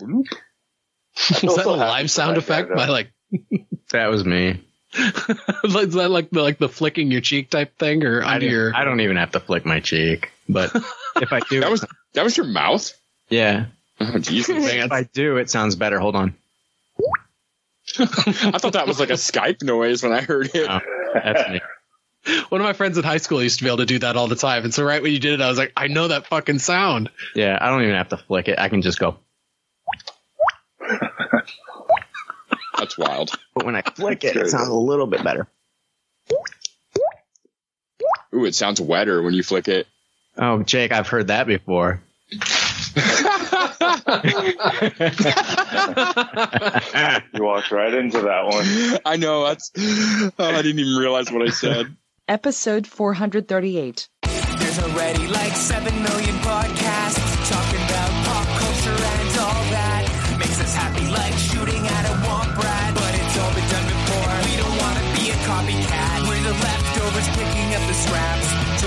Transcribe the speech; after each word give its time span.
Was 0.00 0.26
feel 1.40 1.56
that 1.56 1.66
a 1.66 1.70
live 1.70 2.10
sound 2.10 2.36
effect 2.36 2.74
by 2.74 2.86
like? 2.88 3.10
That 3.92 4.06
was 4.08 4.24
me. 4.24 4.62
Is 4.94 5.94
that 5.94 6.08
like 6.10 6.30
the 6.30 6.42
like 6.42 6.58
the 6.58 6.68
flicking 6.68 7.10
your 7.10 7.20
cheek 7.20 7.50
type 7.50 7.76
thing 7.78 8.04
or 8.04 8.22
I, 8.22 8.34
under 8.34 8.46
don't- 8.46 8.52
your? 8.54 8.74
I 8.76 8.84
don't 8.84 9.00
even 9.00 9.16
have 9.16 9.32
to 9.32 9.40
flick 9.40 9.64
my 9.66 9.80
cheek, 9.80 10.30
but 10.48 10.74
if 11.16 11.32
I 11.32 11.40
do, 11.40 11.60
That 11.60 11.70
was 11.70 11.84
that 12.14 12.24
was 12.24 12.36
your 12.36 12.46
mouth. 12.46 12.92
yeah. 13.28 13.66
Oh 13.98 14.18
Jesus! 14.18 14.70
If 14.70 14.92
I 14.92 15.04
do, 15.04 15.38
it 15.38 15.48
sounds 15.50 15.74
better. 15.74 15.98
Hold 15.98 16.16
on. 16.16 16.34
I 17.98 18.58
thought 18.58 18.74
that 18.74 18.86
was 18.86 19.00
like 19.00 19.10
a 19.10 19.14
Skype 19.14 19.62
noise 19.62 20.02
when 20.02 20.12
I 20.12 20.20
heard 20.20 20.50
it. 20.54 20.66
Oh, 20.68 20.80
that's 21.14 21.48
me. 21.48 21.60
One 22.50 22.60
of 22.60 22.64
my 22.66 22.72
friends 22.72 22.98
in 22.98 23.04
high 23.04 23.16
school 23.18 23.42
used 23.42 23.58
to 23.58 23.64
be 23.64 23.70
able 23.70 23.78
to 23.78 23.86
do 23.86 24.00
that 24.00 24.16
all 24.16 24.26
the 24.26 24.36
time, 24.36 24.64
and 24.64 24.74
so 24.74 24.84
right 24.84 25.00
when 25.00 25.12
you 25.12 25.18
did 25.20 25.34
it, 25.34 25.40
I 25.40 25.48
was 25.48 25.56
like, 25.58 25.72
I 25.76 25.86
know 25.86 26.08
that 26.08 26.26
fucking 26.26 26.58
sound. 26.58 27.08
Yeah, 27.34 27.56
I 27.60 27.68
don't 27.70 27.82
even 27.84 27.94
have 27.94 28.08
to 28.10 28.16
flick 28.16 28.48
it. 28.48 28.58
I 28.58 28.68
can 28.68 28.82
just 28.82 28.98
go. 28.98 29.16
That's 32.86 32.98
wild. 32.98 33.30
But 33.54 33.64
when 33.64 33.74
I 33.74 33.80
flick 33.82 34.22
it, 34.22 34.36
it 34.36 34.50
sounds 34.50 34.68
a 34.68 34.74
little 34.74 35.06
bit 35.06 35.24
better. 35.24 35.48
Ooh, 38.34 38.44
it 38.44 38.54
sounds 38.54 38.80
wetter 38.80 39.22
when 39.22 39.32
you 39.32 39.42
flick 39.42 39.66
it. 39.66 39.86
Oh, 40.36 40.62
Jake, 40.62 40.92
I've 40.92 41.08
heard 41.08 41.28
that 41.28 41.46
before. 41.46 42.02
You 47.34 47.42
walked 47.42 47.70
right 47.70 47.92
into 47.94 48.20
that 48.20 48.44
one. 48.46 49.00
I 49.04 49.16
know. 49.16 49.44
That's. 49.46 49.70
Oh, 49.76 50.30
I 50.38 50.62
didn't 50.62 50.78
even 50.80 50.96
realize 50.96 51.30
what 51.30 51.42
I 51.42 51.50
said. 51.50 51.96
Episode 52.28 52.86
438. 52.86 54.08
There's 54.22 54.78
already 54.80 55.26
like 55.28 55.52
7 55.52 56.02
million 56.02 56.36
podcasts 56.36 57.50
talking 57.50 57.85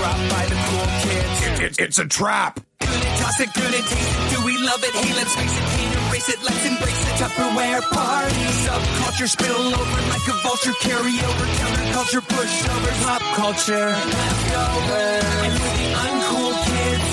dropped 0.00 0.26
by 0.30 0.44
the 0.48 0.58
cool 0.66 0.86
kids. 1.04 1.78
it's 1.78 1.98
a 1.98 2.06
trap. 2.06 2.60
Good 2.80 3.02
toss 3.20 3.40
it, 3.40 3.52
good 3.52 3.72
taste 3.72 3.92
it. 3.92 4.30
Do 4.32 4.44
we 4.44 4.56
love 4.58 4.82
it? 4.82 4.94
Hey, 4.94 5.12
let's 5.14 5.34
face 5.36 5.56
it, 5.60 5.66
can't 5.76 5.94
erase 6.08 6.28
it. 6.28 6.40
Let's 6.42 6.64
embrace 6.64 7.02
it. 7.08 7.14
Tupperware 7.20 7.82
party. 7.92 8.44
Subculture 8.64 9.28
spill 9.28 9.66
over 9.80 10.00
like 10.08 10.26
a 10.28 10.36
vulture. 10.44 10.76
Carry 10.80 11.14
over 11.20 11.46
counterculture, 11.60 12.24
pushovers, 12.32 12.98
pop 13.04 13.22
culture. 13.36 13.88
Leftovers. 13.92 15.24
And 15.44 15.54
the 15.68 15.84
uncool 16.06 16.54
kids, 16.70 17.08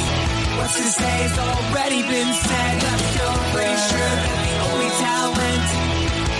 what's 0.57 0.77
to 0.79 0.87
say 0.99 1.15
has 1.27 1.35
already 1.37 2.01
been 2.03 2.31
said. 2.33 2.73
Leftovers. 2.83 3.51
Pretty 3.51 3.77
sure 3.91 4.11
that 4.23 4.39
the 4.47 4.55
only 4.69 4.89
talent 5.03 5.67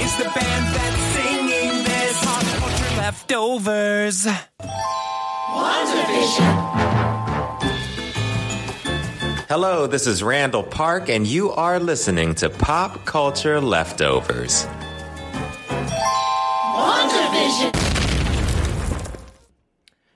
is 0.05 0.11
the 0.17 0.29
band 0.31 0.65
that's 0.75 1.06
leftovers. 3.08 4.27
Hello, 9.47 9.88
this 9.88 10.08
is 10.08 10.22
Randall 10.22 10.63
Park, 10.63 11.08
and 11.08 11.25
you 11.25 11.52
are 11.52 11.80
listening 11.80 12.35
to 12.35 12.50
Pop 12.50 13.05
Culture 13.05 13.61
Leftovers. 13.61 14.66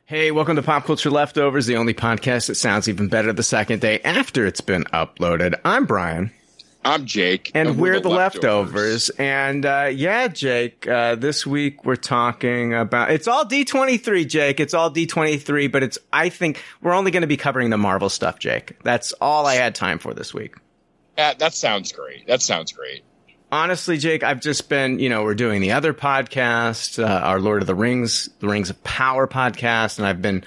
Hey, 0.03 0.31
welcome 0.31 0.57
to 0.57 0.61
Pop 0.61 0.83
Culture 0.83 1.09
Leftovers, 1.09 1.67
the 1.67 1.77
only 1.77 1.93
podcast 1.93 2.47
that 2.47 2.55
sounds 2.55 2.89
even 2.89 3.07
better 3.07 3.31
the 3.31 3.41
second 3.41 3.79
day 3.79 4.01
after 4.01 4.45
it's 4.45 4.59
been 4.59 4.83
uploaded. 4.91 5.57
I'm 5.63 5.85
Brian, 5.85 6.33
I'm 6.83 7.05
Jake, 7.05 7.51
and, 7.53 7.77
we're, 7.77 7.99
the 7.99 8.09
leftovers. 8.09 9.09
And 9.11 9.65
uh, 9.65 9.89
yeah, 9.93 10.27
Jake, 10.27 10.87
uh, 10.87 11.15
this 11.15 11.45
week 11.45 11.85
we're 11.85 11.95
talking 11.95 12.73
about 12.73 13.11
it's 13.11 13.27
all 13.27 13.45
D23, 13.45 14.27
Jake. 14.27 14.59
It's 14.59 14.73
all 14.73 14.91
D23, 14.91 15.71
but 15.71 15.83
it's 15.83 15.99
I 16.11 16.29
think 16.29 16.63
we're 16.81 16.93
only 16.93 17.11
going 17.11 17.21
to 17.21 17.27
be 17.27 17.37
covering 17.37 17.69
the 17.69 17.77
Marvel 17.77 18.09
stuff, 18.09 18.39
Jake. 18.39 18.81
That's 18.83 19.11
all 19.13 19.45
I 19.45 19.55
had 19.55 19.75
time 19.75 19.99
for 19.99 20.13
this 20.15 20.33
week. 20.33 20.55
Uh, 21.17 21.35
that 21.35 21.53
sounds 21.53 21.91
great. 21.91 22.25
That 22.25 22.41
sounds 22.41 22.71
great. 22.71 23.03
honestly, 23.51 23.97
Jake, 23.97 24.23
I've 24.23 24.41
just 24.41 24.67
been, 24.69 24.97
you 24.97 25.09
know, 25.09 25.23
we're 25.23 25.35
doing 25.35 25.61
the 25.61 25.73
other 25.73 25.93
podcast, 25.93 27.03
uh, 27.03 27.07
our 27.07 27.39
Lord 27.39 27.61
of 27.61 27.67
the 27.67 27.75
Rings, 27.75 28.29
the 28.39 28.47
Rings 28.47 28.69
of 28.71 28.83
Power 28.83 29.27
podcast, 29.27 29.99
and 29.99 30.07
I've 30.07 30.21
been 30.21 30.43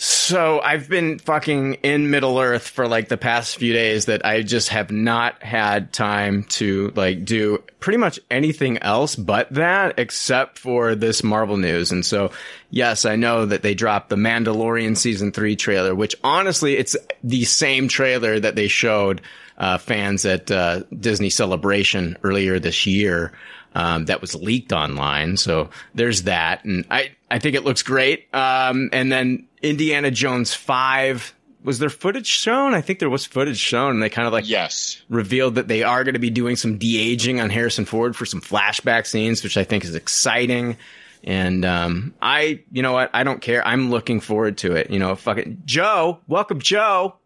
so 0.00 0.60
I've 0.60 0.88
been 0.88 1.18
fucking 1.18 1.74
in 1.82 2.08
Middle 2.08 2.38
Earth 2.38 2.68
for 2.68 2.86
like 2.86 3.08
the 3.08 3.16
past 3.16 3.58
few 3.58 3.72
days 3.72 4.06
that 4.06 4.24
I 4.24 4.42
just 4.42 4.68
have 4.68 4.92
not 4.92 5.42
had 5.42 5.92
time 5.92 6.44
to 6.50 6.92
like 6.94 7.24
do 7.24 7.64
pretty 7.80 7.96
much 7.96 8.20
anything 8.30 8.78
else 8.78 9.16
but 9.16 9.52
that 9.54 9.98
except 9.98 10.56
for 10.56 10.94
this 10.94 11.24
Marvel 11.24 11.56
news. 11.56 11.90
And 11.90 12.06
so, 12.06 12.30
yes, 12.70 13.04
I 13.04 13.16
know 13.16 13.46
that 13.46 13.62
they 13.62 13.74
dropped 13.74 14.08
the 14.08 14.14
Mandalorian 14.14 14.96
season 14.96 15.32
three 15.32 15.56
trailer, 15.56 15.96
which 15.96 16.14
honestly, 16.22 16.76
it's 16.76 16.96
the 17.24 17.44
same 17.44 17.88
trailer 17.88 18.38
that 18.38 18.54
they 18.54 18.68
showed 18.68 19.20
uh, 19.58 19.78
fans 19.78 20.24
at 20.24 20.48
uh, 20.48 20.84
Disney 20.96 21.30
Celebration 21.30 22.16
earlier 22.22 22.60
this 22.60 22.86
year. 22.86 23.32
Um, 23.74 24.04
that 24.04 24.20
was 24.20 24.36
leaked 24.36 24.72
online. 24.72 25.36
So 25.36 25.70
there's 25.92 26.22
that. 26.22 26.64
And 26.64 26.86
I, 26.88 27.10
I 27.28 27.40
think 27.40 27.56
it 27.56 27.64
looks 27.64 27.82
great. 27.82 28.32
Um, 28.32 28.90
and 28.92 29.10
then 29.10 29.47
Indiana 29.62 30.10
Jones 30.10 30.54
5. 30.54 31.34
Was 31.64 31.78
there 31.80 31.90
footage 31.90 32.26
shown? 32.26 32.72
I 32.74 32.80
think 32.80 32.98
there 33.00 33.10
was 33.10 33.26
footage 33.26 33.58
shown 33.58 33.90
and 33.92 34.02
they 34.02 34.08
kind 34.08 34.26
of 34.26 34.32
like 34.32 34.48
Yes. 34.48 35.02
revealed 35.08 35.56
that 35.56 35.68
they 35.68 35.82
are 35.82 36.04
going 36.04 36.14
to 36.14 36.20
be 36.20 36.30
doing 36.30 36.54
some 36.56 36.78
de-aging 36.78 37.40
on 37.40 37.50
Harrison 37.50 37.84
Ford 37.84 38.14
for 38.14 38.24
some 38.24 38.40
flashback 38.40 39.06
scenes, 39.06 39.42
which 39.42 39.56
I 39.56 39.64
think 39.64 39.84
is 39.84 39.94
exciting. 39.94 40.76
And, 41.24 41.64
um, 41.64 42.14
I, 42.22 42.60
you 42.70 42.82
know 42.82 42.92
what? 42.92 43.10
I 43.12 43.24
don't 43.24 43.40
care. 43.42 43.66
I'm 43.66 43.90
looking 43.90 44.20
forward 44.20 44.58
to 44.58 44.76
it. 44.76 44.90
You 44.90 45.00
know, 45.00 45.16
fucking 45.16 45.62
Joe, 45.64 46.20
welcome 46.28 46.60
Joe. 46.60 47.16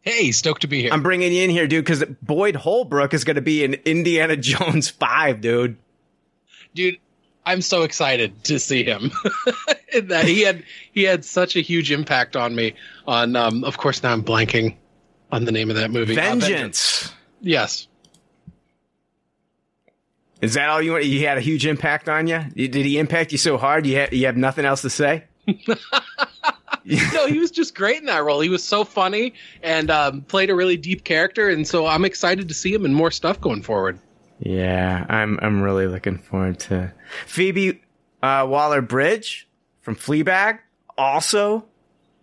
Hey, 0.00 0.32
stoked 0.32 0.62
to 0.62 0.66
be 0.68 0.82
here. 0.82 0.92
I'm 0.92 1.02
bringing 1.02 1.32
you 1.32 1.42
in 1.42 1.50
here, 1.50 1.66
dude, 1.68 1.84
because 1.84 2.04
Boyd 2.22 2.56
Holbrook 2.56 3.14
is 3.14 3.24
going 3.24 3.36
to 3.36 3.40
be 3.42 3.62
in 3.64 3.74
Indiana 3.84 4.36
Jones 4.36 4.88
5, 4.90 5.40
dude. 5.40 5.76
dude 6.74 6.98
i'm 7.46 7.62
so 7.62 7.82
excited 7.82 8.44
to 8.44 8.58
see 8.58 8.84
him 8.84 9.10
that 10.02 10.26
he 10.26 10.42
had 10.42 10.62
he 10.92 11.02
had 11.04 11.24
such 11.24 11.56
a 11.56 11.60
huge 11.60 11.90
impact 11.90 12.36
on 12.36 12.54
me 12.54 12.74
on 13.06 13.34
um 13.36 13.64
of 13.64 13.78
course 13.78 14.02
now 14.02 14.12
i'm 14.12 14.22
blanking 14.22 14.76
on 15.32 15.44
the 15.46 15.52
name 15.52 15.70
of 15.70 15.76
that 15.76 15.90
movie 15.90 16.12
Uh, 16.18 16.36
Vengeance. 16.36 17.12
yes 17.40 17.88
Is 20.42 20.52
that 20.54 20.68
all 20.68 20.82
you 20.82 20.92
want? 20.92 21.04
He 21.04 21.22
had 21.22 21.38
a 21.38 21.40
huge 21.40 21.64
impact 21.66 22.10
on 22.10 22.26
you? 22.26 22.40
Did 22.54 22.74
he 22.74 22.98
impact 22.98 23.32
you 23.32 23.38
so 23.38 23.56
hard 23.56 23.86
you, 23.86 23.96
ha- 24.00 24.08
you 24.12 24.26
have 24.26 24.36
nothing 24.36 24.66
else 24.66 24.82
to 24.82 24.90
say? 24.90 25.24
no 26.84 27.26
he 27.26 27.38
was 27.38 27.50
just 27.50 27.74
great 27.74 27.98
in 27.98 28.04
that 28.06 28.22
role 28.22 28.40
he 28.40 28.48
was 28.48 28.62
so 28.62 28.84
funny 28.84 29.32
and 29.62 29.90
um, 29.90 30.20
played 30.22 30.50
a 30.50 30.54
really 30.54 30.76
deep 30.76 31.02
character 31.04 31.48
and 31.48 31.66
so 31.66 31.86
i'm 31.86 32.04
excited 32.04 32.46
to 32.48 32.54
see 32.54 32.72
him 32.72 32.84
in 32.84 32.92
more 32.94 33.10
stuff 33.10 33.40
going 33.40 33.62
forward 33.62 33.98
Yeah, 34.38 35.06
I'm 35.08 35.38
I'm 35.40 35.62
really 35.62 35.86
looking 35.86 36.18
forward 36.18 36.58
to 36.60 36.92
Phoebe 37.26 37.82
uh, 38.22 38.46
Waller 38.48 38.82
Bridge 38.82 39.48
from 39.80 39.96
Fleabag, 39.96 40.58
also 40.98 41.64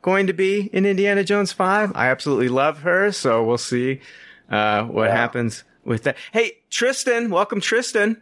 going 0.02 0.28
to 0.28 0.34
be 0.34 0.70
in 0.74 0.86
Indiana 0.86 1.24
Jones 1.24 1.52
Five. 1.52 1.92
I 1.96 2.10
absolutely 2.10 2.50
love 2.50 2.80
her, 2.80 3.12
so 3.12 3.44
we'll 3.44 3.58
see 3.58 4.02
uh, 4.50 4.84
what 4.84 5.10
happens 5.10 5.64
with 5.86 6.04
that. 6.04 6.18
Hey, 6.32 6.60
Tristan, 6.70 7.30
welcome, 7.30 7.60
Tristan. 7.60 8.22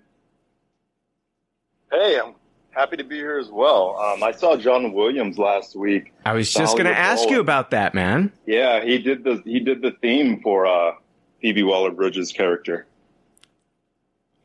Hey, 1.92 2.18
I'm 2.18 2.36
happy 2.72 2.96
to 2.98 3.04
be 3.04 3.18
here 3.18 3.38
as 3.38 3.50
well. 3.50 3.98
Um, 4.00 4.24
I 4.24 4.32
saw 4.32 4.56
John 4.56 4.94
Williams 4.94 5.38
last 5.38 5.76
week. 5.76 6.14
I 6.26 6.34
was 6.34 6.52
just 6.52 6.78
going 6.78 6.88
to 6.88 6.98
ask 6.98 7.24
Bowl. 7.24 7.34
you 7.34 7.40
about 7.42 7.72
that, 7.72 7.94
man. 7.94 8.32
Yeah, 8.46 8.84
he 8.84 8.98
did 8.98 9.26
the 9.26 9.42
he 9.44 9.60
did 9.60 9.82
the 9.82 9.92
theme 10.02 10.42
for 10.42 10.66
uh, 10.66 10.94
Phoebe 11.42 11.64
Waller-Bridge's 11.64 12.32
character. 12.32 12.88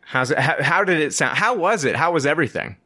How's 0.06 0.30
it? 0.30 0.38
How, 0.38 0.62
how 0.62 0.84
did 0.84 1.00
it 1.00 1.12
sound? 1.12 1.36
How 1.36 1.54
was 1.54 1.84
it? 1.84 1.96
How 1.96 2.12
was 2.12 2.26
everything? 2.26 2.76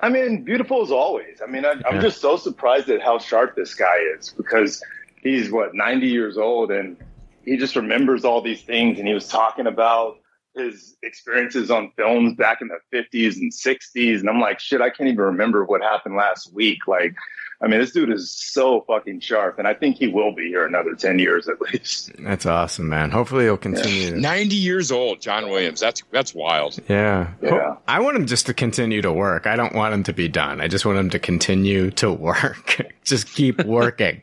I 0.00 0.08
mean, 0.08 0.44
beautiful 0.44 0.80
as 0.80 0.92
always. 0.92 1.42
I 1.42 1.50
mean, 1.50 1.64
I, 1.64 1.72
Yeah. 1.72 1.88
I'm 1.88 2.00
just 2.00 2.20
so 2.20 2.36
surprised 2.36 2.88
at 2.88 3.02
how 3.02 3.18
sharp 3.18 3.56
this 3.56 3.74
guy 3.74 3.96
is 4.16 4.30
because 4.30 4.80
he's 5.22 5.50
what 5.50 5.74
90 5.74 6.06
years 6.06 6.38
old 6.38 6.70
and 6.70 6.96
he 7.44 7.56
just 7.56 7.74
remembers 7.74 8.24
all 8.24 8.40
these 8.40 8.62
things. 8.62 8.98
And 8.98 9.08
he 9.08 9.14
was 9.14 9.26
talking 9.26 9.66
about 9.66 10.18
his 10.56 10.96
experiences 11.02 11.68
on 11.70 11.90
films 11.96 12.36
back 12.36 12.60
in 12.60 12.68
the 12.68 12.78
50s 12.96 13.36
and 13.38 13.50
60s, 13.50 14.20
and 14.20 14.28
I'm 14.30 14.40
like, 14.40 14.60
shit, 14.60 14.80
I 14.80 14.88
can't 14.88 15.08
even 15.08 15.24
remember 15.24 15.64
what 15.64 15.82
happened 15.82 16.14
last 16.14 16.52
week. 16.52 16.86
Like, 16.86 17.16
I 17.64 17.68
mean, 17.68 17.80
this 17.80 17.92
dude 17.92 18.10
is 18.10 18.30
so 18.30 18.82
fucking 18.86 19.20
sharp, 19.20 19.58
and 19.58 19.66
I 19.66 19.72
think 19.72 19.96
he 19.96 20.06
will 20.08 20.34
be 20.34 20.48
here 20.48 20.66
another 20.66 20.94
10 20.94 21.18
years 21.18 21.48
at 21.48 21.60
least. 21.62 22.12
That's 22.18 22.44
awesome, 22.44 22.90
man. 22.90 23.10
Hopefully, 23.10 23.44
he'll 23.44 23.56
continue. 23.56 24.10
to- 24.10 24.20
90 24.20 24.54
years 24.56 24.92
old, 24.92 25.20
John 25.22 25.48
Williams. 25.48 25.80
That's 25.80 26.02
that's 26.10 26.34
wild. 26.34 26.78
Yeah. 26.88 27.32
Yeah. 27.40 27.76
I 27.88 28.00
want 28.00 28.16
him 28.16 28.26
just 28.26 28.46
to 28.46 28.54
continue 28.54 29.00
to 29.02 29.10
work. 29.12 29.46
I 29.46 29.56
don't 29.56 29.74
want 29.74 29.94
him 29.94 30.02
to 30.04 30.12
be 30.12 30.28
done. 30.28 30.60
I 30.60 30.68
just 30.68 30.84
want 30.84 30.98
him 30.98 31.08
to 31.10 31.18
continue 31.18 31.90
to 31.92 32.12
work. 32.12 32.80
just 33.04 33.32
keep 33.34 33.64
working. 33.64 34.20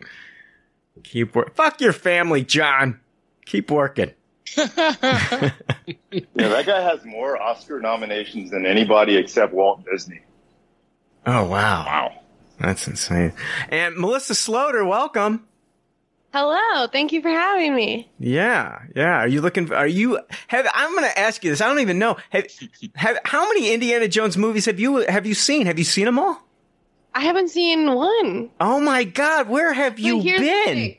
keep 1.04 1.34
work. 1.36 1.56
Fuck 1.56 1.82
your 1.82 1.94
family, 1.94 2.44
John. 2.44 3.00
Keep 3.46 3.72
working. 3.72 4.12
Yeah, 6.12 6.50
that 6.50 6.66
guy 6.66 6.82
has 6.82 7.04
more 7.06 7.42
Oscar 7.42 7.80
nominations 7.80 8.52
than 8.52 8.66
anybody 8.66 9.16
except 9.16 9.54
Walt 9.54 9.86
Disney. 9.90 10.20
Oh 11.26 11.46
wow, 11.46 11.86
Wow. 11.86 12.21
That's 12.62 12.88
insane. 12.88 13.34
And 13.70 13.98
Melissa 13.98 14.34
Sloter, 14.34 14.88
welcome. 14.88 15.46
Hello, 16.34 16.88
thank 16.88 17.12
you 17.12 17.22
for 17.22 17.30
having 17.30 17.76
me. 17.76 18.10
Yeah, 18.18 18.84
yeah. 18.96 19.18
Are 19.18 19.28
you 19.28 19.42
looking? 19.42 19.68
For, 19.68 19.76
Are 19.76 19.88
you? 19.88 20.18
Have 20.48 20.66
I'm 20.74 20.92
going 20.92 21.04
to 21.04 21.20
ask 21.20 21.44
you 21.44 21.50
this. 21.50 21.60
I 21.60 21.68
don't 21.68 21.82
even 21.82 22.00
know. 22.00 22.18
Have, 22.30 22.46
have 22.96 23.18
how 23.26 23.46
many 23.50 23.74
Indiana 23.74 24.08
Jones 24.08 24.38
movies 24.38 24.66
have 24.66 24.80
you 24.80 24.98
have 25.08 25.26
you 25.26 25.34
seen? 25.34 25.66
Have 25.66 25.78
you 25.78 25.84
seen 25.84 26.06
them 26.06 26.18
all? 26.18 26.42
I 27.14 27.22
haven't 27.22 27.50
seen 27.50 27.94
one. 27.94 28.50
Oh 28.62 28.80
my 28.80 29.04
God, 29.04 29.50
where 29.50 29.74
have 29.74 30.00
you 30.00 30.18
But 30.18 30.24
been? 30.24 30.96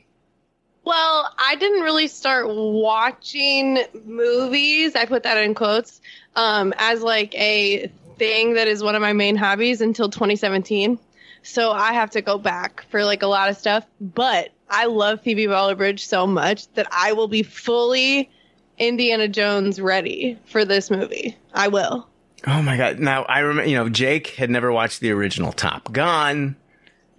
Well, 0.85 1.33
I 1.39 1.55
didn't 1.55 1.81
really 1.81 2.07
start 2.07 2.45
watching 2.47 3.79
movies. 4.05 4.95
I 4.95 5.05
put 5.05 5.23
that 5.23 5.37
in 5.37 5.55
quotes 5.55 6.01
um, 6.35 6.73
as 6.77 7.01
like 7.01 7.33
a 7.35 7.87
thing 8.17 8.53
that 8.55 8.67
is 8.67 8.83
one 8.83 8.93
of 8.93 9.01
my 9.01 9.13
main 9.13 9.35
hobbies 9.35 9.81
until 9.81 10.09
2017. 10.09 10.99
So 11.43 11.71
I 11.71 11.93
have 11.93 12.11
to 12.11 12.21
go 12.21 12.37
back 12.37 12.85
for 12.89 13.03
like 13.03 13.21
a 13.21 13.27
lot 13.27 13.49
of 13.49 13.57
stuff. 13.57 13.85
But 14.01 14.49
I 14.69 14.85
love 14.85 15.21
Phoebe 15.21 15.47
Waller-Bridge 15.47 16.05
so 16.05 16.25
much 16.25 16.67
that 16.73 16.87
I 16.91 17.13
will 17.13 17.27
be 17.27 17.43
fully 17.43 18.29
Indiana 18.77 19.27
Jones 19.27 19.79
ready 19.79 20.39
for 20.45 20.65
this 20.65 20.89
movie. 20.89 21.37
I 21.53 21.67
will. 21.67 22.07
Oh 22.45 22.61
my 22.61 22.75
God! 22.75 22.99
Now 22.99 23.23
I 23.23 23.39
remember. 23.39 23.69
You 23.69 23.77
know, 23.77 23.89
Jake 23.89 24.27
had 24.29 24.49
never 24.49 24.71
watched 24.71 24.99
the 24.99 25.11
original 25.11 25.53
Top 25.53 25.93
Gun 25.93 26.57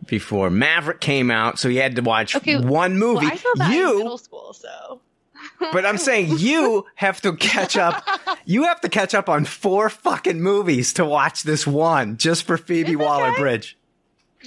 before 0.06 0.50
Maverick 0.50 1.00
came 1.00 1.31
out, 1.31 1.59
so 1.59 1.69
he 1.69 1.76
had 1.76 1.97
to 1.97 2.03
watch 2.03 2.37
Okay, 2.37 2.59
one 2.59 2.99
movie. 2.99 3.26
Well, 3.26 3.32
I 3.32 3.37
saw 3.37 3.53
that 3.56 3.71
in 3.71 3.76
you, 3.76 3.99
middle 3.99 4.19
school, 4.19 4.53
so. 4.53 5.00
but 5.73 5.87
I'm 5.87 5.99
saying 5.99 6.38
you 6.38 6.85
have 6.97 7.21
to 7.23 7.35
catch 7.37 7.76
up. 7.76 8.05
You 8.47 8.65
have 8.65 8.82
to 8.82 8.91
catch 8.91 9.15
up 9.15 9.31
on 9.31 9.47
four 9.47 9.88
fucking 9.88 10.38
movies 10.38 10.93
to 10.94 11.05
watch 11.06 11.44
this 11.44 11.67
one 11.67 12.19
just 12.19 12.43
for 12.43 12.59
Phoebe 12.59 12.93
It's 12.93 13.00
okay. 13.00 13.75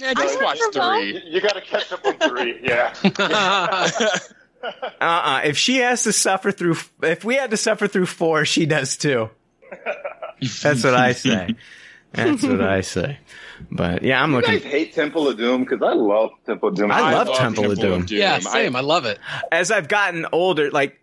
Yeah, 0.00 0.14
just 0.14 0.40
I 0.40 0.44
watch 0.44 0.58
remember 0.74 1.04
You, 1.04 1.20
three. 1.20 1.30
you 1.30 1.40
got 1.40 1.54
to 1.54 1.60
catch 1.60 1.92
up 1.92 2.04
on 2.04 2.18
three. 2.18 2.60
Yeah. 2.62 2.94
Uh-uh. 5.00 5.42
If 5.44 5.56
she 5.56 5.76
has 5.78 6.02
to 6.04 6.12
suffer 6.12 6.50
through, 6.50 6.76
if 7.02 7.24
we 7.24 7.36
had 7.36 7.50
to 7.52 7.56
suffer 7.56 7.86
through 7.86 8.06
four, 8.06 8.44
she 8.44 8.66
does 8.66 8.96
too. 8.96 9.30
That's 10.62 10.82
what 10.84 10.94
I 10.94 11.12
say. 11.12 11.54
That's 12.12 12.42
what 12.42 12.60
I 12.60 12.80
say. 12.80 13.18
But 13.70 14.02
yeah, 14.02 14.22
I'm 14.22 14.32
You 14.32 14.42
guys 14.42 14.62
hate 14.64 14.94
Temple 14.94 15.28
of 15.28 15.36
Doom 15.36 15.62
because 15.64 15.82
I 15.82 15.92
love 15.92 16.30
Temple 16.46 16.70
of 16.70 16.74
Doom. 16.76 16.90
I 16.90 17.12
love 17.12 17.36
Temple 17.36 17.70
of 17.70 17.78
Doom. 17.78 18.06
yeah, 18.08 18.38
same. 18.38 18.74
I 18.76 18.80
love 18.80 19.04
it. 19.04 19.18
As 19.52 19.70
I've 19.70 19.88
gotten 19.88 20.26
older, 20.32 20.70
like 20.70 20.98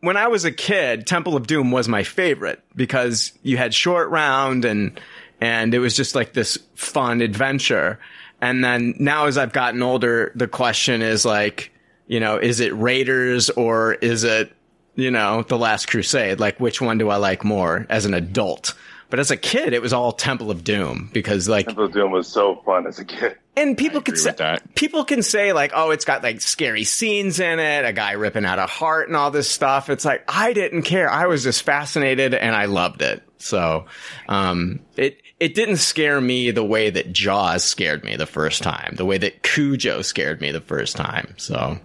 when 0.00 0.16
I 0.16 0.28
was 0.28 0.44
a 0.44 0.52
kid, 0.52 1.06
Temple 1.06 1.36
of 1.36 1.46
Doom 1.46 1.70
was 1.70 1.88
my 1.88 2.02
favorite 2.04 2.62
because 2.76 3.32
you 3.42 3.56
had 3.56 3.74
short 3.74 4.10
round 4.10 4.64
and 4.64 5.00
and 5.40 5.74
it 5.74 5.78
was 5.78 5.96
just 5.96 6.14
like 6.14 6.32
this 6.34 6.58
fun 6.74 7.20
adventure. 7.20 7.98
And 8.44 8.62
then 8.62 8.94
now 8.98 9.24
as 9.24 9.38
I've 9.38 9.54
gotten 9.54 9.82
older, 9.82 10.30
the 10.34 10.46
question 10.46 11.00
is 11.00 11.24
like, 11.24 11.72
you 12.06 12.20
know, 12.20 12.36
is 12.36 12.60
it 12.60 12.76
Raiders 12.76 13.48
or 13.48 13.94
is 13.94 14.22
it, 14.22 14.52
you 14.96 15.10
know, 15.10 15.44
The 15.48 15.56
Last 15.56 15.88
Crusade? 15.88 16.40
Like 16.40 16.60
which 16.60 16.78
one 16.78 16.98
do 16.98 17.08
I 17.08 17.16
like 17.16 17.42
more 17.42 17.86
as 17.88 18.04
an 18.04 18.12
adult? 18.12 18.74
But 19.08 19.18
as 19.18 19.30
a 19.30 19.38
kid, 19.38 19.72
it 19.72 19.80
was 19.80 19.94
all 19.94 20.12
Temple 20.12 20.50
of 20.50 20.62
Doom 20.62 21.08
because 21.10 21.48
like 21.48 21.66
Temple 21.66 21.86
of 21.86 21.92
Doom 21.92 22.10
was 22.10 22.28
so 22.28 22.56
fun 22.66 22.86
as 22.86 22.98
a 22.98 23.06
kid. 23.06 23.38
and 23.56 23.78
people 23.78 24.00
I 24.00 24.02
could 24.02 24.14
agree 24.14 24.24
say 24.24 24.32
that. 24.32 24.74
people 24.74 25.06
can 25.06 25.22
say 25.22 25.54
like, 25.54 25.72
oh, 25.74 25.90
it's 25.90 26.04
got 26.04 26.22
like 26.22 26.42
scary 26.42 26.84
scenes 26.84 27.40
in 27.40 27.58
it, 27.58 27.86
a 27.86 27.94
guy 27.94 28.12
ripping 28.12 28.44
out 28.44 28.58
a 28.58 28.66
heart 28.66 29.08
and 29.08 29.16
all 29.16 29.30
this 29.30 29.48
stuff. 29.48 29.88
It's 29.88 30.04
like 30.04 30.22
I 30.28 30.52
didn't 30.52 30.82
care. 30.82 31.08
I 31.08 31.28
was 31.28 31.42
just 31.42 31.62
fascinated 31.62 32.34
and 32.34 32.54
I 32.54 32.66
loved 32.66 33.00
it. 33.00 33.22
So, 33.38 33.86
um, 34.28 34.80
it 34.96 35.18
it 35.40 35.54
didn't 35.54 35.78
scare 35.78 36.20
me 36.20 36.50
the 36.50 36.64
way 36.64 36.90
that 36.90 37.12
Jaws 37.12 37.64
scared 37.64 38.04
me 38.04 38.16
the 38.16 38.26
first 38.26 38.62
time, 38.62 38.94
the 38.96 39.04
way 39.04 39.18
that 39.18 39.42
Cujo 39.42 40.02
scared 40.02 40.40
me 40.40 40.50
the 40.50 40.60
first 40.60 40.96
time. 40.96 41.34
So, 41.36 41.78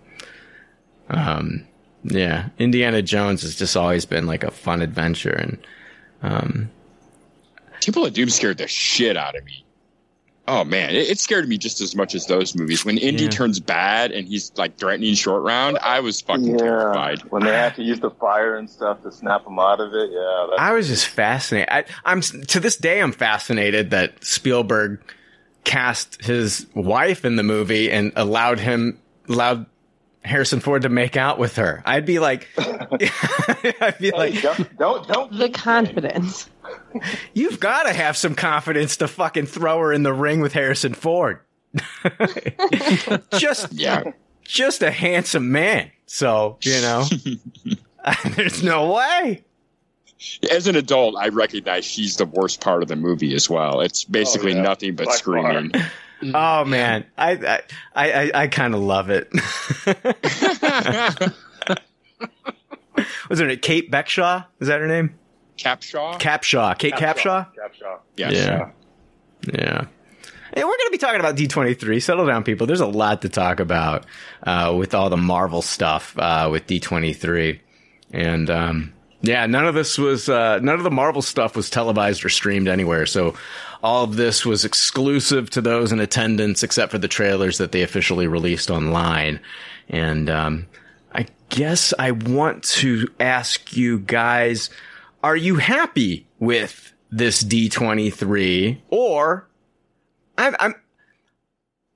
um, 1.09 1.67
yeah, 2.03 2.49
Indiana 2.57 3.01
Jones 3.01 3.41
has 3.41 3.55
just 3.55 3.75
always 3.75 4.05
been 4.05 4.27
like 4.27 4.43
a 4.43 4.51
fun 4.51 4.81
adventure 4.81 5.33
and. 5.33 5.57
Um, 6.21 6.69
Temple 7.79 8.05
of 8.05 8.13
Doom 8.13 8.29
scared 8.29 8.57
the 8.57 8.67
shit 8.67 9.15
out 9.15 9.37
of 9.37 9.45
me. 9.45 9.63
Oh 10.51 10.63
man, 10.63 10.89
it, 10.95 11.09
it 11.09 11.19
scared 11.19 11.47
me 11.47 11.57
just 11.59 11.79
as 11.79 11.95
much 11.95 12.15
as 12.15 12.25
those 12.25 12.55
movies. 12.55 12.83
When 12.83 12.97
Indy 12.97 13.23
Yeah. 13.25 13.29
turns 13.29 13.59
bad 13.59 14.11
and 14.11 14.27
he's 14.27 14.51
like 14.57 14.77
threatening 14.77 15.13
short 15.13 15.43
round, 15.43 15.77
I 15.77 15.99
was 15.99 16.19
fucking 16.21 16.57
terrified. 16.57 17.21
When 17.29 17.43
they 17.43 17.51
had 17.53 17.75
to 17.75 17.83
use 17.83 17.99
the 17.99 18.09
fire 18.09 18.55
and 18.57 18.67
stuff 18.69 19.03
to 19.03 19.11
snap 19.11 19.45
him 19.45 19.59
out 19.59 19.79
of 19.79 19.93
it. 19.93 20.09
Yeah. 20.11 20.47
That's, 20.49 20.59
I 20.61 20.71
was 20.73 20.87
just 20.87 21.05
fascinated. 21.07 21.69
I, 21.71 21.85
I'm 22.03 22.21
to 22.21 22.59
this 22.59 22.77
day 22.77 22.99
I'm 22.99 23.11
fascinated 23.11 23.91
that 23.91 24.23
Spielberg 24.25 24.99
cast 25.65 26.23
his 26.25 26.65
wife 26.73 27.25
in 27.25 27.35
the 27.35 27.43
movie 27.43 27.91
and 27.91 28.11
allowed 28.15 28.59
him 28.59 28.97
allowed 29.27 29.67
Harrison 30.23 30.59
Ford 30.59 30.81
to 30.81 30.89
make 30.89 31.15
out 31.15 31.37
with 31.37 31.55
her. 31.57 31.81
I'd 31.85 32.05
be 32.05 32.19
like, 32.19 32.47
I'd 32.57 33.97
be 33.99 34.07
Hey, 34.09 34.11
like, 34.11 34.41
don't, 34.41 34.77
don't, 34.77 35.07
don't 35.07 35.37
The 35.37 35.49
confidence. 35.49 36.49
You've 37.33 37.59
got 37.59 37.83
to 37.83 37.93
have 37.93 38.17
some 38.17 38.35
confidence 38.35 38.97
to 38.97 39.07
fucking 39.07 39.45
throw 39.45 39.79
her 39.79 39.93
in 39.93 40.03
the 40.03 40.13
ring 40.13 40.39
with 40.41 40.53
Harrison 40.53 40.93
Ford. 40.93 41.39
just 43.37 43.71
Yeah, 43.73 44.03
just 44.43 44.81
a 44.81 44.91
handsome 44.91 45.51
man. 45.51 45.91
So 46.07 46.57
you 46.61 46.81
know, 46.81 47.05
there's 48.35 48.63
no 48.63 48.91
way. 48.93 49.43
as 50.49 50.67
an 50.67 50.75
adult, 50.75 51.15
I 51.17 51.27
recognize 51.29 51.85
she's 51.85 52.15
the 52.17 52.25
worst 52.25 52.59
part 52.61 52.81
of 52.81 52.89
the 52.89 52.95
movie 52.95 53.33
as 53.35 53.49
well. 53.49 53.81
It's 53.81 54.05
oh, 54.07 54.11
basically 54.11 54.53
Oh, 54.53 54.57
yeah. 54.57 54.61
nothing 54.63 54.95
but 54.95 55.05
By 55.07 55.13
screaming. 55.13 55.71
Oh 56.33 56.65
man, 56.65 57.05
I 57.17 57.31
I 57.31 57.61
I, 57.95 58.11
I, 58.11 58.31
I 58.43 58.47
kind 58.47 58.73
of 58.73 58.81
love 58.81 59.09
it. 59.09 59.29
Was 63.29 63.39
it 63.39 63.49
name 63.49 63.61
Kate 63.61 63.89
Beckshaw? 63.91 64.45
Is 64.59 64.67
that 64.67 64.81
her 64.81 64.87
name? 64.87 65.17
Capshaw. 65.59 66.19
Capshaw. 66.19 66.77
Kate 66.77 66.93
Capshaw. 66.93 67.47
Capshaw. 67.53 67.99
Yeah. 68.15 68.31
Yeah. 68.31 68.71
Yeah. 69.53 69.85
Hey, 70.53 70.63
we're 70.63 70.77
going 70.77 70.87
to 70.87 70.91
be 70.91 70.97
talking 70.97 71.19
about 71.19 71.35
D23. 71.35 72.01
Settle 72.01 72.25
down, 72.25 72.43
people. 72.43 72.65
There's 72.65 72.79
a 72.79 72.87
lot 72.87 73.21
to 73.21 73.29
talk 73.29 73.59
about 73.59 74.05
uh, 74.43 74.73
with 74.77 74.95
all 74.95 75.09
the 75.09 75.17
Marvel 75.17 75.61
stuff 75.61 76.17
uh, 76.17 76.49
with 76.51 76.65
D23. 76.65 77.59
And 78.11 78.49
um, 78.49 78.93
yeah, 79.21 79.45
none 79.45 79.67
of 79.67 79.75
this 79.75 79.97
was, 79.97 80.27
uh, 80.27 80.59
none 80.59 80.75
of 80.75 80.83
the 80.83 80.91
Marvel 80.91 81.21
stuff 81.21 81.55
was 81.55 81.69
televised 81.69 82.25
or 82.25 82.29
streamed 82.29 82.67
anywhere. 82.67 83.05
So 83.05 83.35
all 83.83 84.03
of 84.03 84.15
this 84.15 84.45
was 84.45 84.65
exclusive 84.65 85.49
to 85.51 85.61
those 85.61 85.91
in 85.91 85.99
attendance, 85.99 86.63
except 86.63 86.91
for 86.91 86.97
the 86.97 87.07
trailers 87.07 87.59
that 87.59 87.71
they 87.71 87.83
officially 87.83 88.27
released 88.27 88.71
online. 88.71 89.39
And 89.87 90.29
um, 90.29 90.67
I 91.13 91.27
guess 91.49 91.93
I 91.99 92.11
want 92.11 92.63
to 92.63 93.07
ask 93.19 93.77
you 93.77 93.99
guys 93.99 94.69
are 95.23 95.35
you 95.35 95.55
happy 95.55 96.27
with 96.39 96.93
this 97.11 97.43
D23 97.43 98.79
or 98.89 99.47
I'm 100.37 100.55
I'm 100.59 100.75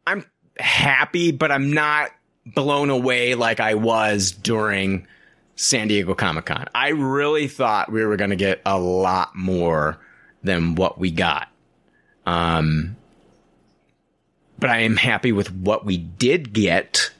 I'm 0.05 0.25
happy 0.59 1.31
but 1.31 1.51
I'm 1.51 1.71
not 1.73 2.11
blown 2.45 2.89
away 2.89 3.35
like 3.35 3.59
I 3.59 3.75
was 3.75 4.31
during 4.31 5.07
San 5.55 5.87
Diego 5.87 6.13
Comic-Con. 6.15 6.67
I 6.75 6.89
really 6.89 7.47
thought 7.47 7.91
we 7.91 8.03
were 8.05 8.17
going 8.17 8.31
to 8.31 8.35
get 8.35 8.61
a 8.65 8.77
lot 8.79 9.35
more 9.35 9.99
than 10.43 10.75
what 10.75 10.97
we 10.97 11.11
got. 11.11 11.47
Um 12.25 12.97
but 14.59 14.69
I 14.69 14.79
am 14.79 14.95
happy 14.95 15.31
with 15.31 15.51
what 15.53 15.85
we 15.85 15.97
did 15.97 16.53
get. 16.53 17.11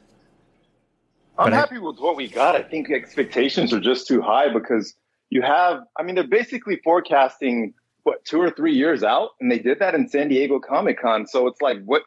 I'm 1.37 1.45
But 1.47 1.53
I- 1.53 1.57
happy 1.57 1.77
with 1.77 1.97
what 1.99 2.15
we 2.15 2.27
got. 2.27 2.55
I 2.55 2.61
think 2.63 2.89
expectations 2.91 3.73
are 3.73 3.79
just 3.79 4.07
too 4.07 4.21
high 4.21 4.51
because 4.51 4.95
you 5.29 5.41
have, 5.41 5.83
I 5.97 6.03
mean, 6.03 6.15
they're 6.15 6.27
basically 6.27 6.77
forecasting 6.83 7.73
what 8.03 8.23
two 8.25 8.41
or 8.41 8.49
three 8.49 8.75
years 8.75 9.03
out, 9.03 9.31
and 9.39 9.51
they 9.51 9.59
did 9.59 9.79
that 9.79 9.95
in 9.95 10.07
San 10.07 10.27
Diego 10.27 10.59
Comic 10.59 11.01
Con. 11.01 11.25
So 11.27 11.47
it's 11.47 11.61
like, 11.61 11.83
what? 11.83 12.03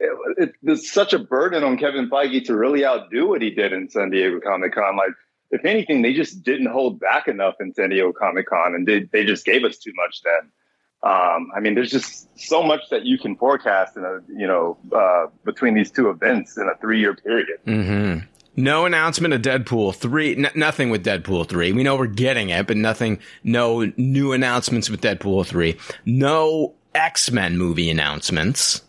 It, 0.00 0.10
it, 0.36 0.52
there's 0.62 0.90
such 0.92 1.12
a 1.12 1.18
burden 1.18 1.64
on 1.64 1.76
Kevin 1.76 2.08
Feige 2.08 2.44
to 2.44 2.56
really 2.56 2.84
outdo 2.84 3.28
what 3.28 3.42
he 3.42 3.50
did 3.50 3.72
in 3.72 3.88
San 3.90 4.10
Diego 4.10 4.38
Comic 4.38 4.74
Con. 4.74 4.96
Like, 4.96 5.10
if 5.50 5.64
anything, 5.64 6.02
they 6.02 6.12
just 6.12 6.42
didn't 6.42 6.70
hold 6.70 7.00
back 7.00 7.26
enough 7.26 7.54
in 7.60 7.74
San 7.74 7.90
Diego 7.90 8.12
Comic 8.12 8.46
Con, 8.48 8.74
and 8.74 8.86
they 8.86 9.08
they 9.12 9.24
just 9.24 9.44
gave 9.44 9.64
us 9.64 9.78
too 9.78 9.92
much 9.94 10.22
then. 10.22 10.52
Um, 11.00 11.52
I 11.56 11.60
mean, 11.60 11.74
there's 11.74 11.90
just 11.90 12.28
so 12.38 12.62
much 12.62 12.82
that 12.90 13.06
you 13.06 13.18
can 13.18 13.36
forecast 13.36 13.96
in 13.96 14.04
a 14.04 14.18
you 14.28 14.46
know 14.46 14.78
uh, 14.94 15.26
between 15.44 15.74
these 15.74 15.90
two 15.90 16.10
events 16.10 16.56
in 16.56 16.68
a 16.68 16.76
three 16.80 17.00
year 17.00 17.14
period. 17.14 17.58
Mm-hmm. 17.66 18.26
No 18.58 18.86
announcement 18.86 19.32
of 19.34 19.40
Deadpool 19.42 19.94
3. 19.94 20.36
N- 20.36 20.50
nothing 20.56 20.90
with 20.90 21.04
Deadpool 21.04 21.48
3. 21.48 21.72
We 21.72 21.84
know 21.84 21.96
we're 21.96 22.06
getting 22.06 22.50
it, 22.50 22.66
but 22.66 22.76
nothing, 22.76 23.20
no 23.44 23.90
new 23.96 24.32
announcements 24.32 24.90
with 24.90 25.00
Deadpool 25.00 25.46
3. 25.46 25.76
No 26.04 26.74
X-Men 26.94 27.56
movie 27.56 27.88
announcements. 27.88 28.82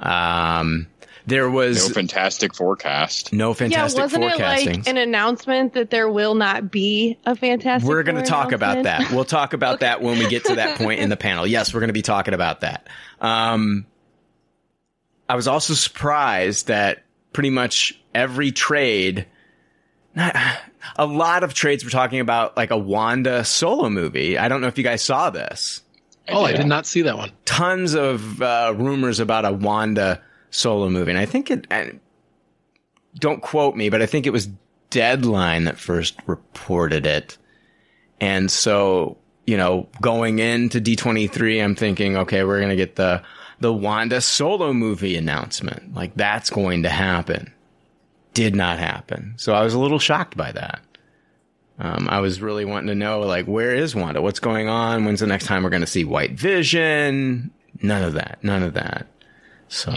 Um, 0.00 0.86
There 1.26 1.50
was 1.50 1.76
No 1.78 1.84
was 1.88 1.92
fantastic 1.92 2.54
forecast. 2.54 3.34
no 3.34 3.52
fantastic 3.52 3.98
Yeah, 3.98 4.08
fantastic 4.08 4.20
wasn't 4.38 4.40
it 4.40 4.76
like 4.78 4.88
an 4.88 4.96
announcement 4.96 5.74
that 5.74 5.90
there 5.90 6.10
will 6.10 6.34
not 6.34 6.70
be 6.70 7.18
a 7.26 7.36
fantastic? 7.36 7.86
We're 7.86 8.02
going 8.02 8.16
to 8.16 8.22
talk 8.28 8.52
about 8.52 8.84
that. 8.84 9.12
We'll 9.12 9.26
talk 9.26 9.52
about 9.52 9.80
that 9.80 10.00
when 10.00 10.18
we 10.18 10.28
get 10.28 10.46
to 10.46 10.54
that 10.54 10.78
point 10.78 11.00
in 11.00 11.10
the 11.10 11.16
panel. 11.18 11.46
Yes, 11.46 11.74
we're 11.74 11.80
going 11.80 11.88
to 11.88 11.92
be 11.92 12.00
talking 12.00 12.32
about 12.32 12.62
that. 12.62 12.88
Um, 13.20 13.84
I 15.28 15.36
was 15.36 15.46
also 15.46 15.74
surprised 15.74 16.68
that 16.68 17.02
pretty 17.34 17.50
much 17.50 17.99
every 18.14 18.52
trade, 18.52 19.26
not, 20.14 20.36
a 20.96 21.06
lot 21.06 21.44
of 21.44 21.54
trades 21.54 21.84
were 21.84 21.90
talking 21.90 22.20
about 22.20 22.56
like 22.56 22.70
a 22.70 22.78
Wanda 22.78 23.44
solo 23.44 23.90
movie. 23.90 24.38
I 24.38 24.48
don't 24.48 24.60
know 24.60 24.68
if 24.68 24.78
you 24.78 24.84
guys 24.84 25.02
saw 25.02 25.30
this. 25.30 25.82
Oh, 26.28 26.44
I 26.44 26.52
did 26.52 26.66
not 26.66 26.86
see 26.86 27.02
that 27.02 27.16
one. 27.16 27.32
Tons 27.44 27.94
of 27.94 28.40
uh, 28.40 28.72
rumors 28.76 29.18
about 29.18 29.44
a 29.44 29.52
Wanda 29.52 30.22
solo 30.50 30.88
movie, 30.88 31.10
and 31.10 31.18
I 31.18 31.26
think 31.26 31.50
it. 31.50 31.66
And 31.70 31.98
don't 33.18 33.42
quote 33.42 33.74
me, 33.74 33.88
but 33.90 34.02
I 34.02 34.06
think 34.06 34.26
it 34.26 34.30
was 34.30 34.48
Deadline 34.90 35.64
that 35.64 35.78
first 35.78 36.16
reported 36.26 37.06
it. 37.06 37.38
And 38.20 38.50
so, 38.50 39.16
you 39.46 39.56
know, 39.56 39.88
going 40.00 40.40
into 40.40 40.80
D23, 40.80 41.62
I'm 41.62 41.74
thinking, 41.74 42.16
okay, 42.18 42.44
we're 42.44 42.58
going 42.58 42.70
to 42.70 42.76
get 42.76 42.96
the, 42.96 43.22
the 43.60 43.72
Wanda 43.72 44.20
solo 44.20 44.72
movie 44.72 45.16
announcement. 45.16 45.94
Like 45.94 46.14
that's 46.16 46.50
going 46.50 46.82
to 46.82 46.88
happen. 46.88 47.52
Did 48.34 48.54
not 48.54 48.78
happen. 48.78 49.34
So 49.36 49.54
I 49.54 49.62
was 49.62 49.74
a 49.74 49.78
little 49.78 49.98
shocked 49.98 50.36
by 50.36 50.52
that. 50.52 50.80
Um, 51.78 52.08
I 52.10 52.20
was 52.20 52.42
really 52.42 52.64
wanting 52.64 52.88
to 52.88 52.94
know, 52.94 53.20
like, 53.20 53.46
where 53.46 53.74
is 53.74 53.94
Wanda? 53.94 54.20
What's 54.20 54.38
going 54.38 54.68
on? 54.68 55.06
When's 55.06 55.20
the 55.20 55.26
next 55.26 55.46
time 55.46 55.62
we're 55.62 55.70
going 55.70 55.80
to 55.80 55.86
see 55.86 56.04
White 56.04 56.32
Vision? 56.32 57.50
None 57.82 58.02
of 58.02 58.12
that. 58.14 58.38
None 58.42 58.62
of 58.62 58.74
that. 58.74 59.06
So, 59.68 59.92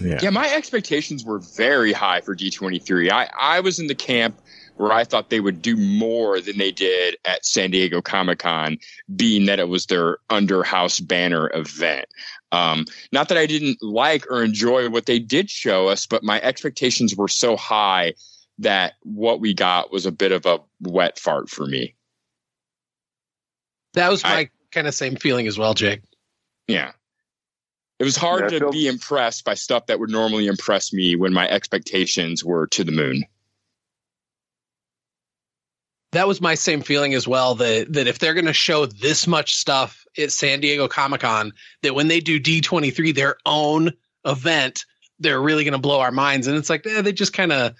yeah. 0.00 0.18
Yeah, 0.20 0.30
my 0.30 0.52
expectations 0.52 1.24
were 1.24 1.38
very 1.38 1.92
high 1.92 2.22
for 2.22 2.34
D23. 2.34 3.10
I, 3.10 3.30
I 3.38 3.60
was 3.60 3.78
in 3.78 3.86
the 3.86 3.94
camp 3.94 4.40
where 4.76 4.92
I 4.92 5.04
thought 5.04 5.28
they 5.28 5.40
would 5.40 5.60
do 5.60 5.76
more 5.76 6.40
than 6.40 6.56
they 6.56 6.72
did 6.72 7.16
at 7.26 7.44
San 7.44 7.70
Diego 7.70 8.00
Comic 8.00 8.38
Con, 8.38 8.78
being 9.14 9.44
that 9.46 9.60
it 9.60 9.68
was 9.68 9.86
their 9.86 10.18
under 10.30 10.62
house 10.62 10.98
banner 11.00 11.50
event. 11.54 12.06
Um, 12.52 12.86
not 13.12 13.28
that 13.28 13.38
I 13.38 13.46
didn't 13.46 13.82
like 13.82 14.26
or 14.30 14.42
enjoy 14.42 14.88
what 14.88 15.06
they 15.06 15.18
did 15.18 15.48
show 15.50 15.88
us, 15.88 16.06
but 16.06 16.24
my 16.24 16.40
expectations 16.40 17.14
were 17.14 17.28
so 17.28 17.56
high 17.56 18.14
that 18.58 18.94
what 19.02 19.40
we 19.40 19.54
got 19.54 19.92
was 19.92 20.04
a 20.06 20.12
bit 20.12 20.32
of 20.32 20.46
a 20.46 20.58
wet 20.80 21.18
fart 21.18 21.48
for 21.48 21.64
me. 21.66 21.94
That 23.94 24.10
was 24.10 24.22
my 24.22 24.30
I- 24.30 24.50
kind 24.72 24.86
of 24.86 24.94
same 24.94 25.16
feeling 25.16 25.46
as 25.46 25.58
well, 25.58 25.74
Jake. 25.74 26.02
Yeah. 26.68 26.92
It 27.98 28.04
was 28.04 28.16
hard 28.16 28.44
Yeah, 28.44 28.48
to 28.50 28.58
feel- 28.60 28.72
be 28.72 28.86
impressed 28.86 29.44
by 29.44 29.54
stuff 29.54 29.86
that 29.86 29.98
would 30.00 30.10
normally 30.10 30.46
impress 30.46 30.92
me 30.92 31.16
when 31.16 31.32
my 31.32 31.48
expectations 31.48 32.44
were 32.44 32.66
to 32.68 32.84
the 32.84 32.92
moon. 32.92 33.24
That 36.12 36.26
was 36.26 36.40
my 36.40 36.54
same 36.54 36.82
feeling 36.82 37.14
as 37.14 37.26
well. 37.28 37.54
That 37.56 37.92
that 37.92 38.06
if 38.06 38.18
they're 38.18 38.34
going 38.34 38.46
to 38.46 38.52
show 38.52 38.86
this 38.86 39.26
much 39.26 39.54
stuff 39.54 40.06
at 40.18 40.32
San 40.32 40.60
Diego 40.60 40.88
Comic 40.88 41.20
Con, 41.20 41.52
that 41.82 41.94
when 41.94 42.08
they 42.08 42.20
do 42.20 42.40
D23, 42.40 43.14
their 43.14 43.36
own 43.46 43.92
event, 44.24 44.84
they're 45.18 45.40
really 45.40 45.64
going 45.64 45.72
to 45.72 45.78
blow 45.78 46.00
our 46.00 46.10
minds. 46.10 46.46
And 46.46 46.56
it's 46.56 46.70
like 46.70 46.86
eh, 46.86 47.02
they 47.02 47.12
just 47.12 47.32
kind 47.32 47.52
of 47.52 47.74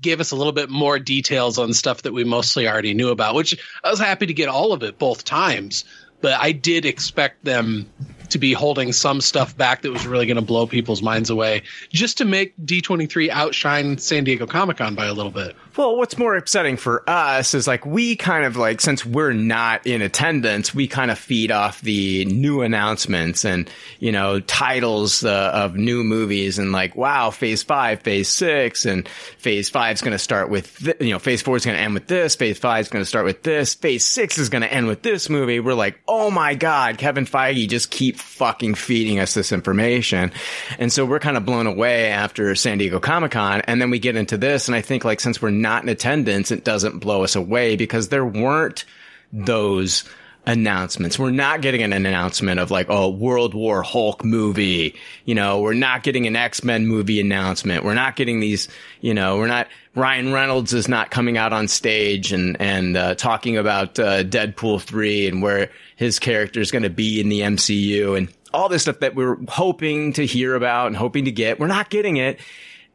gave 0.00 0.20
us 0.20 0.30
a 0.30 0.36
little 0.36 0.52
bit 0.52 0.70
more 0.70 0.98
details 0.98 1.58
on 1.58 1.72
stuff 1.72 2.02
that 2.02 2.12
we 2.12 2.24
mostly 2.24 2.68
already 2.68 2.94
knew 2.94 3.10
about. 3.10 3.34
Which 3.34 3.58
I 3.82 3.90
was 3.90 4.00
happy 4.00 4.26
to 4.26 4.34
get 4.34 4.48
all 4.48 4.72
of 4.72 4.82
it 4.82 4.98
both 4.98 5.24
times, 5.24 5.84
but 6.20 6.34
I 6.34 6.52
did 6.52 6.84
expect 6.84 7.44
them 7.44 7.90
to 8.32 8.38
be 8.38 8.52
holding 8.52 8.92
some 8.92 9.20
stuff 9.20 9.56
back 9.56 9.82
that 9.82 9.90
was 9.90 10.06
really 10.06 10.26
going 10.26 10.36
to 10.36 10.42
blow 10.42 10.66
people's 10.66 11.02
minds 11.02 11.30
away, 11.30 11.62
just 11.90 12.18
to 12.18 12.24
make 12.24 12.56
D23 12.58 13.28
outshine 13.28 13.98
San 13.98 14.24
Diego 14.24 14.46
Comic 14.46 14.78
Con 14.78 14.94
by 14.94 15.06
a 15.06 15.14
little 15.14 15.32
bit. 15.32 15.56
Well, 15.76 15.96
what's 15.96 16.18
more 16.18 16.36
upsetting 16.36 16.76
for 16.76 17.08
us 17.08 17.54
is 17.54 17.66
like 17.66 17.86
we 17.86 18.14
kind 18.16 18.44
of 18.44 18.56
like 18.56 18.82
since 18.82 19.06
we're 19.06 19.32
not 19.32 19.86
in 19.86 20.02
attendance, 20.02 20.74
we 20.74 20.86
kind 20.86 21.10
of 21.10 21.18
feed 21.18 21.50
off 21.50 21.80
the 21.80 22.26
new 22.26 22.60
announcements 22.60 23.44
and 23.46 23.70
you 23.98 24.12
know 24.12 24.40
titles 24.40 25.24
uh, 25.24 25.50
of 25.54 25.74
new 25.74 26.04
movies 26.04 26.58
and 26.58 26.72
like 26.72 26.94
wow, 26.94 27.30
Phase 27.30 27.62
Five, 27.62 28.02
Phase 28.02 28.28
Six, 28.28 28.84
and 28.84 29.08
Phase 29.08 29.70
Five 29.70 29.94
is 29.94 30.02
going 30.02 30.12
to 30.12 30.18
start 30.18 30.50
with 30.50 30.76
th- 30.78 30.96
you 31.00 31.10
know 31.10 31.18
Phase 31.18 31.40
Four 31.40 31.56
is 31.56 31.64
going 31.64 31.76
to 31.76 31.82
end 31.82 31.94
with 31.94 32.06
this, 32.06 32.34
Phase 32.34 32.58
Five 32.58 32.82
is 32.82 32.88
going 32.88 33.02
to 33.02 33.08
start 33.08 33.24
with 33.24 33.42
this, 33.42 33.74
Phase 33.74 34.04
Six 34.04 34.36
is 34.36 34.50
going 34.50 34.62
to 34.62 34.72
end 34.72 34.88
with 34.88 35.02
this 35.02 35.30
movie. 35.30 35.58
We're 35.58 35.72
like, 35.72 36.00
oh 36.06 36.30
my 36.30 36.54
god, 36.54 36.98
Kevin 36.98 37.24
Feige 37.24 37.66
just 37.68 37.90
keep 37.90 38.18
fucking 38.22 38.74
feeding 38.74 39.18
us 39.18 39.34
this 39.34 39.52
information, 39.52 40.32
and 40.78 40.92
so 40.92 41.04
we're 41.04 41.18
kind 41.18 41.36
of 41.36 41.44
blown 41.44 41.66
away 41.66 42.06
after 42.06 42.54
San 42.54 42.78
Diego 42.78 43.00
Comic 43.00 43.32
Con, 43.32 43.60
and 43.62 43.80
then 43.80 43.90
we 43.90 43.98
get 43.98 44.16
into 44.16 44.36
this, 44.36 44.68
and 44.68 44.74
I 44.74 44.80
think 44.80 45.04
like 45.04 45.20
since 45.20 45.42
we're 45.42 45.50
not 45.50 45.82
in 45.82 45.88
attendance, 45.88 46.50
it 46.50 46.64
doesn't 46.64 46.98
blow 46.98 47.24
us 47.24 47.36
away 47.36 47.76
because 47.76 48.08
there 48.08 48.24
weren't 48.24 48.84
those 49.32 50.04
announcements. 50.46 51.18
We're 51.18 51.30
not 51.30 51.62
getting 51.62 51.82
an 51.82 51.92
announcement 51.92 52.58
of 52.58 52.70
like, 52.70 52.86
oh, 52.88 53.10
World 53.10 53.54
War 53.54 53.82
Hulk 53.82 54.24
movie. 54.24 54.96
You 55.24 55.34
know, 55.34 55.60
we're 55.60 55.74
not 55.74 56.02
getting 56.02 56.26
an 56.26 56.34
X-Men 56.34 56.86
movie 56.86 57.20
announcement. 57.20 57.84
We're 57.84 57.94
not 57.94 58.16
getting 58.16 58.40
these, 58.40 58.68
you 59.00 59.14
know, 59.14 59.36
we're 59.38 59.46
not, 59.46 59.68
Ryan 59.94 60.32
Reynolds 60.32 60.72
is 60.72 60.88
not 60.88 61.10
coming 61.10 61.38
out 61.38 61.52
on 61.52 61.68
stage 61.68 62.32
and, 62.32 62.60
and, 62.60 62.96
uh, 62.96 63.14
talking 63.14 63.56
about, 63.56 63.98
uh, 63.98 64.24
Deadpool 64.24 64.80
3 64.80 65.28
and 65.28 65.42
where 65.42 65.70
his 65.96 66.18
character 66.18 66.60
is 66.60 66.72
going 66.72 66.82
to 66.82 66.90
be 66.90 67.20
in 67.20 67.28
the 67.28 67.40
MCU 67.40 68.18
and 68.18 68.28
all 68.52 68.68
this 68.68 68.82
stuff 68.82 68.98
that 68.98 69.14
we're 69.14 69.38
hoping 69.48 70.12
to 70.14 70.26
hear 70.26 70.56
about 70.56 70.88
and 70.88 70.96
hoping 70.96 71.26
to 71.26 71.32
get. 71.32 71.60
We're 71.60 71.68
not 71.68 71.88
getting 71.88 72.16
it. 72.16 72.40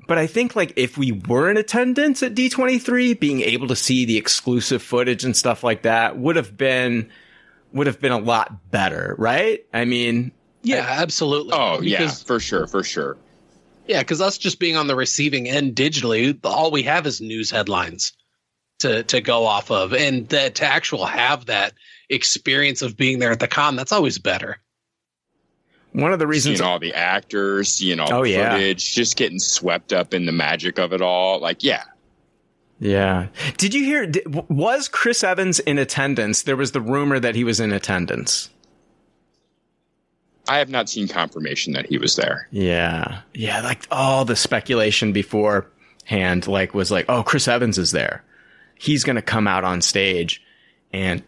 But 0.05 0.17
I 0.17 0.27
think 0.27 0.55
like 0.55 0.73
if 0.77 0.97
we 0.97 1.11
were 1.11 1.49
in 1.49 1.57
attendance 1.57 2.23
at 2.23 2.33
D23, 2.33 3.19
being 3.19 3.41
able 3.41 3.67
to 3.67 3.75
see 3.75 4.05
the 4.05 4.17
exclusive 4.17 4.81
footage 4.81 5.25
and 5.25 5.35
stuff 5.35 5.63
like 5.63 5.81
that 5.81 6.17
would 6.17 6.37
have 6.37 6.57
been, 6.57 7.09
would 7.73 7.87
have 7.87 7.99
been 7.99 8.11
a 8.11 8.17
lot 8.17 8.71
better, 8.71 9.15
right? 9.17 9.65
I 9.73 9.85
mean, 9.85 10.31
Yeah, 10.63 10.85
absolutely. 10.87 11.53
Oh, 11.53 11.81
yeah, 11.81 12.09
for 12.09 12.39
sure, 12.39 12.67
for 12.67 12.83
sure. 12.83 13.17
Yeah, 13.87 13.99
because 14.01 14.19
us 14.21 14.37
just 14.37 14.59
being 14.59 14.75
on 14.75 14.87
the 14.87 14.95
receiving 14.95 15.47
end 15.47 15.75
digitally, 15.75 16.37
all 16.43 16.71
we 16.71 16.83
have 16.83 17.05
is 17.07 17.21
news 17.21 17.49
headlines 17.51 18.13
to 18.79 19.03
to 19.03 19.21
go 19.21 19.45
off 19.45 19.71
of, 19.71 19.93
and 19.93 20.27
that 20.29 20.55
to 20.55 20.65
actual 20.65 21.05
have 21.05 21.45
that 21.45 21.73
experience 22.09 22.81
of 22.81 22.95
being 22.97 23.19
there 23.19 23.31
at 23.31 23.39
the 23.39 23.47
con, 23.47 23.75
that's 23.75 23.91
always 23.91 24.17
better. 24.17 24.57
one 25.93 26.11
of 26.13 26.19
the 26.19 26.27
reasons 26.27 26.57
Seeing 26.59 26.67
all 26.69 26.79
the 26.79 26.93
actors, 26.93 27.81
you 27.81 27.95
know, 27.95 28.05
Oh, 28.11 28.23
the 28.23 28.31
yeah. 28.31 28.51
footage, 28.51 28.93
just 28.93 29.17
getting 29.17 29.39
swept 29.39 29.93
up 29.93 30.13
in 30.13 30.25
the 30.25 30.31
magic 30.31 30.77
of 30.79 30.93
it 30.93 31.01
all. 31.01 31.39
Like, 31.39 31.63
yeah, 31.63 31.83
Yeah. 32.79 33.27
Did 33.57 33.73
you 33.73 33.83
hear? 33.83 34.05
Did, 34.05 34.49
was 34.49 34.87
Chris 34.87 35.23
Evans 35.23 35.59
in 35.59 35.77
attendance? 35.77 36.43
There 36.43 36.55
was 36.55 36.71
the 36.71 36.81
rumor 36.81 37.19
that 37.19 37.35
he 37.35 37.43
was 37.43 37.59
in 37.59 37.73
attendance. 37.73 38.49
I 40.49 40.59
have 40.59 40.69
not 40.69 40.89
seen 40.89 41.07
confirmation 41.07 41.73
that 41.73 41.87
he 41.87 41.97
was 41.97 42.15
there. 42.15 42.47
Yeah. 42.51 43.21
Yeah. 43.33 43.61
Like 43.61 43.85
all 43.91 44.25
the 44.25 44.35
speculation 44.35 45.11
beforehand, 45.11 46.47
like 46.47 46.73
was 46.73 46.91
like, 46.91 47.05
oh, 47.09 47.23
Chris 47.23 47.47
Evans 47.47 47.77
is 47.77 47.91
there. 47.91 48.23
He's 48.75 49.03
going 49.03 49.17
to 49.17 49.21
come 49.21 49.47
out 49.47 49.63
on 49.63 49.81
stage 49.81 50.41
and, 50.93 51.21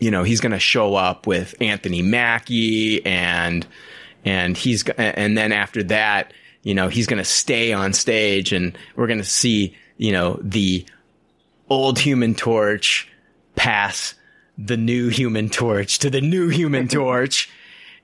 you 0.00 0.10
know, 0.10 0.24
he's 0.24 0.40
going 0.40 0.52
to 0.52 0.58
show 0.58 0.96
up 0.96 1.26
with 1.26 1.54
Anthony 1.60 2.02
Mackie 2.02 3.04
and, 3.06 3.64
and 4.24 4.56
he's, 4.56 4.82
and 4.88 5.38
then 5.38 5.52
after 5.52 5.84
that, 5.84 6.32
you 6.62 6.74
know, 6.74 6.88
he's 6.88 7.06
going 7.06 7.18
to 7.18 7.24
stay 7.24 7.72
on 7.72 7.92
stage 7.92 8.52
and 8.52 8.76
we're 8.96 9.06
going 9.06 9.20
to 9.20 9.24
see, 9.24 9.76
you 9.96 10.12
know, 10.12 10.38
the 10.42 10.86
old 11.68 11.98
human 11.98 12.34
torch 12.34 13.08
pass 13.54 14.14
the 14.58 14.76
new 14.76 15.08
human 15.08 15.48
torch 15.48 15.98
to 16.00 16.10
the 16.10 16.20
new 16.20 16.48
human 16.48 16.88
torch. 16.88 17.50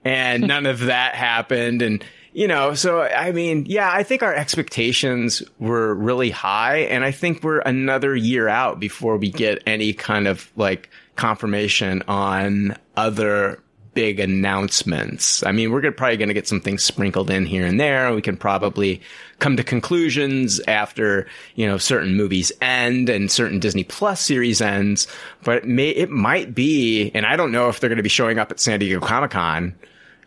And 0.05 0.47
none 0.49 0.67
of 0.67 0.81
that 0.81 1.15
happened. 1.15 1.83
And 1.83 2.05
you 2.35 2.49
know 2.49 2.73
so 2.73 3.03
i 3.03 3.31
mean 3.31 3.67
yeah 3.67 3.91
i 3.93 4.03
think 4.03 4.23
our 4.23 4.35
expectations 4.35 5.43
were 5.59 5.95
really 5.95 6.31
high. 6.31 6.79
And 6.79 7.05
i 7.05 7.11
think 7.11 7.43
we're 7.43 7.61
another 7.61 8.17
year 8.17 8.49
out 8.49 8.81
before 8.81 9.17
we 9.17 9.31
get 9.31 9.63
any 9.67 9.93
kind 9.93 10.27
of 10.27 10.51
like 10.57 10.91
confirmation 11.17 12.03
on 12.09 12.77
other 12.97 13.63
big 13.95 14.21
announcements 14.21 15.43
i 15.45 15.53
mean 15.53 15.71
we're 15.71 15.81
gonna, 15.81 15.93
probably 15.93 16.17
going 16.17 16.29
to 16.29 16.35
get 16.35 16.49
some 16.49 16.61
things 16.61 16.83
sprinkled 16.83 17.31
in 17.31 17.45
here 17.45 17.67
and 17.67 17.79
there 17.79 18.15
we 18.15 18.23
can 18.23 18.37
probably 18.37 19.01
come 19.39 19.57
to 19.57 19.65
conclusions 19.65 20.61
after 20.67 21.27
you 21.55 21.67
know 21.67 21.79
certain 21.79 22.17
movies 22.17 22.53
end 22.61 23.09
and 23.09 23.31
certain 23.31 23.59
disney 23.59 23.85
plus 23.85 24.21
series 24.21 24.61
ends 24.61 25.07
but 25.45 25.59
it 25.59 25.65
may 25.67 25.91
it 25.91 26.11
might 26.11 26.55
be 26.55 27.11
and 27.15 27.27
i 27.27 27.37
don't 27.37 27.53
know 27.53 27.69
if 27.69 27.81
they're 27.81 27.91
going 27.91 27.97
to 27.99 28.03
be 28.03 28.09
showing 28.09 28.39
up 28.39 28.51
at 28.51 28.61
san 28.61 28.81
diego 28.81 29.01
comic-con 29.01 29.75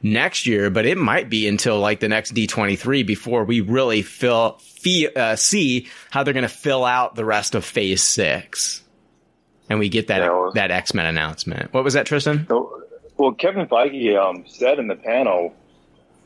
next 0.03 0.45
year, 0.45 0.69
but 0.69 0.85
it 0.85 0.99
might 0.99 1.29
be 1.31 1.47
until 1.47 1.79
like 1.79 1.99
the 1.99 2.07
next 2.07 2.35
D23 2.35 3.07
before 3.07 3.43
we 3.43 3.61
really 3.61 4.03
fill, 4.03 4.59
fee, 4.59 5.07
uh, 5.07 5.35
see 5.35 5.87
how 6.11 6.21
they're 6.21 6.33
going 6.33 6.43
to 6.43 6.47
fill 6.47 6.85
out 6.85 7.15
the 7.15 7.25
rest 7.25 7.55
of 7.55 7.65
phase 7.65 8.03
six. 8.03 8.83
And 9.67 9.79
we 9.79 9.89
get 9.89 10.07
that, 10.07 10.19
Yeah, 10.21 10.29
well- 10.29 10.51
that 10.53 10.69
X-Men 10.69 11.07
announcement. 11.07 11.73
What 11.73 11.83
was 11.83 11.95
that, 11.95 12.05
Tristan? 12.05 12.45
So, 12.47 12.83
well, 13.17 13.31
Kevin 13.33 13.67
Feige 13.67 14.15
um, 14.17 14.45
said 14.47 14.79
in 14.79 14.87
the 14.87 14.95
panel 14.95 15.53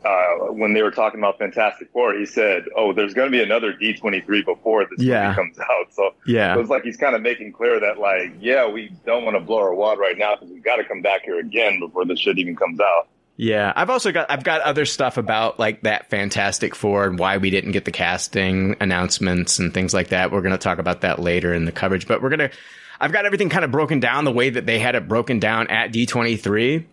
uh, 0.06 0.52
when 0.54 0.74
they 0.74 0.82
were 0.82 0.92
talking 0.92 1.20
about 1.20 1.38
Fantastic 1.40 1.92
Four, 1.92 2.14
he 2.18 2.26
said, 2.26 2.64
"Oh, 2.76 2.94
there's 2.94 3.14
going 3.14 3.30
to 3.30 3.38
be 3.38 3.44
another 3.44 3.74
D23 3.74 4.46
before 4.46 4.86
this 4.86 5.00
Yeah. 5.06 5.24
movie 5.26 5.36
comes 5.36 5.60
out." 5.60 5.94
So 5.94 6.12
Yeah. 6.26 6.56
it 6.56 6.58
was 6.58 6.70
like 6.70 6.84
he's 6.84 6.96
kind 6.98 7.16
of 7.16 7.22
making 7.22 7.52
clear 7.52 7.80
that, 7.82 8.00
like, 8.00 8.32
yeah, 8.40 8.68
we 8.70 8.92
don't 9.06 9.26
want 9.26 9.36
to 9.36 9.42
blow 9.42 9.58
our 9.58 9.74
wad 9.74 10.00
right 10.00 10.18
now 10.18 10.36
because 10.36 10.50
we've 10.54 10.64
got 10.64 10.78
to 10.78 10.86
come 10.86 11.02
back 11.02 11.24
here 11.26 11.40
again 11.40 11.80
before 11.82 12.06
this 12.06 12.20
shit 12.20 12.38
even 12.38 12.56
comes 12.56 12.80
out. 12.80 13.10
Yeah, 13.36 13.72
I've 13.76 13.90
also 13.90 14.12
got 14.12 14.30
I've 14.32 14.44
got 14.44 14.62
other 14.62 14.86
stuff 14.86 15.18
about 15.18 15.60
like 15.60 15.82
that 15.84 16.10
Fantastic 16.10 16.76
Four 16.76 17.06
and 17.06 17.20
why 17.20 17.38
we 17.38 17.50
didn't 17.50 17.72
get 17.72 17.86
the 17.86 17.92
casting 17.92 18.76
announcements 18.80 19.60
and 19.60 19.74
things 19.74 19.94
like 19.94 20.10
that. 20.10 20.32
We're 20.32 20.42
going 20.42 20.52
to 20.54 20.58
talk 20.58 20.78
about 20.80 21.02
that 21.02 21.20
later 21.20 21.54
in 21.54 21.66
the 21.66 21.72
coverage, 21.72 22.08
but 22.08 22.22
we're 22.22 22.30
going 22.30 22.50
to 22.50 22.52
I've 23.00 23.12
got 23.12 23.26
everything 23.26 23.50
kind 23.50 23.64
of 23.64 23.72
broken 23.72 24.00
down 24.00 24.26
the 24.26 24.32
way 24.32 24.50
that 24.50 24.66
they 24.66 24.80
had 24.80 24.96
it 24.96 25.08
broken 25.08 25.40
down 25.40 25.68
at 25.68 25.92
D23. 25.92 26.86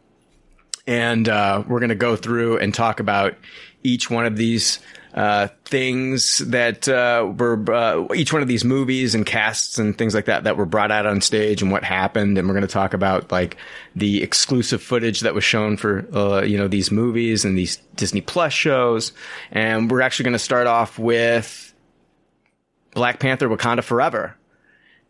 And 0.86 1.28
uh, 1.28 1.64
we're 1.66 1.80
going 1.80 1.88
to 1.88 1.96
go 1.96 2.14
through 2.14 2.58
and 2.58 2.72
talk 2.72 3.00
about 3.00 3.34
each 3.82 4.08
one 4.08 4.24
of 4.24 4.36
these 4.36 4.78
uh, 5.16 5.48
things 5.64 6.38
that 6.38 6.86
uh, 6.88 7.32
were 7.38 7.72
uh, 7.72 8.06
each 8.14 8.32
one 8.34 8.42
of 8.42 8.48
these 8.48 8.64
movies 8.64 9.14
and 9.14 9.24
casts 9.24 9.78
and 9.78 9.96
things 9.96 10.14
like 10.14 10.26
that 10.26 10.44
that 10.44 10.58
were 10.58 10.66
brought 10.66 10.90
out 10.90 11.06
on 11.06 11.22
stage 11.22 11.62
and 11.62 11.72
what 11.72 11.82
happened. 11.82 12.36
And 12.36 12.46
we're 12.46 12.54
going 12.54 12.66
to 12.66 12.72
talk 12.72 12.92
about 12.92 13.32
like 13.32 13.56
the 13.96 14.22
exclusive 14.22 14.82
footage 14.82 15.20
that 15.20 15.34
was 15.34 15.42
shown 15.42 15.78
for 15.78 16.06
uh, 16.14 16.42
you 16.42 16.58
know 16.58 16.68
these 16.68 16.90
movies 16.90 17.46
and 17.46 17.56
these 17.56 17.76
Disney 17.96 18.20
Plus 18.20 18.52
shows. 18.52 19.12
And 19.50 19.90
we're 19.90 20.02
actually 20.02 20.24
going 20.24 20.32
to 20.34 20.38
start 20.38 20.66
off 20.66 20.98
with 20.98 21.72
Black 22.92 23.18
Panther: 23.18 23.48
Wakanda 23.48 23.82
Forever. 23.82 24.36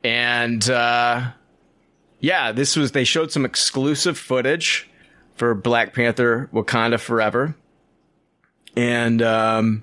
And 0.06 0.70
uh, 0.70 1.32
yeah, 2.20 2.52
this 2.52 2.76
was 2.76 2.92
they 2.92 3.02
showed 3.02 3.32
some 3.32 3.44
exclusive 3.44 4.16
footage 4.16 4.88
for 5.34 5.52
Black 5.52 5.94
Panther: 5.94 6.48
Wakanda 6.52 7.00
Forever, 7.00 7.56
and 8.76 9.20
um, 9.20 9.82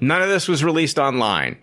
none 0.00 0.22
of 0.22 0.30
this 0.30 0.48
was 0.48 0.64
released 0.64 0.98
online. 0.98 1.58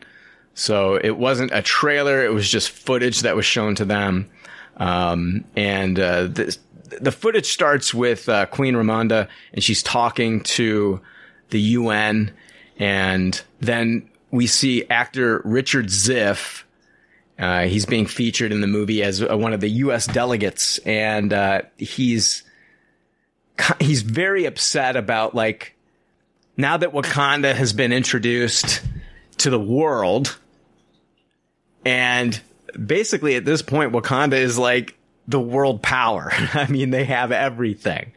So 0.54 1.00
it 1.04 1.18
wasn't 1.18 1.50
a 1.52 1.64
trailer; 1.64 2.24
it 2.24 2.32
was 2.32 2.48
just 2.48 2.70
footage 2.70 3.22
that 3.22 3.36
was 3.36 3.48
shown 3.48 3.74
to 3.74 3.86
them. 3.86 4.30
Um, 4.78 5.44
and 5.56 6.00
uh, 6.00 6.28
this, 6.28 6.60
the 7.02 7.12
footage 7.12 7.52
starts 7.52 7.92
with 7.92 8.30
uh, 8.30 8.46
Queen 8.46 8.76
Ramonda, 8.76 9.28
and 9.52 9.64
she's 9.64 9.82
talking 9.82 10.42
to 10.42 11.02
the 11.50 11.60
UN, 11.60 12.32
and 12.78 13.42
then 13.62 14.08
we 14.30 14.46
see 14.46 14.86
actor 14.92 15.42
Richard 15.44 15.90
Schiff. 15.92 16.65
Uh, 17.38 17.64
he's 17.64 17.86
being 17.86 18.06
featured 18.06 18.52
in 18.52 18.62
the 18.62 18.68
movie 18.68 19.04
as 19.04 19.22
uh, 19.22 19.38
one 19.38 19.54
of 19.54 19.60
the 19.60 19.70
U.S. 19.70 20.08
delegates, 20.08 20.78
and 20.80 21.34
uh, 21.34 21.64
he's 21.78 22.44
he's 23.80 24.02
very 24.02 24.46
upset 24.46 24.96
about 24.96 25.36
like 25.36 25.76
now 26.56 26.78
that 26.78 26.94
Wakanda 26.94 27.54
has 27.54 27.74
been 27.74 27.92
introduced 27.92 28.82
to 29.40 29.50
the 29.50 29.60
world, 29.60 30.38
and 31.84 32.40
basically 32.74 33.36
at 33.36 33.44
this 33.44 33.62
point, 33.62 33.92
Wakanda 33.92 34.38
is 34.38 34.58
like 34.58 34.96
the 35.28 35.40
world 35.40 35.82
power. 35.82 36.30
I 36.54 36.68
mean, 36.68 36.90
they 36.90 37.06
have 37.06 37.32
everything. 37.32 38.14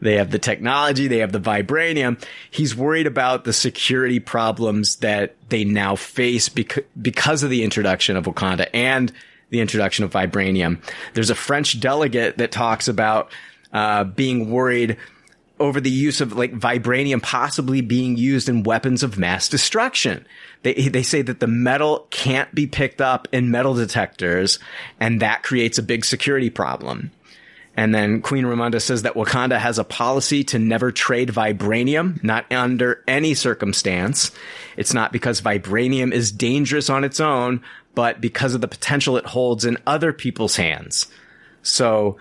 They 0.00 0.16
have 0.16 0.30
the 0.30 0.38
technology, 0.38 1.08
they 1.08 1.18
have 1.18 1.32
the 1.32 1.40
vibranium. 1.40 2.22
He's 2.50 2.76
worried 2.76 3.06
about 3.06 3.44
the 3.44 3.52
security 3.52 4.20
problems 4.20 4.96
that 4.96 5.34
they 5.48 5.64
now 5.64 5.96
face 5.96 6.48
because, 6.48 6.84
because 7.00 7.42
of 7.42 7.50
the 7.50 7.64
introduction 7.64 8.16
of 8.16 8.24
Wakanda 8.24 8.68
and 8.72 9.12
the 9.50 9.60
introduction 9.60 10.04
of 10.04 10.12
vibranium. 10.12 10.80
There's 11.14 11.30
a 11.30 11.34
French 11.34 11.80
delegate 11.80 12.38
that 12.38 12.52
talks 12.52 12.86
about 12.86 13.32
uh, 13.72 14.04
being 14.04 14.50
worried 14.50 14.96
over 15.60 15.80
the 15.80 15.90
use 15.90 16.20
of 16.20 16.34
like 16.34 16.52
vibranium 16.52 17.22
possibly 17.22 17.80
being 17.80 18.16
used 18.16 18.48
in 18.48 18.62
weapons 18.62 19.02
of 19.02 19.18
mass 19.18 19.48
destruction. 19.48 20.24
They 20.62 20.74
they 20.74 21.02
say 21.02 21.22
that 21.22 21.40
the 21.40 21.46
metal 21.46 22.06
can't 22.10 22.52
be 22.54 22.66
picked 22.66 23.00
up 23.00 23.28
in 23.32 23.50
metal 23.50 23.74
detectors, 23.74 24.58
and 25.00 25.20
that 25.20 25.42
creates 25.42 25.78
a 25.78 25.82
big 25.82 26.04
security 26.04 26.50
problem. 26.50 27.10
And 27.78 27.94
then 27.94 28.22
Queen 28.22 28.44
Ramonda 28.44 28.82
says 28.82 29.02
that 29.02 29.14
Wakanda 29.14 29.56
has 29.56 29.78
a 29.78 29.84
policy 29.84 30.42
to 30.42 30.58
never 30.58 30.90
trade 30.90 31.28
vibranium, 31.28 32.20
not 32.24 32.52
under 32.52 33.04
any 33.06 33.34
circumstance. 33.34 34.32
It's 34.76 34.92
not 34.92 35.12
because 35.12 35.40
vibranium 35.40 36.10
is 36.10 36.32
dangerous 36.32 36.90
on 36.90 37.04
its 37.04 37.20
own, 37.20 37.62
but 37.94 38.20
because 38.20 38.54
of 38.54 38.62
the 38.62 38.66
potential 38.66 39.16
it 39.16 39.26
holds 39.26 39.64
in 39.64 39.78
other 39.86 40.12
people's 40.12 40.56
hands. 40.56 41.06
So, 41.62 42.16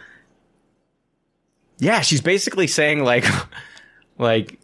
yeah, 1.79 2.01
she's 2.01 2.21
basically 2.21 2.67
saying 2.67 3.03
like, 3.03 3.25
like, 4.19 4.59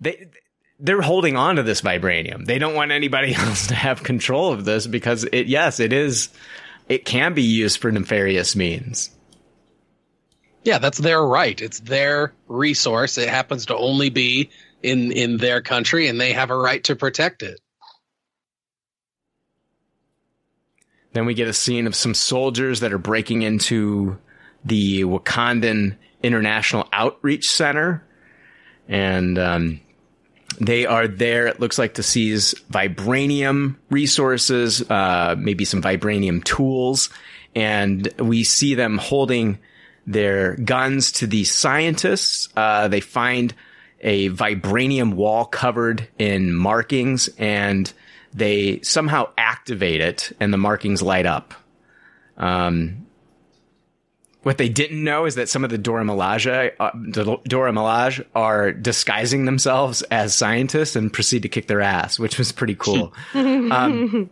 they, 0.00 0.28
they're 0.80 1.02
holding 1.02 1.36
on 1.36 1.56
to 1.56 1.62
this 1.62 1.82
vibranium. 1.82 2.46
They 2.46 2.58
don't 2.58 2.74
want 2.74 2.90
anybody 2.90 3.34
else 3.38 3.66
to 3.66 3.74
have 3.74 4.02
control 4.02 4.50
of 4.50 4.64
this 4.64 4.86
because 4.86 5.24
it, 5.24 5.46
yes, 5.46 5.78
it 5.78 5.92
is, 5.92 6.30
it 6.88 7.04
can 7.04 7.34
be 7.34 7.42
used 7.42 7.80
for 7.80 7.90
nefarious 7.90 8.54
means. 8.54 9.10
Yeah, 10.62 10.78
that's 10.78 10.98
their 10.98 11.22
right. 11.22 11.60
It's 11.60 11.80
their 11.80 12.32
resource. 12.48 13.18
It 13.18 13.28
happens 13.28 13.66
to 13.66 13.76
only 13.76 14.10
be 14.10 14.50
in 14.82 15.12
in 15.12 15.36
their 15.36 15.60
country, 15.60 16.08
and 16.08 16.20
they 16.20 16.32
have 16.32 16.50
a 16.50 16.56
right 16.56 16.82
to 16.84 16.96
protect 16.96 17.42
it. 17.42 17.60
Then 21.12 21.26
we 21.26 21.34
get 21.34 21.48
a 21.48 21.52
scene 21.52 21.86
of 21.86 21.94
some 21.94 22.12
soldiers 22.12 22.80
that 22.80 22.92
are 22.92 22.98
breaking 22.98 23.42
into 23.42 24.18
the 24.64 25.04
Wakandan 25.04 25.96
International 26.22 26.88
Outreach 26.92 27.48
Center. 27.48 28.04
And 28.88 29.38
um, 29.38 29.80
they 30.60 30.86
are 30.86 31.08
there, 31.08 31.46
it 31.46 31.60
looks 31.60 31.78
like, 31.78 31.94
to 31.94 32.02
seize 32.02 32.54
vibranium 32.70 33.76
resources, 33.90 34.88
uh, 34.90 35.34
maybe 35.38 35.64
some 35.64 35.82
vibranium 35.82 36.42
tools. 36.44 37.10
And 37.54 38.08
we 38.18 38.44
see 38.44 38.74
them 38.74 38.98
holding 38.98 39.58
their 40.06 40.56
guns 40.56 41.12
to 41.12 41.26
the 41.26 41.44
scientists. 41.44 42.48
Uh, 42.56 42.88
they 42.88 43.00
find 43.00 43.54
a 44.00 44.28
vibranium 44.30 45.14
wall 45.14 45.46
covered 45.46 46.08
in 46.18 46.52
markings 46.52 47.28
and 47.38 47.92
they 48.34 48.80
somehow 48.82 49.28
activate 49.38 50.00
it 50.00 50.32
and 50.40 50.52
the 50.52 50.58
markings 50.58 51.00
light 51.00 51.26
up. 51.26 51.54
Um, 52.36 53.03
what 54.44 54.58
they 54.58 54.68
didn't 54.68 55.02
know 55.02 55.24
is 55.24 55.34
that 55.34 55.48
some 55.48 55.64
of 55.64 55.70
the 55.70 55.78
Dora 55.78 56.04
Milaje, 56.04 56.72
uh, 56.78 56.90
the 56.94 57.38
Dora 57.44 57.72
Milaje 57.72 58.24
are 58.34 58.72
disguising 58.72 59.46
themselves 59.46 60.02
as 60.02 60.34
scientists 60.34 60.96
and 60.96 61.12
proceed 61.12 61.42
to 61.42 61.48
kick 61.48 61.66
their 61.66 61.80
ass, 61.80 62.18
which 62.18 62.38
was 62.38 62.52
pretty 62.52 62.74
cool. 62.74 63.12
um, 63.34 64.30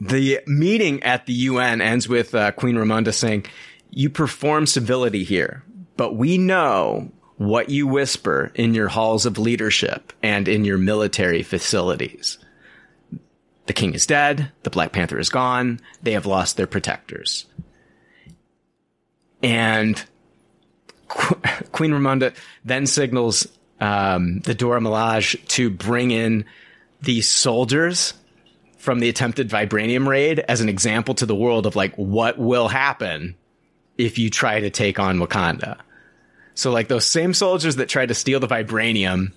the 0.00 0.40
meeting 0.46 1.02
at 1.02 1.26
the 1.26 1.32
UN 1.32 1.80
ends 1.80 2.08
with 2.08 2.34
uh, 2.34 2.52
Queen 2.52 2.76
Ramonda 2.76 3.12
saying, 3.12 3.46
"You 3.90 4.08
perform 4.08 4.66
civility 4.66 5.24
here, 5.24 5.64
but 5.96 6.14
we 6.14 6.38
know 6.38 7.10
what 7.36 7.70
you 7.70 7.86
whisper 7.86 8.52
in 8.54 8.74
your 8.74 8.88
halls 8.88 9.26
of 9.26 9.38
leadership 9.38 10.12
and 10.22 10.46
in 10.46 10.64
your 10.64 10.78
military 10.78 11.42
facilities." 11.42 12.38
The 13.66 13.74
king 13.74 13.92
is 13.94 14.06
dead. 14.06 14.50
The 14.62 14.70
Black 14.70 14.92
Panther 14.92 15.18
is 15.18 15.28
gone. 15.28 15.80
They 16.02 16.12
have 16.12 16.24
lost 16.24 16.56
their 16.56 16.66
protectors. 16.66 17.46
And 19.42 20.02
Qu- 21.08 21.40
Queen 21.72 21.92
Ramonda 21.92 22.34
then 22.64 22.86
signals 22.86 23.46
um, 23.80 24.40
the 24.40 24.54
Dora 24.54 24.80
Milaje 24.80 25.46
to 25.48 25.70
bring 25.70 26.10
in 26.10 26.44
these 27.00 27.28
soldiers 27.28 28.14
from 28.78 29.00
the 29.00 29.08
attempted 29.08 29.48
vibranium 29.50 30.06
raid 30.06 30.40
as 30.40 30.60
an 30.60 30.68
example 30.68 31.14
to 31.14 31.26
the 31.26 31.34
world 31.34 31.66
of 31.66 31.76
like 31.76 31.94
what 31.96 32.38
will 32.38 32.68
happen 32.68 33.36
if 33.96 34.18
you 34.18 34.30
try 34.30 34.60
to 34.60 34.70
take 34.70 34.98
on 34.98 35.18
Wakanda. 35.18 35.78
So 36.54 36.70
like 36.70 36.88
those 36.88 37.06
same 37.06 37.34
soldiers 37.34 37.76
that 37.76 37.88
tried 37.88 38.08
to 38.08 38.14
steal 38.14 38.40
the 38.40 38.48
vibranium, 38.48 39.32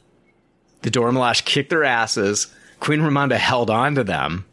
the 0.81 0.89
Dora 0.89 1.11
Milaje 1.11 1.45
kicked 1.45 1.69
their 1.69 1.83
asses. 1.83 2.47
Queen 2.79 3.01
Ramonda 3.01 3.37
held 3.37 3.69
on 3.69 3.95
to 3.95 4.03
them. 4.03 4.45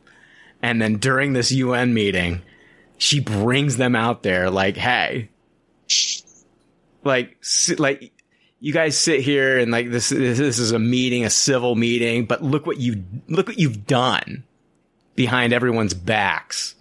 And 0.61 0.83
then 0.83 0.97
during 0.97 1.33
this 1.33 1.53
UN 1.53 1.95
meeting, 1.95 2.43
she 2.99 3.21
brings 3.21 3.77
them 3.77 3.95
out 3.95 4.23
there 4.23 4.51
like, 4.51 4.77
hey, 4.77 5.31
like, 7.05 7.37
like, 7.79 8.13
you 8.61 8.73
guys 8.73 8.97
sit 8.99 9.21
here 9.21 9.59
and 9.59 9.71
like 9.71 9.91
this, 9.91 10.09
this 10.09 10.59
is 10.59 10.73
a 10.73 10.79
meeting, 10.79 11.25
a 11.25 11.31
civil 11.31 11.75
meeting, 11.75 12.27
but 12.27 12.43
look 12.43 12.67
what 12.67 12.79
you, 12.79 13.05
look 13.29 13.47
what 13.47 13.59
you've 13.59 13.87
done 13.87 14.45
behind 15.15 15.53
everyone's 15.53 15.95
backs. 15.95 16.75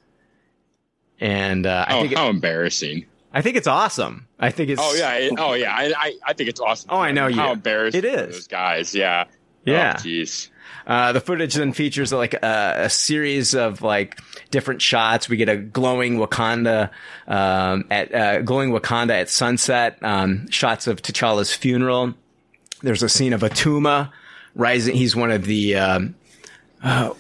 And, 1.20 1.66
uh, 1.66 1.86
I 1.88 1.96
Oh, 1.98 2.02
think, 2.02 2.12
it- 2.14 2.18
how 2.18 2.30
embarrassing! 2.30 3.06
I 3.34 3.42
think 3.42 3.58
it's 3.58 3.68
awesome. 3.68 4.28
I 4.40 4.50
think 4.52 4.70
it's, 4.70 4.82
Oh 4.84 4.94
yeah, 4.96 5.14
it- 5.16 5.34
oh 5.38 5.54
yeah. 5.54 5.72
I, 5.76 5.94
I 5.96 6.14
I 6.28 6.34
think 6.34 6.50
it's 6.50 6.60
awesome. 6.60 6.90
Oh, 6.92 6.98
I 7.00 7.12
know 7.12 7.28
you. 7.28 7.36
how 7.36 7.48
you. 7.48 7.54
embarrassing 7.54 8.00
It 8.00 8.06
is. 8.06 8.34
those 8.36 8.48
guys. 8.48 8.96
Yeah. 8.96 9.26
Yeah. 9.66 9.96
Oh, 9.98 10.00
Jeez. 10.02 10.50
Uh, 10.86 11.12
the 11.12 11.20
footage 11.22 11.56
then 11.56 11.74
features 11.74 12.14
like 12.14 12.34
a, 12.36 12.74
a 12.86 12.90
series 12.90 13.54
of 13.56 13.82
like 13.82 14.18
different 14.48 14.82
shots. 14.82 15.30
We 15.30 15.38
get 15.38 15.50
a 15.50 15.58
glowing 15.58 16.18
Wakanda 16.18 16.90
um, 17.28 17.86
at 17.90 18.14
uh, 18.14 18.42
glowing 18.42 18.72
Wakanda 18.72 19.12
at 19.12 19.30
sunset. 19.30 19.98
Um, 20.02 20.50
shots 20.50 20.88
of 20.88 21.02
T'Challa's 21.02 21.54
funeral. 21.54 22.14
There's 22.82 23.04
a 23.04 23.10
scene 23.10 23.34
of 23.34 23.42
Atuma 23.42 24.12
rising. 24.56 24.96
He's 24.96 25.16
one 25.16 25.32
of 25.32 25.46
the 25.46 25.76
um, 25.76 26.16
uh, 26.84 27.14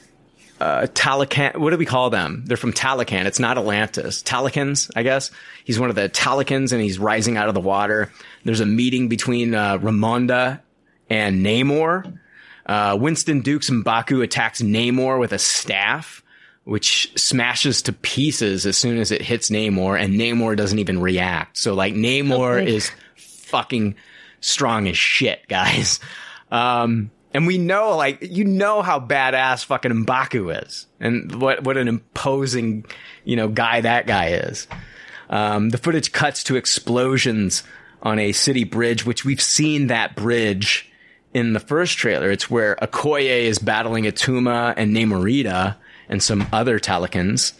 uh, 0.59 0.87
Talokan. 0.93 1.57
What 1.57 1.71
do 1.71 1.77
we 1.77 1.85
call 1.85 2.09
them? 2.09 2.43
They're 2.45 2.57
from 2.57 2.73
Talokan. 2.73 3.25
It's 3.25 3.39
not 3.39 3.57
Atlantis. 3.57 4.23
Talokans, 4.23 4.89
I 4.95 5.03
guess. 5.03 5.31
He's 5.63 5.79
one 5.79 5.89
of 5.89 5.95
the 5.95 6.09
Talokans, 6.09 6.71
and 6.71 6.81
he's 6.81 6.99
rising 6.99 7.37
out 7.37 7.47
of 7.47 7.53
the 7.53 7.61
water. 7.61 8.11
There's 8.43 8.59
a 8.59 8.65
meeting 8.65 9.07
between 9.07 9.53
uh, 9.53 9.77
Ramonda 9.77 10.61
and 11.09 11.45
Namor. 11.45 12.19
Uh, 12.65 12.97
Winston 12.99 13.41
Duke's 13.41 13.69
M'Baku 13.69 14.23
attacks 14.23 14.61
Namor 14.61 15.19
with 15.19 15.31
a 15.31 15.39
staff, 15.39 16.23
which 16.67 17.09
smashes 17.15 17.81
to 17.83 17.93
pieces 17.93 18.65
as 18.65 18.75
soon 18.77 18.97
as 18.97 19.09
it 19.11 19.21
hits 19.21 19.49
Namor, 19.49 19.97
and 19.97 20.15
Namor 20.15 20.57
doesn't 20.57 20.79
even 20.79 20.99
react. 20.99 21.57
So 21.57 21.73
like 21.73 21.93
Namor 21.93 22.61
Okay. 22.61 22.75
is 22.75 22.91
fucking 23.15 23.95
strong 24.41 24.87
as 24.89 24.97
shit, 24.97 25.47
guys. 25.47 26.01
Um, 26.51 27.09
and 27.33 27.47
we 27.47 27.57
know, 27.57 27.95
like, 27.95 28.19
you 28.21 28.43
know 28.43 28.81
how 28.81 28.99
badass 28.99 29.63
fucking 29.65 29.91
M'Baku 30.05 30.65
is, 30.65 30.87
and 30.99 31.41
what 31.41 31.63
what 31.63 31.77
an 31.77 31.87
imposing, 31.87 32.85
you 33.23 33.35
know, 33.35 33.47
guy 33.47 33.81
that 33.81 34.05
guy 34.07 34.29
is. 34.31 34.67
Um, 35.29 35.69
the 35.69 35.77
footage 35.77 36.11
cuts 36.11 36.43
to 36.45 36.55
explosions 36.57 37.63
on 38.01 38.19
a 38.19 38.31
city 38.31 38.63
bridge, 38.65 39.05
which 39.05 39.23
we've 39.25 39.41
seen 39.41 39.87
that 39.87 40.15
bridge 40.15 40.89
in 41.33 41.53
the 41.53 41.59
first 41.59 41.97
trailer. 41.97 42.29
It's 42.31 42.49
where 42.49 42.75
Okoye 42.81 43.41
is 43.43 43.59
battling 43.59 44.05
Atuma 44.05 44.73
and 44.77 44.95
Namorita 44.95 45.75
and 46.09 46.21
some 46.21 46.47
other 46.51 46.79
Talokans. 46.79 47.53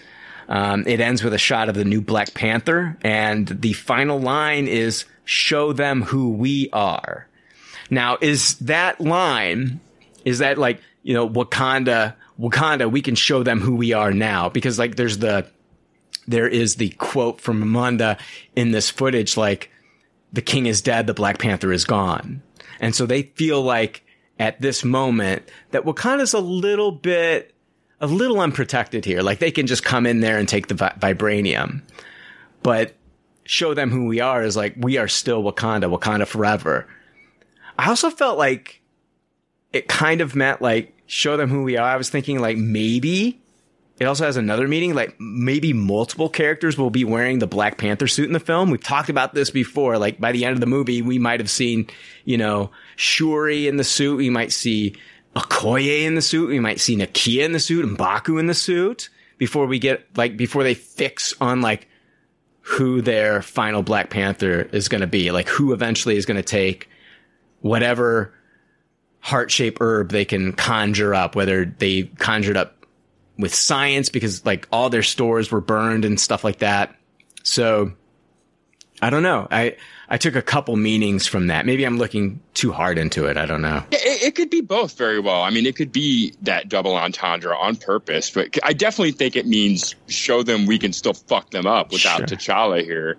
Um, 0.49 0.85
it 0.87 0.99
ends 0.99 1.23
with 1.23 1.33
a 1.33 1.37
shot 1.37 1.69
of 1.69 1.75
the 1.75 1.85
new 1.85 2.01
Black 2.01 2.33
Panther, 2.33 2.97
and 3.01 3.47
the 3.47 3.73
final 3.73 4.19
line 4.19 4.67
is 4.67 5.05
"Show 5.25 5.73
them 5.73 6.03
who 6.03 6.31
we 6.31 6.69
are." 6.71 7.27
Now, 7.89 8.17
is 8.21 8.55
that 8.59 9.01
line? 9.01 9.79
Is 10.23 10.39
that 10.39 10.57
like 10.57 10.81
you 11.03 11.13
know 11.13 11.27
Wakanda? 11.27 12.15
Wakanda, 12.39 12.89
we 12.89 13.01
can 13.01 13.15
show 13.15 13.43
them 13.43 13.59
who 13.59 13.75
we 13.75 13.93
are 13.93 14.11
now 14.11 14.47
because 14.47 14.77
like 14.77 14.95
there's 14.95 15.17
the 15.17 15.47
there 16.27 16.47
is 16.47 16.75
the 16.75 16.89
quote 16.89 17.41
from 17.41 17.61
Amanda 17.61 18.17
in 18.55 18.71
this 18.71 18.89
footage 18.89 19.37
like 19.37 19.71
the 20.33 20.41
king 20.41 20.65
is 20.65 20.81
dead, 20.81 21.07
the 21.07 21.13
Black 21.13 21.39
Panther 21.39 21.71
is 21.71 21.85
gone. 21.85 22.41
And 22.79 22.93
so 22.93 23.05
they 23.05 23.23
feel 23.23 23.61
like 23.61 24.03
at 24.39 24.61
this 24.61 24.83
moment 24.83 25.49
that 25.71 25.83
Wakanda's 25.83 26.33
a 26.33 26.39
little 26.39 26.91
bit, 26.91 27.55
a 27.99 28.07
little 28.07 28.39
unprotected 28.39 29.05
here. 29.05 29.21
Like 29.21 29.39
they 29.39 29.51
can 29.51 29.67
just 29.67 29.83
come 29.83 30.05
in 30.05 30.19
there 30.19 30.37
and 30.37 30.47
take 30.47 30.67
the 30.67 30.75
vi- 30.75 30.95
vibranium, 30.99 31.81
but 32.63 32.95
show 33.45 33.73
them 33.73 33.89
who 33.89 34.05
we 34.05 34.19
are 34.19 34.43
is 34.43 34.55
like, 34.57 34.75
we 34.77 34.97
are 34.97 35.07
still 35.07 35.43
Wakanda, 35.43 35.95
Wakanda 35.95 36.27
forever. 36.27 36.87
I 37.79 37.89
also 37.89 38.09
felt 38.09 38.37
like 38.37 38.81
it 39.73 39.87
kind 39.87 40.21
of 40.21 40.35
meant 40.35 40.61
like, 40.61 40.93
show 41.05 41.37
them 41.37 41.49
who 41.49 41.63
we 41.63 41.77
are. 41.77 41.87
I 41.87 41.95
was 41.97 42.09
thinking 42.09 42.39
like 42.39 42.57
maybe 42.57 43.39
it 43.99 44.05
also 44.05 44.25
has 44.25 44.37
another 44.37 44.67
meaning, 44.67 44.93
like 44.93 45.15
maybe 45.19 45.73
multiple 45.73 46.29
characters 46.29 46.77
will 46.77 46.91
be 46.91 47.03
wearing 47.03 47.39
the 47.39 47.47
Black 47.47 47.79
Panther 47.79 48.07
suit 48.07 48.27
in 48.27 48.33
the 48.33 48.39
film. 48.39 48.69
We've 48.69 48.83
talked 48.83 49.09
about 49.09 49.33
this 49.33 49.49
before. 49.49 49.97
Like 49.97 50.19
by 50.19 50.31
the 50.31 50.45
end 50.45 50.53
of 50.53 50.59
the 50.59 50.67
movie, 50.67 51.01
we 51.01 51.17
might 51.17 51.39
have 51.39 51.49
seen, 51.49 51.87
you 52.23 52.37
know, 52.37 52.69
Shuri 52.95 53.67
in 53.67 53.77
the 53.77 53.83
suit. 53.83 54.17
We 54.17 54.29
might 54.29 54.51
see 54.51 54.95
Okoye 55.35 56.03
in 56.05 56.15
the 56.15 56.21
suit. 56.21 56.49
We 56.49 56.59
might 56.59 56.79
see 56.79 56.95
Nakia 56.95 57.43
in 57.43 57.51
the 57.51 57.59
suit 57.59 57.85
and 57.85 57.97
Baku 57.97 58.37
in 58.37 58.47
the 58.47 58.53
suit 58.53 59.09
before 59.37 59.65
we 59.65 59.79
get 59.79 60.05
like 60.17 60.37
before 60.37 60.63
they 60.63 60.73
fix 60.73 61.33
on 61.39 61.61
like 61.61 61.87
who 62.61 63.01
their 63.01 63.41
final 63.41 63.83
Black 63.83 64.09
Panther 64.09 64.61
is 64.71 64.89
going 64.89 65.01
to 65.01 65.07
be. 65.07 65.31
Like 65.31 65.47
who 65.47 65.73
eventually 65.73 66.17
is 66.17 66.25
going 66.25 66.37
to 66.37 66.43
take 66.43 66.89
whatever 67.61 68.33
heart 69.19 69.51
shaped 69.51 69.77
herb 69.81 70.09
they 70.09 70.25
can 70.25 70.53
conjure 70.53 71.13
up, 71.13 71.35
whether 71.35 71.65
they 71.65 72.03
conjured 72.03 72.57
up 72.57 72.85
with 73.37 73.53
science 73.53 74.09
because 74.09 74.45
like 74.45 74.67
all 74.71 74.89
their 74.89 75.03
stores 75.03 75.51
were 75.51 75.61
burned 75.61 76.05
and 76.05 76.19
stuff 76.19 76.43
like 76.43 76.59
that. 76.59 76.95
So 77.43 77.93
I 79.01 79.09
don't 79.09 79.23
know. 79.23 79.47
I 79.51 79.77
I 80.09 80.17
took 80.17 80.35
a 80.35 80.41
couple 80.41 80.75
meanings 80.75 81.27
from 81.27 81.47
that. 81.47 81.65
Maybe 81.65 81.83
I'm 81.83 81.97
looking 81.97 82.39
too 82.53 82.71
hard 82.71 82.97
into 82.97 83.25
it. 83.25 83.37
I 83.37 83.45
don't 83.45 83.61
know. 83.61 83.83
It, 83.91 84.23
it 84.23 84.35
could 84.35 84.49
be 84.49 84.61
both 84.61 84.97
very 84.97 85.19
well. 85.19 85.43
I 85.43 85.49
mean, 85.49 85.65
it 85.65 85.75
could 85.75 85.91
be 85.91 86.33
that 86.41 86.69
double 86.69 86.95
entendre 86.95 87.55
on 87.55 87.75
purpose, 87.75 88.31
but 88.31 88.57
I 88.63 88.73
definitely 88.73 89.11
think 89.11 89.35
it 89.35 89.45
means 89.45 89.95
show 90.07 90.43
them 90.43 90.65
we 90.65 90.79
can 90.79 90.93
still 90.93 91.13
fuck 91.13 91.51
them 91.51 91.67
up 91.67 91.91
without 91.91 92.17
Sure. 92.17 92.37
T'Challa 92.37 92.83
here. 92.83 93.17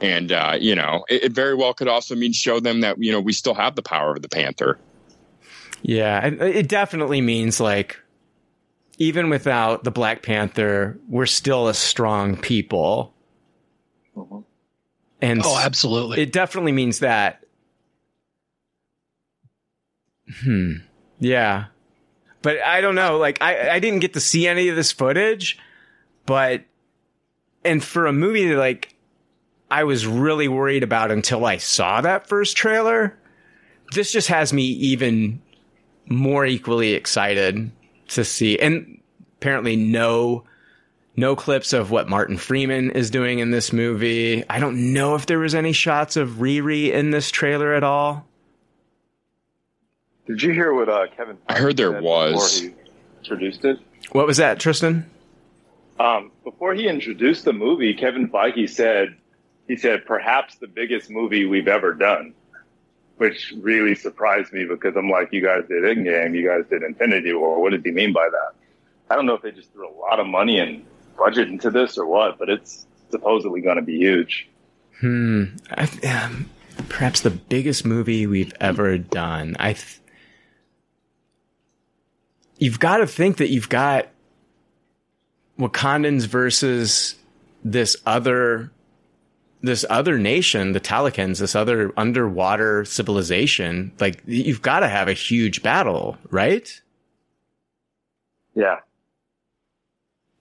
And, 0.00 0.30
uh, 0.30 0.56
you 0.58 0.74
know, 0.74 1.04
it, 1.08 1.24
it 1.24 1.32
very 1.32 1.54
well 1.54 1.74
could 1.74 1.88
also 1.88 2.14
mean 2.14 2.32
show 2.32 2.60
them 2.60 2.80
that, 2.80 3.02
you 3.02 3.12
know, 3.12 3.20
we 3.20 3.32
still 3.32 3.54
have 3.54 3.76
the 3.76 3.82
power 3.82 4.12
of 4.12 4.22
the 4.22 4.28
Panther. 4.28 4.78
Yeah, 5.82 6.26
it, 6.26 6.40
it 6.40 6.68
definitely 6.68 7.20
means 7.20 7.60
like 7.60 7.98
even 8.98 9.30
without 9.30 9.84
the 9.84 9.90
Black 9.90 10.22
Panther, 10.22 10.98
we're 11.08 11.26
still 11.26 11.68
a 11.68 11.74
strong 11.74 12.36
people. 12.36 13.14
And 15.20 15.40
Oh, 15.44 15.58
absolutely. 15.58 16.20
it 16.22 16.32
definitely 16.32 16.72
means 16.72 16.98
that. 17.00 17.42
Hmm. 20.42 20.74
Yeah. 21.18 21.66
But 22.42 22.60
I 22.60 22.80
don't 22.80 22.94
know. 22.94 23.18
Like, 23.18 23.40
I, 23.40 23.70
I 23.70 23.78
didn't 23.78 24.00
get 24.00 24.14
to 24.14 24.20
see 24.20 24.46
any 24.46 24.68
of 24.68 24.76
this 24.76 24.92
footage, 24.92 25.58
but, 26.26 26.64
and 27.64 27.82
for 27.82 28.06
a 28.06 28.12
movie 28.12 28.48
that, 28.48 28.58
like, 28.58 28.94
I 29.70 29.84
was 29.84 30.06
really 30.06 30.46
worried 30.48 30.82
about 30.82 31.10
until 31.10 31.44
I 31.44 31.56
saw 31.56 32.00
that 32.02 32.28
first 32.28 32.56
trailer, 32.56 33.18
this 33.92 34.12
just 34.12 34.28
has 34.28 34.52
me 34.52 34.62
even 34.62 35.42
more 36.08 36.46
equally 36.46 36.92
excited 36.92 37.70
to 38.08 38.24
see. 38.24 38.58
And 38.58 39.00
apparently, 39.38 39.74
no 39.74 40.44
no 41.16 41.34
clips 41.34 41.72
of 41.72 41.90
what 41.90 42.08
Martin 42.08 42.36
Freeman 42.36 42.90
is 42.90 43.10
doing 43.10 43.38
in 43.38 43.50
this 43.50 43.72
movie. 43.72 44.44
I 44.48 44.58
don't 44.58 44.92
know 44.92 45.14
if 45.14 45.26
there 45.26 45.38
was 45.38 45.54
any 45.54 45.72
shots 45.72 46.16
of 46.16 46.30
Riri 46.30 46.92
in 46.92 47.10
this 47.10 47.30
trailer 47.30 47.72
at 47.74 47.82
all. 47.82 48.26
Did 50.26 50.42
you 50.42 50.52
hear 50.52 50.74
what 50.74 50.88
uh, 50.88 51.06
Kevin? 51.16 51.38
I 51.48 51.54
heard 51.58 51.76
there 51.76 51.92
said 51.92 52.02
was. 52.02 52.60
before 52.60 52.74
he 52.74 52.90
introduced 53.18 53.64
it. 53.64 53.78
What 54.12 54.26
was 54.26 54.36
that, 54.36 54.58
Tristan? 54.58 55.08
Um, 55.98 56.30
before 56.44 56.74
he 56.74 56.88
introduced 56.88 57.44
the 57.44 57.52
movie, 57.52 57.94
Kevin 57.94 58.28
Feige 58.28 58.68
said 58.68 59.16
he 59.66 59.76
said 59.76 60.04
perhaps 60.04 60.56
the 60.56 60.66
biggest 60.66 61.10
movie 61.10 61.46
we've 61.46 61.68
ever 61.68 61.94
done, 61.94 62.34
which 63.16 63.54
really 63.60 63.94
surprised 63.94 64.52
me 64.52 64.64
because 64.64 64.96
I'm 64.96 65.08
like, 65.08 65.32
you 65.32 65.42
guys 65.42 65.64
did 65.68 65.84
Endgame, 65.84 66.36
you 66.36 66.46
guys 66.46 66.64
did 66.68 66.82
Infinity 66.82 67.32
War. 67.32 67.60
What 67.60 67.72
does 67.72 67.82
he 67.82 67.90
mean 67.90 68.12
by 68.12 68.28
that? 68.30 68.52
I 69.08 69.14
don't 69.14 69.26
know 69.26 69.34
if 69.34 69.42
they 69.42 69.52
just 69.52 69.72
threw 69.72 69.88
a 69.88 69.96
lot 69.98 70.20
of 70.20 70.26
money 70.26 70.58
and 70.58 70.84
budget 71.16 71.48
into 71.48 71.70
this 71.70 71.98
or 71.98 72.06
what, 72.06 72.38
but 72.38 72.48
it's 72.48 72.86
supposedly 73.10 73.60
going 73.60 73.76
to 73.76 73.82
be 73.82 73.96
huge. 73.96 74.48
Hmm. 75.00 75.44
I, 75.70 75.84
um, 76.06 76.48
perhaps 76.88 77.20
the 77.20 77.30
biggest 77.30 77.84
movie 77.84 78.26
we've 78.26 78.54
ever 78.60 78.98
done. 78.98 79.56
I. 79.58 79.74
Th- 79.74 80.00
you've 82.58 82.80
got 82.80 82.98
to 82.98 83.06
think 83.06 83.36
that 83.36 83.48
you've 83.48 83.68
got 83.68 84.08
Wakandans 85.58 86.26
versus 86.26 87.16
this 87.64 87.96
other 88.06 88.70
this 89.62 89.84
other 89.90 90.18
nation, 90.18 90.72
the 90.72 90.80
Talokans, 90.80 91.40
this 91.40 91.56
other 91.56 91.92
underwater 91.96 92.84
civilization. 92.84 93.92
Like 93.98 94.22
you've 94.26 94.62
got 94.62 94.80
to 94.80 94.88
have 94.88 95.08
a 95.08 95.12
huge 95.12 95.62
battle, 95.62 96.16
right? 96.30 96.80
Yeah. 98.54 98.76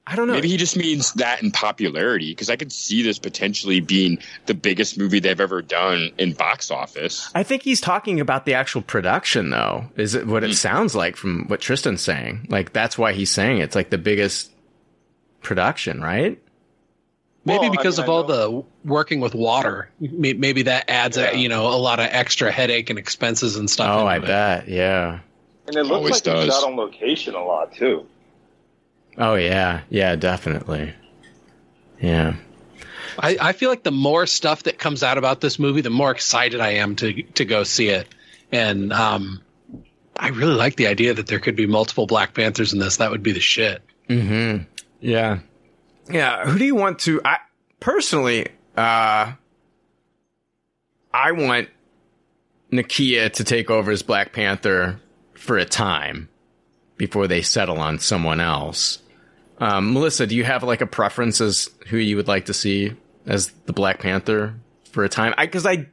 I 0.08 0.16
don't 0.16 0.28
know. 0.28 0.34
Maybe 0.34 0.50
he 0.50 0.58
just 0.58 0.78
means 0.78 1.14
that 1.14 1.42
in 1.42 1.52
popularity 1.52 2.32
because 2.32 2.50
I 2.52 2.56
could 2.58 2.72
see 2.72 3.02
this 3.02 3.18
potentially 3.18 3.80
being 3.80 4.20
the 4.46 4.54
biggest 4.54 5.00
movie 5.00 5.20
they've 5.20 5.40
ever 5.40 5.64
done 5.64 6.12
in 6.20 6.34
box 6.34 6.70
office. 6.70 7.32
I 7.34 7.42
think 7.42 7.64
he's 7.64 7.82
talking 7.82 8.20
about 8.20 8.46
the 8.46 8.54
actual 8.54 8.84
production, 8.84 9.50
though. 9.50 9.86
Is 9.96 10.14
it 10.14 10.28
what 10.28 10.44
it 10.44 10.52
hmm. 10.52 10.54
sounds 10.54 10.94
like 10.96 11.16
from 11.16 11.48
what 11.48 11.60
Tristan's 11.60 12.02
saying? 12.02 12.46
Like 12.50 12.72
that's 12.72 12.98
why 13.00 13.14
he's 13.14 13.32
saying 13.32 13.60
it's 13.60 13.76
like 13.76 13.90
the 13.90 13.98
biggest 13.98 14.52
production, 15.42 16.02
right? 16.02 16.40
Maybe 17.44 17.60
Well, 17.60 17.68
I 17.68 17.70
because 17.70 17.98
mean, 17.98 18.04
of 18.04 18.10
all 18.10 18.24
the 18.24 18.64
working 18.84 19.20
with 19.22 19.34
water, 19.34 19.90
maybe 20.00 20.64
that 20.64 20.90
adds 20.90 21.18
Yeah. 21.18 21.32
a, 21.32 21.36
you 21.38 21.50
know 21.50 21.68
a 21.68 21.78
lot 21.78 22.00
of 22.00 22.08
extra 22.12 22.52
headache 22.52 22.90
and 22.92 23.00
expenses 23.00 23.56
and 23.56 23.70
stuff. 23.70 23.90
Oh, 23.90 24.00
into 24.02 24.12
I 24.12 24.16
it. 24.18 24.26
bet. 24.26 24.68
Yeah. 24.68 25.20
And 25.68 25.76
it 25.76 25.84
looks 25.84 25.92
Always 25.92 26.12
like 26.14 26.24
does. 26.24 26.44
he 26.46 26.52
shot 26.52 26.64
on 26.68 26.76
location 26.76 27.34
a 27.34 27.44
lot 27.44 27.74
too. 27.74 28.06
Oh 29.18 29.36
yeah. 29.36 29.82
Yeah. 29.90 30.16
Definitely. 30.16 30.94
Yeah. 32.02 32.36
I, 33.18 33.38
I 33.40 33.54
feel 33.54 33.70
like 33.70 33.84
the 33.84 33.92
more 33.92 34.26
stuff 34.26 34.64
that 34.64 34.78
comes 34.78 35.02
out 35.02 35.18
about 35.18 35.40
this 35.42 35.58
movie, 35.58 35.82
the 35.82 35.90
more 35.90 36.12
excited 36.12 36.60
I 36.60 36.72
am 36.72 36.96
to 36.98 37.24
to 37.24 37.46
go 37.46 37.64
see 37.64 37.90
it. 37.90 38.08
And 38.52 38.92
um, 38.92 39.42
I 40.16 40.30
really 40.30 40.56
like 40.56 40.76
the 40.76 40.88
idea 40.88 41.14
that 41.14 41.28
there 41.28 41.40
could 41.40 41.56
be 41.56 41.66
multiple 41.66 42.08
Black 42.08 42.34
Panthers 42.34 42.74
in 42.74 42.80
this. 42.80 42.98
That 42.98 43.12
would 43.12 43.24
be 43.24 43.32
the 43.32 43.40
shit. 43.40 43.82
Hmm. 44.08 44.58
Yeah. 45.00 45.40
Yeah. 46.10 46.46
Who 46.46 46.60
do 46.60 46.66
you 46.66 46.76
want 46.76 47.00
to? 47.00 47.22
I 47.24 47.38
personally, 47.80 48.48
uh, 48.78 49.34
I 51.14 51.32
want 51.32 51.70
Nakia 52.72 53.32
to 53.34 53.44
take 53.44 53.70
over 53.70 53.92
as 53.92 54.04
Black 54.04 54.34
Panther 54.34 55.00
for 55.34 55.58
a 55.58 55.66
time 55.66 56.30
before 56.98 57.28
they 57.28 57.42
settle 57.42 57.80
on 57.80 58.00
someone 58.00 58.40
else. 58.40 59.00
Um, 59.58 59.94
Melissa, 59.94 60.28
do 60.28 60.36
you 60.36 60.44
have 60.44 60.64
like 60.64 60.82
a 60.82 60.88
preference 60.88 61.42
as 61.42 61.70
who 61.88 61.98
you 61.98 62.18
would 62.18 62.28
like 62.28 62.46
to 62.46 62.54
see 62.54 62.94
as 63.26 63.50
the 63.66 63.74
Black 63.74 64.00
Panther 64.00 64.56
for 64.92 65.04
a 65.04 65.10
time? 65.10 65.34
I, 65.38 65.48
cause 65.48 65.66
I, 65.66 65.88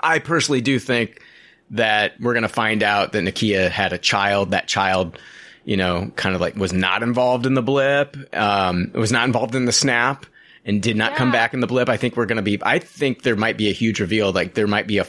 I 0.00 0.18
personally 0.18 0.60
do 0.60 0.78
think 0.78 1.22
that 1.70 2.20
we're 2.20 2.34
going 2.34 2.42
to 2.42 2.48
find 2.48 2.82
out 2.82 3.12
that 3.12 3.24
Nakia 3.24 3.70
had 3.70 3.92
a 3.92 3.98
child. 3.98 4.50
That 4.50 4.68
child, 4.68 5.18
you 5.64 5.76
know, 5.76 6.10
kind 6.16 6.34
of 6.34 6.40
like 6.40 6.56
was 6.56 6.72
not 6.72 7.02
involved 7.02 7.46
in 7.46 7.54
the 7.54 7.62
blip, 7.62 8.16
um, 8.34 8.90
was 8.94 9.12
not 9.12 9.24
involved 9.26 9.54
in 9.54 9.64
the 9.64 9.72
snap 9.72 10.26
and 10.64 10.82
did 10.82 10.96
not 10.96 11.16
come 11.16 11.30
back 11.30 11.54
in 11.54 11.60
the 11.60 11.66
blip. 11.66 11.88
I 11.88 11.96
think 11.96 12.16
we're 12.16 12.26
going 12.26 12.36
to 12.36 12.42
be, 12.42 12.58
I 12.62 12.78
think 12.80 13.22
there 13.22 13.36
might 13.36 13.56
be 13.56 13.68
a 13.68 13.72
huge 13.72 14.00
reveal. 14.00 14.32
Like 14.32 14.54
there 14.54 14.66
might 14.66 14.86
be 14.86 14.98
a, 14.98 15.06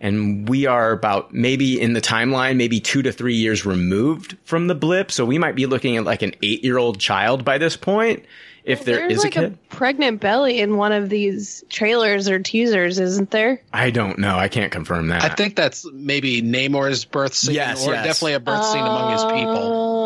and 0.00 0.48
we 0.48 0.66
are 0.66 0.92
about 0.92 1.34
maybe 1.34 1.80
in 1.80 1.92
the 1.92 2.00
timeline, 2.00 2.56
maybe 2.56 2.80
two 2.80 3.02
to 3.02 3.12
three 3.12 3.34
years 3.34 3.66
removed 3.66 4.36
from 4.44 4.66
the 4.66 4.74
blip. 4.74 5.10
So 5.10 5.24
we 5.24 5.38
might 5.38 5.56
be 5.56 5.66
looking 5.66 5.96
at 5.96 6.04
like 6.04 6.22
an 6.22 6.34
eight 6.42 6.62
year 6.62 6.78
old 6.78 7.00
child 7.00 7.44
by 7.44 7.58
this 7.58 7.76
point. 7.76 8.24
If 8.64 8.84
there 8.84 8.96
There's 9.08 9.12
is 9.18 9.24
like 9.24 9.36
a 9.36 9.46
a, 9.46 9.50
pregnant 9.70 10.20
belly 10.20 10.58
in 10.60 10.76
one 10.76 10.92
of 10.92 11.08
these 11.08 11.64
trailers 11.70 12.28
or 12.28 12.38
teasers, 12.38 12.98
isn't 12.98 13.30
there? 13.30 13.62
I 13.72 13.90
don't 13.90 14.18
know. 14.18 14.36
I 14.36 14.48
can't 14.48 14.70
confirm 14.70 15.08
that. 15.08 15.24
I 15.24 15.30
think 15.34 15.56
that's 15.56 15.86
maybe 15.92 16.42
Namor's 16.42 17.04
birth 17.04 17.34
scene, 17.34 17.54
Yes, 17.54 17.86
or 17.86 17.92
yes. 17.92 18.04
definitely 18.04 18.34
a 18.34 18.40
birth 18.40 18.64
scene 18.66 18.80
among 18.82 19.12
his 19.12 19.24
people. 19.24 19.58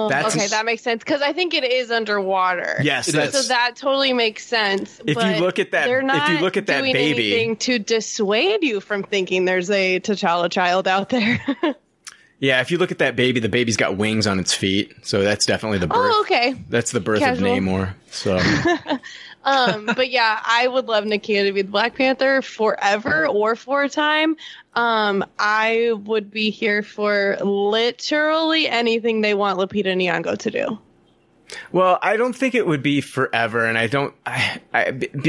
Oh, 0.04 0.08
That's- 0.08 0.36
okay, 0.36 0.46
that 0.48 0.64
makes 0.64 0.82
sense 0.82 1.02
because 1.02 1.22
I 1.22 1.32
think 1.32 1.54
it 1.54 1.64
is 1.64 1.90
underwater. 1.90 2.78
yes, 2.82 3.08
It 3.08 3.32
so 3.32 3.42
that 3.48 3.74
totally 3.76 4.12
makes 4.12 4.46
sense. 4.46 5.00
If 5.06 5.16
you 5.16 5.40
look 5.44 5.58
at 5.58 5.72
that- 5.72 5.86
they're 5.86 6.00
if 6.00 6.04
not 6.06 6.30
you 6.30 6.38
look 6.38 6.56
at 6.56 6.66
that 6.66 6.78
doing 6.80 6.92
baby- 6.92 7.32
anything 7.34 7.56
to 7.56 7.78
dissuade 7.78 8.62
you 8.62 8.80
from 8.80 9.02
thinking 9.02 9.44
there's 9.44 9.70
a 9.70 9.98
T'Challa 10.00 10.50
child 10.50 10.86
out 10.86 11.08
there. 11.08 11.40
yeah. 12.42 12.60
If 12.60 12.70
you 12.70 12.76
look 12.76 12.92
at 12.92 12.98
that 12.98 13.16
baby, 13.16 13.40
the 13.40 13.48
baby's 13.48 13.78
got 13.78 13.96
wings 13.96 14.26
on 14.26 14.38
its 14.38 14.52
feet. 14.52 14.94
So 15.02 15.22
that's 15.22 15.46
definitely 15.46 15.78
the 15.78 15.86
birth. 15.86 15.98
oh, 15.98 16.20
okay. 16.22 16.54
That's 16.68 16.92
the 16.92 17.00
birth 17.00 17.20
Casual. 17.20 17.52
of 17.52 17.58
Namor. 17.58 17.94
So 18.10 18.38
Um, 19.44 19.86
but 19.86 20.10
yeah, 20.10 20.40
I 20.44 20.68
would 20.68 20.86
love 20.86 21.04
Nakia 21.04 21.46
to 21.46 21.52
be 21.52 21.62
the 21.62 21.70
Black 21.70 21.96
Panther 21.96 22.42
forever 22.42 23.26
or 23.26 23.56
for 23.56 23.82
a 23.82 23.88
time. 23.88 24.36
Um, 24.74 25.24
I 25.38 25.92
would 26.04 26.30
be 26.30 26.50
here 26.50 26.82
for 26.82 27.36
literally 27.42 28.68
anything 28.68 29.20
they 29.20 29.34
want 29.34 29.58
Lupita 29.58 29.94
Nyong'o 29.96 30.38
to 30.38 30.50
do. 30.50 30.78
Well, 31.70 31.98
I 32.00 32.16
don't 32.16 32.34
think 32.34 32.54
it 32.54 32.66
would 32.66 32.82
be 32.82 33.02
forever, 33.02 33.66
and 33.66 33.76
I 33.76 33.86
don't. 33.86 34.14
I, 34.24 34.60
I, 34.72 34.84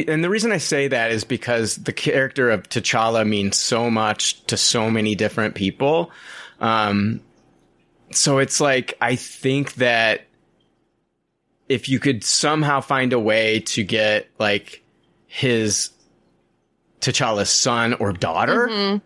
and 0.08 0.24
the 0.24 0.30
reason 0.30 0.54
I 0.54 0.58
say 0.58 0.88
that 0.88 1.12
is 1.12 1.26
because 1.26 1.76
the 1.76 1.92
character 1.92 2.50
of 2.50 2.70
T'Challa 2.70 3.28
means 3.28 3.58
so 3.58 3.90
much 3.90 4.42
to 4.46 4.56
so 4.56 4.90
many 4.90 5.16
different 5.16 5.56
people. 5.56 6.12
Um, 6.64 7.20
so 8.12 8.40
it's 8.40 8.60
like 8.62 8.96
I 9.02 9.16
think 9.16 9.74
that 9.76 10.22
if 11.70 11.90
you 11.90 12.00
could 12.00 12.24
somehow 12.24 12.80
find 12.82 13.14
a 13.14 13.20
way 13.20 13.60
to 13.62 13.84
get 13.84 14.30
like 14.40 14.84
his 15.28 15.90
T'Challa's 17.02 17.50
son 17.50 17.94
or 17.96 18.14
daughter 18.14 19.02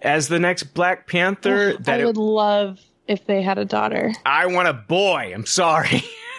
as 0.00 0.28
the 0.28 0.38
next 0.38 0.62
Black 0.74 1.06
Panther, 1.06 1.72
that 1.74 1.80
Mm-hmm. 1.82 1.90
I 1.90 1.96
it- 1.98 2.06
would 2.06 2.16
love 2.16 2.80
if 3.08 3.26
they 3.26 3.42
had 3.42 3.58
a 3.58 3.64
daughter. 3.64 4.12
I 4.24 4.46
want 4.46 4.68
a 4.68 4.72
boy. 4.72 5.32
I'm 5.34 5.44
sorry. 5.46 6.02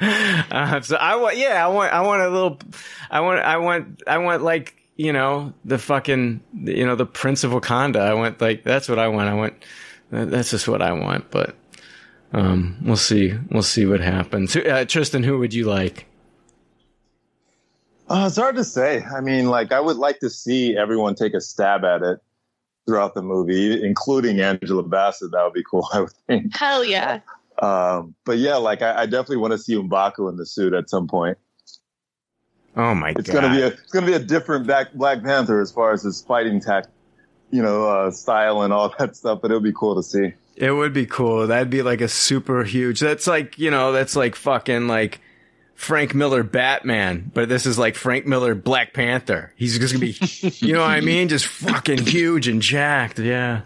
uh, 0.00 0.80
so 0.80 0.96
I 0.96 1.16
want, 1.16 1.36
yeah, 1.36 1.64
I 1.64 1.68
want, 1.68 1.92
I 1.92 2.00
want 2.02 2.22
a 2.22 2.28
little, 2.28 2.58
I 3.10 3.20
want, 3.20 3.40
I 3.40 3.56
want, 3.58 4.02
I 4.06 4.18
want 4.18 4.42
like, 4.42 4.76
you 4.96 5.12
know, 5.12 5.52
the 5.64 5.78
fucking, 5.78 6.40
you 6.52 6.86
know, 6.86 6.94
the 6.94 7.06
Prince 7.06 7.44
of 7.44 7.52
Wakanda. 7.52 8.00
I 8.00 8.14
went 8.14 8.40
like, 8.40 8.62
that's 8.62 8.88
what 8.88 8.98
I 8.98 9.08
want. 9.08 9.28
I 9.28 9.34
want, 9.34 9.54
that's 10.10 10.50
just 10.50 10.68
what 10.68 10.82
I 10.82 10.92
want. 10.92 11.30
But, 11.30 11.56
um, 12.32 12.76
we'll 12.82 12.96
see, 12.96 13.34
we'll 13.50 13.62
see 13.62 13.86
what 13.86 14.00
happens. 14.00 14.54
Uh, 14.56 14.84
Tristan, 14.86 15.22
who 15.22 15.38
would 15.38 15.54
you 15.54 15.64
like? 15.64 16.06
Uh, 18.08 18.24
it's 18.26 18.36
hard 18.36 18.56
to 18.56 18.64
say. 18.64 19.02
I 19.02 19.20
mean, 19.20 19.46
like, 19.46 19.72
I 19.72 19.80
would 19.80 19.96
like 19.96 20.20
to 20.20 20.30
see 20.30 20.76
everyone 20.76 21.14
take 21.14 21.34
a 21.34 21.40
stab 21.40 21.84
at 21.84 22.02
it 22.02 22.20
throughout 22.86 23.14
the 23.14 23.22
movie, 23.22 23.82
including 23.82 24.40
Angela 24.40 24.82
Bassett. 24.82 25.32
That 25.32 25.42
would 25.42 25.54
be 25.54 25.64
cool, 25.68 25.88
I 25.94 26.00
would 26.00 26.12
think. 26.28 26.54
Hell 26.54 26.84
yeah. 26.84 27.20
Um, 27.60 28.14
but 28.24 28.38
yeah, 28.38 28.56
like, 28.56 28.82
I, 28.82 29.02
I 29.02 29.06
definitely 29.06 29.38
want 29.38 29.52
to 29.52 29.58
see 29.58 29.74
M'Baku 29.74 30.28
in 30.28 30.36
the 30.36 30.44
suit 30.46 30.74
at 30.74 30.90
some 30.90 31.08
point. 31.08 31.38
Oh 32.76 32.94
my 32.94 33.10
It's 33.10 33.30
god. 33.30 33.42
gonna 33.42 33.54
be 33.54 33.62
a 33.62 33.66
it's 33.68 33.92
gonna 33.92 34.06
be 34.06 34.14
a 34.14 34.18
different 34.18 34.66
Black 34.66 34.92
Black 34.92 35.22
Panther 35.22 35.60
as 35.60 35.70
far 35.70 35.92
as 35.92 36.02
his 36.02 36.22
fighting 36.22 36.60
tact, 36.60 36.88
you 37.50 37.62
know, 37.62 37.88
uh, 37.88 38.10
style 38.10 38.62
and 38.62 38.72
all 38.72 38.92
that 38.98 39.16
stuff. 39.16 39.40
But 39.42 39.50
it'll 39.50 39.60
be 39.60 39.72
cool 39.72 39.94
to 39.96 40.02
see. 40.02 40.32
It 40.56 40.70
would 40.70 40.92
be 40.92 41.06
cool. 41.06 41.46
That'd 41.48 41.70
be 41.70 41.82
like 41.82 42.00
a 42.00 42.08
super 42.08 42.62
huge. 42.64 43.00
That's 43.00 43.26
like, 43.26 43.58
you 43.58 43.70
know, 43.72 43.90
that's 43.92 44.14
like 44.14 44.36
fucking 44.36 44.86
like 44.86 45.20
Frank 45.74 46.14
Miller 46.14 46.44
Batman, 46.44 47.30
but 47.34 47.48
this 47.48 47.66
is 47.66 47.76
like 47.76 47.96
Frank 47.96 48.24
Miller 48.26 48.54
Black 48.54 48.92
Panther. 48.92 49.52
He's 49.56 49.76
just 49.78 49.92
gonna 49.92 50.06
be, 50.06 50.16
you 50.64 50.72
know 50.72 50.80
what 50.80 50.90
I 50.90 51.00
mean? 51.00 51.28
Just 51.28 51.46
fucking 51.46 52.06
huge 52.06 52.46
and 52.48 52.62
jacked. 52.62 53.18
Yeah. 53.18 53.62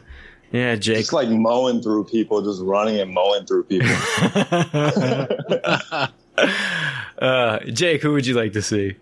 Yeah, 0.51 0.77
Jake. 0.77 0.97
Just 0.97 1.13
like 1.13 1.29
mowing 1.29 1.83
through 1.83 2.05
people, 2.05 2.41
just 2.41 2.63
running 2.63 2.99
and 3.01 3.13
mowing 3.13 3.45
through 3.45 3.65
people. 3.65 3.89
uh, 7.21 7.59
Jake, 7.67 8.03
who 8.03 8.13
would 8.13 8.27
you 8.27 8.35
like 8.35 8.53
to 8.53 8.63
see? 8.63 8.97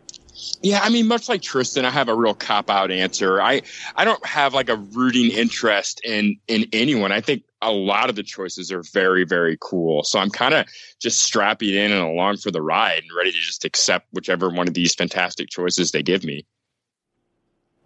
Yeah, 0.62 0.80
I 0.82 0.90
mean, 0.90 1.06
much 1.06 1.28
like 1.28 1.42
Tristan, 1.42 1.84
I 1.84 1.90
have 1.90 2.08
a 2.08 2.14
real 2.14 2.34
cop 2.34 2.70
out 2.70 2.90
answer. 2.90 3.40
I 3.40 3.62
I 3.94 4.04
don't 4.04 4.24
have 4.24 4.52
like 4.54 4.68
a 4.68 4.76
rooting 4.76 5.30
interest 5.30 6.00
in 6.04 6.36
in 6.46 6.66
anyone. 6.72 7.12
I 7.12 7.20
think 7.20 7.44
a 7.62 7.72
lot 7.72 8.10
of 8.10 8.16
the 8.16 8.22
choices 8.22 8.70
are 8.70 8.82
very 8.82 9.24
very 9.24 9.56
cool. 9.60 10.04
So 10.04 10.18
I'm 10.18 10.30
kind 10.30 10.54
of 10.54 10.66
just 11.00 11.22
strapping 11.22 11.74
in 11.74 11.92
and 11.92 12.02
along 12.02 12.38
for 12.38 12.50
the 12.50 12.62
ride 12.62 13.02
and 13.02 13.10
ready 13.16 13.32
to 13.32 13.38
just 13.38 13.64
accept 13.64 14.08
whichever 14.12 14.50
one 14.50 14.68
of 14.68 14.74
these 14.74 14.94
fantastic 14.94 15.48
choices 15.48 15.90
they 15.90 16.02
give 16.02 16.24
me. 16.24 16.44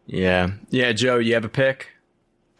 Yeah. 0.06 0.50
Yeah, 0.70 0.92
Joe, 0.92 1.18
you 1.18 1.34
have 1.34 1.44
a 1.44 1.48
pick? 1.48 1.88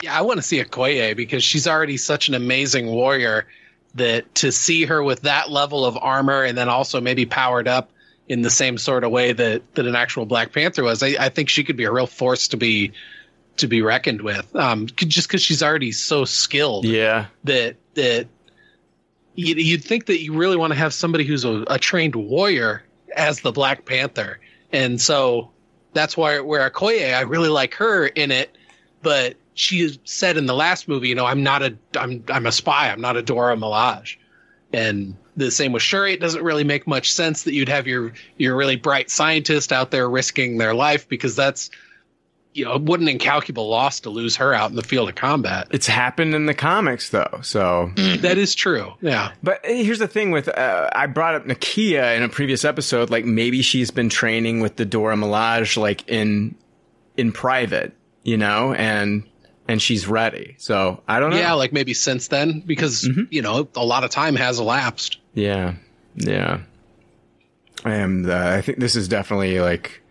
Yeah, 0.02 0.16
I 0.16 0.22
want 0.22 0.38
to 0.38 0.42
see 0.42 0.62
Okoye 0.62 1.16
because 1.16 1.42
she's 1.42 1.66
already 1.66 1.96
such 1.96 2.28
an 2.28 2.34
amazing 2.34 2.86
warrior 2.86 3.48
that 3.94 4.34
to 4.36 4.52
see 4.52 4.84
her 4.84 5.02
with 5.02 5.22
that 5.22 5.50
level 5.50 5.84
of 5.84 5.96
armor 6.00 6.44
and 6.44 6.56
then 6.56 6.68
also 6.68 7.00
maybe 7.00 7.26
powered 7.26 7.66
up 7.68 7.90
in 8.28 8.42
the 8.42 8.50
same 8.50 8.78
sort 8.78 9.02
of 9.02 9.10
way 9.10 9.32
that, 9.32 9.74
that 9.74 9.86
an 9.86 9.96
actual 9.96 10.24
Black 10.24 10.52
Panther 10.52 10.84
was, 10.84 11.02
I, 11.02 11.16
I 11.18 11.28
think 11.30 11.48
she 11.48 11.64
could 11.64 11.76
be 11.76 11.84
a 11.84 11.92
real 11.92 12.06
force 12.06 12.48
to 12.48 12.56
be 12.56 12.92
to 13.56 13.66
be 13.66 13.82
reckoned 13.82 14.22
with. 14.22 14.54
Um, 14.56 14.86
just 14.86 15.28
because 15.28 15.42
she's 15.42 15.62
already 15.62 15.92
so 15.92 16.24
skilled 16.24 16.84
Yeah. 16.84 17.26
that 17.44 17.76
that 17.94 18.28
you'd, 19.34 19.58
you'd 19.58 19.84
think 19.84 20.06
that 20.06 20.20
you 20.22 20.34
really 20.34 20.56
want 20.56 20.72
to 20.72 20.78
have 20.78 20.94
somebody 20.94 21.24
who's 21.24 21.44
a, 21.44 21.64
a 21.68 21.78
trained 21.78 22.14
warrior 22.14 22.84
as 23.14 23.40
the 23.40 23.50
Black 23.52 23.84
Panther, 23.84 24.38
and 24.72 25.00
so 25.00 25.50
that's 25.92 26.16
why 26.16 26.38
where 26.40 26.70
Okoye, 26.70 27.12
I 27.12 27.22
really 27.22 27.48
like 27.48 27.74
her 27.74 28.06
in 28.06 28.30
it, 28.30 28.56
but 29.02 29.34
she 29.54 29.98
said 30.04 30.36
in 30.36 30.46
the 30.46 30.54
last 30.54 30.88
movie, 30.88 31.08
you 31.08 31.14
know, 31.14 31.26
I'm 31.26 31.42
not 31.42 31.62
a 31.62 31.76
I'm 31.96 32.24
I'm 32.28 32.46
a 32.46 32.52
spy, 32.52 32.90
I'm 32.90 33.00
not 33.00 33.16
a 33.16 33.22
Dora 33.22 33.56
Milaje, 33.56 34.16
and 34.72 35.16
the 35.36 35.50
same 35.50 35.72
with 35.72 35.82
Shuri. 35.82 36.12
It 36.12 36.20
doesn't 36.20 36.42
really 36.42 36.64
make 36.64 36.86
much 36.86 37.12
sense 37.12 37.44
that 37.44 37.54
you'd 37.54 37.68
have 37.68 37.86
your 37.86 38.12
your 38.36 38.56
really 38.56 38.76
bright 38.76 39.10
scientist 39.10 39.72
out 39.72 39.90
there 39.90 40.08
risking 40.08 40.58
their 40.58 40.74
life 40.74 41.08
because 41.08 41.36
that's 41.36 41.70
you 42.52 42.64
know 42.64 42.78
what 42.78 43.00
an 43.00 43.08
incalculable 43.08 43.68
loss 43.68 44.00
to 44.00 44.10
lose 44.10 44.36
her 44.36 44.52
out 44.52 44.70
in 44.70 44.76
the 44.76 44.82
field 44.82 45.08
of 45.08 45.14
combat. 45.14 45.68
It's 45.70 45.86
happened 45.86 46.34
in 46.34 46.46
the 46.46 46.54
comics 46.54 47.10
though, 47.10 47.40
so 47.42 47.92
That 47.96 48.38
is 48.38 48.54
true. 48.54 48.92
Yeah. 49.00 49.32
But 49.42 49.60
eh, 49.64 49.82
here's 49.82 50.00
the 50.00 50.08
thing 50.08 50.30
with 50.30 50.48
uh, 50.48 50.90
I 50.92 51.06
brought 51.06 51.34
up 51.34 51.46
Nakia 51.46 52.16
in 52.16 52.22
a 52.22 52.28
previous 52.28 52.64
episode. 52.64 53.10
Like 53.10 53.24
maybe 53.24 53.62
she's 53.62 53.90
been 53.90 54.08
training 54.08 54.60
with 54.60 54.76
the 54.76 54.84
Dora 54.84 55.16
Milaje, 55.16 55.76
like 55.76 56.08
in 56.08 56.56
in 57.16 57.32
private, 57.32 57.92
you 58.24 58.36
know, 58.36 58.72
and 58.74 59.24
and 59.70 59.80
she's 59.80 60.08
ready. 60.08 60.56
So 60.58 61.00
I 61.06 61.20
don't 61.20 61.30
know. 61.30 61.38
Yeah, 61.38 61.52
like 61.52 61.72
maybe 61.72 61.94
since 61.94 62.28
then, 62.28 62.60
because 62.60 63.08
you 63.30 63.40
know 63.40 63.68
a 63.76 63.84
lot 63.84 64.02
of 64.02 64.10
time 64.10 64.34
has 64.34 64.58
elapsed. 64.58 65.18
Yeah, 65.32 65.74
yeah. 66.16 66.60
And 67.84 68.28
uh, 68.28 68.36
I 68.36 68.60
think 68.62 68.78
this 68.78 68.96
is 68.96 69.08
definitely 69.08 69.60
like 69.60 70.02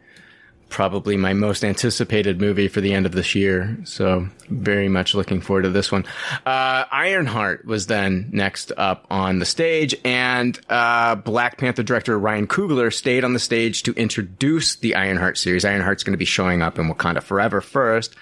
probably 0.70 1.18
my 1.18 1.34
most 1.34 1.64
anticipated 1.66 2.40
movie 2.40 2.68
for 2.68 2.80
the 2.80 2.94
end 2.94 3.06
of 3.06 3.12
this 3.12 3.36
year. 3.36 3.78
So 3.84 4.28
very 4.50 4.88
much 4.88 5.14
looking 5.14 5.42
forward 5.42 5.64
to 5.64 5.70
this 5.70 5.92
one. 5.92 6.06
Uh, 6.46 6.86
Ironheart 6.92 7.66
was 7.66 7.88
then 7.88 8.30
next 8.32 8.72
up 8.78 9.08
on 9.10 9.40
the 9.40 9.46
stage, 9.46 9.94
and 10.06 10.58
uh, 10.70 11.16
Black 11.16 11.58
Panther 11.58 11.84
director 11.84 12.18
Ryan 12.18 12.48
Coogler 12.48 12.94
stayed 12.94 13.26
on 13.26 13.34
the 13.34 13.40
stage 13.40 13.84
to 13.84 13.94
introduce 13.94 14.78
the 14.78 14.96
Ironheart 14.96 15.38
series. 15.38 15.66
Ironheart's 15.66 16.04
going 16.04 16.14
to 16.14 16.18
be 16.18 16.26
showing 16.26 16.62
up 16.62 16.80
in 16.80 16.88
Wakanda 16.88 17.22
Forever 17.22 17.60
first. 17.60 18.16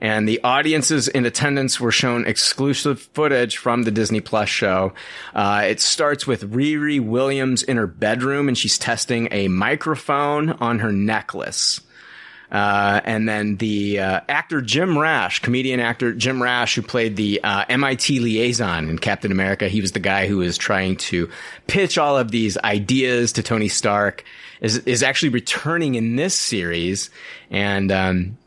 And 0.00 0.28
the 0.28 0.40
audiences 0.44 1.08
in 1.08 1.26
attendance 1.26 1.80
were 1.80 1.90
shown 1.90 2.26
exclusive 2.26 3.02
footage 3.14 3.56
from 3.56 3.82
the 3.82 3.90
Disney 3.90 4.20
Plus 4.20 4.48
show. 4.48 4.92
Uh, 5.34 5.64
it 5.66 5.80
starts 5.80 6.26
with 6.26 6.52
Riri 6.52 7.00
Williams 7.00 7.64
in 7.64 7.76
her 7.76 7.88
bedroom 7.88 8.46
and 8.48 8.56
she's 8.56 8.78
testing 8.78 9.28
a 9.32 9.48
microphone 9.48 10.50
on 10.50 10.78
her 10.78 10.92
necklace. 10.92 11.80
Uh, 12.50 13.00
and 13.04 13.28
then 13.28 13.56
the 13.56 13.98
uh, 13.98 14.20
actor 14.28 14.62
Jim 14.62 14.96
Rash, 14.96 15.40
comedian 15.40 15.80
actor 15.80 16.14
Jim 16.14 16.42
Rash, 16.42 16.76
who 16.76 16.82
played 16.82 17.14
the 17.16 17.42
uh, 17.44 17.64
MIT 17.68 18.20
liaison 18.20 18.88
in 18.88 18.98
Captain 18.98 19.30
America, 19.30 19.68
he 19.68 19.82
was 19.82 19.92
the 19.92 20.00
guy 20.00 20.26
who 20.26 20.38
was 20.38 20.56
trying 20.56 20.96
to 20.96 21.28
pitch 21.66 21.98
all 21.98 22.16
of 22.16 22.30
these 22.30 22.56
ideas 22.58 23.32
to 23.32 23.42
Tony 23.42 23.68
Stark, 23.68 24.24
is 24.62 24.78
is 24.78 25.02
actually 25.02 25.28
returning 25.28 25.94
in 25.94 26.16
this 26.16 26.34
series, 26.34 27.10
and 27.50 27.92
um, 27.92 28.38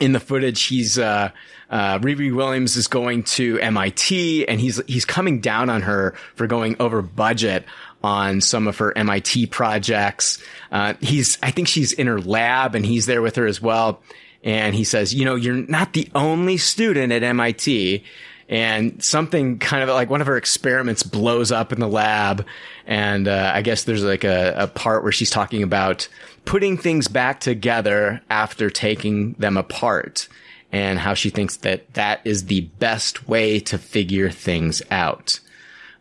in 0.00 0.12
the 0.12 0.20
footage, 0.20 0.64
he's 0.64 0.98
uh, 0.98 1.30
uh, 1.70 1.98
Riri 1.98 2.34
Williams 2.34 2.76
is 2.76 2.88
going 2.88 3.22
to 3.24 3.58
MIT, 3.60 4.48
and 4.48 4.60
he's 4.60 4.80
he's 4.86 5.04
coming 5.04 5.40
down 5.40 5.70
on 5.70 5.82
her 5.82 6.14
for 6.34 6.46
going 6.46 6.76
over 6.80 7.02
budget 7.02 7.64
on 8.02 8.40
some 8.40 8.66
of 8.66 8.78
her 8.78 8.96
MIT 8.96 9.46
projects. 9.46 10.42
Uh, 10.72 10.94
he's, 11.00 11.38
I 11.42 11.50
think 11.50 11.68
she's 11.68 11.92
in 11.92 12.06
her 12.06 12.20
lab 12.20 12.74
and 12.74 12.84
he's 12.84 13.06
there 13.06 13.22
with 13.22 13.36
her 13.36 13.46
as 13.46 13.60
well. 13.60 14.00
And 14.42 14.74
he 14.74 14.84
says, 14.84 15.12
you 15.12 15.24
know, 15.24 15.34
you're 15.34 15.54
not 15.54 15.92
the 15.92 16.08
only 16.14 16.56
student 16.56 17.12
at 17.12 17.22
MIT. 17.22 18.02
And 18.48 19.04
something 19.04 19.58
kind 19.58 19.82
of 19.82 19.90
like 19.90 20.10
one 20.10 20.20
of 20.20 20.26
her 20.26 20.36
experiments 20.36 21.02
blows 21.02 21.52
up 21.52 21.72
in 21.72 21.78
the 21.78 21.86
lab. 21.86 22.46
And, 22.86 23.28
uh, 23.28 23.52
I 23.54 23.62
guess 23.62 23.84
there's 23.84 24.02
like 24.02 24.24
a, 24.24 24.54
a 24.56 24.66
part 24.66 25.02
where 25.02 25.12
she's 25.12 25.30
talking 25.30 25.62
about 25.62 26.08
putting 26.44 26.76
things 26.76 27.08
back 27.08 27.40
together 27.40 28.20
after 28.30 28.70
taking 28.70 29.32
them 29.34 29.56
apart 29.56 30.28
and 30.72 30.98
how 30.98 31.14
she 31.14 31.30
thinks 31.30 31.56
that 31.58 31.92
that 31.94 32.20
is 32.24 32.46
the 32.46 32.60
best 32.60 33.28
way 33.28 33.60
to 33.60 33.78
figure 33.78 34.30
things 34.30 34.82
out. 34.90 35.40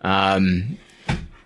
Um, 0.01 0.77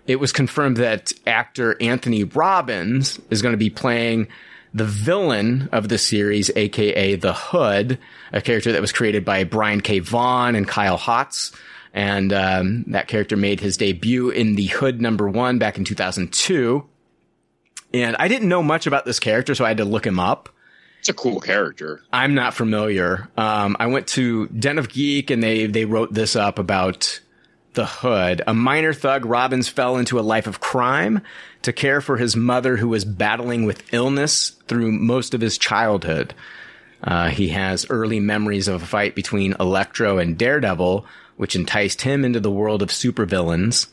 it 0.06 0.16
was 0.16 0.32
confirmed 0.32 0.76
that 0.76 1.12
actor 1.26 1.80
Anthony 1.80 2.24
Robbins 2.24 3.18
is 3.30 3.42
going 3.42 3.52
to 3.52 3.58
be 3.58 3.70
playing 3.70 4.28
the 4.74 4.84
villain 4.84 5.68
of 5.72 5.88
the 5.88 5.98
series, 5.98 6.50
aka 6.54 7.14
the 7.14 7.32
Hood, 7.32 7.98
a 8.32 8.40
character 8.40 8.72
that 8.72 8.80
was 8.80 8.92
created 8.92 9.24
by 9.24 9.44
Brian 9.44 9.80
K. 9.80 10.00
Vaughan 10.00 10.56
and 10.56 10.68
Kyle 10.68 10.98
Hotz. 10.98 11.54
And 11.94 12.32
um, 12.32 12.84
that 12.88 13.06
character 13.06 13.36
made 13.36 13.60
his 13.60 13.76
debut 13.76 14.30
in 14.30 14.56
the 14.56 14.66
Hood 14.66 15.00
number 15.00 15.28
one 15.28 15.58
back 15.58 15.78
in 15.78 15.84
2002. 15.84 16.84
And 17.94 18.16
I 18.18 18.26
didn't 18.26 18.48
know 18.48 18.62
much 18.62 18.88
about 18.88 19.04
this 19.04 19.20
character, 19.20 19.54
so 19.54 19.64
I 19.64 19.68
had 19.68 19.76
to 19.76 19.84
look 19.84 20.04
him 20.04 20.18
up. 20.18 20.48
It's 20.98 21.08
a 21.08 21.14
cool 21.14 21.38
character. 21.38 22.02
I'm 22.12 22.34
not 22.34 22.54
familiar. 22.54 23.28
Um, 23.36 23.76
I 23.78 23.86
went 23.86 24.08
to 24.08 24.48
Den 24.48 24.78
of 24.78 24.88
Geek 24.88 25.30
and 25.30 25.42
they 25.42 25.66
they 25.66 25.84
wrote 25.84 26.12
this 26.12 26.34
up 26.34 26.58
about 26.58 27.20
the 27.74 27.86
Hood. 27.86 28.42
A 28.46 28.54
minor 28.54 28.92
thug, 28.92 29.24
Robbins 29.24 29.68
fell 29.68 29.96
into 29.96 30.18
a 30.18 30.22
life 30.22 30.46
of 30.46 30.60
crime 30.60 31.20
to 31.62 31.72
care 31.72 32.00
for 32.00 32.16
his 32.16 32.34
mother 32.34 32.76
who 32.76 32.88
was 32.88 33.04
battling 33.04 33.64
with 33.64 33.92
illness 33.92 34.50
through 34.66 34.90
most 34.92 35.34
of 35.34 35.40
his 35.40 35.56
childhood. 35.58 36.34
Uh, 37.02 37.28
he 37.28 37.48
has 37.50 37.86
early 37.90 38.18
memories 38.18 38.66
of 38.66 38.82
a 38.82 38.86
fight 38.86 39.14
between 39.14 39.54
Electro 39.60 40.18
and 40.18 40.38
Daredevil, 40.38 41.06
which 41.36 41.54
enticed 41.54 42.02
him 42.02 42.24
into 42.24 42.40
the 42.40 42.50
world 42.50 42.82
of 42.82 42.88
supervillains. 42.88 43.88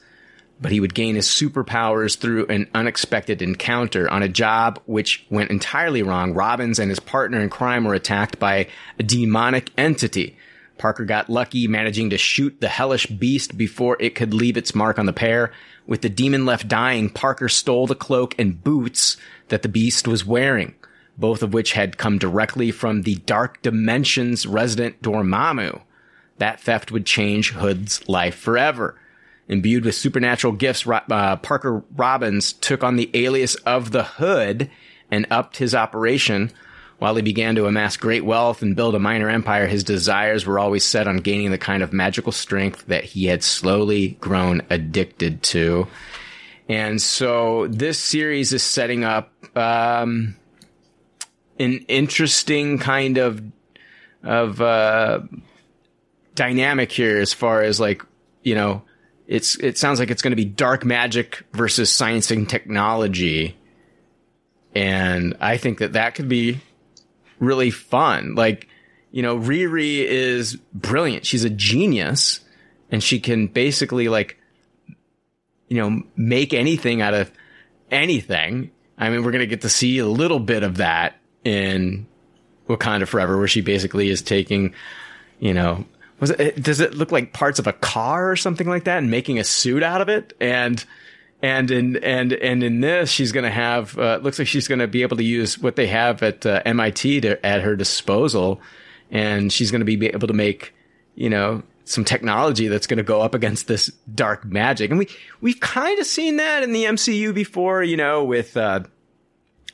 But 0.61 0.71
he 0.71 0.79
would 0.79 0.93
gain 0.93 1.15
his 1.15 1.27
superpowers 1.27 2.17
through 2.17 2.45
an 2.45 2.69
unexpected 2.75 3.41
encounter 3.41 4.07
on 4.09 4.21
a 4.21 4.29
job 4.29 4.79
which 4.85 5.25
went 5.31 5.49
entirely 5.49 6.03
wrong. 6.03 6.33
Robbins 6.33 6.77
and 6.77 6.89
his 6.89 6.99
partner 6.99 7.41
in 7.41 7.49
crime 7.49 7.83
were 7.83 7.95
attacked 7.95 8.37
by 8.37 8.67
a 8.99 9.03
demonic 9.03 9.71
entity 9.75 10.37
Parker 10.81 11.05
got 11.05 11.29
lucky 11.29 11.67
managing 11.67 12.09
to 12.09 12.17
shoot 12.17 12.59
the 12.59 12.67
hellish 12.67 13.05
beast 13.05 13.55
before 13.55 13.97
it 13.99 14.15
could 14.15 14.33
leave 14.33 14.57
its 14.57 14.73
mark 14.73 14.97
on 14.97 15.05
the 15.05 15.13
pair. 15.13 15.51
With 15.85 16.01
the 16.01 16.09
demon 16.09 16.43
left 16.43 16.67
dying, 16.67 17.07
Parker 17.07 17.49
stole 17.49 17.85
the 17.85 17.93
cloak 17.93 18.33
and 18.39 18.63
boots 18.63 19.15
that 19.49 19.61
the 19.61 19.69
beast 19.69 20.07
was 20.07 20.25
wearing, 20.25 20.73
both 21.19 21.43
of 21.43 21.53
which 21.53 21.73
had 21.73 21.99
come 21.99 22.17
directly 22.17 22.71
from 22.71 23.03
the 23.03 23.15
Dark 23.15 23.61
Dimensions 23.61 24.47
resident 24.47 25.03
Dormammu. 25.03 25.81
That 26.39 26.59
theft 26.59 26.91
would 26.91 27.05
change 27.05 27.51
Hood's 27.51 28.09
life 28.09 28.35
forever. 28.35 28.97
Imbued 29.51 29.85
with 29.85 29.93
supernatural 29.93 30.53
gifts, 30.53 30.87
uh, 30.87 31.35
Parker 31.35 31.83
Robbins 31.95 32.53
took 32.53 32.83
on 32.83 32.95
the 32.95 33.11
alias 33.13 33.53
of 33.55 33.91
the 33.91 34.03
Hood 34.03 34.71
and 35.11 35.27
upped 35.29 35.57
his 35.57 35.75
operation 35.75 36.51
while 37.01 37.15
he 37.15 37.23
began 37.23 37.55
to 37.55 37.65
amass 37.65 37.97
great 37.97 38.23
wealth 38.23 38.61
and 38.61 38.75
build 38.75 38.93
a 38.93 38.99
minor 38.99 39.27
empire, 39.27 39.65
his 39.65 39.83
desires 39.83 40.45
were 40.45 40.59
always 40.59 40.83
set 40.83 41.07
on 41.07 41.17
gaining 41.17 41.49
the 41.49 41.57
kind 41.57 41.81
of 41.81 41.91
magical 41.91 42.31
strength 42.31 42.85
that 42.85 43.03
he 43.03 43.25
had 43.25 43.43
slowly 43.43 44.09
grown 44.21 44.61
addicted 44.69 45.41
to. 45.41 45.87
And 46.69 47.01
so 47.01 47.65
this 47.69 47.97
series 47.97 48.53
is 48.53 48.61
setting 48.61 49.03
up 49.03 49.33
um, 49.57 50.35
an 51.57 51.83
interesting 51.87 52.77
kind 52.77 53.17
of 53.17 53.41
of 54.21 54.61
uh, 54.61 55.21
dynamic 56.35 56.91
here 56.91 57.17
as 57.17 57.33
far 57.33 57.63
as 57.63 57.79
like 57.79 58.05
you 58.43 58.53
know 58.53 58.83
it's 59.31 59.55
it 59.55 59.77
sounds 59.77 59.99
like 59.99 60.11
it's 60.11 60.21
going 60.21 60.31
to 60.31 60.35
be 60.35 60.45
dark 60.45 60.85
magic 60.85 61.43
versus 61.53 61.91
science 61.91 62.31
and 62.31 62.49
technology 62.49 63.57
and 64.75 65.35
i 65.39 65.57
think 65.57 65.79
that 65.79 65.93
that 65.93 66.15
could 66.15 66.29
be 66.29 66.59
really 67.41 67.71
fun. 67.71 68.35
Like, 68.35 68.69
you 69.11 69.21
know, 69.21 69.37
Riri 69.37 70.05
is 70.05 70.55
brilliant. 70.73 71.25
She's 71.25 71.43
a 71.43 71.49
genius 71.49 72.39
and 72.89 73.03
she 73.03 73.19
can 73.19 73.47
basically 73.47 74.07
like, 74.07 74.37
you 75.67 75.77
know, 75.77 76.03
make 76.15 76.53
anything 76.53 77.01
out 77.01 77.13
of 77.13 77.29
anything. 77.89 78.71
I 78.97 79.09
mean, 79.09 79.25
we're 79.25 79.31
going 79.31 79.39
to 79.39 79.47
get 79.47 79.61
to 79.61 79.69
see 79.69 79.97
a 79.97 80.05
little 80.05 80.39
bit 80.39 80.63
of 80.63 80.77
that 80.77 81.15
in 81.43 82.07
Wakanda 82.69 83.07
Forever, 83.07 83.37
where 83.37 83.47
she 83.47 83.61
basically 83.61 84.09
is 84.09 84.21
taking, 84.21 84.73
you 85.39 85.53
know, 85.53 85.85
was 86.21 86.29
it, 86.29 86.63
does 86.63 86.79
it 86.79 86.93
look 86.93 87.11
like 87.11 87.33
parts 87.33 87.59
of 87.59 87.67
a 87.67 87.73
car 87.73 88.31
or 88.31 88.37
something 88.37 88.69
like 88.69 88.85
that 88.85 88.99
and 88.99 89.11
making 89.11 89.39
a 89.39 89.43
suit 89.43 89.83
out 89.83 89.99
of 89.99 90.07
it? 90.07 90.33
And, 90.39 90.85
and 91.41 91.71
in 91.71 91.97
and 91.97 92.31
and 92.33 92.63
in 92.63 92.81
this, 92.81 93.09
she's 93.09 93.31
going 93.31 93.43
to 93.43 93.51
have. 93.51 93.97
Uh, 93.97 94.19
looks 94.21 94.37
like 94.39 94.47
she's 94.47 94.67
going 94.67 94.79
to 94.79 94.87
be 94.87 95.01
able 95.01 95.17
to 95.17 95.23
use 95.23 95.57
what 95.57 95.75
they 95.75 95.87
have 95.87 96.21
at 96.21 96.45
uh, 96.45 96.61
MIT 96.65 97.21
to, 97.21 97.43
at 97.45 97.61
her 97.61 97.75
disposal, 97.75 98.61
and 99.09 99.51
she's 99.51 99.71
going 99.71 99.83
to 99.83 99.97
be 99.97 100.05
able 100.07 100.27
to 100.27 100.33
make, 100.33 100.73
you 101.15 101.29
know, 101.29 101.63
some 101.85 102.05
technology 102.05 102.67
that's 102.67 102.85
going 102.85 102.97
to 102.97 103.03
go 103.03 103.21
up 103.21 103.33
against 103.33 103.67
this 103.67 103.87
dark 104.13 104.45
magic. 104.45 104.91
And 104.91 104.99
we 104.99 105.07
we've 105.41 105.59
kind 105.59 105.99
of 105.99 106.05
seen 106.05 106.37
that 106.37 106.61
in 106.61 106.73
the 106.73 106.83
MCU 106.83 107.33
before, 107.33 107.81
you 107.81 107.97
know, 107.97 108.23
with 108.23 108.55
uh, 108.55 108.81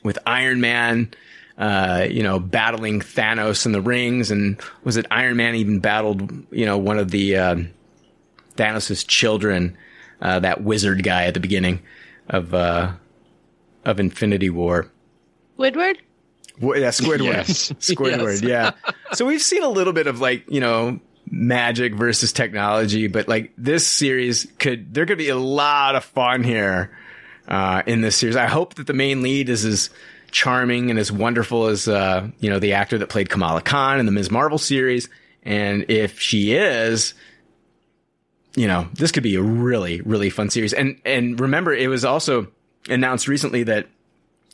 with 0.02 0.18
Iron 0.26 0.62
Man. 0.62 1.12
Uh, 1.58 2.06
you 2.08 2.22
know, 2.22 2.38
battling 2.38 3.00
Thanos 3.00 3.66
in 3.66 3.72
the 3.72 3.80
rings, 3.80 4.30
and 4.30 4.60
was 4.84 4.96
it 4.96 5.06
Iron 5.10 5.36
Man 5.36 5.56
even 5.56 5.80
battled, 5.80 6.30
you 6.52 6.64
know, 6.64 6.78
one 6.78 7.00
of 7.00 7.10
the 7.10 7.36
uh, 7.36 7.56
Thanos's 8.56 9.02
children 9.02 9.76
uh, 10.20 10.38
that 10.40 10.62
wizard 10.62 11.02
guy 11.02 11.24
at 11.24 11.34
the 11.34 11.40
beginning 11.40 11.82
of 12.28 12.54
uh, 12.54 12.92
of 13.84 14.00
Infinity 14.00 14.50
War. 14.50 14.90
Squidward. 15.58 15.96
yeah, 16.60 16.88
Squidward. 16.88 17.24
Yes. 17.24 17.72
Squidward. 17.80 18.42
Yes. 18.42 18.74
Yeah. 18.84 18.92
so 19.12 19.26
we've 19.26 19.42
seen 19.42 19.62
a 19.62 19.68
little 19.68 19.92
bit 19.92 20.06
of 20.06 20.20
like 20.20 20.44
you 20.48 20.60
know 20.60 21.00
magic 21.30 21.94
versus 21.94 22.32
technology, 22.32 23.06
but 23.06 23.28
like 23.28 23.52
this 23.56 23.86
series 23.86 24.46
could 24.58 24.92
there 24.94 25.06
could 25.06 25.18
be 25.18 25.28
a 25.28 25.36
lot 25.36 25.94
of 25.94 26.04
fun 26.04 26.42
here 26.42 26.96
uh, 27.46 27.82
in 27.86 28.00
this 28.00 28.16
series. 28.16 28.36
I 28.36 28.46
hope 28.46 28.74
that 28.74 28.86
the 28.86 28.94
main 28.94 29.22
lead 29.22 29.48
is 29.48 29.64
as 29.64 29.90
charming 30.30 30.90
and 30.90 30.98
as 30.98 31.10
wonderful 31.10 31.66
as 31.66 31.88
uh, 31.88 32.28
you 32.40 32.50
know 32.50 32.58
the 32.58 32.74
actor 32.74 32.98
that 32.98 33.08
played 33.08 33.30
Kamala 33.30 33.62
Khan 33.62 34.00
in 34.00 34.06
the 34.06 34.12
Ms. 34.12 34.30
Marvel 34.30 34.58
series. 34.58 35.08
And 35.42 35.86
if 35.88 36.20
she 36.20 36.52
is, 36.52 37.14
you 38.54 38.66
know, 38.66 38.88
this 38.92 39.12
could 39.12 39.22
be 39.22 39.36
a 39.36 39.42
really, 39.42 40.00
really 40.02 40.30
fun 40.30 40.50
series. 40.50 40.72
And, 40.72 41.00
and 41.04 41.40
remember, 41.40 41.72
it 41.72 41.88
was 41.88 42.04
also 42.04 42.48
announced 42.88 43.28
recently 43.28 43.62
that 43.62 43.86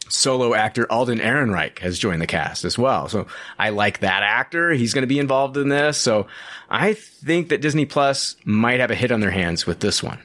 solo 0.08 0.54
actor 0.54 0.86
Alden 0.92 1.18
Ehrenreich 1.18 1.78
has 1.78 1.98
joined 1.98 2.20
the 2.20 2.26
cast 2.26 2.64
as 2.64 2.78
well. 2.78 3.08
So 3.08 3.26
I 3.58 3.70
like 3.70 4.00
that 4.00 4.22
actor. 4.22 4.72
He's 4.72 4.92
going 4.92 5.02
to 5.02 5.08
be 5.08 5.18
involved 5.18 5.56
in 5.56 5.68
this. 5.68 5.96
So 5.96 6.26
I 6.68 6.92
think 6.92 7.48
that 7.48 7.60
Disney 7.60 7.86
Plus 7.86 8.36
might 8.44 8.80
have 8.80 8.90
a 8.90 8.94
hit 8.94 9.10
on 9.10 9.20
their 9.20 9.30
hands 9.30 9.66
with 9.66 9.80
this 9.80 10.02
one. 10.02 10.20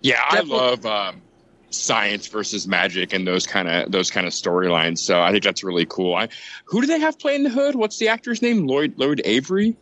Yeah, 0.00 0.22
I 0.26 0.40
love 0.40 0.86
um, 0.86 1.20
science 1.70 2.26
versus 2.26 2.66
magic 2.66 3.12
and 3.12 3.26
those 3.26 3.46
kind 3.46 3.68
of 3.68 3.90
those 3.92 4.10
kind 4.10 4.26
of 4.26 4.32
storylines. 4.32 4.98
So 4.98 5.20
I 5.22 5.30
think 5.32 5.44
that's 5.44 5.62
really 5.64 5.86
cool. 5.86 6.14
I, 6.14 6.28
who 6.64 6.80
do 6.80 6.86
they 6.86 6.98
have 7.00 7.18
playing 7.18 7.44
the 7.44 7.50
hood? 7.50 7.74
What's 7.76 7.98
the 7.98 8.08
actor's 8.08 8.42
name? 8.42 8.66
Lloyd 8.66 8.94
Lloyd 8.98 9.22
Avery. 9.24 9.76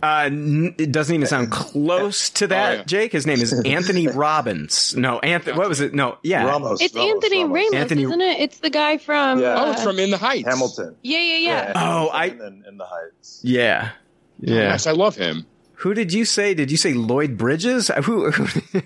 Uh, 0.00 0.26
n- 0.26 0.76
it 0.78 0.92
doesn't 0.92 1.12
even 1.12 1.26
sound 1.26 1.50
close 1.50 2.30
to 2.30 2.46
that, 2.46 2.70
Oh, 2.70 2.74
yeah. 2.76 2.84
Jake. 2.84 3.10
His 3.10 3.26
name 3.26 3.40
is 3.40 3.52
Anthony 3.66 4.06
Robbins. 4.06 4.94
No, 4.96 5.18
Anthony. 5.18 5.58
What 5.58 5.68
was 5.68 5.80
it? 5.80 5.92
No, 5.92 6.18
yeah. 6.22 6.44
Ramos. 6.46 6.80
It's 6.80 6.94
Ramos, 6.94 7.14
Anthony 7.14 7.42
Ramos. 7.42 7.54
Ramos, 7.56 7.74
Anthony- 7.74 8.02
isn't 8.04 8.20
it? 8.20 8.40
It's 8.40 8.58
the 8.60 8.70
guy 8.70 8.98
from. 8.98 9.40
Yeah. 9.40 9.56
Oh, 9.58 9.68
uh, 9.70 9.72
it's 9.72 9.82
from 9.82 9.98
In 9.98 10.10
the 10.10 10.16
Heights. 10.16 10.46
Hamilton. 10.48 10.94
Yeah, 11.02 11.18
yeah, 11.18 11.36
yeah. 11.38 11.72
Oh, 11.74 12.10
I- 12.10 12.28
Hamilton 12.28 12.46
and 12.58 12.66
in 12.66 12.76
the 12.78 12.84
Heights. 12.86 13.40
Yeah. 13.42 13.90
Yeah. 14.38 14.54
Yes, 14.54 14.86
I 14.86 14.92
love 14.92 15.16
him. 15.16 15.44
Who 15.78 15.94
did 15.94 16.12
you 16.12 16.24
say? 16.24 16.54
Did 16.54 16.72
you 16.72 16.76
say 16.76 16.92
Lloyd 16.92 17.38
Bridges? 17.38 17.88
Who? 18.04 18.30
who 18.30 18.80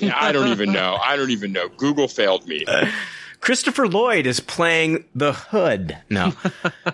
Yeah, 0.00 0.16
I 0.20 0.32
don't 0.32 0.48
even 0.48 0.72
know. 0.72 0.98
I 1.02 1.16
don't 1.16 1.30
even 1.30 1.52
know. 1.52 1.68
Google 1.68 2.08
failed 2.08 2.46
me. 2.46 2.64
Christopher 3.40 3.86
Lloyd 3.86 4.26
is 4.26 4.40
playing 4.40 5.04
the 5.14 5.32
Hood. 5.32 5.96
No. 6.10 6.32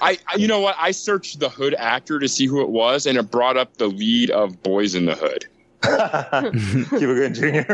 I, 0.00 0.18
I, 0.26 0.36
you 0.36 0.48
know 0.48 0.60
what? 0.60 0.76
I 0.78 0.90
searched 0.92 1.38
the 1.38 1.48
Hood 1.48 1.74
actor 1.74 2.18
to 2.18 2.28
see 2.28 2.46
who 2.46 2.60
it 2.62 2.70
was, 2.70 3.06
and 3.06 3.18
it 3.18 3.30
brought 3.30 3.56
up 3.56 3.76
the 3.76 3.88
lead 3.88 4.30
of 4.30 4.62
Boys 4.62 4.94
in 4.94 5.06
the 5.06 5.14
Hood. 5.14 5.46
Cuba 5.82 7.14
Gooding 7.14 7.34
Jr. 7.34 7.72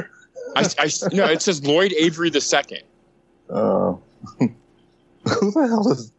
I, 0.57 0.69
I 0.79 0.91
no, 1.13 1.27
it 1.27 1.43
says 1.43 1.65
Lloyd 1.65 1.93
Avery 1.93 2.31
the 2.31 2.41
second. 2.41 2.83
Oh. 3.51 4.01
Who 4.39 5.51
the 5.53 5.67
hell 5.69 5.91
is? 5.93 6.11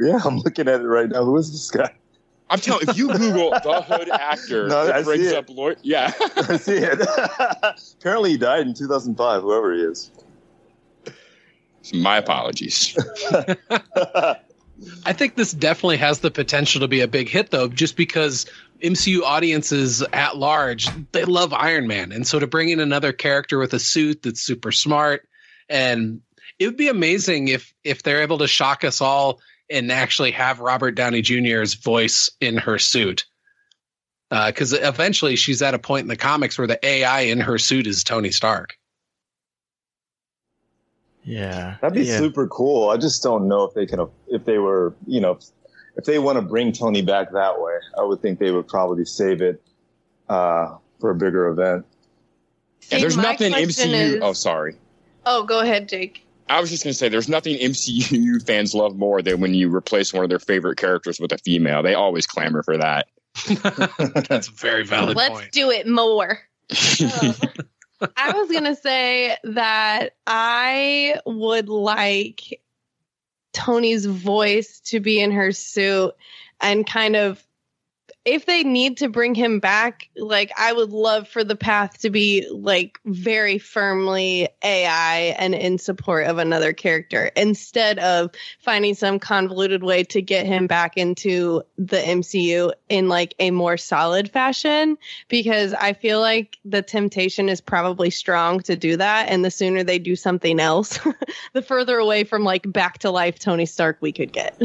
Yeah, 0.00 0.20
I'm 0.24 0.38
looking 0.38 0.68
at 0.68 0.80
it 0.80 0.86
right 0.86 1.08
now. 1.08 1.24
Who 1.24 1.36
is 1.36 1.52
this 1.52 1.70
guy? 1.70 1.92
I'm 2.50 2.58
telling. 2.60 2.88
If 2.88 2.96
you 2.98 3.08
Google 3.08 3.50
the 3.50 3.82
Hood 3.82 4.10
actor, 4.10 4.68
No, 4.68 4.80
I 4.92 4.98
it 4.98 5.00
see 5.00 5.04
brings 5.04 5.26
it. 5.28 5.34
up 5.36 5.48
Lloyd. 5.48 5.78
Yeah, 5.82 6.12
I 6.36 6.56
see 6.58 6.76
it. 6.76 7.00
Apparently, 8.00 8.30
he 8.32 8.36
died 8.36 8.66
in 8.66 8.74
2005. 8.74 9.42
Whoever 9.42 9.74
he 9.74 9.80
is. 9.80 10.10
my 11.94 12.18
apologies. 12.18 12.96
I 15.06 15.12
think 15.12 15.36
this 15.36 15.52
definitely 15.52 15.96
has 15.98 16.20
the 16.20 16.30
potential 16.30 16.80
to 16.80 16.88
be 16.88 17.00
a 17.00 17.08
big 17.08 17.28
hit, 17.28 17.50
though, 17.50 17.68
just 17.68 17.96
because 17.96 18.44
MCU 18.82 19.22
audiences 19.22 20.02
at 20.12 20.36
large 20.36 20.88
they 21.12 21.24
love 21.24 21.52
Iron 21.52 21.86
Man, 21.86 22.12
and 22.12 22.26
so 22.26 22.38
to 22.38 22.46
bring 22.46 22.68
in 22.68 22.80
another 22.80 23.12
character 23.12 23.58
with 23.58 23.72
a 23.72 23.78
suit 23.78 24.22
that's 24.22 24.40
super 24.40 24.72
smart, 24.72 25.26
and 25.68 26.20
it 26.58 26.66
would 26.66 26.76
be 26.76 26.88
amazing 26.88 27.48
if 27.48 27.72
if 27.84 28.02
they're 28.02 28.20
able 28.22 28.38
to 28.38 28.48
shock 28.48 28.84
us 28.84 29.00
all 29.00 29.40
and 29.70 29.90
actually 29.90 30.30
have 30.32 30.60
Robert 30.60 30.92
Downey 30.92 31.22
Jr.'s 31.22 31.74
voice 31.74 32.30
in 32.40 32.56
her 32.56 32.78
suit, 32.78 33.24
because 34.30 34.72
eventually 34.72 35.36
she's 35.36 35.62
at 35.62 35.74
a 35.74 35.78
point 35.78 36.02
in 36.02 36.08
the 36.08 36.16
comics 36.16 36.58
where 36.58 36.66
the 36.66 36.84
AI 36.84 37.20
in 37.20 37.40
her 37.40 37.58
suit 37.58 37.86
is 37.86 38.04
Tony 38.04 38.30
Stark. 38.30 38.76
Yeah. 41.24 41.76
That'd 41.80 41.94
be 41.94 42.04
yeah. 42.04 42.18
super 42.18 42.46
cool. 42.46 42.90
I 42.90 42.98
just 42.98 43.22
don't 43.22 43.48
know 43.48 43.64
if 43.64 43.74
they 43.74 43.86
can, 43.86 44.06
if 44.28 44.44
they 44.44 44.58
were, 44.58 44.94
you 45.06 45.20
know, 45.20 45.38
if 45.96 46.04
they 46.04 46.18
want 46.18 46.36
to 46.36 46.42
bring 46.42 46.72
Tony 46.72 47.02
back 47.02 47.32
that 47.32 47.60
way. 47.60 47.78
I 47.98 48.02
would 48.02 48.20
think 48.20 48.38
they 48.38 48.50
would 48.50 48.68
probably 48.68 49.04
save 49.04 49.40
it 49.40 49.62
uh, 50.28 50.76
for 51.00 51.10
a 51.10 51.14
bigger 51.14 51.48
event. 51.48 51.86
And 52.92 53.02
there's 53.02 53.16
nothing 53.16 53.52
MCU. 53.52 53.92
is- 53.94 54.18
oh, 54.20 54.34
sorry. 54.34 54.76
Oh, 55.24 55.44
go 55.44 55.60
ahead, 55.60 55.88
Jake. 55.88 56.23
I 56.48 56.60
was 56.60 56.70
just 56.70 56.84
going 56.84 56.92
to 56.92 56.98
say, 56.98 57.08
there's 57.08 57.28
nothing 57.28 57.58
MCU 57.58 58.42
fans 58.46 58.74
love 58.74 58.96
more 58.96 59.22
than 59.22 59.40
when 59.40 59.54
you 59.54 59.74
replace 59.74 60.12
one 60.12 60.24
of 60.24 60.30
their 60.30 60.38
favorite 60.38 60.76
characters 60.76 61.18
with 61.18 61.32
a 61.32 61.38
female. 61.38 61.82
They 61.82 61.94
always 61.94 62.26
clamor 62.26 62.62
for 62.62 62.78
that. 62.78 63.06
That's 64.28 64.48
a 64.48 64.52
very 64.52 64.84
valid 64.84 65.16
Let's 65.16 65.30
point. 65.30 65.52
do 65.52 65.70
it 65.70 65.88
more. 65.88 66.38
I 68.16 68.32
was 68.32 68.50
gonna 68.50 68.76
say 68.76 69.36
that 69.44 70.14
I 70.26 71.16
would 71.26 71.68
like 71.68 72.60
Tony's 73.52 74.04
voice 74.04 74.80
to 74.86 75.00
be 75.00 75.20
in 75.20 75.32
her 75.32 75.52
suit 75.52 76.12
and 76.60 76.86
kind 76.86 77.16
of 77.16 77.44
if 78.24 78.46
they 78.46 78.64
need 78.64 78.98
to 78.98 79.08
bring 79.08 79.34
him 79.34 79.60
back, 79.60 80.08
like 80.16 80.50
I 80.56 80.72
would 80.72 80.90
love 80.90 81.28
for 81.28 81.44
the 81.44 81.56
path 81.56 81.98
to 82.00 82.10
be 82.10 82.48
like 82.50 82.98
very 83.04 83.58
firmly 83.58 84.48
AI 84.62 85.34
and 85.38 85.54
in 85.54 85.76
support 85.76 86.26
of 86.26 86.38
another 86.38 86.72
character 86.72 87.30
instead 87.36 87.98
of 87.98 88.30
finding 88.60 88.94
some 88.94 89.18
convoluted 89.18 89.82
way 89.82 90.04
to 90.04 90.22
get 90.22 90.46
him 90.46 90.66
back 90.66 90.96
into 90.96 91.62
the 91.76 91.98
MCU 91.98 92.72
in 92.88 93.10
like 93.10 93.34
a 93.38 93.50
more 93.50 93.76
solid 93.76 94.30
fashion 94.30 94.96
because 95.28 95.74
I 95.74 95.92
feel 95.92 96.20
like 96.20 96.56
the 96.64 96.80
temptation 96.80 97.50
is 97.50 97.60
probably 97.60 98.08
strong 98.08 98.60
to 98.60 98.74
do 98.74 98.96
that. 98.96 99.28
And 99.28 99.44
the 99.44 99.50
sooner 99.50 99.84
they 99.84 99.98
do 99.98 100.16
something 100.16 100.60
else, 100.60 100.98
the 101.52 101.60
further 101.60 101.98
away 101.98 102.24
from 102.24 102.42
like 102.42 102.70
back 102.72 103.00
to 103.00 103.10
life 103.10 103.38
Tony 103.38 103.66
Stark 103.66 103.98
we 104.00 104.12
could 104.12 104.32
get. 104.32 104.58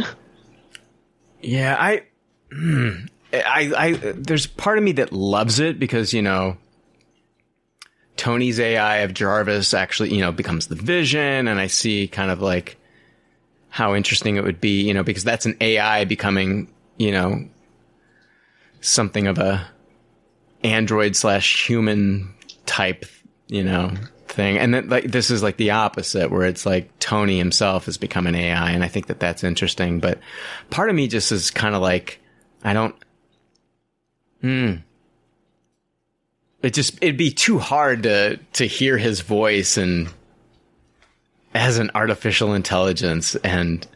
Yeah, 1.42 1.76
I, 1.78 2.04
I, 3.34 3.74
I, 3.78 3.94
there's 3.94 4.48
part 4.48 4.78
of 4.78 4.84
me 4.84 4.94
that 4.94 5.12
loves 5.12 5.60
it 5.60 5.80
because 5.80 6.14
you 6.14 6.22
know, 6.22 6.58
Tony's 8.18 8.60
AI 8.60 8.98
of 8.98 9.14
Jarvis 9.14 9.74
actually, 9.74 10.14
you 10.14 10.22
know, 10.22 10.32
becomes 10.32 10.68
the 10.68 10.76
Vision, 10.76 11.48
and 11.48 11.60
I 11.60 11.68
see 11.68 12.08
kind 12.08 12.32
of 12.32 12.42
like 12.42 12.78
how 13.70 13.96
interesting 13.96 14.36
it 14.36 14.44
would 14.44 14.60
be, 14.60 14.82
you 14.82 14.94
know, 14.94 15.04
because 15.04 15.24
that's 15.24 15.46
an 15.46 15.56
AI 15.62 16.06
becoming, 16.06 16.68
you 16.98 17.12
know, 17.12 17.48
something 18.82 19.28
of 19.28 19.38
a 19.38 19.66
android 20.64 21.16
slash 21.16 21.68
human 21.68 22.34
type, 22.66 23.06
you 23.48 23.64
know, 23.64 23.94
thing. 24.28 24.58
And 24.58 24.74
then 24.74 24.90
like 24.90 25.06
this 25.06 25.30
is 25.30 25.44
like 25.44 25.58
the 25.58 25.72
opposite 25.72 26.32
where 26.32 26.46
it's 26.46 26.66
like 26.66 26.98
Tony 27.00 27.38
himself 27.38 27.86
has 27.86 27.98
become 27.98 28.28
an 28.28 28.36
AI 28.36 28.72
and 28.72 28.84
I 28.84 28.88
think 28.88 29.08
that 29.08 29.20
that's 29.20 29.44
interesting, 29.44 30.00
but 30.00 30.20
part 30.70 30.90
of 30.90 30.96
me 30.96 31.08
just 31.08 31.32
is 31.32 31.52
kind 31.52 31.76
of 31.76 31.82
like 31.82 32.20
I 32.64 32.74
don't 32.74 32.96
hmm 34.42 34.76
it 36.62 36.74
just 36.74 36.98
it'd 37.02 37.18
be 37.18 37.32
too 37.32 37.58
hard 37.60 38.04
to 38.04 38.38
to 38.54 38.66
hear 38.66 38.98
his 38.98 39.22
voice 39.22 39.78
and 39.78 40.10
as 41.54 41.78
an 41.80 41.90
artificial 41.96 42.54
intelligence 42.54 43.36
and 43.38 43.88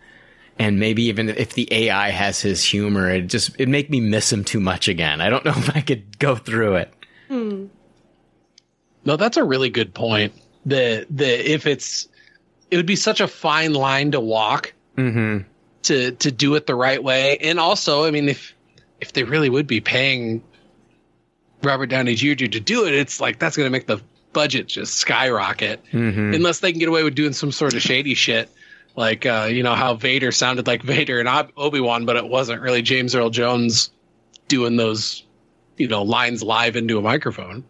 and 0.60 0.80
maybe 0.80 1.04
even 1.04 1.30
if 1.30 1.54
the 1.54 1.68
AI 1.72 2.10
has 2.12 2.40
his 2.40 2.64
humor, 2.64 3.10
it 3.10 3.22
just 3.24 3.50
it'd 3.56 3.70
make 3.70 3.90
me 3.90 4.00
miss 4.00 4.32
him 4.32 4.44
too 4.44 4.60
much 4.60 4.88
again. 4.88 5.20
I 5.20 5.30
don't 5.30 5.44
know 5.44 5.52
if 5.56 5.76
I 5.76 5.82
could 5.82 6.20
go 6.20 6.36
through 6.36 6.76
it. 6.76 6.94
No, 7.30 9.18
that's 9.18 9.38
a 9.38 9.44
really 9.44 9.70
good 9.70 9.94
point. 9.94 10.34
The 10.66 11.06
the 11.10 11.52
if 11.52 11.66
it's 11.68 12.08
it 12.72 12.78
would 12.78 12.86
be 12.86 12.96
such 12.96 13.20
a 13.20 13.28
fine 13.28 13.74
line 13.74 14.12
to 14.12 14.20
walk 14.20 14.74
Mm-hmm. 14.98 15.48
to 15.84 16.12
to 16.12 16.32
do 16.32 16.56
it 16.56 16.68
the 16.68 16.76
right 16.76 17.04
way. 17.04 17.38
And 17.40 17.60
also, 17.60 18.06
I 18.06 18.12
mean 18.12 18.30
if 18.30 18.53
if 19.04 19.12
they 19.14 19.24
really 19.24 19.50
would 19.50 19.68
be 19.68 19.82
paying 19.82 20.42
Robert 21.62 21.88
Downey 21.88 22.16
Jr. 22.16 22.48
to 22.48 22.60
do 22.60 22.86
it, 22.88 22.94
it's 22.94 23.20
like 23.20 23.38
that's 23.38 23.58
going 23.58 23.68
to 23.68 23.70
make 23.72 23.86
the 23.86 24.02
budget 24.32 24.68
just 24.68 24.96
skyrocket. 24.96 25.84
Mm-hmm. 25.92 26.34
Unless 26.36 26.60
they 26.60 26.72
can 26.72 26.80
get 26.80 26.88
away 26.88 27.04
with 27.04 27.16
doing 27.16 27.34
some 27.34 27.52
sort 27.52 27.74
of 27.74 27.82
shady 27.82 28.14
shit. 28.14 28.50
Like 28.96 29.26
uh, 29.26 29.48
you 29.50 29.62
know 29.62 29.76
how 29.76 29.96
Vader 29.96 30.32
sounded 30.32 30.68
like 30.68 30.84
Vader 30.84 31.20
and 31.20 31.30
Obi 31.58 31.82
Wan, 31.82 32.06
but 32.06 32.16
it 32.16 32.28
wasn't 32.28 32.62
really 32.62 32.82
James 32.82 33.14
Earl 33.14 33.30
Jones 33.30 33.92
doing 34.48 34.78
those, 34.78 35.24
you 35.78 35.88
know, 35.88 36.04
lines 36.04 36.44
live 36.44 36.76
into 36.76 36.98
a 36.98 37.02
microphone. 37.02 37.66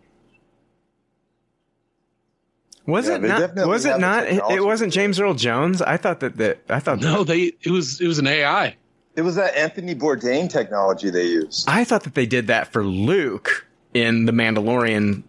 Was 2.86 3.08
Yeah, 3.08 3.16
it 3.16 3.22
not? 3.56 3.68
Was 3.68 3.86
it 3.86 4.00
not? 4.00 4.28
It, 4.28 4.42
it 4.52 4.64
wasn't 4.64 4.92
to 4.92 5.00
do 5.00 5.02
it. 5.02 5.04
James 5.04 5.20
Earl 5.20 5.34
Jones. 5.34 5.82
I 5.82 5.98
thought 5.98 6.20
that. 6.20 6.38
that 6.38 6.60
I 6.70 6.80
thought. 6.80 7.00
No, 7.00 7.24
that, 7.24 7.28
they 7.28 7.54
it 7.62 7.72
was 7.72 8.02
it 8.02 8.08
was 8.08 8.20
an 8.20 8.28
AI. 8.28 8.76
It 9.16 9.22
was 9.22 9.36
that 9.36 9.56
Anthony 9.56 9.94
Bourdain 9.94 10.50
technology 10.50 11.10
they 11.10 11.28
used. 11.28 11.70
I 11.70 11.84
thought 11.84 12.04
that 12.04 12.16
they 12.16 12.26
did 12.26 12.48
that 12.48 12.74
for 12.74 12.84
Luke 12.84 13.68
in 13.94 14.26
the 14.26 14.32
Mandalorian 14.32 15.24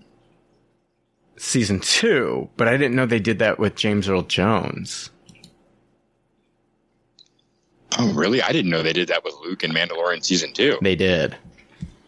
season 1.37 1.80
two, 1.80 2.49
but 2.57 2.66
I 2.66 2.76
didn't 2.76 2.97
know 2.97 3.07
they 3.07 3.20
did 3.20 3.39
that 3.41 3.59
with 3.59 3.74
James 3.74 4.09
Earl 4.09 4.22
Jones. 4.22 5.11
Oh, 7.99 8.12
really? 8.14 8.43
I 8.43 8.53
didn't 8.53 8.70
know 8.70 8.82
they 8.82 8.93
did 8.93 9.09
that 9.09 9.22
with 9.22 9.35
Luke 9.45 9.62
in 9.62 9.72
Mandalorian 9.72 10.24
season 10.24 10.53
two. 10.53 10.78
They 10.80 10.97
did. 10.97 11.37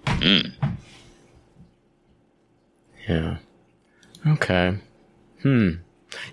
Mm. 0.06 0.52
Yeah. 3.08 3.36
Okay. 4.26 4.78
Hmm. 5.42 5.70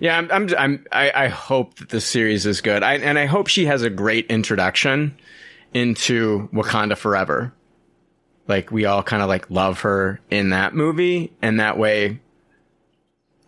Yeah, 0.00 0.18
I'm. 0.18 0.30
I'm. 0.32 0.48
I'm 0.56 0.86
I, 0.90 1.12
I 1.14 1.28
hope 1.28 1.76
that 1.76 1.90
the 1.90 2.00
series 2.00 2.46
is 2.46 2.60
good. 2.60 2.82
I 2.82 2.94
and 2.94 3.18
I 3.18 3.26
hope 3.26 3.48
she 3.48 3.66
has 3.66 3.82
a 3.82 3.90
great 3.90 4.26
introduction 4.26 5.16
into 5.74 6.48
Wakanda 6.52 6.96
Forever. 6.96 7.52
Like 8.48 8.70
we 8.70 8.84
all 8.86 9.02
kind 9.02 9.22
of 9.22 9.28
like 9.28 9.50
love 9.50 9.80
her 9.80 10.20
in 10.30 10.50
that 10.50 10.74
movie, 10.74 11.32
and 11.42 11.60
that 11.60 11.76
way 11.78 12.20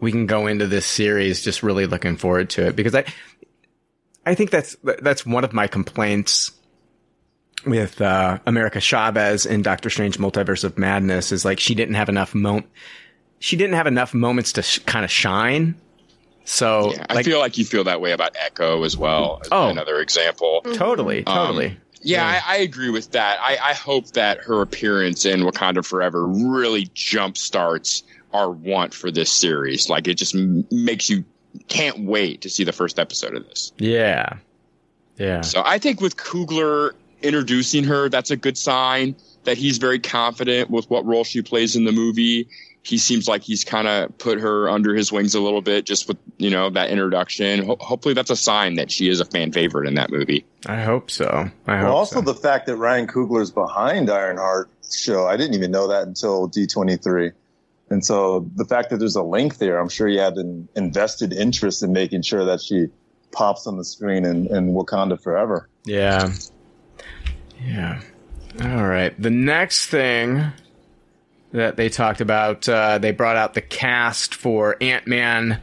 we 0.01 0.11
can 0.11 0.27
go 0.27 0.47
into 0.47 0.67
this 0.67 0.85
series 0.87 1.43
just 1.43 1.63
really 1.63 1.87
looking 1.87 2.17
forward 2.17 2.51
to 2.51 2.67
it 2.67 2.77
because 2.77 2.95
I. 2.95 3.05
I 4.29 4.35
think 4.35 4.51
that's 4.51 4.77
that's 4.83 5.25
one 5.25 5.45
of 5.45 5.53
my 5.53 5.69
complaints 5.69 6.51
with 7.65 8.01
uh, 8.01 8.39
America 8.45 8.81
Chavez 8.81 9.47
in 9.47 9.63
Doctor 9.63 9.89
Strange 9.89 10.19
Multiverse 10.19 10.65
of 10.65 10.77
Madness 10.79 11.31
is 11.31 11.45
like 11.45 11.61
she 11.61 11.77
didn't 11.77 11.95
have 11.95 12.09
enough 12.09 12.35
mo- 12.35 12.65
she 13.39 13.57
didn't 13.57 13.77
have 13.77 13.87
enough 13.87 14.15
moments 14.15 14.53
to 14.55 14.63
sh- 14.63 14.81
kind 14.81 15.05
of 15.05 15.13
shine. 15.13 15.77
So 16.45 16.93
Yeah, 16.93 17.07
I 17.09 17.15
like 17.15 17.25
feel 17.25 17.39
like 17.39 17.57
you 17.57 17.65
feel 17.65 17.85
that 17.85 18.01
way 18.01 18.11
about 18.13 18.35
Echo 18.37 18.83
as 18.83 18.97
well. 18.97 19.39
as 19.43 19.49
Oh. 19.53 19.69
another 19.69 20.01
example. 20.01 20.61
totally, 20.75 21.25
Um, 21.27 21.35
totally. 21.35 21.77
Yeah, 22.07 22.43
I, 22.47 22.55
I 22.55 22.57
agree 22.59 22.91
with 22.91 23.13
that. 23.13 23.39
I, 23.41 23.59
I 23.63 23.75
hope 23.75 24.13
that 24.13 24.39
her 24.39 24.63
appearance 24.63 25.25
in 25.25 25.41
Wakanda 25.41 25.85
Forever 25.85 26.27
really 26.27 26.89
jump 26.95 27.37
starts 27.37 28.03
our 28.33 28.51
want 28.51 28.95
for 28.95 29.11
this 29.11 29.31
series. 29.33 29.89
Like 29.89 30.07
it 30.09 30.15
just 30.15 30.35
m- 30.35 30.67
makes 30.71 31.11
you 31.11 31.25
can't 31.69 32.01
wait 32.01 32.43
to 32.43 32.51
see 32.51 32.65
the 32.65 32.73
first 32.73 32.99
episode 32.99 33.35
of 33.35 33.49
this. 33.49 33.73
Yeah. 33.79 34.35
Yeah. 35.17 35.41
So 35.41 35.63
I 35.65 35.79
think 35.79 36.01
with 36.01 36.17
Coogler 36.17 36.93
introducing 37.23 37.85
her, 37.85 38.09
that's 38.09 38.31
a 38.31 38.37
good 38.37 38.59
sign 38.59 39.17
that 39.45 39.57
he's 39.57 39.79
very 39.79 39.99
confident 39.99 40.71
with 40.71 40.89
what 40.91 41.05
role 41.07 41.25
she 41.25 41.43
plays 41.43 41.77
in 41.77 41.85
the 41.85 41.93
movie. 41.93 42.49
He 42.87 42.99
seems 42.99 43.27
like 43.27 43.43
he's 43.43 43.65
kind 43.65 43.89
of 43.89 44.17
put 44.19 44.41
her 44.41 44.69
under 44.69 44.95
his 44.95 45.11
wings 45.11 45.35
a 45.35 45.41
little 45.41 45.61
bit 45.63 45.85
just 45.85 46.07
with, 46.07 46.19
you 46.39 46.51
know, 46.51 46.71
that 46.71 46.91
introduction. 46.91 47.65
Ho- 47.67 47.77
hopefully 47.81 48.15
that's 48.15 48.31
a 48.31 48.37
sign 48.37 48.77
that 48.77 48.91
she 48.93 49.09
is 49.09 49.21
a 49.21 49.25
fan 49.25 49.51
favorite 49.53 49.89
in 49.89 49.95
that 49.95 50.11
movie. 50.11 50.47
I 50.67 50.83
hope 50.83 51.11
so. 51.11 51.51
I 51.67 51.77
hope 51.79 51.85
Well, 51.85 51.97
also 51.97 52.17
so. 52.17 52.21
the 52.23 52.35
fact 52.35 52.67
that 52.67 52.77
Ryan 52.77 53.07
Coogler's 53.09 53.51
behind 53.51 54.09
Ironheart's 54.09 55.01
show, 55.03 55.27
I 55.27 55.37
didn't 55.37 55.55
even 55.55 55.71
know 55.73 55.89
that 55.89 56.05
until 56.07 56.49
D23. 56.49 57.33
And 57.91 58.05
so 58.05 58.49
the 58.57 58.65
fact 58.65 58.91
that 58.91 58.99
there's 58.99 59.17
a 59.17 59.23
link 59.23 59.59
there, 59.59 59.79
I'm 59.81 59.89
sure 59.89 60.07
he 60.09 60.17
had 60.17 60.35
an 60.37 60.69
invested 60.77 61.33
interest 61.33 61.83
in 61.83 61.93
making 61.93 62.23
sure 62.23 62.45
that 62.47 62.61
she 62.61 62.87
pops 63.33 63.67
on 63.67 63.77
the 63.79 63.85
screen 63.85 64.25
in, 64.25 64.47
in 64.55 64.75
Wakanda 64.75 65.21
Forever. 65.21 65.69
Yeah. 65.85 66.33
Yeah. 67.65 68.01
All 68.63 68.87
right. 68.87 69.21
The 69.21 69.31
next 69.31 69.87
thing 69.87 70.53
that 71.53 71.77
they 71.77 71.89
talked 71.89 72.21
about, 72.21 72.69
uh, 72.69 72.99
they 72.99 73.13
brought 73.13 73.37
out 73.37 73.55
the 73.55 73.61
cast 73.61 74.35
for 74.35 74.77
Ant 74.81 75.07
Man, 75.07 75.61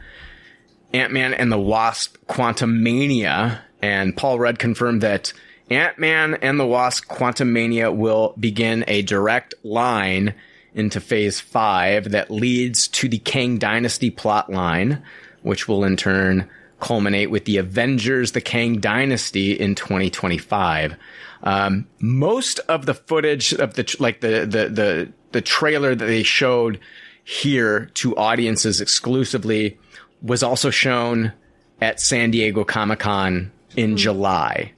Ant 0.93 1.11
Man 1.11 1.33
and 1.33 1.51
the 1.51 1.59
Wasp 1.59 2.17
Quantumania, 2.27 3.61
and 3.81 4.15
Paul 4.15 4.39
Rudd 4.39 4.59
confirmed 4.59 5.01
that 5.01 5.33
Ant 5.69 5.99
Man 5.99 6.35
and 6.35 6.59
the 6.59 6.65
Wasp 6.65 7.05
Quantumania 7.07 7.95
will 7.95 8.33
begin 8.39 8.83
a 8.87 9.01
direct 9.01 9.53
line 9.63 10.33
into 10.73 10.99
Phase 10.99 11.39
5 11.39 12.11
that 12.11 12.31
leads 12.31 12.87
to 12.89 13.07
the 13.07 13.19
Kang 13.19 13.57
Dynasty 13.57 14.09
plotline, 14.09 15.01
which 15.41 15.67
will 15.67 15.83
in 15.83 15.97
turn 15.97 16.49
culminate 16.79 17.29
with 17.29 17.45
the 17.45 17.57
Avengers, 17.57 18.33
the 18.33 18.41
Kang 18.41 18.79
Dynasty 18.79 19.53
in 19.53 19.75
2025. 19.75 20.95
Um, 21.43 21.87
most 21.99 22.59
of 22.67 22.85
the 22.85 22.93
footage 22.93 23.53
of 23.53 23.73
the, 23.75 23.95
like 23.99 24.21
the, 24.21 24.45
the, 24.45 24.69
the, 24.69 25.13
the 25.33 25.41
trailer 25.41 25.93
that 25.93 26.05
they 26.05 26.23
showed 26.23 26.79
here 27.23 27.89
to 27.95 28.15
audiences 28.17 28.81
exclusively 28.81 29.77
was 30.21 30.43
also 30.43 30.69
shown 30.69 31.33
at 31.81 31.99
San 31.99 32.31
Diego 32.31 32.63
Comic 32.63 32.99
Con 32.99 33.51
in 33.75 33.97
July. 33.97 34.73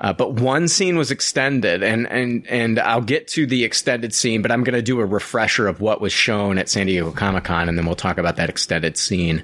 Uh, 0.00 0.14
but 0.14 0.32
one 0.32 0.66
scene 0.66 0.96
was 0.96 1.10
extended, 1.10 1.82
and 1.82 2.06
and 2.08 2.46
and 2.46 2.78
I'll 2.78 3.02
get 3.02 3.28
to 3.28 3.46
the 3.46 3.64
extended 3.64 4.14
scene, 4.14 4.40
but 4.40 4.50
I'm 4.50 4.64
going 4.64 4.74
to 4.74 4.80
do 4.80 4.98
a 4.98 5.04
refresher 5.04 5.68
of 5.68 5.82
what 5.82 6.00
was 6.00 6.10
shown 6.10 6.56
at 6.56 6.70
San 6.70 6.86
Diego 6.86 7.12
Comic 7.12 7.44
Con, 7.44 7.68
and 7.68 7.76
then 7.76 7.84
we'll 7.84 7.96
talk 7.96 8.16
about 8.16 8.36
that 8.36 8.48
extended 8.48 8.96
scene. 8.96 9.42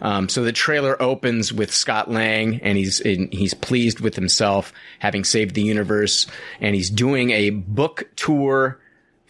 Um, 0.00 0.28
so 0.28 0.44
the 0.44 0.52
trailer 0.52 1.00
opens 1.02 1.52
with 1.52 1.74
Scott 1.74 2.08
Lang, 2.08 2.60
and 2.62 2.78
he's 2.78 3.00
in, 3.00 3.28
he's 3.32 3.52
pleased 3.52 3.98
with 3.98 4.14
himself 4.14 4.72
having 5.00 5.24
saved 5.24 5.56
the 5.56 5.62
universe, 5.62 6.28
and 6.60 6.76
he's 6.76 6.88
doing 6.88 7.32
a 7.32 7.50
book 7.50 8.08
tour 8.14 8.78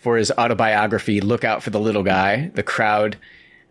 for 0.07 0.17
his 0.17 0.31
autobiography. 0.31 1.21
Look 1.21 1.43
out 1.43 1.65
for 1.65 1.71
the 1.71 1.81
little 1.81 2.05
guy. 2.05 2.53
The 2.55 2.63
crowd 2.63 3.17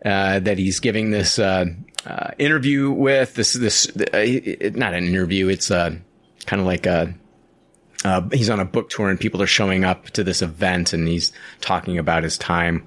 uh, 0.04 0.40
that 0.40 0.58
he's 0.58 0.80
giving 0.80 1.10
this 1.10 1.38
uh, 1.38 1.64
uh, 2.04 2.32
interview 2.36 2.90
with 2.90 3.34
this 3.34 3.54
this 3.54 3.88
uh, 3.88 4.70
not 4.74 4.92
an 4.92 5.04
interview. 5.04 5.48
It's 5.48 5.70
uh, 5.70 5.94
kind 6.44 6.60
of 6.60 6.66
like 6.66 6.84
a 6.84 7.14
uh, 8.04 8.28
he's 8.34 8.50
on 8.50 8.60
a 8.60 8.66
book 8.66 8.90
tour 8.90 9.08
and 9.08 9.18
people 9.18 9.40
are 9.40 9.46
showing 9.46 9.86
up 9.86 10.10
to 10.10 10.22
this 10.22 10.42
event 10.42 10.92
and 10.92 11.08
he's 11.08 11.32
talking 11.62 11.96
about 11.96 12.22
his 12.22 12.36
time 12.36 12.84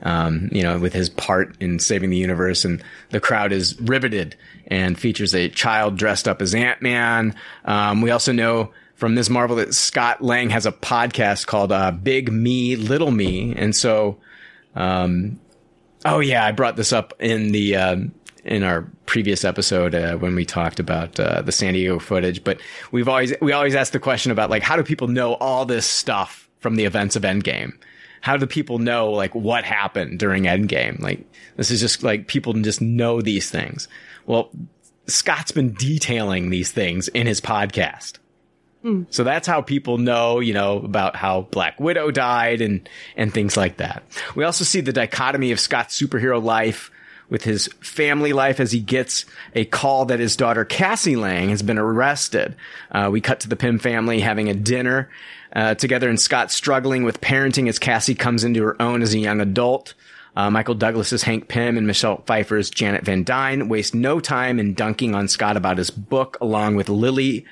um, 0.00 0.48
you 0.50 0.62
know 0.62 0.78
with 0.78 0.94
his 0.94 1.10
part 1.10 1.54
in 1.60 1.78
saving 1.78 2.08
the 2.08 2.16
universe 2.16 2.64
and 2.64 2.82
the 3.10 3.20
crowd 3.20 3.52
is 3.52 3.78
riveted 3.78 4.36
and 4.68 4.98
features 4.98 5.34
a 5.34 5.50
child 5.50 5.98
dressed 5.98 6.26
up 6.26 6.40
as 6.40 6.54
ant-man 6.54 7.34
um, 7.66 8.00
we 8.00 8.10
also 8.10 8.32
know 8.32 8.72
from 8.96 9.14
Ms. 9.14 9.30
Marvel 9.30 9.56
that 9.56 9.74
Scott 9.74 10.22
Lang 10.22 10.50
has 10.50 10.66
a 10.66 10.72
podcast 10.72 11.46
called 11.46 11.70
uh, 11.70 11.92
Big 11.92 12.32
Me 12.32 12.76
Little 12.76 13.10
Me 13.10 13.54
and 13.54 13.74
so 13.74 14.18
um, 14.74 15.38
oh 16.04 16.20
yeah 16.20 16.44
I 16.44 16.52
brought 16.52 16.76
this 16.76 16.92
up 16.92 17.14
in 17.20 17.52
the 17.52 17.76
um, 17.76 18.12
in 18.46 18.62
our 18.62 18.88
previous 19.06 19.44
episode 19.44 19.94
uh, 19.94 20.16
when 20.16 20.34
we 20.34 20.44
talked 20.44 20.78
about 20.78 21.18
uh, 21.18 21.42
the 21.42 21.52
San 21.52 21.74
Diego 21.74 21.98
footage, 21.98 22.44
but 22.44 22.60
we've 22.92 23.08
always 23.08 23.34
we 23.42 23.52
always 23.52 23.74
ask 23.74 23.92
the 23.92 23.98
question 23.98 24.32
about 24.32 24.50
like 24.50 24.62
how 24.62 24.76
do 24.76 24.82
people 24.82 25.08
know 25.08 25.34
all 25.34 25.66
this 25.66 25.84
stuff 25.84 26.48
from 26.60 26.76
the 26.76 26.84
events 26.84 27.16
of 27.16 27.22
Endgame? 27.22 27.72
How 28.20 28.36
do 28.36 28.46
people 28.46 28.78
know 28.78 29.10
like 29.10 29.34
what 29.34 29.64
happened 29.64 30.18
during 30.18 30.44
Endgame? 30.44 31.00
Like 31.00 31.26
this 31.56 31.70
is 31.70 31.80
just 31.80 32.02
like 32.02 32.28
people 32.28 32.52
just 32.54 32.80
know 32.80 33.20
these 33.20 33.50
things. 33.50 33.88
Well, 34.26 34.50
Scott's 35.06 35.52
been 35.52 35.72
detailing 35.72 36.50
these 36.50 36.70
things 36.72 37.08
in 37.08 37.26
his 37.26 37.40
podcast. 37.40 38.18
So 39.10 39.24
that's 39.24 39.46
how 39.48 39.62
people 39.62 39.98
know, 39.98 40.40
you 40.40 40.54
know, 40.54 40.78
about 40.78 41.16
how 41.16 41.42
Black 41.50 41.80
Widow 41.80 42.10
died 42.10 42.60
and 42.60 42.88
and 43.16 43.32
things 43.32 43.56
like 43.56 43.78
that. 43.78 44.04
We 44.34 44.44
also 44.44 44.64
see 44.64 44.80
the 44.80 44.92
dichotomy 44.92 45.52
of 45.52 45.60
Scott's 45.60 46.00
superhero 46.00 46.42
life 46.42 46.90
with 47.28 47.42
his 47.42 47.68
family 47.80 48.32
life 48.32 48.60
as 48.60 48.70
he 48.70 48.80
gets 48.80 49.24
a 49.54 49.64
call 49.64 50.04
that 50.06 50.20
his 50.20 50.36
daughter 50.36 50.64
Cassie 50.64 51.16
Lang 51.16 51.48
has 51.50 51.62
been 51.62 51.78
arrested. 51.78 52.54
Uh, 52.92 53.08
we 53.10 53.20
cut 53.20 53.40
to 53.40 53.48
the 53.48 53.56
Pym 53.56 53.78
family 53.78 54.20
having 54.20 54.48
a 54.48 54.54
dinner 54.54 55.10
uh, 55.52 55.74
together, 55.74 56.08
and 56.08 56.20
Scott 56.20 56.52
struggling 56.52 57.02
with 57.02 57.20
parenting 57.20 57.68
as 57.68 57.78
Cassie 57.78 58.14
comes 58.14 58.44
into 58.44 58.62
her 58.62 58.80
own 58.80 59.02
as 59.02 59.14
a 59.14 59.18
young 59.18 59.40
adult. 59.40 59.94
Uh, 60.36 60.50
Michael 60.50 60.74
Douglas's 60.74 61.22
Hank 61.22 61.48
Pym 61.48 61.78
and 61.78 61.86
Michelle 61.86 62.22
Pfeiffer's 62.26 62.68
Janet 62.68 63.04
Van 63.04 63.24
Dyne 63.24 63.68
waste 63.68 63.94
no 63.94 64.20
time 64.20 64.60
in 64.60 64.74
dunking 64.74 65.14
on 65.14 65.28
Scott 65.28 65.56
about 65.56 65.78
his 65.78 65.90
book, 65.90 66.36
along 66.42 66.76
with 66.76 66.90
Lily 66.90 67.46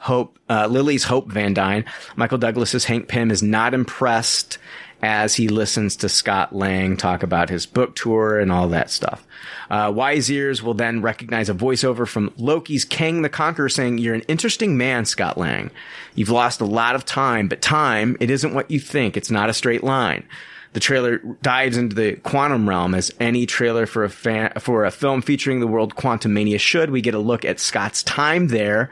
Hope, 0.00 0.38
uh, 0.48 0.66
Lilly's 0.66 1.04
Hope 1.04 1.30
Van 1.30 1.52
Dyne. 1.52 1.84
Michael 2.16 2.38
Douglas's 2.38 2.86
Hank 2.86 3.06
Pym 3.06 3.30
is 3.30 3.42
not 3.42 3.74
impressed 3.74 4.56
as 5.02 5.34
he 5.34 5.48
listens 5.48 5.96
to 5.96 6.08
Scott 6.08 6.54
Lang 6.54 6.96
talk 6.96 7.22
about 7.22 7.50
his 7.50 7.66
book 7.66 7.94
tour 7.94 8.38
and 8.38 8.50
all 8.50 8.68
that 8.68 8.90
stuff. 8.90 9.26
Uh, 9.70 9.92
wise 9.94 10.30
ears 10.30 10.62
will 10.62 10.74
then 10.74 11.02
recognize 11.02 11.48
a 11.48 11.54
voiceover 11.54 12.06
from 12.08 12.32
Loki's 12.36 12.84
Kang 12.84 13.22
the 13.22 13.28
Conqueror 13.28 13.68
saying, 13.68 13.98
You're 13.98 14.14
an 14.14 14.22
interesting 14.22 14.76
man, 14.76 15.04
Scott 15.04 15.38
Lang. 15.38 15.70
You've 16.14 16.30
lost 16.30 16.60
a 16.60 16.66
lot 16.66 16.94
of 16.94 17.04
time, 17.04 17.48
but 17.48 17.62
time, 17.62 18.16
it 18.20 18.30
isn't 18.30 18.54
what 18.54 18.70
you 18.70 18.80
think. 18.80 19.16
It's 19.16 19.30
not 19.30 19.50
a 19.50 19.54
straight 19.54 19.84
line. 19.84 20.26
The 20.72 20.80
trailer 20.80 21.18
dives 21.42 21.76
into 21.76 21.96
the 21.96 22.14
quantum 22.16 22.68
realm 22.68 22.94
as 22.94 23.12
any 23.18 23.44
trailer 23.44 23.86
for 23.86 24.04
a 24.04 24.10
fan, 24.10 24.52
for 24.60 24.84
a 24.84 24.90
film 24.90 25.20
featuring 25.20 25.60
the 25.60 25.66
world 25.66 25.96
Quantumania 25.96 26.60
should. 26.60 26.90
We 26.90 27.00
get 27.00 27.14
a 27.14 27.18
look 27.18 27.44
at 27.44 27.58
Scott's 27.58 28.02
time 28.02 28.48
there 28.48 28.90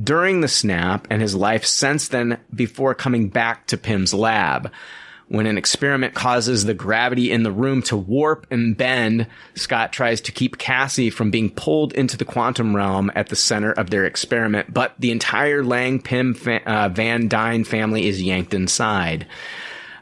during 0.00 0.40
the 0.40 0.48
snap 0.48 1.06
and 1.10 1.20
his 1.22 1.34
life 1.34 1.64
since 1.64 2.08
then 2.08 2.38
before 2.54 2.94
coming 2.94 3.28
back 3.28 3.66
to 3.68 3.76
Pym's 3.76 4.14
lab. 4.14 4.70
When 5.28 5.46
an 5.46 5.58
experiment 5.58 6.14
causes 6.14 6.64
the 6.64 6.74
gravity 6.74 7.30
in 7.30 7.44
the 7.44 7.52
room 7.52 7.82
to 7.82 7.96
warp 7.96 8.48
and 8.50 8.76
bend, 8.76 9.28
Scott 9.54 9.92
tries 9.92 10.20
to 10.22 10.32
keep 10.32 10.58
Cassie 10.58 11.08
from 11.08 11.30
being 11.30 11.50
pulled 11.50 11.92
into 11.92 12.16
the 12.16 12.24
quantum 12.24 12.74
realm 12.74 13.12
at 13.14 13.28
the 13.28 13.36
center 13.36 13.70
of 13.70 13.90
their 13.90 14.06
experiment, 14.06 14.74
but 14.74 14.94
the 14.98 15.12
entire 15.12 15.62
Lang 15.62 16.00
Pym 16.02 16.34
fa- 16.34 16.68
uh, 16.68 16.88
Van 16.88 17.28
Dyne 17.28 17.62
family 17.62 18.08
is 18.08 18.20
yanked 18.20 18.54
inside. 18.54 19.24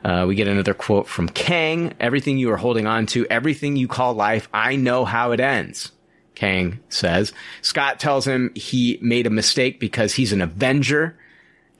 Uh, 0.03 0.25
we 0.27 0.35
get 0.35 0.49
another 0.49 0.73
quote 0.73 1.07
from 1.07 1.29
Kang. 1.29 1.93
Everything 2.01 2.39
you 2.39 2.51
are 2.51 2.57
holding 2.57 2.87
on 2.87 3.05
to, 3.07 3.27
everything 3.29 3.77
you 3.77 3.87
call 3.87 4.15
life, 4.15 4.49
I 4.55 4.77
know 4.77 5.05
how 5.05 5.33
it 5.33 5.41
ends. 5.41 5.93
Kang 6.39 6.79
says. 6.89 7.33
Scott 7.63 7.99
tells 7.99 8.25
him 8.25 8.53
he 8.55 8.97
made 9.03 9.27
a 9.27 9.31
mistake 9.31 9.81
because 9.81 10.15
he's 10.15 10.33
an 10.33 10.41
Avenger. 10.41 11.19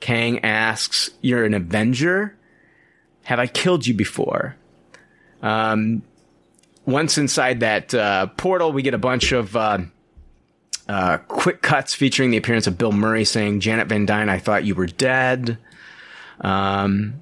Kang 0.01 0.43
asks, 0.43 1.11
You're 1.21 1.45
an 1.45 1.53
Avenger? 1.53 2.35
Have 3.23 3.39
I 3.39 3.47
killed 3.47 3.87
you 3.87 3.93
before? 3.93 4.57
Um, 5.41 6.01
once 6.85 7.17
inside 7.17 7.61
that 7.61 7.93
uh, 7.93 8.27
portal, 8.27 8.73
we 8.73 8.81
get 8.81 8.93
a 8.93 8.97
bunch 8.97 9.31
of 9.31 9.55
uh, 9.55 9.77
uh, 10.89 11.19
quick 11.29 11.61
cuts 11.61 11.93
featuring 11.93 12.31
the 12.31 12.37
appearance 12.37 12.67
of 12.67 12.77
Bill 12.77 12.91
Murray 12.91 13.23
saying, 13.23 13.61
Janet 13.61 13.87
Van 13.87 14.05
Dyne, 14.05 14.27
I 14.27 14.39
thought 14.39 14.65
you 14.65 14.75
were 14.75 14.87
dead. 14.87 15.57
Um, 16.41 17.21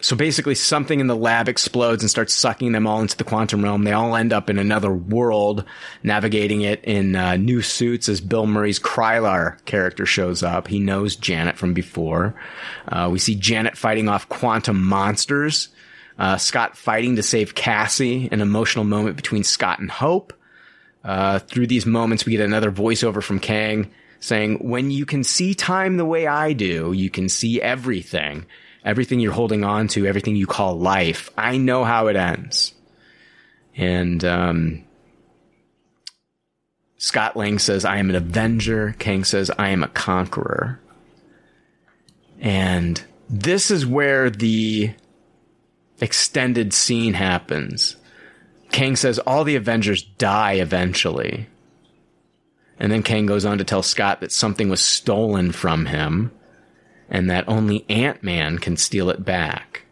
so 0.00 0.14
basically, 0.14 0.54
something 0.54 1.00
in 1.00 1.06
the 1.06 1.16
lab 1.16 1.48
explodes 1.48 2.02
and 2.02 2.10
starts 2.10 2.34
sucking 2.34 2.72
them 2.72 2.86
all 2.86 3.00
into 3.00 3.16
the 3.16 3.24
quantum 3.24 3.64
realm. 3.64 3.84
They 3.84 3.92
all 3.92 4.14
end 4.14 4.32
up 4.32 4.50
in 4.50 4.58
another 4.58 4.92
world, 4.92 5.64
navigating 6.02 6.60
it 6.60 6.84
in 6.84 7.16
uh, 7.16 7.36
new 7.36 7.62
suits 7.62 8.08
as 8.08 8.20
Bill 8.20 8.46
Murray's 8.46 8.78
Krylar 8.78 9.64
character 9.64 10.04
shows 10.06 10.42
up. 10.42 10.68
He 10.68 10.78
knows 10.78 11.16
Janet 11.16 11.56
from 11.56 11.74
before. 11.74 12.34
Uh, 12.86 13.08
we 13.10 13.18
see 13.18 13.34
Janet 13.34 13.76
fighting 13.76 14.08
off 14.08 14.28
quantum 14.28 14.84
monsters. 14.84 15.68
Uh, 16.18 16.36
Scott 16.36 16.76
fighting 16.76 17.16
to 17.16 17.22
save 17.22 17.54
Cassie, 17.54 18.28
an 18.32 18.40
emotional 18.40 18.84
moment 18.84 19.16
between 19.16 19.44
Scott 19.44 19.78
and 19.80 19.90
Hope. 19.90 20.32
Uh, 21.04 21.38
through 21.38 21.66
these 21.66 21.86
moments, 21.86 22.26
we 22.26 22.32
get 22.32 22.40
another 22.40 22.72
voiceover 22.72 23.22
from 23.22 23.38
Kang 23.38 23.90
saying, 24.18 24.56
when 24.66 24.90
you 24.90 25.06
can 25.06 25.22
see 25.22 25.54
time 25.54 25.96
the 25.96 26.04
way 26.04 26.26
I 26.26 26.52
do, 26.52 26.92
you 26.92 27.10
can 27.10 27.28
see 27.28 27.60
everything, 27.60 28.46
everything 28.86 29.20
you're 29.20 29.32
holding 29.32 29.64
on 29.64 29.88
to, 29.88 30.06
everything 30.06 30.36
you 30.36 30.46
call 30.46 30.78
life. 30.78 31.28
I 31.36 31.58
know 31.58 31.84
how 31.84 32.06
it 32.06 32.16
ends. 32.16 32.72
And, 33.76 34.24
um, 34.24 34.84
Scott 36.96 37.36
Lang 37.36 37.58
says, 37.58 37.84
I 37.84 37.98
am 37.98 38.08
an 38.08 38.16
avenger. 38.16 38.94
Kang 38.98 39.24
says, 39.24 39.50
I 39.58 39.68
am 39.68 39.82
a 39.82 39.88
conqueror. 39.88 40.80
And 42.40 43.02
this 43.28 43.70
is 43.70 43.84
where 43.84 44.30
the 44.30 44.94
extended 46.00 46.72
scene 46.72 47.14
happens. 47.14 47.96
Kang 48.70 48.96
says 48.96 49.18
all 49.18 49.44
the 49.44 49.56
Avengers 49.56 50.02
die 50.02 50.54
eventually. 50.54 51.48
And 52.78 52.92
then 52.92 53.02
Kang 53.02 53.26
goes 53.26 53.44
on 53.44 53.58
to 53.58 53.64
tell 53.64 53.82
Scott 53.82 54.20
that 54.20 54.32
something 54.32 54.68
was 54.68 54.80
stolen 54.80 55.52
from 55.52 55.86
him 55.86 56.30
and 57.08 57.30
that 57.30 57.48
only 57.48 57.84
Ant-Man 57.88 58.58
can 58.58 58.76
steal 58.76 59.10
it 59.10 59.24
back. 59.24 59.82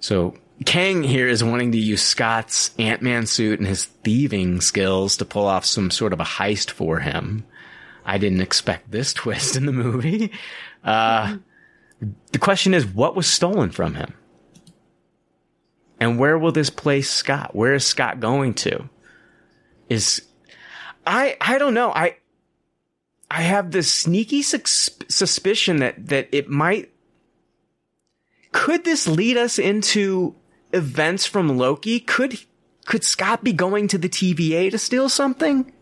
So 0.00 0.34
Kang 0.64 1.02
here 1.02 1.28
is 1.28 1.44
wanting 1.44 1.72
to 1.72 1.78
use 1.78 2.02
Scott's 2.02 2.72
Ant-Man 2.78 3.26
suit 3.26 3.58
and 3.58 3.68
his 3.68 3.84
thieving 3.84 4.60
skills 4.60 5.16
to 5.18 5.24
pull 5.24 5.46
off 5.46 5.64
some 5.64 5.90
sort 5.90 6.12
of 6.12 6.20
a 6.20 6.24
heist 6.24 6.70
for 6.70 7.00
him. 7.00 7.44
I 8.04 8.18
didn't 8.18 8.40
expect 8.40 8.90
this 8.90 9.12
twist 9.14 9.56
in 9.56 9.66
the 9.66 9.72
movie. 9.72 10.32
Uh, 10.82 11.36
the 12.32 12.38
question 12.38 12.74
is, 12.74 12.86
what 12.86 13.16
was 13.16 13.26
stolen 13.26 13.70
from 13.70 13.94
him? 13.94 14.14
And 16.00 16.18
where 16.18 16.38
will 16.38 16.52
this 16.52 16.70
place 16.70 17.10
Scott? 17.10 17.54
Where 17.54 17.74
is 17.74 17.84
Scott 17.84 18.20
going 18.20 18.54
to? 18.54 18.88
Is 19.88 20.22
I 21.06 21.36
I 21.40 21.58
don't 21.58 21.74
know. 21.74 21.90
I 21.90 22.17
I 23.30 23.42
have 23.42 23.70
this 23.70 23.92
sneaky 23.92 24.42
sus- 24.42 24.90
suspicion 25.08 25.78
that 25.78 26.08
that 26.08 26.28
it 26.32 26.48
might 26.48 26.90
could 28.52 28.84
this 28.84 29.06
lead 29.06 29.36
us 29.36 29.58
into 29.58 30.34
events 30.72 31.26
from 31.26 31.58
Loki? 31.58 32.00
Could 32.00 32.40
could 32.86 33.04
Scott 33.04 33.44
be 33.44 33.52
going 33.52 33.88
to 33.88 33.98
the 33.98 34.08
TVA 34.08 34.70
to 34.70 34.78
steal 34.78 35.08
something? 35.08 35.72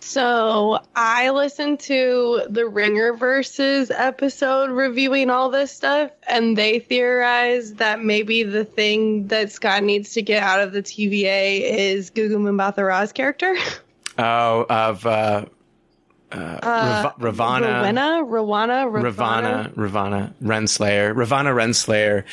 So 0.00 0.80
I 0.96 1.30
listened 1.30 1.78
to 1.80 2.42
the 2.48 2.66
Ringer-Verse 2.66 3.90
episode 3.90 4.70
reviewing 4.70 5.30
all 5.30 5.50
this 5.50 5.70
stuff, 5.70 6.10
and 6.26 6.56
they 6.56 6.80
theorized 6.80 7.76
that 7.76 8.02
maybe 8.02 8.42
the 8.42 8.64
thing 8.64 9.28
that 9.28 9.52
Scott 9.52 9.84
needs 9.84 10.14
to 10.14 10.22
get 10.22 10.42
out 10.42 10.62
of 10.62 10.72
the 10.72 10.82
TVA 10.82 11.60
is 11.60 12.10
Gugu 12.10 12.36
Mbatha-Raw's 12.36 13.12
character. 13.12 13.54
Oh, 14.18 14.66
of 14.68 15.06
uh, 15.06 15.46
uh, 16.32 16.58
Uh, 16.62 17.02
Rav- 17.04 17.14
Ravana. 17.18 17.66
Rowena? 17.66 18.24
Rowana? 18.24 18.92
Ravana, 19.02 19.72
Ravonna 19.76 20.32
Renslayer, 20.42 21.14
Ravonna 21.14 21.54
Renslayer. 21.54 22.24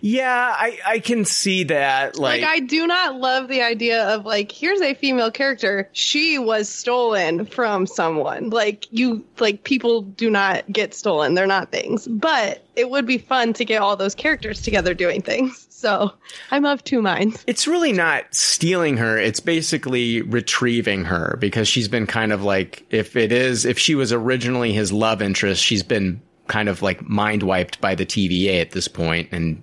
Yeah, 0.00 0.54
I, 0.56 0.78
I 0.86 0.98
can 0.98 1.24
see 1.24 1.64
that. 1.64 2.18
Like, 2.18 2.40
Like, 2.42 2.50
I 2.50 2.60
do 2.60 2.86
not 2.86 3.16
love 3.16 3.48
the 3.48 3.62
idea 3.62 4.04
of 4.14 4.24
like, 4.24 4.50
here's 4.52 4.80
a 4.80 4.94
female 4.94 5.30
character. 5.30 5.88
She 5.92 6.38
was 6.38 6.68
stolen 6.68 7.46
from 7.46 7.86
someone. 7.86 8.50
Like 8.50 8.86
you, 8.90 9.24
like 9.38 9.64
people 9.64 10.02
do 10.02 10.30
not 10.30 10.64
get 10.72 10.94
stolen. 10.94 11.34
They're 11.34 11.46
not 11.46 11.70
things. 11.70 12.06
But 12.08 12.64
it 12.76 12.90
would 12.90 13.06
be 13.06 13.18
fun 13.18 13.52
to 13.54 13.64
get 13.64 13.80
all 13.82 13.96
those 13.96 14.14
characters 14.14 14.60
together 14.62 14.94
doing 14.94 15.22
things. 15.22 15.66
So 15.84 16.12
I'm 16.50 16.64
of 16.64 16.82
two 16.82 17.02
minds. 17.02 17.44
it's 17.46 17.66
really 17.66 17.92
not 17.92 18.34
stealing 18.34 18.96
her. 18.96 19.18
It's 19.18 19.40
basically 19.40 20.22
retrieving 20.22 21.04
her 21.04 21.36
because 21.38 21.68
she's 21.68 21.88
been 21.88 22.06
kind 22.06 22.32
of 22.32 22.42
like, 22.42 22.86
if 22.88 23.16
it 23.16 23.32
is, 23.32 23.66
if 23.66 23.78
she 23.78 23.94
was 23.94 24.10
originally 24.10 24.72
his 24.72 24.92
love 24.92 25.20
interest, 25.20 25.62
she's 25.62 25.82
been 25.82 26.22
kind 26.48 26.70
of 26.70 26.80
like 26.80 27.06
mind 27.06 27.42
wiped 27.42 27.82
by 27.82 27.94
the 27.94 28.06
TVA 28.06 28.62
at 28.62 28.70
this 28.70 28.88
point, 28.88 29.28
and 29.30 29.62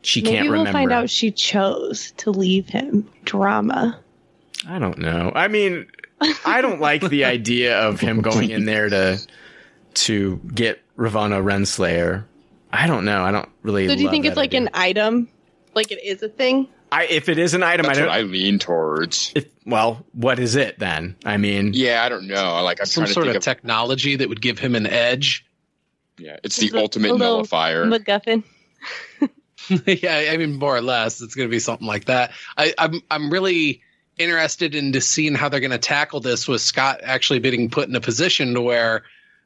she 0.00 0.22
Maybe 0.22 0.36
can't 0.36 0.48
we'll 0.48 0.58
remember. 0.60 0.72
find 0.78 0.92
out 0.92 1.10
she 1.10 1.30
chose 1.30 2.12
to 2.12 2.30
leave 2.30 2.68
him. 2.68 3.06
Drama. 3.26 4.00
I 4.66 4.78
don't 4.78 4.96
know. 4.96 5.30
I 5.34 5.48
mean, 5.48 5.88
I 6.46 6.62
don't 6.62 6.80
like 6.80 7.02
the 7.02 7.24
idea 7.26 7.78
of 7.80 8.00
him 8.00 8.22
going 8.22 8.50
in 8.50 8.64
there 8.64 8.88
to 8.88 9.18
to 9.94 10.40
get 10.54 10.80
Ravonna 10.96 11.42
Renslayer. 11.44 12.24
I 12.72 12.86
don't 12.86 13.04
know. 13.04 13.22
I 13.22 13.30
don't 13.30 13.48
really. 13.62 13.86
So 13.88 13.94
do 13.96 14.02
you 14.02 14.10
think 14.10 14.24
it's 14.24 14.36
like 14.36 14.50
idea. 14.50 14.62
an 14.62 14.68
item? 14.74 15.28
Like 15.74 15.90
it 15.92 16.02
is 16.04 16.22
a 16.22 16.28
thing? 16.28 16.68
I, 16.90 17.06
if 17.06 17.28
it 17.30 17.38
is 17.38 17.54
an 17.54 17.62
item, 17.62 17.86
That's 17.86 17.98
I 17.98 18.02
don't. 18.02 18.10
I 18.10 18.20
lean 18.20 18.58
towards. 18.58 19.32
if, 19.34 19.46
well, 19.64 20.04
what 20.12 20.38
is 20.38 20.56
it 20.56 20.78
then? 20.78 21.16
I 21.24 21.38
mean, 21.38 21.72
Yeah, 21.72 22.04
I 22.04 22.08
don't 22.10 22.26
know. 22.26 22.62
Like 22.62 22.80
I'm 22.80 22.86
Some 22.86 23.02
trying 23.04 23.08
to 23.08 23.12
sort 23.14 23.26
think 23.26 23.36
of 23.36 23.42
technology 23.42 24.16
that 24.16 24.28
would 24.28 24.42
give 24.42 24.58
him 24.58 24.74
an 24.74 24.86
edge. 24.86 25.46
Yeah, 26.18 26.36
it's 26.44 26.56
the 26.58 26.66
It's 26.66 26.74
a- 26.74 26.78
ultimate 26.78 27.12
a 27.12 27.18
nullifier. 27.18 27.86
MacGuffin. 27.86 28.44
yeah, 29.86 30.28
I 30.32 30.36
mean 30.36 30.56
more 30.56 30.76
or 30.76 30.82
less, 30.82 31.20
it's 31.22 31.34
going 31.34 31.48
to 31.48 31.50
be 31.50 31.60
something 31.60 31.86
like 31.86 32.06
that. 32.06 32.32
I, 32.56 32.74
I'm 32.78 33.00
I'm 33.10 33.30
really 33.30 33.80
interested 34.18 34.74
into 34.74 35.00
seeing 35.00 35.34
how 35.34 35.48
they're 35.48 35.60
going 35.60 35.70
to 35.70 35.78
tackle 35.78 36.20
this 36.20 36.46
with 36.46 36.60
Scott 36.60 37.00
actually 37.02 37.38
being 37.38 37.70
put 37.70 37.88
in 37.88 37.96
a 37.96 38.00
position 38.00 38.52
to 38.54 38.60
where, 38.60 39.04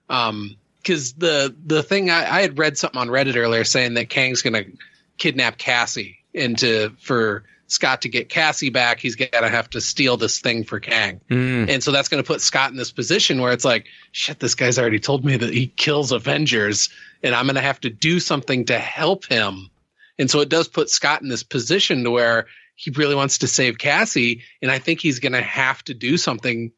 um, 0.09 0.57
because 0.87 1.15
the 1.15 1.55
the 1.65 1.83
thing 1.83 2.11
I, 2.11 2.37
I 2.37 2.41
had 2.43 2.59
read 2.59 2.79
something 2.79 3.01
on 3.01 3.09
Reddit 3.09 3.37
earlier 3.37 3.65
saying 3.65 3.95
that 3.95 4.09
Kang's 4.09 4.43
going 4.43 4.55
to 4.55 4.73
kidnap 5.19 5.59
Cassie 5.59 6.19
and 6.33 6.57
to 6.59 6.91
for 7.01 7.43
Scott 7.67 8.03
to 8.03 8.09
get 8.09 8.29
Cassie 8.29 8.71
back, 8.71 9.01
he's 9.01 9.17
going 9.17 9.31
to 9.33 9.49
have 9.49 9.69
to 9.71 9.81
steal 9.81 10.17
this 10.17 10.39
thing 10.39 10.63
for 10.63 10.79
Kang. 10.79 11.21
mm, 11.29 11.69
And 11.69 11.83
so 11.83 11.91
that's 11.91 12.09
going 12.09 12.23
to 12.23 12.27
put 12.27 12.41
Scott 12.41 12.71
in 12.71 12.77
this 12.77 12.93
position 12.93 13.41
where 13.41 13.53
it's 13.53 13.65
like, 13.65 13.87
shit, 14.13 14.39
this 14.39 14.55
guy's 14.55 14.79
already 14.79 15.01
told 15.01 15.25
me 15.25 15.37
that 15.37 15.53
he 15.53 15.67
kills 15.67 16.13
Avengers 16.13 16.91
and 17.25 17.35
I'm 17.35 17.47
going 17.47 17.57
to 17.57 17.61
have 17.63 17.81
to 17.81 17.91
do 17.91 18.21
something 18.21 18.67
to 18.67 18.79
help 18.79 19.27
him. 19.27 19.71
And 20.19 20.31
so 20.31 20.41
it 20.41 20.49
does 20.49 20.69
put 20.69 20.91
Scott 20.91 21.23
in 21.23 21.29
this 21.29 21.43
position 21.43 22.05
to 22.05 22.11
where 22.13 22.47
he 22.77 22.93
really 22.93 23.17
wants 23.17 23.39
to 23.39 23.49
save 23.49 23.79
Cassie. 23.79 24.43
And 24.63 24.71
I 24.71 24.79
think 24.79 25.01
he's 25.01 25.19
going 25.19 25.33
to 25.33 25.43
have 25.43 25.83
to 25.85 25.95
do 25.95 26.17
something. 26.17 26.71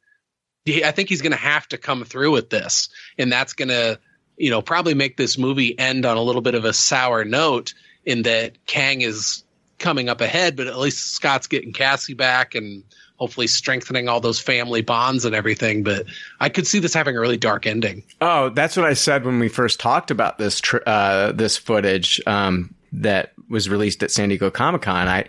I 0.84 0.90
think 0.90 1.08
he's 1.08 1.22
going 1.22 1.32
to 1.32 1.38
have 1.38 1.66
to 1.68 1.78
come 1.78 2.04
through 2.04 2.32
with 2.32 2.50
this. 2.50 2.88
And 3.18 3.32
that's 3.32 3.52
going 3.52 3.68
to, 3.68 3.98
you 4.36 4.50
know, 4.50 4.62
probably 4.62 4.94
make 4.94 5.16
this 5.16 5.38
movie 5.38 5.78
end 5.78 6.06
on 6.06 6.16
a 6.16 6.22
little 6.22 6.42
bit 6.42 6.54
of 6.54 6.64
a 6.64 6.72
sour 6.72 7.24
note 7.24 7.74
in 8.04 8.22
that 8.22 8.64
Kang 8.66 9.00
is 9.02 9.44
coming 9.78 10.08
up 10.08 10.20
ahead, 10.20 10.56
but 10.56 10.66
at 10.66 10.78
least 10.78 11.12
Scott's 11.12 11.46
getting 11.46 11.72
Cassie 11.72 12.14
back 12.14 12.54
and 12.54 12.82
hopefully 13.16 13.46
strengthening 13.46 14.08
all 14.08 14.20
those 14.20 14.40
family 14.40 14.80
bonds 14.80 15.24
and 15.24 15.34
everything. 15.34 15.82
But 15.82 16.06
I 16.40 16.48
could 16.48 16.66
see 16.66 16.78
this 16.78 16.94
having 16.94 17.16
a 17.16 17.20
really 17.20 17.36
dark 17.36 17.66
ending. 17.66 18.02
oh, 18.20 18.48
that's 18.50 18.76
what 18.76 18.86
I 18.86 18.94
said 18.94 19.24
when 19.24 19.38
we 19.38 19.48
first 19.48 19.80
talked 19.80 20.10
about 20.10 20.38
this 20.38 20.62
uh, 20.86 21.32
this 21.32 21.56
footage 21.56 22.20
um, 22.26 22.74
that 22.92 23.32
was 23.48 23.68
released 23.68 24.02
at 24.02 24.10
San 24.10 24.28
Diego 24.28 24.50
Comic 24.50 24.82
Con. 24.82 25.08
I, 25.08 25.26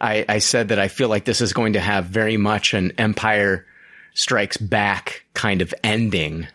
I 0.00 0.24
I 0.28 0.38
said 0.38 0.68
that 0.68 0.78
I 0.78 0.88
feel 0.88 1.08
like 1.08 1.24
this 1.24 1.40
is 1.40 1.52
going 1.52 1.74
to 1.74 1.80
have 1.80 2.06
very 2.06 2.36
much 2.36 2.74
an 2.74 2.92
Empire 2.98 3.66
Strikes 4.16 4.56
Back 4.56 5.24
kind 5.34 5.60
of 5.60 5.74
ending. 5.84 6.46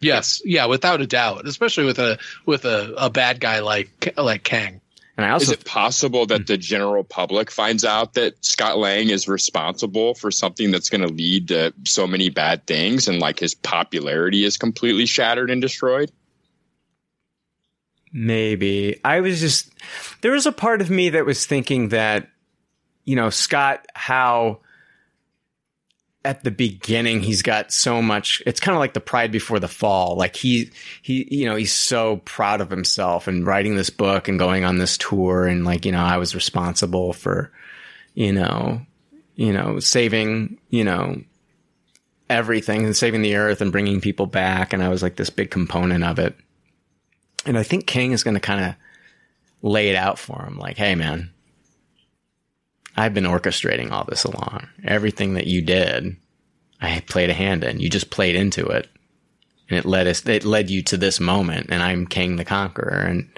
Yes, 0.00 0.42
yeah, 0.44 0.66
without 0.66 1.00
a 1.00 1.06
doubt, 1.06 1.46
especially 1.46 1.84
with 1.84 2.00
a 2.00 2.18
with 2.44 2.64
a, 2.64 2.92
a 2.98 3.08
bad 3.08 3.40
guy 3.40 3.60
like 3.60 4.12
like 4.16 4.42
Kang. 4.42 4.80
And 5.16 5.24
I 5.24 5.30
also 5.30 5.44
Is 5.44 5.52
it 5.52 5.64
possible 5.64 6.26
that 6.26 6.46
the 6.46 6.58
general 6.58 7.04
public 7.04 7.50
finds 7.50 7.84
out 7.84 8.14
that 8.14 8.44
Scott 8.44 8.76
Lang 8.78 9.08
is 9.08 9.28
responsible 9.28 10.14
for 10.14 10.30
something 10.30 10.72
that's 10.72 10.90
going 10.90 11.00
to 11.00 11.08
lead 11.08 11.48
to 11.48 11.72
so 11.84 12.06
many 12.06 12.28
bad 12.28 12.66
things 12.66 13.08
and 13.08 13.18
like 13.18 13.38
his 13.38 13.54
popularity 13.54 14.44
is 14.44 14.58
completely 14.58 15.06
shattered 15.06 15.50
and 15.50 15.62
destroyed? 15.62 16.10
Maybe. 18.12 19.00
I 19.04 19.20
was 19.20 19.40
just, 19.40 19.70
there 20.20 20.32
was 20.32 20.44
a 20.44 20.52
part 20.52 20.82
of 20.82 20.90
me 20.90 21.10
that 21.10 21.24
was 21.24 21.46
thinking 21.46 21.88
that, 21.90 22.28
you 23.04 23.16
know, 23.16 23.30
Scott, 23.30 23.86
how 23.94 24.60
at 26.26 26.42
the 26.42 26.50
beginning 26.50 27.20
he's 27.20 27.40
got 27.40 27.72
so 27.72 28.02
much, 28.02 28.42
it's 28.44 28.58
kind 28.58 28.74
of 28.74 28.80
like 28.80 28.94
the 28.94 29.00
pride 29.00 29.30
before 29.30 29.60
the 29.60 29.68
fall. 29.68 30.16
Like 30.16 30.34
he, 30.34 30.70
he, 31.00 31.26
you 31.30 31.46
know, 31.46 31.54
he's 31.54 31.72
so 31.72 32.16
proud 32.24 32.60
of 32.60 32.68
himself 32.68 33.28
and 33.28 33.46
writing 33.46 33.76
this 33.76 33.90
book 33.90 34.26
and 34.26 34.36
going 34.36 34.64
on 34.64 34.78
this 34.78 34.98
tour. 34.98 35.46
And 35.46 35.64
like, 35.64 35.86
you 35.86 35.92
know, 35.92 36.02
I 36.02 36.16
was 36.16 36.34
responsible 36.34 37.12
for, 37.12 37.52
you 38.14 38.32
know, 38.32 38.80
you 39.36 39.52
know, 39.52 39.78
saving, 39.78 40.58
you 40.68 40.82
know, 40.82 41.22
everything 42.28 42.84
and 42.84 42.96
saving 42.96 43.22
the 43.22 43.36
earth 43.36 43.60
and 43.60 43.70
bringing 43.70 44.00
people 44.00 44.26
back. 44.26 44.72
And 44.72 44.82
I 44.82 44.88
was 44.88 45.04
like 45.04 45.14
this 45.14 45.30
big 45.30 45.52
component 45.52 46.02
of 46.02 46.18
it. 46.18 46.36
And 47.44 47.56
I 47.56 47.62
think 47.62 47.86
Kang 47.86 48.10
is 48.10 48.24
going 48.24 48.34
to 48.34 48.40
kind 48.40 48.64
of 48.64 48.74
lay 49.62 49.90
it 49.90 49.96
out 49.96 50.18
for 50.18 50.44
him 50.44 50.58
like, 50.58 50.76
hey, 50.76 50.96
man, 50.96 51.30
I've 52.96 53.14
been 53.14 53.24
orchestrating 53.24 53.90
all 53.90 54.04
this 54.04 54.24
along. 54.24 54.68
Everything 54.84 55.34
that 55.34 55.46
you 55.46 55.62
did, 55.62 56.16
I 56.80 57.00
played 57.00 57.30
a 57.30 57.34
hand 57.34 57.62
in. 57.62 57.80
You 57.80 57.90
just 57.90 58.10
played 58.10 58.36
into 58.36 58.66
it. 58.66 58.88
And 59.68 59.78
it 59.78 59.84
led 59.84 60.06
us, 60.06 60.24
it 60.26 60.44
led 60.44 60.70
you 60.70 60.82
to 60.84 60.96
this 60.96 61.20
moment. 61.20 61.66
And 61.70 61.82
I'm 61.82 62.06
Kang 62.06 62.36
the 62.36 62.44
Conqueror. 62.44 63.00
And, 63.00 63.28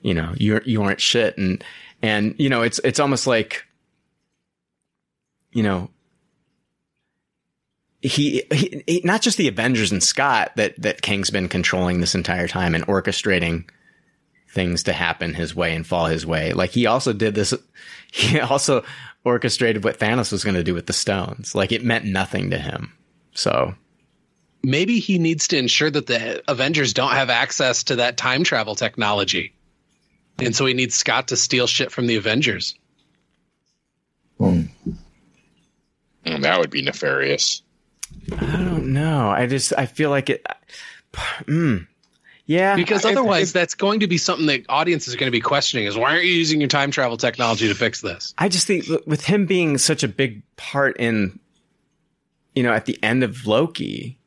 you 0.00 0.14
know, 0.14 0.34
you're, 0.36 0.62
you 0.64 0.82
aren't 0.82 1.00
shit. 1.00 1.36
And, 1.36 1.62
and, 2.02 2.34
you 2.38 2.48
know, 2.48 2.62
it's, 2.62 2.80
it's 2.82 3.00
almost 3.00 3.26
like, 3.26 3.64
you 5.52 5.62
know, 5.62 5.90
he, 8.02 8.44
he, 8.52 8.82
he 8.86 9.00
not 9.04 9.22
just 9.22 9.38
the 9.38 9.48
Avengers 9.48 9.90
and 9.90 10.02
Scott 10.02 10.52
that 10.56 10.80
that 10.80 11.02
Kang's 11.02 11.30
been 11.30 11.48
controlling 11.48 12.00
this 12.00 12.14
entire 12.14 12.46
time 12.46 12.74
and 12.74 12.86
orchestrating 12.86 13.68
things 14.56 14.84
to 14.84 14.92
happen 14.92 15.34
his 15.34 15.54
way 15.54 15.76
and 15.76 15.86
fall 15.86 16.06
his 16.06 16.26
way. 16.26 16.52
Like 16.52 16.70
he 16.70 16.86
also 16.86 17.12
did 17.12 17.36
this. 17.36 17.54
He 18.12 18.40
also 18.40 18.82
orchestrated 19.24 19.84
what 19.84 19.98
Thanos 19.98 20.32
was 20.32 20.42
going 20.42 20.54
to 20.54 20.64
do 20.64 20.72
with 20.72 20.86
the 20.86 20.92
stones. 20.92 21.54
Like 21.54 21.70
it 21.70 21.84
meant 21.84 22.06
nothing 22.06 22.50
to 22.50 22.58
him. 22.58 22.92
So 23.34 23.74
Maybe 24.62 24.98
he 24.98 25.18
needs 25.18 25.48
to 25.48 25.58
ensure 25.58 25.90
that 25.90 26.06
the 26.06 26.42
Avengers 26.50 26.92
don't 26.92 27.12
have 27.12 27.30
access 27.30 27.84
to 27.84 27.96
that 27.96 28.16
time 28.16 28.42
travel 28.42 28.74
technology. 28.74 29.54
And 30.38 30.56
so 30.56 30.66
he 30.66 30.74
needs 30.74 30.94
Scott 30.94 31.28
to 31.28 31.36
steal 31.36 31.66
shit 31.66 31.92
from 31.92 32.06
the 32.06 32.16
Avengers. 32.16 32.74
Mm, 34.40 34.68
that 36.24 36.58
would 36.58 36.70
be 36.70 36.82
nefarious. 36.82 37.62
I 38.32 38.56
don't 38.56 38.92
know. 38.92 39.28
I 39.28 39.46
just 39.46 39.72
I 39.76 39.86
feel 39.86 40.10
like 40.10 40.30
it. 40.30 40.44
Mm, 41.44 41.86
yeah, 42.46 42.76
Because 42.76 43.04
I- 43.04 43.10
otherwise, 43.10 43.52
that's 43.52 43.74
going 43.74 44.00
to 44.00 44.06
be 44.06 44.18
something 44.18 44.46
that 44.46 44.64
audiences 44.68 45.12
are 45.14 45.16
going 45.18 45.28
to 45.28 45.36
be 45.36 45.40
questioning: 45.40 45.86
is 45.86 45.96
why 45.96 46.12
aren't 46.12 46.24
you 46.24 46.32
using 46.32 46.60
your 46.60 46.68
time 46.68 46.90
travel 46.90 47.16
technology 47.16 47.68
to 47.68 47.74
fix 47.74 48.00
this? 48.00 48.34
I 48.38 48.48
just 48.48 48.66
think 48.66 48.86
with 49.06 49.24
him 49.24 49.46
being 49.46 49.78
such 49.78 50.02
a 50.02 50.08
big 50.08 50.42
part 50.56 50.96
in, 50.98 51.38
you 52.54 52.62
know, 52.62 52.72
at 52.72 52.86
the 52.86 52.98
end 53.02 53.22
of 53.24 53.46
Loki, 53.46 54.18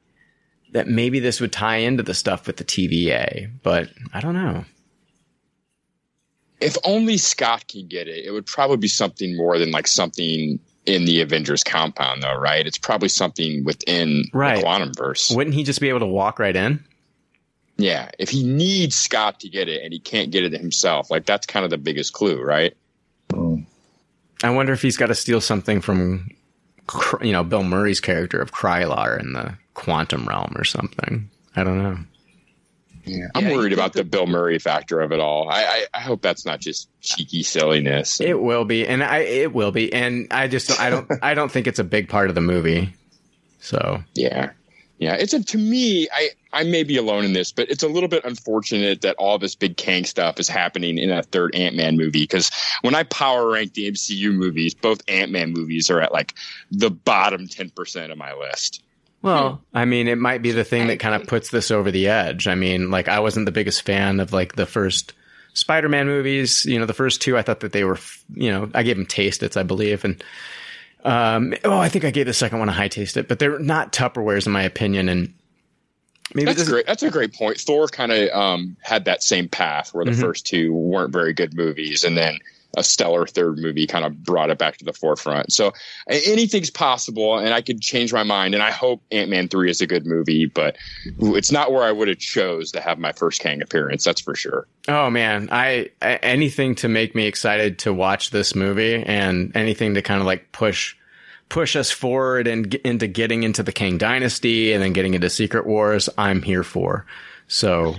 that 0.73 0.87
maybe 0.87 1.19
this 1.19 1.39
would 1.41 1.51
tie 1.53 1.77
into 1.77 2.03
the 2.03 2.13
stuff 2.13 2.45
with 2.45 2.57
the 2.57 2.63
TVA, 2.65 3.49
but 3.63 3.89
I 4.13 4.19
don't 4.19 4.33
know. 4.35 4.65
If 6.61 6.75
only 6.83 7.17
Scott 7.17 7.67
can 7.69 7.87
get 7.87 8.07
it, 8.07 8.25
it 8.25 8.31
would 8.31 8.45
probably 8.45 8.77
be 8.77 8.89
something 8.89 9.37
more 9.37 9.57
than 9.57 9.71
like 9.71 9.87
something 9.87 10.59
in 10.85 11.05
the 11.05 11.21
Avengers 11.21 11.63
compound, 11.63 12.21
though, 12.21 12.35
right? 12.35 12.67
It's 12.67 12.77
probably 12.77 13.07
something 13.09 13.63
within 13.63 14.25
Right. 14.33 14.57
the 14.57 14.61
quantum 14.63 14.93
verse. 14.93 15.31
Wouldn't 15.31 15.53
he 15.55 15.63
just 15.63 15.79
be 15.79 15.87
able 15.87 15.99
to 15.99 16.05
walk 16.05 16.37
right 16.37 16.55
in? 16.55 16.83
Yeah, 17.79 18.11
if 18.19 18.29
he 18.29 18.43
needs 18.43 18.95
Scott 18.95 19.39
to 19.39 19.49
get 19.49 19.69
it 19.69 19.83
and 19.83 19.93
he 19.93 19.99
can't 19.99 20.31
get 20.31 20.43
it 20.43 20.51
himself, 20.51 21.09
like 21.09 21.25
that's 21.25 21.47
kind 21.47 21.63
of 21.63 21.71
the 21.71 21.77
biggest 21.77 22.11
clue, 22.13 22.41
right? 22.41 22.75
I 24.43 24.49
wonder 24.51 24.73
if 24.73 24.81
he's 24.81 24.97
got 24.97 25.07
to 25.07 25.15
steal 25.15 25.41
something 25.41 25.81
from, 25.81 26.29
you 27.21 27.31
know, 27.31 27.43
Bill 27.43 27.63
Murray's 27.63 27.99
character 27.99 28.41
of 28.41 28.51
Krylar 28.51 29.19
in 29.19 29.33
the 29.33 29.57
quantum 29.73 30.27
realm 30.27 30.53
or 30.55 30.63
something. 30.63 31.29
I 31.55 31.63
don't 31.63 31.81
know. 31.81 31.97
Yeah. 33.05 33.27
I'm 33.33 33.47
Yeah, 33.47 33.55
worried 33.55 33.71
you 33.71 33.77
about 33.77 33.93
the 33.93 34.03
Bill 34.03 34.27
Murray 34.27 34.59
factor 34.59 34.99
of 34.99 35.11
it 35.11 35.19
all. 35.19 35.49
I, 35.49 35.63
I, 35.63 35.85
I 35.95 35.99
hope 35.99 36.21
that's 36.21 36.45
not 36.45 36.59
just 36.59 36.89
cheeky 37.01 37.43
silliness. 37.43 38.19
It 38.21 38.39
will 38.39 38.65
be, 38.65 38.85
and 38.85 39.03
I 39.03 39.19
it 39.19 39.53
will 39.53 39.71
be, 39.71 39.91
and 39.91 40.27
I 40.31 40.47
just 40.47 40.79
I 40.79 40.89
don't 40.89 41.09
I 41.21 41.33
don't 41.33 41.51
think 41.51 41.67
it's 41.67 41.79
a 41.79 41.83
big 41.83 42.09
part 42.09 42.29
of 42.29 42.35
the 42.35 42.41
movie. 42.41 42.93
So 43.61 44.03
Yeah. 44.15 44.51
Yeah. 44.99 45.15
It's 45.15 45.33
a, 45.33 45.41
to 45.43 45.57
me, 45.57 46.07
I, 46.13 46.29
I 46.51 46.63
may 46.63 46.83
be 46.83 46.97
alone 46.97 47.23
in 47.23 47.33
this, 47.33 47.51
but 47.51 47.69
it's 47.69 47.83
a 47.83 47.87
little 47.87 48.09
bit 48.09 48.25
unfortunate 48.25 49.01
that 49.01 49.15
all 49.15 49.39
this 49.39 49.55
big 49.55 49.77
Kang 49.77 50.03
stuff 50.03 50.39
is 50.39 50.49
happening 50.49 50.97
in 50.97 51.09
that 51.09 51.27
third 51.27 51.55
Ant 51.55 51.75
Man 51.75 51.97
movie. 51.97 52.27
Cause 52.27 52.51
when 52.81 52.95
I 52.95 53.03
power 53.03 53.49
rank 53.49 53.73
the 53.73 53.89
MCU 53.89 54.33
movies, 54.33 54.73
both 54.73 55.01
Ant 55.07 55.31
Man 55.31 55.53
movies 55.53 55.89
are 55.89 56.01
at 56.01 56.11
like 56.11 56.35
the 56.69 56.91
bottom 56.91 57.47
10% 57.47 58.11
of 58.11 58.17
my 58.17 58.33
list. 58.33 58.83
Well, 59.21 59.61
hmm. 59.71 59.77
I 59.77 59.85
mean, 59.85 60.07
it 60.07 60.17
might 60.17 60.41
be 60.41 60.51
the 60.51 60.63
thing 60.63 60.87
that 60.87 60.99
kind 60.99 61.15
of 61.15 61.27
puts 61.27 61.49
this 61.49 61.71
over 61.71 61.91
the 61.91 62.07
edge. 62.07 62.47
I 62.47 62.55
mean, 62.55 62.91
like 62.91 63.07
I 63.07 63.19
wasn't 63.19 63.45
the 63.45 63.51
biggest 63.51 63.83
fan 63.83 64.19
of 64.19 64.33
like 64.33 64.55
the 64.55 64.65
first 64.65 65.13
Spider-Man 65.53 66.07
movies. 66.07 66.65
You 66.65 66.79
know, 66.79 66.85
the 66.85 66.93
first 66.93 67.21
two, 67.21 67.37
I 67.37 67.41
thought 67.41 67.61
that 67.61 67.71
they 67.71 67.83
were, 67.83 67.99
you 68.33 68.51
know, 68.51 68.69
I 68.73 68.83
gave 68.83 68.97
them 68.97 69.05
taste 69.05 69.43
its, 69.43 69.57
I 69.57 69.63
believe, 69.63 70.03
and 70.03 70.23
um, 71.03 71.53
oh, 71.63 71.77
I 71.77 71.89
think 71.89 72.03
I 72.05 72.11
gave 72.11 72.25
the 72.25 72.33
second 72.33 72.59
one 72.59 72.69
a 72.69 72.73
high 72.73 72.87
taste 72.87 73.17
it, 73.17 73.27
but 73.27 73.39
they're 73.39 73.59
not 73.59 73.93
Tupperwares 73.93 74.45
in 74.45 74.51
my 74.51 74.63
opinion, 74.63 75.07
and 75.09 75.33
maybe 76.33 76.45
That's 76.45 76.57
this 76.57 76.67
is- 76.67 76.73
great. 76.73 76.85
That's 76.87 77.03
a 77.03 77.09
great 77.09 77.33
point. 77.33 77.57
Thor 77.59 77.87
kind 77.87 78.11
of 78.11 78.29
um, 78.31 78.77
had 78.81 79.05
that 79.05 79.23
same 79.23 79.47
path 79.47 79.93
where 79.93 80.05
the 80.05 80.11
Mhm. 80.11 80.19
first 80.21 80.45
two 80.45 80.73
weren't 80.73 81.11
very 81.13 81.33
good 81.33 81.53
movies, 81.53 82.03
and 82.03 82.17
then 82.17 82.39
a 82.77 82.83
stellar 82.83 83.25
third 83.25 83.57
movie 83.57 83.87
kind 83.87 84.05
of 84.05 84.23
brought 84.23 84.49
it 84.49 84.57
back 84.57 84.77
to 84.77 84.85
the 84.85 84.93
forefront. 84.93 85.51
So 85.51 85.73
anything's 86.07 86.69
possible, 86.69 87.37
and 87.37 87.53
I 87.53 87.61
could 87.61 87.81
change 87.81 88.13
my 88.13 88.23
mind. 88.23 88.53
And 88.53 88.61
I 88.61 88.71
hope 88.71 89.01
Ant 89.11 89.29
Man 89.29 89.47
three 89.47 89.69
is 89.69 89.81
a 89.81 89.87
good 89.87 90.05
movie, 90.05 90.45
but 90.45 90.77
it's 91.05 91.51
not 91.51 91.71
where 91.71 91.83
I 91.83 91.91
would 91.91 92.07
have 92.07 92.19
chose 92.19 92.71
to 92.73 92.81
have 92.81 92.99
my 92.99 93.11
first 93.11 93.41
Kang 93.41 93.61
appearance. 93.61 94.03
That's 94.03 94.21
for 94.21 94.35
sure. 94.35 94.67
Oh 94.87 95.09
man, 95.09 95.49
I, 95.51 95.89
I 96.01 96.15
anything 96.17 96.75
to 96.75 96.87
make 96.87 97.15
me 97.15 97.25
excited 97.25 97.79
to 97.79 97.93
watch 97.93 98.29
this 98.29 98.55
movie, 98.55 99.03
and 99.03 99.55
anything 99.55 99.95
to 99.95 100.01
kind 100.01 100.19
of 100.19 100.27
like 100.27 100.51
push 100.51 100.95
push 101.49 101.75
us 101.75 101.89
forward 101.89 102.47
and 102.47 102.69
get 102.69 102.81
into 102.83 103.07
getting 103.07 103.41
into 103.41 103.63
the 103.63 103.71
Kang 103.71 103.97
Dynasty 103.97 104.71
and 104.71 104.83
then 104.83 104.93
getting 104.93 105.15
into 105.15 105.29
Secret 105.29 105.65
Wars. 105.65 106.07
I'm 106.17 106.43
here 106.43 106.63
for. 106.63 107.05
So 107.47 107.95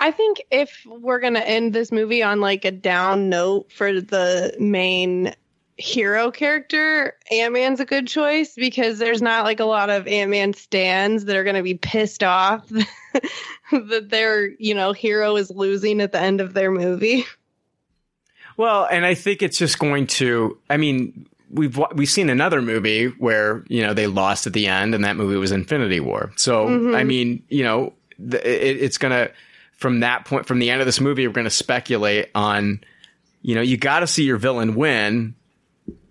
I 0.00 0.10
think 0.10 0.42
if 0.50 0.84
we're 0.86 1.20
gonna 1.20 1.40
end 1.40 1.72
this 1.74 1.92
movie 1.92 2.22
on 2.22 2.40
like 2.40 2.64
a 2.64 2.70
down 2.70 3.28
note 3.28 3.70
for 3.70 4.00
the 4.00 4.56
main 4.58 5.34
hero 5.76 6.30
character, 6.30 7.16
Ant 7.30 7.52
Man's 7.52 7.80
a 7.80 7.84
good 7.84 8.06
choice 8.06 8.54
because 8.54 8.98
there's 8.98 9.20
not 9.20 9.44
like 9.44 9.60
a 9.60 9.64
lot 9.64 9.90
of 9.90 10.06
Ant 10.06 10.30
Man 10.30 10.54
stands 10.54 11.26
that 11.26 11.36
are 11.36 11.44
gonna 11.44 11.62
be 11.62 11.74
pissed 11.74 12.22
off 12.22 12.66
that 13.72 14.08
their 14.08 14.48
you 14.58 14.74
know 14.74 14.92
hero 14.92 15.36
is 15.36 15.50
losing 15.50 16.00
at 16.00 16.12
the 16.12 16.20
end 16.20 16.40
of 16.40 16.54
their 16.54 16.70
movie. 16.70 17.24
Well, 18.56 18.86
and 18.90 19.04
I 19.06 19.14
think 19.14 19.42
it's 19.42 19.58
just 19.58 19.78
going 19.78 20.06
to. 20.08 20.58
I 20.68 20.76
mean, 20.76 21.26
we've 21.50 21.78
we've 21.94 22.08
seen 22.08 22.30
another 22.30 22.62
movie 22.62 23.06
where 23.06 23.64
you 23.68 23.82
know 23.82 23.94
they 23.94 24.06
lost 24.06 24.46
at 24.46 24.54
the 24.54 24.66
end, 24.66 24.94
and 24.94 25.04
that 25.04 25.16
movie 25.16 25.36
was 25.36 25.52
Infinity 25.52 26.00
War. 26.00 26.32
So 26.36 26.66
Mhm. 26.66 26.96
I 26.96 27.04
mean, 27.04 27.42
you 27.48 27.64
know, 27.64 27.92
the, 28.18 28.38
it, 28.46 28.82
it's 28.82 28.98
gonna 28.98 29.30
from 29.80 30.00
that 30.00 30.24
point 30.24 30.46
from 30.46 30.60
the 30.60 30.70
end 30.70 30.80
of 30.80 30.86
this 30.86 31.00
movie, 31.00 31.26
we're 31.26 31.34
gonna 31.34 31.50
speculate 31.50 32.30
on. 32.34 32.84
You 33.42 33.54
know, 33.54 33.62
you 33.62 33.78
got 33.78 34.00
to 34.00 34.06
see 34.06 34.24
your 34.24 34.36
villain 34.36 34.74
win. 34.74 35.34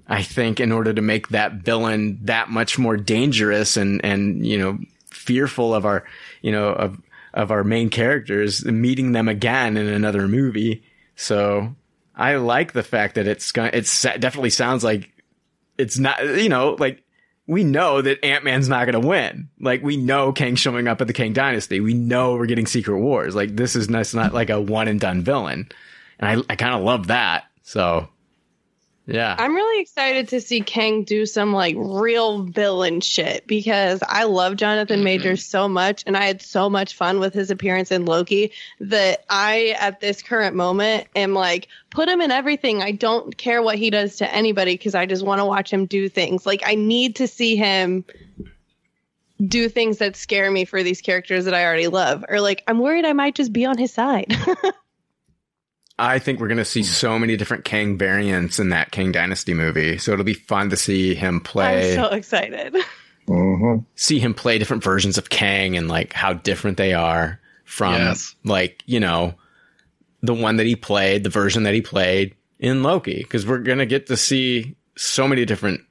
I 0.07 0.23
think 0.23 0.59
in 0.59 0.71
order 0.71 0.91
to 0.91 1.01
make 1.03 1.29
that 1.29 1.53
villain 1.53 2.19
that 2.23 2.49
much 2.49 2.79
more 2.79 2.97
dangerous 2.97 3.77
and 3.77 4.03
and 4.03 4.45
you 4.45 4.57
know 4.57 4.79
fearful 5.11 5.73
of 5.75 5.85
our 5.85 6.03
you 6.41 6.51
know 6.51 6.69
of 6.69 6.99
of 7.33 7.51
our 7.51 7.63
main 7.63 7.89
characters 7.89 8.65
meeting 8.65 9.11
them 9.11 9.27
again 9.27 9.77
in 9.77 9.87
another 9.87 10.27
movie. 10.27 10.83
So 11.15 11.75
I 12.15 12.35
like 12.37 12.73
the 12.73 12.83
fact 12.83 13.15
that 13.15 13.27
it's 13.27 13.51
going 13.51 13.69
it's 13.73 14.01
definitely 14.01 14.49
sounds 14.49 14.83
like 14.83 15.11
it's 15.77 15.99
not 15.99 16.25
you 16.25 16.49
know 16.49 16.75
like 16.79 17.03
we 17.49 17.63
know 17.63 17.99
that 17.99 18.23
Ant 18.23 18.43
Man's 18.43 18.69
not 18.69 18.85
going 18.85 19.01
to 19.01 19.07
win. 19.07 19.49
Like 19.59 19.81
we 19.81 19.97
know 19.97 20.31
Kang 20.31 20.55
showing 20.55 20.87
up 20.87 21.01
at 21.01 21.07
the 21.07 21.13
Kang 21.13 21.33
Dynasty. 21.33 21.79
We 21.79 21.95
know 21.95 22.35
we're 22.35 22.45
getting 22.45 22.67
Secret 22.67 22.99
Wars. 22.99 23.33
Like 23.33 23.55
this 23.55 23.75
is 23.75 23.89
not, 23.89 24.13
not 24.13 24.35
like 24.35 24.51
a 24.51 24.61
one 24.61 24.87
and 24.87 24.99
done 24.99 25.23
villain, 25.23 25.67
and 26.19 26.29
I 26.29 26.43
I 26.47 26.55
kind 26.55 26.75
of 26.75 26.83
love 26.83 27.07
that. 27.07 27.45
So 27.63 28.07
yeah, 29.09 29.35
I'm 29.37 29.55
really 29.55 29.81
excited 29.81 30.29
to 30.29 30.41
see 30.41 30.61
Kang 30.61 31.03
do 31.03 31.25
some 31.25 31.51
like 31.51 31.75
real 31.77 32.43
villain 32.43 33.01
shit 33.01 33.47
because 33.47 34.01
I 34.07 34.25
love 34.25 34.55
Jonathan 34.55 34.97
mm-hmm. 34.97 35.03
Majors 35.05 35.45
so 35.45 35.67
much 35.67 36.03
and 36.05 36.15
I 36.15 36.25
had 36.25 36.41
so 36.41 36.69
much 36.69 36.93
fun 36.93 37.19
with 37.19 37.33
his 37.33 37.49
appearance 37.49 37.91
in 37.91 38.05
Loki 38.05 38.51
that 38.79 39.25
I, 39.29 39.75
at 39.79 39.99
this 39.99 40.21
current 40.21 40.55
moment, 40.55 41.07
am 41.15 41.33
like, 41.33 41.67
put 41.89 42.07
him 42.07 42.21
in 42.21 42.31
everything. 42.31 42.83
I 42.83 42.91
don't 42.91 43.35
care 43.35 43.61
what 43.63 43.77
he 43.77 43.89
does 43.89 44.17
to 44.17 44.33
anybody 44.33 44.75
because 44.75 44.95
I 44.95 45.05
just 45.05 45.25
want 45.25 45.39
to 45.39 45.45
watch 45.45 45.71
him 45.73 45.87
do 45.87 46.07
things. 46.07 46.45
Like, 46.45 46.61
I 46.65 46.75
need 46.75 47.17
to 47.17 47.27
see 47.27 47.55
him 47.55 48.05
do 49.45 49.69
things 49.69 49.99
that 49.99 50.15
scare 50.15 50.51
me 50.51 50.65
for 50.65 50.83
these 50.83 51.01
characters 51.01 51.45
that 51.45 51.53
I 51.53 51.65
already 51.65 51.87
love. 51.87 52.25
Or 52.27 52.41
like, 52.41 52.63
I'm 52.67 52.79
worried 52.79 53.05
I 53.05 53.13
might 53.13 53.35
just 53.35 53.53
be 53.53 53.65
on 53.65 53.77
his 53.77 53.93
side. 53.93 54.35
I 55.99 56.17
think 56.19 56.39
we're 56.39 56.47
going 56.47 56.57
to 56.57 56.65
see 56.65 56.83
so 56.83 57.19
many 57.19 57.35
different 57.35 57.65
Kang 57.65 57.97
variants 57.97 58.57
in 58.59 58.69
that 58.69 58.91
Kang 58.91 59.11
Dynasty 59.11 59.53
movie. 59.53 59.97
So 59.97 60.13
it'll 60.13 60.25
be 60.25 60.33
fun 60.33 60.69
to 60.69 60.77
see 60.77 61.13
him 61.13 61.41
play. 61.41 61.97
I'm 61.97 62.03
so 62.03 62.15
excited. 62.15 62.75
Mm-hmm. 63.27 63.83
see 63.93 64.17
him 64.17 64.33
play 64.33 64.57
different 64.57 64.83
versions 64.83 65.19
of 65.19 65.29
Kang 65.29 65.77
and 65.77 65.87
like 65.87 66.13
how 66.13 66.33
different 66.33 66.77
they 66.77 66.93
are 66.93 67.39
from 67.63 67.93
Yes. 67.93 68.33
like, 68.43 68.81
you 68.87 68.99
know, 68.99 69.35
the 70.23 70.33
one 70.33 70.55
that 70.55 70.65
he 70.65 70.75
played, 70.75 71.23
the 71.23 71.29
version 71.29 71.63
that 71.63 71.75
he 71.75 71.81
played 71.81 72.33
in 72.57 72.81
Loki. 72.81 73.23
Cause 73.25 73.45
we're 73.45 73.59
going 73.59 73.77
to 73.77 73.85
get 73.85 74.07
to 74.07 74.17
see 74.17 74.75
so 74.97 75.27
many 75.27 75.45
different 75.45 75.81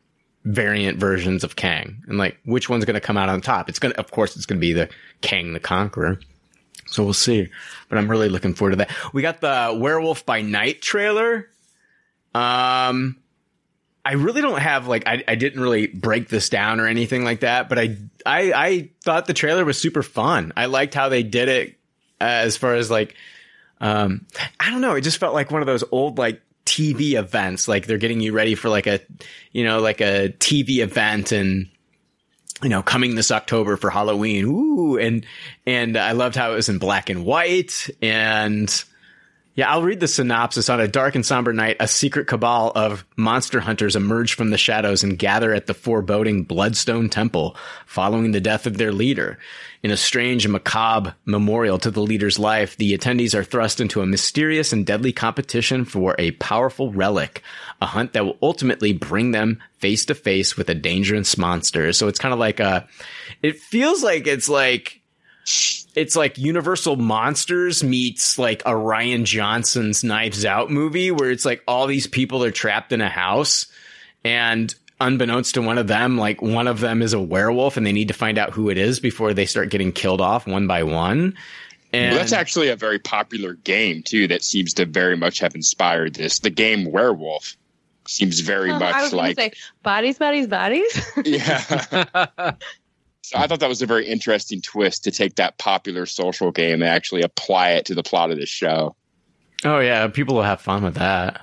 variant 0.44 0.98
versions 0.98 1.44
of 1.44 1.54
Kang 1.54 2.02
and 2.08 2.18
like 2.18 2.38
which 2.44 2.68
one's 2.68 2.84
going 2.84 2.94
to 2.94 3.00
come 3.00 3.16
out 3.16 3.28
on 3.28 3.40
top. 3.40 3.68
It's 3.68 3.78
going 3.78 3.92
to, 3.92 4.00
of 4.00 4.10
course, 4.10 4.34
it's 4.34 4.46
going 4.46 4.58
to 4.58 4.66
be 4.66 4.72
the 4.72 4.88
Kang 5.20 5.52
the 5.52 5.60
Conqueror. 5.60 6.18
So 6.90 7.04
we'll 7.04 7.12
see, 7.12 7.48
but 7.88 7.98
I'm 7.98 8.10
really 8.10 8.28
looking 8.28 8.54
forward 8.54 8.70
to 8.72 8.76
that. 8.76 8.90
We 9.12 9.22
got 9.22 9.40
the 9.40 9.76
Werewolf 9.78 10.24
by 10.24 10.40
Night 10.40 10.80
trailer. 10.80 11.48
Um, 12.34 13.16
I 14.04 14.12
really 14.12 14.40
don't 14.40 14.60
have 14.60 14.88
like 14.88 15.06
I, 15.06 15.22
I 15.28 15.34
didn't 15.34 15.60
really 15.60 15.86
break 15.86 16.28
this 16.28 16.48
down 16.48 16.80
or 16.80 16.86
anything 16.86 17.24
like 17.24 17.40
that, 17.40 17.68
but 17.68 17.78
I 17.78 17.96
I 18.24 18.52
I 18.54 18.90
thought 19.04 19.26
the 19.26 19.34
trailer 19.34 19.64
was 19.64 19.78
super 19.78 20.02
fun. 20.02 20.52
I 20.56 20.66
liked 20.66 20.94
how 20.94 21.10
they 21.10 21.22
did 21.22 21.48
it 21.48 21.78
uh, 22.20 22.24
as 22.24 22.56
far 22.56 22.74
as 22.74 22.90
like 22.90 23.14
um 23.82 24.26
I 24.58 24.70
don't 24.70 24.80
know, 24.80 24.94
it 24.94 25.02
just 25.02 25.18
felt 25.18 25.34
like 25.34 25.50
one 25.50 25.60
of 25.60 25.66
those 25.66 25.84
old 25.92 26.16
like 26.16 26.40
TV 26.64 27.18
events 27.18 27.68
like 27.68 27.86
they're 27.86 27.98
getting 27.98 28.20
you 28.20 28.32
ready 28.32 28.54
for 28.54 28.68
like 28.68 28.86
a 28.86 29.00
you 29.52 29.64
know 29.64 29.80
like 29.80 30.00
a 30.00 30.30
TV 30.38 30.78
event 30.78 31.32
and 31.32 31.68
you 32.62 32.68
know, 32.68 32.82
coming 32.82 33.14
this 33.14 33.30
October 33.30 33.76
for 33.76 33.90
Halloween. 33.90 34.44
Ooh, 34.46 34.98
and 34.98 35.24
and 35.66 35.96
I 35.96 36.12
loved 36.12 36.36
how 36.36 36.52
it 36.52 36.56
was 36.56 36.68
in 36.68 36.78
black 36.78 37.10
and 37.10 37.24
white. 37.24 37.88
And 38.02 38.84
yeah, 39.58 39.72
I'll 39.72 39.82
read 39.82 39.98
the 39.98 40.06
synopsis. 40.06 40.68
On 40.68 40.78
a 40.78 40.86
dark 40.86 41.16
and 41.16 41.26
somber 41.26 41.52
night, 41.52 41.78
a 41.80 41.88
secret 41.88 42.28
cabal 42.28 42.70
of 42.76 43.04
monster 43.16 43.58
hunters 43.58 43.96
emerge 43.96 44.34
from 44.34 44.50
the 44.50 44.56
shadows 44.56 45.02
and 45.02 45.18
gather 45.18 45.52
at 45.52 45.66
the 45.66 45.74
foreboding 45.74 46.44
Bloodstone 46.44 47.08
Temple, 47.08 47.56
following 47.84 48.30
the 48.30 48.40
death 48.40 48.68
of 48.68 48.78
their 48.78 48.92
leader. 48.92 49.36
In 49.82 49.90
a 49.90 49.96
strange 49.96 50.46
macabre 50.46 51.16
memorial 51.24 51.76
to 51.80 51.90
the 51.90 52.02
leader's 52.02 52.38
life, 52.38 52.76
the 52.76 52.96
attendees 52.96 53.34
are 53.34 53.42
thrust 53.42 53.80
into 53.80 54.00
a 54.00 54.06
mysterious 54.06 54.72
and 54.72 54.86
deadly 54.86 55.12
competition 55.12 55.84
for 55.84 56.14
a 56.20 56.30
powerful 56.30 56.92
relic, 56.92 57.42
a 57.82 57.86
hunt 57.86 58.12
that 58.12 58.24
will 58.24 58.38
ultimately 58.40 58.92
bring 58.92 59.32
them 59.32 59.60
face 59.78 60.04
to 60.04 60.14
face 60.14 60.56
with 60.56 60.68
a 60.70 60.74
dangerous 60.76 61.36
monster. 61.36 61.92
So 61.92 62.06
it's 62.06 62.20
kind 62.20 62.32
of 62.32 62.38
like 62.38 62.60
a, 62.60 62.86
it 63.42 63.58
feels 63.58 64.04
like 64.04 64.28
it's 64.28 64.48
like, 64.48 65.00
it's 65.98 66.14
like 66.14 66.38
Universal 66.38 66.94
Monsters 66.96 67.82
meets 67.82 68.38
like 68.38 68.62
a 68.62 68.70
Rian 68.70 69.24
Johnson's 69.24 70.04
Knives 70.04 70.44
Out 70.44 70.70
movie 70.70 71.10
where 71.10 71.30
it's 71.32 71.44
like 71.44 71.60
all 71.66 71.88
these 71.88 72.06
people 72.06 72.44
are 72.44 72.52
trapped 72.52 72.92
in 72.92 73.00
a 73.00 73.08
house 73.08 73.66
and 74.24 74.72
unbeknownst 75.00 75.54
to 75.54 75.62
one 75.62 75.76
of 75.76 75.88
them, 75.88 76.16
like 76.16 76.40
one 76.40 76.68
of 76.68 76.78
them 76.78 77.02
is 77.02 77.14
a 77.14 77.20
werewolf 77.20 77.76
and 77.76 77.84
they 77.84 77.92
need 77.92 78.08
to 78.08 78.14
find 78.14 78.38
out 78.38 78.50
who 78.50 78.70
it 78.70 78.78
is 78.78 79.00
before 79.00 79.34
they 79.34 79.44
start 79.44 79.70
getting 79.70 79.90
killed 79.90 80.20
off 80.20 80.46
one 80.46 80.68
by 80.68 80.84
one. 80.84 81.36
And 81.92 82.12
Well, 82.12 82.18
that's 82.20 82.32
actually 82.32 82.68
a 82.68 82.76
very 82.76 83.00
popular 83.00 83.54
game 83.54 84.04
too 84.04 84.28
that 84.28 84.44
seems 84.44 84.74
to 84.74 84.86
very 84.86 85.16
much 85.16 85.40
have 85.40 85.56
inspired 85.56 86.14
this. 86.14 86.38
The 86.38 86.50
game 86.50 86.92
Werewolf 86.92 87.56
seems 88.06 88.38
very 88.38 88.70
Uh, 88.70 88.76
I 88.76 88.78
much 88.78 89.02
was 89.02 89.12
like 89.12 89.36
say 89.36 89.52
bodies, 89.82 90.16
bodies, 90.16 90.46
bodies. 90.46 91.10
yeah. 91.24 92.52
So 93.28 93.36
I 93.36 93.46
thought 93.46 93.60
that 93.60 93.68
was 93.68 93.82
a 93.82 93.86
very 93.86 94.06
interesting 94.06 94.62
twist 94.62 95.04
to 95.04 95.10
take 95.10 95.34
that 95.34 95.58
popular 95.58 96.06
social 96.06 96.50
game 96.50 96.80
and 96.80 96.84
actually 96.84 97.20
apply 97.20 97.72
it 97.72 97.84
to 97.86 97.94
the 97.94 98.02
plot 98.02 98.30
of 98.30 98.38
the 98.38 98.46
show. 98.46 98.96
oh 99.66 99.80
yeah, 99.80 100.06
people 100.08 100.34
will 100.34 100.42
have 100.42 100.62
fun 100.62 100.82
with 100.82 100.94
that. 100.94 101.42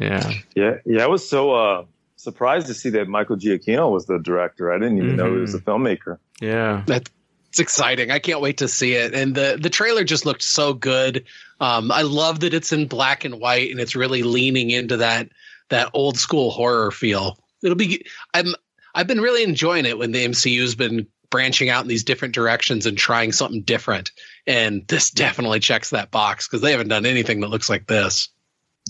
Yeah. 0.00 0.32
Yeah, 0.56 0.78
yeah. 0.84 1.04
I 1.04 1.06
was 1.06 1.28
so 1.28 1.52
uh, 1.52 1.84
surprised 2.16 2.66
to 2.66 2.74
see 2.74 2.90
that 2.90 3.06
Michael 3.06 3.36
Giacchino 3.36 3.88
was 3.92 4.06
the 4.06 4.18
director. 4.18 4.72
I 4.72 4.78
didn't 4.78 4.98
even 4.98 5.14
know 5.14 5.32
he 5.32 5.40
was 5.40 5.54
a 5.54 5.60
filmmaker. 5.60 6.18
Yeah. 6.40 6.82
It's 6.88 7.60
exciting. 7.60 8.10
I 8.10 8.18
can't 8.18 8.40
wait 8.40 8.56
to 8.58 8.66
see 8.66 8.94
it. 8.94 9.14
And 9.14 9.32
the 9.32 9.58
the 9.60 9.70
trailer 9.70 10.02
just 10.02 10.26
looked 10.26 10.42
so 10.42 10.74
good. 10.74 11.26
Um, 11.60 11.92
I 11.92 12.02
love 12.02 12.40
that 12.40 12.52
it's 12.52 12.72
in 12.72 12.88
black 12.88 13.24
and 13.24 13.38
white 13.38 13.70
and 13.70 13.78
it's 13.78 13.94
really 13.94 14.24
leaning 14.24 14.70
into 14.70 14.96
that 14.96 15.28
that 15.68 15.90
old 15.92 16.18
school 16.18 16.50
horror 16.50 16.90
feel. 16.90 17.38
It'll 17.62 17.76
be. 17.76 18.04
I'm. 18.34 18.54
I've 18.94 19.06
been 19.06 19.20
really 19.20 19.42
enjoying 19.42 19.86
it 19.86 19.98
when 19.98 20.12
the 20.12 20.24
MCU's 20.26 20.74
been 20.74 21.06
branching 21.30 21.70
out 21.70 21.82
in 21.82 21.88
these 21.88 22.04
different 22.04 22.34
directions 22.34 22.86
and 22.86 22.96
trying 22.96 23.32
something 23.32 23.62
different. 23.62 24.12
And 24.46 24.86
this 24.88 25.10
definitely 25.10 25.60
checks 25.60 25.90
that 25.90 26.10
box 26.10 26.46
because 26.46 26.60
they 26.60 26.70
haven't 26.70 26.88
done 26.88 27.06
anything 27.06 27.40
that 27.40 27.48
looks 27.48 27.70
like 27.70 27.86
this. 27.86 28.28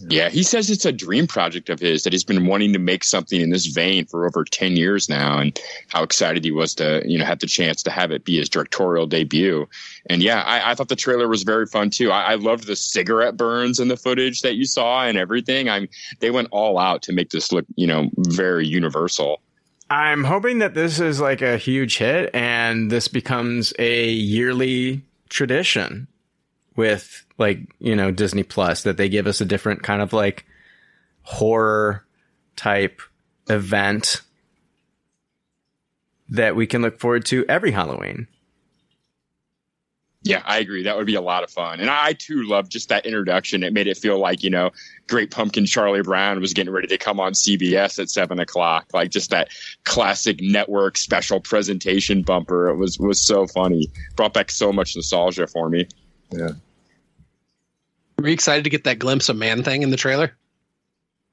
Yeah, 0.08 0.30
he 0.30 0.42
says 0.42 0.70
it's 0.70 0.86
a 0.86 0.92
dream 0.92 1.26
project 1.26 1.68
of 1.68 1.78
his 1.78 2.02
that 2.02 2.14
he's 2.14 2.24
been 2.24 2.46
wanting 2.46 2.72
to 2.72 2.78
make 2.78 3.04
something 3.04 3.40
in 3.40 3.50
this 3.50 3.66
vein 3.66 4.06
for 4.06 4.26
over 4.26 4.42
10 4.42 4.74
years 4.74 5.08
now 5.08 5.38
and 5.38 5.58
how 5.88 6.02
excited 6.02 6.42
he 6.44 6.50
was 6.50 6.74
to, 6.76 7.02
you 7.04 7.18
know, 7.18 7.26
have 7.26 7.40
the 7.40 7.46
chance 7.46 7.82
to 7.82 7.90
have 7.90 8.10
it 8.10 8.24
be 8.24 8.38
his 8.38 8.48
directorial 8.48 9.06
debut. 9.06 9.68
And 10.08 10.22
yeah, 10.22 10.40
I, 10.40 10.70
I 10.70 10.74
thought 10.74 10.88
the 10.88 10.96
trailer 10.96 11.28
was 11.28 11.42
very 11.42 11.66
fun 11.66 11.90
too. 11.90 12.10
I, 12.10 12.32
I 12.32 12.34
loved 12.36 12.66
the 12.66 12.74
cigarette 12.74 13.36
burns 13.36 13.78
in 13.78 13.88
the 13.88 13.98
footage 13.98 14.40
that 14.40 14.56
you 14.56 14.64
saw 14.64 15.04
and 15.04 15.18
everything. 15.18 15.68
I'm 15.68 15.88
they 16.20 16.30
went 16.30 16.48
all 16.50 16.78
out 16.78 17.02
to 17.02 17.12
make 17.12 17.28
this 17.28 17.52
look, 17.52 17.66
you 17.76 17.86
know, 17.86 18.08
very 18.16 18.66
universal. 18.66 19.42
I'm 19.92 20.24
hoping 20.24 20.60
that 20.60 20.72
this 20.72 21.00
is 21.00 21.20
like 21.20 21.42
a 21.42 21.58
huge 21.58 21.98
hit 21.98 22.30
and 22.32 22.90
this 22.90 23.08
becomes 23.08 23.74
a 23.78 24.08
yearly 24.08 25.02
tradition 25.28 26.08
with 26.76 27.26
like, 27.36 27.58
you 27.78 27.94
know, 27.94 28.10
Disney 28.10 28.42
Plus 28.42 28.84
that 28.84 28.96
they 28.96 29.10
give 29.10 29.26
us 29.26 29.42
a 29.42 29.44
different 29.44 29.82
kind 29.82 30.00
of 30.00 30.14
like 30.14 30.46
horror 31.20 32.06
type 32.56 33.02
event 33.50 34.22
that 36.30 36.56
we 36.56 36.66
can 36.66 36.80
look 36.80 36.98
forward 36.98 37.26
to 37.26 37.44
every 37.46 37.72
Halloween. 37.72 38.28
Yeah, 40.24 40.42
I 40.44 40.58
agree. 40.58 40.84
That 40.84 40.96
would 40.96 41.06
be 41.06 41.16
a 41.16 41.20
lot 41.20 41.42
of 41.42 41.50
fun. 41.50 41.80
And 41.80 41.90
I 41.90 42.12
too 42.12 42.44
love 42.44 42.68
just 42.68 42.88
that 42.90 43.04
introduction. 43.04 43.64
It 43.64 43.72
made 43.72 43.88
it 43.88 43.96
feel 43.96 44.18
like, 44.18 44.44
you 44.44 44.50
know, 44.50 44.70
Great 45.08 45.32
Pumpkin 45.32 45.66
Charlie 45.66 46.02
Brown 46.02 46.40
was 46.40 46.52
getting 46.52 46.72
ready 46.72 46.86
to 46.86 46.98
come 46.98 47.18
on 47.18 47.32
CBS 47.32 47.98
at 47.98 48.08
seven 48.08 48.38
o'clock. 48.38 48.86
Like 48.92 49.10
just 49.10 49.30
that 49.30 49.48
classic 49.84 50.40
network 50.40 50.96
special 50.96 51.40
presentation 51.40 52.22
bumper. 52.22 52.68
It 52.68 52.76
was 52.76 52.98
was 53.00 53.20
so 53.20 53.48
funny. 53.48 53.90
Brought 54.14 54.32
back 54.32 54.52
so 54.52 54.72
much 54.72 54.94
nostalgia 54.94 55.48
for 55.48 55.68
me. 55.68 55.88
Yeah. 56.30 56.52
Were 58.18 58.28
you 58.28 58.34
excited 58.34 58.62
to 58.62 58.70
get 58.70 58.84
that 58.84 59.00
glimpse 59.00 59.28
of 59.28 59.36
Man 59.36 59.64
Thing 59.64 59.82
in 59.82 59.90
the 59.90 59.96
trailer? 59.96 60.32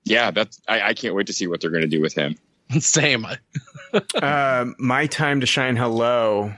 Yeah, 0.03 0.31
that's 0.31 0.59
I, 0.67 0.81
I 0.81 0.93
can't 0.95 1.13
wait 1.13 1.27
to 1.27 1.33
see 1.33 1.45
what 1.45 1.61
they're 1.61 1.69
gonna 1.69 1.85
do 1.85 2.01
with 2.01 2.15
him. 2.15 2.37
Same. 2.79 3.27
uh, 4.15 4.65
my 4.79 5.05
time 5.05 5.41
to 5.41 5.45
shine 5.45 5.75
hello 5.75 6.53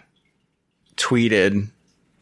tweeted 0.96 1.68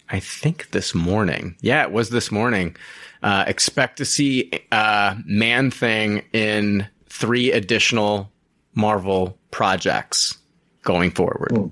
i 0.09 0.19
think 0.19 0.69
this 0.71 0.93
morning 0.95 1.55
yeah 1.61 1.81
it 1.83 1.91
was 1.91 2.09
this 2.09 2.31
morning 2.31 2.75
uh, 3.21 3.43
expect 3.47 3.97
to 3.97 4.05
see 4.05 4.49
uh, 4.71 5.13
man 5.25 5.69
thing 5.71 6.23
in 6.33 6.87
three 7.07 7.51
additional 7.51 8.31
marvel 8.75 9.37
projects 9.51 10.37
going 10.83 11.11
forward 11.11 11.51
Hmm. 11.51 11.67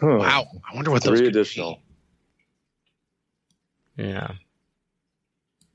Huh. 0.00 0.16
Wow. 0.18 0.46
I 0.70 0.76
wonder 0.76 0.92
what 0.92 1.02
those 1.02 1.18
Three 1.18 1.26
could 1.26 1.32
be. 1.34 1.40
additional. 1.40 1.82
yeah 3.96 4.34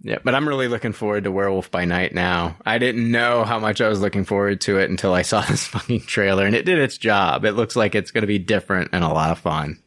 yeah 0.03 0.19
but 0.23 0.35
i'm 0.35 0.47
really 0.47 0.67
looking 0.67 0.93
forward 0.93 1.23
to 1.23 1.31
werewolf 1.31 1.71
by 1.71 1.85
night 1.85 2.13
now 2.13 2.55
i 2.65 2.77
didn't 2.77 3.09
know 3.09 3.43
how 3.43 3.57
much 3.57 3.81
i 3.81 3.87
was 3.87 4.01
looking 4.01 4.23
forward 4.23 4.61
to 4.61 4.77
it 4.77 4.89
until 4.89 5.13
i 5.13 5.23
saw 5.23 5.41
this 5.49 5.65
fucking 5.65 6.01
trailer 6.01 6.45
and 6.45 6.55
it 6.55 6.65
did 6.65 6.77
its 6.77 6.97
job 6.97 7.45
it 7.45 7.53
looks 7.53 7.75
like 7.75 7.95
it's 7.95 8.11
going 8.11 8.21
to 8.21 8.27
be 8.27 8.39
different 8.39 8.89
and 8.93 9.03
a 9.03 9.09
lot 9.09 9.31
of 9.31 9.39
fun 9.39 9.79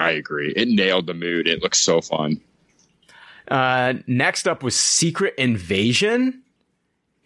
I 0.00 0.12
agree. 0.12 0.52
It 0.56 0.68
nailed 0.68 1.06
the 1.06 1.14
mood. 1.14 1.46
It 1.46 1.62
looks 1.62 1.78
so 1.78 2.00
fun. 2.00 2.40
Uh, 3.48 3.94
next 4.06 4.48
up 4.48 4.62
was 4.62 4.74
Secret 4.74 5.34
Invasion. 5.36 6.42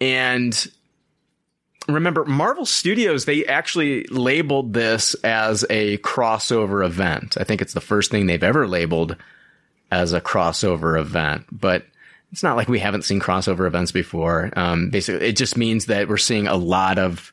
And 0.01 0.67
remember, 1.87 2.25
Marvel 2.25 2.67
Studios, 2.67 3.27
they 3.27 3.47
actually 3.47 4.05
labeled 4.05 4.73
this 4.73 5.15
as 5.23 5.65
a 5.71 5.99
crossover 5.99 6.85
event. 6.85 7.37
I 7.39 7.45
think 7.45 7.63
it's 7.63 7.75
the 7.75 7.81
first 7.81 8.11
thing 8.11 8.27
they've 8.27 8.43
ever 8.43 8.67
labeled 8.67 9.17
as 9.95 10.13
a 10.13 10.21
crossover 10.21 10.99
event. 10.99 11.47
But 11.53 11.85
it's 12.33 12.43
not 12.43 12.57
like 12.57 12.69
we 12.69 12.81
haven't 12.81 13.03
seen 13.03 13.21
crossover 13.21 13.67
events 13.67 13.93
before. 13.93 14.51
Um, 14.57 14.91
basically, 14.91 15.29
it 15.29 15.37
just 15.37 15.57
means 15.57 15.87
that 15.87 16.09
we're 16.09 16.17
seeing 16.17 16.49
a 16.49 16.57
lot 16.57 16.99
of 16.99 17.33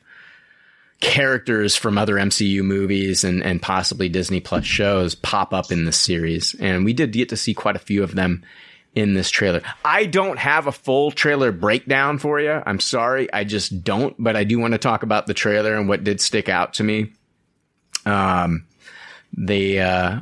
characters 1.00 1.74
from 1.74 1.98
other 1.98 2.14
MCU 2.14 2.62
movies 2.62 3.24
and, 3.24 3.42
and 3.42 3.60
possibly 3.60 4.08
Disney 4.08 4.38
Plus 4.38 4.64
shows 4.64 5.16
pop 5.16 5.52
up 5.52 5.72
in 5.72 5.84
this 5.84 5.98
series. 5.98 6.54
And 6.54 6.84
we 6.84 6.92
did 6.92 7.12
get 7.12 7.30
to 7.30 7.36
see 7.36 7.52
quite 7.52 7.74
a 7.74 7.80
few 7.80 8.04
of 8.04 8.14
them 8.14 8.44
in 8.94 9.14
this 9.14 9.28
trailer. 9.28 9.62
I 9.84 10.06
don't 10.06 10.38
have 10.38 10.68
a 10.68 10.72
full 10.72 11.10
trailer 11.10 11.50
breakdown 11.50 12.18
for 12.18 12.38
you. 12.38 12.62
I'm 12.64 12.78
sorry. 12.78 13.32
I 13.32 13.42
just 13.42 13.82
don't, 13.82 14.14
but 14.18 14.36
I 14.36 14.44
do 14.44 14.60
want 14.60 14.72
to 14.72 14.78
talk 14.78 15.02
about 15.02 15.26
the 15.26 15.34
trailer 15.34 15.74
and 15.74 15.88
what 15.88 16.04
did 16.04 16.20
stick 16.20 16.48
out 16.48 16.74
to 16.74 16.84
me. 16.84 17.12
Um, 18.06 18.66
they, 19.36 19.80
uh, 19.80 20.20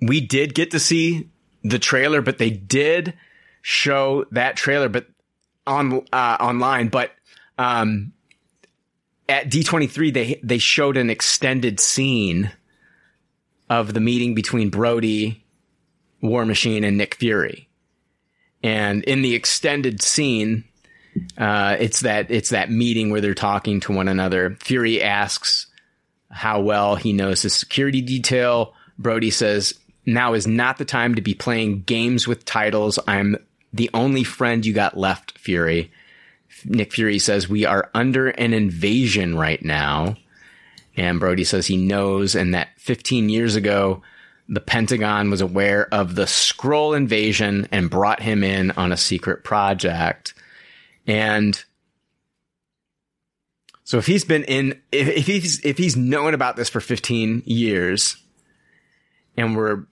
we 0.00 0.20
did 0.20 0.54
get 0.54 0.70
to 0.72 0.80
see 0.80 1.28
the 1.62 1.78
trailer, 1.78 2.22
but 2.22 2.38
they 2.38 2.50
did 2.50 3.14
show 3.62 4.24
that 4.32 4.56
trailer, 4.56 4.88
but 4.88 5.06
on, 5.66 6.06
uh, 6.12 6.36
online, 6.40 6.88
but, 6.88 7.12
um, 7.58 8.12
at 9.28 9.48
D23, 9.48 10.12
they, 10.12 10.40
they 10.42 10.58
showed 10.58 10.96
an 10.96 11.08
extended 11.08 11.78
scene 11.78 12.50
of 13.68 13.94
the 13.94 14.00
meeting 14.00 14.34
between 14.34 14.70
Rhodey, 14.72 15.36
War 16.20 16.44
Machine, 16.44 16.82
and 16.82 16.98
Nick 16.98 17.14
Fury. 17.14 17.68
And 18.62 19.04
in 19.04 19.22
the 19.22 19.34
extended 19.34 20.02
scene, 20.02 20.64
uh, 21.38 21.76
it's 21.78 22.00
that, 22.00 22.30
it's 22.30 22.50
that 22.50 22.70
meeting 22.70 23.10
where 23.10 23.20
they're 23.20 23.34
talking 23.34 23.80
to 23.80 23.92
one 23.92 24.08
another. 24.08 24.56
Fury 24.60 25.00
asks 25.00 25.68
how 26.30 26.60
well 26.60 26.96
he 26.96 27.12
knows 27.12 27.42
his 27.42 27.54
security 27.54 28.00
detail. 28.00 28.74
Rhodey 29.00 29.32
says, 29.32 29.78
now 30.06 30.34
is 30.34 30.46
not 30.46 30.78
the 30.78 30.84
time 30.84 31.14
to 31.14 31.22
be 31.22 31.34
playing 31.34 31.82
games 31.82 32.26
with 32.26 32.44
titles. 32.44 32.98
I'm 33.06 33.36
the 33.72 33.90
only 33.94 34.24
friend 34.24 34.64
you 34.64 34.72
got 34.72 34.96
left, 34.96 35.38
Fury. 35.38 35.92
Nick 36.64 36.92
Fury 36.92 37.18
says, 37.18 37.48
We 37.48 37.64
are 37.64 37.90
under 37.94 38.28
an 38.28 38.52
invasion 38.52 39.36
right 39.36 39.62
now. 39.64 40.16
And 40.96 41.20
Rhodey 41.20 41.46
says 41.46 41.66
he 41.66 41.76
knows, 41.76 42.34
and 42.34 42.54
that 42.54 42.68
15 42.78 43.28
years 43.28 43.56
ago, 43.56 44.02
the 44.48 44.60
Pentagon 44.60 45.30
was 45.30 45.40
aware 45.40 45.86
of 45.94 46.16
the 46.16 46.24
Skrull 46.24 46.96
invasion 46.96 47.68
and 47.70 47.88
brought 47.88 48.20
him 48.20 48.42
in 48.42 48.72
on 48.72 48.90
a 48.90 48.96
secret 48.96 49.44
project. 49.44 50.34
And 51.06 51.62
So 53.84 53.98
if 53.98 54.06
he's 54.06 54.24
been 54.24 54.44
in, 54.44 54.80
if, 54.90 55.08
if 55.08 55.26
he's 55.26 55.64
if 55.64 55.78
he's 55.78 55.96
known 55.96 56.34
about 56.34 56.56
this 56.56 56.68
for 56.68 56.80
15 56.80 57.44
years, 57.46 58.16
and 59.40 59.56
we're 59.56 59.84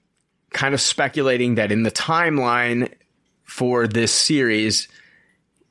kind 0.50 0.74
of 0.74 0.80
speculating 0.80 1.56
that 1.56 1.72
in 1.72 1.82
the 1.82 1.90
timeline 1.90 2.92
for 3.44 3.86
this 3.86 4.12
series 4.12 4.88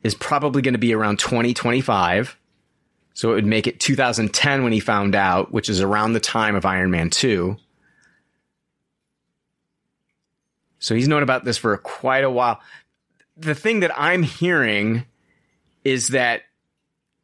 is 0.03 0.15
probably 0.15 0.61
going 0.61 0.73
to 0.73 0.79
be 0.79 0.93
around 0.93 1.19
2025. 1.19 2.37
So 3.13 3.31
it 3.31 3.35
would 3.35 3.45
make 3.45 3.67
it 3.67 3.79
2010 3.79 4.63
when 4.63 4.71
he 4.71 4.79
found 4.79 5.15
out, 5.15 5.51
which 5.51 5.69
is 5.69 5.81
around 5.81 6.13
the 6.13 6.19
time 6.19 6.55
of 6.55 6.65
Iron 6.65 6.91
Man 6.91 7.09
2. 7.09 7.57
So 10.79 10.95
he's 10.95 11.07
known 11.07 11.23
about 11.23 11.43
this 11.43 11.57
for 11.57 11.75
quite 11.77 12.23
a 12.23 12.29
while. 12.29 12.61
The 13.35 13.55
thing 13.55 13.79
that 13.79 13.91
I'm 13.99 14.23
hearing 14.23 15.05
is 15.83 16.09
that 16.09 16.43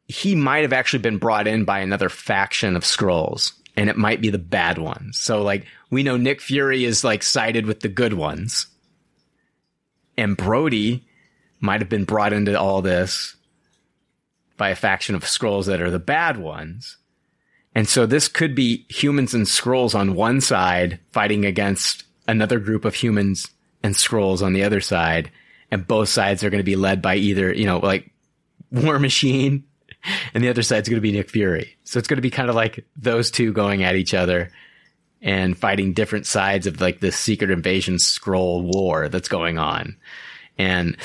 he 0.06 0.34
might 0.34 0.62
have 0.62 0.72
actually 0.72 0.98
been 0.98 1.18
brought 1.18 1.46
in 1.46 1.64
by 1.64 1.80
another 1.80 2.08
faction 2.08 2.76
of 2.76 2.82
Skrulls, 2.82 3.52
and 3.76 3.88
it 3.88 3.96
might 3.96 4.20
be 4.20 4.30
the 4.30 4.38
bad 4.38 4.78
ones. 4.78 5.18
So 5.18 5.42
like 5.42 5.66
we 5.94 6.02
know 6.02 6.16
Nick 6.16 6.40
Fury 6.40 6.84
is 6.84 7.04
like 7.04 7.22
sided 7.22 7.66
with 7.66 7.80
the 7.80 7.88
good 7.88 8.12
ones. 8.12 8.66
And 10.16 10.36
Rhodey 10.36 11.02
might 11.60 11.80
have 11.80 11.88
been 11.88 12.04
brought 12.04 12.32
into 12.32 12.58
all 12.58 12.82
this 12.82 13.36
by 14.56 14.70
a 14.70 14.76
faction 14.76 15.14
of 15.14 15.22
Skrulls 15.22 15.66
that 15.66 15.80
are 15.80 15.90
the 15.90 15.98
bad 15.98 16.36
ones. 16.36 16.96
And 17.74 17.88
so 17.88 18.06
this 18.06 18.28
could 18.28 18.54
be 18.54 18.86
humans 18.88 19.34
and 19.34 19.46
Skrulls 19.46 19.94
on 19.94 20.14
one 20.14 20.40
side 20.40 20.98
fighting 21.12 21.44
against 21.44 22.04
another 22.26 22.58
group 22.58 22.84
of 22.84 22.94
humans 22.94 23.48
and 23.82 23.94
Skrulls 23.94 24.42
on 24.42 24.52
the 24.52 24.64
other 24.64 24.80
side. 24.80 25.30
And 25.70 25.86
both 25.86 26.08
sides 26.08 26.44
are 26.44 26.50
going 26.50 26.60
to 26.60 26.64
be 26.64 26.76
led 26.76 27.02
by 27.02 27.16
either, 27.16 27.52
you 27.52 27.66
know, 27.66 27.78
like 27.78 28.10
War 28.70 28.98
Machine 28.98 29.64
and 30.34 30.42
the 30.42 30.48
other 30.48 30.62
side's 30.62 30.88
going 30.88 30.98
to 30.98 31.08
be 31.08 31.12
Nick 31.12 31.30
Fury. 31.30 31.76
So 31.84 31.98
it's 31.98 32.08
going 32.08 32.18
to 32.18 32.22
be 32.22 32.30
kind 32.30 32.48
of 32.48 32.56
like 32.56 32.84
those 32.96 33.30
two 33.30 33.52
going 33.52 33.84
at 33.84 33.96
each 33.96 34.12
other 34.14 34.50
and 35.24 35.58
fighting 35.58 35.94
different 35.94 36.26
sides 36.26 36.66
of 36.68 36.80
like 36.80 37.00
this 37.00 37.18
secret 37.18 37.50
invasion 37.50 37.94
Skrull 37.96 38.62
war 38.62 39.08
that's 39.08 39.26
going 39.28 39.58
on. 39.58 39.96
And 40.58 40.96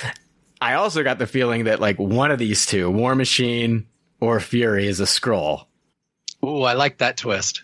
I 0.62 0.74
also 0.74 1.04
got 1.04 1.18
the 1.18 1.26
feeling 1.26 1.64
that 1.64 1.80
like 1.80 1.98
one 1.98 2.30
of 2.30 2.38
these 2.38 2.66
two, 2.66 2.92
War 2.92 3.16
Machine 3.16 3.88
or 4.20 4.40
Fury, 4.42 4.88
is 4.88 5.00
a 5.00 5.06
Skrull. 5.06 5.66
Ooh, 6.44 6.62
I 6.64 6.74
like 6.74 6.98
that 7.00 7.18
twist. 7.18 7.64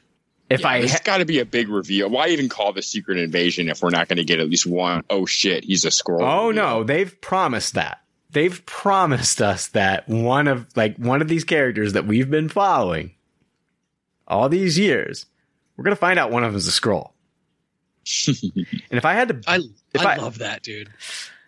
If 0.49 0.61
Yeah, 0.61 0.67
I 0.69 0.79
there's 0.79 0.93
ha- 0.93 0.99
got 1.03 1.17
to 1.17 1.25
be 1.25 1.39
a 1.39 1.45
big 1.45 1.69
reveal. 1.69 2.09
Why 2.09 2.29
even 2.29 2.49
call 2.49 2.71
the 2.71 2.81
secret 2.81 3.17
invasion 3.17 3.67
if 3.67 3.81
we're 3.81 3.89
not 3.89 4.07
going 4.07 4.17
to 4.17 4.23
get 4.23 4.39
at 4.39 4.49
least 4.49 4.65
one? 4.65 5.03
Oh 5.09 5.25
shit, 5.25 5.65
he's 5.65 5.85
a 5.85 5.89
Skrull. 5.89 6.21
Oh 6.21 6.51
no, 6.51 6.83
they've 6.83 7.19
promised 7.19 7.73
that. 7.73 8.01
They've 8.31 8.65
promised 8.65 9.41
us 9.41 9.67
that 9.69 10.07
one 10.07 10.47
of 10.47 10.67
like 10.75 10.97
one 10.97 11.21
of 11.21 11.27
these 11.27 11.43
characters 11.43 11.93
that 11.93 12.05
we've 12.05 12.29
been 12.29 12.47
following 12.49 13.11
all 14.27 14.47
these 14.49 14.77
years, 14.77 15.25
we're 15.75 15.83
gonna 15.83 15.95
find 15.95 16.17
out 16.19 16.31
one 16.31 16.43
of 16.43 16.51
them 16.51 16.57
is 16.57 16.67
a 16.67 16.71
Skrull. 16.71 17.11
and 18.27 18.97
if 18.97 19.05
I 19.05 19.13
had 19.13 19.29
to, 19.29 19.41
I 19.47 19.59
If 19.93 20.01
I, 20.05 20.13
I- 20.13 20.17
love 20.17 20.37
that, 20.39 20.61
dude. 20.63 20.89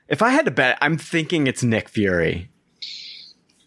if 0.08 0.22
I 0.22 0.30
had 0.30 0.46
to 0.46 0.52
bet, 0.52 0.78
I'm 0.82 0.98
thinking 0.98 1.48
it's 1.48 1.64
Nick 1.64 1.90
Fury. 1.90 2.50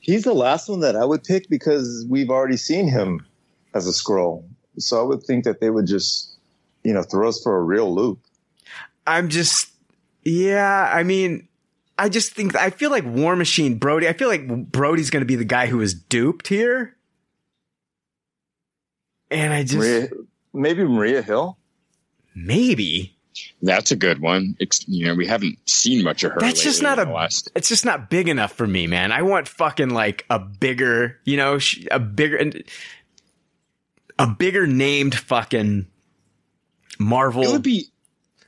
He's 0.00 0.24
the 0.24 0.32
last 0.34 0.68
one 0.68 0.80
that 0.80 0.96
I 0.96 1.04
would 1.04 1.22
pick 1.24 1.48
because 1.48 2.04
we've 2.08 2.30
already 2.30 2.56
seen 2.56 2.88
him 2.88 3.24
as 3.74 3.86
a 3.86 3.90
Skrull. 3.92 4.44
So 4.78 4.98
I 4.98 5.02
would 5.02 5.22
think 5.22 5.44
that 5.44 5.60
they 5.60 5.70
would 5.70 5.86
just, 5.86 6.36
you 6.82 6.92
know, 6.94 7.02
throw 7.02 7.28
us 7.28 7.40
for 7.42 7.56
a 7.56 7.62
real 7.62 7.94
loop. 7.94 8.18
I'm 9.06 9.28
just, 9.28 9.70
yeah. 10.24 10.90
I 10.92 11.02
mean, 11.02 11.48
I 11.98 12.08
just 12.08 12.32
think 12.32 12.56
I 12.56 12.70
feel 12.70 12.90
like 12.90 13.04
War 13.04 13.36
Machine 13.36 13.78
Rhodey. 13.78 14.08
I 14.08 14.14
feel 14.14 14.28
like 14.28 14.46
Rhodey's 14.72 15.10
gonna 15.10 15.26
be 15.26 15.36
the 15.36 15.44
guy 15.44 15.66
who 15.66 15.80
is 15.82 15.92
duped 15.94 16.48
here. 16.48 16.96
And 19.30 19.52
I 19.52 19.62
just 19.62 19.76
Maria, 19.76 20.08
maybe 20.52 20.84
Maria 20.84 21.22
Hill. 21.22 21.58
maybe 22.34 23.16
That's 23.62 23.90
a 23.90 23.96
good 23.96 24.20
one. 24.20 24.56
Ex- 24.60 24.86
you 24.88 25.06
know, 25.06 25.14
we 25.14 25.26
haven't 25.26 25.58
seen 25.68 26.04
much 26.04 26.24
of 26.24 26.32
her. 26.32 26.40
That's 26.40 26.62
just 26.62 26.82
not 26.82 26.98
a. 26.98 27.04
the 27.04 27.12
last. 27.12 27.50
It's 27.54 27.68
just 27.68 27.84
not 27.84 28.10
big 28.10 28.28
enough 28.28 28.52
for 28.52 28.66
me, 28.66 28.86
man. 28.86 29.12
I 29.12 29.22
want 29.22 29.48
fucking 29.48 29.90
like 29.90 30.24
a 30.30 30.38
bigger, 30.38 31.18
you 31.24 31.36
know, 31.36 31.58
a 31.90 31.98
bigger, 31.98 32.36
and 32.36 32.62
a 34.18 34.26
bigger 34.26 34.66
named 34.66 35.14
fucking 35.14 35.86
Marvel. 36.98 37.42
It 37.42 37.52
would 37.52 37.62
be 37.62 37.86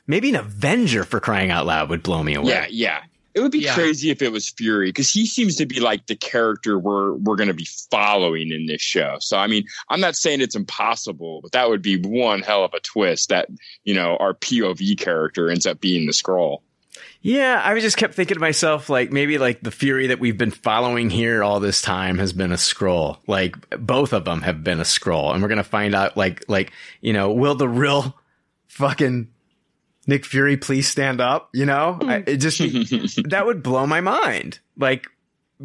maybe 0.06 0.30
an 0.30 0.36
Avenger 0.36 1.04
for 1.04 1.20
crying 1.20 1.50
out 1.50 1.66
loud 1.66 1.88
would 1.90 2.02
blow 2.02 2.22
me 2.22 2.34
away. 2.34 2.50
yeah, 2.50 2.66
yeah. 2.68 3.00
It 3.34 3.40
would 3.40 3.52
be 3.52 3.60
Yeah. 3.60 3.74
crazy 3.74 4.10
if 4.10 4.20
it 4.22 4.30
was 4.30 4.48
Fury 4.50 4.88
because 4.88 5.10
he 5.10 5.26
seems 5.26 5.56
to 5.56 5.66
be 5.66 5.80
like 5.80 6.06
the 6.06 6.16
character 6.16 6.78
we're 6.78 7.12
we're 7.14 7.36
going 7.36 7.48
to 7.48 7.54
be 7.54 7.66
following 7.90 8.50
in 8.52 8.66
this 8.66 8.82
show. 8.82 9.16
So 9.20 9.38
I 9.38 9.46
mean, 9.46 9.64
I'm 9.88 10.00
not 10.00 10.16
saying 10.16 10.40
it's 10.40 10.56
impossible, 10.56 11.40
but 11.42 11.52
that 11.52 11.68
would 11.68 11.82
be 11.82 11.96
one 11.96 12.42
hell 12.42 12.64
of 12.64 12.74
a 12.74 12.80
twist 12.80 13.30
that 13.30 13.48
you 13.84 13.94
know 13.94 14.16
our 14.18 14.34
POV 14.34 14.98
character 14.98 15.50
ends 15.50 15.66
up 15.66 15.80
being 15.80 16.06
the 16.06 16.12
Skrull. 16.12 16.58
Yeah, 17.24 17.62
I 17.64 17.78
just 17.78 17.96
kept 17.96 18.14
thinking 18.14 18.34
to 18.34 18.40
myself, 18.40 18.90
like 18.90 19.12
maybe 19.12 19.38
like 19.38 19.60
the 19.62 19.70
Fury 19.70 20.08
that 20.08 20.18
we've 20.18 20.36
been 20.36 20.50
following 20.50 21.08
here 21.08 21.44
all 21.44 21.60
this 21.60 21.80
time 21.80 22.18
has 22.18 22.32
been 22.32 22.50
a 22.52 22.56
Skrull. 22.56 23.18
Like 23.28 23.54
both 23.78 24.12
of 24.12 24.24
them 24.24 24.42
have 24.42 24.64
been 24.64 24.80
a 24.80 24.84
Skrull, 24.84 25.32
and 25.32 25.40
we're 25.40 25.48
gonna 25.48 25.62
find 25.64 25.94
out, 25.94 26.16
like, 26.16 26.44
like 26.48 26.72
you 27.00 27.12
know, 27.12 27.30
will 27.32 27.54
the 27.54 27.68
real 27.68 28.14
fucking 28.68 29.28
Nick 30.06 30.24
Fury 30.24 30.56
please 30.56 30.88
stand 30.88 31.20
up? 31.20 31.50
You 31.52 31.66
know, 31.66 31.98
I, 32.02 32.18
hmm. 32.18 32.28
it 32.28 32.36
just 32.38 32.58
that 33.30 33.46
would 33.46 33.62
blow 33.62 33.86
my 33.86 34.00
mind. 34.00 34.58
Like 34.76 35.06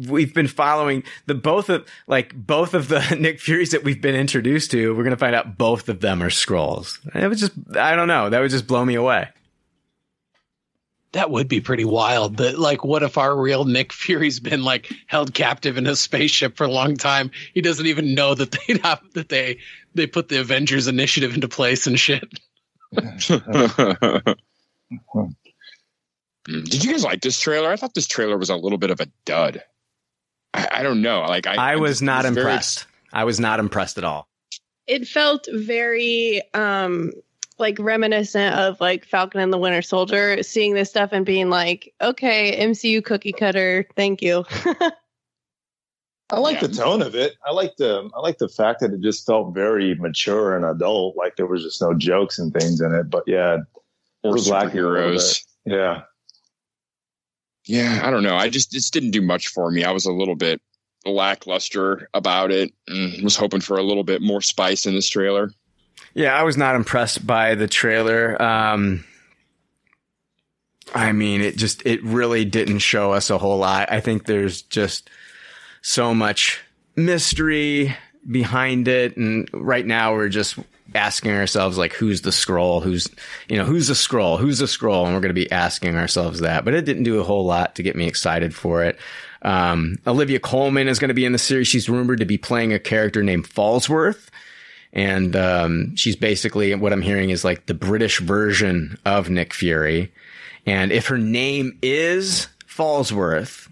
we've 0.06 0.32
been 0.32 0.46
following 0.46 1.02
the 1.26 1.34
both 1.34 1.68
of 1.68 1.86
like 2.06 2.34
both 2.34 2.74
of 2.74 2.88
the 2.88 3.16
Nick 3.20 3.40
Furies 3.40 3.70
that 3.70 3.84
we've 3.84 4.00
been 4.00 4.14
introduced 4.14 4.70
to. 4.72 4.94
We're 4.94 5.04
gonna 5.04 5.16
find 5.16 5.34
out 5.34 5.58
both 5.58 5.88
of 5.88 6.00
them 6.00 6.22
are 6.22 6.30
Skrulls. 6.30 6.98
It 7.14 7.28
would 7.28 7.38
just, 7.38 7.52
I 7.76 7.96
don't 7.96 8.08
know, 8.08 8.30
that 8.30 8.40
would 8.40 8.50
just 8.50 8.66
blow 8.66 8.84
me 8.84 8.94
away. 8.94 9.28
That 11.12 11.30
would 11.30 11.48
be 11.48 11.60
pretty 11.60 11.86
wild. 11.86 12.36
That 12.36 12.58
like, 12.58 12.84
what 12.84 13.02
if 13.02 13.16
our 13.16 13.34
real 13.34 13.64
Nick 13.64 13.94
Fury's 13.94 14.40
been 14.40 14.62
like 14.62 14.92
held 15.06 15.32
captive 15.32 15.78
in 15.78 15.86
a 15.86 15.96
spaceship 15.96 16.56
for 16.56 16.64
a 16.64 16.70
long 16.70 16.96
time? 16.96 17.30
He 17.54 17.62
doesn't 17.62 17.86
even 17.86 18.14
know 18.14 18.34
that 18.34 18.52
they 18.52 18.78
have 18.82 19.00
that 19.14 19.30
they 19.30 19.58
they 19.94 20.06
put 20.06 20.28
the 20.28 20.40
Avengers 20.40 20.86
initiative 20.86 21.34
into 21.34 21.48
place 21.48 21.86
and 21.86 21.98
shit. 21.98 22.38
Mm. 22.94 24.36
Did 26.46 26.84
you 26.84 26.92
guys 26.92 27.04
like 27.04 27.20
this 27.20 27.38
trailer? 27.38 27.70
I 27.70 27.76
thought 27.76 27.94
this 27.94 28.06
trailer 28.06 28.38
was 28.38 28.50
a 28.50 28.56
little 28.56 28.78
bit 28.78 28.90
of 28.90 29.00
a 29.00 29.06
dud. 29.24 29.62
I, 30.54 30.68
I 30.72 30.82
don't 30.82 31.02
know. 31.02 31.20
Like 31.22 31.46
I, 31.46 31.54
I 31.56 31.72
I'm 31.74 31.80
was 31.80 31.92
just- 31.92 32.02
not 32.02 32.24
it 32.24 32.32
very 32.32 32.46
impressed. 32.46 32.86
I 33.12 33.24
was 33.24 33.40
not 33.40 33.60
impressed 33.60 33.98
at 33.98 34.04
all. 34.04 34.28
It 34.86 35.06
felt 35.06 35.48
very 35.52 36.40
um 36.54 37.12
like 37.58 37.78
reminiscent 37.78 38.54
of 38.54 38.80
like 38.80 39.04
Falcon 39.04 39.40
and 39.40 39.52
the 39.52 39.58
Winter 39.58 39.82
Soldier, 39.82 40.42
seeing 40.42 40.74
this 40.74 40.88
stuff 40.90 41.10
and 41.12 41.26
being 41.26 41.50
like, 41.50 41.92
okay, 42.00 42.64
MCU 42.64 43.04
cookie 43.04 43.32
cutter, 43.32 43.86
thank 43.96 44.22
you. 44.22 44.44
I 46.30 46.38
like 46.40 46.60
Yeah. 46.60 46.66
the 46.68 46.74
tone 46.74 47.00
of 47.02 47.14
it. 47.14 47.36
I 47.46 47.52
like 47.52 47.76
the 47.76 48.10
I 48.14 48.20
like 48.20 48.38
the 48.38 48.48
fact 48.48 48.80
that 48.80 48.92
it 48.92 49.00
just 49.00 49.24
felt 49.26 49.54
very 49.54 49.94
mature 49.94 50.54
and 50.54 50.64
adult. 50.64 51.16
Like 51.16 51.36
there 51.36 51.46
was 51.46 51.62
just 51.62 51.80
no 51.80 51.94
jokes 51.94 52.38
and 52.38 52.52
things 52.52 52.80
in 52.80 52.94
it. 52.94 53.08
But 53.10 53.24
yeah, 53.26 53.58
or 54.22 54.32
was 54.32 54.48
lacking 54.50 54.78
a 54.78 54.82
superheroes. 54.82 55.44
yeah. 55.64 56.02
Yeah, 57.64 58.00
I 58.02 58.10
don't 58.10 58.22
know. 58.22 58.36
I 58.36 58.48
just 58.48 58.72
this 58.72 58.90
didn't 58.90 59.10
do 59.10 59.22
much 59.22 59.48
for 59.48 59.70
me. 59.70 59.84
I 59.84 59.90
was 59.90 60.06
a 60.06 60.12
little 60.12 60.36
bit 60.36 60.60
lackluster 61.06 62.08
about 62.14 62.50
it. 62.50 62.72
And 62.88 63.22
was 63.22 63.36
hoping 63.36 63.60
for 63.60 63.78
a 63.78 63.82
little 63.82 64.04
bit 64.04 64.20
more 64.22 64.40
spice 64.42 64.86
in 64.86 64.94
this 64.94 65.08
trailer. 65.08 65.50
Yeah, 66.14 66.34
I 66.34 66.42
was 66.42 66.56
not 66.56 66.76
impressed 66.76 67.26
by 67.26 67.54
the 67.54 67.68
trailer. 67.68 68.40
Um, 68.40 69.04
I 70.94 71.12
mean, 71.12 71.40
it 71.42 71.56
just, 71.56 71.84
it 71.84 72.02
really 72.02 72.44
didn't 72.44 72.78
show 72.78 73.12
us 73.12 73.28
a 73.30 73.38
whole 73.38 73.58
lot. 73.58 73.92
I 73.92 74.00
think 74.00 74.24
there's 74.24 74.62
just 74.62 75.10
so 75.82 76.14
much 76.14 76.62
mystery 76.96 77.96
behind 78.30 78.88
it. 78.88 79.16
And 79.16 79.48
right 79.52 79.86
now 79.86 80.14
we're 80.14 80.28
just 80.28 80.58
asking 80.94 81.32
ourselves, 81.32 81.76
like, 81.78 81.92
who's 81.92 82.22
the 82.22 82.30
Skrull? 82.30 82.82
Who's, 82.82 83.08
you 83.48 83.56
know, 83.56 83.64
who's 83.64 83.88
the 83.88 83.94
Skrull? 83.94 84.38
Who's 84.38 84.58
the 84.58 84.66
Skrull? 84.66 85.04
And 85.04 85.14
we're 85.14 85.20
going 85.20 85.34
to 85.34 85.40
be 85.40 85.50
asking 85.50 85.96
ourselves 85.96 86.40
that. 86.40 86.64
But 86.64 86.74
it 86.74 86.84
didn't 86.84 87.04
do 87.04 87.20
a 87.20 87.24
whole 87.24 87.44
lot 87.44 87.74
to 87.76 87.82
get 87.82 87.96
me 87.96 88.06
excited 88.06 88.54
for 88.54 88.84
it. 88.84 88.98
Um, 89.42 89.98
Olivia 90.06 90.40
Colman 90.40 90.88
is 90.88 90.98
going 90.98 91.08
to 91.08 91.14
be 91.14 91.24
in 91.24 91.32
the 91.32 91.38
series. 91.38 91.68
She's 91.68 91.88
rumored 91.88 92.18
to 92.18 92.26
be 92.26 92.38
playing 92.38 92.72
a 92.72 92.78
character 92.78 93.22
named 93.22 93.48
Falsworth 93.48 94.30
and 94.92 95.36
um, 95.36 95.96
she's 95.96 96.16
basically 96.16 96.74
what 96.74 96.92
I'm 96.92 97.02
hearing 97.02 97.30
is 97.30 97.44
like 97.44 97.66
the 97.66 97.74
British 97.74 98.20
version 98.20 98.98
of 99.04 99.28
Nick 99.28 99.52
Fury. 99.52 100.12
And 100.66 100.92
if 100.92 101.08
her 101.08 101.18
name 101.18 101.78
is 101.82 102.48
Falsworth, 102.66 103.68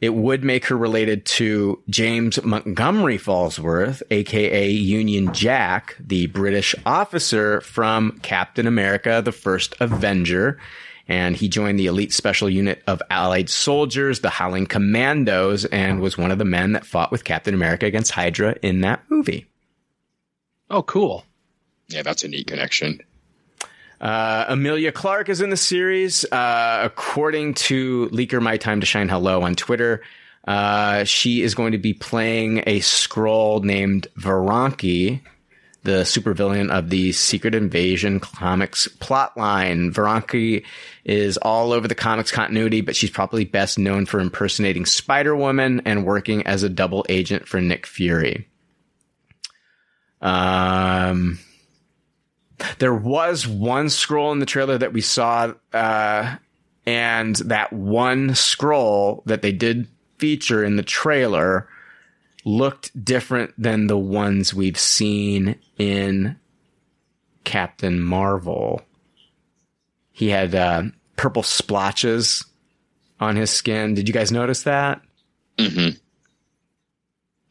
it 0.00 0.14
would 0.14 0.42
make 0.42 0.66
her 0.66 0.76
related 0.76 1.26
to 1.26 1.82
James 1.90 2.42
Montgomery 2.42 3.18
Falsworth, 3.18 4.02
aka 4.10 4.70
Union 4.70 5.32
Jack, 5.34 5.96
the 6.00 6.26
British 6.26 6.74
officer 6.86 7.60
from 7.60 8.18
Captain 8.22 8.66
America: 8.66 9.20
The 9.24 9.32
First 9.32 9.74
Avenger. 9.80 10.58
and 11.08 11.34
he 11.34 11.48
joined 11.48 11.76
the 11.78 11.86
elite 11.86 12.12
special 12.12 12.48
unit 12.48 12.84
of 12.86 13.02
Allied 13.10 13.48
soldiers, 13.50 14.20
the 14.20 14.30
Howling 14.30 14.66
Commandos, 14.66 15.64
and 15.64 16.00
was 16.00 16.16
one 16.16 16.30
of 16.30 16.38
the 16.38 16.44
men 16.44 16.72
that 16.72 16.86
fought 16.86 17.10
with 17.10 17.24
Captain 17.24 17.52
America 17.52 17.84
against 17.84 18.12
Hydra 18.12 18.54
in 18.62 18.82
that 18.82 19.02
movie. 19.08 19.46
Oh, 20.70 20.84
cool. 20.84 21.24
Yeah, 21.88 22.02
that's 22.02 22.22
a 22.22 22.28
neat 22.28 22.46
connection. 22.46 23.00
Uh, 24.00 24.46
Emilia 24.48 24.92
Clarke 24.92 25.28
is 25.28 25.40
in 25.40 25.50
the 25.50 25.56
series. 25.56 26.24
Uh, 26.24 26.80
according 26.84 27.54
to 27.54 28.08
Leaker 28.08 28.40
My 28.40 28.56
Time 28.56 28.80
to 28.80 28.86
Shine 28.86 29.08
Hello 29.08 29.42
on 29.42 29.54
Twitter, 29.54 30.02
uh, 30.48 31.04
she 31.04 31.42
is 31.42 31.54
going 31.54 31.72
to 31.72 31.78
be 31.78 31.92
playing 31.92 32.58
a 32.66 32.80
Skrull 32.80 33.62
named 33.62 34.06
Veranke, 34.18 35.20
the 35.82 36.02
supervillain 36.02 36.70
of 36.70 36.88
the 36.88 37.12
Secret 37.12 37.54
Invasion 37.54 38.20
comics 38.20 38.88
plotline. 39.00 39.92
Veranke 39.92 40.64
is 41.04 41.36
all 41.36 41.72
over 41.72 41.86
the 41.86 41.94
comics 41.94 42.30
continuity, 42.30 42.80
but 42.80 42.96
she's 42.96 43.10
probably 43.10 43.44
best 43.44 43.78
known 43.78 44.06
for 44.06 44.18
impersonating 44.18 44.86
Spider 44.86 45.36
Woman 45.36 45.82
and 45.84 46.06
working 46.06 46.46
as 46.46 46.62
a 46.62 46.70
double 46.70 47.04
agent 47.10 47.46
for 47.46 47.60
Nick 47.60 47.86
Fury. 47.86 48.46
Um, 50.22 51.38
there 52.78 52.94
was 52.94 53.46
one 53.46 53.86
Skrull 53.86 54.32
in 54.32 54.38
the 54.38 54.46
trailer 54.46 54.78
that 54.78 54.92
we 54.92 55.00
saw, 55.00 55.52
uh, 55.72 56.36
and 56.86 57.36
that 57.36 57.72
one 57.72 58.30
Skrull 58.30 59.24
that 59.26 59.42
they 59.42 59.52
did 59.52 59.88
feature 60.18 60.62
in 60.64 60.76
the 60.76 60.82
trailer 60.82 61.68
looked 62.44 63.04
different 63.04 63.52
than 63.58 63.86
the 63.86 63.98
ones 63.98 64.54
we've 64.54 64.78
seen 64.78 65.56
in 65.78 66.36
Captain 67.44 68.00
Marvel. 68.00 68.82
He 70.12 70.28
had 70.28 70.54
uh, 70.54 70.84
purple 71.16 71.42
splotches 71.42 72.44
on 73.18 73.36
his 73.36 73.50
skin. 73.50 73.94
Did 73.94 74.08
you 74.08 74.14
guys 74.14 74.32
notice 74.32 74.62
that? 74.64 75.02
Mm-hmm. 75.58 75.98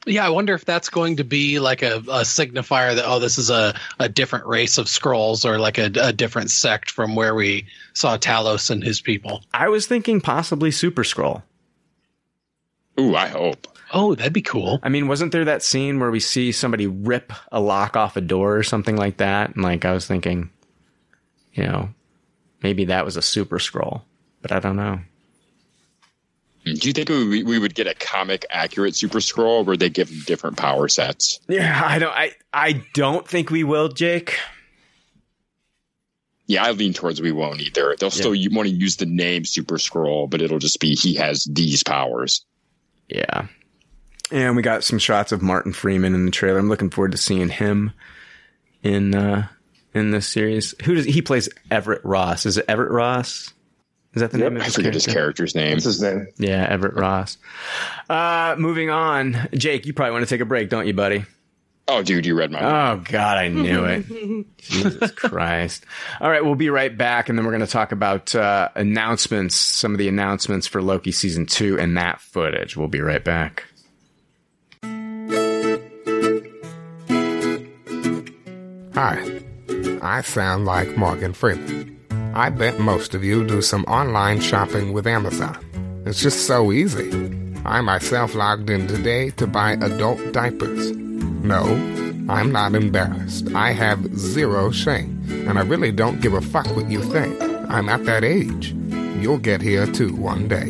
Yeah, 0.09 0.25
I 0.25 0.29
wonder 0.29 0.55
if 0.55 0.65
that's 0.65 0.89
going 0.89 1.17
to 1.17 1.23
be 1.23 1.59
like 1.59 1.83
a, 1.83 1.97
a 1.97 2.23
signifier 2.23 2.95
that 2.95 3.05
oh, 3.05 3.19
this 3.19 3.37
is 3.37 3.49
a, 3.49 3.79
a 3.99 4.09
different 4.09 4.47
race 4.47 4.77
of 4.77 4.87
Skrulls 4.87 5.45
or 5.45 5.59
like 5.59 5.77
a, 5.77 5.91
a 6.01 6.11
different 6.11 6.49
sect 6.49 6.89
from 6.89 7.15
where 7.15 7.35
we 7.35 7.67
saw 7.93 8.17
Talos 8.17 8.71
and 8.71 8.83
his 8.83 9.01
people. 9.01 9.43
I 9.53 9.69
was 9.69 9.85
thinking 9.85 10.19
possibly 10.19 10.71
Super 10.71 11.03
Skrull. 11.03 11.43
Ooh, 12.99 13.15
I 13.15 13.27
hope. 13.27 13.67
Oh, 13.93 14.15
that'd 14.15 14.33
be 14.33 14.41
cool. 14.41 14.79
I 14.83 14.89
mean, 14.89 15.07
wasn't 15.07 15.31
there 15.31 15.45
that 15.45 15.63
scene 15.63 15.99
where 15.99 16.11
we 16.11 16.19
see 16.19 16.51
somebody 16.51 16.87
rip 16.87 17.31
a 17.51 17.59
lock 17.59 17.95
off 17.95 18.17
a 18.17 18.21
door 18.21 18.57
or 18.57 18.63
something 18.63 18.95
like 18.97 19.17
that? 19.17 19.55
And 19.55 19.63
like, 19.63 19.85
I 19.85 19.93
was 19.93 20.05
thinking, 20.07 20.49
you 21.53 21.63
know, 21.63 21.89
maybe 22.61 22.85
that 22.85 23.05
was 23.05 23.15
a 23.15 23.21
Super 23.21 23.57
Skrull, 23.57 24.01
but 24.41 24.51
I 24.51 24.59
don't 24.59 24.75
know. 24.75 24.99
Do 26.75 26.87
you 26.87 26.93
think 26.93 27.09
we, 27.09 27.43
we 27.43 27.59
would 27.59 27.75
get 27.75 27.87
a 27.87 27.93
comic 27.93 28.45
accurate 28.49 28.95
Super 28.95 29.19
Skrull 29.19 29.65
where 29.65 29.77
they 29.77 29.89
give 29.89 30.09
them 30.09 30.21
different 30.25 30.57
power 30.57 30.87
sets? 30.87 31.39
Yeah, 31.47 31.81
I 31.83 31.99
don't. 31.99 32.13
I 32.13 32.31
I 32.53 32.83
don't 32.93 33.27
think 33.27 33.49
we 33.49 33.63
will, 33.63 33.89
Jake. 33.89 34.37
Yeah, 36.47 36.65
I 36.65 36.71
lean 36.71 36.93
towards 36.93 37.21
we 37.21 37.31
won't 37.31 37.61
either. 37.61 37.95
They'll 37.99 38.09
still 38.09 38.31
want 38.31 38.67
to 38.67 38.73
use 38.73 38.95
the 38.95 39.05
name 39.05 39.45
Super 39.45 39.75
Skrull, 39.75 40.27
but 40.27 40.41
it'll 40.41 40.57
just 40.57 40.79
be 40.79 40.95
he 40.95 41.13
has 41.15 41.43
these 41.43 41.83
powers. 41.83 42.43
Yeah. 43.07 43.47
And 44.31 44.55
we 44.55 44.63
got 44.63 44.83
some 44.83 44.97
shots 44.97 45.31
of 45.31 45.43
Martin 45.43 45.73
Freeman 45.73 46.15
in 46.15 46.25
the 46.25 46.31
trailer. 46.31 46.57
I'm 46.57 46.67
looking 46.67 46.89
forward 46.89 47.11
to 47.11 47.19
seeing 47.19 47.49
him 47.49 47.91
in 48.81 49.13
uh 49.13 49.47
in 49.93 50.09
this 50.09 50.27
series. 50.27 50.73
Who 50.83 50.95
does 50.95 51.05
he 51.05 51.21
plays 51.21 51.49
Everett 51.69 52.03
Ross? 52.03 52.45
Is 52.45 52.57
it 52.57 52.65
Everett 52.67 52.91
Ross? 52.91 53.53
Is 54.15 54.21
that 54.21 54.31
the 54.31 54.39
Yep, 54.39 54.47
name 54.47 54.55
of 54.57 54.61
I 54.63 54.65
his 54.65 54.75
forget 54.75 54.93
his 54.93 55.05
character's 55.05 55.53
name. 55.55 55.73
What's 55.73 55.85
his 55.85 56.01
name? 56.01 56.27
Yeah, 56.37 56.65
Everett 56.69 56.95
Ross. 56.95 57.37
Uh 58.09 58.55
moving 58.57 58.89
on. 58.89 59.37
Jake, 59.53 59.85
you 59.85 59.93
probably 59.93 60.13
want 60.13 60.23
to 60.27 60.29
take 60.29 60.41
a 60.41 60.45
break, 60.45 60.69
don't 60.69 60.87
you, 60.87 60.93
buddy? 60.93 61.25
Oh, 61.91 62.03
dude, 62.03 62.23
you 62.27 62.35
read 62.35 62.51
my 62.51 62.61
mind. 62.61 63.01
Oh 63.07 63.11
God, 63.11 63.37
I 63.39 63.47
knew 63.47 63.83
it. 63.85 64.05
Jesus 64.59 65.09
Christ! 65.11 65.85
All 66.21 66.29
right, 66.29 66.45
we'll 66.45 66.53
be 66.53 66.69
right 66.69 66.95
back, 66.95 67.29
and 67.29 67.37
then 67.37 67.45
we're 67.45 67.51
going 67.51 67.65
to 67.65 67.67
talk 67.71 67.91
about 67.91 68.35
uh, 68.35 68.69
announcements, 68.75 69.55
some 69.55 69.93
of 69.93 69.97
the 69.97 70.07
announcements 70.07 70.67
for 70.67 70.83
Loki 70.83 71.11
season 71.11 71.47
two, 71.47 71.79
and 71.79 71.97
that 71.97 72.21
footage. 72.21 72.77
We'll 72.77 72.89
be 72.89 73.01
right 73.01 73.23
back. 73.23 73.63
Hi, 78.93 79.41
I 80.01 80.21
sound 80.21 80.65
like 80.65 80.97
Morgan 80.97 81.33
Freeman. 81.33 81.98
I 82.33 82.49
bet 82.49 82.79
most 82.79 83.15
of 83.15 83.23
you 83.23 83.45
do 83.45 83.61
some 83.61 83.83
online 83.85 84.39
shopping 84.39 84.93
with 84.93 85.07
Amazon. 85.07 85.57
It's 86.05 86.21
just 86.21 86.45
so 86.45 86.71
easy. 86.71 87.09
I 87.65 87.81
myself 87.81 88.35
logged 88.35 88.69
in 88.69 88.87
today 88.87 89.31
to 89.31 89.47
buy 89.47 89.73
adult 89.73 90.31
diapers. 90.31 90.91
No, 90.91 91.63
I'm 92.29 92.51
not 92.51 92.75
embarrassed. 92.75 93.53
I 93.55 93.71
have 93.71 94.15
zero 94.15 94.69
shame, 94.69 95.23
and 95.47 95.57
I 95.57 95.63
really 95.63 95.91
don't 95.91 96.21
give 96.21 96.33
a 96.33 96.41
fuck 96.41 96.67
what 96.75 96.89
you 96.89 97.01
think. 97.01 97.41
I'm 97.67 97.89
at 97.89 98.05
that 98.05 98.23
age. 98.23 98.73
You'll 99.19 99.39
get 99.39 99.61
here 99.61 99.87
too 99.87 100.15
one 100.15 100.47
day. 100.47 100.69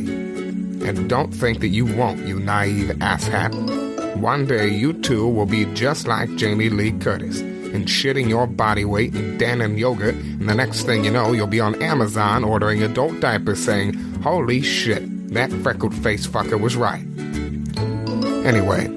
And 0.87 1.09
don't 1.09 1.33
think 1.33 1.59
that 1.59 1.67
you 1.67 1.85
won't, 1.85 2.25
you 2.25 2.39
naive 2.39 2.87
asshat. 2.99 4.15
One 4.15 4.45
day 4.45 4.69
you 4.69 4.93
too 4.93 5.27
will 5.27 5.45
be 5.45 5.65
just 5.73 6.07
like 6.07 6.33
Jamie 6.37 6.69
Lee 6.69 6.93
Curtis 6.93 7.41
and 7.73 7.85
shitting 7.85 8.29
your 8.29 8.47
body 8.47 8.85
weight 8.85 9.15
in 9.15 9.37
Dannon 9.37 9.77
yogurt, 9.77 10.15
and 10.15 10.49
the 10.49 10.55
next 10.55 10.83
thing 10.83 11.03
you 11.03 11.11
know, 11.11 11.33
you'll 11.33 11.47
be 11.47 11.59
on 11.59 11.81
Amazon 11.81 12.43
ordering 12.43 12.83
adult 12.83 13.19
diapers 13.19 13.63
saying, 13.63 13.93
Holy 14.21 14.61
shit, 14.61 15.33
that 15.33 15.51
freckled 15.51 15.95
face 15.95 16.27
fucker 16.27 16.59
was 16.59 16.75
right. 16.75 17.05
Anyway, 18.45 18.87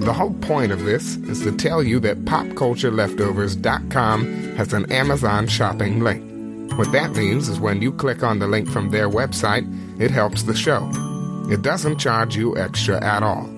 the 0.00 0.12
whole 0.12 0.34
point 0.34 0.72
of 0.72 0.84
this 0.84 1.16
is 1.16 1.42
to 1.42 1.52
tell 1.52 1.82
you 1.82 2.00
that 2.00 2.24
popcultureleftovers.com 2.24 4.56
has 4.56 4.72
an 4.72 4.90
Amazon 4.90 5.46
shopping 5.46 6.00
link. 6.00 6.22
What 6.76 6.90
that 6.92 7.12
means 7.12 7.48
is 7.48 7.60
when 7.60 7.82
you 7.82 7.92
click 7.92 8.22
on 8.22 8.38
the 8.38 8.48
link 8.48 8.68
from 8.68 8.90
their 8.90 9.08
website, 9.08 9.66
it 10.00 10.10
helps 10.10 10.42
the 10.42 10.54
show. 10.54 10.90
It 11.50 11.62
doesn't 11.62 11.98
charge 11.98 12.36
you 12.36 12.56
extra 12.56 13.02
at 13.04 13.22
all. 13.22 13.48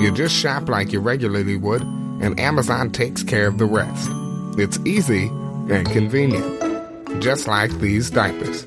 You 0.00 0.10
just 0.10 0.34
shop 0.34 0.68
like 0.68 0.92
you 0.92 1.00
regularly 1.00 1.56
would, 1.56 1.82
and 2.20 2.38
Amazon 2.40 2.90
takes 2.90 3.22
care 3.22 3.46
of 3.46 3.58
the 3.58 3.66
rest. 3.66 4.10
It's 4.58 4.78
easy 4.86 5.28
and 5.70 5.86
convenient, 5.90 7.22
just 7.22 7.46
like 7.46 7.70
these 7.78 8.10
diapers. 8.10 8.66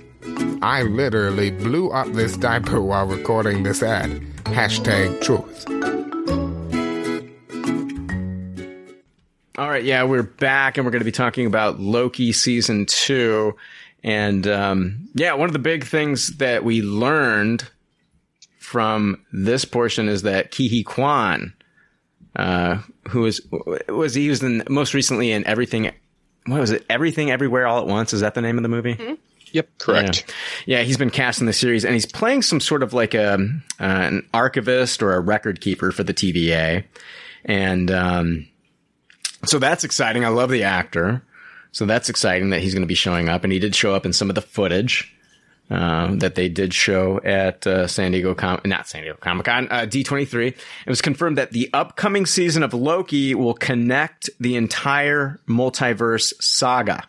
I 0.62 0.84
literally 0.84 1.52
blew 1.52 1.90
up 1.90 2.12
this 2.14 2.36
diaper 2.36 2.82
while 2.82 3.06
recording 3.06 3.64
this 3.64 3.82
ad. 3.82 4.10
Hashtag 4.44 5.22
truth. 5.22 5.66
All 9.58 9.70
right, 9.70 9.84
yeah, 9.84 10.04
we're 10.04 10.24
back, 10.24 10.78
and 10.78 10.86
we're 10.86 10.92
going 10.92 11.02
to 11.02 11.06
be 11.06 11.12
talking 11.12 11.46
about 11.46 11.80
Loki 11.80 12.32
season 12.32 12.86
two, 12.86 13.56
and 14.04 14.48
um, 14.48 15.10
yeah, 15.14 15.34
one 15.34 15.50
of 15.50 15.54
the 15.54 15.60
big 15.60 15.84
things 15.84 16.38
that 16.38 16.64
we 16.64 16.82
learned 16.82 17.68
from 18.58 19.24
this 19.34 19.66
portion 19.66 20.08
is 20.08 20.22
that 20.22 20.52
Ke 20.52 20.70
Huy 20.70 20.84
Quan, 20.84 21.54
uh, 22.36 22.82
who 23.10 23.26
is 23.26 23.42
was 23.88 24.14
he 24.14 24.30
was 24.30 24.44
in 24.44 24.64
most 24.70 24.94
recently 24.94 25.32
in 25.32 25.46
everything. 25.46 25.92
What 26.46 26.60
was 26.60 26.72
it? 26.72 26.86
Everything, 26.90 27.32
everywhere, 27.32 27.68
all 27.68 27.80
at 27.80 27.88
once. 27.88 28.14
Is 28.14 28.22
that 28.22 28.34
the 28.34 28.42
name 28.42 28.58
of 28.58 28.64
the 28.64 28.70
movie? 28.70 29.18
Yep. 29.52 29.70
Correct. 29.80 30.26
Yeah. 30.66 30.78
yeah, 30.78 30.84
he's 30.84 30.98
been 30.98 31.10
cast 31.10 31.40
in 31.40 31.48
the 31.48 31.54
series, 31.54 31.86
and 31.86 31.94
he's 31.94 32.06
playing 32.06 32.42
some 32.42 32.60
sort 32.60 32.84
of 32.84 32.94
like 32.94 33.14
a 33.14 33.34
uh, 33.34 33.38
an 33.80 34.28
archivist 34.34 35.02
or 35.02 35.14
a 35.14 35.20
record 35.20 35.62
keeper 35.62 35.92
for 35.92 36.04
the 36.04 36.14
TVA, 36.14 36.84
and 37.46 37.92
um, 37.92 38.48
so 39.46 39.60
that's 39.60 39.84
exciting. 39.84 40.26
I 40.26 40.30
love 40.30 40.50
the 40.50 40.64
actor, 40.64 41.24
so 41.72 41.86
that's 41.86 42.10
exciting 42.10 42.52
that 42.52 42.62
he's 42.62 42.74
going 42.74 42.84
to 42.84 42.88
be 42.88 42.96
showing 42.96 43.30
up, 43.30 43.44
and 43.44 43.52
he 43.52 43.60
did 43.60 43.76
show 43.76 43.96
up 43.96 44.06
in 44.06 44.14
some 44.14 44.30
of 44.30 44.36
the 44.36 44.42
footage. 44.42 45.16
Um, 45.72 46.18
that 46.20 46.34
they 46.34 46.50
did 46.50 46.74
show 46.74 47.22
at 47.24 47.68
uh, 47.68 47.86
San 47.86 48.12
Diego, 48.12 48.34
Com- 48.34 48.60
not 48.66 48.88
San 48.88 49.04
Diego 49.04 49.20
Comic 49.22 49.46
Con, 49.46 49.68
uh, 49.70 49.82
D23. 49.82 50.48
It 50.48 50.58
was 50.88 51.00
confirmed 51.00 51.38
that 51.38 51.52
the 51.52 51.70
upcoming 51.74 52.26
season 52.26 52.64
of 52.64 52.74
Loki 52.74 53.36
will 53.36 53.54
connect 53.54 54.32
the 54.40 54.56
entire 54.56 55.40
multiverse 55.48 56.34
saga. 56.42 57.04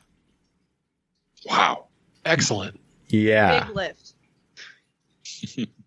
Wow. 1.47 1.87
Excellent. 2.27 2.78
Yeah. 3.09 3.65
Big 3.65 3.74
lift. 3.74 4.12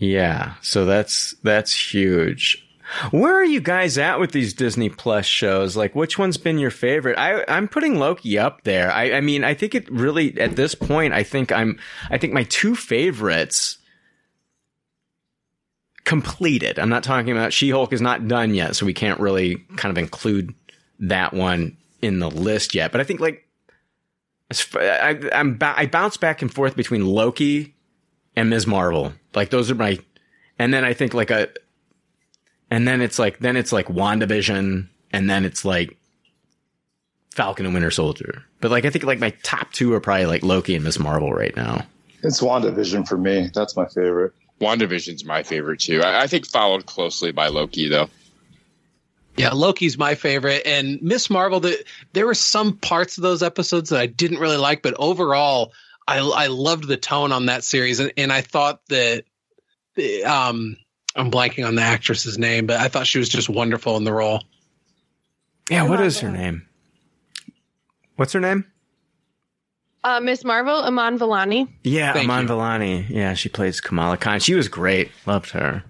Yeah, 0.00 0.54
so 0.62 0.86
that's 0.86 1.34
that's 1.42 1.74
huge. 1.74 2.66
Where 3.10 3.34
are 3.34 3.44
you 3.44 3.60
guys 3.60 3.98
at 3.98 4.18
with 4.18 4.32
these 4.32 4.54
Disney 4.54 4.88
Plus 4.88 5.26
shows? 5.26 5.76
Like, 5.76 5.94
which 5.94 6.18
one's 6.18 6.36
been 6.36 6.58
your 6.58 6.70
favorite? 6.70 7.18
I, 7.18 7.44
I'm 7.48 7.68
putting 7.68 7.98
Loki 7.98 8.38
up 8.38 8.64
there. 8.64 8.92
I, 8.92 9.12
I 9.12 9.20
mean, 9.20 9.44
I 9.44 9.54
think 9.54 9.74
it 9.74 9.90
really 9.90 10.38
at 10.40 10.56
this 10.56 10.74
point. 10.74 11.14
I 11.14 11.22
think 11.22 11.52
I'm. 11.52 11.78
I 12.10 12.18
think 12.18 12.32
my 12.32 12.44
two 12.44 12.74
favorites 12.74 13.78
completed. 16.04 16.78
I'm 16.78 16.88
not 16.88 17.04
talking 17.04 17.30
about 17.30 17.52
She 17.52 17.70
Hulk 17.70 17.92
is 17.92 18.00
not 18.00 18.26
done 18.26 18.54
yet, 18.54 18.74
so 18.74 18.86
we 18.86 18.94
can't 18.94 19.20
really 19.20 19.56
kind 19.76 19.96
of 19.96 19.98
include 19.98 20.54
that 20.98 21.32
one 21.32 21.76
in 22.02 22.18
the 22.18 22.30
list 22.30 22.74
yet. 22.74 22.92
But 22.92 23.00
I 23.00 23.04
think 23.04 23.20
like 23.20 23.46
I, 24.74 25.20
I'm 25.32 25.58
I 25.60 25.86
bounce 25.86 26.16
back 26.16 26.42
and 26.42 26.52
forth 26.52 26.76
between 26.76 27.06
Loki 27.06 27.74
and 28.34 28.50
Ms. 28.50 28.66
Marvel. 28.66 29.12
Like 29.34 29.50
those 29.50 29.70
are 29.70 29.74
my, 29.74 29.98
and 30.58 30.74
then 30.74 30.84
I 30.84 30.92
think 30.92 31.14
like 31.14 31.30
a, 31.30 31.48
and 32.70 32.86
then 32.86 33.00
it's 33.00 33.18
like 33.18 33.38
then 33.38 33.56
it's 33.56 33.72
like 33.72 33.86
WandaVision, 33.86 34.88
and 35.12 35.30
then 35.30 35.44
it's 35.44 35.64
like 35.64 35.96
Falcon 37.30 37.66
and 37.66 37.74
Winter 37.74 37.90
Soldier. 37.90 38.44
But 38.60 38.70
like 38.70 38.84
I 38.84 38.90
think 38.90 39.04
like 39.04 39.18
my 39.18 39.30
top 39.42 39.72
two 39.72 39.92
are 39.94 40.00
probably 40.00 40.26
like 40.26 40.42
Loki 40.42 40.74
and 40.74 40.84
Miss 40.84 40.98
Marvel 40.98 41.32
right 41.32 41.54
now. 41.56 41.86
It's 42.22 42.40
WandaVision 42.40 43.08
for 43.08 43.16
me. 43.16 43.50
That's 43.54 43.76
my 43.76 43.86
favorite. 43.86 44.32
WandaVision's 44.60 45.24
my 45.24 45.42
favorite 45.42 45.80
too. 45.80 46.02
I, 46.02 46.22
I 46.22 46.26
think 46.26 46.46
followed 46.46 46.86
closely 46.86 47.32
by 47.32 47.48
Loki 47.48 47.88
though. 47.88 48.08
Yeah, 49.36 49.50
Loki's 49.52 49.96
my 49.96 50.16
favorite, 50.16 50.66
and 50.66 51.00
Miss 51.00 51.30
Marvel. 51.30 51.60
The, 51.60 51.82
there 52.12 52.26
were 52.26 52.34
some 52.34 52.76
parts 52.76 53.16
of 53.16 53.22
those 53.22 53.42
episodes 53.42 53.88
that 53.90 54.00
I 54.00 54.06
didn't 54.06 54.38
really 54.38 54.58
like, 54.58 54.82
but 54.82 54.94
overall, 54.98 55.72
I 56.06 56.18
I 56.18 56.48
loved 56.48 56.86
the 56.86 56.96
tone 56.98 57.32
on 57.32 57.46
that 57.46 57.64
series, 57.64 58.00
and, 58.00 58.12
and 58.18 58.32
I 58.32 58.42
thought 58.42 58.80
that, 58.88 59.24
um, 60.26 60.76
I'm 61.16 61.30
blanking 61.30 61.66
on 61.66 61.74
the 61.74 61.82
actress's 61.82 62.38
name, 62.38 62.66
but 62.66 62.78
I 62.80 62.88
thought 62.88 63.06
she 63.06 63.18
was 63.18 63.28
just 63.28 63.48
wonderful 63.48 63.96
in 63.96 64.04
the 64.04 64.12
role. 64.12 64.42
Yeah, 65.68 65.88
what 65.88 66.00
is 66.00 66.20
her 66.20 66.30
name? 66.30 66.66
What's 68.16 68.32
her 68.32 68.40
name? 68.40 68.64
Uh, 70.02 70.20
Miss 70.20 70.44
Marvel, 70.44 70.76
Iman 70.82 71.18
Vellani. 71.18 71.68
Yeah, 71.84 72.12
Thank 72.12 72.24
Iman 72.28 72.44
you. 72.44 72.48
Vellani. 72.54 73.06
Yeah, 73.10 73.34
she 73.34 73.48
plays 73.48 73.80
Kamala 73.80 74.16
Khan. 74.16 74.40
She 74.40 74.54
was 74.54 74.68
great. 74.68 75.10
Loved 75.26 75.50
her. 75.50 75.84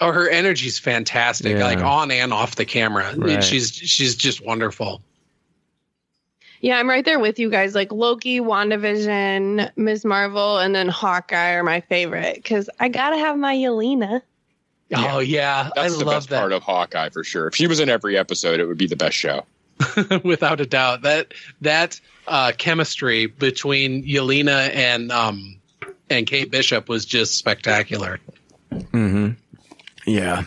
Oh, 0.00 0.12
her 0.12 0.28
energy's 0.28 0.78
fantastic, 0.78 1.56
Yeah. 1.56 1.64
like 1.64 1.80
on 1.80 2.10
and 2.12 2.32
off 2.32 2.54
the 2.54 2.64
camera. 2.64 3.12
Right. 3.16 3.42
She's 3.42 3.72
she's 3.72 4.14
just 4.14 4.44
wonderful. 4.44 5.02
Yeah, 6.60 6.78
I'm 6.78 6.88
right 6.88 7.04
there 7.04 7.18
with 7.18 7.38
you 7.40 7.50
guys. 7.50 7.74
Like 7.74 7.90
Loki, 7.92 8.40
WandaVision, 8.40 9.70
Ms. 9.76 10.04
Marvel, 10.04 10.58
and 10.58 10.74
then 10.74 10.88
Hawkeye 10.88 11.52
are 11.54 11.64
my 11.64 11.80
favorite 11.82 12.36
because 12.36 12.70
I 12.78 12.88
gotta 12.88 13.16
have 13.18 13.36
my 13.36 13.54
Yelena. 13.56 14.22
Oh 14.94 15.18
yeah, 15.18 15.70
I 15.76 15.82
That's 15.82 15.98
the 15.98 16.04
love 16.04 16.14
best 16.14 16.28
that. 16.30 16.40
part 16.40 16.52
of 16.52 16.62
Hawkeye 16.62 17.10
for 17.10 17.22
sure. 17.22 17.48
If 17.48 17.56
she 17.56 17.66
was 17.66 17.80
in 17.80 17.88
every 17.88 18.16
episode, 18.16 18.58
it 18.60 18.66
would 18.66 18.78
be 18.78 18.86
the 18.86 18.96
best 18.96 19.16
show. 19.16 19.44
without 20.24 20.60
a 20.60 20.66
doubt. 20.66 21.02
That 21.02 21.34
that 21.60 22.00
uh, 22.26 22.52
chemistry 22.56 23.26
between 23.26 24.04
Yelena 24.04 24.74
and 24.74 25.12
um 25.12 25.58
and 26.10 26.26
Kate 26.26 26.50
Bishop 26.50 26.88
was 26.88 27.04
just 27.04 27.36
spectacular. 27.36 28.18
Mm-hmm. 28.72 29.30
Yeah. 30.06 30.44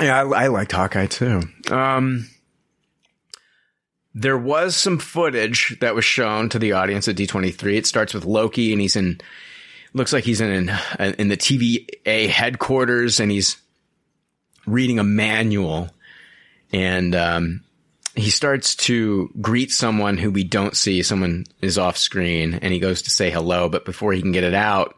Yeah, 0.00 0.22
I, 0.22 0.44
I 0.44 0.46
liked 0.48 0.72
Hawkeye 0.72 1.06
too. 1.06 1.42
Um, 1.70 2.28
there 4.14 4.38
was 4.38 4.76
some 4.76 4.98
footage 4.98 5.76
that 5.80 5.94
was 5.94 6.04
shown 6.04 6.48
to 6.50 6.58
the 6.58 6.72
audience 6.72 7.08
at 7.08 7.16
D23. 7.16 7.76
It 7.76 7.86
starts 7.86 8.14
with 8.14 8.24
Loki 8.24 8.72
and 8.72 8.80
he's 8.80 8.96
in, 8.96 9.20
looks 9.96 10.12
like 10.12 10.24
he's 10.24 10.40
in, 10.40 10.70
in 10.98 11.28
the 11.28 11.36
TVA 11.36 12.28
headquarters 12.28 13.18
and 13.18 13.30
he's 13.30 13.56
reading 14.66 14.98
a 14.98 15.04
manual 15.04 15.90
and, 16.72 17.14
um, 17.14 17.62
he 18.14 18.30
starts 18.30 18.74
to 18.74 19.30
greet 19.42 19.70
someone 19.70 20.16
who 20.16 20.30
we 20.30 20.42
don't 20.42 20.74
see. 20.74 21.02
Someone 21.02 21.44
is 21.60 21.76
off 21.76 21.98
screen 21.98 22.54
and 22.54 22.72
he 22.72 22.80
goes 22.80 23.02
to 23.02 23.10
say 23.10 23.30
hello, 23.30 23.68
but 23.68 23.84
before 23.84 24.12
he 24.14 24.22
can 24.22 24.32
get 24.32 24.42
it 24.42 24.54
out, 24.54 24.96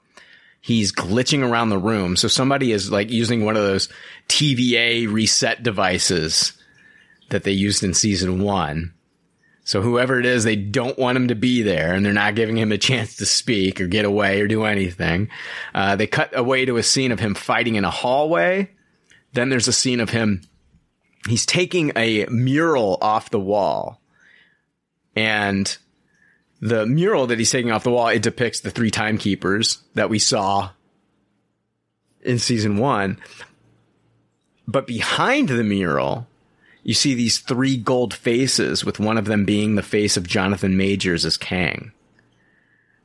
he's 0.61 0.93
glitching 0.93 1.49
around 1.49 1.71
the 1.71 1.79
room. 1.79 2.17
So 2.17 2.29
somebody 2.29 2.71
is 2.71 2.93
like 2.93 3.11
using 3.11 3.45
one 3.45 3.57
of 3.57 3.63
those 3.63 3.89
TVA 4.29 5.13
reset 5.13 5.65
devices 5.65 6.53
that 7.31 7.43
they 7.43 7.51
used 7.51 7.83
in 7.83 7.93
season 7.93 8.41
one. 8.41 8.95
So 9.69 9.83
whoever 9.83 10.19
it 10.19 10.25
is, 10.25 10.45
they 10.45 10.57
don't 10.57 10.99
want 10.99 11.19
him 11.19 11.29
to 11.29 11.35
be 11.35 11.61
there 11.61 11.93
and 11.93 12.03
they're 12.03 12.15
not 12.15 12.35
giving 12.35 12.57
him 12.57 12.73
a 12.73 12.79
chance 12.79 13.17
to 13.17 13.27
speak 13.27 13.83
or 13.83 13.87
get 13.87 14.07
away 14.07 14.41
or 14.41 14.49
do 14.49 14.65
anything. 14.65 15.29
Uh, 15.75 15.95
they 15.95 16.07
cut 16.07 16.35
away 16.35 16.65
to 16.65 16.79
a 16.79 16.83
scene 16.83 17.13
of 17.13 17.21
him 17.21 17.35
fighting 17.35 17.75
in 17.75 17.85
a 17.85 17.91
hallway. 17.91 18.71
Then 19.35 19.51
there's 19.51 19.69
a 19.69 19.73
scene 19.75 20.01
of 20.01 20.09
him. 20.09 20.41
He's 21.29 21.45
taking 21.45 21.93
a 21.97 22.25
mural 22.31 22.97
off 23.03 23.29
the 23.29 23.39
wall 23.39 24.01
and 25.15 25.77
the 26.63 26.87
mural 26.87 27.27
that 27.27 27.39
he's 27.39 27.51
taking 27.51 27.71
off 27.71 27.85
the 27.85 27.91
wall, 27.91 28.09
it 28.09 28.23
depicts 28.23 28.61
the 28.61 28.71
three 28.71 28.91
timekeepers 28.91 29.83
that 29.93 30.09
we 30.09 30.19
saw 30.19 30.71
in 32.23 32.39
season 32.39 32.79
one. 32.79 33.21
But 34.67 34.87
behind 34.87 35.51
the 35.51 35.63
mural, 35.63 36.27
you 36.89 36.95
see 36.95 37.13
these 37.13 37.41
three 37.41 37.77
gold 37.77 38.15
faces, 38.15 38.83
with 38.83 38.99
one 38.99 39.19
of 39.19 39.27
them 39.27 39.45
being 39.45 39.75
the 39.75 39.83
face 39.83 40.17
of 40.17 40.27
Jonathan 40.27 40.79
Majors 40.79 41.27
as 41.27 41.37
Kang. 41.37 41.93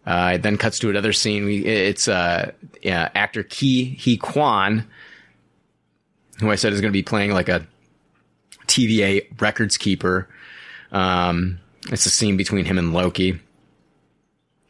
Uh, 0.06 0.32
it 0.36 0.42
then 0.42 0.56
cuts 0.56 0.80
to 0.80 0.90
another 0.90 1.12
scene. 1.12 1.44
We, 1.44 1.66
it's 1.66 2.08
uh, 2.08 2.54
yeah, 2.82 3.10
actor 3.14 3.44
Ke 3.44 4.00
Huy 4.00 4.16
Quan, 4.16 4.88
who 6.40 6.50
I 6.50 6.56
said 6.56 6.72
is 6.72 6.80
going 6.80 6.94
to 6.94 6.98
be 6.98 7.04
playing 7.04 7.34
like 7.34 7.50
a 7.50 7.68
TVA 8.68 9.28
records 9.42 9.76
keeper. 9.76 10.30
Um, 10.94 11.60
it's 11.92 12.06
a 12.06 12.10
scene 12.10 12.38
between 12.38 12.64
him 12.64 12.78
and 12.78 12.94
Loki. 12.94 13.38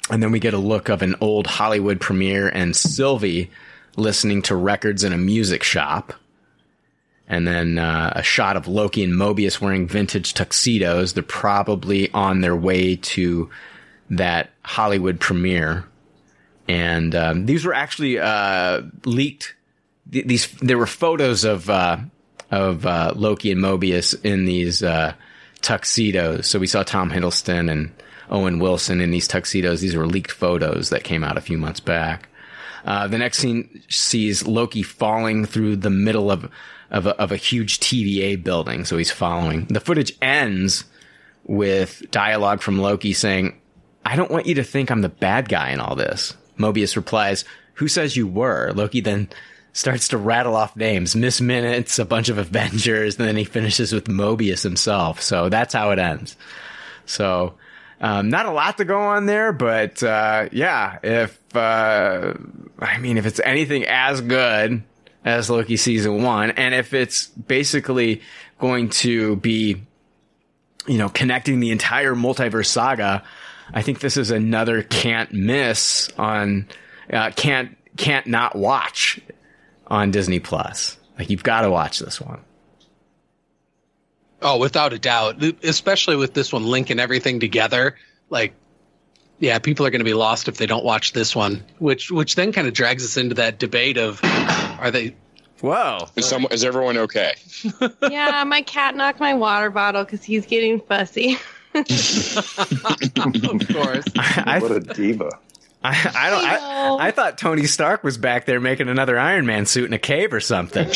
And 0.10 0.24
then 0.24 0.32
we 0.32 0.40
get 0.40 0.56
a 0.56 0.58
look 0.58 0.90
of 0.90 1.04
an 1.04 1.14
old 1.22 1.46
Hollywood 1.46 2.02
premiere 2.02 2.50
and 2.50 2.76
Sylvie 2.76 3.52
listening 3.96 4.42
to 4.42 4.56
records 4.56 5.04
in 5.04 5.14
a 5.14 5.20
music 5.20 5.62
shop. 5.62 6.16
And 7.34 7.48
then 7.48 7.80
uh, 7.80 8.14
a 8.16 8.22
shot 8.22 8.58
of 8.58 8.68
Loki 8.68 9.04
and 9.04 9.14
Mobius 9.14 9.60
wearing 9.60 9.88
vintage 9.88 10.36
tuxedos. 10.36 11.14
They're 11.14 11.24
probably 11.24 12.12
on 12.12 12.42
their 12.42 12.56
way 12.56 12.98
to 12.98 13.50
that 14.12 14.52
Hollywood 14.62 15.20
premiere. 15.20 15.86
And 16.68 17.16
um, 17.16 17.46
these 17.48 17.66
were 17.66 17.74
actually 17.74 18.20
uh, 18.20 18.82
leaked. 19.06 19.56
th- 20.12 20.28
These 20.28 20.48
there 20.62 20.78
were 20.78 20.86
photos 20.86 21.44
of 21.44 21.70
uh, 21.70 21.98
of 22.52 22.86
uh, 22.86 23.14
Loki 23.16 23.52
and 23.52 23.62
Mobius 23.62 24.14
in 24.24 24.46
these 24.46 24.84
uh, 24.84 25.14
tuxedos. 25.62 26.48
So 26.48 26.60
we 26.60 26.68
saw 26.68 26.84
Tom 26.84 27.10
Hiddleston 27.10 27.72
and 27.72 27.92
Owen 28.30 28.60
Wilson 28.60 29.02
in 29.02 29.12
these 29.12 29.28
tuxedos. 29.28 29.82
These 29.82 29.96
were 29.96 30.08
leaked 30.08 30.32
photos 30.32 30.90
that 30.92 31.04
came 31.04 31.24
out 31.24 31.38
a 31.38 31.42
few 31.42 31.58
months 31.58 31.80
back. 31.80 32.30
Uh, 32.86 33.08
the 33.08 33.18
next 33.18 33.40
scene 33.40 33.82
sees 33.90 34.46
Loki 34.46 34.84
falling 34.84 35.46
through 35.46 35.78
the 35.78 35.90
middle 35.90 36.30
of 36.30 36.50
of 36.94 37.08
a, 37.08 37.20
of 37.20 37.32
a 37.32 37.38
huge 37.38 37.80
TVA 37.80 38.42
building. 38.42 38.86
So 38.86 38.98
he's 38.98 39.12
following. 39.12 39.66
The 39.66 39.80
footage 39.80 40.14
ends 40.22 40.86
with 41.44 42.10
dialogue 42.12 42.62
from 42.62 42.80
Loki 42.80 43.12
saying, 43.12 43.60
"I 44.06 44.16
don't 44.16 44.32
want 44.32 44.46
you 44.46 44.56
to 44.56 44.64
think 44.64 44.90
I'm 44.90 45.02
the 45.02 45.10
bad 45.10 45.50
guy 45.50 45.72
in 45.72 45.80
all 45.80 45.96
this." 45.96 46.38
Mobius 46.58 46.96
replies, 46.96 47.44
"Who 47.76 47.88
says 47.88 48.16
you 48.16 48.28
were?" 48.28 48.72
Loki 48.74 49.02
then 49.02 49.28
starts 49.74 50.08
to 50.10 50.18
rattle 50.18 50.56
off 50.56 50.76
names, 50.76 51.16
Miss 51.16 51.42
Minutes, 51.42 51.98
a 51.98 52.06
bunch 52.06 52.30
of 52.30 52.38
Avengers, 52.38 53.18
and 53.18 53.28
then 53.28 53.36
he 53.36 53.44
finishes 53.44 53.92
with 53.92 54.06
Mobius 54.06 54.62
himself. 54.62 55.20
So 55.22 55.50
that's 55.50 55.74
how 55.74 55.90
it 55.90 56.00
ends. 56.00 56.38
So, 57.08 57.56
um, 58.00 58.30
not 58.30 58.46
a 58.46 58.52
lot 58.52 58.78
to 58.78 58.86
go 58.86 59.00
on 59.00 59.26
there, 59.26 59.52
but, 59.52 60.04
uh, 60.04 60.48
yeah, 60.52 61.00
if, 61.02 61.40
uh, 61.56 62.34
I 62.80 63.00
mean, 63.00 63.18
if 63.18 63.26
it's 63.26 63.40
anything 63.44 63.86
as 63.86 64.22
good 64.22 64.84
as 65.26 65.50
Loki 65.50 65.78
season 65.78 66.24
one, 66.24 66.52
and 66.52 66.76
if 66.76 66.94
it's 66.94 67.28
basically 67.28 68.22
going 68.60 68.90
to 68.90 69.36
be, 69.38 69.82
you 70.88 70.98
know, 70.98 71.10
connecting 71.10 71.60
the 71.60 71.72
entire 71.72 72.14
multiverse 72.14 72.68
saga, 72.68 73.24
I 73.74 73.82
think 73.82 74.00
this 74.00 74.18
is 74.18 74.32
another 74.32 74.84
can't 74.84 75.32
miss 75.32 76.10
on, 76.18 76.68
uh, 77.12 77.32
can't, 77.36 77.78
can't 77.96 78.28
not 78.28 78.56
watch 78.56 79.20
on 79.88 80.12
Disney 80.12 80.40
Plus. 80.40 80.98
Like 81.18 81.30
you've 81.30 81.44
got 81.44 81.62
to 81.62 81.72
watch 81.72 82.00
this 82.00 82.20
one. 82.20 82.42
Oh, 84.42 84.58
without 84.58 84.92
a 84.92 85.00
doubt, 85.00 85.42
especially 85.64 86.18
with 86.18 86.34
this 86.34 86.52
one 86.52 86.66
linking 86.66 87.00
everything 87.00 87.40
together. 87.40 87.96
Like, 88.30 88.54
yeah, 89.44 89.60
people 89.60 89.86
are 89.86 89.90
going 89.90 90.00
to 90.00 90.06
be 90.06 90.14
lost 90.14 90.48
if 90.48 90.56
they 90.58 90.66
don't 90.66 90.86
watch 90.86 91.12
this 91.12 91.36
one. 91.36 91.62
Which, 91.80 92.10
which 92.10 92.36
then 92.36 92.54
kind 92.54 92.66
of 92.66 92.74
drags 92.74 93.04
us 93.04 93.18
into 93.18 93.36
that 93.36 93.60
debate 93.60 93.98
of, 93.98 94.22
are 94.24 94.90
they? 94.90 95.16
Whoa! 95.60 96.08
Is, 96.16 96.26
some, 96.26 96.48
is 96.50 96.64
everyone 96.64 96.98
okay? 96.98 97.34
yeah, 98.10 98.46
my 98.46 98.62
cat 98.62 98.96
knocked 98.96 99.20
my 99.20 99.34
water 99.34 99.70
bottle 99.70 100.06
because 100.06 100.24
he's 100.24 100.46
getting 100.46 100.80
fussy. 100.80 101.38
of 101.76 101.86
course. 103.68 104.06
I, 104.18 104.60
what 104.62 104.72
a 104.72 104.80
diva. 104.80 105.30
I, 105.84 106.12
I 106.16 106.30
don't. 106.30 106.46
I. 106.46 106.56
I, 106.56 107.08
I 107.08 107.12
thought 107.12 107.38
Tony 107.38 107.66
Stark 107.66 108.04
was 108.04 108.18
back 108.18 108.46
there 108.46 108.62
making 108.62 108.88
another 108.88 109.20
Iron 109.20 109.46
Man 109.46 109.66
suit 109.66 109.86
in 109.86 109.94
a 109.94 110.00
cave 110.00 110.32
or 110.32 110.40
something. 110.40 110.88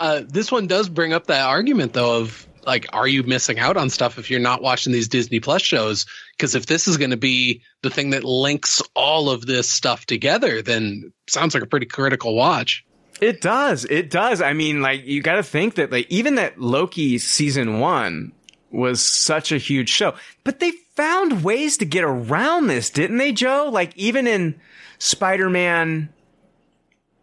Uh, 0.00 0.22
this 0.26 0.50
one 0.50 0.66
does 0.66 0.88
bring 0.88 1.12
up 1.12 1.26
that 1.26 1.46
argument 1.46 1.92
though 1.92 2.20
of 2.20 2.46
like, 2.66 2.86
are 2.92 3.08
you 3.08 3.22
missing 3.22 3.58
out 3.58 3.76
on 3.76 3.90
stuff 3.90 4.18
if 4.18 4.30
you're 4.30 4.40
not 4.40 4.62
watching 4.62 4.92
these 4.92 5.08
Disney 5.08 5.40
Plus 5.40 5.62
shows? 5.62 6.06
Because 6.36 6.54
if 6.54 6.66
this 6.66 6.86
is 6.86 6.96
going 6.96 7.10
to 7.10 7.16
be 7.16 7.62
the 7.82 7.90
thing 7.90 8.10
that 8.10 8.24
links 8.24 8.80
all 8.94 9.30
of 9.30 9.46
this 9.46 9.70
stuff 9.70 10.06
together, 10.06 10.62
then 10.62 11.12
sounds 11.28 11.54
like 11.54 11.62
a 11.62 11.66
pretty 11.66 11.86
critical 11.86 12.34
watch. 12.34 12.84
It 13.20 13.40
does. 13.40 13.84
It 13.84 14.10
does. 14.10 14.42
I 14.42 14.52
mean, 14.52 14.80
like 14.80 15.04
you 15.04 15.22
got 15.22 15.36
to 15.36 15.42
think 15.42 15.76
that 15.76 15.92
like 15.92 16.10
even 16.10 16.36
that 16.36 16.60
Loki 16.60 17.18
season 17.18 17.80
1 17.80 18.32
was 18.70 19.02
such 19.02 19.52
a 19.52 19.58
huge 19.58 19.90
show. 19.90 20.14
But 20.44 20.60
they 20.60 20.72
found 20.96 21.44
ways 21.44 21.76
to 21.78 21.84
get 21.84 22.04
around 22.04 22.66
this, 22.66 22.90
didn't 22.90 23.18
they, 23.18 23.32
Joe? 23.32 23.68
Like 23.72 23.96
even 23.96 24.26
in 24.26 24.60
Spider-Man 24.98 26.08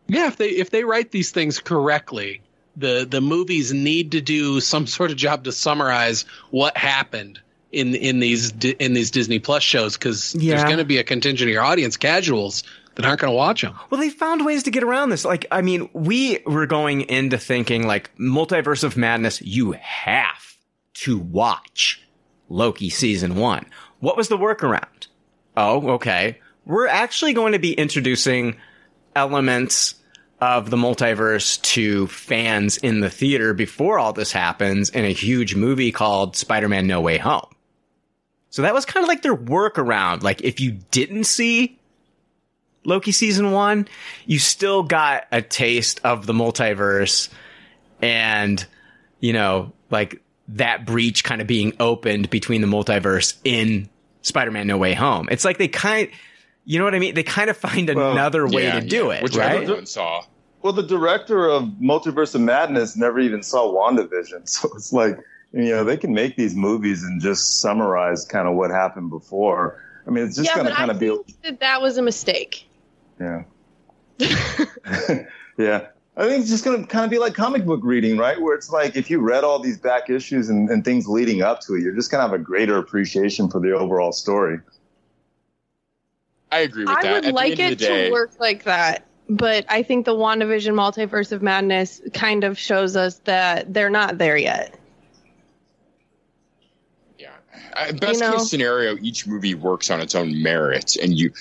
Yeah, 0.09 0.27
if 0.27 0.37
they 0.37 0.49
if 0.49 0.69
they 0.69 0.83
write 0.83 1.11
these 1.11 1.31
things 1.31 1.59
correctly, 1.59 2.41
the 2.75 3.07
the 3.09 3.21
movies 3.21 3.73
need 3.73 4.11
to 4.11 4.21
do 4.21 4.59
some 4.59 4.87
sort 4.97 5.11
of 5.11 5.17
job 5.17 5.45
to 5.45 5.51
summarize 5.51 6.25
what 6.49 6.75
happened 6.77 7.39
in 7.71 7.95
in 7.95 8.19
these 8.19 8.51
in 8.51 8.93
these 8.93 9.11
Disney 9.11 9.39
Plus 9.39 9.63
shows 9.63 9.97
because 9.97 10.33
there's 10.33 10.63
going 10.63 10.77
to 10.77 10.85
be 10.85 10.97
a 10.97 11.03
contingent 11.03 11.49
of 11.49 11.53
your 11.53 11.63
audience 11.63 11.97
casuals 11.97 12.63
that 12.95 13.05
aren't 13.05 13.21
going 13.21 13.31
to 13.31 13.37
watch 13.37 13.61
them. 13.61 13.75
Well, 13.89 14.01
they 14.01 14.09
found 14.09 14.45
ways 14.45 14.63
to 14.63 14.71
get 14.71 14.83
around 14.83 15.09
this. 15.09 15.23
Like, 15.23 15.45
I 15.51 15.61
mean, 15.61 15.89
we 15.93 16.39
were 16.45 16.65
going 16.65 17.01
into 17.01 17.37
thinking 17.37 17.87
like 17.87 18.13
Multiverse 18.17 18.83
of 18.83 18.97
Madness, 18.97 19.41
you 19.41 19.71
have 19.73 20.57
to 20.95 21.17
watch 21.17 22.03
Loki 22.49 22.89
season 22.89 23.35
one. 23.35 23.67
What 23.99 24.17
was 24.17 24.27
the 24.27 24.37
workaround? 24.37 25.07
Oh, 25.55 25.91
okay. 25.91 26.39
We're 26.65 26.87
actually 26.87 27.33
going 27.33 27.53
to 27.53 27.59
be 27.59 27.73
introducing 27.73 28.57
elements 29.15 29.95
of 30.41 30.69
the 30.69 30.77
multiverse 30.77 31.61
to 31.61 32.07
fans 32.07 32.77
in 32.77 33.01
the 33.01 33.09
theater 33.09 33.53
before 33.53 33.99
all 33.99 34.13
this 34.13 34.31
happens 34.31 34.89
in 34.89 35.03
a 35.03 35.11
huge 35.11 35.55
movie 35.55 35.91
called 35.91 36.35
Spider-Man 36.35 36.87
No 36.87 37.01
Way 37.01 37.17
Home. 37.17 37.47
So 38.49 38.61
that 38.63 38.73
was 38.73 38.85
kind 38.85 39.03
of 39.03 39.07
like 39.07 39.21
their 39.21 39.35
workaround. 39.35 40.23
Like 40.23 40.41
if 40.41 40.59
you 40.59 40.79
didn't 40.91 41.25
see 41.25 41.77
Loki 42.85 43.11
season 43.11 43.51
one, 43.51 43.87
you 44.25 44.39
still 44.39 44.83
got 44.83 45.25
a 45.31 45.41
taste 45.41 46.01
of 46.03 46.25
the 46.25 46.33
multiverse 46.33 47.29
and, 48.01 48.65
you 49.19 49.33
know, 49.33 49.73
like 49.91 50.21
that 50.47 50.85
breach 50.85 51.23
kind 51.23 51.41
of 51.41 51.47
being 51.47 51.73
opened 51.79 52.29
between 52.29 52.61
the 52.61 52.67
multiverse 52.67 53.37
in 53.43 53.89
Spider-Man 54.21 54.67
No 54.67 54.77
Way 54.77 54.93
Home. 54.93 55.27
It's 55.29 55.45
like 55.45 55.57
they 55.57 55.67
kind 55.67 56.09
you 56.65 56.77
know 56.79 56.85
what 56.85 56.95
I 56.95 56.99
mean? 56.99 57.15
They 57.15 57.23
kind 57.23 57.49
of 57.49 57.57
find 57.57 57.89
another 57.89 58.47
way 58.47 58.63
Yeah, 58.63 58.79
to 58.79 58.85
do 58.87 59.07
yeah, 59.07 59.13
it, 59.15 59.23
which 59.23 59.35
right? 59.35 59.61
everyone 59.63 59.85
saw. 59.85 60.23
Well, 60.61 60.73
the 60.73 60.83
director 60.83 61.47
of 61.49 61.63
Multiverse 61.81 62.35
of 62.35 62.41
Madness 62.41 62.95
never 62.97 63.19
even 63.19 63.41
saw 63.43 63.71
WandaVision. 63.73 64.43
So 64.49 64.69
it's 64.75 64.91
like, 64.91 65.17
you 65.53 65.69
know, 65.69 65.83
they 65.83 65.97
can 65.97 66.13
make 66.13 66.35
these 66.35 66.55
movies 66.55 67.03
and 67.03 67.21
just 67.21 67.59
summarize 67.61 68.25
kind 68.25 68.47
of 68.47 68.55
what 68.55 68.69
happened 68.71 69.09
before. 69.09 69.81
I 70.05 70.11
mean, 70.11 70.25
it's 70.25 70.35
just 70.35 70.49
yeah, 70.49 70.55
going 70.55 70.67
to 70.67 70.73
kind 70.73 70.91
I 70.91 70.93
of 70.93 70.99
be, 70.99 71.17
that 71.43 71.59
that 71.59 71.81
was 71.81 71.97
a 71.97 72.01
mistake. 72.01 72.67
yeah. 73.19 73.43
yeah. 75.57 75.87
I 76.17 76.27
think 76.27 76.41
it's 76.41 76.49
just 76.49 76.65
going 76.65 76.81
to 76.81 76.87
kind 76.87 77.05
of 77.05 77.11
be 77.11 77.17
like 77.17 77.33
comic 77.33 77.65
book 77.65 77.79
reading, 77.83 78.17
right? 78.17 78.39
Where 78.41 78.53
it's 78.53 78.69
like 78.69 78.97
if 78.97 79.09
you 79.09 79.19
read 79.19 79.45
all 79.45 79.59
these 79.59 79.77
back 79.77 80.09
issues 80.09 80.49
and, 80.49 80.69
and 80.69 80.83
things 80.83 81.07
leading 81.07 81.41
up 81.41 81.61
to 81.61 81.75
it, 81.75 81.81
you're 81.81 81.95
just 81.95 82.11
going 82.11 82.19
to 82.19 82.29
have 82.29 82.33
a 82.37 82.43
greater 82.43 82.77
appreciation 82.77 83.49
for 83.49 83.61
the 83.61 83.71
overall 83.71 84.11
story. 84.11 84.59
I 86.51 86.59
agree 86.59 86.83
with 86.83 86.97
I 86.97 87.01
that. 87.03 87.13
would 87.13 87.25
At 87.25 87.33
like 87.33 87.59
it 87.59 87.77
day, 87.77 88.05
to 88.05 88.11
work 88.11 88.31
like 88.39 88.63
that, 88.63 89.05
but 89.29 89.65
I 89.69 89.83
think 89.83 90.05
the 90.05 90.15
WandaVision 90.15 90.73
Multiverse 90.73 91.31
of 91.31 91.41
Madness 91.41 92.01
kind 92.13 92.43
of 92.43 92.57
shows 92.57 92.95
us 92.95 93.19
that 93.25 93.73
they're 93.73 93.89
not 93.91 94.17
there 94.17 94.37
yet. 94.37 94.73
Yeah. 97.19 97.29
Uh, 97.73 97.91
best 97.93 98.21
know? 98.21 98.33
case 98.33 98.49
scenario, 98.49 98.97
each 99.01 99.27
movie 99.27 99.53
works 99.53 99.91
on 99.91 100.01
its 100.01 100.15
own 100.15 100.41
merits, 100.41 100.97
and 100.97 101.17
you, 101.17 101.31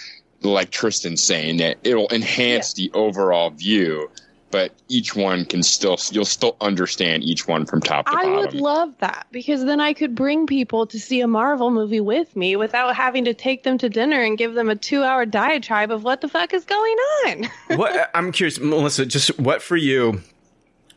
like 0.42 0.70
Tristan's 0.70 1.22
saying, 1.22 1.56
that 1.58 1.78
it'll 1.84 2.08
enhance 2.10 2.74
the 2.74 2.90
overall 2.92 3.50
view. 3.50 4.10
But 4.50 4.72
each 4.88 5.14
one 5.14 5.44
can 5.44 5.62
still, 5.62 5.98
you'll 6.10 6.24
still 6.24 6.56
understand 6.62 7.22
each 7.22 7.46
one 7.46 7.66
from 7.66 7.82
top 7.82 8.06
to 8.06 8.12
I 8.12 8.14
bottom. 8.14 8.32
I 8.32 8.36
would 8.38 8.54
love 8.54 8.94
that 9.00 9.26
because 9.30 9.66
then 9.66 9.78
I 9.78 9.92
could 9.92 10.14
bring 10.14 10.46
people 10.46 10.86
to 10.86 10.98
see 10.98 11.20
a 11.20 11.26
Marvel 11.26 11.70
movie 11.70 12.00
with 12.00 12.34
me 12.34 12.56
without 12.56 12.96
having 12.96 13.26
to 13.26 13.34
take 13.34 13.64
them 13.64 13.76
to 13.78 13.90
dinner 13.90 14.22
and 14.22 14.38
give 14.38 14.54
them 14.54 14.70
a 14.70 14.76
two 14.76 15.02
hour 15.02 15.26
diatribe 15.26 15.90
of 15.90 16.02
what 16.02 16.22
the 16.22 16.28
fuck 16.28 16.54
is 16.54 16.64
going 16.64 16.96
on. 17.26 17.50
what 17.76 18.10
I'm 18.14 18.32
curious, 18.32 18.58
Melissa, 18.58 19.04
just 19.04 19.38
what 19.38 19.60
for 19.60 19.76
you 19.76 20.22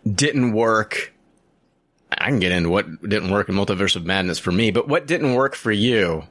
didn't 0.10 0.54
work? 0.54 1.14
I 2.12 2.30
can 2.30 2.40
get 2.40 2.54
into 2.54 2.70
what 2.70 3.02
didn't 3.02 3.32
work 3.32 3.50
in 3.50 3.56
Multiverse 3.56 3.96
of 3.98 4.06
Madness 4.06 4.40
for 4.40 4.52
me, 4.52 4.72
but 4.72 4.88
what 4.88 5.08
didn't 5.08 5.34
work 5.34 5.56
for 5.56 5.72
you 5.72 6.24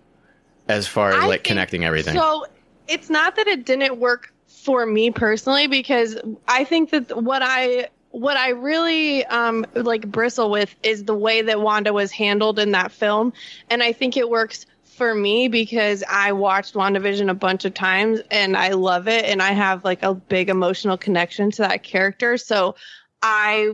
as 0.69 0.87
far 0.87 1.11
as 1.11 1.25
I 1.25 1.27
like 1.27 1.45
connecting 1.45 1.85
everything? 1.85 2.15
So 2.15 2.47
it's 2.89 3.11
not 3.11 3.37
that 3.37 3.47
it 3.47 3.65
didn't 3.65 3.99
work 3.99 4.33
for 4.65 4.85
me 4.85 5.11
personally 5.11 5.67
because 5.67 6.17
I 6.47 6.65
think 6.65 6.91
that 6.91 7.23
what 7.23 7.43
I 7.43 7.89
what 8.11 8.37
I 8.37 8.51
really 8.51 9.25
um 9.25 9.67
like 9.75 10.07
bristle 10.07 10.51
with 10.51 10.75
is 10.83 11.05
the 11.05 11.15
way 11.15 11.43
that 11.43 11.61
Wanda 11.61 11.93
was 11.93 12.11
handled 12.11 12.59
in 12.59 12.73
that 12.73 12.93
film. 12.93 13.33
And 13.69 13.83
I 13.83 13.93
think 13.93 14.17
it 14.17 14.29
works 14.29 14.67
for 14.85 15.15
me 15.15 15.49
because 15.49 16.05
I 16.07 16.33
watched 16.33 16.75
WandaVision 16.75 17.31
a 17.31 17.35
bunch 17.35 17.65
of 17.65 17.73
times 17.73 18.21
and 18.31 18.57
I 18.57 18.71
love 18.73 19.09
it 19.09 19.25
and 19.25 19.41
I 19.41 19.53
have 19.53 19.85
like 19.85 20.03
a 20.03 20.15
big 20.15 20.51
emotional 20.51 20.99
connection 20.99 21.51
to 21.53 21.63
that 21.63 21.83
character. 21.83 22.37
So 22.37 22.75
I 23.23 23.71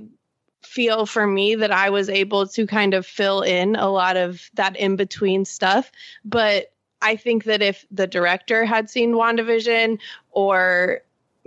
feel 0.63 1.07
for 1.07 1.27
me 1.27 1.57
that 1.57 1.73
I 1.73 1.91
was 1.91 2.09
able 2.09 2.47
to 2.49 2.67
kind 2.67 2.95
of 2.95 3.07
fill 3.07 3.43
in 3.43 3.77
a 3.77 3.91
lot 3.91 4.17
of 4.17 4.41
that 4.55 4.77
in 4.77 4.97
between 4.97 5.45
stuff. 5.45 5.91
But 6.25 6.73
I 7.03 7.17
think 7.17 7.45
that 7.45 7.63
if 7.63 7.87
the 7.91 8.07
director 8.07 8.65
had 8.65 8.91
seen 8.91 9.13
WandaVision 9.13 9.99
or 10.31 11.03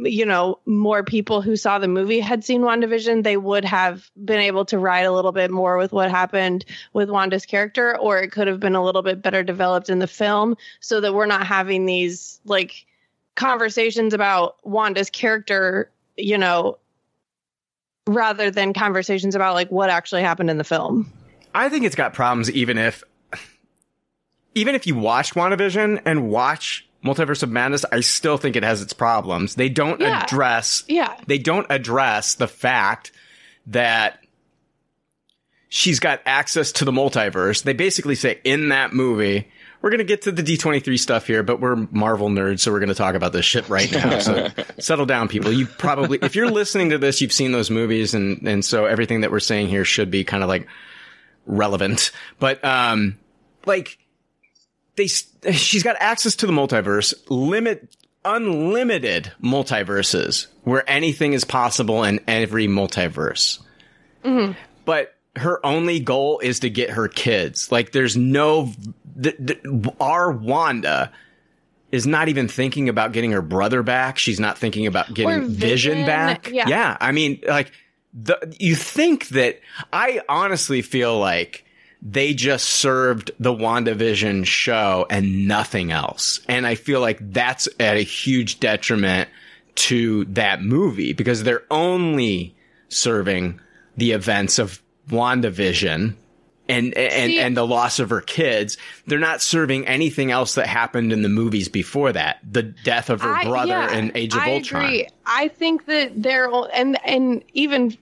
you 0.06 0.26
know, 0.26 0.60
more 0.66 1.04
people 1.04 1.42
who 1.42 1.56
saw 1.56 1.78
the 1.78 1.88
movie 1.88 2.20
had 2.20 2.44
seen 2.44 2.62
WandaVision, 2.62 3.24
they 3.24 3.38
would 3.38 3.66
have 3.66 4.10
been 4.24 4.40
able 4.40 4.66
to 4.66 4.78
ride 4.78 5.02
a 5.02 5.12
little 5.12 5.32
bit 5.32 5.52
more 5.52 5.78
with 5.78 5.92
what 5.92 6.10
happened 6.10 6.66
with 6.94 7.10
Wanda's 7.10 7.46
character, 7.46 7.98
or 7.98 8.20
it 8.20 8.32
could 8.32 8.48
have 8.48 8.60
been 8.60 8.76
a 8.76 8.84
little 8.84 9.02
bit 9.02 9.22
better 9.22 9.44
developed 9.44 9.90
in 9.90 10.00
the 10.00 10.08
film 10.08 10.56
so 10.80 11.02
that 11.02 11.14
we're 11.14 11.26
not 11.26 11.46
having 11.46 11.86
these 11.86 12.40
like 12.46 12.86
conversations 13.36 14.14
about 14.14 14.56
Wanda's 14.64 15.10
character, 15.10 15.92
you 16.18 16.38
know, 16.38 16.78
rather 18.08 18.50
than 18.50 18.74
conversations 18.74 19.36
about 19.36 19.54
like 19.54 19.70
what 19.70 19.90
actually 19.90 20.22
happened 20.22 20.50
in 20.50 20.58
the 20.58 20.64
film. 20.64 21.12
I 21.54 21.68
think 21.70 21.84
it's 21.84 21.96
got 21.96 22.14
problems 22.14 22.50
even 22.52 22.78
if 22.78 23.04
even 24.60 24.76
if 24.76 24.86
you 24.88 24.96
watch 24.96 25.34
WandaVision 25.34 26.02
and 26.06 26.30
watch 26.30 26.86
Multiverse 27.04 27.44
of 27.44 27.50
Madness, 27.50 27.86
I 27.92 28.02
still 28.02 28.38
think 28.38 28.56
it 28.56 28.64
has 28.64 28.82
its 28.82 28.94
problems. 28.94 29.56
They 29.56 29.70
don't 29.70 30.00
Yeah. 30.02 30.24
address 30.24 30.84
Yeah. 30.88 31.16
they 31.28 31.38
don't 31.38 31.66
address 31.70 32.36
the 32.36 32.48
fact 32.48 33.12
that 33.68 34.20
she's 35.70 36.00
got 36.00 36.22
access 36.26 36.72
to 36.74 36.86
the 36.86 36.92
multiverse. 36.92 37.64
They 37.64 37.74
basically 37.74 38.16
say 38.16 38.40
in 38.44 38.70
that 38.70 38.92
movie, 38.94 39.48
we're 39.82 39.92
going 39.92 40.00
to 40.00 40.04
get 40.04 40.24
to 40.24 40.32
the 40.32 40.42
D23 40.44 41.00
stuff 41.00 41.26
here, 41.28 41.42
but 41.44 41.62
we're 41.62 41.76
Marvel 41.92 42.30
nerds, 42.30 42.60
so 42.62 42.72
we're 42.72 42.80
going 42.80 42.90
to 42.90 42.96
talk 42.96 43.16
about 43.16 43.32
this 43.32 43.46
shit 43.46 43.70
right 43.70 43.90
now. 43.92 44.20
So 44.20 44.50
settle 44.80 45.06
down, 45.06 45.28
people. 45.30 45.54
You 45.54 45.68
probably, 45.68 46.20
if 46.22 46.36
you're 46.36 46.52
listening 46.52 46.90
to 46.90 46.98
this, 46.98 47.22
you've 47.22 47.32
seen 47.32 47.52
those 47.54 47.70
movies, 47.70 48.14
and, 48.14 48.46
and 48.48 48.66
so 48.66 48.86
everything 48.86 49.22
that 49.22 49.32
we're 49.32 49.40
saying 49.40 49.70
here 49.70 49.86
should 49.86 50.12
be 50.12 50.24
kind 50.26 50.44
of 50.44 50.50
like 50.50 50.68
relevant. 51.46 52.12
But, 52.40 52.64
um, 52.66 53.18
like, 53.66 53.98
they, 55.00 55.52
she's 55.54 55.84
got 55.84 55.96
access 56.00 56.36
to 56.38 56.48
the 56.48 56.54
multiverse, 56.54 57.14
limit, 57.30 57.96
unlimited 58.26 59.32
multiverses 59.42 60.48
where 60.64 60.88
anything 60.90 61.34
is 61.34 61.46
possible 61.46 62.04
in 62.04 62.20
every 62.28 62.68
multiverse 62.68 63.60
mm-hmm. 64.24 64.54
but 64.86 65.16
her 65.36 65.64
only 65.66 66.00
goal 66.00 66.40
is 66.40 66.60
to 66.62 66.70
get 66.70 66.92
her 66.92 67.08
kids. 67.08 67.72
Like 67.72 67.92
there's 67.92 68.18
no, 68.18 68.74
th- 69.22 69.38
th- 69.38 69.62
our 70.00 70.32
Wanda 70.32 71.12
is 71.92 72.06
not 72.06 72.28
even 72.30 72.48
thinking 72.48 72.90
about 72.90 73.14
getting 73.14 73.32
her 73.32 73.42
brother 73.42 73.84
back. 73.84 74.18
She's 74.18 74.40
not 74.40 74.58
thinking 74.58 74.86
about 74.88 75.14
getting 75.14 75.48
Vision, 75.48 75.94
Vision, 75.94 76.06
back. 76.06 76.50
yeah. 76.52 76.98
I 77.00 77.12
mean, 77.12 77.42
like 77.48 77.72
the, 78.14 78.56
you 78.60 78.76
think 78.76 79.30
that 79.30 79.60
I 79.94 80.22
honestly 80.28 80.82
feel 80.82 81.18
like 81.18 81.66
they 82.02 82.34
just 82.34 82.68
served 82.70 83.32
the 83.40 83.54
WandaVision 83.54 84.46
show 84.46 85.06
and 85.10 85.48
nothing 85.48 85.92
else. 85.92 86.40
And 86.48 86.66
I 86.66 86.76
feel 86.76 87.02
like 87.02 87.18
that's 87.34 87.68
at 87.80 87.98
a 87.98 88.02
huge 88.02 88.60
detriment 88.60 89.30
to 89.76 90.26
that 90.26 90.62
movie 90.62 91.14
because 91.14 91.44
they're 91.44 91.64
only 91.70 92.56
serving 92.90 93.60
the 93.98 94.12
events 94.12 94.60
of 94.60 94.82
WandaVision 95.10 96.16
and 96.70 96.94
and 96.94 97.32
See- 97.32 97.40
and 97.40 97.58
the 97.58 97.66
loss 97.66 98.00
of 98.00 98.12
her 98.12 98.22
kids. 98.22 98.78
They're 99.08 99.20
not 99.20 99.42
serving 99.42 99.88
anything 99.88 100.32
else 100.32 100.56
that 100.56 100.68
happened 100.68 101.12
in 101.12 101.24
the 101.24 101.30
movies 101.30 101.68
before 101.68 102.14
that. 102.14 102.40
The 102.50 102.64
death 102.64 103.10
of 103.10 103.22
her 103.22 103.34
I- 103.34 103.44
brother 103.44 103.70
yeah, 103.70 103.92
in 103.98 104.12
Age 104.16 104.34
of 104.36 104.42
I 104.42 104.54
Ultron. 104.54 104.86
Agree. 104.86 105.08
I 105.26 105.48
think 105.48 105.86
that 105.88 106.22
they're 106.22 106.50
and 106.74 106.98
and 107.06 107.44
even 107.54 107.98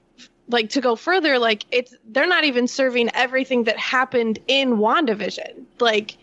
like 0.49 0.71
to 0.71 0.81
go 0.81 0.95
further, 0.95 1.39
like 1.39 1.65
it's 1.71 1.93
they're 2.07 2.27
not 2.27 2.43
even 2.43 2.67
serving 2.67 3.09
everything 3.13 3.65
that 3.65 3.77
happened 3.77 4.39
in 4.47 4.77
WandaVision. 4.77 5.63
Like 5.79 6.17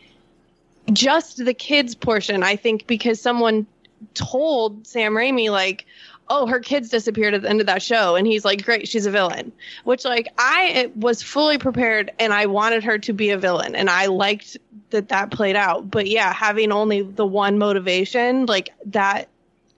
just 0.93 1.45
the 1.45 1.55
kids 1.55 1.95
portion, 1.95 2.43
I 2.43 2.57
think, 2.57 2.87
because 2.87 3.21
someone 3.21 3.67
told 4.15 4.87
Sam 4.87 5.13
Raimi 5.13 5.51
like, 5.51 5.87
oh, 6.29 6.47
her 6.47 6.61
kids 6.61 6.89
disappeared 6.89 7.35
at 7.35 7.43
the 7.43 7.51
end 7.51 7.61
of 7.61 7.67
that 7.67 7.83
show. 7.83 8.17
And 8.17 8.27
he's 8.27 8.45
like, 8.45 8.65
great, 8.65 8.89
she's 8.89 9.07
a 9.07 9.11
villain. 9.11 9.53
Which, 9.85 10.05
like, 10.05 10.29
I 10.39 10.87
uh, 10.87 10.89
was 10.97 11.23
fully 11.23 11.59
prepared 11.59 12.13
and 12.19 12.33
I 12.33 12.47
wanted 12.47 12.85
her 12.85 12.99
to 12.99 13.13
be 13.13 13.31
a 13.31 13.39
villain. 13.39 13.75
And 13.75 13.91
I 13.91 14.07
liked 14.07 14.57
that 14.91 15.09
that 15.11 15.31
played 15.31 15.57
out. 15.57 15.91
But 15.91 16.07
yeah, 16.07 16.33
having 16.33 16.73
only 16.73 17.03
the 17.03 17.27
one 17.27 17.59
motivation, 17.59 18.47
like, 18.47 18.71
that 18.87 19.29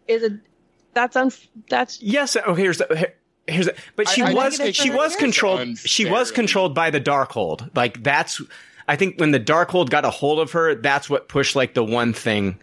is 0.06 0.23
a, 0.23 0.39
that's, 0.94 1.16
un, 1.16 1.31
that's, 1.68 2.01
Yes. 2.01 2.36
Okay. 2.36 2.62
Here's 2.62 2.78
the. 2.78 3.12
Here- 3.47 3.55
Here's 3.55 3.66
the, 3.66 3.74
but 3.97 4.09
she 4.09 4.23
I- 4.23 4.31
I 4.31 4.35
was 4.35 4.56
think 4.56 4.74
she 4.74 4.90
was 4.90 5.16
controlled. 5.16 5.60
unfair. 5.60 5.86
She 5.89 6.05
was 6.05 6.31
controlled 6.31 6.74
by 6.74 6.90
the 6.90 7.01
Darkhold. 7.01 7.70
Like 7.77 8.02
that's. 8.02 8.40
I 8.89 8.94
think 8.97 9.18
when 9.18 9.32
the 9.32 9.40
Darkhold 9.40 9.90
got 9.90 10.05
a 10.05 10.10
hold 10.10 10.39
of 10.39 10.52
her, 10.52 10.74
that's 10.77 11.10
what 11.10 11.28
pushed 11.28 11.56
like 11.56 11.74
the 11.74 11.82
one 11.85 12.12
thing. 12.12 12.59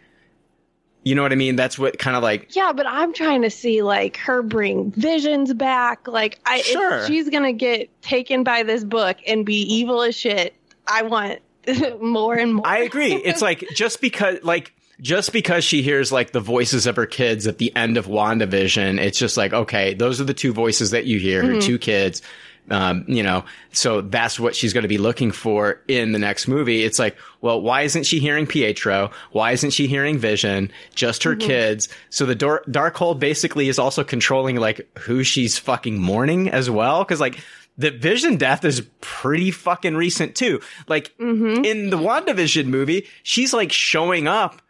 You 1.05 1.15
know 1.15 1.21
what 1.21 1.33
I 1.33 1.35
mean? 1.35 1.57
That's 1.57 1.77
what 1.77 1.99
kind 1.99 2.15
of 2.15 2.23
like 2.23 2.55
yeah, 2.55 2.71
but 2.73 2.85
I'm 2.87 3.13
trying 3.13 3.41
to 3.41 3.49
see, 3.49 3.81
like, 3.81 4.15
her 4.17 4.41
bring 4.41 4.91
visions 4.91 5.53
back. 5.53 6.07
Like, 6.07 6.39
I, 6.45 6.61
Sure. 6.61 6.99
if 6.99 7.07
she's 7.07 7.27
going 7.29 7.43
to 7.43 7.51
get 7.51 7.89
taken 8.01 8.45
by 8.45 8.63
this 8.63 8.85
book 8.85 9.17
and 9.27 9.45
be 9.45 9.55
evil 9.63 10.01
as 10.01 10.15
shit, 10.15 10.53
I 10.87 11.01
want 11.03 11.39
more 12.01 12.35
and 12.35 12.55
more. 12.55 12.65
I 12.65 12.77
agree. 12.79 13.13
It's 13.15 13.41
like 13.41 13.65
just 13.75 13.99
because 13.99 14.41
like 14.43 14.73
just 15.01 15.33
because 15.33 15.63
she 15.63 15.81
hears 15.81 16.11
like 16.11 16.31
the 16.31 16.39
voices 16.39 16.85
of 16.87 16.95
her 16.95 17.05
kids 17.05 17.47
at 17.47 17.57
the 17.57 17.75
end 17.75 17.97
of 17.97 18.05
WandaVision, 18.07 18.99
it's 18.99 19.17
just 19.17 19.37
like, 19.37 19.53
okay, 19.53 19.93
those 19.93 20.21
are 20.21 20.25
the 20.25 20.33
two 20.33 20.53
voices 20.53 20.91
that 20.91 21.05
you 21.05 21.19
hear, 21.19 21.41
her 21.43 21.53
Mhm. 21.55 21.61
two 21.61 21.77
kids. 21.77 22.21
Um, 22.69 23.03
you 23.09 23.23
know, 23.23 23.43
so 23.73 23.99
that's 23.99 24.39
what 24.39 24.55
she's 24.55 24.71
going 24.71 24.83
to 24.83 24.87
be 24.87 24.97
looking 24.97 25.31
for 25.33 25.81
in 25.89 26.13
the 26.13 26.19
next 26.19 26.47
movie. 26.47 26.81
It's 26.83 26.97
like, 26.97 27.17
well, 27.41 27.59
why 27.61 27.81
isn't 27.81 28.03
she 28.05 28.19
hearing 28.19 28.47
Pietro? 28.47 29.11
Why 29.33 29.51
isn't 29.51 29.71
she 29.71 29.87
hearing 29.87 30.17
Vision? 30.17 30.71
Just 30.95 31.23
her 31.23 31.35
Mhm. 31.35 31.41
kids. 31.41 31.89
So 32.09 32.25
the 32.25 32.35
dark 32.35 32.65
Darkhold 32.67 33.19
basically 33.19 33.67
is 33.67 33.79
also 33.79 34.05
controlling 34.05 34.55
like 34.55 34.87
who 34.99 35.23
she's 35.25 35.57
fucking 35.57 35.99
mourning 35.99 36.47
as 36.49 36.69
well. 36.69 37.03
Cause 37.03 37.19
like 37.19 37.37
the 37.77 37.91
Vision 37.91 38.37
death 38.37 38.63
is 38.63 38.81
pretty 39.01 39.51
fucking 39.51 39.95
recent 39.97 40.33
too. 40.35 40.61
Like 40.87 41.11
in 41.19 41.89
the 41.89 41.97
WandaVision 41.97 42.67
movie, 42.67 43.07
she's 43.23 43.51
like 43.53 43.73
showing 43.73 44.25
up 44.25 44.61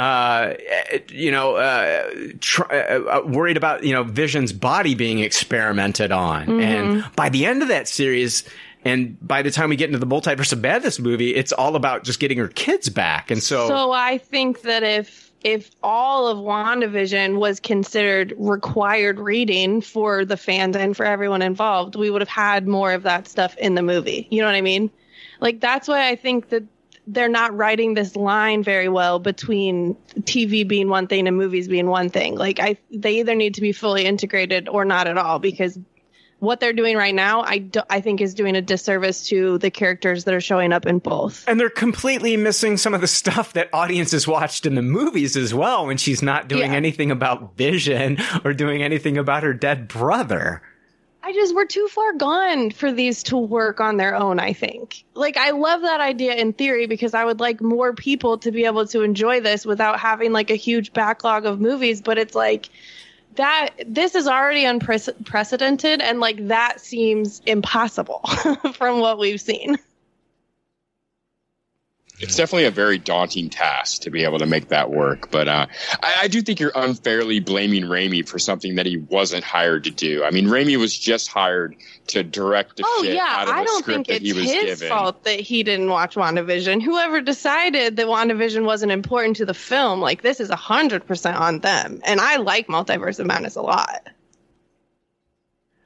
uh 0.00 0.54
you 1.08 1.30
know 1.30 1.56
uh, 1.56 2.10
tr- 2.40 2.62
uh, 2.72 3.18
uh, 3.18 3.22
worried 3.26 3.56
about 3.58 3.84
you 3.84 3.92
know 3.92 4.02
vision's 4.02 4.52
body 4.52 4.94
being 4.94 5.18
experimented 5.18 6.10
on 6.10 6.46
Mhm. 6.46 6.62
and 6.62 7.16
by 7.16 7.28
the 7.28 7.44
end 7.44 7.60
of 7.60 7.68
that 7.68 7.86
series 7.86 8.44
and 8.82 9.18
by 9.20 9.42
the 9.42 9.50
time 9.50 9.68
we 9.68 9.76
get 9.76 9.90
into 9.90 9.98
the 9.98 10.06
multiverse 10.06 10.52
of 10.54 10.60
madness 10.62 10.98
movie 10.98 11.34
it's 11.34 11.52
all 11.52 11.76
about 11.76 12.04
just 12.04 12.18
getting 12.18 12.38
her 12.38 12.48
kids 12.48 12.88
back 12.88 13.30
and 13.30 13.42
so, 13.42 13.68
So 13.68 13.92
I 13.92 14.16
think 14.18 14.62
that 14.62 14.82
if 14.82 15.30
if 15.42 15.70
all 15.82 16.28
of 16.28 16.38
WandaVision 16.38 17.38
was 17.38 17.60
considered 17.60 18.34
required 18.38 19.18
reading 19.18 19.80
for 19.82 20.24
the 20.24 20.36
fans 20.36 20.76
and 20.76 20.94
for 20.96 21.06
everyone 21.06 21.40
involved, 21.42 21.96
we 21.96 22.10
would 22.10 22.20
have 22.20 22.28
had 22.28 22.68
more 22.68 22.92
of 22.92 23.02
that 23.04 23.26
stuff 23.26 23.56
in 23.56 23.74
the 23.74 23.82
movie. 23.82 24.26
You 24.30 24.40
know 24.40 24.46
what 24.46 24.54
I 24.54 24.60
mean? 24.60 24.90
Like 25.40 25.60
that's 25.60 25.88
why 25.88 26.08
I 26.08 26.16
think 26.16 26.50
that 26.50 26.62
they're 27.12 27.28
not 27.28 27.56
writing 27.56 27.94
this 27.94 28.14
line 28.16 28.62
very 28.62 28.88
well 28.88 29.18
between 29.18 29.96
TV 30.20 30.66
being 30.66 30.88
one 30.88 31.06
thing 31.06 31.26
and 31.26 31.36
movies 31.36 31.66
being 31.68 31.88
one 31.88 32.08
thing. 32.08 32.36
Like 32.36 32.60
I 32.60 32.76
they 32.90 33.18
either 33.20 33.34
need 33.34 33.54
to 33.54 33.60
be 33.60 33.72
fully 33.72 34.04
integrated 34.04 34.68
or 34.68 34.84
not 34.84 35.06
at 35.08 35.18
all 35.18 35.38
because 35.38 35.78
what 36.38 36.58
they're 36.58 36.72
doing 36.72 36.96
right 36.96 37.14
now, 37.14 37.42
I, 37.42 37.58
do, 37.58 37.80
I 37.90 38.00
think 38.00 38.22
is 38.22 38.32
doing 38.32 38.56
a 38.56 38.62
disservice 38.62 39.26
to 39.28 39.58
the 39.58 39.70
characters 39.70 40.24
that 40.24 40.32
are 40.32 40.40
showing 40.40 40.72
up 40.72 40.86
in 40.86 40.98
both. 40.98 41.44
and 41.46 41.60
they're 41.60 41.68
completely 41.68 42.34
missing 42.38 42.78
some 42.78 42.94
of 42.94 43.02
the 43.02 43.06
stuff 43.06 43.52
that 43.52 43.68
audiences 43.74 44.26
watched 44.26 44.64
in 44.64 44.74
the 44.74 44.80
movies 44.80 45.36
as 45.36 45.52
well 45.52 45.84
when 45.86 45.98
she's 45.98 46.22
not 46.22 46.48
doing 46.48 46.70
Yeah. 46.70 46.76
anything 46.78 47.10
about 47.10 47.56
vision 47.58 48.16
or 48.42 48.54
doing 48.54 48.82
anything 48.82 49.18
about 49.18 49.42
her 49.42 49.52
dead 49.52 49.86
brother 49.86 50.62
I 51.22 51.32
just 51.32 51.54
we're 51.54 51.66
too 51.66 51.86
far 51.88 52.14
gone 52.14 52.70
for 52.70 52.90
these 52.90 53.22
to 53.24 53.36
work 53.36 53.80
on 53.80 53.96
their 53.98 54.14
own, 54.14 54.40
I 54.40 54.52
think. 54.52 55.04
Like 55.14 55.36
I 55.36 55.50
love 55.50 55.82
that 55.82 56.00
idea 56.00 56.34
in 56.34 56.52
theory 56.52 56.86
because 56.86 57.14
I 57.14 57.24
would 57.24 57.40
like 57.40 57.60
more 57.60 57.92
people 57.92 58.38
to 58.38 58.50
be 58.50 58.64
able 58.64 58.86
to 58.88 59.02
enjoy 59.02 59.40
this 59.40 59.66
without 59.66 60.00
having 60.00 60.32
like 60.32 60.50
a 60.50 60.56
huge 60.56 60.92
backlog 60.92 61.44
of 61.44 61.60
movies, 61.60 62.00
but 62.00 62.18
it's 62.18 62.34
like 62.34 62.70
that 63.36 63.70
this 63.86 64.14
is 64.14 64.26
already 64.26 64.64
unprecedented 64.64 66.00
and 66.00 66.20
like 66.20 66.48
that 66.48 66.80
seems 66.80 67.40
impossible 67.46 68.22
from 68.74 69.00
what 69.00 69.18
we've 69.18 69.40
seen. 69.40 69.78
It's 72.20 72.36
definitely 72.36 72.66
a 72.66 72.70
very 72.70 72.98
daunting 72.98 73.48
task 73.48 74.02
to 74.02 74.10
be 74.10 74.24
able 74.24 74.38
to 74.38 74.46
make 74.46 74.68
that 74.68 74.90
work. 74.90 75.30
But 75.30 75.48
uh, 75.48 75.66
I, 76.02 76.14
I 76.22 76.28
do 76.28 76.42
think 76.42 76.60
you're 76.60 76.72
unfairly 76.74 77.40
blaming 77.40 77.84
Raimi 77.84 78.28
for 78.28 78.38
something 78.38 78.74
that 78.74 78.86
he 78.86 78.98
wasn't 78.98 79.42
hired 79.42 79.84
to 79.84 79.90
do. 79.90 80.22
I 80.22 80.30
mean, 80.30 80.46
Raimi 80.46 80.76
was 80.76 80.96
just 80.96 81.28
hired 81.28 81.76
to 82.08 82.22
direct 82.22 82.76
the 82.76 82.84
Oh 82.86 83.02
shit 83.04 83.14
yeah, 83.14 83.24
out 83.26 83.48
of 83.48 83.54
I 83.54 83.62
a 83.62 83.64
don't 83.64 83.78
script 83.82 83.96
think 83.96 84.06
that 84.08 84.22
he 84.22 84.30
it's 84.30 84.38
was 84.38 84.50
his 84.52 84.80
given. 84.80 84.88
fault 84.88 85.24
that 85.24 85.40
he 85.40 85.62
didn't 85.62 85.88
watch 85.88 86.14
WandaVision. 86.14 86.82
Whoever 86.82 87.20
decided 87.20 87.96
that 87.96 88.06
WandaVision 88.06 88.64
wasn't 88.64 88.92
important 88.92 89.36
to 89.36 89.46
the 89.46 89.54
film, 89.54 90.00
like 90.00 90.20
this 90.22 90.40
is 90.40 90.50
hundred 90.50 91.06
percent 91.06 91.36
on 91.36 91.60
them. 91.60 92.00
And 92.04 92.20
I 92.20 92.36
like 92.36 92.66
Multiverse 92.66 93.18
of 93.18 93.26
Madness 93.26 93.56
a 93.56 93.62
lot. 93.62 94.08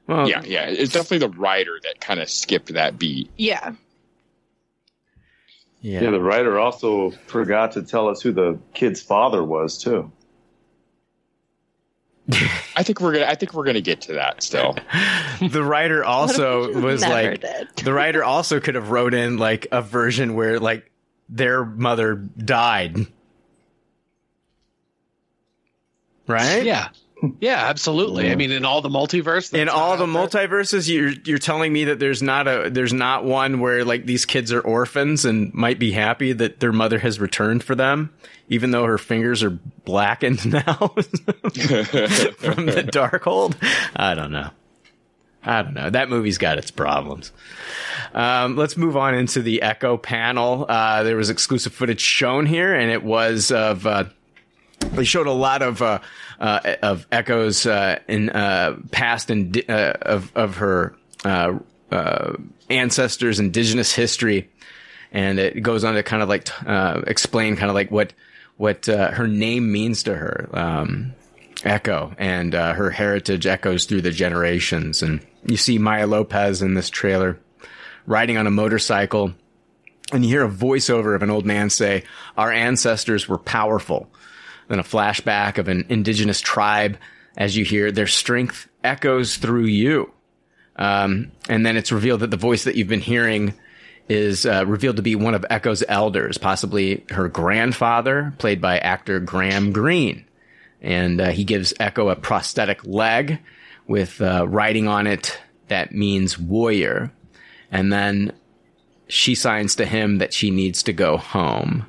well 0.07 0.27
yeah, 0.29 0.41
yeah, 0.45 0.65
it's 0.67 0.93
definitely 0.93 1.19
the 1.27 1.29
writer 1.29 1.79
that 1.83 2.01
kind 2.01 2.19
of 2.19 2.29
skipped 2.29 2.73
that 2.73 2.99
beat. 2.99 3.29
Yeah. 3.37 3.73
Yeah, 5.85 6.01
Yeah, 6.01 6.09
the 6.09 6.19
writer 6.19 6.57
also 6.59 7.11
forgot 7.27 7.73
to 7.73 7.83
tell 7.83 8.07
us 8.09 8.19
who 8.19 8.31
the 8.31 8.57
kid's 8.73 9.03
father 9.03 9.43
was 9.43 9.77
too. 9.77 10.11
I 12.75 12.81
think 12.81 12.99
we're 12.99 13.13
gonna. 13.13 13.27
I 13.27 13.35
think 13.35 13.53
we're 13.53 13.65
gonna 13.65 13.81
get 13.81 14.01
to 14.01 14.13
that 14.13 14.41
still. 14.41 14.75
the 15.47 15.63
writer 15.63 16.03
also 16.03 16.73
was 16.81 17.03
like 17.03 17.41
did. 17.41 17.67
the 17.83 17.93
writer 17.93 18.23
also 18.23 18.59
could 18.59 18.73
have 18.73 18.89
wrote 18.89 19.13
in 19.13 19.37
like 19.37 19.67
a 19.71 19.83
version 19.83 20.33
where 20.33 20.59
like 20.59 20.91
their 21.29 21.63
mother 21.63 22.15
died 22.15 23.05
right 26.27 26.65
Yeah. 26.65 26.89
Yeah, 27.39 27.67
absolutely. 27.67 28.31
I 28.31 28.35
mean, 28.35 28.51
in 28.51 28.65
all 28.65 28.81
the 28.81 28.89
multiverse, 28.89 29.53
in 29.53 29.69
all 29.69 29.97
the 29.97 30.05
there. 30.05 30.47
multiverses 30.47 30.89
you're 30.89 31.11
you're 31.25 31.37
telling 31.37 31.71
me 31.71 31.85
that 31.85 31.99
there's 31.99 32.21
not 32.21 32.47
a 32.47 32.69
there's 32.69 32.93
not 32.93 33.23
one 33.25 33.59
where 33.59 33.83
like 33.85 34.05
these 34.05 34.25
kids 34.25 34.51
are 34.51 34.61
orphans 34.61 35.25
and 35.25 35.53
might 35.53 35.79
be 35.79 35.91
happy 35.91 36.33
that 36.33 36.59
their 36.59 36.73
mother 36.73 36.99
has 36.99 37.19
returned 37.19 37.63
for 37.63 37.75
them 37.75 38.13
even 38.47 38.71
though 38.71 38.85
her 38.85 38.97
fingers 38.97 39.43
are 39.43 39.51
blackened 39.85 40.45
now 40.51 40.61
from 40.87 42.65
the 42.65 42.87
darkhold 42.91 43.55
i 43.95 44.13
don't 44.13 44.31
know 44.31 44.49
I 45.47 45.61
don't 45.61 45.75
know. 45.75 45.91
That 45.91 46.09
movie's 46.09 46.39
got 46.39 46.57
its 46.57 46.71
problems. 46.71 47.31
Um, 48.13 48.55
let's 48.55 48.75
move 48.75 48.97
on 48.97 49.13
into 49.13 49.43
the 49.43 49.61
Echo 49.61 49.95
panel. 49.95 50.65
Uh, 50.67 51.03
there 51.03 51.15
was 51.15 51.29
exclusive 51.29 51.71
footage 51.71 52.01
shown 52.01 52.47
here, 52.47 52.73
and 52.73 52.89
it 52.89 53.03
was 53.03 53.51
of. 53.51 53.85
Uh, 53.85 54.05
they 54.79 55.03
showed 55.03 55.27
a 55.27 55.31
lot 55.31 55.61
of 55.61 55.81
uh, 55.81 55.99
uh, 56.39 56.75
of 56.81 57.07
Echo's 57.11 57.65
uh, 57.65 57.99
in 58.07 58.29
uh, 58.29 58.77
past 58.91 59.29
and 59.29 59.57
uh, 59.69 59.93
of 60.01 60.31
of 60.35 60.57
her 60.57 60.95
uh, 61.23 62.33
ancestors' 62.69 63.39
indigenous 63.39 63.93
history, 63.93 64.49
and 65.11 65.39
it 65.39 65.61
goes 65.61 65.83
on 65.83 65.95
to 65.95 66.03
kind 66.03 66.21
of 66.21 66.29
like 66.29 66.49
explain 67.07 67.55
kind 67.55 67.69
of 67.69 67.75
like 67.75 67.91
what 67.91 68.13
what 68.57 68.85
her 68.85 69.27
name 69.27 69.71
means 69.71 70.03
to 70.03 70.15
her. 70.15 70.49
Um, 70.53 71.13
Echo 71.63 72.13
and 72.19 72.53
her 72.53 72.91
heritage 72.91 73.47
echoes 73.47 73.85
through 73.85 74.01
the 74.01 74.11
generations. 74.11 75.01
And 75.01 75.25
you 75.47 75.57
see 75.57 75.79
Maya 75.79 76.05
Lopez 76.05 76.61
in 76.61 76.75
this 76.75 76.91
trailer 76.91 77.39
riding 78.05 78.37
on 78.37 78.45
a 78.45 78.51
motorcycle, 78.51 79.33
and 80.11 80.23
you 80.23 80.29
hear 80.29 80.45
a 80.45 80.49
voiceover 80.49 81.15
of 81.15 81.23
an 81.23 81.31
old 81.31 81.45
man 81.45 81.69
say, 81.69 82.03
Our 82.37 82.51
ancestors 82.51 83.27
were 83.27 83.37
powerful. 83.37 84.11
Then 84.67 84.79
a 84.79 84.83
flashback 84.83 85.57
of 85.57 85.67
an 85.67 85.85
indigenous 85.89 86.41
tribe 86.41 86.97
as 87.37 87.55
you 87.55 87.65
hear 87.65 87.91
their 87.91 88.07
strength 88.07 88.67
echoes 88.83 89.37
through 89.37 89.65
you. 89.65 90.11
Um, 90.77 91.31
and 91.47 91.65
then 91.65 91.77
it's 91.77 91.91
revealed 91.91 92.21
that 92.21 92.31
the 92.31 92.37
voice 92.37 92.63
that 92.63 92.75
you've 92.75 92.87
been 92.87 93.01
hearing 93.01 93.53
is 94.07 94.45
uh, 94.45 94.65
revealed 94.65 94.97
to 94.97 95.01
be 95.01 95.15
one 95.15 95.33
of 95.33 95.45
Echo's 95.49 95.83
elders, 95.87 96.37
possibly 96.37 97.03
her 97.09 97.27
grandfather, 97.27 98.33
played 98.37 98.61
by 98.61 98.77
actor 98.77 99.19
Graham 99.19 99.71
Greene 99.71 100.25
and 100.85 101.19
uh, 101.19 101.31
he 101.31 101.43
gives 101.43 101.73
Echo 101.79 102.09
a 102.09 102.15
prosthetic 102.15 102.85
leg 102.85 103.39
with 103.87 104.21
uh, 104.21 104.47
writing 104.47 104.87
on 104.87 105.07
it 105.07 105.39
that 105.67 105.91
means 105.91 106.37
warrior. 106.37 107.11
And 107.71 107.91
then 107.91 108.33
she 109.07 109.33
signs 109.33 109.75
to 109.75 109.85
him 109.85 110.19
that 110.19 110.31
she 110.31 110.51
needs 110.51 110.83
to 110.83 110.93
go 110.93 111.17
home. 111.17 111.87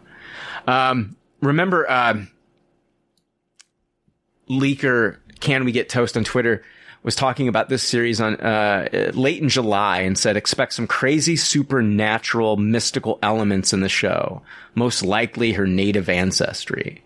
Um, 0.67 1.17
remember, 1.43 1.89
uh, 1.89 2.23
Leaker, 4.49 5.19
Can 5.41 5.65
We 5.65 5.73
Get 5.73 5.89
Toast 5.89 6.17
on 6.17 6.25
Twitter 6.25 6.63
was 7.03 7.15
talking 7.15 7.47
about 7.47 7.69
this 7.69 7.85
series 7.85 8.21
on 8.21 8.35
uh, 8.37 9.13
late 9.15 9.41
in 9.41 9.49
July 9.49 10.01
and 10.01 10.19
said 10.19 10.37
expect 10.37 10.73
some 10.73 10.89
crazy 10.89 11.37
supernatural 11.37 12.57
mystical 12.57 13.21
elements 13.23 13.73
in 13.73 13.81
the 13.81 13.89
show, 13.89 14.43
most 14.75 15.05
likely 15.05 15.53
her 15.53 15.69
native 15.69 16.09
ancestry. 16.09 17.05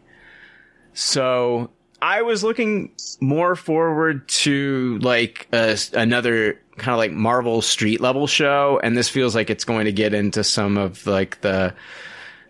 So 0.95 1.71
I 2.01 2.23
was 2.23 2.43
looking 2.43 2.93
more 3.21 3.55
forward 3.55 4.27
to 4.29 4.99
like 5.03 5.49
a, 5.53 5.77
another 5.93 6.59
kind 6.79 6.93
of 6.95 6.99
like 6.99 7.12
Marvel 7.12 7.61
street 7.61 8.01
level 8.01 8.27
show, 8.27 8.81
and 8.83 8.97
this 8.97 9.11
feels 9.11 9.35
like 9.35 9.51
it's 9.51 9.65
going 9.65 9.85
to 9.85 9.93
get 9.93 10.15
into 10.15 10.43
some 10.43 10.79
of 10.79 11.07
like 11.07 11.43
the 11.43 11.75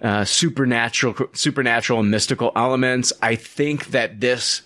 uh, 0.02 0.24
supernatural, 0.24 1.14
supernatural 1.32 1.98
and 1.98 2.10
mystical 2.10 2.52
elements. 2.54 3.12
I 3.20 3.34
think 3.34 3.88
that 3.88 4.20
this, 4.20 4.62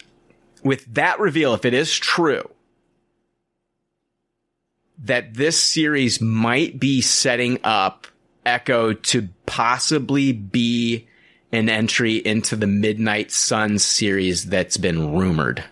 with 0.65 0.95
that 0.95 1.21
reveal, 1.21 1.55
if 1.55 1.65
it 1.65 1.75
is 1.75 1.97
true, 1.97 2.49
that 4.99 5.35
this 5.35 5.63
series 5.63 6.21
might 6.21 6.81
be 6.81 7.01
setting 7.01 7.59
up 7.63 8.07
Echo 8.47 8.93
to 8.93 9.29
possibly 9.47 10.33
be 10.33 11.07
an 11.53 11.69
entry 11.69 12.17
into 12.17 12.57
the 12.57 12.67
Midnight 12.67 13.31
Sun 13.31 13.79
series 13.79 14.47
that's 14.47 14.77
been 14.77 15.17
rumored. 15.17 15.65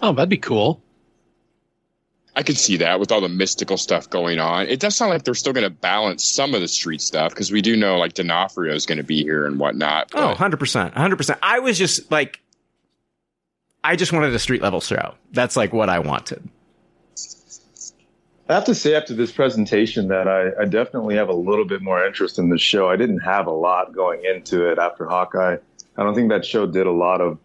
Oh, 0.00 0.12
that'd 0.12 0.28
be 0.28 0.36
cool. 0.36 0.81
I 2.34 2.42
can 2.42 2.54
see 2.54 2.78
that 2.78 2.98
with 2.98 3.12
all 3.12 3.20
the 3.20 3.28
mystical 3.28 3.76
stuff 3.76 4.08
going 4.08 4.38
on. 4.38 4.66
It 4.66 4.80
does 4.80 4.96
sound 4.96 5.10
like 5.10 5.24
they're 5.24 5.34
still 5.34 5.52
going 5.52 5.64
to 5.64 5.70
balance 5.70 6.24
some 6.24 6.54
of 6.54 6.62
the 6.62 6.68
street 6.68 7.02
stuff 7.02 7.32
because 7.32 7.52
we 7.52 7.60
do 7.60 7.76
know 7.76 7.98
like 7.98 8.14
D'Onofrio 8.14 8.74
is 8.74 8.86
going 8.86 8.98
to 8.98 9.04
be 9.04 9.22
here 9.22 9.46
and 9.46 9.58
whatnot. 9.58 10.10
Oh, 10.14 10.34
100%. 10.34 10.94
100%. 10.94 11.38
I 11.42 11.58
was 11.58 11.76
just 11.76 12.10
like, 12.10 12.40
I 13.84 13.96
just 13.96 14.12
wanted 14.12 14.34
a 14.34 14.38
street 14.38 14.62
level 14.62 14.80
show. 14.80 15.14
That's 15.32 15.56
like 15.56 15.74
what 15.74 15.90
I 15.90 15.98
wanted. 15.98 16.48
I 18.48 18.54
have 18.54 18.64
to 18.64 18.74
say 18.74 18.94
after 18.94 19.14
this 19.14 19.32
presentation 19.32 20.08
that 20.08 20.26
I, 20.26 20.62
I, 20.62 20.64
definitely 20.66 21.14
have 21.14 21.28
a 21.28 21.34
little 21.34 21.64
bit 21.64 21.80
more 21.80 22.04
interest 22.04 22.38
in 22.38 22.50
the 22.50 22.58
show. 22.58 22.90
I 22.90 22.96
didn't 22.96 23.20
have 23.20 23.46
a 23.46 23.52
lot 23.52 23.94
going 23.94 24.24
into 24.24 24.68
it 24.70 24.78
after 24.78 25.06
Hawkeye. 25.06 25.56
I 25.96 26.02
don't 26.02 26.14
think 26.14 26.28
that 26.30 26.44
show 26.44 26.66
did 26.66 26.86
a 26.86 26.92
lot 26.92 27.20
of 27.20 27.38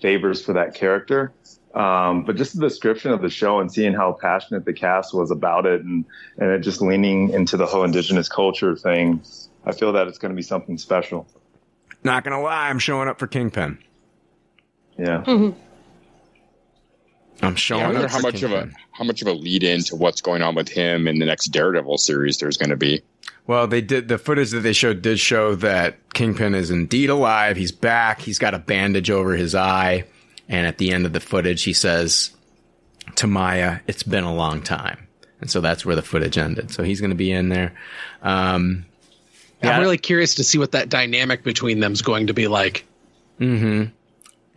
favors 0.00 0.44
for 0.44 0.52
that 0.52 0.74
character. 0.74 1.32
Um, 1.74 2.24
but 2.24 2.36
just 2.36 2.54
the 2.54 2.68
description 2.68 3.12
of 3.12 3.22
the 3.22 3.30
show 3.30 3.60
and 3.60 3.72
seeing 3.72 3.94
how 3.94 4.12
passionate 4.12 4.64
the 4.64 4.74
cast 4.74 5.14
was 5.14 5.30
about 5.30 5.64
it 5.64 5.80
and, 5.82 6.04
and 6.36 6.50
it 6.50 6.58
just 6.60 6.82
leaning 6.82 7.30
into 7.30 7.56
the 7.56 7.64
whole 7.66 7.82
indigenous 7.84 8.28
culture 8.28 8.76
thing, 8.76 9.22
I 9.64 9.72
feel 9.72 9.92
that 9.94 10.06
it's 10.06 10.18
going 10.18 10.30
to 10.32 10.36
be 10.36 10.42
something 10.42 10.76
special. 10.76 11.26
Not 12.04 12.24
going 12.24 12.36
to 12.36 12.42
lie, 12.42 12.68
I'm 12.68 12.78
showing 12.78 13.08
up 13.08 13.18
for 13.18 13.26
Kingpin. 13.26 13.78
Yeah. 14.98 15.22
Mm-hmm. 15.26 15.58
I'm 17.44 17.56
showing 17.56 17.80
yeah, 17.80 17.88
I 17.88 17.92
wonder 17.92 18.04
up 18.04 18.10
how 18.10 18.18
for 18.18 18.22
much 18.22 18.34
Kingpin. 18.36 18.58
of 18.58 18.68
a 18.68 18.72
how 18.92 19.04
much 19.04 19.22
of 19.22 19.28
a 19.28 19.32
lead 19.32 19.62
in 19.62 19.82
to 19.84 19.96
what's 19.96 20.20
going 20.20 20.42
on 20.42 20.54
with 20.54 20.68
him 20.68 21.08
in 21.08 21.18
the 21.18 21.26
next 21.26 21.46
Daredevil 21.46 21.98
series 21.98 22.38
there's 22.38 22.56
going 22.56 22.70
to 22.70 22.76
be. 22.76 23.02
Well, 23.46 23.66
they 23.66 23.80
did 23.80 24.08
the 24.08 24.18
footage 24.18 24.50
that 24.50 24.60
they 24.60 24.72
showed 24.72 25.02
did 25.02 25.18
show 25.18 25.54
that 25.56 25.96
Kingpin 26.14 26.54
is 26.54 26.70
indeed 26.70 27.10
alive. 27.10 27.56
He's 27.56 27.72
back. 27.72 28.20
He's 28.20 28.38
got 28.38 28.54
a 28.54 28.58
bandage 28.58 29.10
over 29.10 29.32
his 29.32 29.54
eye, 29.54 30.04
and 30.52 30.66
at 30.66 30.78
the 30.78 30.92
end 30.92 31.06
of 31.06 31.12
the 31.12 31.20
footage, 31.20 31.64
he 31.64 31.72
says 31.72 32.30
to 33.16 33.26
Maya, 33.26 33.80
"It's 33.88 34.04
been 34.04 34.22
a 34.22 34.34
long 34.34 34.62
time," 34.62 35.08
and 35.40 35.50
so 35.50 35.60
that's 35.60 35.84
where 35.84 35.96
the 35.96 36.02
footage 36.02 36.38
ended. 36.38 36.70
So 36.70 36.84
he's 36.84 37.00
going 37.00 37.10
to 37.10 37.16
be 37.16 37.32
in 37.32 37.48
there. 37.48 37.72
Um, 38.22 38.84
I'm 39.62 39.80
really 39.80 39.98
curious 39.98 40.36
to 40.36 40.44
see 40.44 40.58
what 40.58 40.72
that 40.72 40.88
dynamic 40.88 41.42
between 41.42 41.80
them 41.80 41.92
is 41.92 42.02
going 42.02 42.28
to 42.28 42.34
be 42.34 42.48
like. 42.48 42.84
Mm-hmm. 43.40 43.90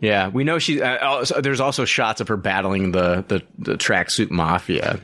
Yeah, 0.00 0.28
we 0.28 0.44
know 0.44 0.58
she. 0.58 0.82
Uh, 0.82 1.04
also, 1.04 1.40
there's 1.40 1.60
also 1.60 1.84
shots 1.84 2.20
of 2.20 2.28
her 2.28 2.36
battling 2.36 2.92
the 2.92 3.24
the, 3.26 3.42
the 3.58 3.74
tracksuit 3.76 4.30
mafia 4.30 5.00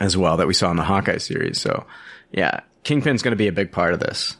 as 0.00 0.16
well 0.16 0.38
that 0.38 0.46
we 0.46 0.54
saw 0.54 0.70
in 0.70 0.76
the 0.76 0.84
Hawkeye 0.84 1.18
series. 1.18 1.60
So, 1.60 1.84
yeah, 2.32 2.60
Kingpin's 2.82 3.22
going 3.22 3.32
to 3.32 3.36
be 3.36 3.48
a 3.48 3.52
big 3.52 3.70
part 3.70 3.92
of 3.92 4.00
this. 4.00 4.36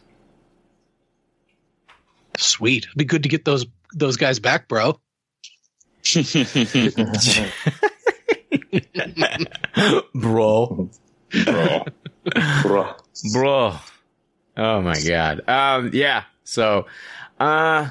Sweet, 2.36 2.86
It'd 2.86 2.97
be 2.97 3.05
good 3.05 3.24
to 3.24 3.28
get 3.28 3.44
those 3.44 3.66
those 3.93 4.16
guys 4.16 4.40
back, 4.40 4.66
bro. 4.69 4.98
Bro, 10.14 10.90
Bro. 11.44 11.85
Bro. 12.62 12.94
bro. 13.32 13.74
Oh 14.56 14.81
my 14.82 15.01
god. 15.01 15.48
Um, 15.48 15.90
yeah. 15.93 16.24
So, 16.44 16.86
uh, 17.40 17.89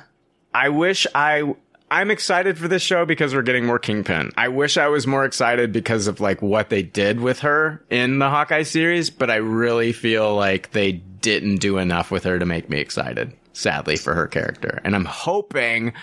I 0.53 0.69
wish 0.69 1.05
I. 1.13 1.55
I'm 1.91 2.09
excited 2.09 2.57
for 2.57 2.67
this 2.67 2.81
show 2.81 3.05
because 3.05 3.35
we're 3.35 3.43
getting 3.43 3.67
more 3.67 3.77
Kingpin. 3.77 4.31
I 4.35 4.47
wish 4.47 4.77
I 4.77 4.87
was 4.87 5.05
more 5.05 5.25
excited 5.25 5.71
because 5.71 6.07
of 6.07 6.19
like 6.19 6.41
what 6.41 6.69
they 6.69 6.81
did 6.81 7.19
with 7.19 7.39
her 7.39 7.83
in 7.91 8.17
the 8.17 8.31
Hawkeye 8.31 8.63
series, 8.63 9.11
but 9.11 9.29
I 9.29 9.35
really 9.35 9.93
feel 9.93 10.35
like 10.35 10.71
they 10.71 10.93
didn't 10.93 11.57
do 11.57 11.77
enough 11.77 12.09
with 12.09 12.23
her 12.23 12.39
to 12.39 12.45
make 12.45 12.69
me 12.69 12.79
excited. 12.79 13.33
Sadly 13.53 13.97
for 13.97 14.15
her 14.15 14.27
character, 14.27 14.81
and 14.83 14.95
I'm 14.95 15.05
hoping 15.05 15.93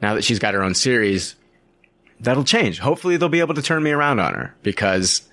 now 0.00 0.14
that 0.14 0.24
she's 0.24 0.38
got 0.38 0.54
her 0.54 0.62
own 0.62 0.74
series, 0.74 1.34
that'll 2.20 2.44
change. 2.44 2.78
Hopefully, 2.78 3.16
they'll 3.16 3.28
be 3.28 3.40
able 3.40 3.54
to 3.54 3.62
turn 3.62 3.82
me 3.82 3.90
around 3.90 4.20
on 4.20 4.34
her 4.34 4.54
because 4.62 5.28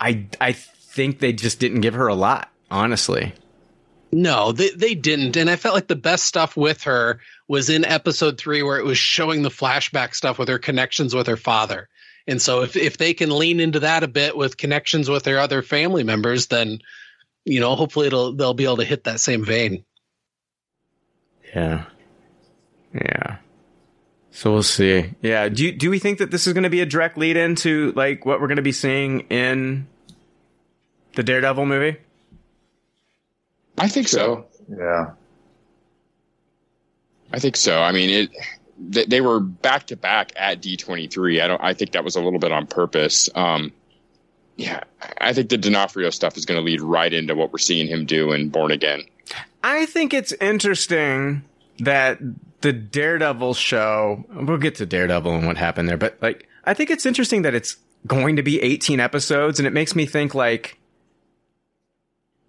I 0.00 0.26
I 0.40 0.52
think 0.52 1.18
they 1.18 1.32
just 1.32 1.58
didn't 1.58 1.80
give 1.80 1.94
her 1.94 2.08
a 2.08 2.14
lot. 2.14 2.50
Honestly, 2.70 3.34
No, 4.12 4.52
they 4.52 4.70
they 4.70 4.94
didn't, 4.94 5.36
and 5.36 5.50
I 5.50 5.56
felt 5.56 5.74
like 5.74 5.88
the 5.88 5.96
best 5.96 6.24
stuff 6.24 6.56
with 6.56 6.84
her 6.84 7.20
was 7.48 7.68
in 7.68 7.84
episode 7.84 8.38
three, 8.38 8.62
where 8.62 8.78
it 8.78 8.84
was 8.84 8.98
showing 8.98 9.42
the 9.42 9.50
flashback 9.50 10.14
stuff 10.14 10.38
with 10.38 10.48
her 10.48 10.58
connections 10.58 11.14
with 11.14 11.26
her 11.26 11.36
father. 11.36 11.88
And 12.26 12.40
so, 12.40 12.62
if 12.62 12.76
if 12.76 12.98
they 12.98 13.14
can 13.14 13.30
lean 13.36 13.60
into 13.60 13.80
that 13.80 14.04
a 14.04 14.08
bit 14.08 14.36
with 14.36 14.56
connections 14.56 15.10
with 15.10 15.24
their 15.24 15.38
other 15.38 15.62
family 15.62 16.04
members, 16.04 16.46
then 16.46 16.78
you 17.44 17.60
know, 17.60 17.74
hopefully, 17.74 18.06
it'll 18.06 18.32
they'll 18.34 18.54
be 18.54 18.64
able 18.64 18.76
to 18.78 18.84
hit 18.84 19.04
that 19.04 19.20
same 19.20 19.44
vein. 19.44 19.84
yeah, 21.54 21.84
yeah. 22.94 23.36
So 24.32 24.52
we'll 24.52 24.62
see. 24.62 25.14
Yeah. 25.22 25.48
Do 25.48 25.64
you, 25.64 25.72
do 25.72 25.90
we 25.90 25.98
think 25.98 26.18
that 26.18 26.30
this 26.30 26.46
is 26.46 26.52
going 26.52 26.64
to 26.64 26.70
be 26.70 26.80
a 26.80 26.86
direct 26.86 27.16
lead 27.16 27.36
into 27.36 27.92
like 27.92 28.26
what 28.26 28.40
we're 28.40 28.48
going 28.48 28.56
to 28.56 28.62
be 28.62 28.72
seeing 28.72 29.20
in 29.30 29.86
the 31.14 31.22
Daredevil 31.22 31.66
movie? 31.66 31.98
I 33.78 33.88
think 33.88 34.08
so. 34.08 34.46
Yeah. 34.68 35.12
I 37.32 37.38
think 37.38 37.56
so. 37.56 37.80
I 37.80 37.92
mean, 37.92 38.10
it. 38.10 38.30
They, 38.84 39.04
they 39.04 39.20
were 39.20 39.38
back 39.38 39.86
to 39.88 39.96
back 39.96 40.32
at 40.34 40.60
D 40.60 40.76
twenty 40.76 41.06
three. 41.06 41.40
I 41.40 41.46
don't. 41.46 41.62
I 41.62 41.72
think 41.72 41.92
that 41.92 42.02
was 42.02 42.16
a 42.16 42.20
little 42.20 42.40
bit 42.40 42.50
on 42.50 42.66
purpose. 42.66 43.28
Um, 43.34 43.70
yeah, 44.56 44.80
I 45.20 45.32
think 45.32 45.50
the 45.50 45.56
D'Onofrio 45.56 46.10
stuff 46.10 46.36
is 46.36 46.46
going 46.46 46.58
to 46.58 46.64
lead 46.64 46.80
right 46.80 47.12
into 47.12 47.34
what 47.34 47.52
we're 47.52 47.58
seeing 47.58 47.86
him 47.86 48.06
do 48.06 48.32
in 48.32 48.48
Born 48.48 48.72
Again. 48.72 49.02
I 49.62 49.86
think 49.86 50.12
it's 50.12 50.32
interesting 50.32 51.44
that 51.78 52.18
the 52.62 52.72
Daredevil 52.72 53.54
show, 53.54 54.24
we'll 54.34 54.58
get 54.58 54.76
to 54.76 54.86
Daredevil 54.86 55.34
and 55.34 55.46
what 55.46 55.56
happened 55.56 55.88
there, 55.88 55.96
but 55.96 56.18
like, 56.22 56.48
I 56.64 56.74
think 56.74 56.90
it's 56.90 57.06
interesting 57.06 57.42
that 57.42 57.54
it's 57.54 57.76
going 58.06 58.36
to 58.36 58.42
be 58.42 58.60
18 58.60 59.00
episodes 59.00 59.58
and 59.60 59.66
it 59.66 59.72
makes 59.72 59.94
me 59.94 60.06
think 60.06 60.34
like, 60.34 60.78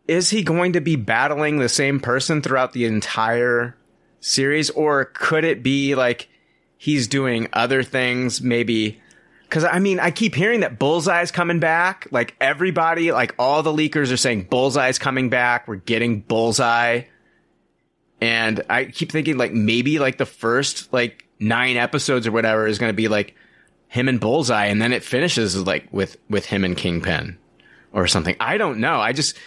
is 0.08 0.30
he 0.30 0.44
going 0.44 0.74
to 0.74 0.82
be 0.82 0.96
battling 0.96 1.58
the 1.58 1.70
same 1.70 2.00
person 2.00 2.42
throughout 2.42 2.74
the 2.74 2.86
entire 2.86 3.78
series 4.20 4.70
or 4.70 5.06
could 5.06 5.44
it 5.44 5.64
be 5.64 5.96
like 5.96 6.30
he's 6.78 7.08
doing 7.08 7.48
other 7.54 7.84
things 7.84 8.42
maybe 8.42 9.02
Cause 9.50 9.66
I 9.66 9.78
mean, 9.78 10.00
I 10.00 10.10
keep 10.10 10.34
hearing 10.34 10.62
that 10.62 10.80
Bullseye's 10.80 11.30
coming 11.30 11.60
back. 11.60 12.08
Like 12.10 12.36
everybody, 12.42 13.12
like 13.12 13.36
all 13.38 13.62
the 13.62 13.72
leakers 13.72 14.12
are 14.12 14.18
saying 14.18 14.46
Bullseye's 14.46 14.98
coming 14.98 15.30
back. 15.30 15.68
We're 15.68 15.76
getting 15.76 16.22
Bullseye. 16.22 17.04
And 18.24 18.64
I 18.70 18.86
keep 18.86 19.12
thinking 19.12 19.38
like 19.38 19.52
maybe 19.52 20.00
like 20.00 20.18
the 20.18 20.26
first 20.26 20.94
like 20.94 21.28
nine 21.42 21.76
episodes 21.76 22.26
or 22.26 22.32
whatever 22.32 22.66
is 22.66 22.78
going 22.78 22.90
to 22.90 22.96
be 22.96 23.10
like 23.10 23.36
him 23.90 24.08
and 24.08 24.18
Bullseye. 24.18 24.68
And 24.68 24.82
then 24.82 24.94
it 24.94 25.04
finishes 25.04 25.62
like 25.62 25.90
with, 25.92 26.16
with 26.30 26.46
him 26.46 26.64
and 26.64 26.78
Kingpin 26.78 27.38
or 27.92 28.08
something. 28.08 28.38
I 28.40 28.56
don't 28.56 28.80
know. 28.80 28.96
I 28.96 29.12
just, 29.12 29.38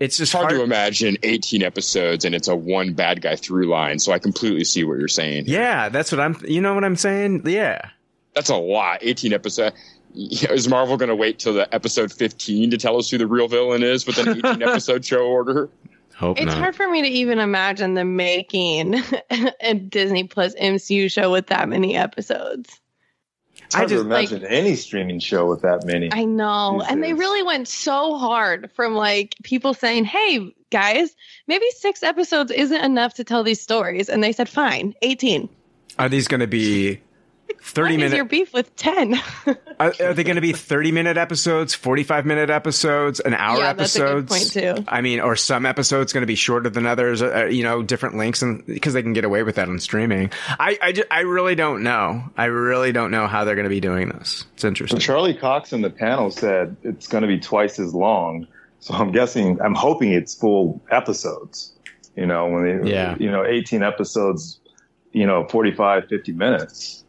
it's 0.00 0.16
just 0.16 0.30
It's 0.30 0.32
hard, 0.32 0.46
hard, 0.46 0.56
to 0.56 0.64
imagine 0.64 1.16
18 1.22 1.62
episodes 1.62 2.24
and 2.24 2.34
it's 2.34 2.48
a 2.48 2.56
one 2.56 2.94
bad 2.94 3.22
guy 3.22 3.36
through 3.36 3.68
line. 3.68 4.00
So 4.00 4.10
I 4.10 4.18
completely 4.18 4.64
see 4.64 4.82
what 4.82 4.98
you're 4.98 5.06
saying. 5.06 5.44
Yeah. 5.46 5.88
That's 5.88 6.10
what 6.10 6.20
I'm, 6.20 6.36
you 6.44 6.60
know 6.60 6.74
what 6.74 6.82
I'm 6.82 6.96
saying? 6.96 7.44
Yeah. 7.46 7.82
That's 8.34 8.50
a 8.50 8.56
lot. 8.56 8.98
18 9.02 9.32
episodes. 9.32 9.76
Is 10.16 10.66
Marvel 10.66 10.96
going 10.96 11.08
to 11.08 11.14
wait 11.14 11.38
till 11.38 11.54
the 11.54 11.72
episode 11.72 12.12
15 12.12 12.72
to 12.72 12.78
tell 12.78 12.98
us 12.98 13.10
who 13.10 13.18
the 13.18 13.28
real 13.28 13.46
villain 13.46 13.84
is 13.84 14.08
with 14.08 14.18
an 14.18 14.28
18 14.44 14.62
episode 14.68 15.04
show 15.04 15.24
order? 15.24 15.70
Hope 16.16 16.38
It's 16.38 16.46
not. 16.46 16.58
hard 16.58 16.76
for 16.76 16.88
me 16.88 17.02
to 17.02 17.08
even 17.08 17.38
imagine 17.38 17.94
them 17.94 18.16
making 18.16 18.94
a 19.60 19.74
Disney 19.74 20.24
Plus 20.24 20.54
MCU 20.54 21.10
show 21.10 21.32
with 21.32 21.48
that 21.48 21.68
many 21.68 21.96
episodes. 21.96 22.80
It's 23.56 23.74
hard 23.74 23.86
I 23.86 23.88
just, 23.88 24.02
to 24.02 24.06
imagine 24.06 24.44
any 24.44 24.76
streaming 24.76 25.18
show 25.18 25.46
with 25.46 25.62
that 25.62 25.84
many. 25.84 26.12
I 26.12 26.24
know. 26.24 26.78
These 26.80 26.90
And 26.90 27.02
they 27.02 27.14
really 27.14 27.42
went 27.42 27.66
so 27.66 28.16
hard 28.16 28.70
from 28.72 28.94
like 28.94 29.34
people 29.42 29.74
saying, 29.74 30.04
hey, 30.04 30.54
guys, 30.70 31.14
maybe 31.46 31.66
six 31.78 32.02
episodes 32.02 32.52
isn't 32.52 32.84
enough 32.84 33.14
to 33.14 33.24
tell 33.24 33.42
these 33.42 33.60
stories. 33.60 34.08
And 34.08 34.22
they 34.22 34.32
said, 34.32 34.48
fine, 34.48 34.94
18. 35.02 35.48
Are 35.98 36.08
these 36.08 36.28
going 36.28 36.40
to 36.40 36.46
be 36.46 37.00
30 37.62 37.82
What 37.82 37.90
is 37.92 37.98
minute 37.98 38.16
your 38.16 38.24
beef 38.24 38.52
with 38.52 38.74
10? 38.76 39.14
Are, 39.80 39.92
are 40.00 40.14
they 40.14 40.22
going 40.22 40.36
to 40.36 40.40
be 40.40 40.52
30 40.52 40.92
minute 40.92 41.16
episodes, 41.16 41.74
45 41.74 42.24
minute 42.26 42.48
episodes, 42.48 43.18
an 43.18 43.34
hour 43.34 43.58
Yeah, 43.58 43.72
that's 43.72 43.96
a 43.96 43.98
good 43.98 44.18
episodes? 44.18 44.54
point, 44.54 44.76
too. 44.78 44.84
I 44.86 45.00
mean, 45.00 45.18
or 45.20 45.34
some 45.34 45.66
episodes 45.66 46.12
going 46.12 46.22
to 46.22 46.26
be 46.28 46.36
shorter 46.36 46.70
than 46.70 46.86
others, 46.86 47.22
uh, 47.22 47.46
you 47.46 47.64
know, 47.64 47.82
different 47.82 48.16
lengths 48.16 48.42
and 48.42 48.64
because 48.66 48.92
they 48.94 49.02
can 49.02 49.14
get 49.14 49.24
away 49.24 49.42
with 49.42 49.56
that 49.56 49.68
on 49.68 49.80
streaming. 49.80 50.30
I, 50.48 50.78
I, 50.80 50.92
ju- 50.92 51.04
I 51.10 51.20
really 51.20 51.56
don't 51.56 51.82
know. 51.82 52.22
I 52.36 52.44
really 52.44 52.92
don't 52.92 53.10
know 53.10 53.26
how 53.26 53.44
they're 53.44 53.56
going 53.56 53.64
to 53.64 53.68
be 53.70 53.80
doing 53.80 54.10
this. 54.10 54.44
It's 54.52 54.62
So 54.62 54.68
interesting. 54.68 55.00
Charlie 55.00 55.34
Cox 55.34 55.72
in 55.72 55.82
the 55.82 55.90
panel 55.90 56.30
said 56.30 56.76
it's 56.84 57.08
going 57.08 57.22
to 57.22 57.28
be 57.28 57.40
twice 57.40 57.80
as 57.80 57.92
long. 57.92 58.46
So 58.78 58.94
I'm 58.94 59.10
guessing, 59.10 59.60
I'm 59.60 59.74
hoping 59.74 60.12
it's 60.12 60.34
full 60.36 60.80
episodes. 60.92 61.72
You 62.16 62.26
know, 62.26 62.46
when 62.46 62.82
they, 62.82 62.90
Yeah. 62.92 63.16
you 63.18 63.30
know, 63.30 63.44
18 63.44 63.82
episodes, 63.82 64.60
you 65.12 65.26
know, 65.26 65.48
45, 65.48 66.06
50 66.08 66.32
minutes. 66.32 67.03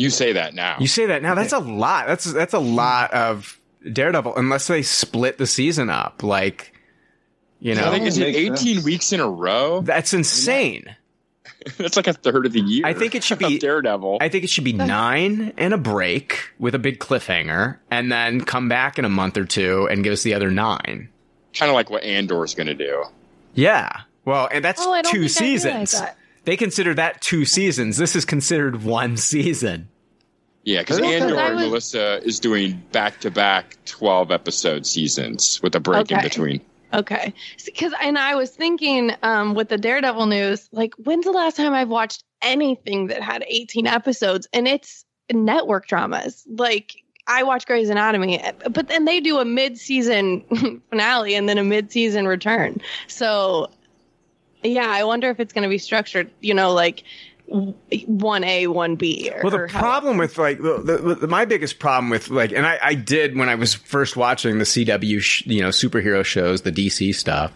You 0.00 0.10
say 0.10 0.32
that 0.32 0.54
now. 0.54 0.76
You 0.80 0.86
say 0.86 1.06
that 1.06 1.22
now. 1.22 1.34
That's 1.34 1.52
a 1.52 1.58
lot. 1.58 2.06
That's 2.06 2.24
that's 2.32 2.54
a 2.54 2.58
lot 2.58 3.12
of 3.12 3.60
Daredevil, 3.92 4.34
unless 4.36 4.66
they 4.66 4.82
split 4.82 5.38
the 5.38 5.46
season 5.46 5.90
up. 5.90 6.22
Like, 6.22 6.72
you 7.60 7.72
I 7.72 7.76
know, 7.76 7.90
think 7.92 8.06
is 8.06 8.16
it 8.18 8.24
18 8.34 8.56
sense. 8.56 8.84
weeks 8.84 9.12
in 9.12 9.20
a 9.20 9.28
row? 9.28 9.82
that's 9.82 10.12
insane. 10.14 10.96
That's 11.76 11.96
like 11.96 12.06
a 12.06 12.14
third 12.14 12.46
of 12.46 12.52
the 12.54 12.60
year. 12.60 12.86
I 12.86 12.94
think 12.94 13.14
it 13.14 13.22
should 13.22 13.38
be- 13.38 13.58
Daredevil. 13.58 14.16
I 14.22 14.30
think 14.30 14.44
it 14.44 14.50
should 14.50 14.64
be 14.64 14.72
nine 14.72 15.52
and 15.58 15.74
a 15.74 15.78
break 15.78 16.48
with 16.58 16.74
a 16.74 16.78
big 16.78 17.00
cliffhanger, 17.00 17.76
and 17.90 18.10
then 18.10 18.40
come 18.40 18.70
back 18.70 18.98
in 18.98 19.04
a 19.04 19.10
month 19.10 19.36
or 19.36 19.44
two 19.44 19.86
and 19.90 20.02
give 20.02 20.14
us 20.14 20.22
the 20.22 20.32
other 20.32 20.50
nine. 20.50 21.10
kind 21.52 21.68
of 21.68 21.74
like 21.74 21.90
what 21.90 22.02
Andor's 22.02 22.54
going 22.54 22.68
to 22.68 22.74
do. 22.74 23.04
Yeah. 23.52 23.90
Well, 24.24 24.48
and 24.50 24.64
that's 24.64 24.80
Oh, 24.80 24.90
I 24.92 25.02
two 25.02 25.24
I 25.24 25.26
seasons. 25.26 25.92
that. 25.92 26.16
They 26.44 26.56
consider 26.56 26.94
that 26.94 27.20
two 27.20 27.44
seasons. 27.44 27.96
This 27.96 28.16
is 28.16 28.24
considered 28.24 28.82
one 28.82 29.16
season. 29.16 29.88
Yeah, 30.64 30.80
because 30.80 30.98
Because 30.98 31.22
Andor 31.22 31.38
and 31.38 31.54
was- 31.56 31.64
Melissa 31.64 32.20
is 32.22 32.38
doing 32.40 32.82
back 32.92 33.20
to 33.20 33.30
back 33.30 33.76
12 33.86 34.30
episode 34.30 34.86
seasons 34.86 35.60
with 35.62 35.74
a 35.74 35.80
break 35.80 36.10
in 36.10 36.20
between. 36.22 36.60
Okay. 36.92 37.32
Because, 37.64 37.92
and 38.02 38.18
I 38.18 38.34
was 38.34 38.50
thinking 38.50 39.12
um, 39.22 39.54
with 39.54 39.68
the 39.68 39.78
Daredevil 39.78 40.26
news, 40.26 40.68
like, 40.72 40.94
when's 40.96 41.24
the 41.24 41.30
last 41.30 41.56
time 41.56 41.72
I've 41.72 41.88
watched 41.88 42.24
anything 42.42 43.06
that 43.08 43.22
had 43.22 43.44
18 43.46 43.86
episodes? 43.86 44.48
And 44.52 44.66
it's 44.66 45.04
network 45.32 45.86
dramas. 45.86 46.44
Like, 46.48 46.96
I 47.26 47.44
watch 47.44 47.64
Grey's 47.66 47.88
Anatomy, 47.90 48.42
but 48.70 48.88
then 48.88 49.04
they 49.04 49.20
do 49.20 49.38
a 49.38 49.44
mid 49.44 49.78
season 49.78 50.42
finale 50.90 51.34
and 51.36 51.48
then 51.48 51.58
a 51.58 51.64
mid 51.64 51.92
season 51.92 52.26
return. 52.26 52.80
So, 53.06 53.70
yeah, 54.62 54.88
I 54.88 55.04
wonder 55.04 55.30
if 55.30 55.40
it's 55.40 55.52
going 55.52 55.62
to 55.62 55.68
be 55.68 55.78
structured, 55.78 56.30
you 56.40 56.54
know, 56.54 56.72
like 56.72 57.02
1A, 57.50 58.66
1B. 58.66 59.34
Or, 59.36 59.40
Well, 59.42 59.50
the 59.50 59.56
or 59.58 59.66
how- 59.68 59.80
problem 59.80 60.16
with 60.18 60.38
like 60.38 60.58
the, 60.62 60.78
the, 60.78 61.14
the, 61.16 61.26
my 61.26 61.44
biggest 61.44 61.78
problem 61.78 62.10
with 62.10 62.30
like, 62.30 62.52
and 62.52 62.66
I, 62.66 62.78
I 62.82 62.94
did 62.94 63.36
when 63.36 63.48
I 63.48 63.54
was 63.56 63.74
first 63.74 64.16
watching 64.16 64.58
the 64.58 64.64
CW, 64.64 65.20
sh- 65.20 65.46
you 65.46 65.62
know, 65.62 65.68
superhero 65.68 66.24
shows, 66.24 66.62
the 66.62 66.72
DC 66.72 67.14
stuff. 67.14 67.52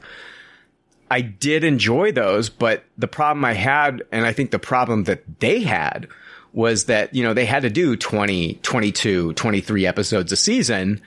I 1.11 1.21
did 1.21 1.65
enjoy 1.65 2.13
those, 2.13 2.49
but 2.49 2.85
the 2.99 3.07
problem 3.07 3.45
I 3.45 3.53
had, 3.53 4.03
and 4.11 4.27
I 4.27 4.33
think 4.33 4.51
the 4.51 4.59
problem 4.59 5.05
that 5.05 5.41
they 5.41 5.61
had 5.61 6.09
was 6.53 6.87
that, 6.87 7.15
you 7.15 7.23
know, 7.23 7.35
they 7.35 7.45
had 7.45 7.63
to 7.63 7.71
do 7.71 7.95
20, 7.97 8.55
22, 8.63 9.33
23 9.35 9.87
episodes 9.87 10.33
a 10.33 10.37
season. 10.37 11.01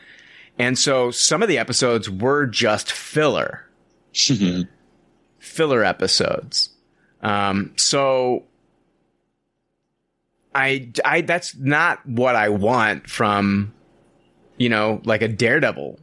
And 0.59 0.77
so 0.77 1.11
some 1.11 1.41
of 1.41 1.49
the 1.49 1.57
episodes 1.57 2.09
were 2.09 2.45
just 2.45 2.91
filler. 2.91 3.65
Mm-hmm. 4.13 4.61
Filler 5.39 5.83
episodes. 5.83 6.69
Um, 7.21 7.73
so 7.77 8.43
I, 10.53 10.89
I, 11.05 11.21
that's 11.21 11.55
not 11.55 12.05
what 12.07 12.35
I 12.35 12.49
want 12.49 13.09
from, 13.09 13.73
you 14.57 14.69
know, 14.69 15.01
like 15.03 15.21
a 15.21 15.27
Daredevil 15.27 15.99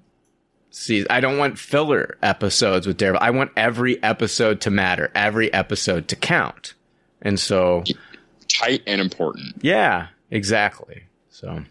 season. 0.71 1.07
I 1.11 1.21
don't 1.21 1.39
want 1.39 1.59
filler 1.59 2.19
episodes 2.23 2.87
with 2.87 2.97
Daredevil. 2.97 3.27
I 3.27 3.31
want 3.31 3.53
every 3.57 4.03
episode 4.03 4.61
to 4.63 4.71
matter, 4.71 5.11
every 5.15 5.53
episode 5.53 6.09
to 6.09 6.17
count. 6.17 6.75
And 7.23 7.39
so, 7.41 7.85
Tight 8.49 8.83
and 8.87 9.01
important. 9.01 9.57
yeah, 9.63 10.09
exactly. 10.31 11.05
So 11.31 11.65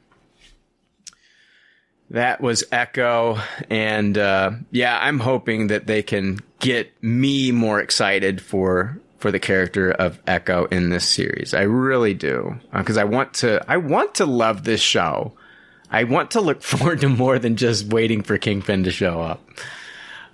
that 2.13 2.41
was 2.41 2.63
Echo. 2.71 3.39
And, 3.69 4.17
uh, 4.17 4.51
yeah, 4.71 4.97
I'm 5.01 5.19
hoping 5.19 5.67
that 5.67 5.87
they 5.87 6.03
can 6.03 6.39
get 6.59 6.93
me 7.03 7.51
more 7.51 7.81
excited 7.81 8.39
for, 8.39 8.99
for 9.17 9.31
the 9.31 9.39
character 9.39 9.91
of 9.91 10.19
Echo 10.27 10.65
in 10.65 10.91
this 10.91 11.09
series. 11.09 11.55
I 11.55 11.63
really 11.63 12.13
do. 12.13 12.55
Uh, 12.71 12.83
cause 12.83 12.97
I 12.97 13.03
want 13.03 13.33
to, 13.35 13.63
I 13.67 13.77
want 13.77 14.15
to 14.15 14.27
love 14.27 14.63
this 14.63 14.79
show. 14.79 15.33
I 15.89 16.03
want 16.03 16.31
to 16.31 16.41
look 16.41 16.61
forward 16.63 17.01
to 17.01 17.09
more 17.09 17.39
than 17.39 17.55
just 17.55 17.87
waiting 17.87 18.21
for 18.21 18.37
Kingpin 18.37 18.83
to 18.83 18.91
show 18.91 19.19
up. 19.19 19.49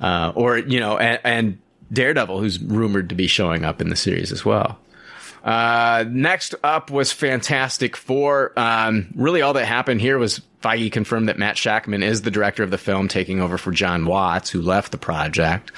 Uh, 0.02 0.34
or, 0.36 0.58
you 0.58 0.82
know, 0.82 0.98
and, 0.98 1.20
and 1.24 1.60
Daredevil, 1.94 2.42
who's 2.42 2.62
rumored 2.62 3.08
to 3.10 3.16
be 3.16 3.28
showing 3.28 3.64
up 3.64 3.80
in 3.80 3.90
the 3.90 3.96
series 3.96 4.34
as 4.34 4.44
well. 4.44 4.78
Uh, 5.44 6.06
next 6.10 6.56
up 6.64 6.92
was 6.92 7.12
Fantastic 7.12 7.96
Four. 7.96 8.52
Um, 8.58 9.12
really 9.16 9.42
all 9.42 9.54
that 9.54 9.66
happened 9.66 10.02
here 10.02 10.18
was 10.18 10.42
Feige 10.62 10.92
confirmed 10.92 11.30
that 11.30 11.38
Matt 11.38 11.56
Shakman 11.56 12.04
is 12.04 12.22
the 12.22 12.32
director 12.32 12.64
of 12.64 12.72
the 12.72 12.78
film, 12.78 13.08
taking 13.08 13.40
over 13.40 13.58
for 13.58 13.72
Jon 13.72 14.06
Watts, 14.06 14.50
who 14.50 14.62
left 14.62 14.92
the 14.92 14.98
project. 14.98 15.72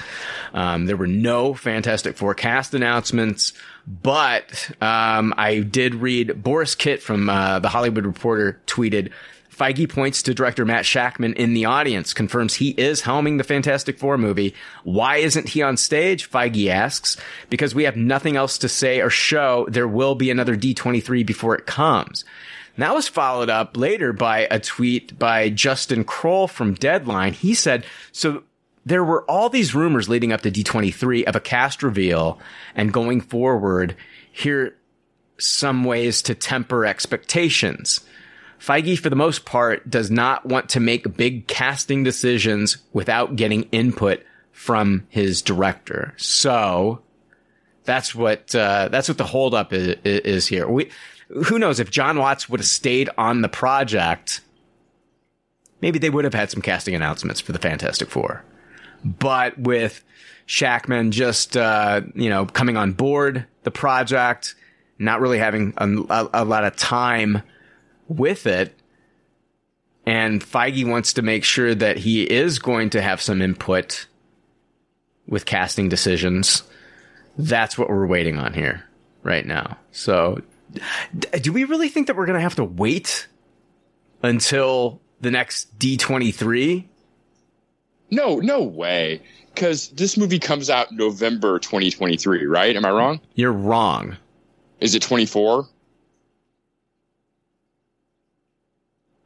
Um, 0.52 0.86
there 0.86 0.96
were 0.96 1.06
no 1.06 1.54
Fantastic 1.54 2.16
Four 2.16 2.34
cast 2.34 2.74
announcements, 2.74 3.52
but 3.86 4.70
um, 4.80 5.32
I 5.36 5.60
did 5.60 5.94
read 5.94 6.42
Borys 6.42 6.76
Kit 6.76 7.00
from 7.02 7.30
uh, 7.30 7.60
the 7.60 7.68
Hollywood 7.68 8.06
Reporter 8.06 8.60
tweeted. 8.66 9.12
Feige 9.52 9.88
points 9.88 10.22
to 10.22 10.34
director 10.34 10.64
Matt 10.64 10.84
Shakman 10.84 11.34
in 11.34 11.52
the 11.52 11.66
audience, 11.66 12.14
confirms 12.14 12.54
he 12.54 12.70
is 12.70 13.02
helming 13.02 13.36
the 13.36 13.44
Fantastic 13.44 13.98
Four 13.98 14.16
movie. 14.16 14.54
Why 14.82 15.18
isn't 15.18 15.50
he 15.50 15.62
on 15.62 15.76
stage? 15.76 16.30
Feige 16.30 16.68
asks. 16.68 17.18
Because 17.50 17.74
we 17.74 17.84
have 17.84 17.96
nothing 17.96 18.36
else 18.36 18.56
to 18.58 18.68
say 18.68 19.00
or 19.00 19.10
show. 19.10 19.66
There 19.68 19.88
will 19.88 20.14
be 20.14 20.30
another 20.30 20.56
D23 20.56 21.26
before 21.26 21.54
it 21.54 21.66
comes. 21.66 22.24
And 22.76 22.82
that 22.82 22.94
was 22.94 23.08
followed 23.08 23.50
up 23.50 23.76
later 23.76 24.14
by 24.14 24.48
a 24.50 24.58
tweet 24.58 25.18
by 25.18 25.50
Justin 25.50 26.04
Kroll 26.04 26.48
from 26.48 26.74
Deadline. 26.74 27.34
He 27.34 27.52
said, 27.52 27.84
so 28.10 28.44
there 28.86 29.04
were 29.04 29.30
all 29.30 29.50
these 29.50 29.74
rumors 29.74 30.08
leading 30.08 30.32
up 30.32 30.40
to 30.40 30.50
D23 30.50 31.24
of 31.24 31.36
a 31.36 31.40
cast 31.40 31.82
reveal 31.82 32.40
and 32.74 32.92
going 32.92 33.20
forward, 33.20 33.96
here 34.30 34.76
some 35.38 35.84
ways 35.84 36.22
to 36.22 36.34
temper 36.34 36.86
expectations. 36.86 38.00
Feige, 38.62 38.96
for 38.96 39.10
the 39.10 39.16
most 39.16 39.44
part, 39.44 39.90
does 39.90 40.08
not 40.08 40.46
want 40.46 40.68
to 40.70 40.80
make 40.80 41.16
big 41.16 41.48
casting 41.48 42.04
decisions 42.04 42.76
without 42.92 43.34
getting 43.34 43.64
input 43.72 44.22
from 44.52 45.04
his 45.08 45.42
director. 45.42 46.14
So 46.16 47.02
that's 47.84 48.14
what 48.14 48.54
uh, 48.54 48.88
that's 48.88 49.08
what 49.08 49.18
the 49.18 49.24
holdup 49.24 49.72
is, 49.72 49.96
is 50.04 50.46
here. 50.46 50.68
We, 50.68 50.90
who 51.28 51.58
knows 51.58 51.80
if 51.80 51.90
Jon 51.90 52.18
Watts 52.18 52.48
would 52.48 52.60
have 52.60 52.66
stayed 52.66 53.10
on 53.18 53.42
the 53.42 53.48
project, 53.48 54.42
maybe 55.80 55.98
they 55.98 56.10
would 56.10 56.24
have 56.24 56.34
had 56.34 56.52
some 56.52 56.62
casting 56.62 56.94
announcements 56.94 57.40
for 57.40 57.50
the 57.50 57.58
Fantastic 57.58 58.10
Four. 58.10 58.44
But 59.04 59.58
with 59.58 60.04
Shakman 60.46 61.10
just 61.10 61.56
uh, 61.56 62.02
you 62.14 62.30
know 62.30 62.46
coming 62.46 62.76
on 62.76 62.92
board 62.92 63.44
the 63.64 63.72
project, 63.72 64.54
not 65.00 65.20
really 65.20 65.38
having 65.38 65.74
a, 65.78 65.88
a, 65.88 66.30
a 66.34 66.44
lot 66.44 66.62
of 66.62 66.76
time 66.76 67.42
with 68.16 68.46
it. 68.46 68.74
And 70.04 70.42
Feige 70.42 70.88
wants 70.88 71.12
to 71.14 71.22
make 71.22 71.44
sure 71.44 71.74
that 71.74 71.98
he 71.98 72.22
is 72.22 72.58
going 72.58 72.90
to 72.90 73.02
have 73.02 73.20
some 73.20 73.40
input 73.40 74.06
with 75.26 75.46
casting 75.46 75.88
decisions. 75.88 76.64
That's 77.38 77.78
what 77.78 77.88
we're 77.88 78.06
waiting 78.06 78.38
on 78.38 78.52
here 78.52 78.84
right 79.22 79.46
now. 79.46 79.78
So, 79.92 80.42
do 81.40 81.52
we 81.52 81.64
really 81.64 81.88
think 81.88 82.08
that 82.08 82.16
we're 82.16 82.26
going 82.26 82.38
to 82.38 82.42
have 82.42 82.56
to 82.56 82.64
wait 82.64 83.28
until 84.22 85.00
the 85.20 85.30
next 85.30 85.78
D23? 85.78 86.84
No, 88.10 88.36
no 88.40 88.62
way. 88.62 89.22
Because 89.54 89.88
this 89.88 90.16
movie 90.16 90.38
comes 90.38 90.70
out 90.70 90.92
November 90.92 91.58
2023, 91.58 92.46
right? 92.46 92.74
Am 92.74 92.84
I 92.84 92.90
wrong? 92.90 93.20
You're 93.34 93.52
wrong. 93.52 94.16
Is 94.80 94.94
it 94.94 95.02
24? 95.02 95.68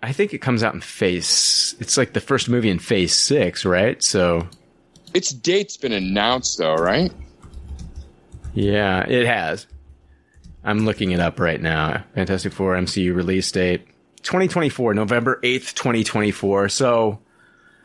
I 0.07 0.13
think 0.13 0.33
it 0.33 0.39
comes 0.39 0.63
out 0.63 0.73
in 0.73 0.81
phase. 0.81 1.75
It's 1.81 1.97
like 1.97 2.13
the 2.13 2.21
first 2.21 2.49
movie 2.49 2.71
in 2.71 2.79
phase 2.79 3.13
six, 3.13 3.65
right? 3.65 4.01
So, 4.03 4.47
Its 5.15 5.31
date's 5.31 5.77
been 5.77 5.93
announced, 5.93 6.59
though, 6.59 6.75
right? 6.77 7.13
yeah, 8.55 9.05
it 9.07 9.27
has. 9.27 9.67
I'm 10.65 10.85
looking 10.85 11.11
it 11.13 11.21
up 11.21 11.39
right 11.39 11.61
now. 11.61 12.05
Fantastic 12.15 12.53
Four 12.53 12.75
MCU 12.77 13.15
release 13.15 13.51
date 13.53 13.87
2024, 14.23 14.95
November 14.95 15.41
8th, 15.43 15.75
2024. 15.75 16.69
So, 16.69 17.19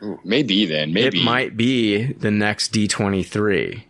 Ooh, 0.02 0.18
maybe 0.24 0.66
then. 0.66 0.92
Maybe. 0.92 1.20
it 1.20 1.24
might 1.24 1.56
be 1.56 2.12
the 2.12 2.30
next 2.30 2.72
D23. 2.72 3.82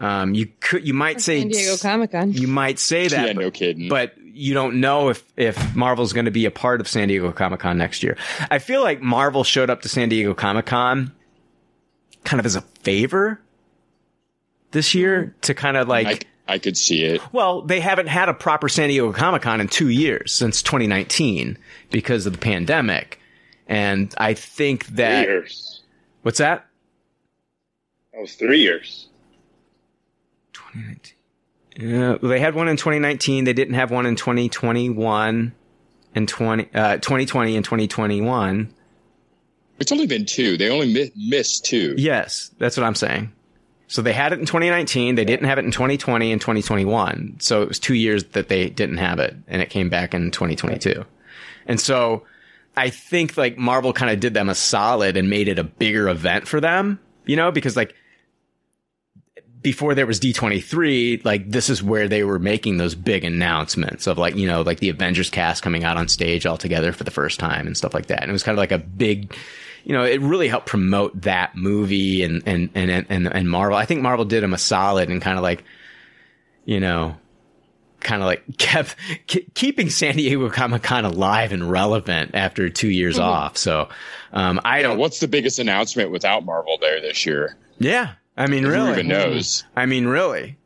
Um, 0.00 0.34
you 0.34 0.46
could, 0.60 0.86
you 0.86 0.94
might 0.94 1.20
say, 1.20 1.40
San 1.40 1.48
Diego 1.48 1.76
Comic 1.76 2.12
Con. 2.12 2.32
you 2.32 2.46
might 2.48 2.78
say 2.78 3.08
that, 3.08 3.26
Yeah, 3.26 3.32
but, 3.34 3.40
no 3.42 3.50
kidding. 3.50 3.88
but 3.88 4.14
you 4.38 4.54
don't 4.54 4.80
know 4.80 5.08
if 5.08 5.24
if 5.36 5.74
Marvel's 5.74 6.12
going 6.12 6.24
to 6.26 6.30
be 6.30 6.44
a 6.46 6.50
part 6.50 6.80
of 6.80 6.88
San 6.88 7.08
Diego 7.08 7.32
Comic 7.32 7.60
Con 7.60 7.76
next 7.76 8.02
year. 8.02 8.16
I 8.50 8.58
feel 8.58 8.82
like 8.82 9.00
Marvel 9.02 9.42
showed 9.44 9.68
up 9.68 9.82
to 9.82 9.88
San 9.88 10.08
Diego 10.08 10.32
Comic 10.34 10.66
Con 10.66 11.12
kind 12.24 12.38
of 12.40 12.46
as 12.46 12.56
a 12.56 12.60
favor 12.82 13.40
this 14.70 14.94
year 14.94 15.34
to 15.42 15.54
kind 15.54 15.76
of 15.76 15.88
like 15.88 16.26
I, 16.46 16.54
I 16.54 16.58
could 16.58 16.76
see 16.76 17.02
it. 17.04 17.20
well, 17.32 17.62
they 17.62 17.80
haven't 17.80 18.06
had 18.08 18.28
a 18.28 18.34
proper 18.34 18.68
San 18.68 18.88
Diego 18.88 19.12
Comic 19.12 19.42
Con 19.42 19.60
in 19.60 19.68
two 19.68 19.88
years 19.88 20.32
since 20.32 20.62
2019 20.62 21.58
because 21.90 22.26
of 22.26 22.32
the 22.32 22.38
pandemic. 22.38 23.20
And 23.66 24.14
I 24.18 24.34
think 24.34 24.86
Three 24.86 24.96
that 24.96 25.26
years. 25.26 25.82
what's 26.22 26.38
that? 26.38 26.66
That 28.12 28.20
was 28.22 28.34
three 28.34 28.60
years. 28.60 29.08
2019. 30.52 31.14
Yeah, 31.78 32.16
they 32.20 32.40
had 32.40 32.56
one 32.56 32.68
in 32.68 32.76
2019. 32.76 33.44
They 33.44 33.52
didn't 33.52 33.74
have 33.74 33.92
one 33.92 34.04
in 34.04 34.16
2021 34.16 35.52
and 36.14 36.28
20 36.28 36.68
uh, 36.74 36.96
2020 36.96 37.56
and 37.56 37.64
2021. 37.64 38.74
It's 39.78 39.92
only 39.92 40.08
been 40.08 40.26
two. 40.26 40.56
They 40.56 40.70
only 40.70 40.92
mi- 40.92 41.12
missed 41.16 41.64
two. 41.64 41.94
Yes, 41.96 42.50
that's 42.58 42.76
what 42.76 42.84
I'm 42.84 42.96
saying. 42.96 43.32
So 43.86 44.02
they 44.02 44.12
had 44.12 44.32
it 44.32 44.40
in 44.40 44.44
2019. 44.44 45.14
They 45.14 45.24
didn't 45.24 45.46
have 45.46 45.58
it 45.58 45.64
in 45.64 45.70
2020 45.70 46.32
and 46.32 46.40
2021. 46.40 47.36
So 47.38 47.62
it 47.62 47.68
was 47.68 47.78
two 47.78 47.94
years 47.94 48.24
that 48.24 48.48
they 48.48 48.68
didn't 48.68 48.98
have 48.98 49.20
it, 49.20 49.36
and 49.46 49.62
it 49.62 49.70
came 49.70 49.88
back 49.88 50.14
in 50.14 50.32
2022. 50.32 51.04
And 51.66 51.80
so 51.80 52.24
I 52.76 52.90
think 52.90 53.36
like 53.36 53.56
Marvel 53.56 53.92
kind 53.92 54.10
of 54.10 54.18
did 54.18 54.34
them 54.34 54.48
a 54.48 54.54
solid 54.54 55.16
and 55.16 55.30
made 55.30 55.46
it 55.46 55.60
a 55.60 55.64
bigger 55.64 56.08
event 56.08 56.48
for 56.48 56.60
them, 56.60 56.98
you 57.24 57.36
know, 57.36 57.52
because 57.52 57.76
like 57.76 57.94
before 59.62 59.94
there 59.94 60.06
was 60.06 60.20
D23, 60.20 61.24
like 61.24 61.50
this 61.50 61.68
is 61.68 61.82
where 61.82 62.08
they 62.08 62.24
were 62.24 62.38
making 62.38 62.76
those 62.76 62.94
big 62.94 63.24
announcements 63.24 64.06
of 64.06 64.18
like, 64.18 64.36
you 64.36 64.46
know, 64.46 64.62
like 64.62 64.80
the 64.80 64.88
Avengers 64.88 65.30
cast 65.30 65.62
coming 65.62 65.84
out 65.84 65.96
on 65.96 66.08
stage 66.08 66.46
all 66.46 66.56
together 66.56 66.92
for 66.92 67.04
the 67.04 67.10
first 67.10 67.40
time 67.40 67.66
and 67.66 67.76
stuff 67.76 67.94
like 67.94 68.06
that. 68.06 68.22
And 68.22 68.30
it 68.30 68.32
was 68.32 68.42
kind 68.42 68.56
of 68.56 68.60
like 68.60 68.72
a 68.72 68.78
big, 68.78 69.34
you 69.84 69.92
know, 69.92 70.04
it 70.04 70.20
really 70.20 70.48
helped 70.48 70.66
promote 70.66 71.22
that 71.22 71.56
movie 71.56 72.22
and, 72.22 72.42
and, 72.46 72.70
and, 72.74 73.06
and, 73.08 73.26
and 73.26 73.50
Marvel. 73.50 73.76
I 73.76 73.84
think 73.84 74.02
Marvel 74.02 74.24
did 74.24 74.42
them 74.42 74.54
a 74.54 74.58
solid 74.58 75.08
and 75.08 75.20
kind 75.20 75.36
of 75.38 75.42
like, 75.42 75.64
you 76.64 76.78
know, 76.80 77.16
kind 78.00 78.22
of 78.22 78.26
like 78.26 78.44
kept 78.58 78.94
ke- 79.28 79.52
keeping 79.54 79.90
San 79.90 80.16
Diego 80.16 80.48
Comic 80.50 80.82
Con 80.82 81.04
alive 81.04 81.52
and 81.52 81.68
relevant 81.68 82.32
after 82.34 82.68
two 82.68 82.90
years 82.90 83.18
off. 83.18 83.56
So, 83.56 83.88
um, 84.32 84.60
I 84.64 84.82
don't, 84.82 84.98
What's 84.98 85.20
the 85.20 85.28
biggest 85.28 85.58
announcement 85.58 86.10
without 86.10 86.44
Marvel 86.44 86.78
there 86.80 87.00
this 87.00 87.26
year? 87.26 87.56
yeah. 87.78 88.12
I 88.38 88.46
mean, 88.46 88.64
really? 88.64 88.86
Who 88.86 88.92
even 88.92 89.08
knows? 89.08 89.64
I 89.74 89.86
mean, 89.86 90.06
really. 90.06 90.56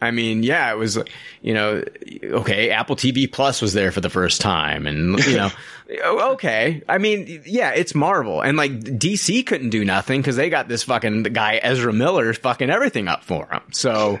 I 0.00 0.10
mean, 0.10 0.42
yeah, 0.42 0.70
it 0.72 0.76
was, 0.76 0.98
you 1.40 1.54
know, 1.54 1.82
okay, 2.22 2.70
Apple 2.70 2.96
TV 2.96 3.30
Plus 3.30 3.62
was 3.62 3.72
there 3.72 3.92
for 3.92 4.00
the 4.00 4.10
first 4.10 4.40
time 4.42 4.86
and, 4.86 5.18
you 5.26 5.36
know, 5.36 5.50
oh, 6.04 6.32
okay. 6.32 6.82
I 6.86 6.98
mean, 6.98 7.42
yeah, 7.46 7.70
it's 7.70 7.94
Marvel 7.94 8.42
and 8.42 8.58
like 8.58 8.72
DC 8.72 9.46
couldn't 9.46 9.70
do 9.70 9.84
nothing 9.84 10.20
because 10.20 10.36
they 10.36 10.50
got 10.50 10.68
this 10.68 10.82
fucking 10.82 11.22
guy, 11.24 11.60
Ezra 11.62 11.92
Miller, 11.94 12.32
fucking 12.34 12.68
everything 12.68 13.08
up 13.08 13.24
for 13.24 13.46
them. 13.50 13.62
So 13.72 14.18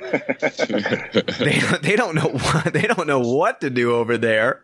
they, 1.38 1.60
they 1.82 1.96
don't 1.96 2.14
know 2.14 2.28
what, 2.30 2.72
they 2.72 2.82
don't 2.82 3.06
know 3.06 3.20
what 3.20 3.60
to 3.60 3.68
do 3.68 3.94
over 3.94 4.16
there. 4.16 4.62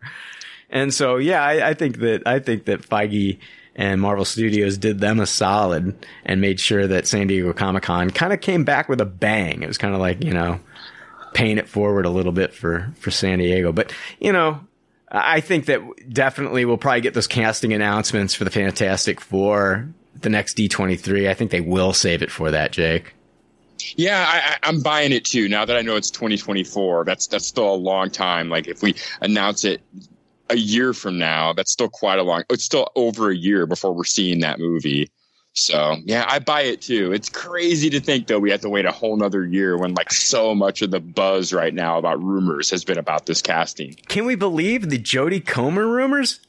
And 0.69 0.91
so, 0.91 1.17
yeah, 1.17 1.43
I, 1.43 1.69
I 1.69 1.73
think 1.75 1.99
that, 1.99 2.23
I 2.25 2.39
think 2.39 2.65
that 2.65 2.81
Feige 2.81 3.37
and 3.75 3.99
Marvel 4.01 4.25
Studios 4.25 4.77
did 4.77 4.99
them 4.99 5.19
a 5.19 5.25
solid 5.25 6.05
and 6.25 6.41
made 6.41 6.59
sure 6.59 6.87
that 6.87 7.07
San 7.07 7.27
Diego 7.27 7.53
Comic 7.53 7.83
Con 7.83 8.09
kind 8.11 8.33
of 8.33 8.41
came 8.41 8.63
back 8.63 8.87
with 8.87 9.01
a 9.01 9.05
bang. 9.05 9.63
It 9.63 9.67
was 9.67 9.77
kind 9.77 9.93
of 9.93 9.99
like, 9.99 10.23
you 10.23 10.33
know, 10.33 10.59
paying 11.33 11.57
it 11.57 11.67
forward 11.67 12.05
a 12.05 12.09
little 12.09 12.31
bit 12.31 12.53
for, 12.53 12.91
for 12.99 13.09
San 13.09 13.39
Diego. 13.39 13.71
But, 13.71 13.91
you 14.19 14.31
know, 14.31 14.59
I 15.09 15.41
think 15.41 15.65
that 15.65 15.81
definitely 16.11 16.65
we'll 16.65 16.77
probably 16.77 17.01
get 17.01 17.13
those 17.13 17.27
casting 17.27 17.73
announcements 17.73 18.33
for 18.33 18.43
the 18.43 18.51
Fantastic 18.51 19.19
Four, 19.19 19.87
the 20.21 20.29
next 20.29 20.57
D23. 20.57 21.29
I 21.29 21.33
think 21.33 21.51
they 21.51 21.61
will 21.61 21.93
save 21.93 22.21
it 22.21 22.31
for 22.31 22.51
that, 22.51 22.71
Jake. 22.71 23.13
Yeah, 23.95 24.25
I, 24.27 24.67
I'm 24.67 24.81
buying 24.81 25.11
it 25.11 25.25
too. 25.25 25.49
Now 25.49 25.65
that 25.65 25.75
I 25.75 25.81
know 25.81 25.95
it's 25.95 26.09
2024, 26.09 27.03
that's 27.05 27.27
that's 27.27 27.45
still 27.45 27.73
a 27.73 27.75
long 27.75 28.09
time. 28.09 28.49
Like 28.49 28.67
if 28.67 28.81
we 28.81 28.95
announce 29.21 29.65
it 29.65 29.81
a 30.49 30.57
year 30.57 30.93
from 30.93 31.17
now, 31.17 31.53
that's 31.53 31.71
still 31.71 31.89
quite 31.89 32.19
a 32.19 32.23
long. 32.23 32.43
It's 32.49 32.63
still 32.63 32.91
over 32.95 33.31
a 33.31 33.35
year 33.35 33.65
before 33.65 33.93
we're 33.93 34.03
seeing 34.03 34.39
that 34.41 34.59
movie. 34.59 35.09
So 35.53 35.97
yeah, 36.05 36.25
I 36.27 36.39
buy 36.39 36.61
it 36.61 36.81
too. 36.81 37.13
It's 37.13 37.29
crazy 37.29 37.89
to 37.91 37.99
think 37.99 38.27
though 38.27 38.39
we 38.39 38.49
have 38.51 38.61
to 38.61 38.69
wait 38.69 38.85
a 38.85 38.91
whole 38.91 39.15
nother 39.15 39.45
year 39.45 39.77
when 39.77 39.93
like 39.93 40.11
so 40.11 40.55
much 40.55 40.81
of 40.81 40.89
the 40.89 40.99
buzz 40.99 41.53
right 41.53 41.73
now 41.73 41.99
about 41.99 42.21
rumors 42.23 42.71
has 42.71 42.83
been 42.83 42.97
about 42.97 43.27
this 43.27 43.41
casting. 43.41 43.93
Can 44.07 44.25
we 44.25 44.35
believe 44.35 44.89
the 44.89 44.97
Jodie 44.97 45.45
Comer 45.45 45.87
rumors? 45.87 46.39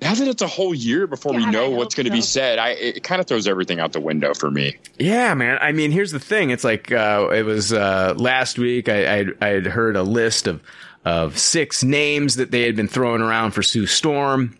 Now 0.00 0.14
that 0.14 0.28
it's 0.28 0.42
a 0.42 0.46
whole 0.46 0.74
year 0.74 1.06
before 1.06 1.32
we 1.32 1.46
know 1.46 1.70
what's 1.70 1.94
going 1.94 2.04
to 2.04 2.12
be 2.12 2.20
said, 2.20 2.58
I 2.58 2.70
it 2.70 3.02
kind 3.02 3.20
of 3.20 3.26
throws 3.26 3.48
everything 3.48 3.80
out 3.80 3.92
the 3.92 4.00
window 4.00 4.34
for 4.34 4.50
me. 4.50 4.76
Yeah, 4.98 5.32
man. 5.34 5.56
I 5.62 5.72
mean, 5.72 5.92
here's 5.92 6.12
the 6.12 6.20
thing. 6.20 6.50
It's 6.50 6.64
like 6.64 6.92
uh, 6.92 7.30
it 7.32 7.44
was 7.44 7.72
uh, 7.72 8.14
last 8.16 8.58
week. 8.58 8.88
I 8.88 9.18
I'd, 9.18 9.28
I 9.40 9.48
had 9.48 9.66
heard 9.66 9.96
a 9.96 10.02
list 10.02 10.46
of 10.46 10.60
of 11.04 11.38
six 11.38 11.84
names 11.84 12.36
that 12.36 12.50
they 12.50 12.62
had 12.62 12.76
been 12.76 12.88
throwing 12.88 13.20
around 13.20 13.52
for 13.52 13.62
Sue 13.62 13.86
Storm. 13.86 14.56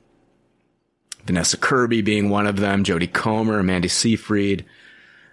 Vanessa 1.24 1.56
Kirby 1.56 2.02
being 2.02 2.28
one 2.28 2.46
of 2.46 2.56
them. 2.56 2.84
Jodie 2.84 3.12
Comer, 3.12 3.58
Amanda 3.58 3.88
Seyfried. 3.88 4.64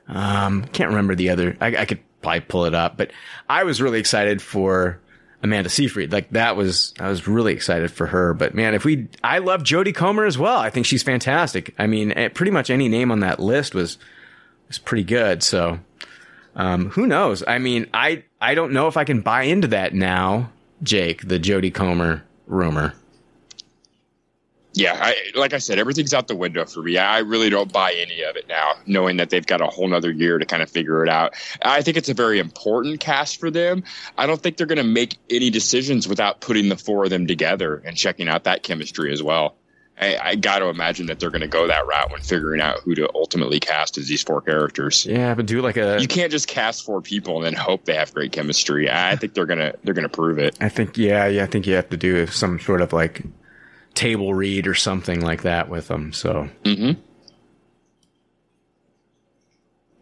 Um, 0.08 0.64
can't 0.66 0.90
remember 0.90 1.16
the 1.16 1.30
other. 1.30 1.58
I, 1.60 1.76
I 1.78 1.86
could 1.86 2.00
probably 2.22 2.42
pull 2.42 2.66
it 2.66 2.74
up, 2.74 2.98
but 2.98 3.12
I 3.50 3.64
was 3.64 3.82
really 3.82 4.00
excited 4.00 4.42
for 4.42 5.00
Amanda 5.44 5.70
Seyfried. 5.70 6.12
Like 6.14 6.30
that 6.32 6.56
was, 6.56 6.94
I 7.00 7.10
was 7.10 7.28
really 7.28 7.54
excited 7.54 7.92
for 7.92 8.08
her. 8.08 8.34
But 8.34 8.54
man, 8.54 8.74
if 8.74 8.86
we, 8.86 9.10
I 9.24 9.40
love 9.40 9.64
Jodie 9.64 9.96
Comer 9.96 10.26
as 10.26 10.38
well. 10.38 10.60
I 10.60 10.70
think 10.70 10.86
she's 10.86 11.04
fantastic. 11.04 11.76
I 11.78 11.88
mean, 11.88 12.14
eh, 12.14 12.30
pretty 12.30 12.52
much 12.52 12.70
any 12.70 12.88
name 12.88 13.12
on 13.12 13.20
that 13.20 13.40
list 13.40 13.76
was 13.76 13.98
was 14.72 14.78
pretty 14.78 15.04
good. 15.04 15.44
So, 15.44 15.80
um, 16.56 16.90
who 16.92 17.06
knows? 17.06 17.44
I 17.46 17.58
mean, 17.58 17.90
I 17.94 18.24
I 18.40 18.56
don't 18.56 18.72
know 18.72 18.88
if 18.88 18.96
I 18.96 19.04
can 19.04 19.20
buy 19.20 19.44
into 19.44 19.68
that 19.70 19.94
now, 19.94 20.50
Jake. 20.84 21.28
The 21.28 21.40
Jodie 21.40 21.74
Comer 21.74 22.24
rumor. 22.48 22.94
Yeah, 24.74 24.98
I, 24.98 25.16
like 25.36 25.54
I 25.54 25.58
said, 25.58 25.80
everything's 25.80 26.14
out 26.14 26.30
the 26.30 26.36
window 26.36 26.66
for 26.66 26.82
me. 26.82 26.98
I 26.98 27.20
really 27.20 27.50
don't 27.50 27.72
buy 27.72 27.92
any 27.92 28.22
of 28.22 28.38
it 28.38 28.48
now, 28.48 28.76
knowing 28.86 29.18
that 29.18 29.30
they've 29.30 29.46
got 29.46 29.60
a 29.60 29.66
whole 29.66 29.88
nother 29.88 30.10
year 30.10 30.38
to 30.38 30.46
kind 30.46 30.64
of 30.64 30.70
figure 30.70 31.04
it 31.04 31.10
out. 31.10 31.34
I 31.62 31.82
think 31.82 31.98
it's 31.98 32.08
a 32.08 32.14
very 32.14 32.40
important 32.40 33.02
cast 33.02 33.42
for 33.42 33.52
them. 33.52 33.84
I 34.18 34.28
don't 34.28 34.42
think 34.42 34.56
they're 34.56 34.68
going 34.68 34.78
to 34.78 34.84
make 34.86 35.18
any 35.30 35.50
decisions 35.50 36.08
without 36.08 36.40
putting 36.40 36.70
the 36.70 36.78
four 36.78 37.04
of 37.04 37.10
them 37.10 37.28
together 37.28 37.82
and 37.86 37.98
checking 37.98 38.30
out 38.30 38.46
that 38.46 38.64
chemistry 38.64 39.12
as 39.12 39.22
well. 39.22 39.58
I, 40.02 40.18
I 40.22 40.36
got 40.36 40.60
to 40.60 40.66
imagine 40.66 41.06
that 41.08 41.20
they're 41.20 41.30
going 41.30 41.42
to 41.42 41.48
go 41.48 41.68
that 41.68 41.86
route 41.86 42.12
when 42.12 42.22
figuring 42.22 42.60
out 42.60 42.80
who 42.80 42.96
to 42.96 43.08
ultimately 43.14 43.60
cast 43.60 44.00
as 44.00 44.08
these 44.08 44.24
four 44.24 44.42
characters. 44.42 45.06
Yeah, 45.06 45.36
but 45.36 45.46
do 45.46 45.62
like 45.62 45.78
a. 45.78 46.02
You 46.02 46.08
can't 46.08 46.32
just 46.32 46.48
cast 46.48 46.84
four 46.84 47.02
people 47.02 47.38
and 47.38 47.46
then 47.46 47.54
hope 47.54 47.86
they 47.86 47.94
have 47.94 48.12
great 48.14 48.32
chemistry. 48.32 48.90
I 48.90 49.16
think 49.20 49.36
they're 49.36 49.46
gonna 49.46 49.74
they're 49.84 49.94
gonna 49.94 50.10
prove 50.10 50.40
it. 50.40 50.58
I 50.60 50.70
think 50.70 50.98
yeah, 50.98 51.28
yeah. 51.28 51.44
I 51.44 51.46
think 51.46 51.68
you 51.68 51.76
have 51.76 51.90
to 51.90 51.98
do 51.98 52.26
some 52.28 52.60
sort 52.60 52.82
of 52.82 52.94
like 52.94 53.22
table 53.94 54.34
read 54.34 54.68
or 54.68 54.74
something 54.74 55.22
like 55.22 55.44
that 55.44 55.70
with 55.70 55.88
them. 55.88 56.14
So 56.14 56.50
Mm-hmm. 56.64 57.00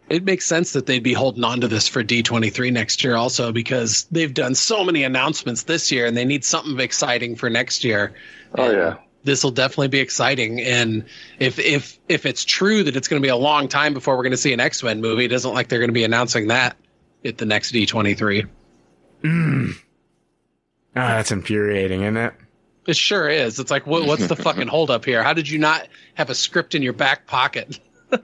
It 0.10 0.24
makes 0.24 0.48
sense 0.48 0.74
that 0.74 0.88
they'd 0.88 1.04
be 1.04 1.14
holding 1.14 1.44
on 1.44 1.62
to 1.62 1.68
this 1.68 1.88
for 1.88 2.04
D23 2.04 2.74
next 2.74 3.04
year 3.04 3.16
also 3.16 3.52
because 3.52 4.08
they've 4.10 4.34
done 4.34 4.56
so 4.56 4.84
many 4.84 5.04
announcements 5.04 5.64
this 5.64 5.92
year 5.92 6.08
and 6.08 6.18
they 6.18 6.26
need 6.26 6.44
something 6.44 6.80
exciting 6.80 7.36
for 7.36 7.48
next 7.48 7.84
year. 7.84 8.16
Oh 8.58 8.72
yeah. 8.72 8.98
This 9.24 9.44
will 9.44 9.52
definitely 9.52 9.90
be 9.90 10.00
exciting 10.00 10.62
and 10.62 11.06
if 11.40 11.60
if 11.60 12.00
if 12.08 12.26
it's 12.26 12.46
true 12.46 12.84
that 12.84 12.96
it's 12.96 13.08
going 13.08 13.22
to 13.22 13.26
be 13.26 13.30
a 13.30 13.36
long 13.36 13.68
time 13.68 13.94
before 13.94 14.16
we're 14.16 14.24
going 14.24 14.32
to 14.32 14.38
see 14.38 14.54
an 14.54 14.60
X-Men 14.60 15.02
movie, 15.02 15.26
it 15.26 15.30
doesn't 15.30 15.54
like 15.54 15.68
they're 15.68 15.80
going 15.80 15.90
to 15.90 15.94
be 15.94 16.04
announcing 16.04 16.48
that 16.48 16.78
at 17.26 17.38
the 17.38 17.46
next 17.46 17.74
D23. 17.74 18.48
ah, 19.26 21.08
that's 21.08 21.32
infuriating, 21.32 22.04
isn't 22.04 22.18
it? 22.18 22.34
It 22.88 22.96
sure 22.96 23.28
is. 23.28 23.60
It's 23.60 23.70
like 23.70 23.86
what, 23.86 24.08
what's 24.08 24.28
the 24.28 24.36
fucking 24.36 24.68
holdup 24.68 25.06
here? 25.06 25.22
How 25.22 25.34
did 25.34 25.50
you 25.50 25.60
not 25.60 25.88
have 26.16 26.30
a 26.30 26.36
script 26.36 26.74
in 26.76 26.82
your 26.82 26.94
back 26.94 27.28
pocket? 27.28 27.80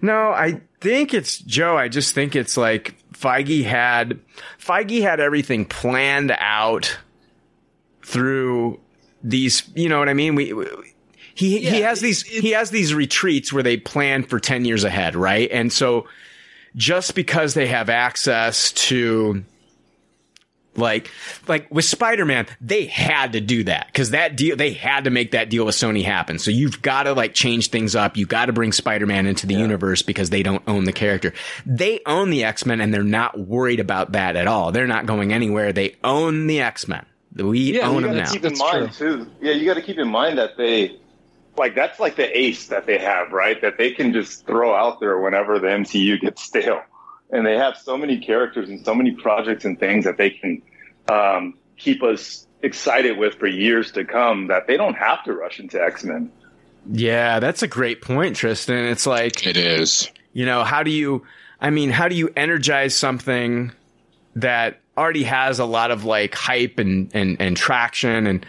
No, 0.00 0.30
I 0.30 0.60
think 0.80 1.14
it's 1.14 1.38
Joe. 1.38 1.76
I 1.76 1.88
just 1.88 2.14
think 2.14 2.36
it's 2.36 2.56
like 2.56 2.94
Feige 3.12 3.64
had 3.64 4.20
Feige 4.58 5.02
had 5.02 5.20
everything 5.20 5.64
planned 5.64 6.34
out 6.38 6.98
through 8.02 8.80
these. 9.22 9.62
You 9.74 9.88
know 9.88 9.98
what 9.98 10.08
I 10.08 10.14
mean? 10.14 10.34
We. 10.34 10.52
we 10.52 10.66
he, 11.34 11.60
he 11.60 11.80
has 11.80 12.00
these 12.00 12.22
he 12.22 12.50
has 12.50 12.70
these 12.70 12.92
retreats 12.92 13.54
where 13.54 13.62
they 13.62 13.78
plan 13.78 14.22
for 14.22 14.38
10 14.38 14.66
years 14.66 14.84
ahead, 14.84 15.16
right? 15.16 15.50
And 15.50 15.72
so 15.72 16.06
just 16.76 17.14
because 17.14 17.54
they 17.54 17.68
have 17.68 17.88
access 17.88 18.72
to 18.72 19.42
like, 20.74 21.10
like 21.46 21.70
with 21.70 21.84
Spider-Man, 21.84 22.46
they 22.60 22.86
had 22.86 23.32
to 23.32 23.40
do 23.40 23.64
that 23.64 23.86
because 23.86 24.10
that 24.10 24.36
deal, 24.36 24.56
they 24.56 24.72
had 24.72 25.04
to 25.04 25.10
make 25.10 25.32
that 25.32 25.50
deal 25.50 25.66
with 25.66 25.74
Sony 25.74 26.02
happen. 26.02 26.38
So 26.38 26.50
you've 26.50 26.80
got 26.80 27.02
to 27.04 27.12
like 27.12 27.34
change 27.34 27.68
things 27.68 27.94
up. 27.94 28.16
You 28.16 28.26
got 28.26 28.46
to 28.46 28.52
bring 28.52 28.72
Spider-Man 28.72 29.26
into 29.26 29.46
the 29.46 29.54
universe 29.54 30.02
because 30.02 30.30
they 30.30 30.42
don't 30.42 30.62
own 30.66 30.84
the 30.84 30.92
character. 30.92 31.34
They 31.66 32.00
own 32.06 32.30
the 32.30 32.44
X-Men 32.44 32.80
and 32.80 32.92
they're 32.92 33.02
not 33.02 33.38
worried 33.38 33.80
about 33.80 34.12
that 34.12 34.36
at 34.36 34.46
all. 34.46 34.72
They're 34.72 34.86
not 34.86 35.06
going 35.06 35.32
anywhere. 35.32 35.72
They 35.72 35.96
own 36.02 36.46
the 36.46 36.60
X-Men. 36.60 37.04
We 37.34 37.76
yeah, 37.76 37.88
own 37.88 38.02
them 38.02 38.12
gotta 38.12 38.24
now. 38.24 38.32
keep 38.32 38.44
in 38.44 38.58
mind 38.58 38.92
too. 38.92 39.30
Yeah, 39.40 39.52
you 39.52 39.64
got 39.64 39.74
to 39.74 39.82
keep 39.82 39.98
in 39.98 40.08
mind 40.08 40.38
that 40.38 40.56
they, 40.56 40.98
like, 41.56 41.74
that's 41.74 41.98
like 41.98 42.16
the 42.16 42.38
ace 42.38 42.66
that 42.68 42.86
they 42.86 42.98
have, 42.98 43.32
right? 43.32 43.60
That 43.62 43.78
they 43.78 43.92
can 43.92 44.12
just 44.12 44.46
throw 44.46 44.74
out 44.74 45.00
there 45.00 45.18
whenever 45.18 45.58
the 45.58 45.68
MCU 45.68 46.20
gets 46.20 46.42
stale, 46.42 46.82
and 47.30 47.46
they 47.46 47.56
have 47.56 47.76
so 47.78 47.96
many 47.96 48.18
characters 48.18 48.68
and 48.68 48.84
so 48.84 48.94
many 48.94 49.12
projects 49.12 49.64
and 49.64 49.78
things 49.78 50.04
that 50.04 50.18
they 50.18 50.30
can 50.30 50.62
um, 51.08 51.54
keep 51.78 52.02
us 52.02 52.46
excited 52.60 53.16
with 53.16 53.36
for 53.36 53.46
years 53.46 53.92
to 53.92 54.04
come. 54.04 54.48
That 54.48 54.66
they 54.66 54.76
don't 54.76 54.94
have 54.94 55.24
to 55.24 55.32
rush 55.32 55.58
into 55.58 55.82
X 55.82 56.04
Men. 56.04 56.30
Yeah, 56.90 57.40
that's 57.40 57.62
a 57.62 57.68
great 57.68 58.02
point, 58.02 58.36
Tristan. 58.36 58.86
It's 58.86 59.06
like 59.06 59.46
it 59.46 59.56
is. 59.56 60.10
You 60.34 60.44
know, 60.44 60.64
how 60.64 60.82
do 60.82 60.90
you? 60.90 61.24
I 61.60 61.70
mean, 61.70 61.88
how 61.88 62.08
do 62.08 62.14
you 62.14 62.30
energize 62.36 62.94
something 62.94 63.72
that 64.36 64.81
already 64.96 65.22
has 65.24 65.58
a 65.58 65.64
lot 65.64 65.90
of 65.90 66.04
like 66.04 66.34
hype 66.34 66.78
and 66.78 67.10
and 67.14 67.36
and 67.40 67.56
traction 67.56 68.26
and 68.26 68.46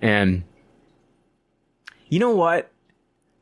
and 0.00 0.44
you 2.08 2.18
know 2.18 2.34
what 2.34 2.70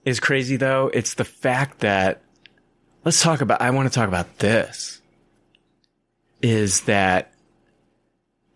is 0.05 0.21
crazy 0.21 0.57
though? 0.57 0.91
It's 0.93 1.15
the 1.15 1.25
fact 1.25 1.81
that 1.81 2.23
let's 3.05 3.23
talk 3.23 3.41
about. 3.41 3.61
I 3.61 3.71
want 3.71 3.91
to 3.91 3.95
talk 3.95 4.09
about 4.09 4.39
this. 4.39 5.01
Is 6.41 6.83
that 6.83 7.33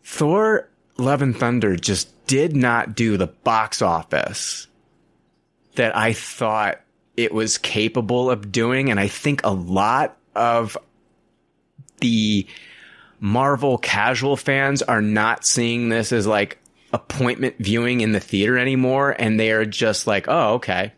Thor: 0.05 0.69
Love 0.99 1.23
and 1.23 1.37
Thunder 1.37 1.77
just 1.77 2.27
did 2.27 2.55
not 2.57 2.95
do 2.95 3.17
the 3.17 3.27
box 3.27 3.83
office 3.83 4.69
that 5.75 5.97
I 5.97 6.13
thought 6.13 6.81
it 7.17 7.33
was 7.33 7.59
capable 7.59 8.31
of 8.31 8.53
doing. 8.53 8.91
And 8.91 8.99
I 8.99 9.09
think 9.09 9.41
a 9.45 9.53
lot 9.53 10.17
of 10.35 10.77
the 12.01 12.47
Marvel 13.23 13.79
casual 13.79 14.37
fans 14.37 14.83
are 14.83 15.01
not 15.01 15.47
seeing 15.47 15.91
this 15.91 16.11
as 16.11 16.27
like 16.27 16.59
appointment 16.93 17.55
viewing 17.61 18.01
in 18.01 18.11
the 18.11 18.19
theater 18.19 18.59
anymore. 18.59 19.15
And 19.17 19.39
they 19.39 19.53
are 19.53 19.65
just 19.65 20.09
like, 20.09 20.27
oh, 20.27 20.55
okay. 20.55 20.93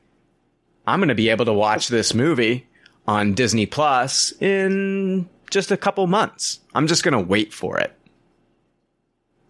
I'm 0.87 1.01
going 1.01 1.11
to 1.11 1.15
be 1.15 1.29
able 1.29 1.45
to 1.45 1.53
watch 1.53 1.89
this 1.89 2.15
movie 2.15 2.67
on 3.07 3.35
Disney 3.35 3.67
Plus 3.67 4.33
in 4.41 5.29
just 5.51 5.71
a 5.71 5.77
couple 5.77 6.07
months. 6.07 6.61
I'm 6.75 6.87
just 6.87 7.05
going 7.05 7.13
to 7.13 7.21
wait 7.21 7.53
for 7.53 7.79
it. 7.79 7.95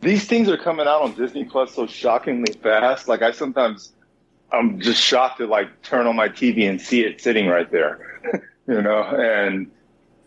These 0.00 0.26
things 0.26 0.48
are 0.48 0.58
coming 0.58 0.88
out 0.88 1.02
on 1.02 1.14
Disney 1.14 1.44
Plus 1.44 1.72
so 1.72 1.86
shockingly 1.86 2.54
fast. 2.54 3.06
Like 3.06 3.22
I 3.22 3.30
sometimes 3.30 3.92
I'm 4.50 4.80
just 4.80 5.00
shocked 5.00 5.38
to 5.38 5.46
like 5.46 5.82
turn 5.82 6.08
on 6.08 6.16
my 6.16 6.28
TV 6.28 6.68
and 6.68 6.80
see 6.80 7.02
it 7.02 7.20
sitting 7.20 7.46
right 7.46 7.70
there, 7.70 8.20
you 8.66 8.82
know. 8.82 9.00
And 9.02 9.70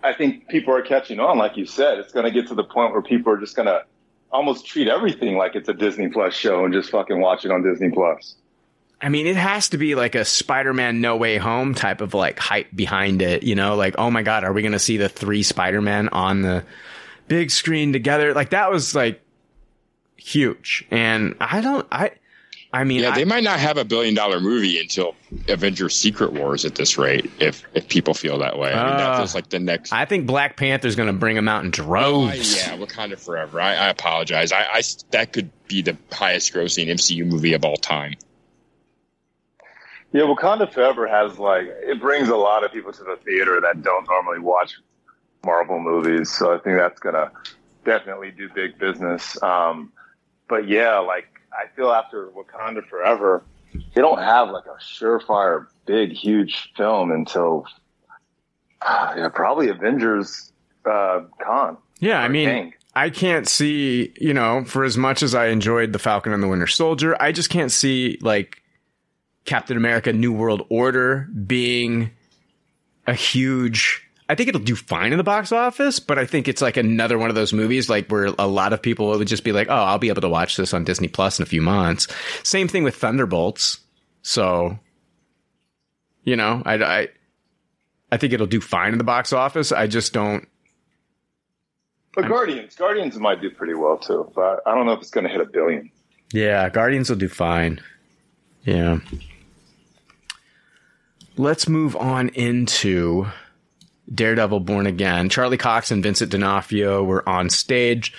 I 0.03 0.13
think 0.13 0.47
people 0.47 0.73
are 0.73 0.81
catching 0.81 1.19
on, 1.19 1.37
like 1.37 1.57
you 1.57 1.65
said. 1.65 1.97
It's 1.99 2.13
going 2.13 2.25
to 2.25 2.31
get 2.31 2.47
to 2.49 2.55
the 2.55 2.63
point 2.63 2.93
where 2.93 3.01
people 3.01 3.33
are 3.33 3.37
just 3.37 3.55
going 3.55 3.65
to 3.67 3.83
almost 4.31 4.65
treat 4.65 4.87
everything 4.87 5.37
like 5.37 5.55
it's 5.55 5.69
a 5.69 5.73
Disney 5.73 6.09
Plus 6.09 6.33
show 6.33 6.65
and 6.65 6.73
just 6.73 6.89
fucking 6.91 7.19
watch 7.19 7.45
it 7.45 7.51
on 7.51 7.63
Disney 7.63 7.89
Plus. 7.89 8.35
I 8.99 9.09
mean, 9.09 9.27
it 9.27 9.35
has 9.35 9.69
to 9.69 9.77
be 9.77 9.95
like 9.95 10.15
a 10.15 10.25
Spider-Man 10.25 11.01
No 11.01 11.17
Way 11.17 11.37
Home 11.37 11.75
type 11.75 12.01
of 12.01 12.13
like 12.13 12.39
hype 12.39 12.75
behind 12.75 13.21
it, 13.21 13.43
you 13.43 13.55
know, 13.55 13.75
like, 13.75 13.95
oh 13.97 14.09
my 14.09 14.23
God, 14.23 14.43
are 14.43 14.51
we 14.51 14.61
going 14.61 14.71
to 14.71 14.79
see 14.79 14.97
the 14.97 15.09
three 15.09 15.43
Spider-Man 15.43 16.09
on 16.09 16.41
the 16.41 16.63
big 17.27 17.51
screen 17.51 17.93
together? 17.93 18.33
Like 18.33 18.49
that 18.51 18.71
was 18.71 18.95
like 18.95 19.21
huge. 20.15 20.85
And 20.89 21.35
I 21.39 21.61
don't, 21.61 21.87
I, 21.91 22.11
I 22.73 22.83
mean, 22.83 23.01
yeah, 23.01 23.11
I- 23.11 23.15
they 23.15 23.25
might 23.25 23.43
not 23.43 23.59
have 23.59 23.77
a 23.77 23.85
billion 23.85 24.13
dollar 24.13 24.39
movie 24.41 24.79
until 24.79 25.15
Avengers 25.47 25.95
Secret 25.95 26.33
Wars 26.33 26.65
at 26.65 26.75
this 26.75 26.97
rate, 26.97 27.31
if 27.39 27.63
if 27.73 27.87
people 27.87 28.13
feel 28.13 28.37
that 28.39 28.59
way. 28.59 28.73
I 28.73 28.87
mean, 28.89 28.97
that 28.97 29.11
Uh, 29.11 29.17
feels 29.17 29.33
like 29.35 29.49
the 29.49 29.59
next. 29.59 29.93
I 29.93 30.03
think 30.05 30.25
Black 30.27 30.57
Panther's 30.57 30.95
going 30.95 31.07
to 31.07 31.13
bring 31.13 31.35
them 31.35 31.47
out 31.47 31.61
in 31.63 31.67
Oh, 31.67 31.71
droves. 31.71 32.55
yeah, 32.55 32.75
Wakanda 32.77 33.17
Forever. 33.17 33.61
I, 33.61 33.73
I 33.75 33.87
apologize. 33.89 34.51
I, 34.51 34.63
I 34.73 34.81
that 35.11 35.31
could 35.33 35.49
be 35.67 35.81
the 35.81 35.95
highest 36.11 36.53
grossing 36.53 36.87
MCU 36.89 37.25
movie 37.25 37.53
of 37.53 37.63
all 37.63 37.77
time. 37.77 38.15
Yeah, 40.13 40.23
Wakanda 40.23 40.71
Forever 40.71 41.07
has 41.07 41.37
like 41.37 41.65
it 41.67 41.99
brings 42.01 42.29
a 42.29 42.35
lot 42.35 42.63
of 42.63 42.71
people 42.71 42.91
to 42.93 43.03
the 43.03 43.17
theater 43.23 43.59
that 43.61 43.81
don't 43.81 44.07
normally 44.09 44.39
watch 44.39 44.75
Marvel 45.45 45.79
movies. 45.79 46.31
So 46.31 46.53
I 46.53 46.57
think 46.59 46.77
that's 46.77 46.99
gonna 46.99 47.31
definitely 47.85 48.31
do 48.31 48.49
big 48.53 48.77
business. 48.79 49.41
Um, 49.43 49.91
but 50.47 50.67
yeah, 50.67 50.97
like 50.99 51.27
I 51.57 51.67
feel 51.75 51.91
after 51.91 52.29
Wakanda 52.29 52.87
Forever, 52.87 53.43
they 53.73 54.01
don't 54.01 54.19
have 54.19 54.49
like 54.49 54.65
a 54.65 54.77
surefire 54.81 55.67
big 55.85 56.11
huge 56.11 56.71
film 56.75 57.11
until 57.11 57.65
uh, 58.81 59.13
yeah, 59.17 59.29
probably 59.29 59.69
Avengers 59.69 60.51
uh, 60.85 61.21
Con. 61.43 61.77
Yeah, 61.99 62.21
I 62.21 62.27
mean, 62.27 62.47
Kang. 62.47 62.73
I 62.95 63.09
can't 63.09 63.47
see, 63.47 64.13
you 64.19 64.33
know, 64.33 64.63
for 64.65 64.83
as 64.83 64.97
much 64.97 65.23
as 65.23 65.35
I 65.35 65.47
enjoyed 65.47 65.93
The 65.93 65.99
Falcon 65.99 66.33
and 66.33 66.41
the 66.41 66.47
Winter 66.47 66.67
Soldier, 66.67 67.19
I 67.21 67.31
just 67.31 67.49
can't 67.49 67.71
see 67.71 68.17
like 68.21 68.61
Captain 69.45 69.77
America 69.77 70.13
New 70.13 70.33
World 70.33 70.65
Order 70.69 71.27
being 71.45 72.11
a 73.05 73.13
huge 73.13 74.06
I 74.29 74.35
think 74.35 74.49
it'll 74.49 74.61
do 74.61 74.75
fine 74.75 75.13
in 75.13 75.17
the 75.17 75.23
box 75.23 75.51
office, 75.51 75.99
but 75.99 76.19
I 76.19 76.25
think 76.25 76.47
it's 76.47 76.61
like 76.61 76.75
another 76.75 77.17
one 77.17 77.29
of 77.29 77.35
those 77.35 77.53
movies 77.53 77.89
like 77.89 78.09
where 78.09 78.25
a 78.37 78.47
lot 78.47 78.73
of 78.73 78.81
people 78.81 79.07
would 79.09 79.27
just 79.27 79.43
be 79.43 79.53
like, 79.53 79.67
"Oh, 79.69 79.73
I'll 79.73 79.99
be 79.99 80.09
able 80.09 80.21
to 80.21 80.29
watch 80.29 80.57
this 80.57 80.73
on 80.73 80.83
Disney 80.83 81.07
Plus 81.07 81.39
in 81.39 81.43
a 81.43 81.45
few 81.45 81.61
months." 81.61 82.07
Same 82.43 82.67
thing 82.67 82.83
with 82.83 82.95
Thunderbolts. 82.95 83.79
So, 84.23 84.77
you 86.23 86.35
know, 86.35 86.61
I 86.65 86.75
I 86.75 87.07
I 88.11 88.17
think 88.17 88.33
it'll 88.33 88.47
do 88.47 88.59
fine 88.59 88.91
in 88.91 88.97
the 88.97 89.03
box 89.05 89.31
office. 89.31 89.71
I 89.71 89.87
just 89.87 90.11
don't 90.11 90.47
But 92.13 92.27
Guardians, 92.27 92.75
Guardians 92.75 93.17
might 93.17 93.41
do 93.41 93.49
pretty 93.49 93.75
well 93.75 93.97
too. 93.97 94.29
But 94.35 94.61
I 94.65 94.75
don't 94.75 94.85
know 94.85 94.93
if 94.93 94.99
it's 94.99 95.11
going 95.11 95.25
to 95.25 95.31
hit 95.31 95.39
a 95.41 95.45
billion. 95.45 95.89
Yeah, 96.33 96.67
Guardians 96.69 97.09
will 97.09 97.17
do 97.17 97.29
fine. 97.29 97.79
Yeah. 98.63 98.99
Let's 101.37 101.69
move 101.69 101.95
on 101.95 102.29
into 102.29 103.27
Daredevil 104.13 104.61
Born 104.61 104.87
Again. 104.87 105.29
Charlie 105.29 105.57
Cox 105.57 105.91
and 105.91 106.03
Vincent 106.03 106.31
D'Onofrio 106.31 107.03
were 107.03 107.27
on 107.27 107.49
stage. 107.49 108.13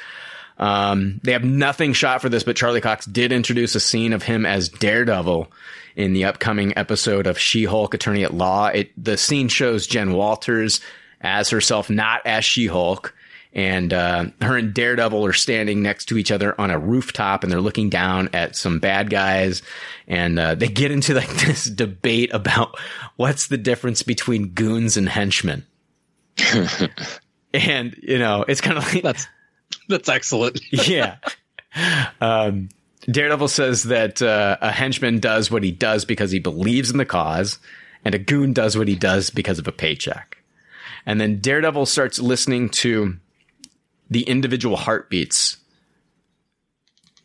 Um, 0.58 1.20
they 1.22 1.32
have 1.32 1.44
nothing 1.44 1.92
shot 1.92 2.20
for 2.20 2.28
this, 2.28 2.42
but 2.42 2.56
Charlie 2.56 2.80
Cox 2.80 3.06
did 3.06 3.32
introduce 3.32 3.74
a 3.74 3.80
scene 3.80 4.12
of 4.12 4.24
him 4.24 4.44
as 4.44 4.68
Daredevil 4.68 5.50
in 5.96 6.12
the 6.12 6.24
upcoming 6.24 6.76
episode 6.76 7.26
of 7.26 7.38
She-Hulk 7.38 7.94
Attorney 7.94 8.24
at 8.24 8.34
Law. 8.34 8.66
It, 8.66 8.90
the 9.02 9.16
scene 9.16 9.48
shows 9.48 9.86
Jen 9.86 10.12
Walters 10.12 10.80
as 11.20 11.50
herself, 11.50 11.90
not 11.90 12.22
as 12.26 12.44
She-Hulk. 12.44 13.14
And, 13.52 13.92
uh, 13.92 14.26
her 14.42 14.56
and 14.56 14.74
Daredevil 14.74 15.24
are 15.24 15.32
standing 15.32 15.82
next 15.82 16.06
to 16.06 16.18
each 16.18 16.30
other 16.30 16.60
on 16.60 16.70
a 16.70 16.78
rooftop 16.78 17.42
and 17.42 17.50
they're 17.50 17.60
looking 17.60 17.88
down 17.88 18.28
at 18.32 18.54
some 18.54 18.78
bad 18.78 19.10
guys. 19.10 19.62
And, 20.06 20.38
uh, 20.38 20.54
they 20.54 20.68
get 20.68 20.90
into 20.90 21.14
like 21.14 21.28
this 21.46 21.64
debate 21.64 22.32
about 22.32 22.78
what's 23.16 23.46
the 23.46 23.56
difference 23.56 24.02
between 24.02 24.50
goons 24.50 24.96
and 24.96 25.08
henchmen. 25.08 25.66
and, 27.52 27.96
you 28.02 28.18
know, 28.18 28.44
it's 28.46 28.60
kind 28.60 28.78
of 28.78 28.92
like, 28.92 29.02
That's 29.02 29.26
that's 29.88 30.08
excellent. 30.08 30.60
yeah. 30.88 31.16
Um, 32.20 32.68
Daredevil 33.10 33.48
says 33.48 33.84
that 33.84 34.20
uh, 34.20 34.56
a 34.60 34.70
henchman 34.70 35.18
does 35.18 35.50
what 35.50 35.62
he 35.62 35.72
does 35.72 36.04
because 36.04 36.30
he 36.30 36.38
believes 36.38 36.90
in 36.90 36.98
the 36.98 37.06
cause, 37.06 37.58
and 38.04 38.14
a 38.14 38.18
goon 38.18 38.52
does 38.52 38.76
what 38.76 38.88
he 38.88 38.94
does 38.94 39.30
because 39.30 39.58
of 39.58 39.66
a 39.66 39.72
paycheck. 39.72 40.38
And 41.06 41.20
then 41.20 41.40
Daredevil 41.40 41.86
starts 41.86 42.18
listening 42.18 42.68
to 42.70 43.16
the 44.10 44.22
individual 44.22 44.76
heartbeats 44.76 45.56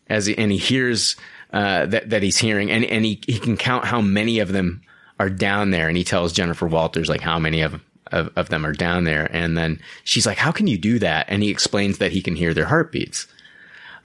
as 0.07 0.25
he, 0.25 0.37
and 0.37 0.51
he 0.51 0.57
hears 0.57 1.15
uh, 1.51 1.85
that 1.87 2.09
that 2.11 2.23
he's 2.23 2.37
hearing, 2.37 2.71
and 2.71 2.85
and 2.85 3.03
he 3.03 3.21
he 3.25 3.39
can 3.39 3.57
count 3.57 3.85
how 3.85 3.99
many 3.99 4.39
of 4.39 4.51
them 4.51 4.81
are 5.19 5.29
down 5.29 5.71
there, 5.71 5.87
and 5.87 5.97
he 5.97 6.03
tells 6.03 6.31
Jennifer 6.31 6.67
Walters 6.67 7.09
like 7.09 7.21
how 7.21 7.39
many 7.39 7.61
of 7.61 7.81
of, 8.13 8.31
of 8.35 8.49
them 8.49 8.65
are 8.65 8.71
down 8.71 9.03
there, 9.03 9.27
and 9.31 9.57
then 9.57 9.81
she's 10.03 10.25
like, 10.25 10.37
"How 10.37 10.51
can 10.51 10.67
you 10.67 10.77
do 10.77 10.99
that?" 10.99 11.25
And 11.29 11.43
he 11.43 11.49
explains 11.49 11.97
that 11.97 12.11
he 12.11 12.21
can 12.21 12.35
hear 12.35 12.53
their 12.53 12.65
heartbeats. 12.65 13.27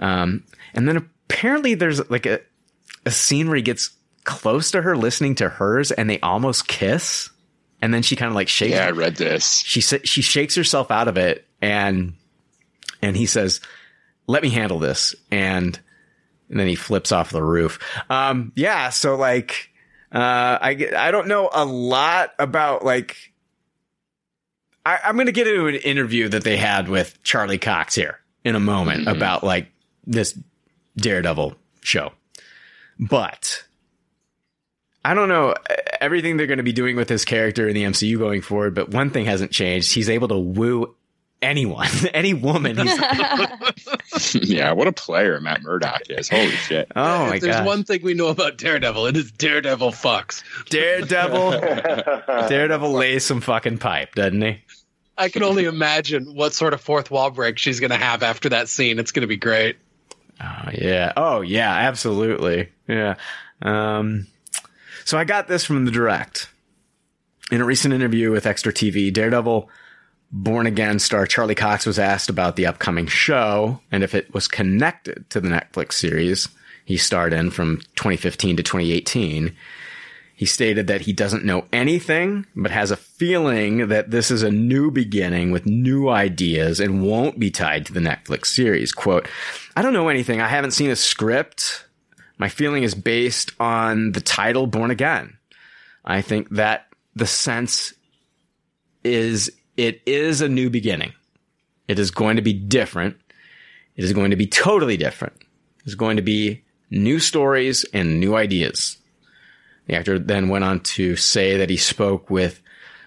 Um, 0.00 0.44
and 0.74 0.88
then 0.88 0.96
apparently 0.96 1.74
there's 1.74 2.08
like 2.10 2.26
a 2.26 2.40
a 3.04 3.10
scene 3.10 3.46
where 3.48 3.56
he 3.56 3.62
gets 3.62 3.90
close 4.24 4.70
to 4.72 4.82
her, 4.82 4.96
listening 4.96 5.34
to 5.36 5.48
hers, 5.48 5.90
and 5.90 6.08
they 6.08 6.20
almost 6.20 6.68
kiss, 6.68 7.30
and 7.80 7.94
then 7.94 8.02
she 8.02 8.16
kind 8.16 8.28
of 8.28 8.34
like 8.34 8.48
shakes. 8.48 8.74
Yeah, 8.74 8.86
I 8.86 8.90
read 8.90 9.16
this. 9.16 9.60
She 9.60 9.80
she 9.80 10.22
shakes 10.22 10.54
herself 10.54 10.90
out 10.90 11.08
of 11.08 11.16
it, 11.16 11.46
and 11.62 12.14
and 13.02 13.16
he 13.16 13.26
says, 13.26 13.60
"Let 14.26 14.42
me 14.42 14.50
handle 14.50 14.78
this," 14.78 15.14
and 15.30 15.78
and 16.50 16.58
then 16.60 16.66
he 16.66 16.74
flips 16.74 17.12
off 17.12 17.30
the 17.30 17.42
roof. 17.42 17.78
Um, 18.10 18.52
yeah, 18.54 18.90
so 18.90 19.16
like, 19.16 19.70
uh, 20.12 20.58
I 20.60 20.90
I 20.96 21.10
don't 21.10 21.28
know 21.28 21.50
a 21.52 21.64
lot 21.64 22.34
about 22.38 22.84
like. 22.84 23.16
I, 24.88 25.00
I'm 25.04 25.16
going 25.16 25.26
to 25.26 25.32
get 25.32 25.46
into 25.46 25.66
an 25.66 25.74
interview 25.74 26.30
that 26.30 26.44
they 26.44 26.56
had 26.56 26.88
with 26.88 27.22
Charlie 27.22 27.58
Cox 27.58 27.94
here 27.94 28.20
in 28.42 28.54
a 28.54 28.60
moment 28.60 29.00
mm-hmm. 29.00 29.14
about 29.14 29.44
like 29.44 29.70
this 30.06 30.38
Daredevil 30.96 31.56
show, 31.82 32.12
but 32.98 33.64
I 35.04 35.12
don't 35.12 35.28
know 35.28 35.54
everything 36.00 36.38
they're 36.38 36.46
going 36.46 36.56
to 36.56 36.62
be 36.62 36.72
doing 36.72 36.96
with 36.96 37.10
his 37.10 37.26
character 37.26 37.68
in 37.68 37.74
the 37.74 37.82
MCU 37.82 38.18
going 38.18 38.40
forward. 38.40 38.74
But 38.74 38.88
one 38.88 39.10
thing 39.10 39.26
hasn't 39.26 39.50
changed: 39.50 39.92
he's 39.92 40.08
able 40.08 40.28
to 40.28 40.38
woo 40.38 40.96
anyone, 41.42 41.88
any 42.14 42.34
woman. 42.34 42.78
He's, 42.78 44.34
yeah, 44.34 44.72
what 44.72 44.88
a 44.88 44.92
player 44.92 45.40
Matt 45.40 45.62
Murdock 45.62 46.02
is. 46.08 46.28
Holy 46.28 46.48
shit. 46.48 46.90
oh 46.96 47.26
my 47.26 47.36
if 47.36 47.42
there's 47.42 47.56
god, 47.56 47.66
one 47.66 47.84
thing 47.84 48.00
we 48.02 48.14
know 48.14 48.28
about 48.28 48.56
Daredevil, 48.56 49.06
it 49.06 49.16
is 49.16 49.30
Daredevil 49.32 49.92
fucks. 49.92 50.42
Daredevil, 50.70 51.60
Daredevil 52.48 52.92
lays 52.92 53.24
some 53.24 53.40
fucking 53.40 53.78
pipe, 53.78 54.14
doesn't 54.14 54.40
he? 54.40 54.62
I 55.18 55.28
can 55.28 55.42
only 55.42 55.64
imagine 55.64 56.34
what 56.34 56.54
sort 56.54 56.72
of 56.72 56.80
fourth 56.80 57.10
wall 57.10 57.30
break 57.30 57.58
she's 57.58 57.80
going 57.80 57.90
to 57.90 57.96
have 57.96 58.22
after 58.22 58.50
that 58.50 58.68
scene. 58.68 58.98
It's 58.98 59.12
going 59.12 59.22
to 59.22 59.26
be 59.26 59.36
great. 59.36 59.76
Oh 60.40 60.70
yeah. 60.72 61.12
Oh 61.16 61.40
yeah, 61.40 61.72
absolutely. 61.72 62.68
Yeah. 62.86 63.16
Um, 63.60 64.28
so 65.04 65.18
I 65.18 65.24
got 65.24 65.48
this 65.48 65.64
from 65.64 65.84
the 65.84 65.90
direct. 65.90 66.48
In 67.50 67.60
a 67.60 67.64
recent 67.64 67.94
interview 67.94 68.30
with 68.30 68.46
Extra 68.46 68.72
TV, 68.72 69.12
Daredevil 69.12 69.68
Born 70.30 70.66
Again 70.66 70.98
star 70.98 71.26
Charlie 71.26 71.54
Cox 71.54 71.86
was 71.86 71.98
asked 71.98 72.28
about 72.28 72.56
the 72.56 72.66
upcoming 72.66 73.06
show 73.06 73.80
and 73.90 74.04
if 74.04 74.14
it 74.14 74.32
was 74.32 74.46
connected 74.46 75.28
to 75.30 75.40
the 75.40 75.48
Netflix 75.48 75.94
series 75.94 76.48
he 76.88 76.96
starred 76.96 77.34
in 77.34 77.50
from 77.50 77.80
2015 77.96 78.56
to 78.56 78.62
2018. 78.62 79.54
He 80.38 80.46
stated 80.46 80.86
that 80.86 81.00
he 81.00 81.12
doesn't 81.12 81.44
know 81.44 81.64
anything, 81.72 82.46
but 82.54 82.70
has 82.70 82.92
a 82.92 82.96
feeling 82.96 83.88
that 83.88 84.12
this 84.12 84.30
is 84.30 84.44
a 84.44 84.52
new 84.52 84.92
beginning 84.92 85.50
with 85.50 85.66
new 85.66 86.08
ideas 86.08 86.78
and 86.78 87.02
won't 87.02 87.40
be 87.40 87.50
tied 87.50 87.86
to 87.86 87.92
the 87.92 87.98
Netflix 87.98 88.46
series. 88.46 88.92
Quote, 88.92 89.26
I 89.76 89.82
don't 89.82 89.94
know 89.94 90.06
anything. 90.06 90.40
I 90.40 90.46
haven't 90.46 90.70
seen 90.70 90.90
a 90.90 90.96
script. 90.96 91.84
My 92.38 92.48
feeling 92.48 92.84
is 92.84 92.94
based 92.94 93.50
on 93.58 94.12
the 94.12 94.20
title 94.20 94.68
Born 94.68 94.92
Again. 94.92 95.36
I 96.04 96.22
think 96.22 96.50
that 96.50 96.86
the 97.16 97.26
sense 97.26 97.92
is 99.02 99.50
it 99.76 100.00
is 100.06 100.40
a 100.40 100.48
new 100.48 100.70
beginning. 100.70 101.14
It 101.88 101.98
is 101.98 102.12
going 102.12 102.36
to 102.36 102.42
be 102.42 102.52
different. 102.52 103.16
It 103.96 104.04
is 104.04 104.12
going 104.12 104.30
to 104.30 104.36
be 104.36 104.46
totally 104.46 104.96
different. 104.96 105.34
It's 105.84 105.96
going 105.96 106.14
to 106.14 106.22
be 106.22 106.62
new 106.90 107.18
stories 107.18 107.84
and 107.92 108.20
new 108.20 108.36
ideas. 108.36 108.98
The 109.88 109.96
actor 109.96 110.18
then 110.18 110.48
went 110.48 110.64
on 110.64 110.80
to 110.80 111.16
say 111.16 111.56
that 111.56 111.70
he 111.70 111.76
spoke 111.76 112.30
with 112.30 112.60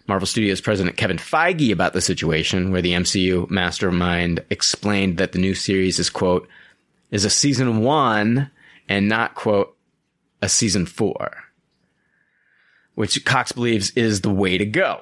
Marvel 0.07 0.25
Studios 0.25 0.61
president 0.61 0.97
Kevin 0.97 1.17
Feige 1.17 1.71
about 1.71 1.93
the 1.93 2.01
situation, 2.01 2.71
where 2.71 2.81
the 2.81 2.93
MCU 2.93 3.49
mastermind 3.49 4.43
explained 4.49 5.17
that 5.17 5.31
the 5.31 5.39
new 5.39 5.53
series 5.53 5.99
is, 5.99 6.09
quote, 6.09 6.49
is 7.11 7.23
a 7.23 7.29
season 7.29 7.81
one 7.81 8.49
and 8.89 9.07
not, 9.07 9.35
quote, 9.35 9.77
a 10.41 10.49
season 10.49 10.87
four, 10.87 11.31
which 12.95 13.23
Cox 13.25 13.51
believes 13.51 13.91
is 13.91 14.21
the 14.21 14.33
way 14.33 14.57
to 14.57 14.65
go. 14.65 15.01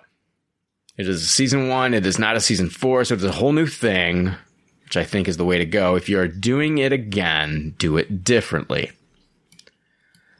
It 0.98 1.08
is 1.08 1.24
a 1.24 1.28
season 1.28 1.70
one. 1.70 1.94
It 1.94 2.06
is 2.06 2.20
not 2.20 2.36
a 2.36 2.42
season 2.42 2.70
four. 2.70 3.06
So 3.06 3.16
it's 3.16 3.24
a 3.24 3.32
whole 3.32 3.54
new 3.54 3.68
thing, 3.68 4.36
which 4.84 4.98
I 4.98 5.06
think 5.06 5.30
is 5.30 5.38
the 5.38 5.46
way 5.46 5.58
to 5.58 5.66
go. 5.66 5.96
If 5.96 6.10
you're 6.10 6.28
doing 6.28 6.78
it 6.78 6.92
again, 6.92 7.74
do 7.78 7.96
it 7.96 8.26
differently. 8.26 8.92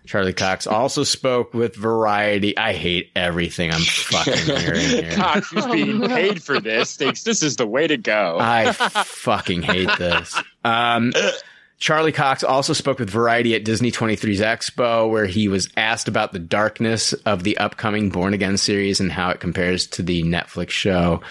Charlie 0.10 0.34
Cox 0.34 0.66
also 0.66 1.04
spoke 1.04 1.54
with 1.54 1.76
Variety. 1.76 2.58
I 2.58 2.74
hate 2.74 3.12
everything 3.16 3.72
I'm 3.72 3.82
fucking 3.82 4.34
hearing 4.58 4.80
here. 4.80 5.12
Cox, 5.12 5.52
who's 5.52 5.68
being 5.68 6.02
paid 6.02 6.42
for 6.42 6.60
this, 6.60 6.96
thinks 6.96 7.22
this 7.22 7.44
is 7.44 7.58
the 7.58 7.68
way 7.68 7.86
to 7.86 7.96
go. 7.96 8.40
I 8.42 8.72
fucking 8.72 9.62
hate 9.62 9.96
this. 10.00 10.36
Um, 10.64 11.14
Charlie 11.78 12.12
Cox 12.12 12.44
also 12.44 12.74
spoke 12.74 12.98
with 12.98 13.08
Variety 13.08 13.54
at 13.54 13.64
Disney 13.64 13.92
23's 13.92 14.42
Expo, 14.42 15.08
where 15.08 15.28
he 15.28 15.48
was 15.48 15.70
asked 15.78 16.08
about 16.08 16.32
the 16.32 16.40
darkness 16.40 17.14
of 17.14 17.44
the 17.44 17.60
upcoming 17.60 18.10
Born 18.10 18.34
Again 18.34 18.58
series 18.58 19.00
and 19.00 19.12
how 19.12 19.30
it 19.30 19.40
compares 19.40 19.86
to 19.90 20.02
the 20.02 20.24
Netflix 20.24 20.72
show. 20.72 21.22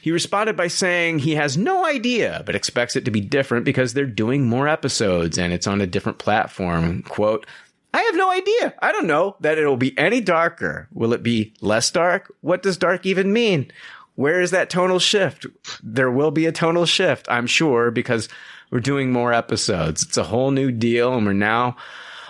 He 0.00 0.12
responded 0.12 0.54
by 0.54 0.68
saying 0.68 1.18
he 1.18 1.34
has 1.34 1.56
no 1.56 1.86
idea, 1.86 2.42
but 2.44 2.54
expects 2.54 2.94
it 2.96 3.04
to 3.06 3.10
be 3.10 3.22
different 3.22 3.64
because 3.64 3.94
they're 3.94 4.04
doing 4.04 4.46
more 4.46 4.68
episodes 4.68 5.38
and 5.38 5.50
it's 5.52 5.66
on 5.66 5.80
a 5.80 5.86
different 5.86 6.18
platform. 6.18 7.02
Quote, 7.02 7.46
I 7.94 8.02
have 8.02 8.16
no 8.16 8.28
idea. 8.28 8.74
I 8.82 8.90
don't 8.90 9.06
know 9.06 9.36
that 9.38 9.56
it'll 9.56 9.76
be 9.76 9.96
any 9.96 10.20
darker. 10.20 10.88
Will 10.92 11.12
it 11.12 11.22
be 11.22 11.54
less 11.60 11.92
dark? 11.92 12.34
What 12.40 12.60
does 12.60 12.76
dark 12.76 13.06
even 13.06 13.32
mean? 13.32 13.70
Where 14.16 14.40
is 14.40 14.50
that 14.50 14.68
tonal 14.68 14.98
shift? 14.98 15.46
There 15.80 16.10
will 16.10 16.32
be 16.32 16.46
a 16.46 16.52
tonal 16.52 16.86
shift, 16.86 17.28
I'm 17.30 17.46
sure, 17.46 17.92
because 17.92 18.28
we're 18.72 18.80
doing 18.80 19.12
more 19.12 19.32
episodes. 19.32 20.02
It's 20.02 20.16
a 20.16 20.24
whole 20.24 20.50
new 20.50 20.72
deal 20.72 21.14
and 21.14 21.24
we're 21.24 21.34
now 21.34 21.76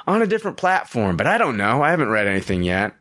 on 0.06 0.20
a 0.20 0.26
different 0.26 0.58
platform, 0.58 1.16
but 1.16 1.26
I 1.26 1.38
don't 1.38 1.56
know. 1.56 1.82
I 1.82 1.92
haven't 1.92 2.10
read 2.10 2.26
anything 2.26 2.62
yet. 2.62 2.94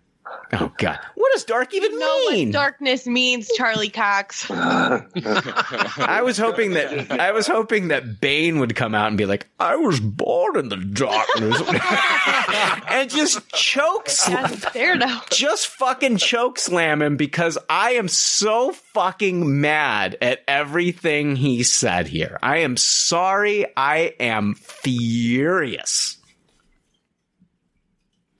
Oh 0.54 0.72
god. 0.78 1.00
What 1.16 1.32
does 1.34 1.44
dark 1.46 1.74
even 1.74 1.98
know 1.98 2.30
mean? 2.30 2.50
what 2.50 2.54
darkness 2.54 3.08
means, 3.08 3.50
Charlie 3.58 3.90
Cox. 3.90 4.46
I 4.52 6.22
was 6.24 6.38
hoping 6.38 6.72
that 6.74 7.12
I 7.20 7.32
was 7.32 7.48
hoping 7.48 7.88
that 7.88 8.22
Bane 8.22 8.60
would 8.60 8.76
come 8.76 8.94
out 8.94 9.08
and 9.08 9.18
be 9.18 9.26
like, 9.26 9.48
"I 9.60 9.76
was 9.78 10.00
born 10.00 10.58
in 10.58 10.70
the 10.70 10.78
darkness," 10.78 11.60
and 12.92 13.10
just 13.10 13.48
choke 13.52 14.10
slam, 14.10 14.44
That's 14.44 14.72
Daredevil. 14.74 15.22
just 15.32 15.68
fucking 15.68 16.18
choke 16.18 16.60
slam 16.60 17.02
him 17.02 17.18
because 17.18 17.58
I 17.70 17.92
am 17.94 18.08
so 18.08 18.72
fucking 18.74 19.60
mad 19.62 20.18
at 20.22 20.42
everything 20.48 21.36
he 21.36 21.64
said 21.64 22.08
here. 22.08 22.38
I 22.44 22.58
am 22.60 22.78
sorry. 22.78 23.66
I 23.76 24.14
am 24.20 24.54
furious. 24.56 26.18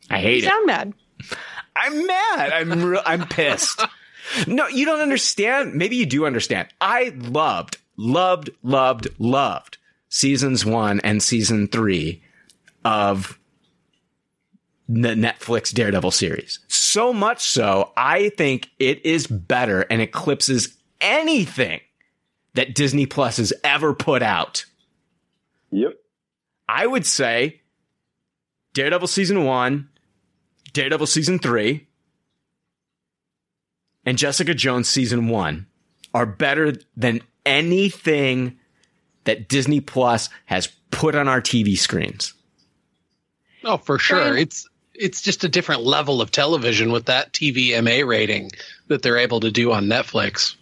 I 0.10 0.18
You 0.18 0.24
hate 0.24 0.44
it. 0.44 0.48
sound 0.48 0.68
mad. 0.68 0.94
I'm 1.76 2.06
mad. 2.06 2.52
I'm 2.52 2.84
re- 2.84 3.02
I'm 3.06 3.28
pissed. 3.28 3.82
No, 4.48 4.68
you 4.68 4.86
don't 4.86 5.02
understand. 5.02 5.74
Maybe 5.74 5.98
you 5.98 6.06
do 6.06 6.26
understand. 6.26 6.70
I 6.80 7.14
loved, 7.16 7.78
loved, 7.98 8.50
loved, 8.62 9.08
loved 9.20 9.78
seasons 10.10 10.66
one 10.66 11.00
and 11.02 11.22
season 11.22 11.68
three 11.68 12.24
of 12.86 13.40
the 14.88 15.10
Netflix 15.10 15.74
Daredevil 15.74 16.12
series. 16.12 16.60
So 16.68 17.14
much 17.14 17.44
so, 17.44 17.92
I 17.98 18.30
think 18.30 18.70
it 18.80 19.06
is 19.06 19.28
better 19.28 19.82
and 19.82 20.02
eclipses 20.02 20.78
anything 21.02 21.82
that 22.54 22.76
Disney 22.76 23.06
Plus 23.06 23.38
has 23.38 23.54
ever 23.64 23.94
put 23.94 24.22
out. 24.22 24.66
Yep. 25.72 25.94
I 26.70 26.86
would 26.86 27.06
say 27.06 27.62
Daredevil 28.74 29.08
season 29.08 29.44
one, 29.46 29.90
Daredevil 30.74 31.08
season 31.08 31.40
three, 31.40 31.88
and 34.06 34.18
Jessica 34.18 34.54
Jones 34.54 34.90
season 34.90 35.28
one 35.30 35.68
are 36.14 36.26
better 36.26 36.74
than 36.98 37.22
anything 37.46 38.58
that 39.26 39.48
Disney 39.48 39.80
Plus 39.82 40.30
has 40.46 40.68
put 40.92 41.16
on 41.16 41.28
our 41.28 41.42
TV 41.42 41.78
screens. 41.78 42.34
Oh, 43.64 43.78
for 43.78 43.98
sure. 43.98 44.20
Brian- 44.20 44.38
It's 44.38 44.68
it's 44.96 45.22
just 45.24 45.44
a 45.44 45.50
different 45.50 45.82
level 45.82 46.22
of 46.22 46.30
television 46.30 46.92
with 46.92 47.06
that 47.06 47.34
TVMA 47.34 48.06
rating 48.06 48.52
that 48.90 49.02
they're 49.02 49.18
able 49.18 49.40
to 49.40 49.50
do 49.50 49.72
on 49.72 49.86
Netflix. 49.86 50.56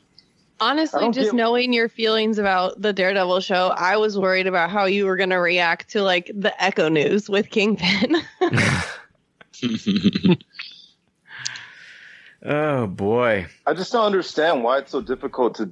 Honestly, 0.61 1.05
just 1.11 1.31
get- 1.31 1.33
knowing 1.35 1.73
your 1.73 1.89
feelings 1.89 2.37
about 2.37 2.81
the 2.81 2.93
Daredevil 2.93 3.41
show, 3.41 3.73
I 3.75 3.97
was 3.97 4.17
worried 4.17 4.47
about 4.47 4.69
how 4.69 4.85
you 4.85 5.05
were 5.05 5.17
going 5.17 5.31
to 5.31 5.37
react 5.39 5.89
to 5.91 6.03
like 6.03 6.31
the 6.33 6.53
Echo 6.63 6.87
News 6.87 7.29
with 7.29 7.49
Kingpin. 7.49 8.17
Oh 12.43 12.87
boy. 12.87 13.45
I 13.67 13.73
just 13.75 13.91
don't 13.91 14.05
understand 14.05 14.63
why 14.63 14.79
it's 14.79 14.91
so 14.91 15.01
difficult 15.01 15.55
to 15.57 15.71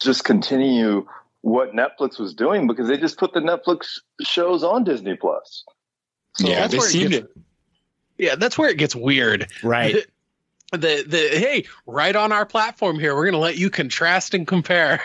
just 0.00 0.24
continue 0.24 1.06
what 1.42 1.72
Netflix 1.72 2.18
was 2.18 2.34
doing 2.34 2.66
because 2.66 2.88
they 2.88 2.96
just 2.96 3.16
put 3.16 3.32
the 3.32 3.40
Netflix 3.40 4.00
shows 4.20 4.64
on 4.64 4.82
Disney 4.84 5.14
Plus. 5.14 5.64
So 6.34 6.48
yeah, 6.48 6.60
that's 6.66 6.72
they 6.72 6.78
where 6.78 6.88
it 6.88 6.90
seem 6.90 7.10
gets- 7.10 7.26
to. 7.32 7.40
Yeah, 8.18 8.34
that's 8.34 8.58
where 8.58 8.68
it 8.68 8.76
gets 8.76 8.94
weird. 8.96 9.46
Right. 9.62 9.96
The 10.72 11.02
the 11.04 11.18
hey, 11.36 11.64
right 11.84 12.14
on 12.14 12.30
our 12.30 12.46
platform 12.46 13.00
here, 13.00 13.16
we're 13.16 13.24
gonna 13.24 13.38
let 13.38 13.58
you 13.58 13.70
contrast 13.70 14.34
and 14.34 14.46
compare. 14.46 15.02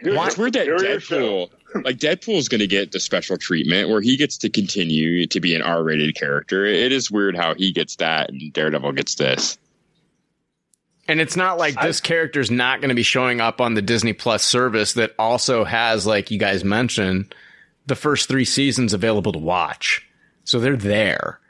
It's 0.00 0.36
weird 0.36 0.52
that 0.52 0.66
Here 0.66 1.00
show. 1.00 1.16
Deadpool, 1.16 1.50
like 1.74 1.98
Deadpool's 1.98 2.48
going 2.48 2.60
to 2.60 2.66
get 2.66 2.92
the 2.92 3.00
special 3.00 3.36
treatment 3.36 3.88
where 3.88 4.00
he 4.00 4.16
gets 4.16 4.38
to 4.38 4.48
continue 4.48 5.26
to 5.26 5.40
be 5.40 5.54
an 5.54 5.62
R-rated 5.62 6.14
character. 6.14 6.64
It 6.64 6.92
is 6.92 7.10
weird 7.10 7.36
how 7.36 7.54
he 7.54 7.72
gets 7.72 7.96
that 7.96 8.30
and 8.30 8.52
Daredevil 8.52 8.92
gets 8.92 9.14
this. 9.16 9.58
And 11.06 11.20
it's 11.20 11.36
not 11.36 11.56
like 11.56 11.80
this 11.80 12.00
character's 12.00 12.50
not 12.50 12.80
going 12.80 12.90
to 12.90 12.94
be 12.94 13.02
showing 13.02 13.40
up 13.40 13.62
on 13.62 13.74
the 13.74 13.82
Disney 13.82 14.12
Plus 14.12 14.44
service 14.44 14.92
that 14.92 15.14
also 15.18 15.64
has, 15.64 16.06
like 16.06 16.30
you 16.30 16.38
guys 16.38 16.64
mentioned, 16.64 17.34
the 17.86 17.96
first 17.96 18.28
three 18.28 18.44
seasons 18.44 18.92
available 18.92 19.32
to 19.32 19.38
watch. 19.38 20.06
So 20.44 20.60
they're 20.60 20.76
there. 20.76 21.40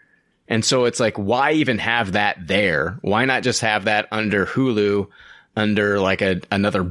And 0.47 0.65
so 0.65 0.85
it's 0.85 1.01
like, 1.01 1.17
why 1.17 1.53
even 1.53 1.79
have 1.79 2.13
that 2.13 2.47
there? 2.47 2.99
Why 3.03 3.25
not 3.25 3.43
just 3.43 3.61
have 3.61 3.85
that 3.85 4.09
under 4.13 4.47
Hulu, 4.47 5.09
under 5.57 5.99
like 6.01 6.23
a, 6.23 6.41
another, 6.53 6.91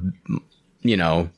you 0.82 0.98
know, 0.98 1.30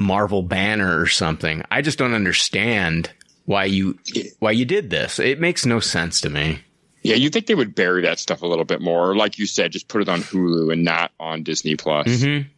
Marvel 0.00 0.42
banner 0.42 1.00
or 1.00 1.06
something? 1.06 1.62
I 1.70 1.82
just 1.82 1.98
don't 1.98 2.14
understand 2.14 3.10
why 3.44 3.66
you, 3.66 3.98
why 4.40 4.50
you 4.50 4.64
did 4.64 4.90
this. 4.90 5.18
It 5.18 5.38
makes 5.38 5.64
no 5.64 5.78
sense 5.78 6.20
to 6.22 6.30
me. 6.30 6.60
Yeah, 7.02 7.16
you 7.16 7.30
think 7.30 7.46
they 7.46 7.54
would 7.54 7.74
bury 7.74 8.02
that 8.02 8.18
stuff 8.18 8.42
a 8.42 8.46
little 8.46 8.64
bit 8.64 8.80
more, 8.80 9.10
or 9.10 9.16
like 9.16 9.38
you 9.38 9.46
said, 9.46 9.72
just 9.72 9.88
put 9.88 10.02
it 10.02 10.08
on 10.08 10.20
Hulu 10.20 10.72
and 10.72 10.84
not 10.84 11.12
on 11.18 11.42
Disney 11.42 11.76
Plus. 11.76 12.08
Mm-hmm. 12.08 12.48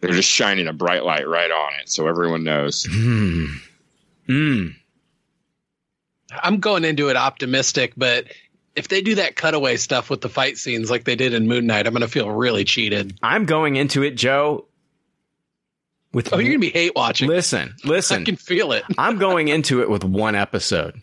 They're 0.00 0.14
just 0.14 0.28
shining 0.30 0.68
a 0.68 0.72
bright 0.72 1.04
light 1.04 1.26
right 1.26 1.50
on 1.50 1.72
it, 1.80 1.88
so 1.88 2.06
everyone 2.06 2.44
knows. 2.44 2.86
Hmm. 2.88 3.46
Mm. 4.28 4.76
I'm 6.30 6.60
going 6.60 6.84
into 6.84 7.08
it 7.08 7.16
optimistic, 7.16 7.94
but 7.96 8.26
if 8.76 8.88
they 8.88 9.00
do 9.00 9.16
that 9.16 9.36
cutaway 9.36 9.76
stuff 9.76 10.10
with 10.10 10.20
the 10.20 10.28
fight 10.28 10.58
scenes 10.58 10.90
like 10.90 11.04
they 11.04 11.16
did 11.16 11.32
in 11.32 11.48
Moon 11.48 11.66
Knight, 11.66 11.86
I'm 11.86 11.94
going 11.94 12.02
to 12.02 12.08
feel 12.08 12.30
really 12.30 12.64
cheated. 12.64 13.18
I'm 13.22 13.46
going 13.46 13.76
into 13.76 14.02
it, 14.02 14.16
Joe. 14.16 14.65
With 16.16 16.32
Oh, 16.32 16.38
you're 16.38 16.54
to 16.54 16.58
be 16.58 16.70
hate 16.70 16.94
watching. 16.96 17.28
listen, 17.28 17.74
listen. 17.84 18.22
I 18.22 18.24
can 18.24 18.36
feel 18.36 18.72
it. 18.72 18.84
I'm 18.96 19.18
going 19.18 19.48
into 19.48 19.82
it 19.82 19.90
with 19.90 20.02
one 20.02 20.34
episode. 20.34 21.00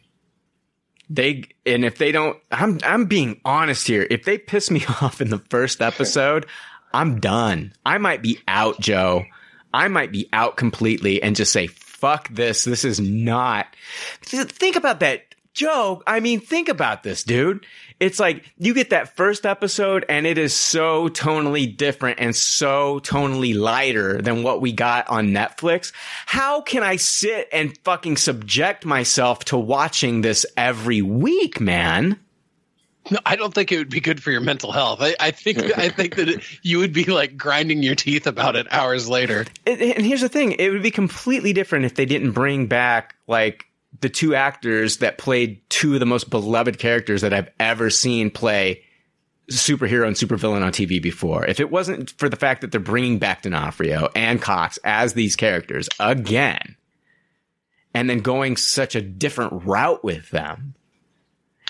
They 1.10 1.44
and 1.68 1.86
if 1.86 2.00
they 2.00 2.12
don't, 2.12 2.38
I'm 2.52 2.80
I'm 2.84 3.06
being 3.06 3.40
honest 3.46 3.86
here. 3.88 4.08
If 4.10 4.24
they 4.24 4.40
piss 4.40 4.72
me 4.72 4.84
off 5.02 5.22
in 5.22 5.30
the 5.30 5.38
first 5.50 5.82
episode, 5.82 6.48
I'm 6.94 7.20
done. 7.20 7.74
I 7.86 8.00
might 8.00 8.24
be 8.24 8.40
out, 8.48 8.80
Joe. 8.80 9.24
I 9.72 9.88
might 9.88 10.12
be 10.12 10.30
out 10.34 10.58
completely 10.58 11.22
and 11.22 11.36
just 11.36 11.52
say, 11.52 11.68
"Fuck 11.68 12.30
this. 12.30 12.64
This 12.64 12.84
is 12.84 13.00
not." 13.00 13.68
Th- 14.26 14.48
Think 14.48 14.76
about 14.78 15.02
that, 15.02 15.36
Joe. 15.54 16.02
I 16.08 16.22
mean, 16.22 16.40
think 16.40 16.70
about 16.70 17.04
this, 17.04 17.24
dude. 17.24 17.66
It's 18.04 18.20
like 18.20 18.44
you 18.58 18.74
get 18.74 18.90
that 18.90 19.16
first 19.16 19.46
episode 19.46 20.04
and 20.10 20.28
it 20.28 20.38
is 20.38 20.54
so 20.54 21.08
tonally 21.08 21.78
different 21.78 22.20
and 22.20 22.36
so 22.36 23.00
tonally 23.00 23.58
lighter 23.58 24.22
than 24.22 24.44
what 24.44 24.60
we 24.60 24.74
got 24.74 25.08
on 25.08 25.30
Netflix. 25.30 25.94
How 26.26 26.60
can 26.60 26.84
I 26.84 26.98
sit 26.98 27.48
and 27.54 27.78
fucking 27.86 28.18
subject 28.18 28.84
myself 28.84 29.46
to 29.46 29.58
watching 29.58 30.20
this 30.20 30.46
every 30.58 31.02
week, 31.02 31.62
man? 31.62 32.20
No, 33.10 33.20
I 33.26 33.38
don't 33.38 33.54
think 33.54 33.72
it 33.72 33.78
would 33.78 33.90
be 33.90 34.02
good 34.02 34.22
for 34.22 34.32
your 34.32 34.42
mental 34.42 34.74
health. 34.74 35.00
I, 35.02 35.16
I 35.22 35.32
think 35.32 35.60
I 35.78 35.88
think 35.88 36.16
that 36.18 36.28
it, 36.28 36.44
you 36.62 36.80
would 36.80 36.92
be 36.92 37.06
like 37.06 37.38
grinding 37.38 37.84
your 37.84 37.96
teeth 37.96 38.28
about 38.28 38.58
it 38.58 38.68
hours 38.70 39.08
later. 39.08 39.46
And 39.66 39.82
and 39.82 40.06
here's 40.06 40.22
the 40.22 40.30
thing: 40.30 40.54
it 40.54 40.72
would 40.72 40.84
be 40.84 40.92
completely 40.92 41.54
different 41.54 41.86
if 41.86 41.96
they 41.96 42.06
didn't 42.06 42.32
bring 42.32 42.68
back 42.68 43.16
like 43.28 43.66
the 44.02 44.10
two 44.10 44.36
actors 44.36 44.98
that 44.98 45.18
played 45.18 45.62
two 45.70 45.94
of 45.94 46.00
the 46.00 46.06
most 46.06 46.30
beloved 46.30 46.80
characters 46.80 47.22
that 47.22 47.34
I've 47.34 47.50
ever 47.60 47.90
seen 47.90 48.32
play 48.32 48.84
superhero 49.52 50.08
and 50.08 50.16
supervillain 50.16 50.64
on 50.64 50.72
TV 50.72 51.02
before. 51.02 51.46
If 51.46 51.60
it 51.60 51.70
wasn't 51.70 52.12
for 52.12 52.30
the 52.30 52.36
fact 52.36 52.62
that 52.62 52.72
they're 52.72 52.80
bringing 52.80 53.20
back 53.20 53.42
D'Onofrio 53.42 54.10
and 54.16 54.42
Cox 54.42 54.80
as 54.84 55.14
these 55.14 55.36
characters 55.36 55.90
again, 56.00 56.76
and 57.94 58.10
then 58.10 58.20
going 58.20 58.58
such 58.58 58.96
a 58.96 59.02
different 59.02 59.66
route 59.66 60.04
with 60.04 60.30
them, 60.32 60.76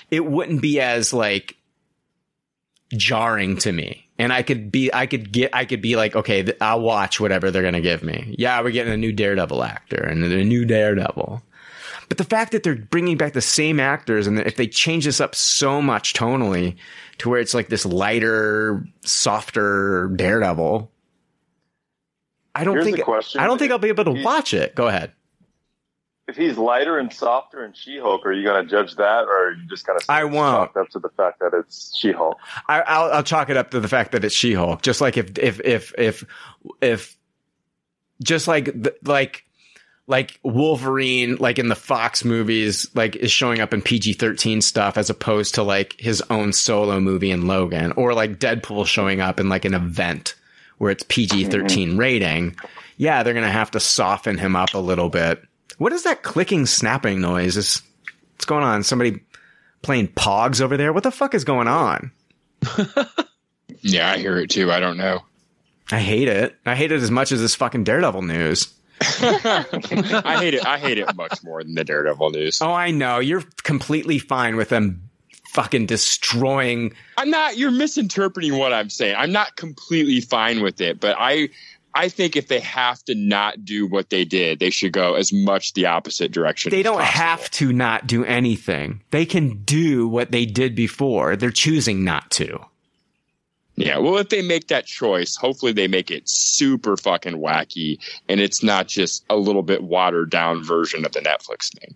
it 0.10 0.26
wouldn't 0.26 0.62
be 0.62 0.80
as 0.80 1.14
like 1.14 1.58
jarring 2.96 3.58
to 3.58 3.72
me. 3.72 4.08
And 4.20 4.32
I 4.32 4.44
could 4.44 4.72
be, 4.72 4.94
I 4.94 5.08
could 5.08 5.32
get, 5.32 5.54
I 5.54 5.66
could 5.66 5.82
be 5.82 5.96
like, 5.96 6.16
okay, 6.16 6.54
I'll 6.62 6.82
watch 6.82 7.20
whatever 7.20 7.50
they're 7.50 7.64
going 7.64 7.74
to 7.74 7.82
give 7.82 8.04
me. 8.04 8.36
Yeah, 8.38 8.62
we're 8.62 8.72
getting 8.72 8.94
a 8.94 8.98
new 8.98 9.12
Daredevil 9.12 9.64
actor 9.64 9.98
and 9.98 10.24
a 10.24 10.44
new 10.44 10.66
Daredevil. 10.66 11.42
But 12.10 12.18
the 12.18 12.24
fact 12.24 12.52
that 12.52 12.64
they're 12.64 12.76
bringing 12.76 13.18
back 13.18 13.34
the 13.34 13.42
same 13.42 13.80
actors 13.80 14.28
and 14.28 14.38
that 14.38 14.48
if 14.48 14.56
they 14.56 14.68
change 14.68 15.06
this 15.06 15.22
up 15.22 15.36
so 15.36 15.82
much 15.82 16.14
tonally 16.14 16.76
to 17.20 17.30
where 17.30 17.40
it's 17.40 17.54
like 17.54 17.70
this 17.70 17.86
lighter, 17.86 18.86
softer 19.02 20.10
Daredevil, 20.16 20.92
I 22.56 22.64
don't 22.64 22.76
Here's 22.76 22.86
think. 22.96 23.36
I 23.38 23.48
don't 23.48 23.58
think 23.58 23.72
I'll 23.72 23.80
be 23.80 23.90
able 23.90 24.06
to 24.06 24.14
He's- 24.14 24.26
watch 24.26 24.54
it. 24.54 24.76
Go 24.76 24.88
ahead. 24.88 25.12
If 26.26 26.38
he's 26.38 26.58
lighter 26.58 26.98
and 27.00 27.12
softer 27.12 27.66
in 27.66 27.74
She-Hulk, 27.74 28.26
are 28.26 28.32
you 28.32 28.46
going 28.46 28.64
to 28.64 28.70
judge 28.72 28.96
that, 28.96 29.26
or 29.26 29.50
are 29.50 29.52
you 29.52 29.68
just 29.68 29.86
kind 29.86 30.00
of 30.02 30.10
I 30.10 30.24
won't. 30.24 30.72
chalked 30.72 30.78
up 30.78 30.90
to 30.92 31.00
the 31.00 31.10
fact 31.10 31.40
that 31.40 31.52
it's 31.54 31.94
She-Hulk? 31.98 32.38
I, 32.70 32.80
I'll, 32.82 33.12
I'll 33.12 33.24
chalk 33.24 33.50
it 33.50 33.58
up 33.58 33.72
to 33.72 33.82
the 33.82 33.90
fact 33.90 34.14
that 34.14 34.24
it's 34.24 34.34
She-Hulk. 34.34 34.82
Just 34.82 35.02
like 35.02 35.18
if, 35.18 35.38
if, 35.38 35.60
if, 35.66 35.94
if, 35.98 36.24
if, 36.80 37.18
just 38.22 38.48
like, 38.48 38.66
the, 38.68 38.96
like, 39.04 39.44
like 40.08 40.40
Wolverine, 40.44 41.38
like 41.38 41.60
in 41.60 41.70
the 41.70 41.76
Fox 41.76 42.26
movies, 42.26 42.88
like 42.94 43.16
is 43.16 43.32
showing 43.32 43.60
up 43.60 43.74
in 43.74 43.82
PG-13 43.82 44.62
stuff 44.62 44.98
as 44.98 45.10
opposed 45.10 45.56
to 45.56 45.64
like 45.64 46.00
his 46.00 46.22
own 46.30 46.54
solo 46.54 47.00
movie 47.00 47.32
in 47.32 47.48
Logan 47.48 47.94
or 47.94 48.14
like 48.14 48.40
Deadpool 48.40 48.86
showing 48.86 49.22
up 49.22 49.40
in 49.40 49.50
like 49.50 49.66
an 49.66 49.74
event 49.74 50.36
where 50.78 50.92
it's 50.92 51.04
PG-13 51.08 51.50
mm-hmm. 51.50 51.98
rating. 51.98 52.56
Yeah, 52.98 53.24
they're 53.24 53.34
going 53.34 53.46
to 53.46 53.52
have 53.52 53.72
to 53.72 53.80
soften 53.80 54.38
him 54.38 54.56
up 54.56 54.74
a 54.74 54.80
little 54.80 55.10
bit. 55.10 55.42
What 55.78 55.94
is 55.94 56.04
that 56.04 56.24
clicking, 56.24 56.66
snapping 56.66 57.22
noise? 57.22 57.58
Is, 57.58 57.82
what's 58.34 58.46
going 58.46 58.64
on? 58.64 58.84
Somebody 58.84 59.22
playing 59.82 60.10
pogs 60.10 60.62
over 60.62 60.78
there? 60.78 60.94
What 60.94 61.04
the 61.04 61.12
fuck 61.12 61.34
is 61.34 61.44
going 61.44 61.68
on? 61.68 62.12
Yeah, 63.84 64.12
I 64.12 64.18
hear 64.18 64.38
it 64.38 64.50
too. 64.50 64.72
I 64.72 64.80
don't 64.80 64.98
know. 64.98 65.20
I 65.92 66.00
hate 66.00 66.30
it. 66.30 66.56
I 66.66 66.76
hate 66.76 66.92
it 66.92 67.02
as 67.02 67.12
much 67.12 67.32
as 67.32 67.42
this 67.42 67.56
fucking 67.56 67.84
Daredevil 67.84 68.22
news. 68.22 68.74
I 69.02 70.38
hate 70.40 70.54
it. 70.54 70.66
I 70.66 70.78
hate 70.78 70.98
it 70.98 71.16
much 71.16 71.44
more 71.44 71.64
than 71.64 71.76
the 71.76 71.84
Daredevil 71.84 72.32
news. 72.32 72.62
Oh, 72.62 72.72
I 72.72 72.92
know. 72.92 73.20
You're 73.20 73.44
completely 73.64 74.20
fine 74.20 74.56
with 74.56 74.70
them 74.70 75.10
fucking 75.54 75.86
destroying. 75.86 76.94
I'm 77.18 77.30
not. 77.30 77.58
You're 77.58 77.72
misinterpreting 77.72 78.58
what 78.58 78.74
I'm 78.74 78.90
saying. 78.90 79.16
I'm 79.18 79.32
not 79.32 79.56
completely 79.56 80.22
fine 80.22 80.62
with 80.62 80.82
it, 80.82 81.00
but 81.00 81.16
I, 81.20 81.50
I 81.94 82.10
think 82.10 82.36
if 82.36 82.48
they 82.48 82.60
have 82.60 83.04
to 83.06 83.16
not 83.16 83.64
do 83.64 83.86
what 83.86 84.10
they 84.10 84.26
did, 84.26 84.60
they 84.60 84.72
should 84.72 84.94
go 84.94 85.14
as 85.14 85.32
much 85.32 85.74
the 85.74 85.86
opposite 85.86 86.32
direction. 86.32 86.72
They 86.72 86.84
don't 86.84 87.00
possible. 87.00 87.22
have 87.22 87.52
to 87.52 87.72
not 87.72 88.08
do 88.08 88.26
anything. 88.26 89.02
They 89.12 89.26
can 89.26 89.64
do 89.64 90.08
what 90.08 90.32
they 90.32 90.46
did 90.46 90.76
before. 90.76 91.36
They're 91.36 91.52
choosing 91.52 92.04
not 92.04 92.32
to. 92.32 92.60
Yeah, 93.76 93.98
well, 93.98 94.18
if 94.18 94.30
they 94.30 94.44
make 94.44 94.68
that 94.68 94.86
choice, 94.86 95.36
hopefully 95.36 95.72
they 95.72 95.88
make 95.88 96.12
it 96.12 96.30
super 96.30 96.96
fucking 96.96 97.38
wacky, 97.40 97.98
and 98.30 98.40
it's 98.40 98.62
not 98.62 98.88
just 98.88 99.26
a 99.30 99.36
little 99.36 99.64
bit 99.64 99.84
watered 99.84 100.30
down 100.30 100.64
version 100.64 101.06
of 101.06 101.12
the 101.12 101.22
Netflix 101.22 101.76
thing. 101.80 101.96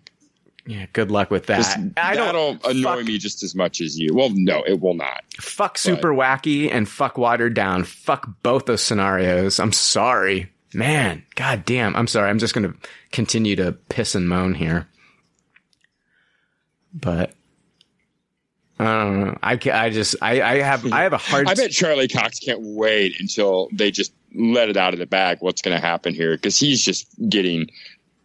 Yeah, 0.66 0.84
good 0.92 1.10
luck 1.10 1.30
with 1.30 1.46
that. 1.46 1.78
I 1.96 2.14
that'll 2.14 2.56
don't 2.56 2.76
annoy 2.76 2.96
fuck, 2.96 3.06
me 3.06 3.16
just 3.16 3.42
as 3.42 3.54
much 3.54 3.80
as 3.80 3.98
you. 3.98 4.14
Well, 4.14 4.30
no, 4.34 4.62
it 4.66 4.80
will 4.80 4.92
not. 4.92 5.22
fuck 5.40 5.78
super 5.78 6.12
wacky 6.12 6.70
and 6.70 6.86
fuck 6.86 7.16
watered 7.16 7.54
down. 7.54 7.84
Fuck 7.84 8.28
both 8.42 8.66
those 8.66 8.82
scenarios. 8.82 9.58
I'm 9.58 9.72
sorry. 9.72 10.52
Man, 10.74 11.24
god 11.36 11.64
damn. 11.64 11.96
I'm 11.96 12.06
sorry. 12.06 12.28
I'm 12.28 12.38
just 12.38 12.52
going 12.52 12.70
to 12.70 12.78
continue 13.12 13.56
to 13.56 13.72
piss 13.72 14.14
and 14.14 14.28
moan 14.28 14.52
here. 14.52 14.88
But 16.92 17.32
I 18.78 18.84
don't 18.84 19.20
know. 19.20 19.38
I, 19.42 19.58
I 19.72 19.90
just 19.90 20.16
I, 20.22 20.40
I 20.40 20.58
have 20.58 20.90
I 20.92 21.02
have 21.02 21.12
a 21.12 21.18
hard 21.18 21.48
I 21.48 21.54
bet 21.54 21.72
Charlie 21.72 22.06
Cox 22.06 22.38
can't 22.38 22.60
wait 22.62 23.16
until 23.18 23.68
they 23.72 23.90
just 23.90 24.12
let 24.34 24.68
it 24.68 24.76
out 24.76 24.92
of 24.92 25.00
the 25.00 25.06
bag. 25.06 25.38
What's 25.40 25.62
going 25.62 25.76
to 25.76 25.84
happen 25.84 26.14
here? 26.14 26.36
Because 26.36 26.58
he's 26.58 26.84
just 26.84 27.08
getting 27.28 27.70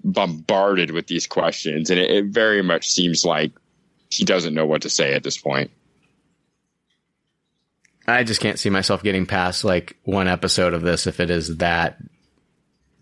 bombarded 0.04 0.92
with 0.92 1.08
these 1.08 1.26
questions, 1.26 1.90
and 1.90 2.00
it, 2.00 2.12
it 2.12 2.26
very 2.26 2.62
much 2.62 2.88
seems 2.88 3.26
like 3.26 3.52
he 4.10 4.26
doesn't 4.26 4.54
know 4.54 4.68
what 4.68 4.84
to 4.84 4.90
say 4.90 5.14
at 5.14 5.24
this 5.24 5.38
point. 5.38 5.72
I 8.06 8.24
just 8.24 8.42
can't 8.42 8.60
see 8.60 8.70
myself 8.70 9.02
getting 9.02 9.26
past 9.26 9.64
like 9.64 9.98
one 10.04 10.28
episode 10.28 10.74
of 10.74 10.82
this 10.82 11.08
if 11.08 11.20
it 11.20 11.30
is 11.30 11.58
that 11.58 11.98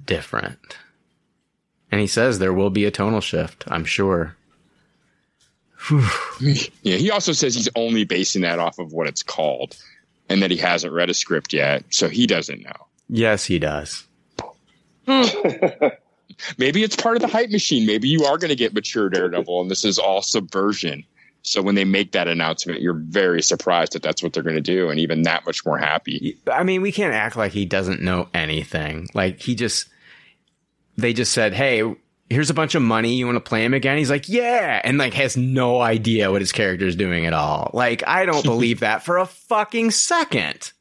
different. 0.05 0.77
And 1.91 1.99
he 1.99 2.07
says 2.07 2.39
there 2.39 2.53
will 2.53 2.69
be 2.69 2.85
a 2.85 2.91
tonal 2.91 3.19
shift, 3.19 3.65
I'm 3.67 3.83
sure. 3.83 4.37
Yeah, 6.83 6.97
he 6.97 7.11
also 7.11 7.31
says 7.33 7.53
he's 7.53 7.69
only 7.75 8.03
basing 8.05 8.41
that 8.41 8.59
off 8.59 8.79
of 8.79 8.93
what 8.93 9.07
it's 9.07 9.23
called, 9.23 9.77
and 10.29 10.41
that 10.41 10.51
he 10.51 10.57
hasn't 10.57 10.93
read 10.93 11.09
a 11.09 11.13
script 11.13 11.53
yet, 11.53 11.83
so 11.89 12.09
he 12.09 12.25
doesn't 12.25 12.61
know. 12.61 12.87
Yes, 13.09 13.45
he 13.45 13.59
does. 13.59 14.07
Maybe 16.57 16.83
it's 16.83 16.95
part 16.95 17.17
of 17.17 17.21
the 17.21 17.27
hype 17.27 17.51
machine. 17.51 17.85
Maybe 17.85 18.07
you 18.07 18.25
are 18.25 18.37
going 18.37 18.49
to 18.49 18.55
get 18.55 18.73
mature 18.73 19.09
Daredevil, 19.09 19.61
and 19.61 19.69
this 19.69 19.85
is 19.85 19.99
all 19.99 20.21
subversion. 20.21 21.03
So 21.43 21.61
when 21.61 21.75
they 21.75 21.85
make 21.85 22.11
that 22.11 22.27
announcement, 22.27 22.81
you're 22.81 22.93
very 22.93 23.41
surprised 23.41 23.93
that 23.93 24.03
that's 24.03 24.21
what 24.21 24.33
they're 24.33 24.43
going 24.43 24.55
to 24.55 24.61
do, 24.61 24.89
and 24.89 24.99
even 24.99 25.23
that 25.23 25.45
much 25.45 25.65
more 25.65 25.77
happy. 25.77 26.37
I 26.51 26.63
mean, 26.63 26.81
we 26.81 26.91
can't 26.91 27.13
act 27.13 27.35
like 27.35 27.51
he 27.51 27.65
doesn't 27.65 28.01
know 28.01 28.29
anything. 28.33 29.09
Like 29.13 29.39
he 29.39 29.55
just, 29.55 29.89
they 30.97 31.13
just 31.13 31.31
said, 31.31 31.53
"Hey, 31.53 31.83
here's 32.31 32.49
a 32.49 32.53
bunch 32.55 32.75
of 32.75 32.81
money. 32.81 33.15
You 33.15 33.25
want 33.25 33.35
to 33.35 33.41
play 33.41 33.63
him 33.63 33.73
again?" 33.73 33.97
He's 33.97 34.09
like, 34.09 34.29
"Yeah," 34.29 34.81
and 34.83 34.97
like 34.97 35.13
has 35.13 35.37
no 35.37 35.81
idea 35.81 36.31
what 36.31 36.41
his 36.41 36.51
character 36.51 36.85
is 36.85 36.95
doing 36.95 37.25
at 37.25 37.33
all. 37.33 37.71
Like 37.73 38.07
I 38.07 38.25
don't 38.25 38.43
believe 38.45 38.79
that 38.79 39.03
for 39.03 39.17
a 39.17 39.25
fucking 39.25 39.91
second. 39.91 40.71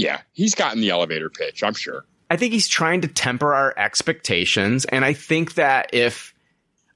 Yeah, 0.00 0.22
he's 0.32 0.54
gotten 0.54 0.80
the 0.80 0.88
elevator 0.88 1.28
pitch, 1.28 1.62
I'm 1.62 1.74
sure. 1.74 2.06
I 2.30 2.36
think 2.36 2.54
he's 2.54 2.68
trying 2.68 3.02
to 3.02 3.08
temper 3.08 3.52
our 3.52 3.74
expectations, 3.76 4.86
and 4.86 5.04
I 5.04 5.12
think 5.12 5.54
that 5.54 5.90
if, 5.92 6.32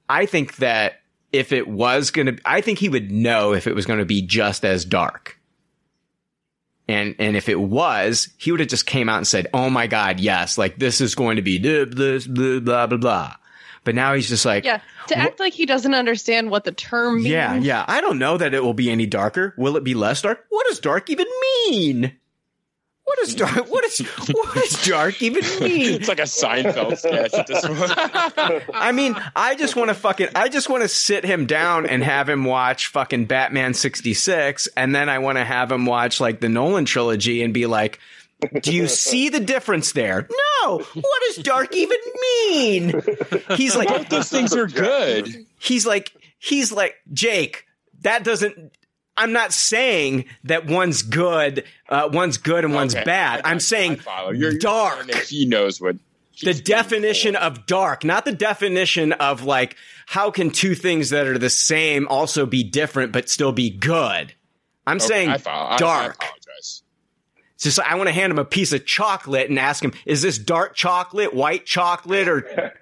I 0.09 0.25
think 0.25 0.55
that 0.55 1.01
if 1.31 1.51
it 1.51 1.67
was 1.67 2.09
going 2.09 2.25
to, 2.25 2.37
I 2.45 2.61
think 2.61 2.79
he 2.79 2.89
would 2.89 3.11
know 3.11 3.53
if 3.53 3.67
it 3.67 3.75
was 3.75 3.85
going 3.85 3.99
to 3.99 4.05
be 4.05 4.23
just 4.23 4.65
as 4.65 4.85
dark. 4.85 5.34
And 6.87 7.15
and 7.17 7.35
if 7.35 7.49
it 7.49 7.59
was, 7.59 8.29
he 8.37 8.51
would 8.51 8.59
have 8.59 8.69
just 8.69 8.85
came 8.85 9.09
out 9.09 9.17
and 9.17 9.27
said, 9.27 9.47
"Oh 9.53 9.69
my 9.69 9.87
God, 9.87 10.19
yes! 10.19 10.57
Like 10.57 10.77
this 10.77 11.01
is 11.01 11.15
going 11.15 11.37
to 11.37 11.41
be 11.41 11.57
blah 11.57 11.85
blah 11.85 12.59
blah 12.59 12.85
blah." 12.87 12.97
blah. 12.97 13.35
But 13.85 13.93
now 13.93 14.15
he's 14.15 14.27
just 14.27 14.45
like, 14.45 14.65
Yeah, 14.65 14.81
to 15.07 15.17
act 15.17 15.39
like 15.39 15.53
he 15.53 15.67
doesn't 15.67 15.93
understand 15.93 16.49
what 16.49 16.63
the 16.63 16.71
term 16.71 17.17
means. 17.17 17.27
yeah, 17.27 17.55
yeah. 17.55 17.85
I 17.87 18.01
don't 18.01 18.17
know 18.17 18.35
that 18.35 18.55
it 18.55 18.63
will 18.63 18.73
be 18.73 18.89
any 18.89 19.05
darker. 19.05 19.53
Will 19.57 19.77
it 19.77 19.83
be 19.83 19.93
less 19.93 20.23
dark? 20.23 20.43
What 20.49 20.65
does 20.67 20.79
dark 20.79 21.09
even 21.11 21.27
mean? 21.69 22.11
What 23.05 23.19
is 23.19 23.35
dark? 23.35 23.69
What 23.69 23.85
is 23.85 23.99
what 23.99 24.53
does 24.55 24.83
dark 24.85 25.21
even 25.21 25.43
mean? 25.59 25.93
It's 25.93 26.07
like 26.07 26.19
a 26.19 26.23
Seinfeld 26.23 26.97
sketch 26.97 27.33
at 27.33 27.45
this 27.45 27.65
point. 27.65 28.63
I 28.73 28.91
mean, 28.91 29.15
I 29.35 29.53
just 29.55 29.75
want 29.75 29.89
to 29.89 29.93
fucking, 29.93 30.29
I 30.33 30.49
just 30.49 30.69
want 30.69 30.81
to 30.81 30.87
sit 30.87 31.23
him 31.23 31.45
down 31.45 31.85
and 31.85 32.03
have 32.03 32.27
him 32.27 32.45
watch 32.45 32.87
fucking 32.87 33.25
Batman 33.25 33.75
66. 33.75 34.67
And 34.75 34.93
then 34.93 35.07
I 35.07 35.19
want 35.19 35.37
to 35.37 35.45
have 35.45 35.71
him 35.71 35.85
watch 35.85 36.19
like 36.19 36.39
the 36.39 36.49
Nolan 36.49 36.85
trilogy 36.85 37.43
and 37.43 37.53
be 37.53 37.67
like, 37.67 37.99
do 38.61 38.73
you 38.73 38.87
see 38.87 39.29
the 39.29 39.39
difference 39.39 39.91
there? 39.91 40.27
No. 40.63 40.79
What 40.79 41.21
does 41.27 41.43
dark 41.43 41.75
even 41.75 41.97
mean? 42.49 43.01
He's 43.55 43.75
like, 43.75 43.87
Both 43.87 44.09
those 44.09 44.29
things 44.29 44.55
are 44.55 44.67
good. 44.67 45.45
he's 45.59 45.85
like, 45.85 46.11
he's 46.39 46.71
like, 46.71 46.95
Jake, 47.13 47.65
that 48.01 48.23
doesn't, 48.23 48.73
I'm 49.17 49.31
not 49.31 49.53
saying 49.53 50.25
that 50.43 50.65
one's 50.65 51.01
good, 51.01 51.63
uh, 51.89 52.09
one's 52.11 52.37
good 52.37 52.65
and 52.65 52.73
one's 52.73 52.93
bad. 52.95 53.41
I'm 53.45 53.59
saying 53.59 54.01
You're, 54.33 54.57
dark 54.57 55.09
he 55.11 55.45
knows 55.45 55.79
what 55.79 55.95
the 56.43 56.53
definition 56.53 57.35
of 57.37 57.65
dark, 57.65 58.03
not 58.03 58.25
the 58.25 58.33
definition 58.33 59.13
of 59.13 59.43
like 59.43 59.77
how 60.05 60.31
can 60.31 60.49
two 60.51 60.75
things 60.75 61.11
that 61.11 61.27
are 61.27 61.37
the 61.37 61.49
same 61.49 62.07
also 62.09 62.45
be 62.45 62.63
different 62.63 63.13
but 63.13 63.29
still 63.29 63.53
be 63.53 63.69
good. 63.69 64.33
I'm 64.85 64.97
Okay, 64.97 65.05
saying 65.07 65.29
I 65.29 65.37
follow. 65.37 65.69
I- 65.69 65.75
I 65.75 65.77
dark. 65.77 66.15
apologize. 66.15 66.83
It's 67.55 67.63
just 67.63 67.79
I 67.79 67.95
want 67.95 68.07
to 68.09 68.13
hand 68.13 68.31
him 68.31 68.37
a 68.39 68.43
piece 68.45 68.73
of 68.73 68.85
chocolate 68.85 69.49
and 69.49 69.57
ask 69.57 69.81
him, 69.81 69.93
is 70.05 70.21
this 70.21 70.37
dark 70.37 70.75
chocolate, 70.75 71.33
white 71.33 71.65
chocolate, 71.65 72.27
or 72.27 72.73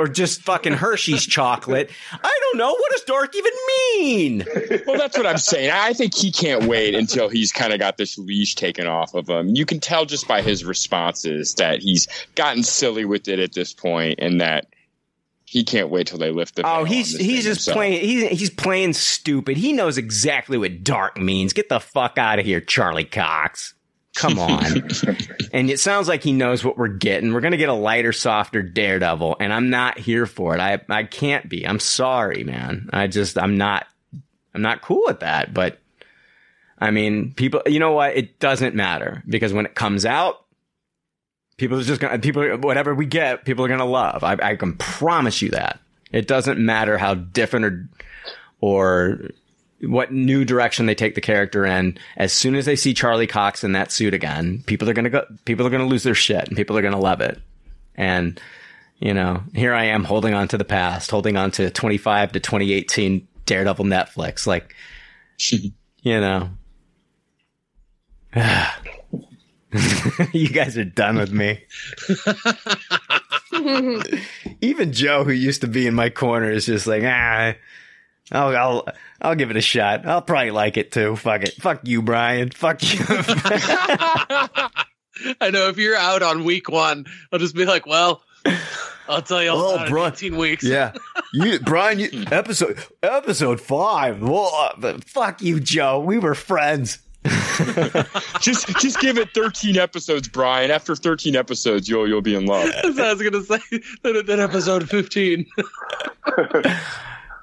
or 0.00 0.08
just 0.08 0.40
fucking 0.42 0.72
Hershey's 0.72 1.26
chocolate? 1.26 1.90
I 2.12 2.38
don't 2.40 2.58
know. 2.58 2.70
What 2.70 2.90
does 2.92 3.02
dark 3.02 3.36
even 3.36 3.52
mean? 3.98 4.44
Well, 4.86 4.98
that's 4.98 5.16
what 5.16 5.26
I'm 5.26 5.38
saying. 5.38 5.70
I 5.70 5.92
think 5.92 6.14
he 6.14 6.32
can't 6.32 6.64
wait 6.64 6.94
until 6.94 7.28
he's 7.28 7.52
kind 7.52 7.72
of 7.72 7.78
got 7.78 7.98
this 7.98 8.16
leash 8.16 8.54
taken 8.54 8.86
off 8.86 9.14
of 9.14 9.28
him. 9.28 9.54
You 9.54 9.66
can 9.66 9.78
tell 9.78 10.06
just 10.06 10.26
by 10.26 10.40
his 10.40 10.64
responses 10.64 11.54
that 11.56 11.80
he's 11.80 12.08
gotten 12.34 12.62
silly 12.62 13.04
with 13.04 13.28
it 13.28 13.38
at 13.38 13.52
this 13.52 13.74
point, 13.74 14.20
and 14.20 14.40
that 14.40 14.66
he 15.44 15.64
can't 15.64 15.90
wait 15.90 16.06
till 16.06 16.18
they 16.18 16.30
lift 16.30 16.56
the. 16.56 16.62
Oh, 16.64 16.84
he's 16.84 17.16
he's 17.16 17.44
just 17.44 17.66
himself. 17.66 17.76
playing. 17.76 18.00
He's 18.00 18.28
he's 18.38 18.50
playing 18.50 18.94
stupid. 18.94 19.56
He 19.56 19.72
knows 19.72 19.98
exactly 19.98 20.56
what 20.56 20.82
dark 20.82 21.18
means. 21.18 21.52
Get 21.52 21.68
the 21.68 21.80
fuck 21.80 22.16
out 22.16 22.38
of 22.38 22.46
here, 22.46 22.60
Charlie 22.60 23.04
Cox. 23.04 23.74
Come 24.14 24.38
on. 24.38 24.64
and 25.52 25.70
it 25.70 25.80
sounds 25.80 26.08
like 26.08 26.22
he 26.22 26.32
knows 26.32 26.64
what 26.64 26.76
we're 26.76 26.88
getting. 26.88 27.32
We're 27.32 27.40
gonna 27.40 27.56
get 27.56 27.68
a 27.68 27.74
lighter, 27.74 28.12
softer 28.12 28.62
Daredevil, 28.62 29.36
and 29.40 29.52
I'm 29.52 29.70
not 29.70 29.98
here 29.98 30.26
for 30.26 30.54
it. 30.54 30.60
I 30.60 30.80
I 30.88 31.04
can't 31.04 31.48
be. 31.48 31.66
I'm 31.66 31.80
sorry, 31.80 32.44
man. 32.44 32.90
I 32.92 33.06
just 33.06 33.38
I'm 33.38 33.56
not 33.56 33.86
I'm 34.54 34.62
not 34.62 34.82
cool 34.82 35.02
with 35.06 35.20
that. 35.20 35.54
But 35.54 35.78
I 36.78 36.90
mean, 36.90 37.32
people. 37.34 37.62
You 37.66 37.78
know 37.78 37.92
what? 37.92 38.16
It 38.16 38.38
doesn't 38.40 38.74
matter 38.74 39.22
because 39.28 39.52
when 39.52 39.66
it 39.66 39.74
comes 39.74 40.04
out, 40.04 40.44
people 41.60 41.78
are 41.78 41.82
just 41.82 42.00
gonna 42.00 42.18
people 42.18 42.56
whatever 42.56 42.94
we 42.94 43.04
get 43.04 43.44
people 43.44 43.62
are 43.62 43.68
gonna 43.68 43.84
love 43.84 44.24
i, 44.24 44.32
I 44.42 44.56
can 44.56 44.76
promise 44.78 45.42
you 45.42 45.50
that 45.50 45.78
it 46.10 46.26
doesn't 46.26 46.58
matter 46.58 46.96
how 46.96 47.12
different 47.12 47.66
or 47.66 47.86
or 48.62 49.20
what 49.82 50.12
new 50.12 50.44
direction 50.44 50.86
they 50.86 50.94
take 50.94 51.14
the 51.14 51.20
character 51.20 51.64
in. 51.64 51.98
As 52.16 52.32
soon 52.32 52.54
as 52.54 52.66
they 52.66 52.76
see 52.76 52.94
charlie 52.94 53.26
cox 53.26 53.64
in 53.64 53.72
that 53.72 53.92
suit 53.92 54.14
again 54.14 54.62
people 54.66 54.88
are 54.88 54.92
gonna 54.92 55.10
go 55.10 55.24
people 55.44 55.66
are 55.66 55.70
gonna 55.70 55.86
lose 55.86 56.02
their 56.02 56.14
shit 56.14 56.48
and 56.48 56.56
people 56.56 56.76
are 56.76 56.82
gonna 56.82 56.98
love 56.98 57.20
it. 57.20 57.40
And 57.94 58.40
you 58.98 59.14
know 59.14 59.42
here 59.54 59.72
i 59.72 59.84
am 59.84 60.04
holding 60.04 60.34
on 60.34 60.46
to 60.48 60.58
the 60.58 60.64
past 60.64 61.10
holding 61.10 61.36
on 61.38 61.50
to 61.52 61.70
25 61.70 62.32
to 62.32 62.40
2018 62.40 63.26
daredevil 63.46 63.84
netflix. 63.84 64.46
Like 64.46 64.74
you 66.02 66.20
know. 66.20 66.50
You 70.32 70.48
guys 70.48 70.76
are 70.76 70.84
done 70.84 71.16
with 71.16 71.30
me. 71.30 71.64
Even 74.60 74.92
Joe, 74.92 75.22
who 75.22 75.30
used 75.30 75.60
to 75.60 75.68
be 75.68 75.86
in 75.86 75.94
my 75.94 76.10
corner, 76.10 76.50
is 76.50 76.66
just 76.66 76.88
like, 76.88 77.04
ah, 77.04 77.54
I'll, 78.32 78.56
I'll, 78.56 78.86
I'll 79.20 79.34
give 79.34 79.50
it 79.50 79.56
a 79.56 79.60
shot. 79.60 80.06
I'll 80.06 80.22
probably 80.22 80.50
like 80.52 80.76
it 80.76 80.92
too. 80.92 81.16
Fuck 81.16 81.42
it. 81.44 81.54
Fuck 81.54 81.80
you, 81.84 82.02
Brian. 82.02 82.50
Fuck 82.50 82.82
you. 82.82 83.00
I 85.40 85.50
know 85.50 85.68
if 85.68 85.76
you're 85.76 85.96
out 85.96 86.22
on 86.22 86.44
week 86.44 86.68
one, 86.70 87.06
I'll 87.32 87.38
just 87.38 87.54
be 87.54 87.64
like, 87.66 87.86
well, 87.86 88.22
I'll 89.08 89.20
tell 89.22 89.42
you 89.42 89.50
all 89.50 89.58
Oh, 89.58 89.74
about 89.74 89.88
it 89.88 90.22
in 90.22 90.30
18 90.32 90.36
weeks. 90.38 90.64
yeah, 90.64 90.92
you, 91.34 91.58
Brian. 91.60 91.98
You, 91.98 92.08
episode, 92.30 92.78
episode 93.02 93.60
five. 93.60 94.22
Well, 94.22 94.50
uh, 94.82 94.98
fuck 95.04 95.42
you, 95.42 95.60
Joe. 95.60 95.98
We 96.00 96.18
were 96.18 96.34
friends. 96.34 96.98
just 98.40 98.66
just 98.78 98.98
give 99.00 99.18
it 99.18 99.28
13 99.34 99.76
episodes, 99.76 100.26
Brian. 100.28 100.70
After 100.70 100.96
13 100.96 101.36
episodes, 101.36 101.86
you'll 101.86 102.08
you'll 102.08 102.22
be 102.22 102.34
in 102.34 102.46
love. 102.46 102.70
That's 102.72 102.96
what 102.96 103.00
I 103.00 103.12
was 103.12 103.22
gonna 103.22 103.42
say. 103.42 103.60
Then, 104.02 104.24
then 104.24 104.40
episode 104.40 104.88
15. 104.88 105.44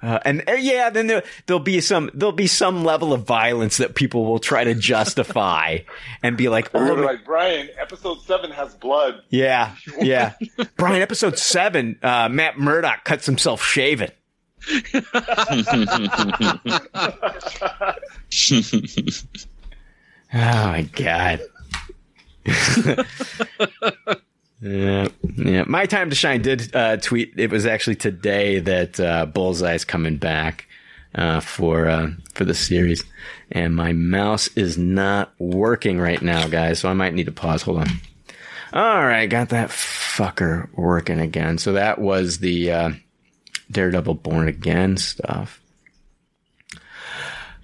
Uh, 0.02 0.20
and 0.26 0.44
uh, 0.48 0.54
yeah, 0.54 0.90
then 0.90 1.08
there, 1.08 1.24
there'll 1.48 1.60
be 1.64 1.82
some 1.82 2.10
there'll 2.14 2.32
be 2.32 2.48
some 2.48 2.84
level 2.84 3.14
of 3.14 3.24
violence 3.26 3.78
that 3.78 3.96
people 3.96 4.26
will 4.26 4.40
try 4.40 4.64
to 4.64 4.76
justify 4.76 5.80
and 6.24 6.38
be 6.38 6.50
like, 6.50 6.70
oh, 6.74 6.80
gonna 6.80 6.96
be 6.96 7.02
ma- 7.02 7.08
like 7.08 7.26
Brian. 7.26 7.70
Episode 7.80 8.22
seven 8.22 8.52
has 8.52 8.76
blood. 8.76 9.22
yeah, 9.30 9.76
yeah. 10.00 10.34
Brian, 10.76 11.02
episode 11.02 11.38
seven, 11.40 11.98
uh, 12.04 12.30
Matt 12.30 12.60
Murdock 12.60 13.04
cuts 13.06 13.26
himself 13.26 13.64
shaving. 13.64 14.12
Oh 20.34 20.38
my 20.68 20.82
god. 20.94 21.42
Yeah, 24.62 25.08
yeah. 25.36 25.64
My 25.68 25.86
time 25.86 26.10
to 26.10 26.16
shine 26.16 26.42
did 26.42 26.76
uh, 26.76 26.98
tweet. 26.98 27.34
It 27.38 27.52
was 27.52 27.66
actually 27.66 27.96
today 27.96 28.60
that 28.60 29.00
uh, 29.00 29.26
Bullseye's 29.26 29.86
coming 29.86 30.18
back 30.18 30.68
uh, 31.16 31.40
for 31.40 31.88
uh, 31.88 32.12
for 32.34 32.46
the 32.46 32.54
series, 32.54 33.04
and 33.52 33.76
my 33.76 33.94
mouse 33.94 34.48
is 34.56 34.78
not 34.78 35.32
working 35.40 36.00
right 36.00 36.22
now, 36.22 36.48
guys. 36.48 36.80
So 36.80 36.90
I 36.90 36.94
might 36.94 37.14
need 37.14 37.26
to 37.26 37.32
pause. 37.32 37.62
Hold 37.64 37.80
on. 37.80 37.88
All 38.74 39.06
right, 39.06 39.30
got 39.30 39.50
that 39.50 39.70
fucker 39.70 40.70
working 40.76 41.20
again. 41.20 41.58
So 41.58 41.74
that 41.74 42.00
was 42.00 42.40
the 42.40 42.72
uh, 42.72 42.92
Daredevil 43.72 44.16
Born 44.16 44.48
Again 44.48 44.98
stuff. 44.98 45.62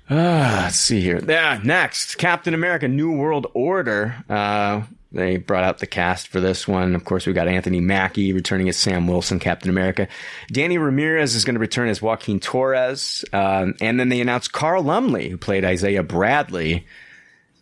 Ah, 0.10 0.62
let's 0.66 0.78
see 0.78 1.02
here. 1.02 1.24
Yeah, 1.26 1.60
next, 1.64 2.18
Captain 2.18 2.54
America: 2.54 2.88
New 2.88 3.12
World 3.12 3.48
Order. 3.54 4.16
Uh, 4.30 4.84
they 5.14 5.38
brought 5.38 5.64
out 5.64 5.78
the 5.78 5.88
cast 5.88 6.28
for 6.28 6.40
this 6.40 6.68
one. 6.68 6.96
Of 6.96 7.06
course, 7.06 7.26
we've 7.26 7.36
got 7.36 7.48
Anthony 7.48 7.80
Mackie 7.80 8.34
returning 8.34 8.68
as 8.68 8.78
Sam 8.78 9.08
Wilson, 9.08 9.40
Captain 9.40 9.70
America. 9.70 10.08
Danny 10.52 10.78
Ramirez 10.78 11.36
is 11.36 11.46
going 11.46 11.54
to 11.54 11.60
return 11.60 11.88
as 11.88 12.02
Joaquin 12.02 12.40
Torres, 12.40 13.24
um, 13.32 13.76
and 13.80 14.00
then 14.00 14.10
they 14.10 14.22
announced 14.22 14.52
Carl 14.52 14.84
Lumbly, 14.84 15.30
who 15.30 15.38
played 15.38 15.64
Isaiah 15.64 16.04
Bradley, 16.04 16.86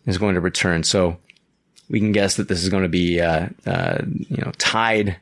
is 0.05 0.17
going 0.17 0.35
to 0.35 0.41
return. 0.41 0.83
So 0.83 1.17
we 1.89 1.99
can 1.99 2.13
guess 2.13 2.37
that 2.37 2.47
this 2.47 2.63
is 2.63 2.69
going 2.69 2.83
to 2.83 2.89
be, 2.89 3.19
uh, 3.19 3.49
uh, 3.65 4.01
you 4.05 4.37
know, 4.37 4.51
tied 4.57 5.17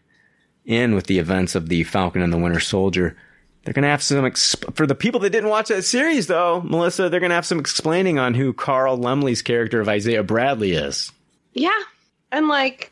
in 0.66 0.94
with 0.94 1.08
the 1.08 1.18
events 1.18 1.56
of 1.56 1.68
the 1.68 1.84
Falcon 1.84 2.22
and 2.22 2.32
the 2.32 2.38
Winter 2.38 2.60
Soldier. 2.60 3.18
They're 3.64 3.74
going 3.74 3.84
to 3.84 3.90
have 3.90 4.04
some, 4.04 4.24
exp- 4.24 4.76
for 4.76 4.86
the 4.86 4.96
people 4.96 5.20
that 5.22 5.32
didn't 5.32 5.50
watch 5.50 5.70
that 5.70 5.84
series 5.84 6.28
though, 6.28 6.62
Melissa, 6.62 7.10
they're 7.10 7.20
going 7.20 7.32
to 7.32 7.36
have 7.36 7.46
some 7.46 7.60
explaining 7.60 8.20
on 8.20 8.36
who 8.36 8.54
Carl 8.54 8.98
Lumbly's 8.98 9.42
character 9.42 9.82
of 9.82 9.90
Isaiah 9.90 10.24
Bradley 10.24 10.74
is. 10.74 11.12
Yeah. 11.54 11.72
And 12.32 12.48
like, 12.48 12.92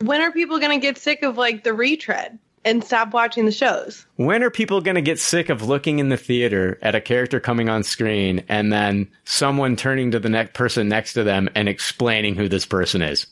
when 0.00 0.20
are 0.20 0.32
people 0.32 0.58
going 0.58 0.78
to 0.78 0.84
get 0.84 0.98
sick 0.98 1.22
of 1.22 1.36
like 1.36 1.64
the 1.64 1.72
retread 1.72 2.38
and 2.64 2.82
stop 2.82 3.12
watching 3.12 3.44
the 3.44 3.52
shows? 3.52 4.06
When 4.16 4.42
are 4.42 4.50
people 4.50 4.80
going 4.80 4.96
to 4.96 5.02
get 5.02 5.18
sick 5.18 5.48
of 5.48 5.62
looking 5.62 5.98
in 5.98 6.08
the 6.08 6.16
theater 6.16 6.78
at 6.82 6.94
a 6.94 7.00
character 7.00 7.40
coming 7.40 7.68
on 7.68 7.82
screen 7.82 8.44
and 8.48 8.72
then 8.72 9.08
someone 9.24 9.76
turning 9.76 10.10
to 10.12 10.18
the 10.18 10.28
next 10.28 10.54
person 10.54 10.88
next 10.88 11.12
to 11.14 11.22
them 11.24 11.48
and 11.54 11.68
explaining 11.68 12.34
who 12.34 12.48
this 12.48 12.66
person 12.66 13.02
is? 13.02 13.26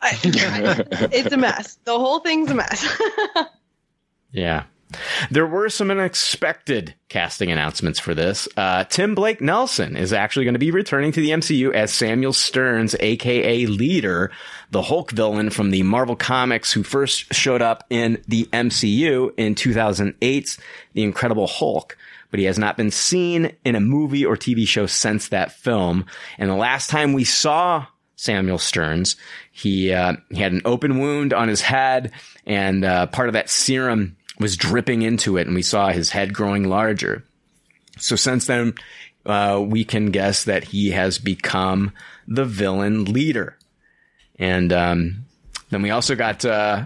I, 0.00 0.16
it's 0.24 1.32
a 1.32 1.36
mess. 1.36 1.78
The 1.84 1.98
whole 1.98 2.20
thing's 2.20 2.50
a 2.50 2.54
mess. 2.54 2.86
Yeah. 4.30 4.64
There 5.30 5.46
were 5.46 5.68
some 5.68 5.90
unexpected 5.90 6.94
casting 7.08 7.50
announcements 7.50 7.98
for 7.98 8.14
this. 8.14 8.48
Uh, 8.56 8.84
Tim 8.84 9.14
Blake 9.14 9.40
Nelson 9.40 9.96
is 9.96 10.12
actually 10.12 10.44
going 10.44 10.54
to 10.54 10.58
be 10.58 10.70
returning 10.70 11.12
to 11.12 11.20
the 11.20 11.30
MCU 11.30 11.74
as 11.74 11.92
Samuel 11.92 12.32
Sterns, 12.32 12.96
aka 13.00 13.66
Leader, 13.66 14.30
the 14.70 14.82
Hulk 14.82 15.10
villain 15.10 15.50
from 15.50 15.70
the 15.70 15.82
Marvel 15.82 16.16
Comics 16.16 16.72
who 16.72 16.82
first 16.82 17.32
showed 17.34 17.62
up 17.62 17.84
in 17.90 18.22
the 18.26 18.44
MCU 18.46 19.32
in 19.36 19.54
2008's 19.54 20.58
The 20.94 21.02
Incredible 21.02 21.46
Hulk. 21.46 21.96
But 22.30 22.40
he 22.40 22.46
has 22.46 22.58
not 22.58 22.76
been 22.76 22.90
seen 22.90 23.56
in 23.64 23.74
a 23.74 23.80
movie 23.80 24.24
or 24.24 24.36
TV 24.36 24.66
show 24.68 24.86
since 24.86 25.28
that 25.28 25.52
film. 25.52 26.04
And 26.36 26.50
the 26.50 26.54
last 26.54 26.90
time 26.90 27.14
we 27.14 27.24
saw 27.24 27.86
Samuel 28.18 28.58
Sterns. 28.58 29.16
He 29.52 29.92
uh, 29.92 30.14
he 30.30 30.42
had 30.42 30.52
an 30.52 30.62
open 30.64 30.98
wound 30.98 31.32
on 31.32 31.46
his 31.46 31.60
head, 31.60 32.10
and 32.44 32.84
uh, 32.84 33.06
part 33.06 33.28
of 33.28 33.34
that 33.34 33.48
serum 33.48 34.16
was 34.38 34.56
dripping 34.56 35.02
into 35.02 35.36
it, 35.36 35.46
and 35.46 35.54
we 35.54 35.62
saw 35.62 35.88
his 35.88 36.10
head 36.10 36.32
growing 36.32 36.64
larger. 36.64 37.24
So 37.98 38.16
since 38.16 38.46
then, 38.46 38.74
uh, 39.26 39.62
we 39.64 39.84
can 39.84 40.10
guess 40.10 40.44
that 40.44 40.64
he 40.64 40.90
has 40.90 41.18
become 41.18 41.92
the 42.26 42.44
villain 42.44 43.04
leader. 43.04 43.56
And 44.38 44.72
um, 44.72 45.24
then 45.70 45.82
we 45.82 45.90
also 45.90 46.14
got, 46.14 46.44
uh, 46.44 46.84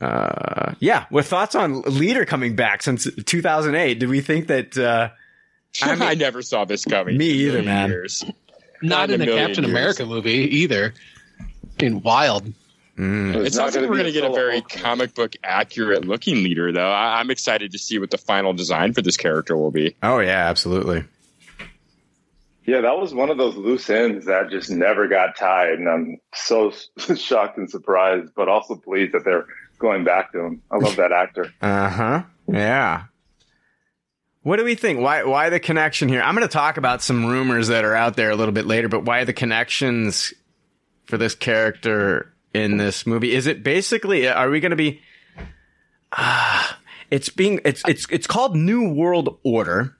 uh, 0.00 0.74
yeah, 0.80 1.06
with 1.10 1.26
thoughts 1.28 1.54
on 1.54 1.82
Leader 1.82 2.24
coming 2.24 2.56
back 2.56 2.82
since 2.82 3.08
2008. 3.24 3.94
Do 4.00 4.08
we 4.08 4.20
think 4.20 4.48
that? 4.48 4.76
Uh, 4.76 5.10
I, 5.82 6.10
I 6.10 6.14
never 6.14 6.42
saw 6.42 6.64
this 6.64 6.84
coming. 6.84 7.16
Me 7.16 7.26
either, 7.26 7.58
million 7.58 7.64
man. 7.66 7.90
Years. 7.90 8.24
Not 8.80 9.08
Not 9.08 9.10
in 9.10 9.22
in 9.22 9.28
a 9.28 9.32
a 9.32 9.36
Captain 9.36 9.64
years. 9.64 9.70
America 9.72 10.06
movie 10.06 10.56
either. 10.58 10.94
In 11.78 12.02
Wild. 12.02 12.52
It 13.00 13.54
sounds 13.54 13.76
like 13.76 13.88
we're 13.88 13.94
going 13.96 14.06
to 14.06 14.12
get 14.12 14.24
a 14.24 14.32
very 14.32 14.60
comic 14.60 15.14
book 15.14 15.36
accurate 15.44 16.04
looking 16.04 16.42
leader, 16.42 16.72
though. 16.72 16.90
I, 16.90 17.20
I'm 17.20 17.30
excited 17.30 17.72
to 17.72 17.78
see 17.78 17.98
what 17.98 18.10
the 18.10 18.18
final 18.18 18.52
design 18.52 18.92
for 18.92 19.02
this 19.02 19.16
character 19.16 19.56
will 19.56 19.70
be. 19.70 19.94
Oh 20.02 20.18
yeah, 20.18 20.48
absolutely. 20.48 21.04
Yeah, 22.64 22.82
that 22.82 22.98
was 22.98 23.14
one 23.14 23.30
of 23.30 23.38
those 23.38 23.56
loose 23.56 23.88
ends 23.88 24.26
that 24.26 24.50
just 24.50 24.68
never 24.68 25.08
got 25.08 25.36
tied, 25.36 25.78
and 25.78 25.88
I'm 25.88 26.18
so 26.34 26.72
shocked 27.16 27.56
and 27.56 27.70
surprised, 27.70 28.32
but 28.34 28.48
also 28.48 28.74
pleased 28.74 29.14
that 29.14 29.24
they're 29.24 29.46
going 29.78 30.04
back 30.04 30.32
to 30.32 30.40
him. 30.40 30.62
I 30.70 30.76
love 30.76 30.96
that 30.96 31.12
actor. 31.12 31.52
Uh 31.62 31.88
huh. 31.88 32.22
Yeah. 32.48 33.04
What 34.42 34.56
do 34.56 34.64
we 34.64 34.74
think? 34.74 35.00
Why 35.00 35.22
why 35.24 35.50
the 35.50 35.60
connection 35.60 36.08
here? 36.08 36.20
I'm 36.20 36.34
going 36.34 36.46
to 36.46 36.52
talk 36.52 36.78
about 36.78 37.02
some 37.02 37.26
rumors 37.26 37.68
that 37.68 37.84
are 37.84 37.94
out 37.94 38.16
there 38.16 38.30
a 38.30 38.36
little 38.36 38.52
bit 38.52 38.66
later, 38.66 38.88
but 38.88 39.04
why 39.04 39.24
the 39.24 39.32
connections 39.32 40.34
for 41.06 41.16
this 41.16 41.34
character 41.34 42.34
in 42.54 42.76
this 42.76 43.06
movie? 43.06 43.34
Is 43.34 43.46
it 43.46 43.62
basically 43.62 44.28
are 44.28 44.50
we 44.50 44.60
going 44.60 44.70
to 44.70 44.76
be 44.76 45.00
Ah, 46.12 46.78
it's 47.10 47.28
being 47.28 47.60
it's 47.64 47.82
it's 47.86 48.06
it's 48.10 48.26
called 48.26 48.56
New 48.56 48.92
World 48.92 49.38
Order. 49.42 49.94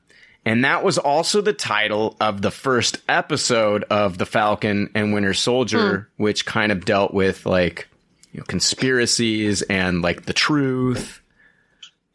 And 0.44 0.64
that 0.64 0.82
was 0.82 0.96
also 0.96 1.42
the 1.42 1.52
title 1.52 2.16
of 2.20 2.40
the 2.40 2.50
first 2.50 2.98
episode 3.06 3.84
of 3.90 4.16
The 4.16 4.24
Falcon 4.24 4.88
and 4.94 5.12
Winter 5.12 5.34
Soldier, 5.34 6.08
which 6.16 6.46
kind 6.46 6.72
of 6.72 6.86
dealt 6.86 7.12
with 7.12 7.44
like 7.44 7.86
you 8.32 8.40
know, 8.40 8.44
conspiracies 8.44 9.60
and 9.62 10.00
like 10.00 10.24
the 10.24 10.32
truth. 10.32 11.20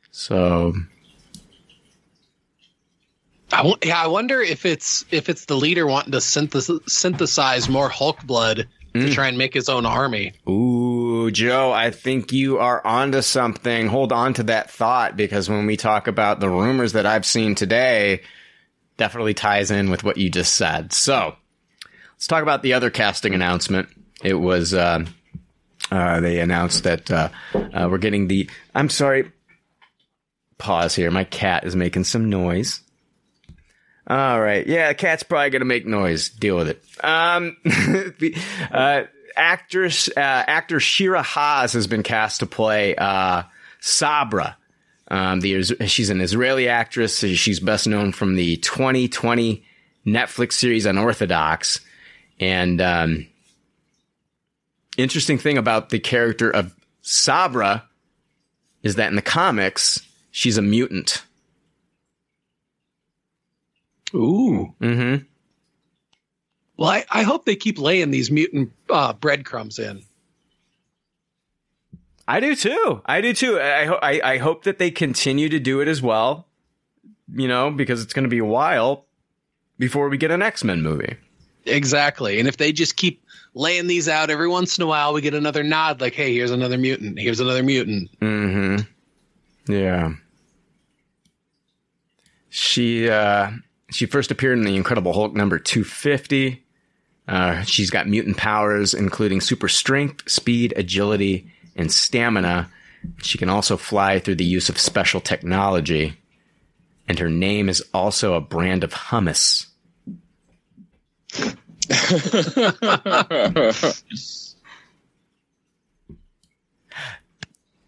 So 0.09 0.73
I 3.51 3.57
w- 3.57 3.77
yeah, 3.83 4.01
I 4.01 4.07
wonder 4.07 4.41
if 4.41 4.65
it's 4.65 5.05
if 5.11 5.29
it's 5.29 5.45
the 5.45 5.55
leader 5.55 5.85
wanting 5.85 6.13
to 6.13 6.21
synthesize, 6.21 6.79
synthesize 6.87 7.69
more 7.69 7.89
Hulk 7.89 8.23
blood 8.23 8.67
to 8.93 9.11
try 9.11 9.27
and 9.27 9.37
make 9.37 9.53
his 9.53 9.69
own 9.69 9.85
army. 9.85 10.33
Ooh, 10.47 11.31
Joe, 11.31 11.71
I 11.71 11.89
think 11.89 12.31
you 12.31 12.59
are 12.59 12.85
onto 12.85 13.21
something. 13.21 13.87
Hold 13.87 14.11
on 14.11 14.35
to 14.35 14.43
that 14.43 14.69
thought 14.69 15.17
because 15.17 15.49
when 15.49 15.65
we 15.65 15.77
talk 15.77 16.07
about 16.07 16.39
the 16.39 16.49
rumors 16.49 16.93
that 16.93 17.05
I've 17.05 17.25
seen 17.25 17.55
today, 17.55 18.21
definitely 18.97 19.33
ties 19.33 19.71
in 19.71 19.89
with 19.89 20.03
what 20.03 20.17
you 20.17 20.29
just 20.29 20.53
said. 20.53 20.93
So 20.93 21.35
let's 22.13 22.27
talk 22.27 22.43
about 22.43 22.61
the 22.61 22.73
other 22.73 22.91
casting 22.91 23.33
announcement. 23.33 23.89
It 24.23 24.35
was, 24.35 24.73
uh, 24.73 25.05
uh, 25.91 26.19
they 26.19 26.39
announced 26.39 26.83
that, 26.83 27.09
uh, 27.09 27.29
uh, 27.55 27.87
we're 27.89 27.97
getting 27.97 28.27
the, 28.27 28.47
I'm 28.75 28.89
sorry, 28.89 29.31
pause 30.59 30.95
here. 30.95 31.09
My 31.09 31.23
cat 31.23 31.65
is 31.65 31.75
making 31.75 32.03
some 32.03 32.29
noise. 32.29 32.82
All 34.05 34.41
right. 34.41 34.65
Yeah, 34.67 34.89
the 34.89 34.95
cat's 34.95 35.23
probably 35.23 35.49
going 35.49 35.61
to 35.61 35.65
make 35.65 35.85
noise. 35.85 36.29
Deal 36.29 36.57
with 36.57 36.69
it. 36.69 36.83
Um, 37.03 37.57
the, 37.63 38.35
uh, 38.71 39.03
actress, 39.35 40.09
uh, 40.09 40.19
actor 40.19 40.79
Shira 40.79 41.21
Haas 41.21 41.73
has 41.73 41.87
been 41.87 42.03
cast 42.03 42.41
to 42.41 42.45
play, 42.45 42.95
uh, 42.95 43.43
Sabra. 43.79 44.57
Um, 45.09 45.39
the, 45.39 45.63
she's 45.87 46.09
an 46.09 46.21
Israeli 46.21 46.67
actress. 46.67 47.19
She's 47.19 47.59
best 47.59 47.87
known 47.87 48.11
from 48.11 48.35
the 48.35 48.57
2020 48.57 49.63
Netflix 50.05 50.53
series 50.53 50.85
Unorthodox. 50.85 51.79
And, 52.39 52.81
um, 52.81 53.27
interesting 54.97 55.37
thing 55.37 55.57
about 55.57 55.89
the 55.89 55.99
character 55.99 56.49
of 56.49 56.75
Sabra 57.01 57.87
is 58.81 58.95
that 58.95 59.09
in 59.09 59.15
the 59.15 59.21
comics, 59.21 60.01
she's 60.31 60.57
a 60.57 60.61
mutant. 60.61 61.23
Ooh. 64.15 64.73
Mm-hmm. 64.81 65.25
Well, 66.77 66.89
I, 66.89 67.05
I 67.09 67.23
hope 67.23 67.45
they 67.45 67.55
keep 67.55 67.77
laying 67.79 68.11
these 68.11 68.31
mutant 68.31 68.71
uh, 68.89 69.13
breadcrumbs 69.13 69.79
in. 69.79 70.03
I 72.27 72.39
do 72.39 72.55
too. 72.55 73.01
I 73.05 73.21
do 73.21 73.33
too. 73.33 73.59
I, 73.59 73.85
ho- 73.85 73.99
I 74.01 74.21
I 74.23 74.37
hope 74.37 74.63
that 74.63 74.79
they 74.79 74.91
continue 74.91 75.49
to 75.49 75.59
do 75.59 75.81
it 75.81 75.87
as 75.87 76.01
well. 76.01 76.47
You 77.33 77.47
know, 77.47 77.69
because 77.71 78.01
it's 78.01 78.13
going 78.13 78.23
to 78.23 78.29
be 78.29 78.37
a 78.39 78.45
while 78.45 79.05
before 79.77 80.09
we 80.09 80.17
get 80.17 80.31
an 80.31 80.41
X 80.41 80.63
Men 80.63 80.81
movie. 80.81 81.15
Exactly. 81.65 82.39
And 82.39 82.47
if 82.47 82.57
they 82.57 82.71
just 82.71 82.95
keep 82.95 83.23
laying 83.53 83.87
these 83.87 84.07
out 84.09 84.29
every 84.29 84.47
once 84.47 84.77
in 84.77 84.83
a 84.83 84.87
while, 84.87 85.13
we 85.13 85.21
get 85.21 85.33
another 85.33 85.63
nod 85.63 86.01
like, 86.01 86.13
hey, 86.13 86.33
here's 86.33 86.51
another 86.51 86.77
mutant. 86.77 87.19
Here's 87.19 87.39
another 87.39 87.63
mutant. 87.63 88.09
Mm-hmm. 88.19 89.71
Yeah. 89.71 90.13
She 92.49 93.09
uh 93.09 93.51
she 93.93 94.05
first 94.07 94.31
appeared 94.31 94.57
in 94.57 94.65
the 94.65 94.75
Incredible 94.75 95.13
Hulk 95.13 95.33
number 95.33 95.59
250. 95.59 96.63
Uh, 97.27 97.61
she's 97.61 97.89
got 97.89 98.07
mutant 98.07 98.37
powers, 98.37 98.93
including 98.93 99.39
super 99.39 99.69
strength, 99.69 100.29
speed, 100.29 100.73
agility, 100.75 101.51
and 101.75 101.91
stamina. 101.91 102.69
She 103.21 103.37
can 103.37 103.49
also 103.49 103.77
fly 103.77 104.19
through 104.19 104.35
the 104.35 104.45
use 104.45 104.69
of 104.69 104.79
special 104.79 105.21
technology. 105.21 106.17
And 107.07 107.19
her 107.19 107.29
name 107.29 107.69
is 107.69 107.83
also 107.93 108.33
a 108.33 108.41
brand 108.41 108.83
of 108.83 108.93
hummus. 108.93 109.67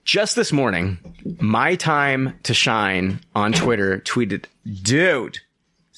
Just 0.04 0.36
this 0.36 0.52
morning, 0.52 1.00
my 1.40 1.76
time 1.76 2.38
to 2.44 2.54
shine 2.54 3.22
on 3.34 3.54
Twitter 3.54 4.00
tweeted, 4.00 4.46
dude, 4.84 5.40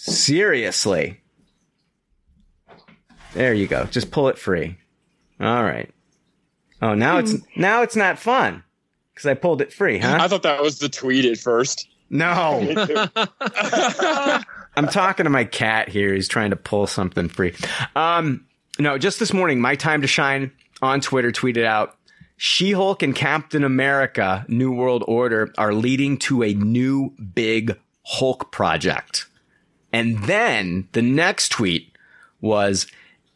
seriously. 0.07 1.21
There 3.33 3.53
you 3.53 3.67
go. 3.67 3.85
Just 3.85 4.11
pull 4.11 4.29
it 4.29 4.37
free. 4.37 4.77
All 5.39 5.63
right. 5.63 5.93
Oh, 6.81 6.93
now 6.93 7.17
it's 7.17 7.35
now 7.55 7.81
it's 7.81 7.95
not 7.95 8.19
fun 8.19 8.63
because 9.13 9.25
I 9.25 9.33
pulled 9.33 9.61
it 9.61 9.73
free, 9.73 9.97
huh? 9.97 10.17
I 10.19 10.27
thought 10.27 10.43
that 10.43 10.61
was 10.61 10.79
the 10.79 10.89
tweet 10.89 11.25
at 11.25 11.37
first. 11.37 11.87
No. 12.09 12.59
I'm 14.77 14.87
talking 14.87 15.23
to 15.23 15.29
my 15.29 15.43
cat 15.43 15.89
here. 15.89 16.13
He's 16.13 16.27
trying 16.27 16.51
to 16.51 16.55
pull 16.55 16.85
something 16.87 17.29
free. 17.29 17.55
Um, 17.95 18.45
no, 18.79 18.97
just 18.97 19.19
this 19.19 19.33
morning, 19.33 19.59
my 19.59 19.75
time 19.75 20.01
to 20.01 20.07
shine 20.07 20.51
on 20.81 21.01
Twitter 21.01 21.31
tweeted 21.31 21.65
out 21.65 21.97
She 22.37 22.73
Hulk 22.73 23.01
and 23.01 23.15
Captain 23.15 23.63
America 23.63 24.45
New 24.47 24.71
World 24.71 25.03
Order 25.07 25.51
are 25.57 25.73
leading 25.73 26.17
to 26.19 26.43
a 26.43 26.53
new 26.53 27.11
big 27.33 27.77
Hulk 28.03 28.51
project. 28.51 29.25
And 29.91 30.23
then 30.23 30.87
the 30.91 31.01
next 31.01 31.49
tweet 31.49 31.91
was 32.41 32.87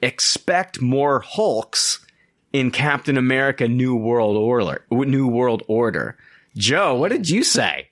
expect 0.01 0.81
more 0.81 1.21
Hulks 1.21 2.05
in 2.53 2.71
Captain 2.71 3.17
America 3.17 3.67
New 3.67 3.95
World 3.95 4.35
Order. 4.35 4.85
New 4.91 5.27
World 5.27 5.63
Order. 5.67 6.17
Joe, 6.55 6.95
what 6.95 7.11
did 7.11 7.29
you 7.29 7.43
say? 7.43 7.89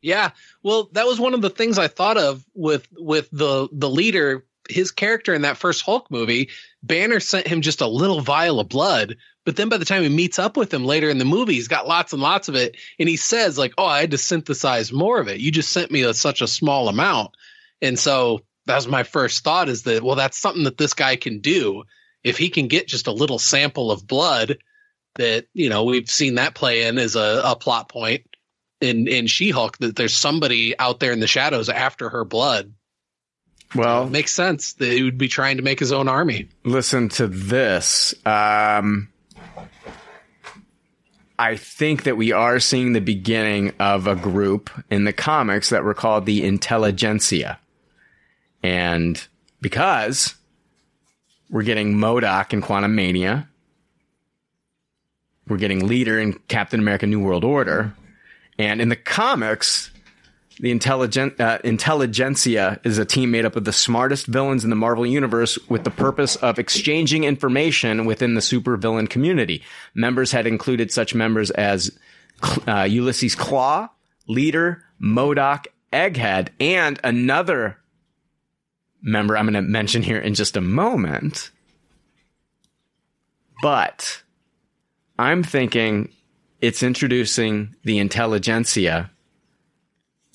Yeah. 0.00 0.30
Well, 0.62 0.90
that 0.92 1.06
was 1.06 1.18
one 1.18 1.34
of 1.34 1.42
the 1.42 1.50
things 1.50 1.78
I 1.78 1.88
thought 1.88 2.18
of 2.18 2.44
with 2.54 2.86
with 2.92 3.28
the 3.32 3.68
the 3.72 3.88
leader, 3.88 4.44
his 4.68 4.90
character 4.90 5.34
in 5.34 5.42
that 5.42 5.56
first 5.56 5.82
Hulk 5.82 6.10
movie. 6.10 6.50
Banner 6.82 7.20
sent 7.20 7.46
him 7.46 7.62
just 7.62 7.80
a 7.80 7.86
little 7.86 8.20
vial 8.20 8.60
of 8.60 8.68
blood, 8.68 9.16
but 9.44 9.56
then 9.56 9.70
by 9.70 9.78
the 9.78 9.86
time 9.86 10.02
he 10.02 10.10
meets 10.10 10.38
up 10.38 10.56
with 10.56 10.72
him 10.72 10.84
later 10.84 11.08
in 11.08 11.18
the 11.18 11.24
movie, 11.24 11.54
he's 11.54 11.68
got 11.68 11.88
lots 11.88 12.12
and 12.12 12.20
lots 12.20 12.48
of 12.48 12.54
it, 12.54 12.76
and 12.98 13.08
he 13.08 13.16
says 13.16 13.56
like, 13.56 13.72
"Oh, 13.78 13.86
I 13.86 14.00
had 14.00 14.10
to 14.10 14.18
synthesize 14.18 14.92
more 14.92 15.18
of 15.18 15.28
it. 15.28 15.40
You 15.40 15.50
just 15.50 15.72
sent 15.72 15.90
me 15.90 16.02
a, 16.02 16.12
such 16.12 16.42
a 16.42 16.46
small 16.46 16.88
amount." 16.88 17.30
And 17.84 17.98
so 17.98 18.40
that 18.66 18.76
was 18.76 18.88
my 18.88 19.02
first 19.02 19.44
thought 19.44 19.68
is 19.68 19.82
that 19.82 20.02
well, 20.02 20.16
that's 20.16 20.38
something 20.38 20.64
that 20.64 20.78
this 20.78 20.94
guy 20.94 21.16
can 21.16 21.40
do 21.40 21.84
if 22.22 22.38
he 22.38 22.48
can 22.48 22.66
get 22.66 22.88
just 22.88 23.06
a 23.06 23.12
little 23.12 23.38
sample 23.38 23.90
of 23.92 24.06
blood. 24.06 24.58
That 25.16 25.46
you 25.52 25.68
know 25.68 25.84
we've 25.84 26.10
seen 26.10 26.36
that 26.36 26.54
play 26.54 26.86
in 26.86 26.98
as 26.98 27.14
a, 27.14 27.42
a 27.44 27.56
plot 27.56 27.88
point 27.88 28.24
in 28.80 29.06
in 29.06 29.26
She-Hulk 29.28 29.78
that 29.78 29.94
there's 29.96 30.16
somebody 30.16 30.76
out 30.78 30.98
there 30.98 31.12
in 31.12 31.20
the 31.20 31.26
shadows 31.28 31.68
after 31.68 32.08
her 32.08 32.24
blood. 32.24 32.72
Well, 33.74 34.06
It 34.06 34.10
makes 34.10 34.32
sense 34.32 34.74
that 34.74 34.92
he 34.92 35.02
would 35.02 35.18
be 35.18 35.28
trying 35.28 35.56
to 35.58 35.62
make 35.62 35.78
his 35.80 35.92
own 35.92 36.08
army. 36.08 36.48
listen 36.64 37.08
to 37.10 37.26
this. 37.26 38.14
Um, 38.24 39.08
I 41.38 41.56
think 41.56 42.04
that 42.04 42.16
we 42.16 42.30
are 42.30 42.60
seeing 42.60 42.92
the 42.92 43.00
beginning 43.00 43.72
of 43.80 44.06
a 44.06 44.14
group 44.14 44.70
in 44.90 45.04
the 45.04 45.12
comics 45.12 45.70
that 45.70 45.82
were 45.82 45.94
called 45.94 46.26
the 46.26 46.44
Intelligentsia. 46.44 47.58
And 48.64 49.22
because 49.60 50.34
we're 51.50 51.64
getting 51.64 51.96
MODOK 51.96 52.54
in 52.54 52.62
Quantumania, 52.62 53.46
we're 55.46 55.58
getting 55.58 55.86
Leader 55.86 56.18
in 56.18 56.32
Captain 56.48 56.80
America 56.80 57.06
New 57.06 57.20
World 57.20 57.44
Order, 57.44 57.94
and 58.58 58.80
in 58.80 58.88
the 58.88 58.96
comics, 58.96 59.90
The 60.60 60.70
intelligent 60.70 61.40
uh, 61.40 61.58
intelligentsia 61.64 62.80
is 62.84 62.98
a 62.98 63.04
team 63.04 63.32
made 63.32 63.44
up 63.44 63.56
of 63.56 63.64
the 63.64 63.72
smartest 63.72 64.26
villains 64.28 64.62
in 64.62 64.70
the 64.70 64.76
Marvel 64.76 65.04
universe 65.04 65.58
with 65.68 65.82
the 65.82 65.90
purpose 65.90 66.36
of 66.36 66.60
exchanging 66.60 67.24
information 67.24 68.04
within 68.04 68.34
the 68.34 68.40
supervillain 68.40 69.10
community. 69.10 69.64
Members 69.94 70.30
had 70.30 70.46
included 70.46 70.92
such 70.92 71.12
members 71.12 71.50
as 71.50 71.98
uh, 72.68 72.82
Ulysses 72.82 73.34
Klaue, 73.34 73.90
Leader, 74.28 74.84
MODOK, 75.02 75.66
Egghead, 75.92 76.48
and 76.60 77.00
another 77.02 77.78
member 79.04 79.36
I'm 79.36 79.44
going 79.44 79.54
to 79.54 79.62
mention 79.62 80.02
here 80.02 80.18
in 80.18 80.34
just 80.34 80.56
a 80.56 80.60
moment. 80.60 81.50
But 83.62 84.22
I'm 85.18 85.42
thinking 85.42 86.12
it's 86.60 86.82
introducing 86.82 87.76
the 87.84 87.98
intelligentsia. 87.98 89.10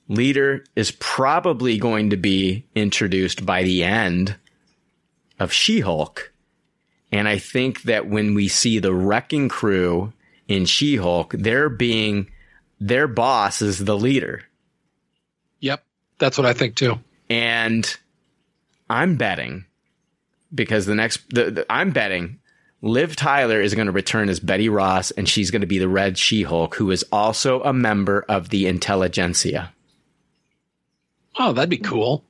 Leader 0.07 0.63
is 0.75 0.91
probably 0.99 1.77
going 1.77 2.11
to 2.11 2.17
be 2.17 2.65
introduced 2.75 3.45
by 3.45 3.63
the 3.63 3.83
end 3.83 4.35
of 5.39 5.51
She 5.51 5.81
Hulk. 5.81 6.31
And 7.11 7.27
I 7.27 7.39
think 7.39 7.83
that 7.83 8.07
when 8.07 8.35
we 8.35 8.47
see 8.47 8.79
the 8.79 8.93
wrecking 8.93 9.49
crew 9.49 10.13
in 10.47 10.65
She 10.65 10.95
Hulk, 10.95 11.33
they're 11.37 11.69
being, 11.69 12.31
their 12.79 13.07
boss 13.07 13.61
is 13.61 13.79
the 13.79 13.97
leader. 13.97 14.43
Yep. 15.59 15.83
That's 16.19 16.37
what 16.37 16.45
I 16.45 16.53
think 16.53 16.75
too. 16.75 16.99
And 17.29 17.97
I'm 18.89 19.15
betting 19.15 19.65
because 20.53 20.85
the 20.85 20.95
next, 20.95 21.21
the, 21.29 21.51
the, 21.51 21.65
I'm 21.71 21.91
betting 21.91 22.39
Liv 22.81 23.15
Tyler 23.15 23.61
is 23.61 23.75
going 23.75 23.87
to 23.87 23.91
return 23.91 24.29
as 24.29 24.39
Betty 24.39 24.69
Ross 24.69 25.11
and 25.11 25.27
she's 25.27 25.51
going 25.51 25.61
to 25.61 25.67
be 25.67 25.79
the 25.79 25.89
Red 25.89 26.17
She 26.17 26.43
Hulk, 26.43 26.75
who 26.75 26.91
is 26.91 27.03
also 27.11 27.61
a 27.63 27.73
member 27.73 28.25
of 28.29 28.49
the 28.49 28.67
intelligentsia. 28.67 29.73
Oh, 31.37 31.53
that'd 31.53 31.69
be 31.69 31.77
cool. 31.77 32.23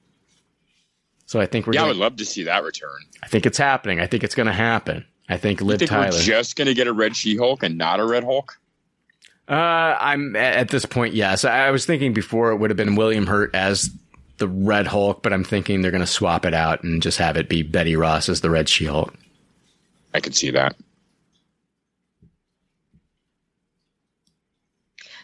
So 1.28 1.40
I 1.40 1.46
think 1.46 1.68
we're 1.68 1.74
Yeah, 1.74 1.82
I 1.82 1.84
gonna, 1.84 1.94
would 1.94 2.02
love 2.02 2.16
to 2.18 2.26
see 2.26 2.44
that 2.44 2.64
return. 2.64 2.90
I 3.24 3.28
think 3.28 3.46
it's 3.46 3.58
happening. 3.58 4.00
I 4.00 4.08
think 4.08 4.24
it's 4.24 4.36
going 4.36 4.48
to 4.48 4.54
happen. 4.54 5.06
I 5.30 5.38
think 5.38 5.60
You 5.60 5.68
Liv 5.68 5.80
think 5.80 5.92
Tyler. 5.92 6.10
we're 6.12 6.20
just 6.22 6.56
going 6.56 6.68
to 6.68 6.74
get 6.74 6.88
a 6.88 6.94
Red 6.94 7.16
She-Hulk 7.16 7.62
and 7.64 7.78
not 7.78 8.00
a 8.00 8.06
Red 8.06 8.24
Hulk? 8.24 8.60
Uh, 9.48 9.54
I'm 10.00 10.36
at 10.36 10.70
this 10.70 10.86
point. 10.86 11.14
Yes, 11.14 11.46
I 11.46 11.70
was 11.72 11.86
thinking 11.86 12.14
before 12.14 12.52
it 12.52 12.58
would 12.58 12.70
have 12.72 12.78
been 12.78 12.96
William 12.96 13.28
Hurt 13.28 13.54
as 13.56 13.90
the 14.40 14.48
Red 14.48 14.88
Hulk, 14.88 15.22
but 15.22 15.32
I'm 15.34 15.44
thinking 15.44 15.82
they're 15.82 15.92
going 15.92 16.02
to 16.02 16.08
swap 16.08 16.46
it 16.46 16.54
out 16.54 16.84
and 16.84 17.02
just 17.02 17.18
have 17.20 17.38
it 17.38 17.48
be 17.48 17.62
Betty 17.64 17.96
Ross 17.96 18.30
as 18.30 18.42
the 18.42 18.50
Red 18.50 18.68
She 18.68 18.86
Hulk. 18.86 19.14
I 20.14 20.20
could 20.20 20.36
see 20.36 20.52
that. 20.52 20.76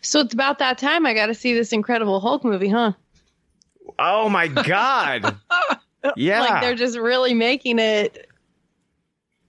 So 0.02 0.20
it's 0.20 0.34
about 0.34 0.60
that 0.60 0.78
time 0.78 1.06
I 1.06 1.16
got 1.16 1.28
to 1.28 1.34
see 1.34 1.54
this 1.54 1.74
Incredible 1.74 2.20
Hulk 2.20 2.44
movie, 2.44 2.70
huh? 2.70 2.92
Oh 3.98 4.30
my 4.30 4.48
god! 4.48 5.36
yeah, 6.16 6.42
Like 6.42 6.62
they're 6.62 6.76
just 6.76 6.98
really 6.98 7.34
making 7.34 7.80
it. 7.80 8.30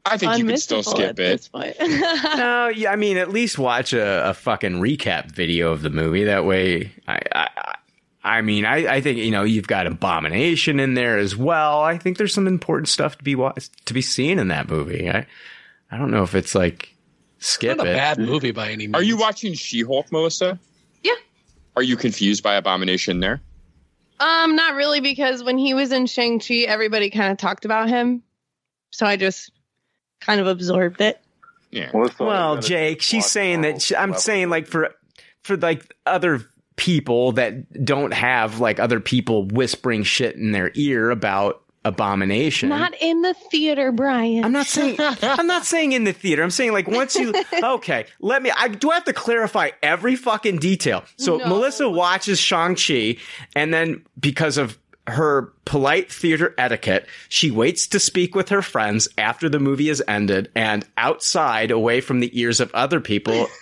I 0.06 0.16
think 0.16 0.38
you 0.38 0.46
could 0.46 0.60
still 0.60 0.82
skip 0.84 1.00
at 1.00 1.10
it. 1.10 1.16
this 1.16 1.48
point. 1.48 1.76
no, 1.80 2.68
yeah, 2.68 2.92
I 2.92 2.96
mean, 2.96 3.16
at 3.16 3.30
least 3.30 3.58
watch 3.58 3.92
a, 3.92 4.30
a 4.30 4.34
fucking 4.34 4.74
recap 4.74 5.32
video 5.32 5.72
of 5.72 5.82
the 5.82 5.90
movie. 5.90 6.24
That 6.24 6.44
way, 6.44 6.92
I, 7.08 7.20
I, 7.34 7.74
I- 8.26 8.38
I 8.38 8.42
mean, 8.42 8.64
I, 8.64 8.96
I 8.96 9.00
think 9.00 9.18
you 9.18 9.30
know 9.30 9.42
you've 9.44 9.66
got 9.68 9.86
Abomination 9.86 10.80
in 10.80 10.94
there 10.94 11.16
as 11.18 11.36
well. 11.36 11.80
I 11.80 11.96
think 11.98 12.18
there's 12.18 12.34
some 12.34 12.46
important 12.46 12.88
stuff 12.88 13.16
to 13.18 13.24
be 13.24 13.34
wa- 13.34 13.54
to 13.84 13.94
be 13.94 14.02
seen 14.02 14.38
in 14.38 14.48
that 14.48 14.68
movie. 14.68 15.08
I, 15.08 15.26
I 15.90 15.96
don't 15.96 16.10
know 16.10 16.22
if 16.24 16.34
it's 16.34 16.54
like 16.54 16.94
skip 17.38 17.78
Not 17.78 17.86
a 17.86 17.90
it. 17.90 17.94
bad 17.94 18.18
movie 18.18 18.50
by 18.50 18.66
any 18.70 18.86
means. 18.88 18.94
Are 18.94 19.02
you 19.02 19.16
watching 19.16 19.54
She-Hulk, 19.54 20.10
Melissa? 20.10 20.58
Yeah. 21.02 21.12
Are 21.76 21.82
you 21.82 21.96
confused 21.96 22.42
by 22.42 22.54
Abomination 22.56 23.20
there? 23.20 23.40
um, 24.18 24.56
not 24.56 24.74
really, 24.74 25.00
because 25.00 25.44
when 25.44 25.58
he 25.58 25.74
was 25.74 25.92
in 25.92 26.06
Shang 26.06 26.40
Chi, 26.40 26.64
everybody 26.66 27.10
kind 27.10 27.30
of 27.32 27.38
talked 27.38 27.64
about 27.66 27.88
him, 27.90 28.22
so 28.90 29.04
I 29.06 29.16
just 29.16 29.52
kind 30.20 30.40
of 30.40 30.46
absorbed 30.46 31.00
it. 31.02 31.20
Yeah. 31.70 31.90
Well, 32.18 32.56
Jake, 32.58 33.02
she's 33.02 33.26
saying 33.26 33.60
that 33.62 33.82
she, 33.82 33.94
I'm 33.94 34.14
saying 34.14 34.48
like 34.48 34.66
for 34.66 34.94
for 35.42 35.56
like 35.58 35.94
other 36.06 36.40
people 36.76 37.32
that 37.32 37.84
don't 37.84 38.12
have 38.12 38.60
like 38.60 38.78
other 38.78 39.00
people 39.00 39.44
whispering 39.46 40.02
shit 40.02 40.36
in 40.36 40.52
their 40.52 40.70
ear 40.74 41.10
about 41.10 41.62
abomination. 41.84 42.68
Not 42.68 42.94
in 43.00 43.22
the 43.22 43.32
theater, 43.34 43.92
Brian. 43.92 44.44
I'm 44.44 44.52
not 44.52 44.66
saying 44.66 44.96
I'm 45.00 45.46
not 45.46 45.64
saying 45.64 45.92
in 45.92 46.04
the 46.04 46.12
theater. 46.12 46.42
I'm 46.42 46.50
saying 46.50 46.72
like 46.72 46.88
once 46.88 47.14
you 47.14 47.32
okay, 47.62 48.06
let 48.20 48.42
me 48.42 48.50
I 48.56 48.68
do 48.68 48.90
I 48.90 48.94
have 48.94 49.04
to 49.04 49.12
clarify 49.12 49.70
every 49.82 50.16
fucking 50.16 50.58
detail. 50.58 51.04
So 51.16 51.36
No. 51.38 51.46
Melissa 51.48 51.88
watches 51.88 52.38
Shang-Chi 52.40 53.16
and 53.54 53.72
then 53.72 54.04
because 54.18 54.58
of 54.58 54.78
her 55.08 55.52
polite 55.64 56.10
theater 56.10 56.52
etiquette, 56.58 57.06
she 57.28 57.52
waits 57.52 57.86
to 57.86 58.00
speak 58.00 58.34
with 58.34 58.48
her 58.48 58.62
friends 58.62 59.08
after 59.16 59.48
the 59.48 59.60
movie 59.60 59.86
has 59.86 60.02
ended 60.08 60.50
and 60.56 60.84
outside 60.98 61.70
away 61.70 62.00
from 62.00 62.18
the 62.18 62.38
ears 62.38 62.58
of 62.58 62.74
other 62.74 63.00
people 63.00 63.46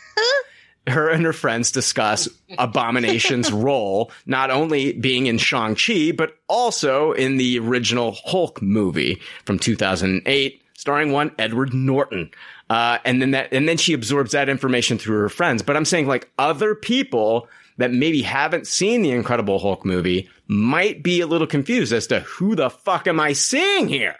her 0.86 1.09
and 1.09 1.24
her 1.24 1.32
friends 1.32 1.73
discuss 1.73 2.28
Abomination's 2.59 3.52
role, 3.52 4.11
not 4.27 4.51
only 4.51 4.93
being 4.93 5.27
in 5.27 5.39
Shang-Chi, 5.39 6.12
but 6.12 6.36
also 6.48 7.12
in 7.12 7.36
the 7.36 7.59
original 7.59 8.16
Hulk 8.24 8.61
movie 8.62 9.20
from 9.44 9.59
2008, 9.59 10.62
starring 10.77 11.12
one 11.12 11.32
Edward 11.39 11.73
Norton. 11.73 12.31
Uh, 12.70 12.98
and 13.05 13.20
then 13.20 13.32
that, 13.32 13.52
and 13.52 13.69
then 13.69 13.77
she 13.77 13.93
absorbs 13.93 14.32
that 14.32 14.48
information 14.48 14.98
through 14.98 15.20
her 15.20 15.28
friends. 15.28 15.62
But 15.62 15.77
I'm 15.77 15.85
saying 15.85 16.06
like 16.06 16.31
other 16.39 16.74
people 16.74 17.48
that 17.77 17.90
maybe 17.90 18.23
haven't 18.23 18.66
seen 18.66 19.02
the 19.02 19.11
Incredible 19.11 19.59
Hulk 19.59 19.85
movie 19.85 20.28
might 20.47 21.02
be 21.02 21.20
a 21.20 21.27
little 21.27 21.47
confused 21.47 21.93
as 21.93 22.06
to 22.09 22.20
who 22.20 22.55
the 22.55 22.70
fuck 22.70 23.06
am 23.06 23.19
I 23.19 23.32
seeing 23.32 23.89
here? 23.89 24.16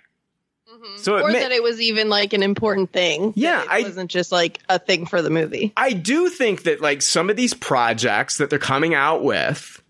Mm-hmm. 0.85 0.99
So 0.99 1.17
it 1.17 1.23
or 1.23 1.33
may- 1.33 1.41
that 1.41 1.53
it 1.53 1.63
was 1.63 1.81
even 1.81 2.09
like 2.09 2.33
an 2.33 2.43
important 2.43 2.93
thing. 2.93 3.33
Yeah, 3.37 3.65
it 3.79 3.85
wasn't 3.85 4.11
just 4.11 4.31
like 4.33 4.61
a 4.69 4.79
thing 4.79 5.07
for 5.07 5.23
the 5.23 5.31
movie. 5.31 5.73
I 5.77 5.93
do 5.93 6.29
think 6.29 6.65
that 6.65 6.81
like 6.81 7.03
some 7.03 7.31
of 7.31 7.37
these 7.37 7.55
projects 7.55 8.39
that 8.39 8.51
they're 8.51 8.59
coming 8.59 8.95
out 8.95 9.23
with 9.25 9.81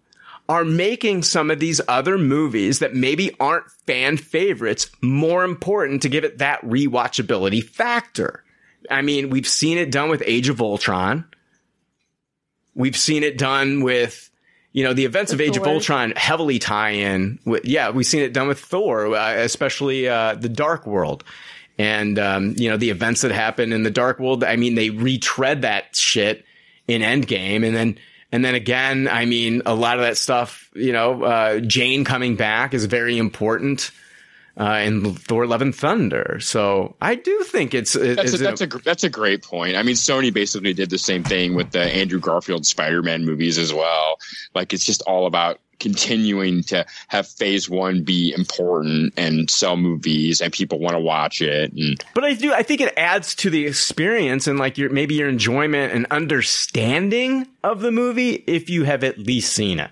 are 0.49 0.65
making 0.65 1.23
some 1.23 1.51
of 1.51 1.59
these 1.59 1.81
other 1.89 2.19
movies 2.19 2.81
that 2.81 2.95
maybe 2.95 3.35
aren't 3.41 3.71
fan 3.87 4.17
favorites 4.17 4.91
more 5.01 5.43
important 5.43 6.03
to 6.03 6.09
give 6.09 6.23
it 6.25 6.39
that 6.39 6.61
rewatchability 6.63 7.65
factor. 7.65 8.45
I 8.91 9.01
mean, 9.01 9.31
we've 9.31 9.49
seen 9.49 9.79
it 9.79 9.91
done 9.91 10.11
with 10.11 10.23
Age 10.27 10.51
of 10.51 10.61
Ultron. 10.61 11.25
We've 12.75 12.97
seen 12.97 13.23
it 13.23 13.39
done 13.39 13.83
with, 13.83 14.31
you 14.75 14.83
know, 14.83 14.93
the 14.93 15.05
events 15.05 15.33
of 15.33 15.41
Age 15.41 15.57
of 15.57 15.63
Ultron 15.63 16.13
heavily 16.17 16.59
tie 16.59 16.91
in 16.91 17.39
with, 17.45 17.65
yeah, 17.65 17.91
we've 17.91 18.05
seen 18.05 18.23
it 18.23 18.33
done 18.33 18.49
with 18.49 18.59
Thor, 18.59 19.15
uh, 19.15 19.35
especially, 19.37 20.09
uh, 20.09 20.35
the 20.35 20.49
Dark 20.49 20.85
World. 20.85 21.23
And, 21.79 22.19
um, 22.19 22.57
you 22.59 22.69
know, 22.69 22.77
the 22.77 22.91
events 22.91 23.21
that 23.21 23.31
happen 23.31 23.73
in 23.73 23.85
the 23.85 23.91
Dark 23.91 24.19
World, 24.19 24.43
I 24.43 24.57
mean, 24.57 24.75
they 24.75 24.91
retread 24.91 25.63
that 25.63 25.95
shit 25.95 26.45
in 26.89 27.03
Endgame. 27.03 27.65
And 27.65 27.75
then, 27.75 27.99
and 28.33 28.45
then 28.45 28.57
again, 28.57 29.07
I 29.07 29.27
mean, 29.27 29.63
a 29.65 29.77
lot 29.77 29.97
of 29.97 30.03
that 30.03 30.17
stuff, 30.17 30.69
you 30.75 30.93
know, 30.93 31.23
uh, 31.23 31.61
Jane 31.61 32.05
coming 32.05 32.35
back 32.35 32.75
is 32.75 32.85
very 32.87 33.17
important. 33.17 33.93
Uh, 34.57 34.83
in 34.85 35.15
Thor: 35.15 35.49
Love 35.49 35.63
and 35.63 35.75
Thunder, 35.75 36.39
so 36.41 36.95
I 37.01 37.17
do 37.17 37.43
think 37.43 37.75
it's 37.75 37.95
That's 37.95 38.35
a, 38.35 38.39
that's 38.39 38.61
a 38.61 38.67
that's 38.67 39.03
a 39.03 39.11
great 39.11 39.43
point. 39.43 39.77
I 39.77 39.83
mean, 39.83 39.97
Sony 39.97 40.33
basically 40.33 40.73
did 40.73 40.91
the 40.91 40.99
same 40.99 41.25
thing 41.25 41.55
with 41.55 41.73
the 41.73 41.83
Andrew 41.83 42.21
Garfield 42.21 42.65
Spider-Man 42.65 43.25
movies 43.25 43.59
as 43.59 43.73
well. 43.73 44.21
Like 44.55 44.73
it's 44.73 44.87
just 44.87 45.03
all 45.03 45.27
about 45.27 45.59
continuing 45.81 46.63
to 46.63 46.87
have 47.09 47.27
Phase 47.27 47.69
One 47.69 48.05
be 48.05 48.33
important 48.33 49.15
and 49.17 49.51
sell 49.51 49.77
movies, 49.77 50.41
and 50.41 50.53
people 50.53 50.79
want 50.79 50.95
to 50.95 51.01
watch 51.01 51.43
it. 51.43 51.73
And 51.73 52.03
But 52.15 52.25
I 52.25 52.35
do. 52.35 52.53
I 52.53 52.63
think 52.63 52.81
it 52.81 52.95
adds 52.97 53.35
to 53.37 53.51
the 53.51 53.67
experience 53.67 54.47
and 54.47 54.59
like 54.59 54.79
your 54.79 54.91
maybe 54.91 55.17
your 55.17 55.29
enjoyment 55.29 55.93
and 55.93 56.07
understanding 56.11 57.47
of 57.63 57.81
the 57.81 57.91
movie 57.91 58.45
if 58.47 58.71
you 58.71 58.85
have 58.85 59.05
at 59.05 59.19
least 59.19 59.53
seen 59.53 59.81
it. 59.81 59.91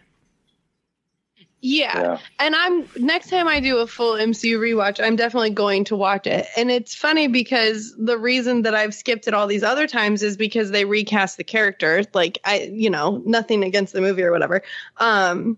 Yeah. 1.63 2.19
And 2.41 2.57
I'm 2.57 2.89
next 2.97 3.31
time 3.31 3.47
I 3.47 3.61
do 3.61 3.79
a 3.79 3.87
full 3.87 4.15
MCU 4.15 4.59
rewatch, 4.59 5.03
I'm 5.03 5.15
definitely 5.15 5.51
going 5.51 5.85
to 5.85 5.97
watch 5.97 6.27
it. 6.27 6.47
And 6.57 6.73
it's 6.73 6.93
funny 6.93 7.29
because 7.29 7.95
the 7.97 8.19
reason 8.19 8.63
that 8.63 8.75
I've 8.75 8.93
skipped 8.93 9.29
it 9.29 9.35
all 9.35 9.47
these 9.47 9.63
other 9.63 9.87
times 9.87 10.25
is 10.25 10.37
because 10.37 10.73
they 10.73 10.85
recast 10.85 11.37
the 11.37 11.45
character. 11.45 12.03
Like 12.13 12.41
I, 12.45 12.63
you 12.73 12.91
know, 12.91 13.23
nothing 13.25 13.63
against 13.63 13.93
the 13.93 14.01
movie 14.01 14.25
or 14.25 14.33
whatever. 14.33 14.63
Um 14.97 15.57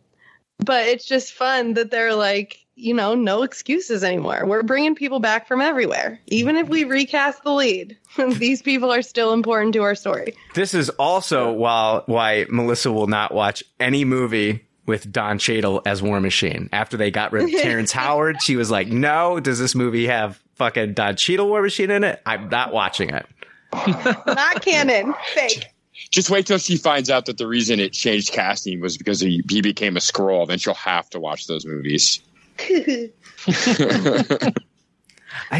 but 0.59 0.87
it's 0.87 1.07
just 1.07 1.33
fun 1.33 1.75
that 1.75 1.91
they're 1.91 2.15
like, 2.15 2.65
you 2.77 2.93
know, 2.93 3.15
no 3.15 3.43
excuses 3.43 4.05
anymore. 4.05 4.45
We're 4.47 4.63
bringing 4.63 4.95
people 4.95 5.21
back 5.21 5.49
from 5.49 5.61
everywhere. 5.61 6.21
Even 6.27 6.57
if 6.57 6.69
we 6.69 6.85
recast 6.85 7.43
the 7.45 7.53
lead, 7.53 7.97
these 8.29 8.61
people 8.61 8.93
are 8.93 9.03
still 9.03 9.33
important 9.33 9.73
to 9.73 9.83
our 9.83 9.95
story. 9.95 10.35
This 10.55 10.75
is 10.75 10.91
also 10.91 11.51
while 11.53 12.03
why 12.07 12.47
Melissa 12.51 12.93
will 12.93 13.07
not 13.07 13.33
watch 13.33 13.65
any 13.81 14.05
movie 14.05 14.64
with 14.86 15.11
Don 15.11 15.39
Cheadle 15.39 15.82
as 15.86 16.02
War 16.02 16.20
Machine. 16.20 16.69
After 16.73 16.97
they 16.97 17.11
got 17.11 17.32
rid 17.32 17.44
of 17.44 17.51
Terrence 17.51 17.93
Howard, 17.93 18.43
she 18.43 18.56
was 18.56 18.70
like, 18.70 18.89
"No, 18.89 19.40
does 19.40 19.59
this 19.59 19.74
movie 19.74 20.06
have 20.06 20.40
fucking 20.55 20.94
Don 20.94 21.16
Cheadle 21.16 21.48
War 21.48 21.62
Machine 21.62 21.90
in 21.90 22.05
it? 22.05 22.23
I'm 22.27 22.48
not 22.48 22.73
watching 22.73 23.11
it." 23.11 23.27
Not 24.27 24.62
canon. 24.62 25.15
Fake. 25.35 25.66
Just 26.11 26.31
wait 26.31 26.47
till 26.47 26.59
she 26.59 26.77
finds 26.77 27.11
out 27.11 27.27
that 27.27 27.39
the 27.39 27.47
reason 27.47 27.81
it 27.81 27.93
changed 27.93 28.32
casting 28.32 28.81
was 28.81 28.97
because 28.97 29.20
he, 29.20 29.43
he 29.48 29.62
became 29.62 29.97
a 29.97 30.01
Skrull. 30.01 30.47
Then 30.47 30.59
she'll 30.59 30.74
have 30.74 31.11
to 31.11 31.19
watch 31.20 31.47
those 31.47 31.66
movies. 31.66 32.20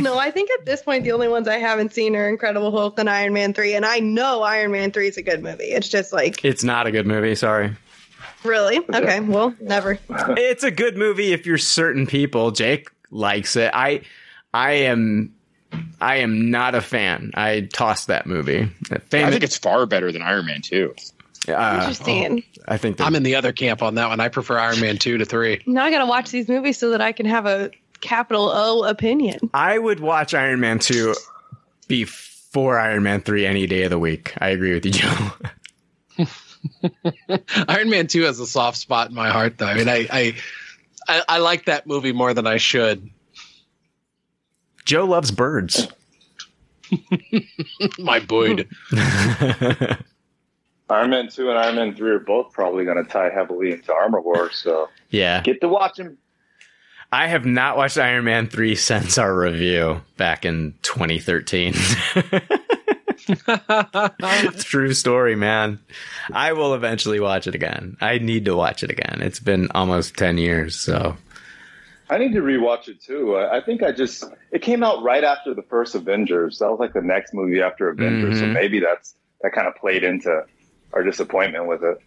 no, 0.01 0.19
I 0.19 0.31
think 0.31 0.51
at 0.59 0.65
this 0.65 0.83
point 0.83 1.03
the 1.03 1.13
only 1.13 1.27
ones 1.29 1.49
I 1.49 1.59
haven't 1.59 1.93
seen 1.93 2.15
are 2.15 2.29
Incredible 2.29 2.71
Hulk 2.71 2.99
and 2.99 3.11
Iron 3.11 3.33
Man 3.33 3.53
three, 3.53 3.75
and 3.75 3.85
I 3.85 3.99
know 3.99 4.43
Iron 4.43 4.71
Man 4.71 4.93
three 4.93 5.09
is 5.09 5.17
a 5.17 5.23
good 5.23 5.43
movie. 5.43 5.65
It's 5.65 5.89
just 5.89 6.13
like 6.13 6.45
It's 6.45 6.63
not 6.63 6.87
a 6.87 6.93
good 6.93 7.07
movie. 7.07 7.35
Sorry. 7.35 7.73
Really 8.45 8.79
okay. 8.79 9.21
Well, 9.21 9.55
never. 9.61 9.99
It's 10.37 10.65
a 10.65 10.71
good 10.71 10.97
movie 10.97 11.33
if 11.33 11.47
you're 11.47 11.59
certain 11.59 12.07
people. 12.07 12.51
Jake 12.51 12.89
likes 13.11 13.57
it. 13.57 13.71
I, 13.75 14.03
I 14.53 14.73
am, 14.73 15.35
I 16.01 16.17
am 16.17 16.51
not 16.51 16.75
a 16.75 16.81
fan. 16.81 17.33
I 17.35 17.69
tossed 17.73 18.09
that 18.09 18.27
movie. 18.27 18.69
I 18.91 18.99
think 18.99 19.43
it's 19.43 19.57
far 19.59 19.87
better 19.87 20.13
than 20.13 20.23
Iron 20.23 20.47
Man 20.47 20.61
2. 20.63 20.95
uh, 21.49 21.77
Interesting. 21.81 22.43
I 22.67 22.77
think 22.77 23.01
I'm 23.01 23.15
in 23.15 23.23
the 23.23 23.35
other 23.37 23.53
camp 23.53 23.83
on 23.83 23.97
that 23.97 24.09
one. 24.09 24.21
I 24.21 24.29
prefer 24.29 24.59
Iron 24.59 24.81
Man 24.81 24.97
two 24.99 25.19
to 25.19 25.25
three. 25.25 25.63
Now 25.67 25.85
I 25.85 25.91
gotta 25.91 26.07
watch 26.07 26.31
these 26.31 26.49
movies 26.49 26.79
so 26.79 26.91
that 26.91 27.01
I 27.01 27.13
can 27.13 27.27
have 27.27 27.47
a 27.47 27.71
capital 28.01 28.51
O 28.53 28.85
opinion. 28.85 29.51
I 29.53 29.79
would 29.79 30.01
watch 30.01 30.35
Iron 30.35 30.61
Man 30.61 30.79
2 30.79 31.15
before 31.89 32.79
Iron 32.79 33.03
Man 33.03 33.21
3 33.21 33.47
any 33.47 33.67
day 33.67 33.83
of 33.85 33.91
the 33.91 33.99
week. 33.99 34.35
I 34.39 34.49
agree 34.51 34.75
with 34.75 34.85
you, 34.87 34.93
Joe. 34.93 35.31
Iron 37.69 37.91
Man 37.91 38.07
two 38.07 38.23
has 38.23 38.41
a 38.41 38.47
soft 38.47 38.79
spot 38.79 39.09
in 39.09 39.15
my 39.15 39.31
heart, 39.31 39.59
though. 39.59 39.67
I 39.67 39.75
mean, 39.75 39.89
I 39.89 40.07
I, 40.11 40.35
I, 41.09 41.23
I 41.29 41.39
like 41.39 41.67
that 41.67 41.87
movie 41.87 42.13
more 42.13 42.35
than 42.35 42.47
I 42.47 42.57
should. 42.57 43.11
Joe 44.85 45.05
loves 45.05 45.31
birds. 45.31 45.89
My 47.99 48.21
boy. 48.21 48.67
Iron 50.91 51.11
Man 51.11 51.29
2 51.29 51.49
and 51.49 51.59
Iron 51.59 51.77
Man 51.77 51.95
3 51.95 52.11
are 52.11 52.19
both 52.19 52.53
probably 52.53 52.85
going 52.85 53.03
to 53.03 53.11
tie 53.11 53.31
heavily 53.31 53.73
into 53.73 53.93
Armor 53.93 54.21
Wars, 54.21 54.57
so 54.57 54.91
yeah. 55.11 55.41
get 55.41 55.63
to 55.63 55.69
watch 55.69 55.97
them. 55.97 56.19
I 57.11 57.27
have 57.29 57.47
not 57.47 57.77
watched 57.77 57.97
Iron 57.97 58.25
Man 58.25 58.49
3 58.49 58.75
since 58.75 59.17
our 59.19 59.35
review 59.35 60.03
back 60.17 60.45
in 60.45 60.75
2013. 60.83 61.75
True 64.59 64.93
story, 64.95 65.37
man. 65.37 65.79
I 66.33 66.53
will 66.53 66.75
eventually 66.75 67.21
watch 67.21 67.47
it 67.47 67.55
again. 67.55 67.97
I 68.01 68.19
need 68.19 68.45
to 68.47 68.57
watch 68.57 68.83
it 68.83 68.91
again. 68.91 69.21
It's 69.23 69.41
been 69.41 69.69
almost 69.75 70.17
10 70.17 70.39
years, 70.39 70.77
so. 70.77 71.17
I 72.11 72.19
need 72.19 72.35
to 72.35 72.41
rewatch 72.41 72.89
it 72.89 73.03
too. 73.03 73.37
I 73.37 73.61
think 73.63 73.83
I 73.83 73.91
just 73.93 74.25
it 74.53 74.61
came 74.61 74.85
out 74.85 75.03
right 75.03 75.25
after 75.25 75.55
the 75.55 75.63
first 75.63 75.95
Avengers. 75.95 76.59
That 76.59 76.71
was 76.71 76.79
like 76.79 76.93
the 76.93 77.01
next 77.01 77.33
movie 77.33 77.63
after 77.63 77.89
Avengers, 77.89 78.41
so 78.41 78.45
Mhm. 78.47 78.53
maybe 78.53 78.81
that's 78.81 79.15
that 79.41 79.53
kind 79.53 79.67
of 79.67 79.75
played 79.77 80.05
into 80.05 80.45
our 80.93 81.03
disappointment 81.03 81.67
with 81.67 81.83
it. 81.83 81.99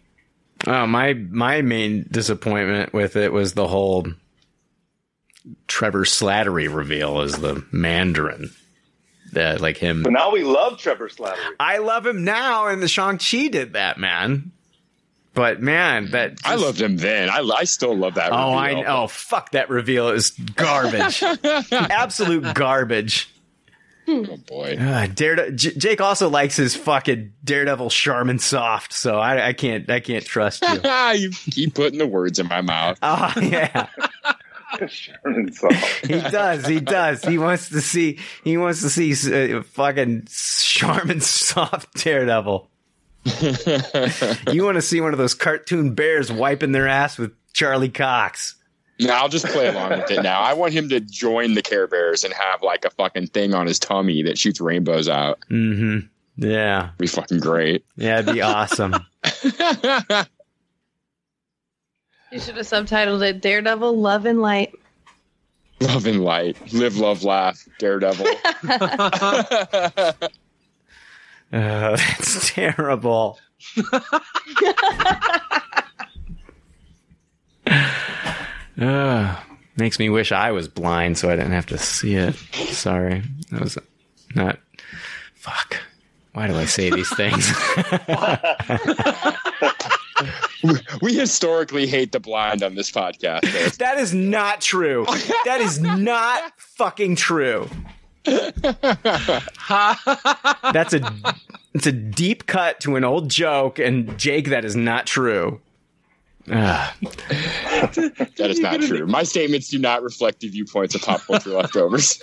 Oh, 0.66 0.86
my 0.86 1.14
my 1.14 1.62
main 1.62 2.06
disappointment 2.10 2.92
with 2.92 3.16
it 3.16 3.32
was 3.32 3.54
the 3.54 3.66
whole 3.66 4.06
Trevor 5.66 6.04
Slattery 6.04 6.72
reveal 6.72 7.20
as 7.20 7.32
the 7.38 7.64
Mandarin. 7.72 8.50
That 9.32 9.60
like 9.60 9.76
him. 9.76 10.02
But 10.02 10.12
now 10.12 10.30
we 10.32 10.42
love 10.42 10.78
Trevor 10.78 11.08
Slattery. 11.08 11.36
I 11.60 11.78
love 11.78 12.06
him 12.06 12.24
now, 12.24 12.66
and 12.68 12.82
the 12.82 12.88
Shang 12.88 13.18
Chi 13.18 13.48
did 13.48 13.74
that, 13.74 13.98
man. 13.98 14.52
But 15.34 15.60
man, 15.60 16.10
that 16.12 16.38
I 16.44 16.56
loved 16.56 16.80
him 16.80 16.96
then. 16.96 17.28
I, 17.30 17.38
I 17.40 17.64
still 17.64 17.96
love 17.96 18.14
that. 18.14 18.32
Oh, 18.32 18.52
I 18.54 18.70
reveal. 18.70 18.84
oh 18.88 19.06
fuck 19.06 19.52
that 19.52 19.70
reveal. 19.70 20.08
is 20.08 20.30
garbage, 20.30 21.22
absolute 21.72 22.54
garbage. 22.54 23.32
Oh 24.08 24.36
boy. 24.38 24.76
Uh, 24.80 25.06
Darede- 25.06 25.54
J- 25.54 25.74
Jake 25.76 26.00
also 26.00 26.28
likes 26.30 26.56
his 26.56 26.74
fucking 26.74 27.34
Daredevil 27.44 27.90
Charmin 27.90 28.38
soft, 28.38 28.92
so 28.94 29.18
I, 29.18 29.48
I 29.48 29.52
can't 29.52 29.88
I 29.90 30.00
can't 30.00 30.24
trust 30.24 30.62
you. 30.62 30.80
you 31.14 31.30
keep 31.30 31.74
putting 31.74 31.98
the 31.98 32.06
words 32.06 32.38
in 32.38 32.48
my 32.48 32.62
mouth. 32.62 32.98
Oh 33.02 33.32
yeah, 33.40 33.88
Sherman 34.88 35.52
Saul. 35.52 35.72
he 36.02 36.20
does. 36.20 36.66
He 36.66 36.80
does. 36.80 37.24
He 37.24 37.38
wants 37.38 37.68
to 37.70 37.80
see. 37.80 38.18
He 38.44 38.56
wants 38.56 38.82
to 38.82 38.90
see 38.90 39.12
uh, 39.58 39.62
fucking 39.62 40.26
Charmin 40.30 41.20
soft 41.20 41.94
Daredevil. 42.04 42.68
you 44.52 44.64
want 44.64 44.76
to 44.76 44.82
see 44.82 45.00
one 45.00 45.12
of 45.12 45.18
those 45.18 45.34
cartoon 45.34 45.94
bears 45.94 46.32
wiping 46.32 46.72
their 46.72 46.88
ass 46.88 47.18
with 47.18 47.32
Charlie 47.52 47.88
Cox? 47.88 48.56
No, 49.00 49.12
I'll 49.12 49.28
just 49.28 49.46
play 49.46 49.68
along 49.68 49.90
with 49.90 50.10
it 50.10 50.22
now. 50.22 50.40
I 50.40 50.54
want 50.54 50.72
him 50.72 50.88
to 50.88 50.98
join 51.00 51.54
the 51.54 51.62
Care 51.62 51.86
Bears 51.86 52.24
and 52.24 52.34
have 52.34 52.62
like 52.62 52.84
a 52.84 52.90
fucking 52.90 53.28
thing 53.28 53.54
on 53.54 53.66
his 53.66 53.78
tummy 53.78 54.22
that 54.24 54.38
shoots 54.38 54.60
rainbows 54.60 55.08
out. 55.08 55.38
Mm-hmm. 55.50 56.06
Yeah, 56.40 56.90
Be 56.98 57.06
fucking 57.06 57.40
great. 57.40 57.84
yeah, 57.96 58.20
it'd 58.20 58.34
be 58.34 58.42
awesome. 58.42 58.94
You 62.32 62.38
should 62.40 62.56
have 62.56 62.66
subtitled 62.66 63.22
it 63.26 63.40
Daredevil 63.40 63.96
Love 63.98 64.26
and 64.26 64.40
Light. 64.42 64.74
love 65.80 66.06
and 66.06 66.22
light. 66.22 66.56
Live, 66.72 66.96
love, 66.96 67.24
laugh. 67.24 67.66
Daredevil. 67.78 68.26
Uh, 71.50 71.96
that's 71.96 72.50
terrible. 72.52 73.38
uh, 78.80 79.36
makes 79.76 79.98
me 79.98 80.08
wish 80.10 80.32
I 80.32 80.52
was 80.52 80.68
blind 80.68 81.18
so 81.18 81.30
I 81.30 81.36
didn't 81.36 81.52
have 81.52 81.66
to 81.66 81.78
see 81.78 82.14
it. 82.16 82.34
Sorry. 82.34 83.22
That 83.50 83.60
was 83.62 83.78
not. 84.34 84.58
Fuck. 85.34 85.78
Why 86.34 86.46
do 86.48 86.54
I 86.56 86.66
say 86.66 86.90
these 86.90 87.08
things? 87.16 87.50
We 91.02 91.14
historically 91.14 91.86
hate 91.86 92.12
the 92.12 92.20
blind 92.20 92.62
on 92.62 92.74
this 92.74 92.90
podcast. 92.90 93.42
though. 93.52 93.84
that 93.84 93.98
is 93.98 94.14
not 94.14 94.60
true. 94.60 95.04
That 95.44 95.60
is 95.60 95.80
not 95.80 96.52
fucking 96.58 97.16
true. 97.16 97.68
That's 98.24 98.64
a 100.94 101.34
it's 101.74 101.86
a 101.86 101.92
deep 101.92 102.46
cut 102.46 102.80
to 102.80 102.96
an 102.96 103.04
old 103.04 103.30
joke, 103.30 103.78
and 103.78 104.18
Jake, 104.18 104.48
that 104.48 104.64
is 104.64 104.76
not 104.76 105.06
true. 105.06 105.60
That 106.46 106.94
is 108.38 108.60
not 108.60 108.80
true. 108.82 109.06
My 109.06 109.22
statements 109.22 109.68
do 109.68 109.78
not 109.78 110.02
reflect 110.02 110.40
the 110.40 110.48
viewpoints 110.48 110.94
of 110.94 111.02
pop 111.02 111.20
culture 111.22 111.50
leftovers. 111.50 112.20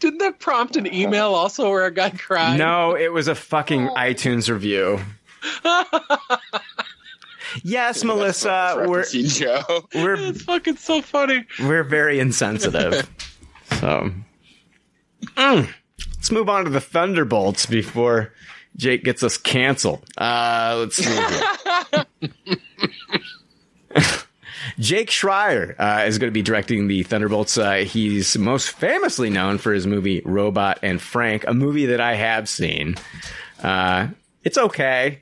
Didn't 0.00 0.18
that 0.18 0.38
prompt 0.38 0.76
an 0.76 0.92
email 0.92 1.34
also 1.34 1.70
where 1.70 1.86
a 1.86 1.90
guy 1.90 2.10
cried? 2.10 2.58
No, 2.58 2.94
it 2.94 3.12
was 3.12 3.28
a 3.28 3.34
fucking 3.34 3.88
iTunes 3.88 4.50
review. 4.50 5.00
Yes, 7.62 8.04
Melissa, 8.04 8.84
we're 8.88 9.04
Joe. 9.04 9.62
we're 9.94 10.14
It's 10.14 10.42
fucking 10.42 10.76
so 10.76 11.02
funny. 11.02 11.44
we're 11.60 11.84
very 11.84 12.18
insensitive. 12.20 13.08
So, 13.80 14.12
Mm. 15.36 15.68
let's 16.14 16.30
move 16.30 16.48
on 16.48 16.64
to 16.64 16.70
the 16.70 16.80
Thunderbolts 16.80 17.64
before 17.66 18.32
Jake 18.76 19.02
gets 19.02 19.22
us 19.22 19.36
canceled. 19.38 20.04
Uh, 20.18 20.76
let's 20.78 20.96
see. 20.96 22.04
Jake 24.78 25.08
Schreier 25.10 25.74
uh, 25.78 26.04
is 26.06 26.18
going 26.18 26.28
to 26.30 26.32
be 26.34 26.42
directing 26.42 26.86
the 26.86 27.02
Thunderbolts. 27.02 27.58
Uh, 27.58 27.76
he's 27.78 28.36
most 28.38 28.70
famously 28.70 29.30
known 29.30 29.58
for 29.58 29.72
his 29.72 29.86
movie 29.86 30.22
Robot 30.24 30.78
and 30.82 31.00
Frank, 31.00 31.44
a 31.46 31.54
movie 31.54 31.86
that 31.86 32.00
I 32.00 32.14
have 32.14 32.48
seen. 32.48 32.94
Uh, 33.62 34.08
it's 34.44 34.58
okay. 34.58 35.21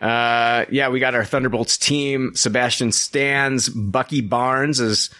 Uh, 0.00 0.66
yeah, 0.70 0.88
we 0.88 1.00
got 1.00 1.14
our 1.14 1.24
Thunderbolts 1.24 1.78
team. 1.78 2.32
Sebastian 2.34 2.92
Stan's, 2.92 3.68
Bucky 3.68 4.20
Barnes 4.20 4.80
is 4.80 5.10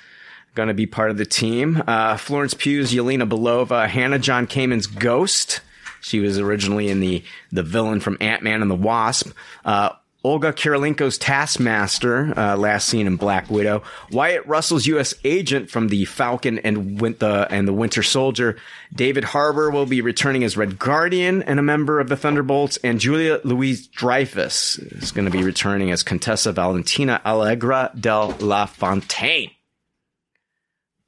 going 0.54 0.68
to 0.68 0.74
be 0.74 0.86
part 0.86 1.10
of 1.10 1.16
the 1.16 1.26
team. 1.26 1.82
Uh, 1.86 2.16
Florence 2.16 2.54
Pugh's 2.54 2.92
Yelena 2.92 3.28
Belova, 3.28 3.88
Hannah 3.88 4.18
John 4.18 4.46
Kamen's 4.46 4.86
Ghost. 4.86 5.60
She 6.00 6.20
was 6.20 6.38
originally 6.38 6.88
in 6.88 7.00
the 7.00 7.24
the 7.50 7.62
villain 7.62 8.00
from 8.00 8.16
Ant 8.20 8.42
Man 8.42 8.62
and 8.62 8.70
the 8.70 8.76
Wasp. 8.76 9.30
Uh, 9.64 9.90
Olga 10.24 10.52
Kurilenko's 10.52 11.18
Taskmaster, 11.18 12.36
uh, 12.36 12.56
last 12.56 12.88
seen 12.88 13.06
in 13.06 13.14
Black 13.16 13.48
Widow. 13.48 13.84
Wyatt 14.10 14.44
Russell's 14.46 14.84
U.S. 14.88 15.14
agent 15.22 15.70
from 15.70 15.86
the 15.86 16.04
Falcon 16.04 16.58
and 16.60 17.00
Win- 17.00 17.14
the 17.20 17.46
and 17.48 17.68
the 17.68 17.72
Winter 17.72 18.02
Soldier. 18.02 18.56
David 18.92 19.22
Harbour 19.22 19.70
will 19.70 19.86
be 19.86 20.00
returning 20.00 20.42
as 20.42 20.56
Red 20.56 20.80
Guardian 20.80 21.42
and 21.44 21.60
a 21.60 21.62
member 21.62 22.00
of 22.00 22.08
the 22.08 22.16
Thunderbolts. 22.16 22.76
And 22.78 22.98
Julia 22.98 23.40
Louis-Dreyfus 23.44 24.78
is 24.78 25.12
going 25.12 25.26
to 25.26 25.30
be 25.30 25.44
returning 25.44 25.92
as 25.92 26.02
Contessa 26.02 26.50
Valentina 26.50 27.20
Allegra 27.24 27.92
del 27.98 28.30
La 28.40 28.66
Fontaine. 28.66 29.50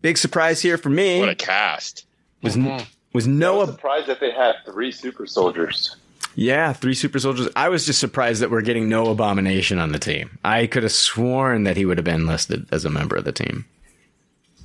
Big 0.01 0.16
surprise 0.16 0.60
here 0.62 0.78
for 0.78 0.90
me 0.90 1.18
What 1.18 1.28
a 1.28 1.35
cast. 1.35 2.06
was 2.40 2.56
was 2.56 2.66
I 2.82 2.86
was 3.12 3.26
Noah. 3.26 3.66
surprised 3.66 4.06
that 4.06 4.20
they 4.20 4.30
had 4.30 4.55
three 4.64 4.93
super 4.93 5.26
soldiers. 5.26 5.97
Yeah, 6.34 6.72
three 6.72 6.94
super 6.94 7.18
soldiers. 7.18 7.48
I 7.56 7.68
was 7.68 7.84
just 7.84 7.98
surprised 7.98 8.42
that 8.42 8.50
we're 8.50 8.62
getting 8.62 8.88
no 8.88 9.06
abomination 9.10 9.78
on 9.78 9.92
the 9.92 9.98
team. 9.98 10.38
I 10.44 10.66
could 10.66 10.84
have 10.84 10.92
sworn 10.92 11.64
that 11.64 11.76
he 11.76 11.84
would 11.84 11.98
have 11.98 12.05
been 12.05 12.26
listed 12.26 12.66
as 12.70 12.84
a 12.84 12.90
member 12.90 13.16
of 13.16 13.24
the 13.24 13.32
team. 13.32 13.64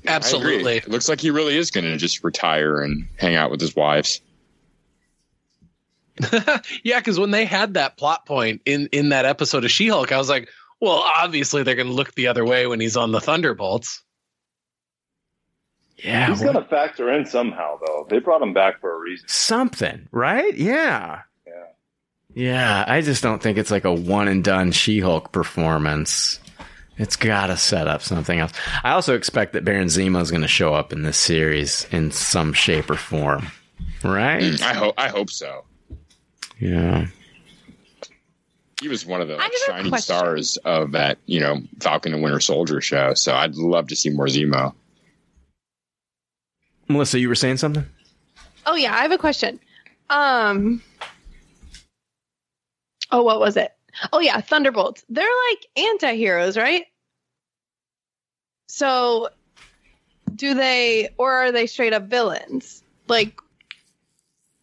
Absolutely. 0.05 0.77
It 0.77 0.89
looks 0.89 1.09
like 1.09 1.21
he 1.21 1.31
really 1.31 1.57
is 1.57 1.71
going 1.71 1.85
to 1.85 1.97
just 1.97 2.23
retire 2.23 2.81
and 2.81 3.07
hang 3.17 3.35
out 3.35 3.49
with 3.49 3.61
his 3.61 3.75
wives. 3.75 4.21
yeah, 6.83 6.99
because 6.99 7.19
when 7.19 7.31
they 7.31 7.45
had 7.45 7.73
that 7.73 7.97
plot 7.97 8.25
point 8.25 8.61
in 8.65 8.87
in 8.91 9.09
that 9.09 9.25
episode 9.25 9.65
of 9.65 9.71
She 9.71 9.87
Hulk, 9.87 10.11
I 10.11 10.17
was 10.17 10.29
like, 10.29 10.47
well, 10.79 10.97
obviously 10.97 11.63
they're 11.63 11.75
going 11.75 11.87
to 11.87 11.93
look 11.93 12.13
the 12.13 12.27
other 12.27 12.45
way 12.45 12.67
when 12.67 12.79
he's 12.79 12.95
on 12.97 13.11
the 13.11 13.21
Thunderbolts. 13.21 14.03
Yeah, 15.97 16.27
He's 16.27 16.41
well, 16.41 16.53
going 16.53 16.63
to 16.63 16.69
factor 16.69 17.09
in 17.11 17.25
somehow, 17.25 17.79
though. 17.85 18.05
They 18.09 18.19
brought 18.19 18.41
him 18.41 18.53
back 18.53 18.81
for 18.81 18.93
a 18.93 18.99
reason. 18.99 19.27
something, 19.29 20.07
right? 20.11 20.53
Yeah. 20.55 21.21
Yeah. 22.35 22.43
Yeah, 22.53 22.85
I 22.87 23.01
just 23.01 23.23
don't 23.23 23.41
think 23.41 23.57
it's 23.57 23.71
like 23.71 23.85
a 23.85 23.93
one 23.93 24.27
and 24.27 24.43
done 24.43 24.71
She 24.71 24.99
Hulk 24.99 25.31
performance. 25.31 26.39
It's 26.97 27.15
got 27.15 27.47
to 27.47 27.57
set 27.57 27.87
up 27.87 28.01
something 28.01 28.39
else. 28.39 28.51
I 28.83 28.91
also 28.91 29.15
expect 29.15 29.53
that 29.53 29.65
Baron 29.65 29.87
Zemo 29.87 30.21
is 30.21 30.29
going 30.29 30.43
to 30.43 30.47
show 30.47 30.73
up 30.73 30.93
in 30.93 31.01
this 31.01 31.17
series 31.17 31.87
in 31.91 32.11
some 32.11 32.53
shape 32.53 32.89
or 32.89 32.95
form, 32.95 33.47
right? 34.03 34.61
I 34.61 34.73
hope 34.73 34.93
I 34.97 35.09
hope 35.09 35.29
so. 35.29 35.63
Yeah. 36.59 37.07
He 38.81 38.89
was 38.89 39.05
one 39.05 39.21
of 39.21 39.27
the 39.27 39.37
like, 39.37 39.51
shining 39.65 39.89
question. 39.89 40.03
stars 40.03 40.57
of 40.57 40.91
that, 40.91 41.17
you 41.25 41.39
know, 41.39 41.61
Falcon 41.79 42.13
and 42.13 42.21
Winter 42.21 42.39
Soldier 42.39 42.81
show. 42.81 43.13
So 43.13 43.33
I'd 43.33 43.55
love 43.55 43.87
to 43.87 43.95
see 43.95 44.09
more 44.09 44.27
Zemo. 44.27 44.73
Melissa, 46.87 47.19
you 47.19 47.29
were 47.29 47.35
saying 47.35 47.57
something? 47.57 47.85
Oh 48.65 48.75
yeah, 48.75 48.93
I 48.93 49.01
have 49.01 49.11
a 49.11 49.17
question. 49.17 49.59
Um. 50.09 50.81
Oh, 53.13 53.21
what 53.21 53.39
was 53.39 53.55
it? 53.57 53.71
Oh 54.11 54.19
yeah, 54.19 54.41
Thunderbolts. 54.41 55.05
They're 55.07 55.23
like 55.51 55.67
anti-heroes, 55.77 56.57
right? 56.57 56.85
So, 58.67 59.29
do 60.35 60.55
they, 60.55 61.09
or 61.19 61.31
are 61.31 61.51
they 61.51 61.67
straight 61.67 61.93
up 61.93 62.07
villains? 62.07 62.81
Like, 63.07 63.39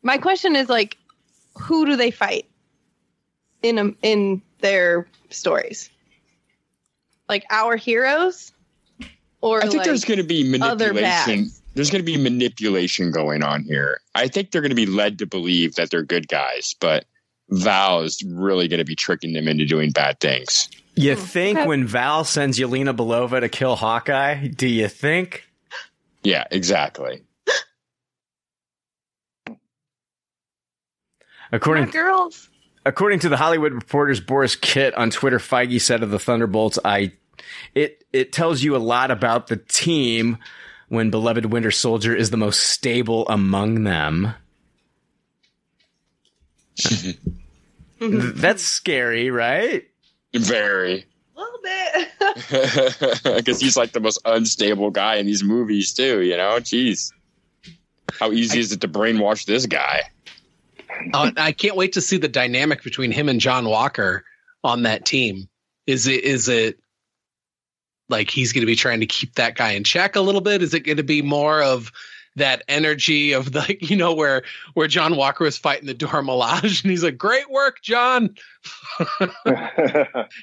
my 0.02 0.18
question 0.18 0.56
is 0.56 0.68
like, 0.68 0.96
who 1.60 1.86
do 1.86 1.94
they 1.94 2.10
fight 2.10 2.50
in 3.62 3.78
a, 3.78 3.90
in 4.02 4.42
their 4.58 5.06
stories? 5.28 5.88
Like 7.28 7.44
our 7.50 7.76
heroes, 7.76 8.50
or 9.40 9.58
I 9.58 9.68
think 9.68 9.74
like, 9.74 9.84
there's 9.84 10.04
going 10.04 10.18
to 10.18 10.24
be 10.24 10.42
manipulation. 10.42 11.50
There's 11.74 11.90
going 11.90 12.04
to 12.04 12.12
be 12.12 12.16
manipulation 12.16 13.12
going 13.12 13.44
on 13.44 13.62
here. 13.62 14.00
I 14.16 14.26
think 14.26 14.50
they're 14.50 14.60
going 14.60 14.70
to 14.70 14.74
be 14.74 14.86
led 14.86 15.20
to 15.20 15.26
believe 15.26 15.76
that 15.76 15.90
they're 15.90 16.02
good 16.02 16.26
guys, 16.26 16.74
but 16.80 17.04
Val 17.50 18.02
is 18.02 18.22
really 18.24 18.68
going 18.68 18.78
to 18.78 18.84
be 18.84 18.94
tricking 18.94 19.32
them 19.32 19.48
into 19.48 19.64
doing 19.64 19.90
bad 19.90 20.20
things. 20.20 20.68
You 20.94 21.14
hmm. 21.14 21.20
think 21.20 21.58
okay. 21.58 21.68
when 21.68 21.86
Val 21.86 22.24
sends 22.24 22.58
Yelena 22.58 22.96
Belova 22.96 23.40
to 23.40 23.48
kill 23.48 23.76
Hawkeye, 23.76 24.48
do 24.48 24.68
you 24.68 24.88
think? 24.88 25.46
Yeah, 26.22 26.44
exactly. 26.50 27.22
According 31.52 31.86
My 31.86 31.90
girls. 31.90 32.48
According 32.86 33.18
to 33.20 33.28
the 33.28 33.36
Hollywood 33.36 33.72
Reporter's 33.74 34.20
Borys 34.20 34.58
Kit 34.58 34.94
on 34.94 35.10
Twitter, 35.10 35.38
Feige 35.38 35.80
said 35.80 36.02
of 36.02 36.10
the 36.10 36.18
Thunderbolts, 36.18 36.78
"I 36.84 37.12
it 37.74 38.04
it 38.12 38.32
tells 38.32 38.62
you 38.62 38.76
a 38.76 38.78
lot 38.78 39.10
about 39.10 39.48
the 39.48 39.56
team 39.56 40.38
when 40.88 41.10
beloved 41.10 41.46
Winter 41.46 41.70
Soldier 41.70 42.14
is 42.14 42.30
the 42.30 42.36
most 42.36 42.60
stable 42.60 43.28
among 43.28 43.84
them." 43.84 44.34
That's 48.00 48.62
scary, 48.62 49.30
right? 49.30 49.86
Very. 50.34 51.04
A 51.36 51.40
little 51.40 51.60
bit. 51.62 53.24
Because 53.36 53.60
he's 53.60 53.76
like 53.76 53.92
the 53.92 54.00
most 54.00 54.20
unstable 54.24 54.90
guy 54.90 55.16
in 55.16 55.26
these 55.26 55.42
movies, 55.42 55.92
too, 55.92 56.22
you 56.22 56.36
know? 56.36 56.56
Jeez. 56.56 57.12
How 58.18 58.32
easy 58.32 58.58
is 58.58 58.72
it 58.72 58.80
to 58.80 58.88
brainwash 58.88 59.44
this 59.44 59.66
guy? 59.66 60.10
Uh, 61.14 61.30
I 61.36 61.52
can't 61.52 61.76
wait 61.76 61.92
to 61.94 62.00
see 62.00 62.18
the 62.18 62.28
dynamic 62.28 62.82
between 62.82 63.12
him 63.12 63.28
and 63.28 63.40
John 63.40 63.66
Walker 63.66 64.24
on 64.64 64.82
that 64.82 65.04
team. 65.04 65.48
Is 65.86 66.06
it 66.06 66.24
is 66.24 66.48
it 66.48 66.78
like 68.08 68.30
he's 68.30 68.52
going 68.52 68.62
to 68.62 68.66
be 68.66 68.76
trying 68.76 69.00
to 69.00 69.06
keep 69.06 69.34
that 69.36 69.54
guy 69.54 69.72
in 69.72 69.84
check 69.84 70.16
a 70.16 70.20
little 70.20 70.40
bit? 70.40 70.62
Is 70.62 70.74
it 70.74 70.80
going 70.80 70.98
to 70.98 71.02
be 71.04 71.22
more 71.22 71.62
of 71.62 71.92
that 72.36 72.62
energy 72.68 73.32
of 73.32 73.52
the 73.52 73.76
you 73.80 73.96
know 73.96 74.14
where 74.14 74.42
where 74.74 74.88
John 74.88 75.16
Walker 75.16 75.44
was 75.44 75.56
fighting 75.56 75.86
the 75.86 75.94
Dora 75.94 76.22
Milaje 76.22 76.82
and 76.82 76.90
he's 76.90 77.04
like, 77.04 77.18
"Great 77.18 77.50
work, 77.50 77.82
John." 77.82 78.34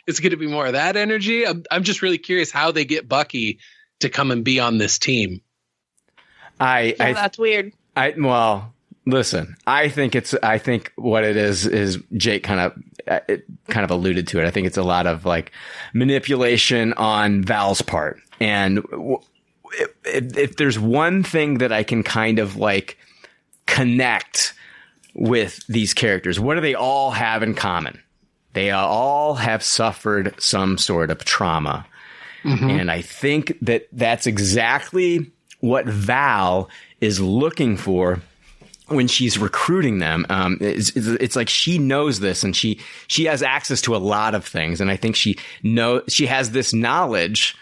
it's 0.08 0.20
going 0.20 0.32
to 0.32 0.38
be 0.38 0.48
more 0.48 0.68
of 0.68 0.74
that 0.74 0.96
energy. 0.96 1.46
I'm 1.46 1.64
I'm 1.72 1.84
just 1.84 2.02
really 2.02 2.18
curious 2.18 2.52
how 2.52 2.72
they 2.72 2.86
get 2.86 3.08
Bucky 3.08 3.60
to 4.00 4.10
come 4.10 4.32
and 4.32 4.44
be 4.44 4.60
on 4.60 4.78
this 4.78 5.00
team. 5.00 5.42
I 6.60 6.96
Yeah, 6.98 7.06
I 7.06 7.14
that's 7.14 7.38
weird. 7.38 7.74
I 7.96 8.14
well, 8.18 8.74
listen. 9.06 9.56
I 9.66 9.90
think 9.90 10.16
it's. 10.16 10.34
I 10.44 10.58
think 10.58 10.92
what 10.96 11.24
it 11.24 11.38
is 11.38 11.66
is 11.66 12.00
Jake 12.14 12.44
kind 12.44 12.60
of 12.60 12.84
uh, 13.08 13.20
it 13.28 13.46
kind 13.70 13.84
of 13.84 13.92
alluded 13.92 14.28
to 14.28 14.40
it. 14.40 14.46
I 14.46 14.52
think 14.52 14.68
it's 14.68 14.78
a 14.78 14.84
lot 14.84 15.08
of 15.08 15.26
like 15.26 15.52
manipulation 15.94 16.94
on 16.94 17.44
Val's 17.44 17.82
part, 17.82 18.20
and 18.40 18.84
w- 18.84 19.20
if, 19.74 20.38
if 20.38 20.58
there's 20.58 20.80
one 20.80 21.24
thing 21.24 21.60
that 21.60 21.72
I 21.72 21.84
can 21.84 22.04
kind 22.04 22.40
of 22.40 22.56
like 22.56 22.98
connect 23.66 24.54
with 25.14 25.66
these 25.68 25.94
characters, 25.94 26.40
what 26.40 26.56
do 26.56 26.62
they 26.62 26.76
all 26.76 27.12
have 27.12 27.44
in 27.44 27.54
common? 27.54 28.02
They 28.54 28.72
all 28.72 29.36
have 29.36 29.62
suffered 29.64 30.34
some 30.42 30.78
sort 30.78 31.12
of 31.12 31.24
trauma. 31.26 31.86
And 32.80 32.90
I 32.92 33.02
think 33.02 33.58
that 33.62 33.88
that's 33.92 34.26
exactly 34.26 35.32
what 35.60 35.86
Val 35.86 36.70
is 37.02 37.20
looking 37.20 37.78
for 37.78 38.22
when 38.88 39.08
she's 39.08 39.38
recruiting 39.38 40.00
them. 40.00 40.26
Um, 40.30 40.58
it's, 40.62 40.92
it's, 40.96 41.08
it's 41.08 41.36
like 41.36 41.50
she 41.50 41.78
knows 41.78 42.20
this 42.20 42.44
and 42.44 42.56
she, 42.56 42.80
she 43.08 43.26
has 43.26 43.44
access 43.44 43.82
to 43.82 43.96
a 43.96 43.98
lot 43.98 44.34
of 44.34 44.46
things. 44.46 44.80
And 44.80 44.90
I 44.90 44.96
think 44.96 45.16
she 45.16 45.38
know, 45.62 46.04
she 46.08 46.26
has 46.28 46.52
this 46.52 46.74
knowledge, 46.74 47.56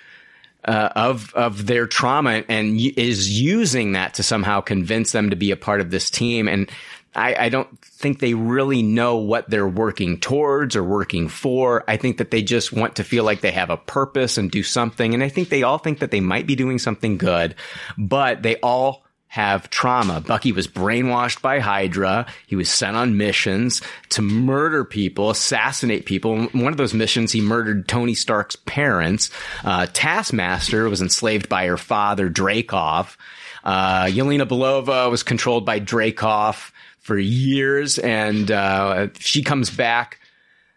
uh, 0.66 0.90
of, 0.96 1.34
of 1.34 1.68
their 1.68 1.88
trauma 1.88 2.44
and 2.50 2.80
is 2.98 3.40
using 3.40 3.94
that 3.94 4.16
to 4.16 4.24
somehow 4.24 4.62
convince 4.62 5.12
them 5.12 5.30
to 5.30 5.36
be 5.36 5.52
a 5.52 5.58
part 5.58 5.82
of 5.82 5.92
this 5.92 6.10
team. 6.10 6.48
And 6.48 6.70
I, 7.16 7.46
I 7.46 7.50
don't 7.50 7.80
think 7.82 8.20
they 8.20 8.34
really 8.34 8.82
know 8.82 9.16
what 9.18 9.50
they're 9.50 9.68
working 9.68 10.20
towards 10.20 10.76
or 10.76 10.84
working 10.84 11.30
for. 11.30 11.84
I 11.88 11.98
think 11.98 12.18
that 12.18 12.32
they 12.32 12.42
just 12.42 12.74
want 12.74 12.98
to 12.98 13.04
feel 13.04 13.24
like 13.24 13.42
they 13.42 13.52
have 13.52 13.70
a 13.70 13.78
purpose 13.78 14.38
and 14.38 14.52
do 14.52 14.64
something. 14.64 15.14
And 15.14 15.24
I 15.24 15.30
think 15.30 15.50
they 15.50 15.64
all 15.64 15.78
think 15.78 16.00
that 16.00 16.12
they 16.12 16.20
might 16.20 16.46
be 16.46 16.56
doing 16.56 16.78
something 16.78 17.18
good, 17.18 17.56
but 17.98 18.44
they 18.44 18.58
all 18.58 19.05
have 19.36 19.70
trauma. 19.70 20.22
Bucky 20.22 20.54
was 20.54 20.66
brainwashed 20.66 21.42
by 21.42 21.60
Hydra. 21.60 22.26
He 22.48 22.56
was 22.56 22.70
sent 22.70 22.96
on 22.96 23.18
missions 23.18 23.82
to 24.12 24.22
murder 24.22 24.86
people, 24.86 25.30
assassinate 25.30 26.06
people. 26.06 26.46
One 26.54 26.72
of 26.72 26.78
those 26.78 26.94
missions, 26.94 27.34
he 27.34 27.42
murdered 27.42 27.86
Tony 27.86 28.14
Stark's 28.14 28.56
parents. 28.56 29.30
Uh, 29.66 29.88
Taskmaster 29.92 30.88
was 30.88 31.02
enslaved 31.02 31.50
by 31.50 31.66
her 31.66 31.76
father, 31.76 32.30
Dreykov. 32.30 33.18
Uh, 33.62 34.06
Yelena 34.06 34.48
Belova 34.48 35.12
was 35.12 35.22
controlled 35.22 35.66
by 35.66 35.82
Dreykov 35.82 36.72
for 37.00 37.18
years, 37.18 38.00
and 38.00 38.50
uh, 38.50 39.10
she 39.20 39.44
comes 39.44 39.70
back 39.70 40.22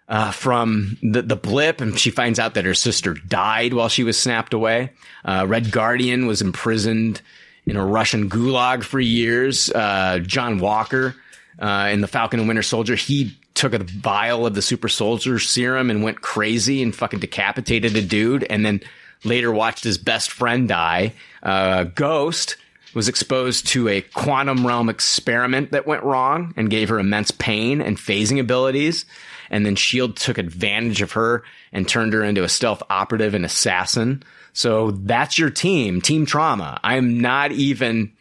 uh, 0.08 0.32
from 0.32 0.98
the, 1.00 1.22
the 1.22 1.36
blip 1.36 1.80
and 1.80 1.96
she 1.96 2.10
finds 2.10 2.40
out 2.40 2.54
that 2.54 2.64
her 2.64 2.74
sister 2.74 3.14
died 3.14 3.72
while 3.72 3.88
she 3.88 4.02
was 4.02 4.18
snapped 4.18 4.52
away. 4.52 4.90
Uh, 5.24 5.46
Red 5.46 5.70
Guardian 5.70 6.26
was 6.26 6.42
imprisoned 6.42 7.22
in 7.68 7.76
a 7.76 7.84
Russian 7.84 8.28
gulag 8.30 8.82
for 8.82 8.98
years. 8.98 9.70
Uh, 9.70 10.20
John 10.20 10.58
Walker 10.58 11.14
uh, 11.58 11.90
in 11.92 12.00
the 12.00 12.08
Falcon 12.08 12.40
and 12.40 12.48
Winter 12.48 12.62
Soldier, 12.62 12.94
he 12.94 13.36
took 13.54 13.74
a 13.74 13.78
vial 13.78 14.46
of 14.46 14.54
the 14.54 14.62
super 14.62 14.88
soldier 14.88 15.38
serum 15.38 15.90
and 15.90 16.02
went 16.02 16.20
crazy 16.20 16.82
and 16.82 16.94
fucking 16.94 17.18
decapitated 17.18 17.96
a 17.96 18.02
dude 18.02 18.44
and 18.44 18.64
then 18.64 18.80
later 19.24 19.52
watched 19.52 19.84
his 19.84 19.98
best 19.98 20.30
friend 20.30 20.68
die. 20.68 21.12
Uh, 21.42 21.84
Ghost 21.84 22.56
was 22.98 23.08
exposed 23.08 23.68
to 23.68 23.86
a 23.86 24.00
quantum 24.00 24.66
realm 24.66 24.88
experiment 24.88 25.70
that 25.70 25.86
went 25.86 26.02
wrong 26.02 26.52
and 26.56 26.68
gave 26.68 26.88
her 26.88 26.98
immense 26.98 27.30
pain 27.30 27.80
and 27.80 27.96
phasing 27.96 28.40
abilities. 28.40 29.06
And 29.50 29.64
then 29.64 29.76
Shield 29.76 30.16
took 30.16 30.36
advantage 30.36 31.00
of 31.00 31.12
her 31.12 31.44
and 31.70 31.88
turned 31.88 32.12
her 32.12 32.24
into 32.24 32.42
a 32.42 32.48
stealth 32.48 32.82
operative 32.90 33.34
and 33.34 33.44
assassin. 33.44 34.24
So 34.52 34.90
that's 34.90 35.38
your 35.38 35.48
team, 35.48 36.00
Team 36.00 36.26
Trauma. 36.26 36.80
I'm 36.82 37.20
not 37.20 37.52
even 37.52 38.14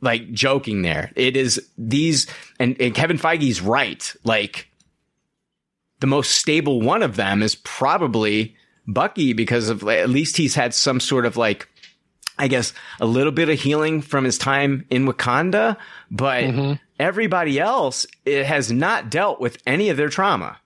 like 0.00 0.30
joking 0.30 0.82
there. 0.82 1.10
It 1.16 1.36
is 1.36 1.68
these, 1.76 2.28
and, 2.60 2.80
and 2.80 2.94
Kevin 2.94 3.18
Feige's 3.18 3.60
right. 3.60 4.14
Like 4.22 4.68
the 5.98 6.06
most 6.06 6.30
stable 6.30 6.80
one 6.80 7.02
of 7.02 7.16
them 7.16 7.42
is 7.42 7.56
probably 7.56 8.54
Bucky 8.86 9.32
because 9.32 9.68
of 9.68 9.82
at 9.88 10.10
least 10.10 10.36
he's 10.36 10.54
had 10.54 10.74
some 10.74 11.00
sort 11.00 11.26
of 11.26 11.36
like, 11.36 11.68
I 12.38 12.48
guess 12.48 12.72
a 13.00 13.06
little 13.06 13.32
bit 13.32 13.48
of 13.48 13.58
healing 13.58 14.02
from 14.02 14.24
his 14.24 14.38
time 14.38 14.84
in 14.90 15.06
Wakanda, 15.06 15.76
but 16.10 16.44
mm-hmm. 16.44 16.72
everybody 16.98 17.58
else 17.58 18.06
it 18.24 18.44
has 18.44 18.70
not 18.70 19.10
dealt 19.10 19.40
with 19.40 19.58
any 19.66 19.88
of 19.88 19.96
their 19.96 20.08
trauma 20.08 20.58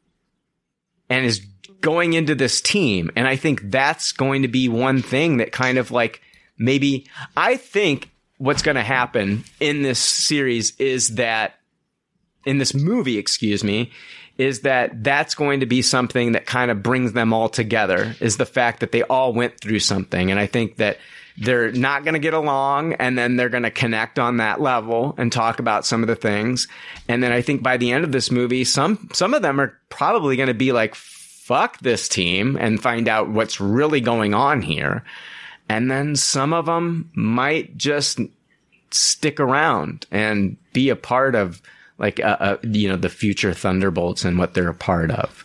and 1.09 1.25
is 1.25 1.41
going 1.81 2.13
into 2.13 2.35
this 2.35 2.61
team. 2.61 3.11
And 3.17 3.27
I 3.27 3.37
think 3.37 3.71
that's 3.71 4.13
going 4.13 4.43
to 4.43 4.49
be 4.49 4.69
one 4.69 5.03
thing 5.03 5.39
that 5.39 5.53
kind 5.53 5.79
of 5.79 5.91
like 5.91 6.21
maybe 6.59 7.07
I 7.37 7.57
think 7.57 8.11
what's 8.39 8.63
going 8.63 8.77
to 8.77 8.83
happen 8.83 9.45
in 9.61 9.83
this 9.83 9.99
series 9.99 10.75
is 10.77 11.09
that 11.17 11.57
in 12.45 12.59
this 12.59 12.75
movie, 12.75 13.19
excuse 13.19 13.63
me, 13.63 13.91
is 14.39 14.61
that 14.61 15.05
that's 15.05 15.35
going 15.35 15.61
to 15.61 15.67
be 15.67 15.83
something 15.83 16.33
that 16.33 16.47
kind 16.47 16.71
of 16.71 16.83
brings 16.83 17.13
them 17.13 17.35
all 17.35 17.51
together 17.51 18.17
is 18.21 18.39
the 18.39 18.47
fact 18.47 18.81
that 18.81 18.93
they 18.93 19.03
all 19.03 19.35
went 19.35 19.61
through 19.61 19.81
something. 19.81 20.31
And 20.31 20.41
I 20.41 20.47
think 20.47 20.77
that 20.77 20.97
they're 21.41 21.73
not 21.73 22.05
going 22.05 22.15
to 22.15 22.21
get 22.21 22.35
along 22.35 22.93
and 22.95 23.17
then 23.17 23.37
they're 23.37 23.49
going 23.49 23.63
to 23.63 23.71
connect 23.71 24.19
on 24.19 24.37
that 24.37 24.61
level 24.61 25.15
and 25.17 25.33
talk 25.33 25.59
about 25.59 25.87
some 25.87 26.03
of 26.03 26.07
the 26.07 26.15
things. 26.15 26.69
And 27.09 27.23
then 27.23 27.33
I 27.33 27.41
think 27.41 27.63
by 27.63 27.79
the 27.79 27.93
end 27.93 28.05
of 28.05 28.13
this 28.13 28.31
movie, 28.31 28.65
some, 28.65 29.09
some 29.13 29.35
of 29.35 29.43
them 29.43 29.61
are 29.61 29.77
probably 29.89 30.37
going 30.37 30.49
to 30.49 30.55
be 30.55 30.73
like, 30.73 30.95
fuck 30.95 31.81
this 31.81 32.09
team 32.09 32.57
and 32.61 32.81
find 32.81 33.09
out 33.09 33.31
what's 33.31 33.61
really 33.61 34.01
going 34.01 34.35
on 34.35 34.63
here. 34.63 35.03
And 35.69 35.91
then 35.91 36.15
some 36.15 36.53
of 36.53 36.67
them 36.67 37.11
might 37.15 37.77
just 37.77 38.21
stick 38.91 39.41
around 39.41 40.07
and 40.11 40.57
be 40.73 40.91
a 40.91 40.97
part 40.97 41.35
of 41.35 41.63
like 41.99 42.19
uh, 42.19 42.37
uh, 42.41 42.57
you 42.63 42.89
know 42.89 42.97
the 42.97 43.09
future 43.09 43.53
Thunderbolts 43.53 44.25
and 44.25 44.39
what 44.39 44.55
they're 44.55 44.71
a 44.71 44.75
part 44.75 45.11
of. 45.11 45.45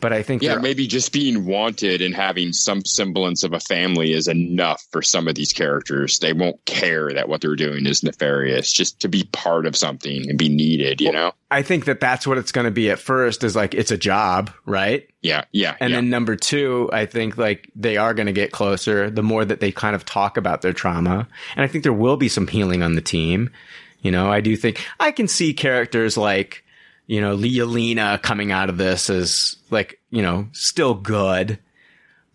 But 0.00 0.12
I 0.12 0.22
think 0.22 0.42
Yeah, 0.42 0.56
maybe 0.56 0.86
just 0.86 1.12
being 1.12 1.46
wanted 1.46 2.02
and 2.02 2.14
having 2.14 2.52
some 2.52 2.84
semblance 2.84 3.42
of 3.42 3.52
a 3.52 3.60
family 3.60 4.12
is 4.12 4.28
enough 4.28 4.84
for 4.90 5.02
some 5.02 5.28
of 5.28 5.34
these 5.34 5.52
characters. 5.52 6.18
They 6.18 6.32
won't 6.32 6.64
care 6.64 7.12
that 7.12 7.28
what 7.28 7.40
they're 7.40 7.56
doing 7.56 7.86
is 7.86 8.02
nefarious. 8.02 8.72
Just 8.72 9.00
to 9.00 9.08
be 9.08 9.24
part 9.32 9.66
of 9.66 9.76
something 9.76 10.28
and 10.28 10.38
be 10.38 10.48
needed, 10.48 11.00
you 11.00 11.12
know? 11.12 11.32
I 11.50 11.62
think 11.62 11.84
that 11.84 12.00
that's 12.00 12.26
what 12.26 12.36
it's 12.36 12.52
going 12.52 12.64
to 12.64 12.70
be 12.70 12.90
at 12.90 12.98
first 12.98 13.44
is 13.44 13.54
like 13.54 13.74
it's 13.74 13.90
a 13.90 13.96
job, 13.96 14.50
right? 14.66 15.08
Yeah, 15.22 15.44
yeah. 15.52 15.76
And 15.80 15.90
yeah. 15.90 15.96
then 15.98 16.10
number 16.10 16.36
two, 16.36 16.90
I 16.92 17.06
think 17.06 17.38
like 17.38 17.70
they 17.76 17.96
are 17.96 18.12
going 18.12 18.26
to 18.26 18.32
get 18.32 18.50
closer 18.50 19.08
the 19.08 19.22
more 19.22 19.44
that 19.44 19.60
they 19.60 19.70
kind 19.70 19.94
of 19.94 20.04
talk 20.04 20.36
about 20.36 20.62
their 20.62 20.72
trauma. 20.72 21.28
And 21.56 21.64
I 21.64 21.68
think 21.68 21.84
there 21.84 21.92
will 21.92 22.16
be 22.16 22.28
some 22.28 22.48
healing 22.48 22.82
on 22.82 22.94
the 22.94 23.00
team. 23.00 23.50
You 24.02 24.10
know, 24.10 24.30
I 24.30 24.40
do 24.40 24.56
think 24.56 24.84
I 24.98 25.12
can 25.12 25.28
see 25.28 25.54
characters 25.54 26.16
like, 26.16 26.63
you 27.06 27.20
know, 27.20 27.36
Leolina 27.36 28.20
coming 28.22 28.52
out 28.52 28.70
of 28.70 28.76
this 28.76 29.10
is 29.10 29.56
like, 29.70 30.00
you 30.10 30.22
know, 30.22 30.48
still 30.52 30.94
good. 30.94 31.58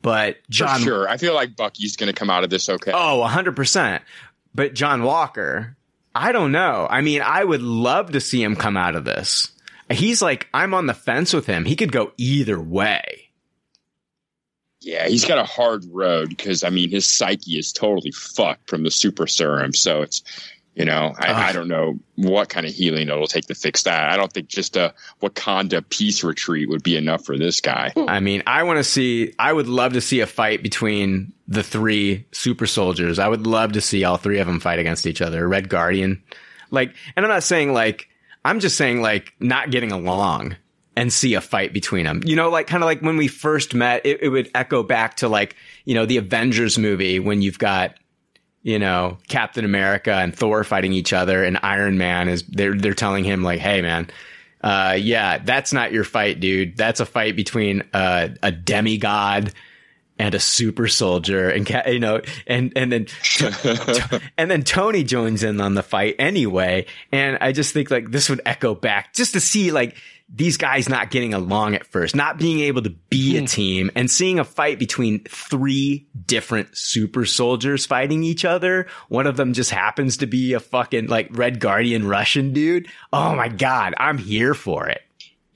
But 0.02 0.38
John, 0.50 0.80
For 0.80 0.86
sure. 0.86 1.10
I 1.10 1.18
feel 1.18 1.34
like 1.34 1.56
Bucky's 1.56 1.98
going 1.98 2.12
to 2.12 2.18
come 2.18 2.30
out 2.30 2.44
of 2.44 2.50
this 2.50 2.70
okay. 2.70 2.92
Oh, 2.94 3.26
100%. 3.28 4.02
But 4.56 4.74
John 4.74 5.04
Walker, 5.04 5.76
I 6.16 6.32
don't 6.32 6.52
know. 6.52 6.88
I 6.90 7.02
mean, 7.02 7.22
I 7.22 7.44
would 7.44 7.62
love 7.62 8.12
to 8.12 8.22
see 8.22 8.42
him 8.42 8.56
come 8.56 8.78
out 8.78 8.96
of 8.96 9.06
this. 9.06 9.52
He's 9.90 10.22
like, 10.22 10.48
I'm 10.54 10.74
on 10.74 10.86
the 10.86 10.94
fence 10.94 11.34
with 11.34 11.48
him. 11.48 11.66
He 11.66 11.76
could 11.76 11.92
go 11.92 12.12
either 12.18 12.60
way. 12.60 13.32
Yeah, 14.82 15.08
he's 15.08 15.26
got 15.26 15.40
a 15.40 15.44
hard 15.44 15.84
road 15.92 16.30
because, 16.30 16.64
I 16.64 16.70
mean, 16.70 16.90
his 16.90 17.06
psyche 17.06 17.58
is 17.58 17.74
totally 17.74 18.12
fucked 18.12 18.70
from 18.70 18.84
the 18.84 18.92
super 18.92 19.28
serum. 19.28 19.74
So 19.74 20.04
it's, 20.04 20.24
you 20.80 20.86
know, 20.86 21.14
I, 21.20 21.28
Ugh. 21.28 21.36
I 21.36 21.52
don't 21.52 21.68
know 21.68 22.00
what 22.16 22.48
kind 22.48 22.66
of 22.66 22.74
healing 22.74 23.10
it'll 23.10 23.28
take 23.28 23.48
to 23.48 23.54
fix 23.54 23.84
that. 23.84 24.10
I 24.10 24.16
don't 24.16 24.32
think 24.32 24.48
just 24.48 24.78
a 24.78 24.94
Wakanda 25.22 25.88
peace 25.90 26.24
retreat 26.24 26.70
would 26.70 26.84
be 26.84 26.96
enough 26.96 27.26
for 27.26 27.38
this 27.38 27.60
guy. 27.60 27.92
Hmm. 27.96 28.06
I 28.08 28.22
mean, 28.22 28.44
I 28.48 28.64
want 28.64 28.78
to 28.78 28.86
see, 28.86 29.34
I 29.38 29.52
would 29.52 29.68
love 29.68 29.92
to 29.94 30.02
see 30.02 30.22
a 30.22 30.26
fight 30.26 30.64
between 30.64 31.34
the 31.50 31.64
three 31.64 32.26
super 32.32 32.66
soldiers. 32.66 33.20
I 33.20 33.28
would 33.28 33.46
love 33.46 33.74
to 33.74 33.82
see 33.82 34.06
all 34.06 34.16
three 34.16 34.40
of 34.40 34.48
them 34.48 34.62
fight 34.62 34.80
against 34.80 35.06
each 35.06 35.22
other. 35.22 35.46
Red 35.50 35.68
Guardian. 35.68 36.24
Like, 36.72 36.96
and 37.18 37.26
I'm 37.26 37.30
not 37.32 37.44
saying 37.44 37.74
like, 37.74 38.08
I'm 38.46 38.62
just 38.62 38.78
saying 38.78 39.02
like 39.02 39.34
not 39.42 39.72
getting 39.72 39.92
along 39.92 40.56
and 40.96 41.12
see 41.12 41.34
a 41.34 41.42
fight 41.42 41.74
between 41.74 42.06
them. 42.06 42.22
You 42.24 42.38
know, 42.38 42.50
like 42.50 42.68
kind 42.68 42.84
of 42.84 42.88
like 42.88 43.02
when 43.02 43.18
we 43.18 43.28
first 43.28 43.74
met, 43.74 44.06
it, 44.06 44.22
it 44.22 44.30
would 44.30 44.50
echo 44.56 44.82
back 44.84 45.18
to 45.18 45.28
like, 45.28 45.58
you 45.84 45.94
know, 45.94 46.06
the 46.06 46.16
Avengers 46.16 46.78
movie 46.78 47.20
when 47.20 47.42
you've 47.42 47.60
got, 47.60 47.96
you 48.62 48.80
know, 48.80 49.18
Captain 49.28 49.66
America 49.66 50.14
and 50.14 50.36
Thor 50.36 50.64
fighting 50.64 50.94
each 50.94 51.14
other 51.14 51.44
and 51.44 51.58
Iron 51.64 51.98
Man 51.98 52.28
is 52.30 52.44
they're 52.44 52.76
they're 52.76 52.94
telling 52.94 53.24
him 53.24 53.44
like, 53.44 53.60
"Hey 53.60 53.82
man, 53.82 54.10
uh 54.62 54.98
yeah, 55.00 55.38
that's 55.38 55.74
not 55.74 55.92
your 55.92 56.04
fight, 56.04 56.40
dude. 56.40 56.78
That's 56.78 57.00
a 57.00 57.06
fight 57.06 57.36
between 57.36 57.84
uh, 57.94 58.30
a 58.44 58.52
demigod 58.52 59.54
and 60.20 60.36
a 60.36 60.40
super 60.40 60.88
soldier 60.88 61.50
and 61.50 61.68
you 61.88 62.00
know 62.00 62.22
and 62.46 62.74
and 62.76 62.92
then 62.92 63.08
and 64.38 64.52
then 64.52 64.64
Tony 64.64 65.04
joins 65.04 65.44
in 65.44 65.62
on 65.62 65.74
the 65.74 65.82
fight 65.82 66.16
anyway 66.20 66.86
and 67.12 67.38
I 67.40 67.54
just 67.54 67.74
think 67.74 67.90
like 67.90 68.12
this 68.12 68.30
would 68.30 68.42
echo 68.46 68.76
back 68.76 69.14
just 69.14 69.34
to 69.34 69.40
see 69.40 69.72
like 69.72 69.96
these 70.32 70.58
guys 70.58 70.88
not 70.88 71.10
getting 71.10 71.34
along 71.34 71.76
at 71.76 71.86
first 71.86 72.16
not 72.16 72.38
being 72.38 72.60
able 72.60 72.82
to 72.82 72.92
be 73.10 73.38
a 73.38 73.42
hmm. 73.42 73.46
team 73.46 73.92
and 73.96 74.10
seeing 74.10 74.40
a 74.40 74.44
fight 74.44 74.80
between 74.80 75.24
three 75.24 76.08
different 76.26 76.78
super 76.78 77.26
soldiers 77.26 77.86
fighting 77.86 78.24
each 78.24 78.46
other. 78.46 78.88
One 79.08 79.28
of 79.28 79.38
them 79.38 79.54
just 79.54 79.72
happens 79.72 80.18
to 80.18 80.28
be 80.28 80.54
a 80.54 80.60
fucking 80.60 81.08
like 81.08 81.30
red 81.32 81.60
guardian 81.60 82.08
Russian 82.08 82.54
dude. 82.54 82.88
Oh 83.12 83.36
my 83.36 83.48
god 83.48 83.96
I'm 83.98 84.18
here 84.18 84.54
for 84.54 84.88
it 84.88 85.02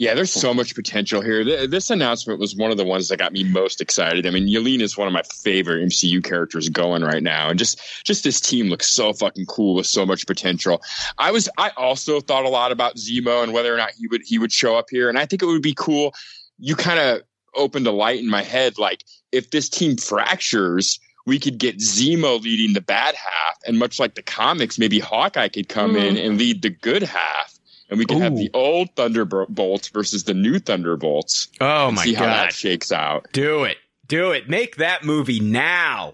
Yeah, 0.03 0.15
there's 0.15 0.33
so 0.33 0.53
much 0.53 0.75
potential 0.75 1.21
here. 1.21 1.65
This 1.65 1.89
announcement 1.89 2.37
was 2.37 2.57
one 2.57 2.71
of 2.71 2.77
the 2.77 2.83
ones 2.83 3.07
that 3.07 3.19
got 3.19 3.31
me 3.31 3.45
most 3.45 3.79
excited. 3.79 4.27
I 4.27 4.31
mean, 4.31 4.49
Yelena 4.49 4.81
is 4.81 4.97
one 4.97 5.07
of 5.07 5.13
my 5.13 5.21
favorite 5.23 5.81
MCU 5.81 6.21
characters 6.21 6.67
going 6.67 7.03
right 7.03 7.23
now, 7.23 7.49
and 7.49 7.57
just 7.57 7.79
just 8.03 8.25
this 8.25 8.41
team 8.41 8.67
looks 8.67 8.89
so 8.89 9.13
fucking 9.13 9.45
cool 9.45 9.75
with 9.75 9.85
so 9.85 10.05
much 10.05 10.27
potential. 10.27 10.81
I 11.17 11.31
was 11.31 11.47
I 11.57 11.71
also 11.77 12.19
thought 12.19 12.43
a 12.43 12.49
lot 12.49 12.73
about 12.73 12.97
Zemo 12.97 13.43
and 13.43 13.53
whether 13.53 13.73
or 13.73 13.77
not 13.77 13.91
he 13.91 14.07
would 14.07 14.23
he 14.25 14.37
would 14.37 14.51
show 14.51 14.75
up 14.75 14.89
here, 14.89 15.07
and 15.07 15.17
I 15.17 15.25
think 15.25 15.41
it 15.41 15.45
would 15.45 15.61
be 15.61 15.73
cool. 15.73 16.13
You 16.59 16.75
kind 16.75 16.99
of 16.99 17.21
opened 17.55 17.87
a 17.87 17.91
light 17.91 18.19
in 18.19 18.29
my 18.29 18.43
head, 18.43 18.77
like 18.77 19.05
if 19.31 19.51
this 19.51 19.69
team 19.69 19.95
fractures. 19.95 20.99
We 21.25 21.39
could 21.39 21.57
get 21.57 21.77
Zemo 21.77 22.41
leading 22.41 22.73
the 22.73 22.81
bad 22.81 23.15
half, 23.15 23.57
and 23.65 23.79
much 23.79 23.97
like 23.97 24.15
the 24.15 24.21
comics, 24.21 24.77
maybe 24.77 24.99
Hawkeye 24.99 25.47
could 25.47 25.69
come 25.69 25.95
in 25.95 26.15
mm-hmm. 26.15 26.25
and 26.25 26.37
lead 26.37 26.61
the 26.61 26.69
good 26.69 27.01
half, 27.01 27.52
and 27.93 27.99
we 27.99 28.05
could 28.05 28.17
have 28.21 28.35
the 28.35 28.49
old 28.53 28.89
Thunderbolts 28.95 29.87
versus 29.89 30.23
the 30.25 30.33
new 30.33 30.59
Thunderbolts. 30.59 31.47
oh 31.61 31.87
and 31.87 31.95
my 31.95 32.03
see 32.03 32.13
how 32.13 32.25
god 32.25 32.47
that 32.47 32.53
shakes 32.53 32.91
out. 32.91 33.27
Do 33.33 33.63
it. 33.63 33.77
Do 34.07 34.31
it. 34.31 34.49
Make 34.49 34.77
that 34.77 35.03
movie 35.03 35.39
now. 35.39 36.11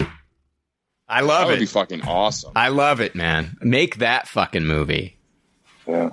I 1.08 1.22
love 1.22 1.22
it. 1.22 1.22
That 1.22 1.24
love 1.26 1.48
would 1.50 1.60
be 1.60 1.66
fucking 1.66 2.02
awesome. 2.04 2.52
I 2.56 2.68
love 2.70 3.02
it, 3.02 3.16
man. 3.16 3.58
Make 3.62 3.98
that 3.98 4.28
fucking 4.28 4.66
movie. 4.66 5.18
Yeah. 5.88 6.10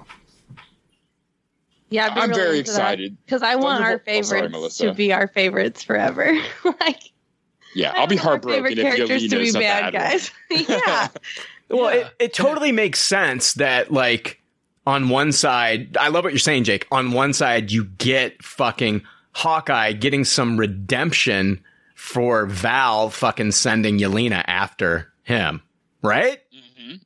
Yeah, 1.89 2.07
I've 2.07 2.15
been 2.15 2.23
I'm 2.25 2.31
really 2.31 2.43
very 2.43 2.59
excited. 2.59 3.17
because 3.25 3.43
I 3.43 3.57
want 3.57 3.85
our 3.85 3.99
Thunderbolt- 3.99 4.19
oh, 4.19 4.23
sorry, 4.23 4.49
favorites 4.51 4.77
to 4.78 4.95
be 4.95 5.12
our 5.12 5.27
favorites 5.28 5.83
forever. 5.83 6.36
like 6.81 7.01
Yeah, 7.75 7.93
I 7.93 8.01
I'll 8.01 8.07
be 8.07 8.17
heartbroken 8.17 8.67
if 8.78 8.83
characters 8.83 9.28
to 9.28 9.36
Yelena 9.36 9.41
be 9.41 9.47
is 9.49 9.55
bad 9.55 9.93
bad 9.93 9.93
guys. 9.93 10.31
yeah, 10.51 11.09
Well, 11.69 11.95
Yeah. 11.95 12.01
it, 12.01 12.15
it 12.20 12.35
totally 12.35 12.73
makes 12.73 13.01
sense 13.01 13.55
that 13.55 13.93
like 13.93 14.41
on 14.86 15.08
one 15.08 15.32
side, 15.32 15.97
I 15.97 16.08
love 16.08 16.24
what 16.24 16.32
you're 16.32 16.39
saying, 16.39 16.65
Jake. 16.65 16.86
On 16.92 17.12
one 17.12 17.32
side, 17.32 17.73
you 17.73 17.84
get 17.84 18.42
fucking 18.42 19.02
Hawkeye 19.32 19.92
getting 19.92 20.24
some 20.24 20.56
redemption 20.56 21.60
for 21.94 22.47
Val 22.47 23.10
fucking 23.10 23.52
sending 23.52 23.98
Yelena 23.98 24.44
after 24.47 25.12
him, 25.24 25.62
right? 26.02 26.39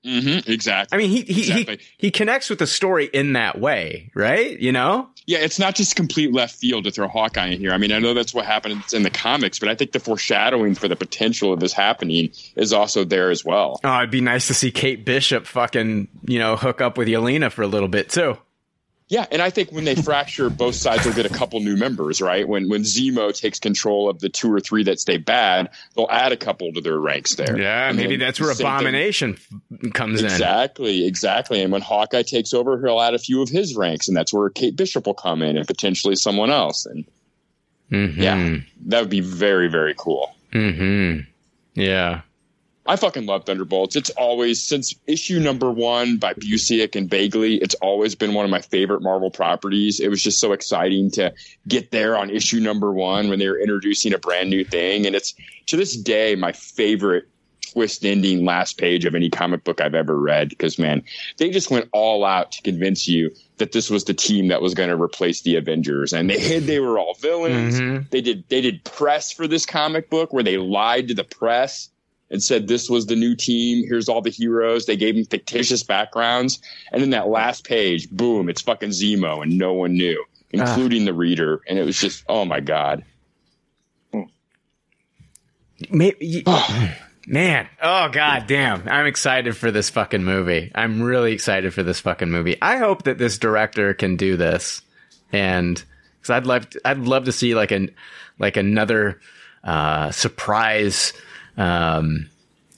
Mm-hmm, 0.04 0.50
exactly. 0.50 0.94
I 0.94 1.00
mean, 1.00 1.10
he 1.10 1.22
he, 1.22 1.40
Exactly. 1.40 1.76
he 1.78 2.06
he 2.06 2.10
connects 2.10 2.50
with 2.50 2.58
the 2.58 2.66
story 2.66 3.06
in 3.06 3.32
that 3.32 3.58
way, 3.58 4.10
right? 4.14 4.58
You 4.60 4.72
know? 4.72 5.08
Yeah, 5.30 5.38
it's 5.38 5.60
not 5.60 5.76
just 5.76 5.94
complete 5.94 6.32
left 6.32 6.56
field 6.56 6.82
to 6.84 6.90
throw 6.90 7.06
Hawkeye 7.06 7.46
in 7.46 7.60
here. 7.60 7.70
I 7.70 7.78
mean, 7.78 7.92
I 7.92 8.00
know 8.00 8.14
that's 8.14 8.34
what 8.34 8.46
happens 8.46 8.92
in 8.92 9.04
the 9.04 9.10
comics, 9.10 9.60
but 9.60 9.68
I 9.68 9.76
think 9.76 9.92
the 9.92 10.00
foreshadowing 10.00 10.74
for 10.74 10.88
the 10.88 10.96
potential 10.96 11.52
of 11.52 11.60
this 11.60 11.72
happening 11.72 12.32
is 12.56 12.72
also 12.72 13.04
there 13.04 13.30
as 13.30 13.44
well. 13.44 13.78
Oh, 13.84 13.98
it'd 13.98 14.10
be 14.10 14.20
nice 14.20 14.48
to 14.48 14.54
see 14.54 14.72
Kate 14.72 15.04
Bishop 15.04 15.46
fucking, 15.46 16.08
you 16.24 16.40
know, 16.40 16.56
hook 16.56 16.80
up 16.80 16.98
with 16.98 17.06
Yelena 17.06 17.52
for 17.52 17.62
a 17.62 17.68
little 17.68 17.86
bit 17.86 18.08
too. 18.10 18.38
Yeah, 19.10 19.26
and 19.32 19.42
I 19.42 19.50
think 19.50 19.72
when 19.72 19.84
they 19.84 19.96
fracture, 19.96 20.48
both 20.50 20.76
sides 20.76 21.04
will 21.04 21.12
get 21.12 21.26
a 21.26 21.30
couple 21.30 21.58
new 21.58 21.76
members, 21.76 22.22
right? 22.22 22.46
When 22.48 22.68
when 22.68 22.82
Zemo 22.82 23.36
takes 23.36 23.58
control 23.58 24.08
of 24.08 24.20
the 24.20 24.28
two 24.28 24.52
or 24.52 24.60
three 24.60 24.84
that 24.84 25.00
stay 25.00 25.16
bad, 25.16 25.70
they'll 25.96 26.06
add 26.08 26.30
a 26.30 26.36
couple 26.36 26.72
to 26.72 26.80
their 26.80 26.96
ranks 26.96 27.34
there. 27.34 27.58
Yeah, 27.60 27.88
And 27.88 27.96
maybe 27.96 28.16
that's 28.16 28.40
where 28.40 28.54
thing- 28.54 28.66
Abomination 28.66 29.36
f- 29.36 29.92
comes 29.92 30.20
in. 30.20 30.26
Exactly, 30.26 31.06
exactly. 31.06 31.60
And 31.60 31.72
when 31.72 31.82
Hawkeye 31.82 32.22
takes 32.22 32.54
over, 32.54 32.80
he'll 32.80 33.00
add 33.00 33.14
a 33.14 33.18
few 33.18 33.42
of 33.42 33.48
his 33.48 33.74
ranks, 33.76 34.06
and 34.06 34.16
that's 34.16 34.32
where 34.32 34.48
Kate 34.48 34.76
Bishop 34.76 35.06
will 35.06 35.14
come 35.14 35.42
in 35.42 35.56
and 35.56 35.66
potentially 35.66 36.14
someone 36.14 36.50
else. 36.50 36.86
And 36.86 37.04
Mm-hmm. 37.90 38.22
yeah, 38.22 38.58
that 38.86 39.00
would 39.00 39.10
be 39.10 39.20
very, 39.20 39.68
very 39.68 39.94
cool. 39.98 40.32
Mm-hmm. 40.52 41.22
Yeah. 41.74 42.20
I 42.90 42.96
fucking 42.96 43.24
love 43.24 43.46
Thunderbolts. 43.46 43.94
It's 43.94 44.10
always 44.10 44.60
since 44.60 44.96
issue 45.06 45.38
number 45.38 45.70
one 45.70 46.16
by 46.16 46.34
Busiek 46.34 46.96
and 46.96 47.08
Bagley. 47.08 47.54
It's 47.58 47.76
always 47.76 48.16
been 48.16 48.34
one 48.34 48.44
of 48.44 48.50
my 48.50 48.62
favorite 48.62 49.00
Marvel 49.00 49.30
properties. 49.30 50.00
It 50.00 50.08
was 50.08 50.20
just 50.20 50.40
so 50.40 50.50
exciting 50.50 51.08
to 51.12 51.32
get 51.68 51.92
there 51.92 52.16
on 52.16 52.30
issue 52.30 52.58
number 52.58 52.92
one 52.92 53.28
when 53.28 53.38
they 53.38 53.48
were 53.48 53.60
introducing 53.60 54.12
a 54.12 54.18
brand 54.18 54.50
new 54.50 54.64
thing, 54.64 55.06
and 55.06 55.14
it's 55.14 55.34
to 55.66 55.76
this 55.76 55.96
day 55.96 56.34
my 56.34 56.50
favorite 56.50 57.28
twist 57.72 58.04
ending 58.04 58.44
last 58.44 58.76
page 58.76 59.04
of 59.04 59.14
any 59.14 59.30
comic 59.30 59.62
book 59.62 59.80
I've 59.80 59.94
ever 59.94 60.18
read. 60.18 60.48
Because 60.48 60.76
man, 60.76 61.04
they 61.36 61.50
just 61.50 61.70
went 61.70 61.88
all 61.92 62.24
out 62.24 62.50
to 62.50 62.62
convince 62.62 63.06
you 63.06 63.30
that 63.58 63.70
this 63.70 63.88
was 63.88 64.02
the 64.02 64.14
team 64.14 64.48
that 64.48 64.62
was 64.62 64.74
going 64.74 64.90
to 64.90 65.00
replace 65.00 65.42
the 65.42 65.54
Avengers, 65.54 66.12
and 66.12 66.28
they 66.28 66.40
hid 66.40 66.64
they 66.64 66.80
were 66.80 66.98
all 66.98 67.14
villains. 67.14 67.80
Mhm. 67.80 68.10
They 68.10 68.20
did 68.20 68.42
they 68.48 68.60
did 68.60 68.82
press 68.82 69.30
for 69.30 69.46
this 69.46 69.64
comic 69.64 70.10
book 70.10 70.32
where 70.32 70.42
they 70.42 70.58
lied 70.58 71.06
to 71.06 71.14
the 71.14 71.22
press 71.22 71.88
and 72.30 72.42
said 72.42 72.68
this 72.68 72.88
was 72.88 73.06
the 73.06 73.16
new 73.16 73.34
team. 73.34 73.84
Here's 73.86 74.08
all 74.08 74.22
the 74.22 74.30
heroes. 74.30 74.86
They 74.86 74.96
gave 74.96 75.16
them 75.16 75.24
fictitious 75.24 75.82
backgrounds, 75.82 76.60
and 76.92 77.02
then 77.02 77.10
that 77.10 77.28
last 77.28 77.64
page, 77.66 78.08
boom, 78.10 78.48
it's 78.48 78.62
fucking 78.62 78.90
Zemo, 78.90 79.42
and 79.42 79.58
no 79.58 79.72
one 79.72 79.94
knew, 79.94 80.24
including 80.50 81.04
the 81.04 81.14
reader. 81.14 81.60
And 81.68 81.78
it 81.78 81.84
was 81.84 82.00
just, 82.00 82.24
oh 82.28 82.44
my 82.44 82.60
god. 82.60 83.04
Maybe, 85.90 86.44
man, 87.26 87.68
oh 87.82 88.08
god 88.10 88.46
damn. 88.46 88.86
I'm 88.88 89.06
excited 89.06 89.56
for 89.56 89.70
this 89.70 89.90
fucking 89.90 90.24
movie. 90.24 90.70
I'm 90.74 91.02
really 91.02 91.32
excited 91.32 91.72
for 91.74 91.82
this 91.82 92.00
fucking 92.00 92.30
movie. 92.30 92.56
I 92.60 92.76
hope 92.76 93.04
that 93.04 93.18
this 93.18 93.38
director 93.38 93.94
can 93.94 94.16
do 94.16 94.36
this. 94.36 94.82
And 95.32 95.82
cuz 96.22 96.30
I'd 96.30 96.46
love 96.46 96.68
to, 96.70 96.80
I'd 96.84 96.98
love 96.98 97.24
to 97.24 97.32
see 97.32 97.54
like 97.54 97.70
an 97.70 97.92
like 98.38 98.58
another 98.58 99.20
uh 99.64 100.10
surprise 100.10 101.14
um 101.56 102.28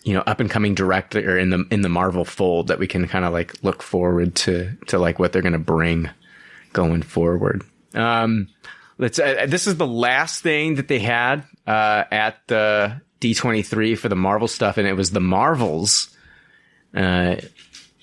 you 0.05 0.15
know, 0.15 0.21
up 0.27 0.41
and 0.41 0.51
coming 0.51 0.75
director 0.75 1.39
in 1.39 1.51
the 1.51 1.65
in 1.71 1.83
the 1.83 1.89
Marvel 1.89 2.25
fold 2.25 2.69
that 2.69 2.79
we 2.79 2.89
can 2.89 3.07
kind 3.07 3.25
of 3.25 3.33
like 3.33 3.63
look 3.63 3.83
forward 3.83 4.35
to 4.35 4.73
to 4.89 4.99
like 4.99 5.19
what 5.19 5.33
they're 5.33 5.43
going 5.43 5.53
to 5.53 5.59
bring 5.59 6.11
going 6.73 7.03
forward. 7.03 7.63
Um 7.95 8.49
let's 8.99 9.19
uh, 9.19 9.47
this 9.49 9.67
is 9.67 9.77
the 9.77 9.87
last 9.87 10.43
thing 10.43 10.77
that 10.77 10.89
they 10.89 10.99
had 10.99 11.45
uh, 11.67 12.05
at 12.11 12.47
the 12.47 13.01
D23 13.21 13.97
for 13.97 14.09
the 14.09 14.17
Marvel 14.17 14.49
stuff, 14.49 14.79
and 14.79 14.89
it 14.89 14.95
was 14.95 15.11
the 15.11 15.21
Marvels. 15.21 16.17
Uh, 16.95 17.37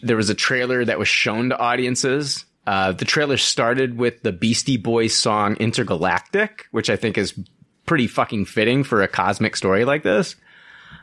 there 0.01 0.15
was 0.15 0.29
a 0.29 0.35
trailer 0.35 0.85
that 0.85 0.97
was 0.97 1.07
shown 1.07 1.49
to 1.49 1.57
audiences. 1.57 2.45
Uh, 2.65 2.91
the 2.91 3.05
trailer 3.05 3.37
started 3.37 3.97
with 3.97 4.21
the 4.21 4.31
Beastie 4.31 4.77
Boys 4.77 5.13
song 5.13 5.55
Intergalactic, 5.55 6.67
which 6.71 6.89
I 6.89 6.95
think 6.95 7.17
is 7.17 7.37
pretty 7.85 8.07
fucking 8.07 8.45
fitting 8.45 8.83
for 8.83 9.01
a 9.01 9.07
cosmic 9.07 9.55
story 9.55 9.85
like 9.85 10.03
this. 10.03 10.35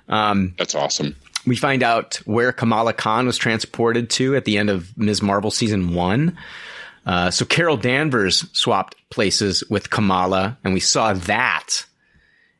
Um, 0.08 0.54
That's 0.58 0.74
awesome. 0.74 1.16
we 1.46 1.56
find 1.56 1.82
out 1.82 2.16
where 2.24 2.52
Kamala 2.52 2.92
Khan 2.92 3.26
was 3.26 3.38
transported 3.38 4.10
to 4.10 4.36
at 4.36 4.44
the 4.44 4.58
end 4.58 4.70
of 4.70 4.96
Ms. 4.96 5.22
Marvel 5.22 5.50
season 5.50 5.94
one. 5.94 6.36
Uh, 7.04 7.30
so 7.30 7.44
Carol 7.44 7.76
Danvers 7.76 8.48
swapped 8.52 8.96
places 9.10 9.62
with 9.70 9.90
Kamala, 9.90 10.58
and 10.64 10.74
we 10.74 10.80
saw 10.80 11.12
that 11.12 11.84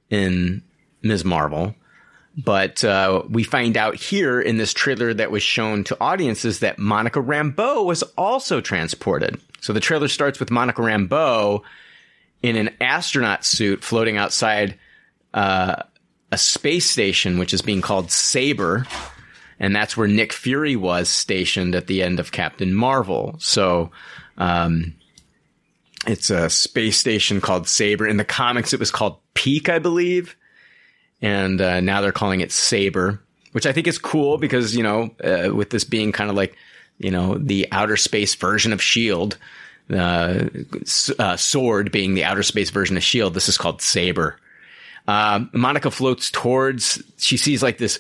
in 0.09 0.63
Ms. 1.03 1.25
Marvel. 1.25 1.75
But 2.37 2.85
uh, 2.85 3.23
we 3.31 3.45
find 3.45 3.77
out 3.77 3.95
here 3.95 4.41
in 4.41 4.59
this 4.59 4.75
trailer 4.75 5.15
that 5.15 5.31
was 5.31 5.43
shown 5.43 5.85
to 5.85 5.97
audiences 6.01 6.61
that 6.61 6.79
Monica 6.79 7.19
Rambeau 7.21 7.85
was 7.85 8.03
also 8.17 8.61
transported. 8.61 9.41
So 9.61 9.73
the 9.73 9.81
trailer 9.81 10.07
starts 10.07 10.39
with 10.39 10.51
Monica 10.51 10.83
Rambeau 10.83 11.63
in 12.43 12.57
an 12.57 12.77
astronaut 12.81 13.45
suit 13.45 13.83
floating 13.83 14.19
outside 14.19 14.79
uh, 15.33 15.83
a 16.33 16.39
space 16.39 16.89
station, 16.89 17.39
which 17.39 17.55
is 17.55 17.63
being 17.63 17.81
called 17.81 18.11
Saber. 18.11 18.87
And 19.59 19.75
that's 19.75 19.97
where 19.97 20.09
Nick 20.09 20.33
Fury 20.33 20.77
was 20.77 21.09
stationed 21.09 21.75
at 21.75 21.87
the 21.87 22.03
end 22.03 22.21
of 22.21 22.33
Captain 22.33 22.75
Marvel. 22.75 23.37
So, 23.39 23.91
um, 24.37 24.95
it's 26.07 26.31
a 26.31 26.49
space 26.49 26.99
station 26.99 27.41
called 27.41 27.69
Saber. 27.69 28.07
In 28.07 28.17
the 28.17 28.25
comics, 28.25 28.73
it 28.73 28.81
was 28.81 28.91
called 28.91 29.19
Peak, 29.35 29.69
I 29.69 29.79
believe. 29.79 30.37
And 31.21 31.61
uh, 31.61 31.81
now 31.81 32.01
they're 32.01 32.13
calling 32.13 32.41
it 32.41 32.53
Saber, 32.53 33.21
which 33.53 33.67
I 33.67 33.73
think 33.73 33.87
is 33.87 33.99
cool 33.99 34.39
because, 34.39 34.77
you 34.77 34.83
know, 34.83 35.11
uh, 35.25 35.55
with 35.55 35.71
this 35.71 35.85
being 35.85 36.13
kind 36.13 36.31
of 36.31 36.37
like, 36.37 36.57
you 36.99 37.11
know, 37.11 37.37
the 37.37 37.67
outer 37.73 37.97
space 37.97 38.35
version 38.35 38.73
of 38.73 38.81
S.H.I.E.L.D., 38.81 39.37
uh, 39.89 40.45
uh, 41.19 41.37
Sword 41.37 41.93
being 41.93 42.15
the 42.15 42.25
outer 42.25 42.43
space 42.43 42.71
version 42.71 42.97
of 42.97 43.03
S.H.I.E.L.D., 43.03 43.35
this 43.35 43.49
is 43.49 43.59
called 43.59 43.83
Saber. 43.83 44.39
Um, 45.09 45.51
Monica 45.53 45.91
floats 45.91 46.31
towards, 46.31 47.03
she 47.17 47.37
sees 47.37 47.63
like 47.63 47.79
this 47.79 47.99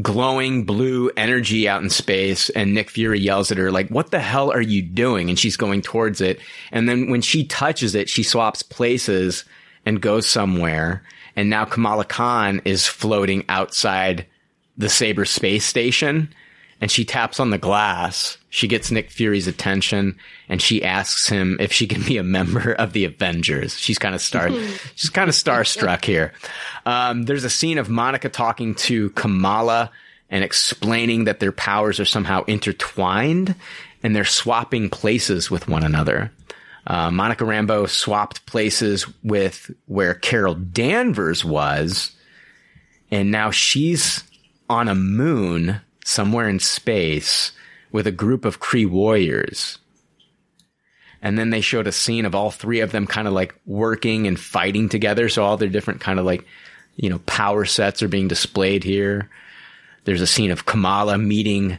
glowing 0.00 0.64
blue 0.64 1.10
energy 1.16 1.68
out 1.68 1.82
in 1.82 1.90
space 1.90 2.48
and 2.50 2.72
Nick 2.72 2.88
Fury 2.88 3.20
yells 3.20 3.50
at 3.50 3.58
her 3.58 3.70
like 3.70 3.88
what 3.90 4.10
the 4.10 4.20
hell 4.20 4.50
are 4.50 4.60
you 4.62 4.80
doing? 4.80 5.28
And 5.28 5.38
she's 5.38 5.56
going 5.56 5.82
towards 5.82 6.22
it. 6.22 6.40
And 6.70 6.88
then 6.88 7.10
when 7.10 7.20
she 7.20 7.44
touches 7.44 7.94
it 7.94 8.08
she 8.08 8.22
swaps 8.22 8.62
places 8.62 9.44
and 9.84 10.00
goes 10.00 10.26
somewhere. 10.26 11.02
And 11.36 11.50
now 11.50 11.66
Kamala 11.66 12.06
Khan 12.06 12.62
is 12.64 12.86
floating 12.86 13.44
outside 13.50 14.26
the 14.78 14.88
Saber 14.88 15.26
space 15.26 15.66
station 15.66 16.32
and 16.82 16.90
she 16.90 17.04
taps 17.04 17.38
on 17.38 17.50
the 17.50 17.58
glass. 17.58 18.38
She 18.50 18.66
gets 18.66 18.90
Nick 18.90 19.08
Fury's 19.12 19.46
attention 19.46 20.18
and 20.48 20.60
she 20.60 20.82
asks 20.82 21.28
him 21.28 21.56
if 21.60 21.72
she 21.72 21.86
can 21.86 22.02
be 22.02 22.18
a 22.18 22.24
member 22.24 22.72
of 22.72 22.92
the 22.92 23.04
Avengers. 23.04 23.78
She's 23.78 24.00
kind 24.00 24.16
of 24.16 24.20
star 24.20 24.50
she's 24.96 25.08
kind 25.08 25.28
of 25.28 25.36
starstruck 25.36 26.04
here. 26.04 26.32
Um, 26.84 27.22
there's 27.22 27.44
a 27.44 27.50
scene 27.50 27.78
of 27.78 27.88
Monica 27.88 28.28
talking 28.28 28.74
to 28.74 29.10
Kamala 29.10 29.92
and 30.28 30.42
explaining 30.42 31.24
that 31.24 31.38
their 31.38 31.52
powers 31.52 32.00
are 32.00 32.04
somehow 32.04 32.42
intertwined 32.44 33.54
and 34.02 34.16
they're 34.16 34.24
swapping 34.24 34.90
places 34.90 35.52
with 35.52 35.68
one 35.68 35.84
another. 35.84 36.32
Uh, 36.84 37.12
Monica 37.12 37.44
Rambeau 37.44 37.88
swapped 37.88 38.44
places 38.46 39.06
with 39.22 39.70
where 39.86 40.14
Carol 40.14 40.56
Danvers 40.56 41.44
was, 41.44 42.10
and 43.08 43.30
now 43.30 43.52
she's 43.52 44.24
on 44.68 44.88
a 44.88 44.96
moon 44.96 45.80
somewhere 46.04 46.48
in 46.48 46.58
space 46.58 47.52
with 47.90 48.06
a 48.06 48.12
group 48.12 48.44
of 48.44 48.60
Kree 48.60 48.88
warriors. 48.88 49.78
And 51.20 51.38
then 51.38 51.50
they 51.50 51.60
showed 51.60 51.86
a 51.86 51.92
scene 51.92 52.24
of 52.24 52.34
all 52.34 52.50
three 52.50 52.80
of 52.80 52.90
them 52.90 53.06
kind 53.06 53.28
of 53.28 53.34
like 53.34 53.54
working 53.64 54.26
and 54.26 54.38
fighting 54.38 54.88
together. 54.88 55.28
So 55.28 55.44
all 55.44 55.56
their 55.56 55.68
different 55.68 56.00
kind 56.00 56.18
of 56.18 56.24
like, 56.24 56.44
you 56.96 57.08
know, 57.08 57.20
power 57.20 57.64
sets 57.64 58.02
are 58.02 58.08
being 58.08 58.28
displayed 58.28 58.82
here. 58.82 59.30
There's 60.04 60.20
a 60.20 60.26
scene 60.26 60.50
of 60.50 60.66
Kamala 60.66 61.16
meeting, 61.18 61.78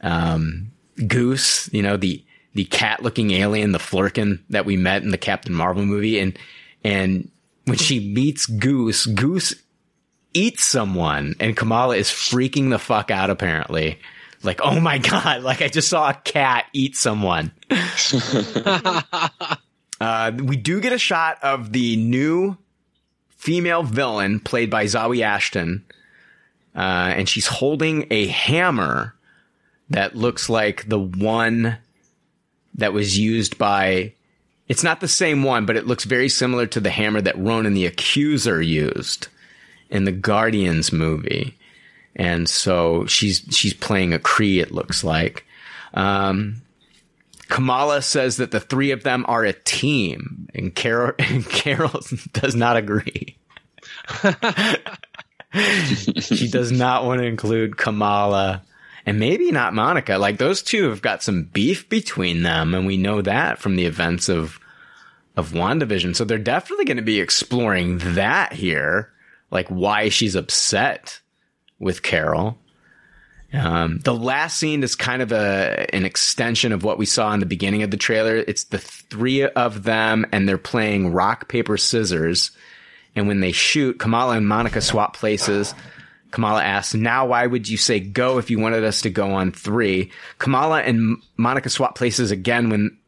um, 0.00 0.70
Goose, 1.06 1.68
you 1.72 1.82
know, 1.82 1.96
the, 1.96 2.24
the 2.54 2.64
cat 2.66 3.02
looking 3.02 3.32
alien, 3.32 3.72
the 3.72 3.78
Flerken 3.78 4.40
that 4.50 4.64
we 4.64 4.76
met 4.76 5.02
in 5.02 5.10
the 5.10 5.18
Captain 5.18 5.54
Marvel 5.54 5.84
movie. 5.84 6.20
And, 6.20 6.38
and 6.84 7.30
when 7.64 7.78
she 7.78 7.98
meets 7.98 8.46
Goose, 8.46 9.06
Goose 9.06 9.54
eats 10.34 10.64
someone 10.64 11.34
and 11.40 11.56
Kamala 11.56 11.96
is 11.96 12.08
freaking 12.08 12.70
the 12.70 12.78
fuck 12.78 13.10
out 13.10 13.30
apparently. 13.30 13.98
Like, 14.42 14.60
oh 14.62 14.80
my 14.80 14.98
God, 14.98 15.42
like 15.42 15.62
I 15.62 15.68
just 15.68 15.88
saw 15.88 16.10
a 16.10 16.14
cat 16.14 16.66
eat 16.72 16.96
someone. 16.96 17.52
Uh, 20.00 20.30
we 20.44 20.56
do 20.56 20.80
get 20.80 20.92
a 20.92 20.98
shot 20.98 21.38
of 21.42 21.72
the 21.72 21.96
new 21.96 22.56
female 23.30 23.82
villain 23.82 24.40
played 24.40 24.70
by 24.70 24.84
Zawe 24.84 25.20
Ashton. 25.20 25.84
Uh, 26.74 27.12
and 27.16 27.28
she's 27.28 27.46
holding 27.46 28.06
a 28.10 28.28
hammer 28.28 29.14
that 29.90 30.14
looks 30.14 30.48
like 30.48 30.88
the 30.88 30.98
one 30.98 31.78
that 32.74 32.92
was 32.92 33.18
used 33.18 33.58
by. 33.58 34.12
It's 34.68 34.84
not 34.84 35.00
the 35.00 35.08
same 35.08 35.42
one, 35.42 35.66
but 35.66 35.76
it 35.76 35.86
looks 35.86 36.04
very 36.04 36.28
similar 36.28 36.66
to 36.66 36.80
the 36.80 36.90
hammer 36.90 37.20
that 37.20 37.38
Ronan 37.38 37.74
the 37.74 37.86
Accuser 37.86 38.62
used 38.62 39.28
in 39.90 40.04
the 40.04 40.12
Guardians 40.12 40.92
movie. 40.92 41.56
And 42.16 42.48
so 42.48 43.06
she's 43.06 43.44
she's 43.50 43.74
playing 43.74 44.12
a 44.12 44.18
Kree. 44.18 44.60
It 44.60 44.72
looks 44.72 45.04
like. 45.04 45.46
Um, 45.94 46.62
Kamala 47.48 48.02
says 48.02 48.36
that 48.36 48.50
the 48.50 48.60
three 48.60 48.90
of 48.90 49.02
them 49.04 49.24
are 49.28 49.44
a 49.44 49.52
team, 49.52 50.48
and 50.54 50.74
Carol 50.74 51.12
and 51.18 51.48
Carol 51.48 52.00
does 52.32 52.54
not 52.54 52.76
agree. 52.76 53.36
she 56.20 56.48
does 56.48 56.72
not 56.72 57.04
want 57.04 57.20
to 57.20 57.26
include 57.26 57.76
Kamala 57.76 58.62
and 59.08 59.18
maybe 59.18 59.50
not 59.50 59.72
Monica. 59.72 60.18
Like 60.18 60.36
those 60.36 60.62
two 60.62 60.90
have 60.90 61.00
got 61.00 61.22
some 61.22 61.44
beef 61.44 61.88
between 61.88 62.42
them, 62.42 62.74
and 62.74 62.86
we 62.86 62.98
know 62.98 63.22
that 63.22 63.58
from 63.58 63.76
the 63.76 63.86
events 63.86 64.28
of 64.28 64.60
of 65.34 65.52
WandaVision. 65.52 66.14
So 66.14 66.24
they're 66.24 66.36
definitely 66.36 66.84
going 66.84 66.98
to 66.98 67.02
be 67.02 67.18
exploring 67.18 67.98
that 68.16 68.52
here, 68.52 69.10
like 69.50 69.68
why 69.68 70.08
she's 70.08 70.34
upset 70.34 71.20
with 71.78 72.02
Carol. 72.02 72.58
Um, 73.52 74.00
the 74.04 74.14
last 74.14 74.58
scene 74.58 74.82
is 74.82 74.94
kind 74.94 75.22
of 75.22 75.32
a 75.32 75.86
an 75.94 76.04
extension 76.04 76.72
of 76.72 76.84
what 76.84 76.98
we 76.98 77.06
saw 77.06 77.32
in 77.32 77.40
the 77.40 77.46
beginning 77.46 77.82
of 77.82 77.90
the 77.90 77.96
trailer. 77.96 78.36
It's 78.36 78.64
the 78.64 78.78
three 78.78 79.46
of 79.46 79.84
them, 79.84 80.26
and 80.32 80.46
they're 80.46 80.58
playing 80.58 81.12
rock 81.12 81.48
paper 81.48 81.78
scissors. 81.78 82.50
And 83.16 83.26
when 83.26 83.40
they 83.40 83.52
shoot, 83.52 83.98
Kamala 83.98 84.36
and 84.36 84.46
Monica 84.46 84.80
swap 84.80 85.16
places. 85.16 85.74
Kamala 86.30 86.62
asks, 86.62 86.92
"Now, 86.92 87.28
why 87.28 87.46
would 87.46 87.70
you 87.70 87.78
say 87.78 88.00
go 88.00 88.36
if 88.36 88.50
you 88.50 88.58
wanted 88.58 88.84
us 88.84 89.00
to 89.00 89.10
go 89.10 89.32
on 89.32 89.50
three? 89.50 90.12
Kamala 90.36 90.82
and 90.82 91.16
Monica 91.38 91.70
swap 91.70 91.96
places 91.96 92.30
again 92.30 92.68
when, 92.68 92.98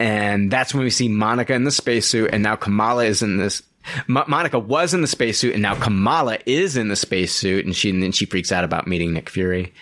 and 0.00 0.50
that's 0.50 0.74
when 0.74 0.82
we 0.82 0.90
see 0.90 1.06
Monica 1.06 1.54
in 1.54 1.62
the 1.62 1.70
spacesuit, 1.70 2.30
and 2.32 2.42
now 2.42 2.56
Kamala 2.56 3.04
is 3.04 3.22
in 3.22 3.36
this 3.36 3.62
Mo- 4.06 4.24
Monica 4.26 4.58
was 4.58 4.94
in 4.94 5.00
the 5.00 5.06
spacesuit, 5.06 5.54
and 5.54 5.62
now 5.62 5.74
Kamala 5.74 6.38
is 6.46 6.76
in 6.76 6.88
the 6.88 6.96
spacesuit, 6.96 7.64
and 7.64 7.74
she 7.74 7.90
and 7.90 8.02
then 8.02 8.12
she 8.12 8.26
freaks 8.26 8.52
out 8.52 8.64
about 8.64 8.86
meeting 8.86 9.12
Nick 9.12 9.30
Fury. 9.30 9.72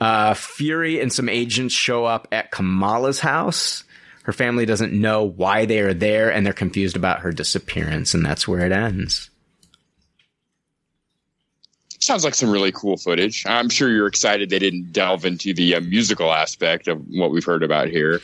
Uh, 0.00 0.34
Fury 0.34 1.00
and 1.00 1.12
some 1.12 1.28
agents 1.28 1.74
show 1.74 2.04
up 2.04 2.28
at 2.32 2.50
Kamala's 2.50 3.20
house. 3.20 3.84
Her 4.24 4.32
family 4.32 4.66
doesn't 4.66 4.92
know 4.92 5.24
why 5.24 5.66
they 5.66 5.80
are 5.80 5.94
there, 5.94 6.32
and 6.32 6.44
they're 6.44 6.52
confused 6.52 6.96
about 6.96 7.20
her 7.20 7.32
disappearance, 7.32 8.14
and 8.14 8.24
that's 8.24 8.48
where 8.48 8.64
it 8.64 8.72
ends. 8.72 9.30
sounds 12.04 12.24
like 12.24 12.34
some 12.34 12.50
really 12.50 12.72
cool 12.72 12.96
footage. 12.96 13.44
I'm 13.46 13.68
sure 13.68 13.90
you're 13.90 14.06
excited 14.06 14.50
they 14.50 14.58
didn't 14.58 14.92
delve 14.92 15.24
into 15.24 15.54
the 15.54 15.76
uh, 15.76 15.80
musical 15.80 16.32
aspect 16.32 16.86
of 16.86 17.02
what 17.08 17.30
we've 17.30 17.44
heard 17.44 17.62
about 17.62 17.88
here. 17.88 18.20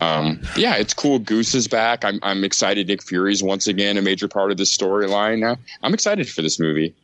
Um, 0.00 0.42
yeah, 0.56 0.76
it's 0.76 0.92
cool. 0.92 1.18
Goose 1.18 1.54
is 1.54 1.68
back. 1.68 2.04
I'm 2.04 2.18
I'm 2.22 2.44
excited. 2.44 2.88
Nick 2.88 3.02
Fury's 3.02 3.42
once 3.42 3.66
again 3.66 3.96
a 3.96 4.02
major 4.02 4.28
part 4.28 4.50
of 4.50 4.56
the 4.56 4.64
storyline. 4.64 5.56
I'm 5.82 5.94
excited 5.94 6.28
for 6.28 6.42
this 6.42 6.60
movie. 6.60 6.94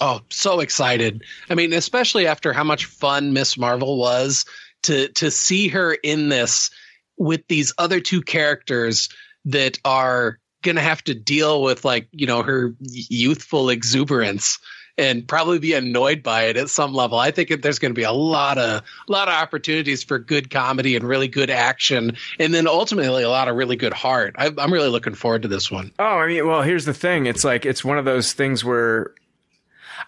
Oh, 0.00 0.20
so 0.30 0.60
excited. 0.60 1.22
I 1.48 1.54
mean, 1.54 1.72
especially 1.72 2.26
after 2.26 2.52
how 2.52 2.64
much 2.64 2.86
fun 2.86 3.32
Ms. 3.32 3.58
Marvel 3.58 3.98
was 3.98 4.44
to 4.84 5.08
to 5.08 5.30
see 5.30 5.68
her 5.68 5.92
in 5.92 6.28
this 6.28 6.70
with 7.16 7.46
these 7.48 7.72
other 7.78 8.00
two 8.00 8.22
characters 8.22 9.08
that 9.44 9.78
are 9.84 10.38
going 10.62 10.76
to 10.76 10.82
have 10.82 11.04
to 11.04 11.14
deal 11.14 11.62
with 11.62 11.84
like, 11.84 12.08
you 12.10 12.26
know, 12.26 12.42
her 12.42 12.74
youthful 12.80 13.68
exuberance 13.68 14.58
and 14.96 15.26
probably 15.26 15.58
be 15.58 15.74
annoyed 15.74 16.22
by 16.22 16.44
it 16.44 16.56
at 16.56 16.68
some 16.68 16.94
level. 16.94 17.18
I 17.18 17.30
think 17.30 17.62
there's 17.62 17.78
going 17.78 17.92
to 17.92 17.98
be 17.98 18.04
a 18.04 18.12
lot 18.12 18.58
of 18.58 18.82
a 19.08 19.12
lot 19.12 19.28
of 19.28 19.34
opportunities 19.34 20.04
for 20.04 20.18
good 20.18 20.50
comedy 20.50 20.96
and 20.96 21.04
really 21.04 21.28
good 21.28 21.50
action, 21.50 22.16
and 22.38 22.54
then 22.54 22.66
ultimately 22.66 23.22
a 23.22 23.28
lot 23.28 23.48
of 23.48 23.56
really 23.56 23.76
good 23.76 23.92
heart. 23.92 24.34
I, 24.38 24.50
I'm 24.58 24.72
really 24.72 24.88
looking 24.88 25.14
forward 25.14 25.42
to 25.42 25.48
this 25.48 25.70
one. 25.70 25.92
Oh, 25.98 26.04
I 26.04 26.26
mean, 26.26 26.46
well, 26.46 26.62
here's 26.62 26.84
the 26.84 26.94
thing. 26.94 27.26
It's 27.26 27.44
like 27.44 27.66
it's 27.66 27.84
one 27.84 27.98
of 27.98 28.04
those 28.04 28.32
things 28.32 28.64
where 28.64 29.12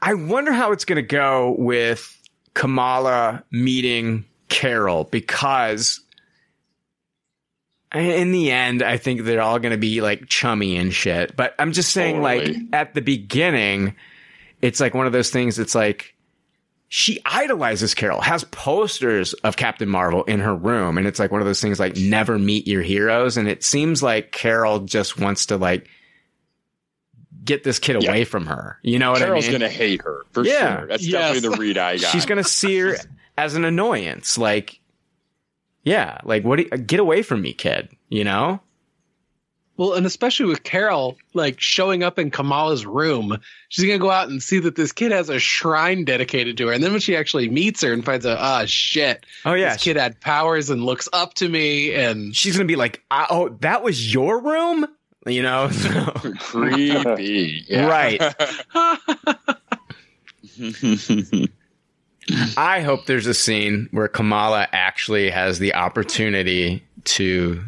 I 0.02 0.14
wonder 0.14 0.52
how 0.52 0.72
it's 0.72 0.84
going 0.84 0.96
to 0.96 1.02
go 1.02 1.54
with 1.58 2.16
Kamala 2.54 3.42
meeting 3.50 4.24
Carol 4.48 5.04
because 5.04 6.00
in 7.94 8.32
the 8.32 8.50
end, 8.50 8.82
I 8.82 8.96
think 8.98 9.22
they're 9.22 9.40
all 9.40 9.58
going 9.58 9.72
to 9.72 9.78
be 9.78 10.00
like 10.00 10.28
chummy 10.28 10.76
and 10.76 10.92
shit. 10.92 11.36
But 11.36 11.54
I'm 11.58 11.72
just 11.72 11.92
saying, 11.92 12.16
Totally. 12.22 12.54
like 12.54 12.62
at 12.72 12.94
the 12.94 13.00
beginning, 13.00 13.94
it's 14.62 14.80
like 14.80 14.94
one 14.94 15.06
of 15.06 15.12
those 15.12 15.30
things. 15.30 15.58
It's 15.58 15.74
like 15.74 16.14
she 16.88 17.20
idolizes 17.24 17.94
Carol, 17.94 18.20
has 18.20 18.44
posters 18.44 19.32
of 19.34 19.56
Captain 19.56 19.88
Marvel 19.88 20.22
in 20.24 20.40
her 20.40 20.54
room, 20.54 20.98
and 20.98 21.06
it's 21.06 21.18
like 21.18 21.32
one 21.32 21.40
of 21.40 21.46
those 21.46 21.60
things 21.60 21.80
like 21.80 21.96
never 21.96 22.38
meet 22.38 22.66
your 22.66 22.82
heroes. 22.82 23.36
And 23.36 23.48
it 23.48 23.64
seems 23.64 24.02
like 24.02 24.30
Carol 24.32 24.80
just 24.80 25.18
wants 25.18 25.46
to 25.46 25.56
like 25.56 25.88
get 27.44 27.62
this 27.64 27.78
kid 27.78 28.02
Yeah. 28.02 28.08
away 28.10 28.24
from 28.24 28.46
her. 28.46 28.78
You 28.82 28.98
know 28.98 29.12
what 29.12 29.18
Carol's 29.20 29.46
I 29.46 29.50
mean? 29.50 29.58
Carol's 29.60 29.72
gonna 29.76 29.86
hate 29.88 30.02
her 30.02 30.24
for 30.32 30.44
Yeah. 30.44 30.78
sure. 30.78 30.86
That's 30.88 31.06
Yes. 31.06 31.12
definitely 31.34 31.48
the 31.48 31.56
read 31.62 31.78
I 31.78 31.98
got. 31.98 32.10
She's 32.12 32.26
gonna 32.26 32.44
see 32.44 32.78
her 32.78 32.96
as 33.38 33.54
an 33.54 33.64
annoyance. 33.64 34.36
Like, 34.38 34.80
yeah, 35.84 36.18
like 36.24 36.44
what? 36.44 36.56
Do 36.56 36.62
you, 36.70 36.78
get 36.78 36.98
away 37.00 37.22
from 37.22 37.42
me, 37.42 37.52
kid. 37.52 37.88
You 38.08 38.24
know? 38.24 38.60
Well, 39.78 39.92
and 39.92 40.06
especially 40.06 40.46
with 40.46 40.62
Carol, 40.62 41.18
like 41.34 41.60
showing 41.60 42.02
up 42.02 42.18
in 42.18 42.30
Kamala's 42.30 42.86
room, 42.86 43.38
she's 43.68 43.84
gonna 43.84 43.98
go 43.98 44.10
out 44.10 44.28
and 44.28 44.42
see 44.42 44.58
that 44.60 44.74
this 44.74 44.92
kid 44.92 45.12
has 45.12 45.28
a 45.28 45.38
shrine 45.38 46.04
dedicated 46.04 46.56
to 46.58 46.68
her. 46.68 46.72
And 46.72 46.82
then 46.82 46.92
when 46.92 47.00
she 47.00 47.14
actually 47.16 47.48
meets 47.50 47.82
her 47.82 47.92
and 47.92 48.04
finds 48.04 48.24
out, 48.24 48.38
ah, 48.38 48.64
shit, 48.66 49.26
Oh 49.44 49.54
yeah, 49.54 49.74
this 49.74 49.82
kid 49.82 49.96
had 49.96 50.20
powers 50.20 50.70
and 50.70 50.84
looks 50.84 51.08
up 51.12 51.34
to 51.34 51.48
me, 51.48 51.94
and 51.94 52.34
she's 52.34 52.56
gonna 52.56 52.66
be 52.66 52.76
like, 52.76 53.02
"Ah, 53.10 53.26
"Oh, 53.28 53.50
that 53.60 53.82
was 53.82 54.12
your 54.12 54.40
room," 54.40 54.86
you 55.26 55.42
know? 55.42 55.68
So- 55.70 56.32
creepy. 56.38 57.66
Right. 57.70 58.22
I 62.56 62.80
hope 62.80 63.06
there's 63.06 63.26
a 63.26 63.34
scene 63.34 63.88
where 63.92 64.08
Kamala 64.08 64.66
actually 64.72 65.30
has 65.30 65.58
the 65.58 65.74
opportunity 65.74 66.82
to 67.04 67.62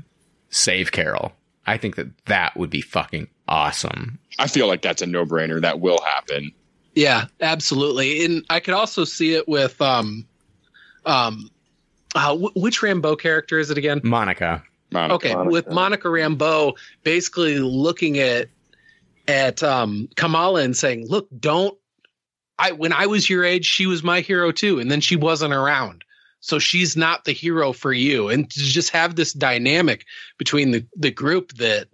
save 0.51 0.91
Carol. 0.91 1.33
I 1.69 1.77
think 1.77 1.97
that 1.97 2.07
that 2.27 2.57
would 2.57 2.71
be 2.71 2.81
fucking 2.81 3.29
awesome. 3.47 4.19
I 4.39 4.47
feel 4.47 4.67
like 4.67 4.83
that's 4.83 5.03
a 5.03 5.07
no 5.07 5.25
brainer. 5.25 5.61
That 5.61 5.81
will 5.81 6.01
happen. 6.03 6.53
yeah, 6.95 7.27
absolutely. 7.41 8.25
And 8.25 8.45
I 8.51 8.61
could 8.61 8.75
also 8.75 9.05
see 9.05 9.35
it 9.35 9.47
with 9.49 9.81
um, 9.81 10.27
um, 11.05 11.51
uh, 12.15 12.37
wh- 12.37 12.57
which 12.57 12.81
Rambeau 12.81 13.19
character 13.19 13.59
is 13.59 13.71
it 13.71 13.79
again? 13.79 14.01
Monica. 14.03 14.63
Monica. 14.91 15.15
okay 15.15 15.35
Monica. 15.35 15.51
with 15.53 15.69
monica 15.71 16.09
Rambeau 16.09 16.73
basically 17.05 17.59
looking 17.59 18.19
at 18.19 18.49
at 19.27 19.63
um 19.63 20.09
kamala 20.17 20.63
and 20.63 20.75
saying 20.75 21.07
look 21.09 21.29
don't 21.39 21.77
i 22.59 22.73
when 22.73 22.95
i 22.95 23.05
was 23.05 23.29
your 23.29 23.45
age 23.45 23.67
she 23.67 23.85
was 23.87 24.03
my 24.03 24.21
hero 24.21 24.51
too 24.51 24.79
and 24.81 24.91
then 24.91 25.03
she 25.03 25.15
wasn't 25.15 25.53
around 25.53 26.05
so 26.41 26.59
she's 26.59 26.97
not 26.97 27.25
the 27.25 27.33
hero 27.33 27.73
for 27.73 27.93
you 27.93 28.29
and 28.29 28.51
to 28.51 28.61
just 28.61 28.91
have 28.91 29.17
this 29.17 29.33
dynamic 29.33 30.05
between 30.39 30.71
the 30.71 30.87
the 30.97 31.11
group 31.11 31.53
that 31.55 31.89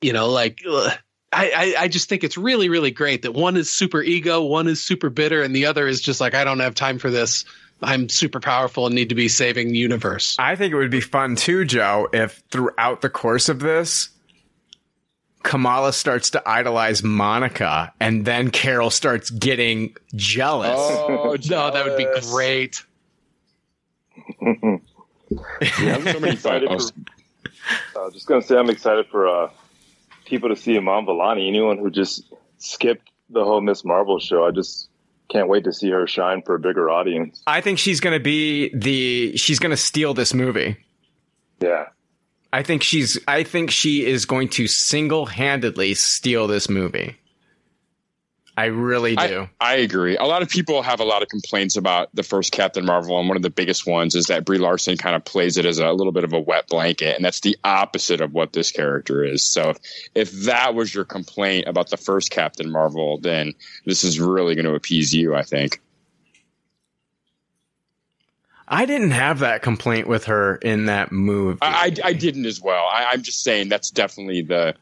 you 0.00 0.12
know 0.12 0.28
like 0.28 0.60
ugh, 0.68 0.92
I, 1.32 1.50
I 1.50 1.82
I 1.82 1.88
just 1.88 2.08
think 2.08 2.24
it's 2.24 2.36
really 2.36 2.68
really 2.68 2.90
great 2.90 3.22
that 3.22 3.32
one 3.32 3.56
is 3.56 3.70
super 3.70 4.02
ego, 4.02 4.42
one 4.42 4.68
is 4.68 4.82
super 4.82 5.10
bitter, 5.10 5.42
and 5.42 5.54
the 5.54 5.66
other 5.66 5.86
is 5.86 6.00
just 6.00 6.20
like 6.20 6.34
I 6.34 6.44
don't 6.44 6.60
have 6.60 6.74
time 6.74 6.98
for 6.98 7.10
this. 7.10 7.44
I'm 7.84 8.08
super 8.08 8.38
powerful 8.38 8.86
and 8.86 8.94
need 8.94 9.08
to 9.08 9.16
be 9.16 9.28
saving 9.28 9.68
the 9.68 9.78
universe. 9.78 10.36
I 10.38 10.54
think 10.54 10.72
it 10.72 10.76
would 10.76 10.90
be 10.92 11.00
fun 11.00 11.34
too, 11.34 11.64
Joe, 11.64 12.08
if 12.12 12.40
throughout 12.50 13.00
the 13.00 13.10
course 13.10 13.48
of 13.48 13.58
this, 13.58 14.10
Kamala 15.42 15.92
starts 15.92 16.30
to 16.30 16.48
idolize 16.48 17.02
Monica 17.02 17.92
and 17.98 18.24
then 18.24 18.50
Carol 18.50 18.90
starts 18.90 19.30
getting 19.30 19.96
jealous. 20.14 20.78
Oh, 20.78 21.36
No, 21.50 21.72
that 21.72 21.84
would 21.84 21.96
be 21.96 22.06
great. 22.30 22.84
Yeah, 24.40 25.94
I'm 25.96 26.06
So 26.06 26.18
excited 26.24 26.68
fun- 26.68 27.06
for, 27.94 28.00
uh, 28.06 28.10
just 28.10 28.26
gonna 28.26 28.42
say 28.42 28.56
I'm 28.56 28.70
excited 28.70 29.06
for 29.06 29.28
uh, 29.28 29.50
people 30.24 30.48
to 30.48 30.56
see 30.56 30.76
Iman 30.76 31.06
Vellani. 31.06 31.48
Anyone 31.48 31.78
who 31.78 31.90
just 31.90 32.24
skipped 32.58 33.08
the 33.30 33.44
whole 33.44 33.60
Miss 33.60 33.84
Marvel 33.84 34.18
show, 34.18 34.44
I 34.46 34.50
just 34.50 34.88
can't 35.30 35.48
wait 35.48 35.64
to 35.64 35.72
see 35.72 35.90
her 35.90 36.06
shine 36.06 36.42
for 36.42 36.54
a 36.56 36.58
bigger 36.58 36.90
audience. 36.90 37.42
I 37.46 37.60
think 37.60 37.78
she's 37.78 38.00
going 38.00 38.14
to 38.16 38.22
be 38.22 38.70
the 38.74 39.36
she's 39.36 39.58
going 39.58 39.70
to 39.70 39.76
steal 39.76 40.12
this 40.14 40.34
movie. 40.34 40.76
Yeah, 41.60 41.86
I 42.52 42.62
think 42.62 42.82
she's 42.82 43.18
I 43.26 43.44
think 43.44 43.70
she 43.70 44.04
is 44.04 44.24
going 44.26 44.48
to 44.50 44.66
single-handedly 44.66 45.94
steal 45.94 46.46
this 46.46 46.68
movie. 46.68 47.16
I 48.54 48.66
really 48.66 49.16
do. 49.16 49.48
I, 49.60 49.72
I 49.72 49.74
agree. 49.76 50.16
A 50.18 50.24
lot 50.24 50.42
of 50.42 50.50
people 50.50 50.82
have 50.82 51.00
a 51.00 51.04
lot 51.04 51.22
of 51.22 51.28
complaints 51.28 51.76
about 51.76 52.14
the 52.14 52.22
first 52.22 52.52
Captain 52.52 52.84
Marvel, 52.84 53.18
and 53.18 53.26
one 53.26 53.36
of 53.36 53.42
the 53.42 53.50
biggest 53.50 53.86
ones 53.86 54.14
is 54.14 54.26
that 54.26 54.44
Brie 54.44 54.58
Larson 54.58 54.98
kind 54.98 55.16
of 55.16 55.24
plays 55.24 55.56
it 55.56 55.64
as 55.64 55.78
a 55.78 55.90
little 55.92 56.12
bit 56.12 56.24
of 56.24 56.34
a 56.34 56.40
wet 56.40 56.68
blanket, 56.68 57.16
and 57.16 57.24
that's 57.24 57.40
the 57.40 57.56
opposite 57.64 58.20
of 58.20 58.34
what 58.34 58.52
this 58.52 58.70
character 58.70 59.24
is. 59.24 59.42
So, 59.42 59.70
if, 59.70 59.78
if 60.14 60.32
that 60.44 60.74
was 60.74 60.94
your 60.94 61.06
complaint 61.06 61.66
about 61.66 61.88
the 61.88 61.96
first 61.96 62.30
Captain 62.30 62.70
Marvel, 62.70 63.18
then 63.18 63.54
this 63.86 64.04
is 64.04 64.20
really 64.20 64.54
going 64.54 64.66
to 64.66 64.74
appease 64.74 65.14
you, 65.14 65.34
I 65.34 65.44
think. 65.44 65.80
I 68.68 68.84
didn't 68.84 69.10
have 69.12 69.40
that 69.40 69.62
complaint 69.62 70.08
with 70.08 70.24
her 70.24 70.56
in 70.56 70.86
that 70.86 71.10
movie. 71.10 71.58
I, 71.62 71.94
I, 72.04 72.08
I 72.08 72.12
didn't 72.12 72.46
as 72.46 72.60
well. 72.60 72.86
I, 72.90 73.06
I'm 73.12 73.22
just 73.22 73.42
saying 73.42 73.70
that's 73.70 73.90
definitely 73.90 74.42
the 74.42 74.74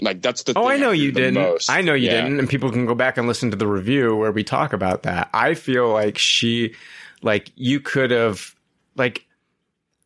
like 0.00 0.22
that's 0.22 0.42
the. 0.44 0.52
Oh, 0.56 0.68
I 0.68 0.76
know 0.76 0.92
hear 0.92 1.04
you 1.04 1.12
didn't. 1.12 1.34
most. 1.34 1.70
I 1.70 1.80
know 1.82 1.94
you 1.94 2.06
Yeah. 2.08 2.22
didn't, 2.22 2.38
and 2.40 2.48
people 2.48 2.70
can 2.70 2.86
go 2.86 2.94
back 2.94 3.16
and 3.18 3.26
listen 3.28 3.50
to 3.50 3.56
the 3.56 3.66
review 3.66 4.16
where 4.16 4.32
we 4.32 4.44
talk 4.44 4.72
about 4.72 5.02
that. 5.04 5.30
I 5.34 5.54
feel 5.54 5.88
like 5.92 6.18
she, 6.18 6.74
like 7.22 7.50
you 7.56 7.80
could 7.80 8.10
have, 8.10 8.54
like, 8.96 9.26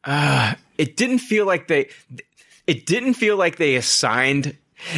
uh, 0.04 0.54
it 0.78 0.96
didn't 0.96 1.18
feel 1.20 1.46
like 1.46 1.68
they, 1.68 1.88
it 2.66 2.86
didn't 2.86 3.14
feel 3.14 3.36
like 3.36 3.56
they 3.56 3.76
assigned. 3.76 4.56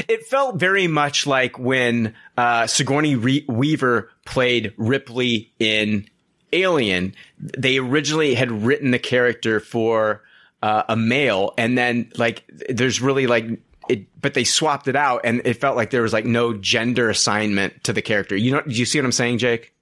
It 0.09 0.27
felt 0.27 0.57
very 0.57 0.89
much 0.89 1.27
like 1.27 1.59
when 1.59 2.15
uh, 2.37 2.67
Sigourney 2.67 3.15
Re- 3.15 3.45
Weaver 3.49 4.11
played 4.25 4.73
Ripley 4.77 5.53
in 5.61 6.09
Alien. 6.53 7.15
They 7.39 7.79
originally 7.79 8.35
had 8.35 8.51
written 8.51 8.91
the 8.91 8.99
character 8.99 9.61
for 9.61 10.23
uh, 10.63 10.83
a 10.89 10.97
male, 10.97 11.55
and 11.59 11.77
then 11.79 12.11
like 12.17 12.43
there's 12.69 13.01
really 13.01 13.27
like 13.29 13.45
it, 13.89 14.07
but 14.21 14.35
they 14.35 14.45
swapped 14.45 14.89
it 14.89 14.97
out, 14.97 15.23
and 15.25 15.43
it 15.45 15.55
felt 15.55 15.77
like 15.77 15.91
there 15.91 16.03
was 16.03 16.13
like 16.13 16.25
no 16.25 16.55
gender 16.55 17.09
assignment 17.11 17.85
to 17.85 17.93
the 17.93 18.03
character. 18.03 18.37
You 18.37 18.53
know, 18.53 18.61
do 18.63 18.75
you 18.75 18.85
see 18.85 18.99
what 18.99 19.05
I'm 19.05 19.13
saying, 19.13 19.39
Jake? 19.39 19.73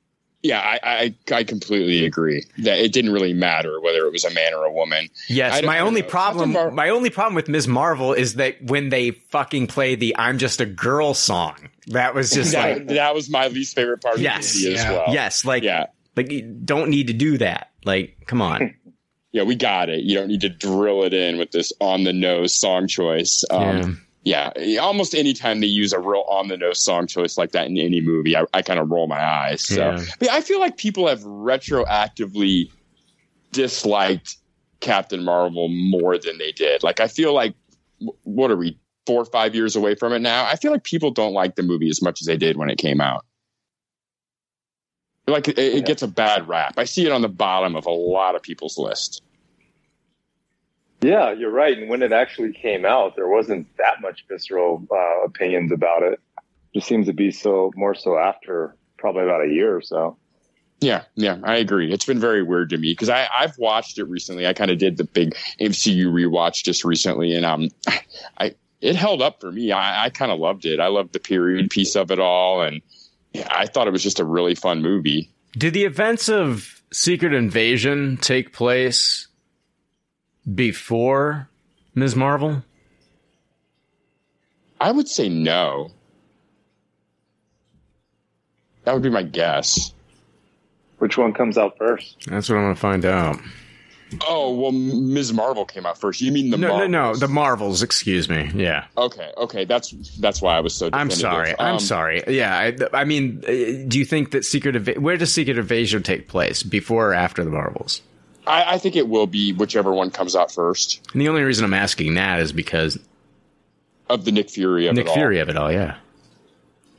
Yeah, 0.43 0.61
I, 0.61 1.15
I 1.31 1.37
I 1.37 1.45
completely 1.45 2.05
agree 2.05 2.45
that 2.59 2.79
it 2.79 2.93
didn't 2.93 3.13
really 3.15 3.33
matter 3.33 3.81
whether 3.81 4.05
it 4.05 4.13
was 4.13 4.27
a 4.27 4.31
man 4.35 4.53
or 4.53 4.65
a 4.67 4.73
woman. 4.73 5.09
Yes, 5.27 5.63
my 5.65 5.79
only 5.79 6.03
know. 6.03 6.09
problem, 6.09 6.53
Mar- 6.53 6.71
my 6.71 6.91
only 6.91 7.09
problem 7.09 7.35
with 7.35 7.49
Ms. 7.49 7.67
Marvel 7.67 8.13
is 8.13 8.35
that 8.35 8.63
when 8.63 8.91
they 8.91 9.13
fucking 9.13 9.69
play 9.69 9.95
the 9.95 10.15
"I'm 10.19 10.37
Just 10.37 10.61
a 10.61 10.67
Girl" 10.67 11.15
song, 11.15 11.57
that 11.87 12.15
was 12.15 12.31
just 12.31 12.53
that, 12.53 12.77
like, 12.77 12.89
that 12.89 13.15
was 13.15 13.31
my 13.31 13.47
least 13.47 13.75
favorite 13.75 14.03
part 14.03 14.19
Yes, 14.19 14.55
of 14.55 14.61
the 14.61 14.69
movie 14.69 14.79
as 14.81 14.85
well. 14.91 15.05
yes, 15.15 15.45
like, 15.47 15.63
Yeah. 15.63 15.87
like 16.15 16.31
you 16.31 16.43
don't 16.43 16.91
need 16.91 17.07
to 17.07 17.15
do 17.15 17.39
that. 17.39 17.71
Like, 17.87 18.19
come 18.27 18.43
on. 18.43 18.75
Yeah, 19.35 19.43
we 19.43 19.57
got 19.57 19.89
it. 19.89 20.05
You 20.05 20.15
don't 20.15 20.29
need 20.29 20.43
to 20.43 20.49
drill 20.49 21.03
it 21.03 21.13
in 21.13 21.39
with 21.39 21.51
this 21.51 21.73
on 21.81 22.05
the 22.05 22.13
nose 22.13 22.55
song 22.55 22.87
choice. 22.87 23.45
Um, 23.51 24.01
yeah. 24.23 24.53
almost 24.81 25.13
anytime 25.13 25.59
they 25.59 25.67
use 25.67 25.93
a 25.93 25.99
real 25.99 26.25
on 26.29 26.47
the 26.47 26.57
nose 26.57 26.81
song 26.81 27.09
choice 27.09 27.37
like 27.37 27.51
that 27.51 27.67
in 27.67 27.77
any 27.77 28.01
movie, 28.01 28.37
I, 28.37 28.45
I 28.55 28.63
kind 28.63 28.79
of 28.79 28.89
roll 28.93 29.09
my 29.09 29.21
eyes. 29.21 29.67
So, 29.67 29.91
Yeah. 29.91 30.05
but 30.21 30.31
I 30.31 30.41
feel 30.41 30.61
like 30.61 30.77
people 30.77 31.09
have 31.09 31.23
retroactively 31.23 32.71
disliked 33.51 34.37
Captain 34.79 35.25
Marvel 35.25 35.69
more 35.69 36.17
than 36.17 36.39
they 36.39 36.53
did. 36.53 36.85
Like, 36.85 37.01
I 37.01 37.09
feel 37.09 37.35
like, 37.35 37.55
what 38.23 38.53
are 38.53 38.57
we? 38.57 38.79
four 39.07 39.21
or 39.21 39.27
five 39.27 39.55
years 39.55 39.77
away 39.77 39.95
from 39.95 40.15
it 40.15 40.21
now, 40.21 40.47
I 40.47 40.57
feel 40.57 40.73
like 40.73 40.83
people 40.85 41.11
don't 41.11 41.35
like 41.35 41.57
the 41.57 41.63
movie 41.63 41.91
as 41.91 42.01
much 42.01 42.23
as 42.23 42.27
they 42.27 42.39
did 42.39 42.57
when 42.57 42.71
it 42.71 42.79
came 42.79 43.03
out. 43.03 43.27
Like 45.27 45.49
it, 45.49 45.59
it 45.59 45.87
gets 45.87 46.03
a 46.03 46.09
bad 46.09 46.49
rap. 46.49 46.75
I 46.79 46.85
see 46.85 47.05
it 47.05 47.13
on 47.13 47.21
the 47.23 47.29
bottom 47.29 47.77
of 47.77 47.85
a 47.87 47.91
lot 47.91 48.35
of 48.35 48.43
people's 48.43 48.79
list. 48.79 49.23
Yeah, 51.05 51.33
you're 51.33 51.51
right. 51.51 51.77
And 51.77 51.91
when 51.91 52.03
it 52.03 52.13
actually 52.13 52.53
came 52.55 52.87
out, 52.87 53.15
there 53.15 53.29
wasn't 53.29 53.67
that 53.77 54.01
much 54.01 54.25
visceral 54.27 54.87
uh, 54.91 55.25
opinions 55.25 55.71
about 55.71 56.03
it. 56.03 56.19
Just 56.73 56.87
seems 56.89 57.07
to 57.09 57.13
be 57.13 57.31
so 57.31 57.73
more 57.77 57.95
so 57.95 58.17
after 58.17 58.75
probably 58.97 59.25
about 59.25 59.45
a 59.45 59.49
year 59.49 59.77
or 59.77 59.83
so. 59.83 60.17
Yeah, 60.81 61.03
yeah, 61.15 61.37
I 61.45 61.57
agree. 61.57 61.93
It's 61.93 62.07
been 62.07 62.21
very 62.21 62.43
weird 62.43 62.71
to 62.71 62.79
me 62.79 62.93
because 62.93 63.11
I 63.11 63.29
I've 63.39 63.57
watched 63.59 63.99
it 63.99 64.05
recently. 64.05 64.47
I 64.47 64.55
kind 64.55 64.71
of 64.71 64.79
did 64.79 64.97
the 64.97 65.05
big 65.05 65.37
MCU 65.61 66.07
rewatch 66.07 66.65
just 66.65 66.85
recently, 66.85 67.35
and 67.35 67.45
um, 67.45 67.69
I 68.39 68.55
it 68.81 68.97
held 68.97 69.21
up 69.21 69.43
for 69.43 69.53
me. 69.53 69.73
I, 69.73 70.07
I 70.07 70.11
kind 70.11 70.33
of 70.33 70.39
loved 70.39 70.65
it. 70.65 70.81
I 70.81 70.87
loved 70.87 71.13
the 71.13 71.21
period 71.21 71.69
piece 71.69 71.97
of 71.97 72.11
it 72.13 72.19
all, 72.19 72.63
and 72.63 72.81
yeah, 73.35 73.49
I 73.51 73.67
thought 73.67 73.89
it 73.89 73.93
was 73.93 74.03
just 74.03 74.21
a 74.21 74.25
really 74.25 74.55
fun 74.55 74.81
movie. 74.81 75.31
Did 75.53 75.75
the 75.75 75.85
events 75.85 76.31
of 76.31 76.83
Secret 76.93 77.35
Invasion 77.35 78.17
take 78.17 78.55
place 78.55 79.29
before 80.53 81.49
Ms. 81.95 82.17
Marvel? 82.17 82.63
I 84.81 84.91
would 84.93 85.09
say 85.09 85.29
no. 85.29 85.91
That 88.85 88.93
would 88.95 89.03
be 89.03 89.11
my 89.11 89.23
guess. 89.23 89.95
Which 90.99 91.17
one 91.17 91.33
comes 91.33 91.57
out 91.57 91.79
first? 91.79 92.17
That's 92.27 92.49
what 92.49 92.57
I'm 92.57 92.65
going 92.65 92.75
to 92.75 92.81
find 92.81 93.05
out. 93.05 93.39
Oh 94.29 94.55
well, 94.55 94.71
Ms. 94.71 95.33
Marvel 95.33 95.65
came 95.65 95.87
out 95.87 95.99
first. 95.99 96.21
You 96.21 96.31
mean 96.31 96.51
the 96.51 96.57
no, 96.59 96.69
Marvels? 96.69 96.91
no, 96.91 97.13
no, 97.13 97.17
the 97.17 97.27
Marvels. 97.27 97.83
Excuse 97.83 98.29
me. 98.29 98.49
Yeah. 98.55 98.85
Okay, 98.97 99.33
okay, 99.39 99.65
that's 99.65 99.91
that's 100.19 100.41
why 100.41 100.57
I 100.57 100.61
was 100.61 100.73
so. 100.75 100.87
I'm 100.93 101.09
definitive. 101.09 101.19
sorry. 101.19 101.55
I'm 101.59 101.75
Um, 101.75 101.81
sorry. 101.81 102.23
Yeah. 102.29 102.57
I, 102.57 102.77
I 103.01 103.05
mean, 103.05 103.39
uh, 103.45 103.89
do 103.89 103.99
you 103.99 104.05
think 104.05 104.31
that 104.33 104.45
Secret 104.45 104.77
Inva- 104.77 104.99
where 104.99 105.17
does 105.17 105.33
Secret 105.33 105.59
Invasion 105.59 106.03
take 106.05 106.29
place 106.29 106.63
before 106.63 107.11
or 107.11 107.15
after 107.15 107.43
the 107.43 107.51
Marvels? 107.51 108.03
I, 108.47 108.75
I 108.75 108.79
think 108.79 108.97
it 108.97 109.09
will 109.09 109.27
be 109.27 109.53
whichever 109.53 109.93
one 109.93 110.11
comes 110.11 110.37
out 110.37 110.53
first 110.53 111.01
And 111.13 111.21
the 111.21 111.29
only 111.29 111.43
reason 111.43 111.65
I'm 111.65 111.75
asking 111.75 112.15
that 112.15 112.41
is 112.41 112.53
because 112.53 112.99
of 114.11 114.25
the 114.25 114.33
Nick 114.33 114.51
Fury 114.51 114.87
of 114.87 114.95
Nick 114.97 115.07
it 115.07 115.09
all. 115.09 115.15
Fury 115.15 115.41
of 115.41 115.49
it 115.49 115.57
all. 115.57 115.73
Yeah. 115.73 115.97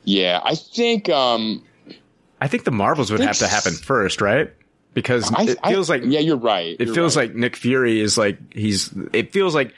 Yeah, 0.03 0.40
I 0.43 0.56
think. 0.56 1.09
um 1.09 1.64
I 2.41 2.48
think 2.48 2.64
the 2.64 2.72
Marvels 2.72 3.11
would 3.11 3.22
have 3.22 3.38
to 3.40 3.48
happen 3.48 3.74
first, 3.74 4.22
right? 4.22 4.51
Because 4.93 5.32
I, 5.33 5.43
it 5.43 5.57
I- 5.64 5.72
feels 5.72 5.90
like 5.90 6.01
yeah, 6.06 6.19
you're 6.19 6.38
right. 6.38 6.75
it 6.80 6.85
You're 6.88 6.95
feels 6.95 7.15
right. 7.17 7.30
like 7.30 7.35
Nick 7.35 7.56
Fury 7.56 7.99
is 7.99 8.17
like 8.17 8.38
he's. 8.53 8.93
It 9.14 9.32
feels 9.33 9.53
like 9.56 9.74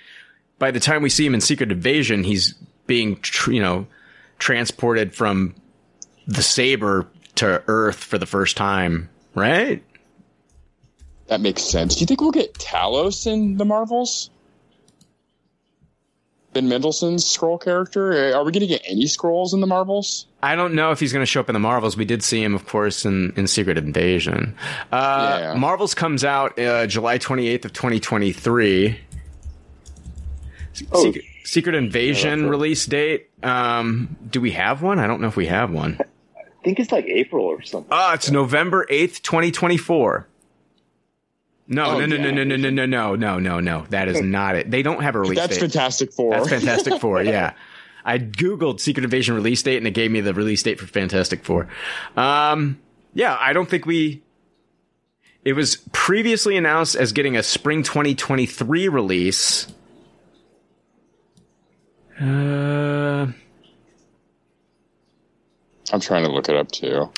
by 0.60 0.72
the 0.72 0.80
time 0.80 1.02
we 1.02 1.10
see 1.10 1.26
him 1.26 1.34
in 1.34 1.42
Secret 1.42 1.72
Invasion, 1.72 2.24
he's 2.24 2.54
being 2.88 3.18
tr- 3.22 3.52
you 3.52 3.62
know 3.62 3.88
transported 4.40 5.14
from 5.16 5.56
the 6.28 6.42
Saber 6.44 7.08
to 7.36 7.64
Earth 7.68 7.98
for 8.04 8.18
the 8.18 8.26
first 8.26 8.58
time, 8.58 9.10
right? 9.36 9.84
That 11.28 11.42
makes 11.42 11.62
sense. 11.64 11.96
Do 11.96 12.02
you 12.02 12.06
think 12.06 12.22
we'll 12.22 12.32
get 12.32 12.54
Talos 12.54 13.28
in 13.32 13.58
the 13.58 13.66
Marvels? 13.66 14.30
Ben 16.54 16.68
Mendelsohn's 16.70 17.24
Skrull 17.26 17.62
character. 17.62 18.34
Are 18.34 18.44
we 18.44 18.52
going 18.52 18.62
to 18.62 18.68
get 18.68 18.82
any 18.88 19.04
Skrulls 19.04 19.54
in 19.54 19.60
the 19.60 19.68
Marvels? 19.68 20.26
I 20.42 20.56
don't 20.56 20.74
know 20.74 20.92
if 20.92 21.00
he's 21.00 21.12
going 21.14 21.22
to 21.22 21.28
show 21.28 21.40
up 21.42 21.50
in 21.50 21.54
the 21.54 21.60
Marvels. 21.60 21.98
We 21.98 22.06
did 22.06 22.24
see 22.24 22.42
him, 22.42 22.56
of 22.56 22.66
course, 22.66 23.06
in, 23.06 23.34
in 23.36 23.46
Secret 23.48 23.78
Invasion. 23.78 24.56
Uh, 24.92 25.38
Yeah. 25.40 25.54
Marvels 25.56 25.94
comes 25.94 26.24
out 26.24 26.58
uh, 26.58 26.88
July 26.88 27.20
28th 27.20 27.66
of 27.66 27.74
2023. 27.74 29.00
Oh. 30.92 31.04
Secret, 31.04 31.26
Secret 31.44 31.76
Invasion 31.76 32.44
right. 32.44 32.50
release 32.50 32.86
date. 32.86 33.30
Um, 33.44 34.16
do 34.30 34.40
we 34.42 34.52
have 34.52 34.82
one? 34.82 35.00
I 35.00 35.08
don't 35.08 35.22
know 35.22 35.28
if 35.28 35.36
we 35.36 35.48
have 35.48 35.72
one. 35.72 36.00
I 36.38 36.44
think 36.64 36.80
it's 36.80 36.92
like 36.92 37.06
April 37.06 37.46
or 37.46 37.62
something. 37.62 37.90
Oh, 37.92 38.14
it's 38.14 38.32
November 38.32 38.86
8th, 38.90 39.22
2024. 39.22 40.28
No, 41.68 41.86
Oh, 41.86 42.00
no, 42.00 42.06
no, 42.06 42.16
no, 42.18 42.28
yeah. 42.30 42.32
no, 42.32 42.44
no, 42.44 42.56
no, 42.56 42.70
no, 42.70 42.86
no, 42.86 43.16
no, 43.16 43.40
no, 43.40 43.60
no. 43.60 43.86
That 43.90 44.08
is 44.08 44.22
not 44.22 44.56
it. 44.56 44.72
They 44.72 44.82
don't 44.84 45.02
have 45.04 45.16
a 45.16 45.20
release 45.20 45.38
date. 45.38 45.42
That's 45.50 45.54
date. 45.56 45.60
Fantastic 45.72 46.14
Four. 46.14 46.32
That's 46.32 46.50
Fantastic 46.50 46.94
Four, 47.02 47.22
yeah. 47.24 47.54
I 48.06 48.20
googled 48.20 48.80
Secret 48.80 49.04
Invasion 49.04 49.36
release 49.36 49.62
date 49.64 49.78
and 49.78 49.86
it 49.86 49.92
gave 49.92 50.10
me 50.10 50.22
the 50.22 50.34
release 50.34 50.64
date 50.64 50.80
for 50.80 50.88
Fantastic 50.88 51.44
Four. 51.44 51.68
Um, 52.16 52.80
yeah, 53.14 53.36
I 53.40 53.52
don't 53.54 53.70
think 53.70 53.86
we. 53.86 54.24
It 55.44 55.54
was 55.54 55.78
previously 55.92 56.56
announced 56.58 56.96
as 56.96 57.12
getting 57.12 57.36
a 57.36 57.44
spring 57.44 57.84
2023 57.84 58.88
release. 58.88 59.68
Uh, 62.20 63.28
I'm 65.92 66.00
trying 66.00 66.24
to 66.26 66.32
look 66.32 66.50
it 66.50 66.56
up 66.56 66.72
too. 66.72 67.12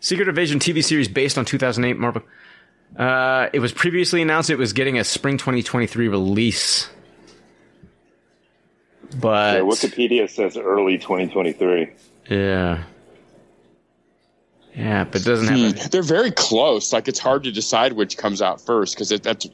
Secret 0.00 0.28
Invasion 0.28 0.58
TV 0.58 0.82
series 0.82 1.08
based 1.08 1.36
on 1.36 1.44
2008 1.44 1.98
Marvel. 1.98 2.22
Uh, 2.96 3.48
it 3.52 3.60
was 3.60 3.72
previously 3.72 4.20
announced 4.20 4.50
it 4.50 4.56
was 4.56 4.72
getting 4.72 4.98
a 4.98 5.04
spring 5.04 5.38
2023 5.38 6.08
release. 6.08 6.90
But 9.18 9.56
Yeah, 9.56 9.60
Wikipedia 9.62 10.28
says 10.30 10.56
early 10.56 10.98
2023. 10.98 11.90
Yeah. 12.28 12.84
Yeah, 14.74 15.04
but 15.04 15.22
it 15.22 15.24
doesn't 15.24 15.48
have 15.48 15.78
Hmm. 15.78 15.88
They're 15.90 16.02
very 16.02 16.30
close. 16.30 16.92
Like 16.92 17.08
it's 17.08 17.18
hard 17.18 17.42
to 17.44 17.52
decide 17.52 17.94
which 17.94 18.16
comes 18.16 18.40
out 18.40 18.60
first 18.60 18.94
because 18.94 19.08
that's 19.08 19.48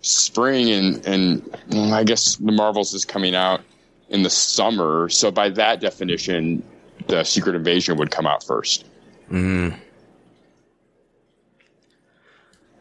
spring 0.00 0.70
and 0.70 1.06
and 1.06 1.56
well, 1.70 1.92
I 1.92 2.04
guess 2.04 2.36
the 2.36 2.52
Marvels 2.52 2.94
is 2.94 3.04
coming 3.04 3.34
out 3.34 3.60
in 4.08 4.22
the 4.22 4.30
summer. 4.30 5.08
So 5.08 5.30
by 5.30 5.50
that 5.50 5.80
definition, 5.80 6.62
the 7.06 7.24
Secret 7.24 7.54
Invasion 7.54 7.98
would 7.98 8.10
come 8.10 8.26
out 8.26 8.44
first. 8.44 8.86
Mm. 9.30 9.76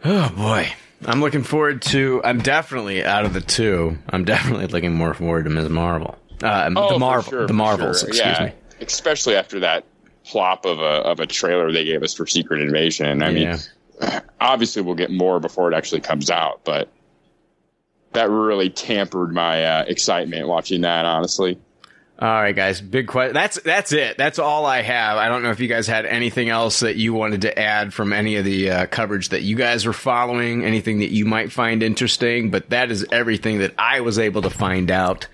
Oh 0.04 0.30
boy. 0.36 0.68
I'm 1.06 1.20
looking 1.22 1.44
forward 1.44 1.82
to 1.84 2.22
I'm 2.24 2.40
definitely 2.40 3.04
out 3.04 3.26
of 3.26 3.34
the 3.34 3.42
two. 3.42 3.98
I'm 4.10 4.24
definitely 4.26 4.68
looking 4.68 4.94
more 4.94 5.14
forward 5.14 5.46
to 5.46 5.50
Ms. 5.50 5.70
Marvel. 5.70 6.18
Uh, 6.44 6.70
Oh, 6.76 6.94
the 6.94 7.00
Marvel 7.00 7.30
sure, 7.32 7.48
the 7.48 7.54
Marvels, 7.54 8.00
sure. 8.02 8.10
excuse 8.10 8.26
yeah. 8.40 8.46
me. 8.46 8.52
Especially 8.86 9.36
after 9.36 9.60
that 9.62 9.84
plop 10.24 10.66
of 10.66 10.80
a 10.80 10.84
of 10.84 11.20
a 11.20 11.26
trailer 11.28 11.72
they 11.72 11.84
gave 11.84 12.04
us 12.04 12.14
for 12.14 12.26
Secret 12.28 12.62
Invasion. 12.62 13.22
I 13.22 13.30
Yeah. 13.30 13.58
mean, 14.02 14.22
obviously 14.40 14.82
we'll 14.82 14.96
get 14.96 15.12
more 15.12 15.40
before 15.40 15.72
it 15.72 15.76
actually 15.76 16.02
comes 16.02 16.30
out, 16.30 16.62
but 16.64 16.88
that 18.14 18.30
really 18.30 18.70
tampered 18.70 19.34
my 19.34 19.64
uh, 19.64 19.86
excitement 19.88 20.48
watching 20.48 20.82
that. 20.82 21.06
Honestly. 21.06 21.58
All 22.22 22.28
right, 22.28 22.56
guys. 22.56 22.80
Big 22.82 23.08
question. 23.08 23.34
That's 23.34 23.60
that's 23.62 23.92
it. 23.92 24.16
That's 24.16 24.38
all 24.38 24.68
I 24.68 24.84
have. 24.84 25.18
I 25.18 25.28
don't 25.28 25.42
know 25.42 25.50
if 25.50 25.60
you 25.60 25.68
guys 25.68 25.88
had 25.88 26.06
anything 26.06 26.50
else 26.50 26.82
that 26.82 26.96
you 26.96 27.14
wanted 27.16 27.42
to 27.42 27.58
add 27.60 27.96
from 27.96 28.14
any 28.14 28.36
of 28.36 28.46
the 28.46 28.70
uh, 28.70 28.86
coverage 28.86 29.30
that 29.30 29.42
you 29.42 29.56
guys 29.56 29.88
were 29.88 29.94
following. 29.94 30.64
Anything 30.64 31.00
that 31.00 31.10
you 31.10 31.26
might 31.26 31.52
find 31.52 31.82
interesting. 31.82 32.52
But 32.52 32.70
that 32.70 32.92
is 32.92 33.04
everything 33.12 33.58
that 33.60 33.74
I 33.76 34.02
was 34.02 34.20
able 34.20 34.44
to 34.44 34.52
find 34.52 34.92
out 34.92 35.26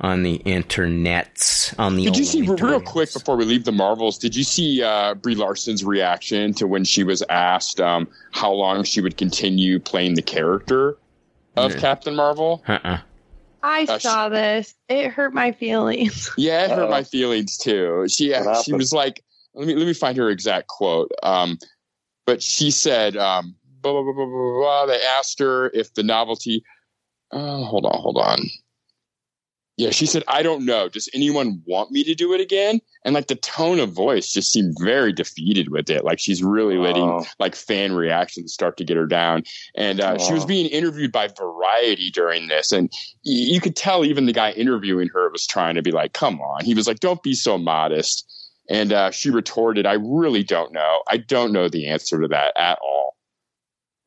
on 0.00 0.22
the 0.22 0.38
internets. 0.46 1.78
On 1.78 1.94
the 1.94 2.04
Did 2.06 2.16
you 2.16 2.24
see 2.24 2.48
old 2.48 2.60
real 2.60 2.80
quick 2.80 3.12
before 3.12 3.36
we 3.36 3.44
leave 3.44 3.64
the 3.64 3.72
Marvels? 3.72 4.16
Did 4.16 4.34
you 4.34 4.44
see 4.44 4.82
uh, 4.82 5.14
Brie 5.14 5.34
Larson's 5.34 5.84
reaction 5.84 6.54
to 6.54 6.66
when 6.66 6.84
she 6.84 7.04
was 7.04 7.22
asked 7.28 7.80
um, 7.80 8.08
how 8.32 8.50
long 8.50 8.82
she 8.84 9.02
would 9.02 9.18
continue 9.18 9.78
playing 9.78 10.14
the 10.14 10.22
character 10.22 10.96
of 11.56 11.74
Yeah. 11.74 11.80
Captain 11.80 12.16
Marvel? 12.16 12.62
Uh-uh. 12.66 13.00
I 13.66 13.84
Uh, 13.88 13.98
saw 13.98 14.28
this. 14.28 14.74
It 14.90 15.10
hurt 15.10 15.32
my 15.32 15.52
feelings. 15.52 16.30
Yeah, 16.36 16.64
it 16.66 16.70
hurt 16.70 16.82
Uh-oh. 16.84 16.90
my 16.90 17.02
feelings 17.02 17.56
too. 17.56 18.04
She 18.08 18.34
she 18.62 18.72
was 18.74 18.92
like, 18.92 19.24
let 19.54 19.66
me 19.66 19.74
let 19.74 19.86
me 19.86 19.94
find 19.94 20.18
her 20.18 20.28
exact 20.28 20.66
quote. 20.68 21.10
Um, 21.22 21.58
but 22.26 22.42
she 22.42 22.70
said, 22.70 23.16
um, 23.16 23.56
blah, 23.80 23.92
blah, 23.92 24.02
blah, 24.02 24.12
blah, 24.12 24.26
blah, 24.26 24.58
blah. 24.58 24.86
They 24.86 25.00
asked 25.02 25.38
her 25.38 25.70
if 25.74 25.94
the 25.94 26.02
novelty. 26.02 26.62
Uh, 27.30 27.64
hold 27.64 27.86
on, 27.86 28.00
hold 28.00 28.18
on. 28.18 28.38
Yeah, 29.76 29.90
she 29.90 30.06
said, 30.06 30.22
I 30.28 30.44
don't 30.44 30.64
know. 30.64 30.88
Does 30.88 31.08
anyone 31.14 31.60
want 31.66 31.90
me 31.90 32.04
to 32.04 32.14
do 32.14 32.32
it 32.32 32.40
again? 32.40 32.80
And 33.04 33.12
like 33.12 33.26
the 33.26 33.34
tone 33.34 33.80
of 33.80 33.90
voice 33.92 34.32
just 34.32 34.52
seemed 34.52 34.76
very 34.80 35.12
defeated 35.12 35.68
with 35.70 35.90
it. 35.90 36.04
Like 36.04 36.20
she's 36.20 36.44
really 36.44 36.76
letting 36.78 37.02
Oh. 37.02 37.24
like 37.40 37.56
fan 37.56 37.92
reactions 37.92 38.52
start 38.54 38.76
to 38.76 38.84
get 38.84 38.96
her 38.96 39.06
down. 39.06 39.42
And 39.74 40.00
uh, 40.00 40.16
she 40.18 40.32
was 40.32 40.44
Oh. 40.44 40.46
being 40.46 40.66
interviewed 40.66 41.10
by 41.10 41.26
Variety 41.26 42.10
during 42.12 42.46
this, 42.46 42.70
and 42.70 42.88
y- 43.26 43.32
you 43.32 43.60
could 43.60 43.74
tell 43.74 44.04
even 44.04 44.26
the 44.26 44.32
guy 44.32 44.52
interviewing 44.52 45.08
her 45.08 45.28
was 45.30 45.44
trying 45.44 45.74
to 45.74 45.82
be 45.82 45.90
like, 45.90 46.12
"Come 46.12 46.40
on." 46.40 46.64
He 46.64 46.74
was 46.74 46.86
like, 46.86 47.00
"Don't 47.00 47.22
be 47.24 47.34
so 47.34 47.58
modest." 47.58 48.30
And 48.70 48.92
uh, 48.92 49.10
she 49.10 49.30
retorted, 49.30 49.86
"I 49.86 49.94
really 49.94 50.44
don't 50.44 50.72
know. 50.72 51.02
I 51.08 51.16
don't 51.16 51.50
know 51.52 51.68
the 51.68 51.88
answer 51.88 52.20
to 52.20 52.28
that 52.28 52.52
at 52.56 52.78
all." 52.80 53.16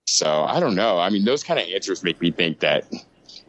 So 0.05 0.45
I 0.47 0.61
don't 0.61 0.75
know. 0.75 0.97
I 0.97 1.09
mean, 1.09 1.25
those 1.25 1.43
kind 1.43 1.59
of 1.59 1.67
answers 1.67 2.03
make 2.03 2.21
me 2.21 2.31
think 2.31 2.59
that 2.61 2.85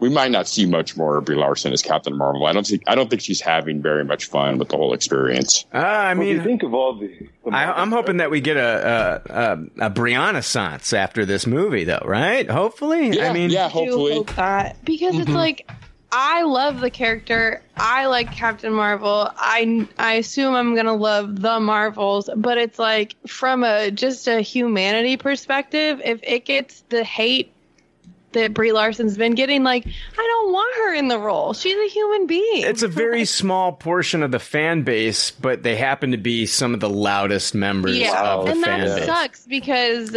we 0.00 0.08
might 0.08 0.30
not 0.30 0.46
see 0.48 0.66
much 0.66 0.96
more 0.96 1.18
of 1.18 1.24
Brie 1.24 1.36
Larson 1.36 1.72
as 1.72 1.82
Captain 1.82 2.16
Marvel. 2.16 2.46
I 2.46 2.52
don't 2.52 2.66
think 2.66 2.82
I 2.86 2.94
don't 2.94 3.08
think 3.10 3.22
she's 3.22 3.40
having 3.40 3.82
very 3.82 4.04
much 4.04 4.26
fun 4.26 4.58
with 4.58 4.68
the 4.68 4.76
whole 4.76 4.94
experience. 4.94 5.64
Uh, 5.74 5.78
I 5.78 6.14
What 6.14 6.26
you 6.26 6.34
mean, 6.36 6.44
think 6.44 6.62
of 6.62 6.74
all 6.74 6.94
the? 6.98 7.08
the 7.44 7.50
I, 7.50 7.80
I'm 7.80 7.90
hoping 7.90 8.18
that 8.18 8.30
we 8.30 8.40
get 8.40 8.56
a 8.56 9.22
a, 9.28 9.32
a, 9.82 9.86
a 9.86 9.90
Brianna 9.90 10.38
after 10.94 11.24
this 11.24 11.46
movie, 11.46 11.84
though, 11.84 12.02
right? 12.04 12.48
Hopefully. 12.48 13.10
Yeah, 13.10 13.30
I 13.30 13.32
mean, 13.32 13.50
yeah, 13.50 13.66
I 13.66 13.68
hopefully. 13.68 14.14
hope 14.14 14.34
that 14.36 14.84
because 14.84 15.18
it's 15.18 15.30
Mhm. 15.30 15.34
like 15.34 15.70
I 16.10 16.42
love 16.42 16.80
the 16.80 16.90
character. 16.90 17.60
I 17.76 18.06
like 18.06 18.32
Captain 18.32 18.72
Marvel. 18.72 19.30
I 19.36 19.86
I 19.98 20.14
assume 20.14 20.54
I'm 20.54 20.74
gonna 20.74 20.94
love 20.94 21.40
the 21.42 21.60
Marvels, 21.60 22.30
but 22.34 22.56
it's 22.56 22.78
like 22.78 23.14
from 23.26 23.62
a 23.64 23.90
just 23.90 24.26
a 24.28 24.40
humanity 24.40 25.16
perspective, 25.18 26.00
if 26.04 26.20
it 26.22 26.44
gets 26.46 26.82
the 26.88 27.04
hate 27.04 27.52
that 28.32 28.52
Brie 28.54 28.72
Larson's 28.72 29.16
been 29.16 29.34
getting, 29.34 29.62
like 29.62 29.86
I 29.86 30.16
don't 30.16 30.52
want 30.52 30.76
her 30.76 30.94
in 30.94 31.08
the 31.08 31.18
role. 31.18 31.52
She's 31.54 31.76
a 31.76 31.88
human 31.92 32.26
being. 32.26 32.64
It's 32.64 32.82
a 32.82 32.88
very 32.88 33.24
small 33.26 33.72
portion 33.72 34.22
of 34.22 34.30
the 34.30 34.38
fan 34.38 34.82
base, 34.82 35.30
but 35.30 35.62
they 35.62 35.76
happen 35.76 36.10
to 36.10 36.18
be 36.18 36.46
some 36.46 36.74
of 36.74 36.80
the 36.80 36.90
loudest 36.90 37.54
members 37.54 37.96
yeah, 37.96 38.34
of 38.34 38.44
the 38.44 38.52
and 38.52 38.64
fan 38.64 38.80
that 38.80 38.96
base. 38.96 39.06
sucks 39.06 39.46
because 39.46 40.16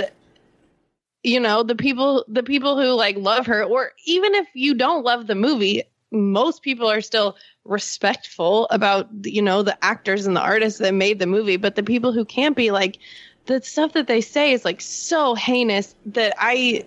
you 1.23 1.39
know 1.39 1.63
the 1.63 1.75
people 1.75 2.25
the 2.27 2.43
people 2.43 2.79
who 2.79 2.89
like 2.93 3.17
love 3.17 3.45
her, 3.45 3.63
or 3.63 3.91
even 4.05 4.35
if 4.35 4.47
you 4.53 4.73
don't 4.73 5.03
love 5.03 5.27
the 5.27 5.35
movie, 5.35 5.83
most 6.11 6.61
people 6.61 6.89
are 6.89 7.01
still 7.01 7.37
respectful 7.63 8.67
about 8.71 9.07
you 9.23 9.41
know 9.41 9.61
the 9.63 9.83
actors 9.83 10.25
and 10.25 10.35
the 10.35 10.41
artists 10.41 10.79
that 10.79 10.93
made 10.93 11.19
the 11.19 11.27
movie. 11.27 11.57
But 11.57 11.75
the 11.75 11.83
people 11.83 12.11
who 12.11 12.25
can't 12.25 12.55
be 12.55 12.71
like 12.71 12.97
the 13.45 13.61
stuff 13.61 13.93
that 13.93 14.07
they 14.07 14.21
say 14.21 14.51
is 14.51 14.65
like 14.65 14.81
so 14.81 15.35
heinous 15.35 15.95
that 16.07 16.33
I. 16.37 16.85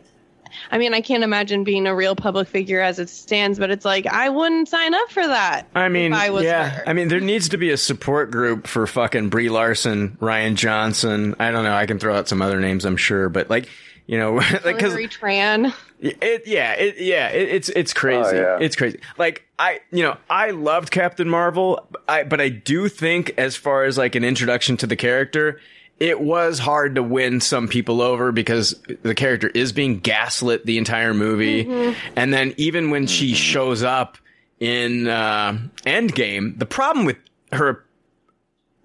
I 0.71 0.79
mean, 0.79 0.95
I 0.95 1.01
can't 1.01 1.25
imagine 1.25 1.65
being 1.65 1.87
a 1.87 1.95
real 1.95 2.17
public 2.17 2.49
figure 2.49 2.81
as 2.81 2.99
it 2.99 3.09
stands, 3.09 3.59
but 3.59 3.71
it's 3.71 3.85
like 3.85 4.07
I 4.07 4.29
wouldn't 4.29 4.69
sign 4.69 4.95
up 4.95 5.11
for 5.11 5.27
that. 5.27 5.67
I 5.75 5.89
mean, 5.89 6.13
if 6.13 6.19
I 6.19 6.31
was 6.31 6.45
yeah. 6.45 6.71
her. 6.71 6.89
I 6.89 6.93
mean, 6.93 7.09
there 7.09 7.21
needs 7.21 7.49
to 7.51 7.57
be 7.57 7.71
a 7.71 7.77
support 7.77 8.31
group 8.31 8.67
for 8.67 8.87
fucking 8.87 9.29
Brie 9.29 9.49
Larson, 9.49 10.17
Rian 10.21 10.55
Johnson. 10.55 11.35
I 11.39 11.51
don't 11.51 11.65
know. 11.65 11.75
I 11.75 11.87
can 11.87 11.99
throw 11.99 12.17
out 12.17 12.29
some 12.29 12.43
other 12.43 12.61
names, 12.61 12.85
I'm 12.85 12.97
sure, 12.97 13.29
but 13.29 13.51
like, 13.51 13.69
you 14.07 14.19
know, 14.19 14.35
like 14.37 14.63
because 14.63 14.93
Hillary 14.93 15.09
Tran. 15.09 15.75
it, 16.01 16.47
yeah, 16.47 16.73
it, 16.73 16.99
yeah, 16.99 17.29
it, 17.29 17.49
it's 17.49 17.69
it's 17.71 17.93
crazy. 17.93 18.37
Oh, 18.37 18.59
yeah. 18.59 18.59
It's 18.61 18.77
crazy. 18.77 19.01
Like 19.19 19.47
I, 19.59 19.81
you 19.91 20.03
know, 20.03 20.17
I 20.29 20.51
loved 20.51 20.91
Captain 20.91 21.29
Marvel, 21.29 21.87
I, 22.09 22.25
but 22.25 22.41
I 22.41 22.49
do 22.49 22.89
think 22.89 23.35
as 23.39 23.57
far 23.57 23.85
as 23.85 23.97
like 23.97 24.15
an 24.15 24.25
introduction 24.25 24.77
to 24.79 24.87
the 24.87 24.97
character, 24.97 25.61
it 26.01 26.21
was 26.21 26.59
hard 26.59 26.97
to 26.97 27.03
win 27.03 27.41
some 27.41 27.69
people 27.69 28.03
over 28.03 28.33
because 28.33 28.81
the 29.03 29.15
character 29.15 29.49
is 29.49 29.73
being 29.73 30.01
gaslit 30.01 30.67
the 30.67 30.79
entire 30.79 31.15
movie, 31.15 31.95
and 32.17 32.33
then 32.33 32.55
even 32.57 32.91
when 32.91 33.07
she 33.07 33.35
shows 33.35 33.83
up 33.83 34.19
in 34.61 35.07
uh, 35.07 35.59
Endgame, 35.85 36.59
the 36.59 36.67
problem 36.67 37.07
with 37.07 37.19
her 37.53 37.85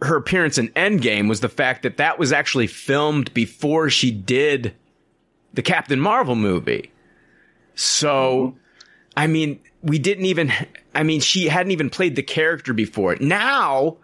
her 0.02 0.16
appearance 0.16 0.58
in 0.58 0.70
Endgame 0.70 1.28
was 1.28 1.42
the 1.42 1.50
fact 1.50 1.84
that 1.84 1.98
that 1.98 2.18
was 2.18 2.32
actually 2.32 2.68
filmed 2.68 3.34
before 3.34 3.90
she 3.90 4.12
did 4.12 4.74
the 5.54 5.62
Captain 5.62 6.00
Marvel 6.00 6.36
movie. 6.36 6.92
So, 7.76 8.56
I 9.18 9.28
mean, 9.28 9.60
we 9.82 10.00
didn't 10.00 10.26
even, 10.26 10.52
I 10.94 11.04
mean, 11.04 11.22
she 11.22 11.48
hadn't 11.48 11.72
even 11.72 11.90
played 11.90 12.16
the 12.16 12.24
character 12.24 12.74
before. 12.74 13.18
Now, 13.20 13.98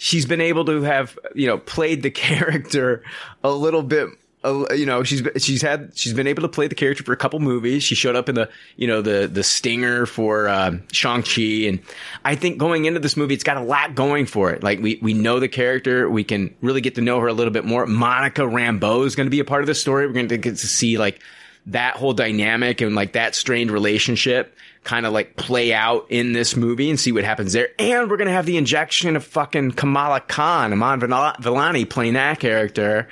she's 0.00 0.24
been 0.24 0.40
able 0.40 0.64
to 0.64 0.80
have, 0.82 1.18
you 1.34 1.46
know, 1.46 1.58
played 1.58 2.02
the 2.02 2.10
character 2.10 3.04
a 3.44 3.50
little 3.52 3.82
bit. 3.82 4.08
You 4.42 4.86
know, 4.86 5.04
she's 5.04 5.22
she's 5.36 5.60
had 5.60 5.92
she's 5.94 6.14
been 6.14 6.26
able 6.26 6.40
to 6.40 6.48
play 6.48 6.66
the 6.66 6.74
character 6.74 7.04
for 7.04 7.12
a 7.12 7.16
couple 7.16 7.38
movies. 7.40 7.82
She 7.82 7.94
showed 7.94 8.16
up 8.16 8.26
in 8.26 8.36
the 8.36 8.48
you 8.76 8.86
know 8.86 9.02
the 9.02 9.28
the 9.30 9.42
stinger 9.42 10.06
for 10.06 10.48
um, 10.48 10.82
Shang 10.92 11.22
Chi, 11.22 11.68
and 11.68 11.78
I 12.24 12.36
think 12.36 12.56
going 12.56 12.86
into 12.86 13.00
this 13.00 13.18
movie, 13.18 13.34
it's 13.34 13.44
got 13.44 13.58
a 13.58 13.62
lot 13.62 13.94
going 13.94 14.24
for 14.24 14.50
it. 14.50 14.62
Like 14.62 14.80
we 14.80 14.98
we 15.02 15.12
know 15.12 15.40
the 15.40 15.48
character, 15.48 16.08
we 16.08 16.24
can 16.24 16.54
really 16.62 16.80
get 16.80 16.94
to 16.94 17.02
know 17.02 17.20
her 17.20 17.26
a 17.26 17.34
little 17.34 17.52
bit 17.52 17.66
more. 17.66 17.84
Monica 17.84 18.40
Rambeau 18.40 19.04
is 19.04 19.14
going 19.14 19.26
to 19.26 19.30
be 19.30 19.40
a 19.40 19.44
part 19.44 19.60
of 19.60 19.66
the 19.66 19.74
story. 19.74 20.06
We're 20.06 20.14
going 20.14 20.28
to 20.28 20.38
get 20.38 20.56
to 20.56 20.66
see 20.66 20.96
like 20.96 21.20
that 21.66 21.96
whole 21.96 22.12
dynamic 22.12 22.80
and 22.80 22.94
like 22.94 23.12
that 23.12 23.34
strained 23.34 23.70
relationship 23.70 24.56
kind 24.82 25.04
of 25.04 25.12
like 25.12 25.36
play 25.36 25.74
out 25.74 26.06
in 26.08 26.32
this 26.32 26.56
movie 26.56 26.88
and 26.88 26.98
see 26.98 27.12
what 27.12 27.24
happens 27.24 27.52
there. 27.52 27.68
And 27.78 28.10
we're 28.10 28.16
gonna 28.16 28.32
have 28.32 28.46
the 28.46 28.56
injection 28.56 29.16
of 29.16 29.24
fucking 29.24 29.72
Kamala 29.72 30.20
Khan, 30.20 30.72
Iman 30.72 31.00
Vellani 31.00 31.88
playing 31.88 32.14
that 32.14 32.40
character. 32.40 33.08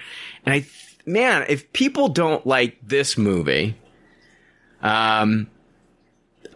And 0.46 0.54
I, 0.54 0.66
man, 1.04 1.44
if 1.48 1.72
people 1.72 2.08
don't 2.08 2.46
like 2.46 2.78
this 2.82 3.18
movie, 3.18 3.76
um, 4.82 5.48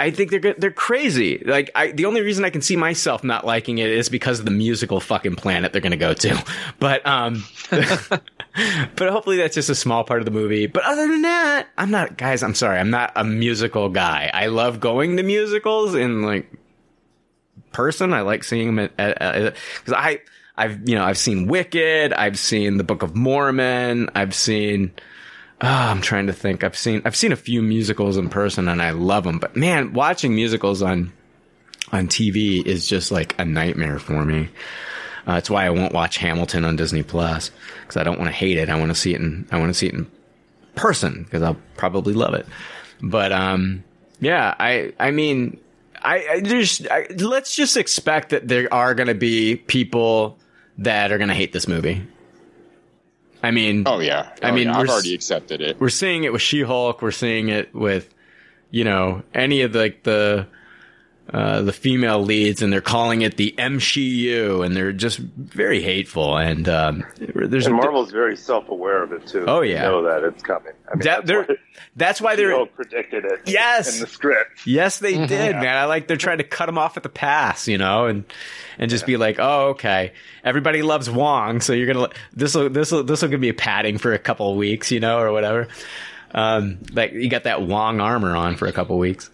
I 0.01 0.11
think 0.11 0.31
they're. 0.31 0.55
They're 0.55 0.71
crazy. 0.73 1.43
Like 1.45 1.71
I, 1.75 1.93
the 1.93 2.07
only 2.07 2.23
reason 2.23 2.45
I 2.45 2.51
can 2.51 2.63
see 2.63 2.77
myself 2.77 3.23
not 3.23 3.47
liking 3.47 3.79
it 3.79 3.91
is 3.91 4.09
because 4.09 4.41
of 4.41 4.45
the 4.45 4.51
musical 4.51 4.99
fucking 4.99 5.37
planet 5.37 5.73
they're 5.73 5.83
going 5.83 5.93
to 5.93 5.97
go 5.97 6.15
to. 6.15 6.45
But 6.81 7.07
um, 7.07 7.45
but 8.97 9.11
hopefully 9.11 9.39
that's 9.39 9.55
just 9.55 9.71
a 9.71 9.75
small 9.75 10.05
part 10.05 10.21
of 10.21 10.25
the 10.25 10.31
movie. 10.31 10.67
But 10.67 10.85
other 10.85 11.09
than 11.09 11.23
that, 11.23 11.69
I'm 11.79 11.91
not, 11.91 12.17
guys. 12.17 12.43
I'm 12.43 12.55
sorry, 12.55 12.79
I'm 12.79 12.91
not 12.91 13.13
a 13.17 13.25
musical 13.25 13.89
guy. 13.89 14.31
I 14.33 14.47
love 14.47 14.81
going 14.81 15.17
to 15.17 15.23
musicals 15.23 15.95
in 15.95 16.23
like 16.23 16.53
person. 17.73 18.13
I 18.13 18.21
like 18.21 18.45
seeing 18.45 18.75
them 18.75 18.91
because 18.97 19.55
I, 19.89 20.21
I've 20.57 20.89
you 20.89 20.95
know 20.95 21.05
I've 21.05 21.19
seen 21.19 21.47
Wicked. 21.47 22.13
I've 22.13 22.39
seen 22.39 22.77
The 22.77 22.85
Book 22.85 23.03
of 23.03 23.17
Mormon. 23.17 24.11
I've 24.15 24.35
seen. 24.35 24.93
Oh, 25.61 25.69
I'm 25.69 26.03
trying 26.03 26.27
to 26.27 26.33
think. 26.33 26.65
I've 26.65 26.77
seen 26.77 27.03
I've 27.05 27.17
seen 27.17 27.33
a 27.33 27.37
few 27.37 27.63
musicals 27.63 28.17
in 28.17 28.29
person 28.29 28.69
and 28.69 28.83
I 28.83 28.91
love 28.91 29.25
them. 29.25 29.39
But 29.39 29.57
man, 29.57 29.93
watching 29.93 30.35
musicals 30.35 30.83
on 30.83 31.13
on 31.91 32.09
TV 32.09 32.65
is 32.65 32.87
just 32.87 33.11
like 33.11 33.39
a 33.39 33.45
nightmare 33.45 33.99
for 33.99 34.25
me. 34.25 34.51
Uh, 35.27 35.35
that's 35.35 35.49
why 35.51 35.65
I 35.67 35.71
won't 35.71 35.93
watch 35.93 36.17
Hamilton 36.19 36.65
on 36.65 36.77
Disney 36.77 37.03
Plus 37.03 37.51
because 37.83 37.97
I 37.97 38.03
don't 38.05 38.19
want 38.19 38.29
to 38.29 38.35
hate 38.37 38.59
it. 38.59 38.69
I 38.69 38.79
want 38.79 38.91
to 38.91 38.95
see 38.95 39.15
it 39.15 39.21
in 39.21 39.47
I 39.53 39.59
want 39.59 39.71
to 39.71 39.75
see 39.75 39.87
it 39.87 39.95
in 39.95 40.11
person 40.75 41.23
because 41.25 41.43
I'll 41.43 41.59
probably 41.77 42.15
love 42.15 42.35
it. 42.35 42.47
But 43.01 43.31
um, 43.33 43.85
yeah, 44.21 44.55
I 44.59 44.93
I 44.99 45.11
mean, 45.13 45.59
I, 46.01 46.27
I 46.29 46.41
just 46.41 46.89
I, 46.91 47.07
let's 47.19 47.55
just 47.55 47.77
expect 47.77 48.31
that 48.31 48.49
there 48.49 48.73
are 48.75 48.95
going 48.95 49.07
to 49.09 49.15
be 49.15 49.57
people 49.57 50.39
that 50.79 51.13
are 51.13 51.19
going 51.19 51.29
to 51.29 51.35
hate 51.35 51.53
this 51.53 51.69
movie. 51.69 52.03
I 53.45 53.51
mean, 53.51 53.85
Oh 53.87 53.99
yeah. 53.99 54.33
I 54.43 54.51
Oh, 54.51 54.53
mean, 54.53 54.69
yeah. 54.69 54.79
I've 54.79 54.89
already 54.89 55.15
accepted 55.15 55.61
it. 55.61 55.81
we're 55.81 55.89
seeing 55.89 56.25
it 56.25 56.33
with 56.33 56.43
She-Hulk. 56.43 57.03
We're 57.03 57.11
seeing 57.11 57.49
it 57.49 57.75
with, 57.75 58.13
you 58.71 58.85
know, 58.85 59.23
any 59.35 59.63
of 59.63 59.73
the, 59.73 59.79
like 59.81 60.03
the, 60.05 60.47
uh, 61.33 61.63
the 61.63 61.73
female 61.73 62.21
leads 62.23 62.63
and 62.63 62.73
they're 62.73 62.81
calling 62.81 63.23
it 63.23 63.37
the 63.37 63.55
MCU 63.59 64.65
and 64.67 64.77
they're 64.77 64.93
just 64.93 65.19
very 65.19 65.81
hateful. 65.81 66.37
And, 66.37 66.69
um, 66.69 67.05
there's 67.19 67.67
And 67.67 67.75
a, 67.75 67.79
Marvel's 67.79 68.11
very 68.11 68.37
self-aware 68.37 69.03
of 69.03 69.13
it 69.13 69.27
too. 69.27 69.45
Oh, 69.47 69.61
They 69.61 69.73
yeah. 69.73 69.83
know 69.83 70.03
that 70.03 70.25
it's 70.25 70.43
coming. 70.43 70.73
I 70.91 70.97
mean, 70.97 71.05
That- 71.05 71.27
that's 71.27 71.49
why 71.49 71.57
that's 71.97 72.21
why 72.21 72.37
they're, 72.37 72.51
She-Hulk 72.51 72.75
predicted 72.75 73.25
it. 73.25 73.41
Yes. 73.47 73.95
in 73.97 74.01
the 74.01 74.07
script. 74.09 74.67
Yes, 74.67 74.99
they 74.99 75.13
did, 75.15 75.57
man. 75.57 75.77
I 75.77 75.85
like 75.85 76.07
they're 76.07 76.17
trying 76.17 76.39
to 76.39 76.45
cut 76.45 76.67
them 76.67 76.77
off 76.79 76.97
at 76.97 77.03
the 77.03 77.09
pass, 77.09 77.69
you 77.69 77.79
know, 77.79 78.07
and 78.07 78.25
and 78.79 78.91
just 78.91 79.07
be 79.07 79.17
like, 79.17 79.37
oh, 79.39 79.69
okay, 79.71 80.13
everybody 80.45 80.83
loves 80.83 81.09
Wong, 81.11 81.61
so 81.61 81.73
you're 81.73 81.93
gonna 81.93 82.09
this 82.35 82.55
will 82.55 82.69
this 82.71 82.91
will 82.93 83.05
this 83.05 83.23
will 83.23 83.29
give 83.29 83.41
me 83.41 83.49
a 83.51 83.55
padding 83.55 83.99
for 83.99 84.13
a 84.13 84.19
couple 84.19 84.51
of 84.51 84.57
weeks, 84.57 84.91
you 84.91 85.01
know, 85.01 85.19
or 85.19 85.33
whatever. 85.33 85.69
Um, 86.35 86.79
like 86.93 87.13
you 87.13 87.29
got 87.29 87.45
that 87.45 87.63
Wong 87.63 88.01
armor 88.01 88.35
on 88.37 88.57
for 88.57 88.67
a 88.67 88.73
couple 88.73 88.97
of 88.97 89.01
weeks. 89.01 89.31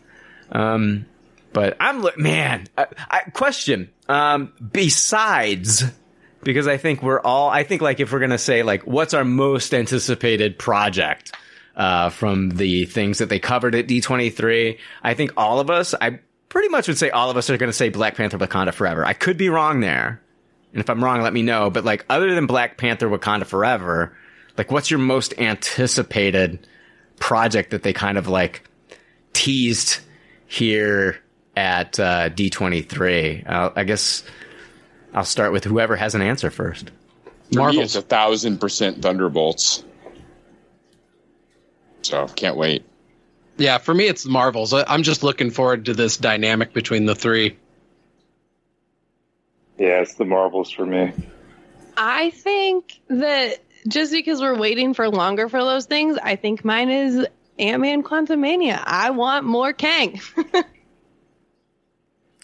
Um, 0.50 1.06
but 1.52 1.76
I'm 1.80 2.04
man. 2.16 2.66
I, 2.76 2.86
I 3.10 3.20
question. 3.30 3.90
Um, 4.08 4.52
besides. 4.72 5.84
Because 6.40 6.68
I 6.68 6.76
think 6.76 7.02
we're 7.02 7.20
all, 7.20 7.50
I 7.50 7.64
think 7.64 7.82
like 7.82 7.98
if 7.98 8.12
we're 8.12 8.20
gonna 8.20 8.38
say 8.38 8.62
like, 8.62 8.86
what's 8.86 9.12
our 9.12 9.24
most 9.24 9.74
anticipated 9.74 10.56
project? 10.56 11.32
uh, 11.78 12.10
from 12.10 12.50
the 12.50 12.84
things 12.86 13.18
that 13.18 13.28
they 13.28 13.38
covered 13.38 13.74
at 13.74 13.86
D23. 13.86 14.78
I 15.02 15.14
think 15.14 15.32
all 15.36 15.60
of 15.60 15.70
us, 15.70 15.94
I 15.98 16.18
pretty 16.48 16.68
much 16.68 16.88
would 16.88 16.98
say 16.98 17.10
all 17.10 17.30
of 17.30 17.36
us 17.36 17.48
are 17.48 17.56
to 17.56 17.72
say 17.72 17.88
Black 17.88 18.16
Panther 18.16 18.36
Wakanda 18.36 18.74
Forever. 18.74 19.06
I 19.06 19.12
could 19.12 19.36
be 19.38 19.48
wrong 19.48 19.80
there. 19.80 20.20
And 20.72 20.80
if 20.80 20.90
I'm 20.90 21.02
wrong, 21.02 21.22
let 21.22 21.32
me 21.32 21.42
know. 21.42 21.70
But 21.70 21.84
like, 21.84 22.04
other 22.10 22.34
than 22.34 22.46
Black 22.46 22.76
Panther 22.76 23.08
Wakanda 23.08 23.46
Forever, 23.46 24.14
like, 24.58 24.72
what's 24.72 24.90
your 24.90 24.98
most 24.98 25.32
anticipated 25.38 26.66
project 27.20 27.70
that 27.70 27.84
they 27.84 27.92
kind 27.92 28.18
of 28.18 28.26
like 28.26 28.68
teased 29.32 30.00
here 30.46 31.16
at 31.58 31.98
uh, 31.98 32.30
D23? 32.30 33.48
Uh, 33.50 33.70
I 33.74 33.82
guess 33.84 34.22
I'll 35.12 35.24
start 35.24 35.52
with 35.52 35.64
whoever 35.64 35.96
has 35.96 36.14
an 36.14 36.22
answer 36.22 36.50
first. 36.50 36.92
For 37.52 37.70
me, 37.70 37.80
it's 37.80 37.96
a 37.96 38.02
thousand 38.02 38.58
percent 38.58 39.02
Thunderbolts. 39.02 39.82
So 42.02 42.28
can't 42.28 42.56
wait. 42.56 42.84
Yeah, 43.56 43.78
for 43.78 43.92
me, 43.92 44.04
it's 44.04 44.24
Marvels. 44.24 44.72
I- 44.72 44.84
I'm 44.86 45.02
just 45.02 45.24
looking 45.24 45.50
forward 45.50 45.86
to 45.86 45.94
this 45.94 46.16
dynamic 46.16 46.72
between 46.72 47.06
the 47.06 47.16
three. 47.16 47.56
Yeah, 49.78 50.00
it's 50.00 50.14
the 50.14 50.24
Marvels 50.24 50.70
for 50.70 50.86
me. 50.86 51.12
I 51.96 52.30
think 52.30 53.00
that 53.08 53.58
just 53.88 54.12
because 54.12 54.40
we're 54.40 54.58
waiting 54.58 54.94
for 54.94 55.08
longer 55.08 55.48
for 55.48 55.60
those 55.64 55.86
things, 55.86 56.18
I 56.22 56.36
think 56.36 56.64
mine 56.64 56.90
is 56.90 57.26
Ant 57.58 57.82
Man 57.82 58.02
Quantumania. 58.04 58.80
I 58.84 59.10
want 59.10 59.44
more 59.44 59.72
Kang. 59.72 60.20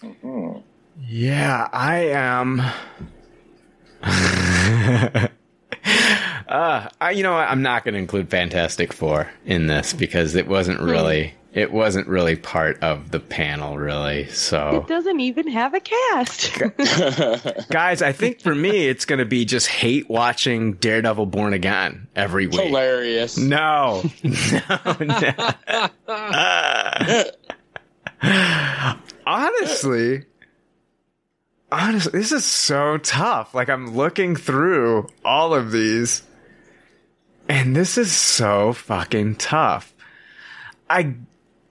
Mm-hmm. 0.05 0.59
Yeah, 1.07 1.67
I 1.71 1.97
am. 2.11 2.59
uh, 6.47 6.89
I, 7.01 7.11
you 7.11 7.23
know, 7.23 7.33
what? 7.33 7.49
I'm 7.49 7.61
not 7.61 7.83
going 7.83 7.95
to 7.95 7.99
include 7.99 8.29
Fantastic 8.29 8.93
Four 8.93 9.29
in 9.45 9.67
this 9.67 9.91
because 9.93 10.35
it 10.35 10.47
wasn't 10.47 10.79
hmm. 10.79 10.89
really 10.89 11.33
it 11.55 11.71
wasn't 11.71 12.07
really 12.07 12.35
part 12.35 12.83
of 12.83 13.11
the 13.11 13.19
panel, 13.19 13.77
really. 13.77 14.27
So 14.27 14.83
It 14.83 14.89
doesn't 14.89 15.21
even 15.21 15.47
have 15.47 15.73
a 15.73 15.79
cast. 15.79 16.59
guys, 17.69 18.01
I 18.01 18.11
think 18.11 18.41
for 18.41 18.53
me, 18.53 18.89
it's 18.89 19.05
going 19.05 19.19
to 19.19 19.25
be 19.25 19.45
just 19.45 19.67
hate 19.67 20.09
watching 20.09 20.73
Daredevil 20.73 21.27
Born 21.27 21.53
Again 21.53 22.09
every 22.13 22.47
week. 22.47 22.59
Hilarious. 22.59 23.37
No, 23.37 24.03
no, 24.23 24.97
no. 24.99 25.33
Uh, 28.21 28.95
honestly, 29.25 30.25
honestly, 31.71 32.19
this 32.19 32.31
is 32.31 32.45
so 32.45 32.97
tough. 32.97 33.53
Like 33.53 33.69
I'm 33.69 33.95
looking 33.95 34.35
through 34.35 35.07
all 35.23 35.53
of 35.53 35.71
these, 35.71 36.23
and 37.47 37.75
this 37.75 37.97
is 37.97 38.11
so 38.11 38.73
fucking 38.73 39.35
tough. 39.35 39.93
I, 40.89 41.15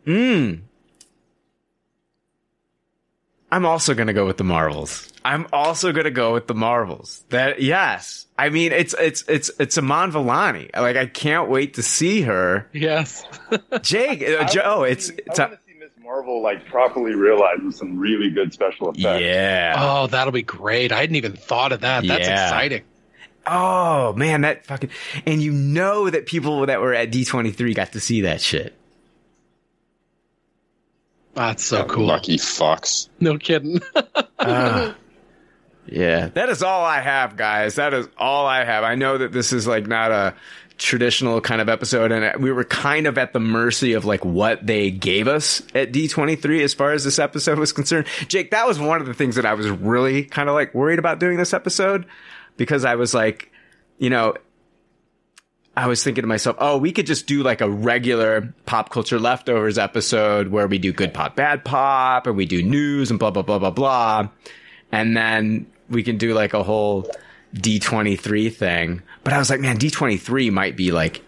mm. 0.07 0.61
I'm 3.51 3.67
also 3.67 3.95
gonna 3.95 4.13
go 4.13 4.27
with 4.27 4.37
the 4.37 4.45
Marvels. 4.45 5.13
I'm 5.25 5.47
also 5.53 5.93
gonna 5.93 6.11
go 6.11 6.35
with 6.35 6.49
the 6.49 6.55
Marvels. 6.55 7.25
That 7.31 7.63
yes, 7.63 8.27
I 8.37 8.49
mean 8.49 8.73
it's 8.73 8.95
it's 8.99 9.23
it's 9.29 9.51
it's 9.61 9.79
Iman 9.79 10.11
Vellani. 10.11 10.75
Like 10.75 10.97
I 10.97 11.07
can't 11.07 11.49
wait 11.49 11.75
to 11.75 11.83
see 11.83 12.23
her. 12.23 12.69
Yes. 12.73 13.25
Jake, 13.83 14.23
uh, 14.29 14.45
Joe, 14.49 14.83
it's 14.83 15.11
it's 15.11 15.39
I 15.39 15.45
a, 15.45 15.59
want 16.05 16.25
to 16.25 16.27
see 16.27 16.27
Miss 16.27 16.27
Marvel 16.27 16.43
like 16.43 16.67
properly 16.67 17.15
realized 17.15 17.63
with 17.63 17.75
some 17.77 17.99
really 17.99 18.31
good 18.31 18.53
special 18.53 18.91
effects. 18.91 19.21
yeah. 19.23 19.75
Oh, 19.79 20.07
that'll 20.07 20.33
be 20.33 20.43
great. 20.43 20.93
I 20.93 21.01
hadn't 21.01 21.17
even 21.17 21.33
thought 21.35 21.73
of 21.73 21.81
that. 21.81 22.07
That's 22.07 22.27
Yeah. 22.29 22.45
exciting. 22.45 22.83
Oh 23.47 24.15
man, 24.15 24.41
that 24.43 24.65
fucking 24.65 24.91
and 25.27 25.43
you 25.43 25.53
know 25.53 26.09
that 26.09 26.25
people 26.27 26.67
that 26.67 26.81
were 26.81 26.95
at 26.95 27.11
D23 27.11 27.75
got 27.75 27.93
to 27.93 28.01
see 28.01 28.23
that 28.23 28.41
shit. 28.41 28.75
That's 31.35 31.65
so 31.65 31.85
cool. 31.85 32.07
Lucky 32.07 32.37
fucks. 32.39 33.09
No 33.21 33.37
kidding. 33.39 33.81
Ah. 34.39 34.95
yeah, 35.87 36.29
that 36.29 36.49
is 36.49 36.63
all 36.63 36.85
I 36.85 37.01
have, 37.01 37.37
guys. 37.37 37.75
That 37.75 37.93
is 37.93 38.09
all 38.17 38.47
I 38.47 38.65
have. 38.65 38.85
I 38.85 38.95
know 38.95 39.19
that 39.19 39.33
this 39.33 39.53
is 39.53 39.67
like 39.67 39.87
not 39.89 40.13
a 40.13 40.35
traditional 40.79 41.41
kind 41.41 41.61
of 41.61 41.69
episode, 41.69 42.13
and 42.13 42.43
we 42.43 42.51
were 42.53 42.65
kind 42.65 43.07
of 43.07 43.17
at 43.19 43.33
the 43.33 43.41
mercy 43.41 43.93
of 43.93 44.05
like 44.05 44.25
what 44.25 44.67
they 44.67 44.91
gave 44.91 45.29
us 45.29 45.63
at 45.75 45.93
D23 45.93 46.63
as 46.63 46.75
far 46.75 46.93
as 46.93 47.05
this 47.05 47.19
episode 47.19 47.59
was 47.59 47.73
concerned. 47.73 48.07
Jake, 48.29 48.51
that 48.51 48.67
was 48.67 48.79
one 48.79 49.01
of 49.01 49.07
the 49.07 49.15
things 49.15 49.37
that 49.37 49.47
I 49.47 49.55
was 49.55 49.71
really 49.71 50.25
kind 50.25 50.49
of 50.49 50.55
like 50.55 50.75
worried 50.75 50.99
about 50.99 51.21
doing 51.21 51.37
this 51.37 51.55
episode 51.55 52.07
because 52.57 52.85
I 52.85 52.97
was 52.97 53.15
like, 53.15 53.51
you 53.99 54.11
know, 54.11 54.35
I 55.77 55.89
was 55.89 56.05
thinking 56.05 56.23
to 56.23 56.29
myself, 56.29 56.57
oh, 56.61 56.79
we 56.79 56.93
could 56.93 57.07
just 57.07 57.27
do 57.27 57.43
like 57.43 57.61
a 57.61 57.69
regular 57.69 58.55
pop 58.65 58.91
culture 58.91 59.19
leftovers 59.19 59.77
episode 59.77 60.49
where 60.49 60.69
we 60.69 60.79
do 60.79 60.93
good 60.93 61.13
pop, 61.13 61.35
bad 61.35 61.65
pop, 61.65 62.27
and 62.27 62.37
we 62.37 62.47
do 62.47 62.63
news 62.63 63.11
and 63.11 63.19
blah, 63.19 63.31
blah, 63.31 63.43
blah, 63.43 63.59
blah, 63.59 63.71
blah. 63.71 64.29
And 64.93 65.17
then 65.17 65.67
we 65.89 66.05
can 66.05 66.17
do 66.17 66.33
like 66.33 66.55
a 66.55 66.63
whole 66.63 67.11
D23 67.55 68.55
thing. 68.55 69.03
But 69.23 69.33
I 69.33 69.39
was 69.39 69.51
like, 69.51 69.61
man, 69.61 69.79
D23 69.79 70.53
might 70.53 70.77
be 70.77 70.91
like 70.93 71.23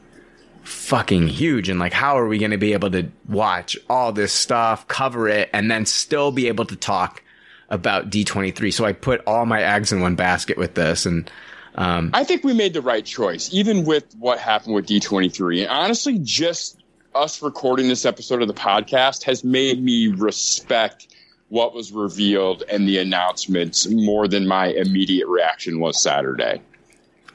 fucking 0.64 1.28
huge. 1.28 1.68
And 1.68 1.78
like, 1.78 1.92
how 1.92 2.18
are 2.18 2.26
we 2.26 2.38
going 2.38 2.50
to 2.50 2.58
be 2.58 2.72
able 2.72 2.90
to 2.90 3.08
watch 3.28 3.76
all 3.88 4.12
this 4.12 4.32
stuff, 4.32 4.86
cover 4.88 5.28
it, 5.28 5.48
and 5.52 5.70
then 5.70 5.86
still 5.86 6.32
be 6.32 6.48
able 6.48 6.64
to 6.66 6.76
talk 6.76 7.22
about 7.70 8.10
D23? 8.10 8.72
So 8.72 8.84
I 8.84 8.92
put 8.92 9.22
all 9.26 9.46
my 9.46 9.62
eggs 9.62 9.92
in 9.92 10.00
one 10.00 10.16
basket 10.16 10.58
with 10.58 10.74
this. 10.74 11.06
And, 11.06 11.30
um, 11.76 12.10
I 12.12 12.24
think 12.24 12.42
we 12.42 12.54
made 12.54 12.74
the 12.74 12.82
right 12.82 13.04
choice, 13.04 13.52
even 13.52 13.84
with 13.84 14.04
what 14.18 14.38
happened 14.38 14.74
with 14.74 14.86
D23. 14.86 15.62
And 15.62 15.70
honestly, 15.70 16.18
just 16.18 16.82
us 17.14 17.42
recording 17.42 17.88
this 17.88 18.04
episode 18.04 18.42
of 18.42 18.48
the 18.48 18.54
podcast 18.54 19.22
has 19.24 19.44
made 19.44 19.82
me 19.82 20.08
respect 20.08 21.08
what 21.48 21.74
was 21.74 21.92
revealed 21.92 22.64
and 22.68 22.88
the 22.88 22.98
announcements 22.98 23.88
more 23.88 24.26
than 24.26 24.46
my 24.46 24.66
immediate 24.66 25.28
reaction 25.28 25.78
was 25.78 26.00
Saturday. 26.02 26.60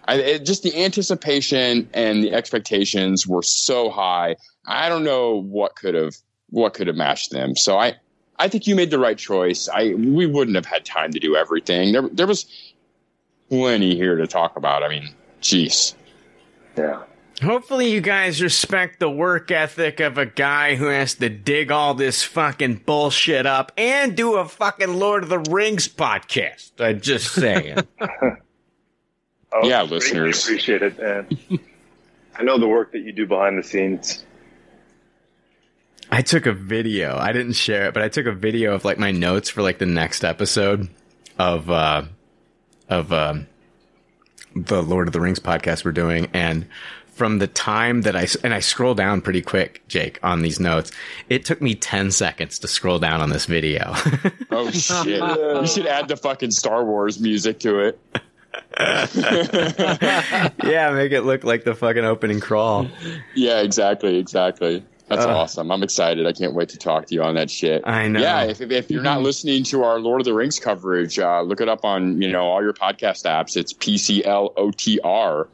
I, 0.06 0.16
it, 0.16 0.46
just 0.46 0.64
the 0.64 0.84
anticipation 0.84 1.90
and 1.94 2.24
the 2.24 2.34
expectations 2.34 3.26
were 3.26 3.44
so 3.44 3.90
high. 3.90 4.36
I 4.66 4.90
don't 4.90 5.04
know 5.04 5.42
what 5.42 5.76
could 5.76 5.96
have 5.96 6.16
what 6.50 6.74
could 6.74 6.88
have 6.88 6.96
matched 6.96 7.32
them. 7.32 7.56
So 7.56 7.78
I 7.78 7.96
I 8.38 8.48
think 8.48 8.68
you 8.68 8.76
made 8.76 8.90
the 8.90 9.00
right 9.00 9.18
choice. 9.18 9.70
I 9.70 9.94
we 9.94 10.26
wouldn't 10.26 10.56
have 10.56 10.66
had 10.66 10.84
time 10.84 11.12
to 11.12 11.20
do 11.20 11.36
everything. 11.36 11.94
There 11.94 12.10
there 12.10 12.28
was 12.28 12.46
plenty 13.50 13.96
here 13.96 14.18
to 14.18 14.28
talk 14.28 14.58
about. 14.58 14.84
I 14.84 14.90
mean, 14.90 15.14
jeez. 15.42 15.94
Yeah. 16.76 17.04
Hopefully, 17.44 17.92
you 17.92 18.02
guys 18.02 18.42
respect 18.42 19.00
the 19.00 19.10
work 19.10 19.50
ethic 19.52 20.00
of 20.00 20.18
a 20.18 20.26
guy 20.28 20.76
who 20.76 20.86
has 20.86 21.16
to 21.16 21.28
dig 21.30 21.72
all 21.72 21.94
this 21.96 22.22
fucking 22.24 22.76
bullshit 22.86 23.46
up 23.48 23.72
and 23.78 24.16
do 24.16 24.36
a 24.36 24.46
fucking 24.48 25.00
Lord 25.00 25.24
of 25.24 25.30
the 25.30 25.40
Rings 25.40 25.88
podcast. 25.88 26.72
I'm 26.80 27.02
just 27.02 27.32
saying. 27.34 27.78
Oh, 29.54 29.68
Yeah, 29.68 29.82
listeners. 29.82 30.46
appreciate 30.46 30.82
it, 30.82 30.98
and 30.98 31.60
I 32.40 32.44
know 32.44 32.58
the 32.58 32.70
work 32.70 32.94
that 32.94 33.00
you 33.00 33.12
do 33.12 33.26
behind 33.28 33.58
the 33.60 33.64
scenes. 33.68 34.24
I 36.10 36.22
took 36.22 36.46
a 36.46 36.54
video. 36.54 37.18
I 37.18 37.34
didn't 37.34 37.54
share 37.54 37.88
it, 37.90 37.94
but 37.94 38.02
I 38.02 38.08
took 38.08 38.28
a 38.28 38.32
video 38.32 38.74
of 38.76 38.86
like 38.86 38.98
my 38.98 39.12
notes 39.12 39.50
for 39.50 39.62
like 39.62 39.78
the 39.78 39.86
next 39.86 40.24
episode 40.24 40.88
of 41.38 41.70
uh 41.70 42.04
of 42.88 43.12
um 43.12 43.48
the 44.56 44.82
Lord 44.82 45.08
of 45.08 45.12
the 45.14 45.20
Rings 45.20 45.40
podcast 45.40 45.84
we're 45.84 45.92
doing 45.92 46.30
and 46.34 46.66
from 47.22 47.38
the 47.38 47.46
time 47.46 48.02
that 48.02 48.16
I 48.16 48.26
and 48.44 48.52
I 48.52 48.62
scroll 48.62 48.96
down 48.96 49.22
pretty 49.22 49.44
quick, 49.44 49.84
Jake, 49.88 50.18
on 50.24 50.42
these 50.42 50.60
notes. 50.60 50.92
It 51.30 51.46
took 51.46 51.62
me 51.62 51.76
10 51.76 52.10
seconds 52.10 52.58
to 52.58 52.68
scroll 52.68 52.98
down 52.98 53.22
on 53.22 53.30
this 53.30 53.46
video. 53.46 53.94
Oh 54.54 54.70
shit! 54.72 55.22
you 55.22 55.68
should 55.68 55.86
add 55.86 56.08
the 56.08 56.18
fucking 56.18 56.50
Star 56.52 56.84
Wars 56.84 57.20
music 57.22 57.60
to 57.60 57.80
it. 57.80 58.00
yeah, 60.64 60.92
make 60.94 61.12
it 61.12 61.22
look 61.22 61.44
like 61.44 61.64
the 61.64 61.76
fucking 61.76 62.04
opening 62.04 62.40
crawl. 62.40 62.88
Yeah, 63.36 63.62
exactly, 63.62 64.18
exactly. 64.18 64.84
That's 65.08 65.24
Uh. 65.26 65.30
awesome. 65.38 65.72
I'm 65.72 65.84
excited. 65.84 66.26
I 66.26 66.34
can't 66.34 66.54
wait 66.56 66.70
to 66.70 66.78
talk 66.78 67.06
to 67.08 67.14
you 67.16 67.22
on 67.24 67.36
that 67.36 67.52
shit. 67.52 67.84
I 67.86 68.08
know. 68.08 68.20
Yeah, 68.20 68.44
if, 68.46 68.62
if 68.62 68.90
you're 68.90 69.04
not 69.04 69.22
listening 69.22 69.64
to 69.66 69.84
our 69.84 70.00
Lord 70.00 70.22
of 70.22 70.26
the 70.26 70.34
Rings 70.34 70.60
coverage, 70.60 71.20
uh, 71.20 71.42
look 71.44 71.62
it 71.62 71.70
up 71.70 71.86
on 71.86 72.20
you 72.22 72.32
know 72.32 72.44
all 72.46 72.64
your 72.64 72.74
podcast 72.74 73.26
apps. 73.26 73.56
It's 73.56 73.74
PCLOTR. 73.74 75.48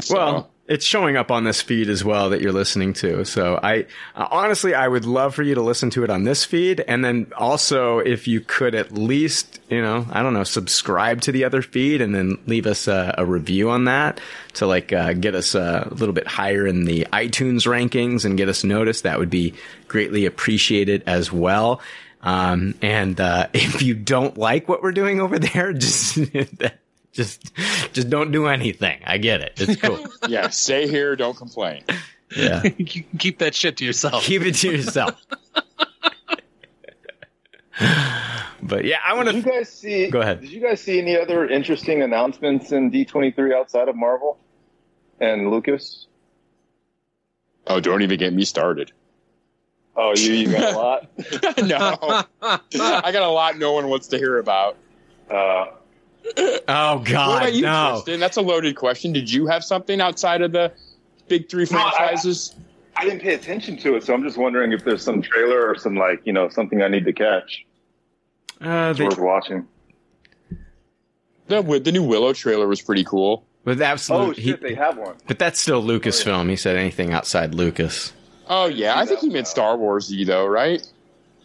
So, 0.00 0.14
Well, 0.14 0.50
it's 0.66 0.84
showing 0.84 1.16
up 1.16 1.30
on 1.30 1.44
this 1.44 1.60
feed 1.60 1.90
as 1.90 2.02
well 2.02 2.30
that 2.30 2.40
you're 2.40 2.52
listening 2.52 2.94
to. 2.94 3.24
So 3.24 3.60
I 3.62 3.86
honestly, 4.14 4.74
I 4.74 4.88
would 4.88 5.04
love 5.04 5.34
for 5.34 5.42
you 5.42 5.54
to 5.54 5.60
listen 5.60 5.90
to 5.90 6.04
it 6.04 6.10
on 6.10 6.24
this 6.24 6.44
feed, 6.44 6.80
and 6.80 7.04
then 7.04 7.30
also 7.36 7.98
if 7.98 8.26
you 8.26 8.40
could 8.40 8.74
at 8.74 8.92
least, 8.92 9.60
you 9.68 9.82
know, 9.82 10.06
I 10.10 10.22
don't 10.22 10.32
know, 10.32 10.44
subscribe 10.44 11.20
to 11.22 11.32
the 11.32 11.44
other 11.44 11.60
feed, 11.60 12.00
and 12.00 12.14
then 12.14 12.38
leave 12.46 12.66
us 12.66 12.88
a, 12.88 13.14
a 13.18 13.26
review 13.26 13.70
on 13.70 13.84
that 13.84 14.20
to 14.54 14.66
like 14.66 14.92
uh, 14.92 15.12
get 15.12 15.34
us 15.34 15.54
uh, 15.54 15.86
a 15.90 15.94
little 15.94 16.14
bit 16.14 16.26
higher 16.26 16.66
in 16.66 16.84
the 16.84 17.06
iTunes 17.12 17.66
rankings 17.66 18.24
and 18.24 18.38
get 18.38 18.48
us 18.48 18.64
noticed. 18.64 19.02
That 19.02 19.18
would 19.18 19.30
be 19.30 19.54
greatly 19.86 20.24
appreciated 20.24 21.02
as 21.06 21.30
well. 21.30 21.82
Um, 22.22 22.74
and 22.80 23.20
uh, 23.20 23.48
if 23.54 23.82
you 23.82 23.94
don't 23.94 24.38
like 24.38 24.66
what 24.66 24.82
we're 24.82 24.92
doing 24.92 25.20
over 25.20 25.38
there, 25.38 25.72
just 25.74 26.18
just 27.14 27.54
just 27.92 28.10
don't 28.10 28.32
do 28.32 28.46
anything. 28.48 29.00
I 29.06 29.18
get 29.18 29.40
it. 29.40 29.52
It's 29.56 29.80
cool. 29.80 30.04
yeah, 30.28 30.48
stay 30.48 30.88
here. 30.88 31.14
Don't 31.16 31.36
complain. 31.36 31.84
Yeah. 32.36 32.62
keep 33.18 33.38
that 33.38 33.54
shit 33.54 33.76
to 33.78 33.84
yourself. 33.84 34.24
Keep 34.24 34.42
it 34.42 34.56
to 34.56 34.72
yourself. 34.72 35.20
but 38.62 38.84
yeah, 38.84 38.98
I 39.04 39.14
want 39.14 39.28
to. 39.28 39.36
you 39.36 39.42
guys 39.42 39.68
see? 39.68 40.10
Go 40.10 40.20
ahead. 40.20 40.40
Did 40.40 40.50
you 40.50 40.60
guys 40.60 40.80
see 40.80 40.98
any 40.98 41.16
other 41.16 41.48
interesting 41.48 42.02
announcements 42.02 42.72
in 42.72 42.90
D23 42.90 43.54
outside 43.54 43.88
of 43.88 43.94
Marvel 43.94 44.38
and 45.20 45.50
Lucas? 45.50 46.08
Oh, 47.66 47.80
don't 47.80 48.02
even 48.02 48.18
get 48.18 48.34
me 48.34 48.44
started. 48.44 48.92
Oh, 49.96 50.12
you 50.16 50.32
you 50.32 50.50
got 50.50 50.74
a 50.74 50.76
lot. 50.76 51.08
no, 51.62 52.24
I 53.04 53.12
got 53.12 53.22
a 53.22 53.28
lot 53.28 53.56
no 53.58 53.72
one 53.72 53.88
wants 53.88 54.08
to 54.08 54.18
hear 54.18 54.38
about. 54.38 54.76
Uh, 55.30 55.66
Oh 56.66 56.96
what 56.96 57.04
God, 57.06 57.36
about 57.42 57.52
you, 57.54 57.62
no. 57.62 57.90
Tristan? 58.04 58.20
That's 58.20 58.36
a 58.36 58.42
loaded 58.42 58.76
question. 58.76 59.12
Did 59.12 59.30
you 59.30 59.46
have 59.46 59.62
something 59.64 60.00
outside 60.00 60.40
of 60.42 60.52
the 60.52 60.72
big 61.28 61.48
three 61.50 61.66
No, 61.70 61.78
I- 61.78 61.90
franchises? 61.90 62.54
I 62.96 63.04
didn't 63.04 63.20
pay 63.22 63.34
attention 63.34 63.76
to 63.78 63.96
it, 63.96 64.04
so 64.04 64.14
I'm 64.14 64.22
just 64.22 64.36
wondering 64.38 64.70
if 64.72 64.84
there's 64.84 65.02
some 65.02 65.20
trailer 65.20 65.68
or 65.68 65.76
some 65.76 65.96
like 65.96 66.20
you 66.24 66.32
know 66.32 66.48
something 66.48 66.80
I 66.80 66.88
need 66.88 67.04
to 67.06 67.12
catch. 67.12 67.66
Uh, 68.60 68.88
It's 68.90 68.98
they, 69.00 69.04
worth 69.04 69.18
watching. 69.18 69.66
The 71.48 71.62
the 71.82 71.92
new 71.92 72.02
Willow 72.02 72.32
trailer 72.32 72.66
was 72.66 72.80
pretty 72.80 73.04
cool. 73.04 73.44
with 73.64 73.82
absolute, 73.82 74.20
Oh 74.20 74.32
shit, 74.32 74.44
he, 74.44 74.52
they 74.52 74.74
have 74.74 74.96
one. 74.96 75.16
but 75.26 75.38
that's 75.38 75.60
still 75.60 75.82
Lucasfilm. 75.82 76.48
He 76.48 76.56
said 76.56 76.76
anything 76.76 77.12
outside 77.12 77.54
Lucas. 77.54 78.12
Oh 78.48 78.66
yeah, 78.66 78.98
I 78.98 79.04
think 79.06 79.20
he 79.20 79.28
meant 79.28 79.48
Star 79.48 79.76
Warsy 79.76 80.24
though, 80.26 80.46
right? 80.46 80.86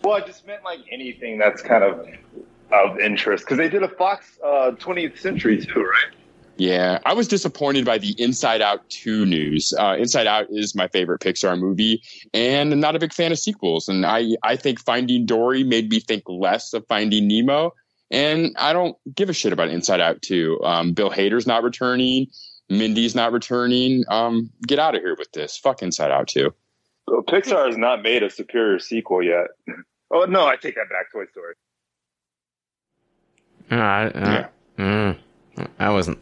Well, 0.04 0.14
I 0.16 0.22
just 0.22 0.46
meant 0.48 0.64
like 0.64 0.80
anything 0.92 1.38
that's 1.38 1.62
kind 1.62 1.84
of 1.84 2.08
of 2.72 3.00
interest 3.00 3.46
because 3.46 3.58
they 3.58 3.70
did 3.70 3.84
a 3.84 3.88
Fox 3.88 4.38
uh, 4.44 4.72
20th 4.80 5.18
Century 5.20 5.64
too, 5.64 5.82
right? 5.82 6.14
Yeah, 6.58 7.00
I 7.06 7.14
was 7.14 7.30
disappointed 7.30 7.86
by 7.86 8.00
the 8.00 8.22
Inside 8.22 8.62
Out 8.62 8.88
2 8.90 9.26
news. 9.26 9.74
Uh, 9.80 9.96
Inside 9.98 10.28
Out 10.28 10.48
is 10.50 10.76
my 10.76 10.90
favorite 10.90 11.22
Pixar 11.22 11.58
movie, 11.58 12.04
and 12.34 12.74
I'm 12.74 12.82
not 12.82 12.98
a 12.98 13.00
big 13.00 13.14
fan 13.14 13.32
of 13.32 13.40
sequels. 13.40 13.88
And 13.88 14.06
I, 14.06 14.36
I 14.44 14.58
think 14.58 14.82
Finding 14.82 15.26
Dory 15.26 15.64
made 15.64 15.90
me 15.90 16.02
think 16.02 16.24
less 16.28 16.74
of 16.74 16.86
Finding 16.88 17.30
Nemo, 17.30 17.74
and 18.12 18.54
I 18.60 18.74
don't 18.74 18.98
give 19.16 19.30
a 19.30 19.34
shit 19.34 19.54
about 19.54 19.70
Inside 19.70 20.02
Out 20.02 20.22
2. 20.22 20.62
Um, 20.62 20.92
Bill 20.92 21.10
Hader's 21.10 21.48
not 21.48 21.64
returning, 21.64 22.28
Mindy's 22.70 23.16
not 23.16 23.32
returning. 23.32 24.04
Um, 24.10 24.52
get 24.68 24.80
out 24.80 24.96
of 24.96 25.02
here 25.02 25.16
with 25.18 25.32
this. 25.32 25.58
Fuck 25.58 25.82
Inside 25.82 26.12
Out 26.12 26.28
2. 26.28 26.54
Well, 27.08 27.24
Pixar 27.24 27.68
has 27.68 27.78
not 27.78 28.04
made 28.04 28.22
a 28.22 28.30
superior 28.30 28.80
sequel 28.80 29.24
yet. 29.24 29.48
Oh 30.12 30.26
no, 30.26 30.46
I 30.46 30.56
take 30.56 30.76
that 30.76 30.90
back. 30.90 31.12
Toy 31.12 31.26
Story. 31.32 31.54
Uh, 33.72 33.76
uh, 33.76 34.48
mm, 34.78 35.18
I 35.80 35.90
wasn't. 35.92 36.20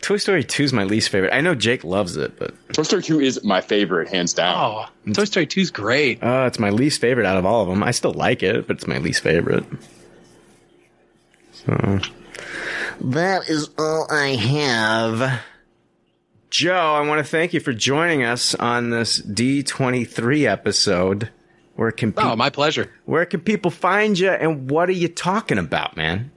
Toy 0.00 0.16
Story 0.16 0.42
2 0.44 0.62
is 0.64 0.72
my 0.72 0.84
least 0.84 1.10
favorite. 1.10 1.32
I 1.34 1.42
know 1.42 1.54
Jake 1.54 1.84
loves 1.84 2.16
it, 2.16 2.38
but 2.38 2.54
Toy 2.72 2.84
Story 2.84 3.02
2 3.02 3.20
is 3.20 3.44
my 3.44 3.60
favorite, 3.60 4.08
hands 4.08 4.32
down. 4.32 4.56
Oh, 5.06 5.12
Toy 5.12 5.24
Story 5.24 5.46
2 5.46 5.60
is 5.60 5.70
great. 5.70 6.22
uh, 6.22 6.44
it's 6.46 6.58
my 6.58 6.70
least 6.70 7.00
favorite 7.02 7.26
out 7.26 7.36
of 7.36 7.44
all 7.44 7.62
of 7.62 7.68
them. 7.68 7.82
I 7.82 7.90
still 7.90 8.14
like 8.14 8.42
it, 8.42 8.66
but 8.66 8.76
it's 8.76 8.86
my 8.86 8.96
least 8.98 9.22
favorite. 9.22 9.64
So 11.52 12.00
that 13.02 13.48
is 13.48 13.68
all 13.78 14.06
I 14.10 14.28
have. 14.30 15.40
Joe, 16.48 16.94
I 16.94 17.06
want 17.06 17.18
to 17.24 17.30
thank 17.30 17.52
you 17.52 17.60
for 17.60 17.72
joining 17.72 18.22
us 18.24 18.54
on 18.54 18.90
this 18.90 19.20
D23 19.20 20.44
episode. 20.50 21.30
Where 21.76 21.92
can 21.92 22.12
pe- 22.12 22.22
Oh, 22.22 22.36
my 22.36 22.50
pleasure. 22.50 22.90
where 23.04 23.24
can 23.24 23.40
people 23.40 23.70
find 23.70 24.18
you 24.18 24.30
and 24.30 24.70
what 24.70 24.88
are 24.88 24.92
you 24.92 25.08
talking 25.08 25.58
about, 25.58 25.96
man? 25.96 26.30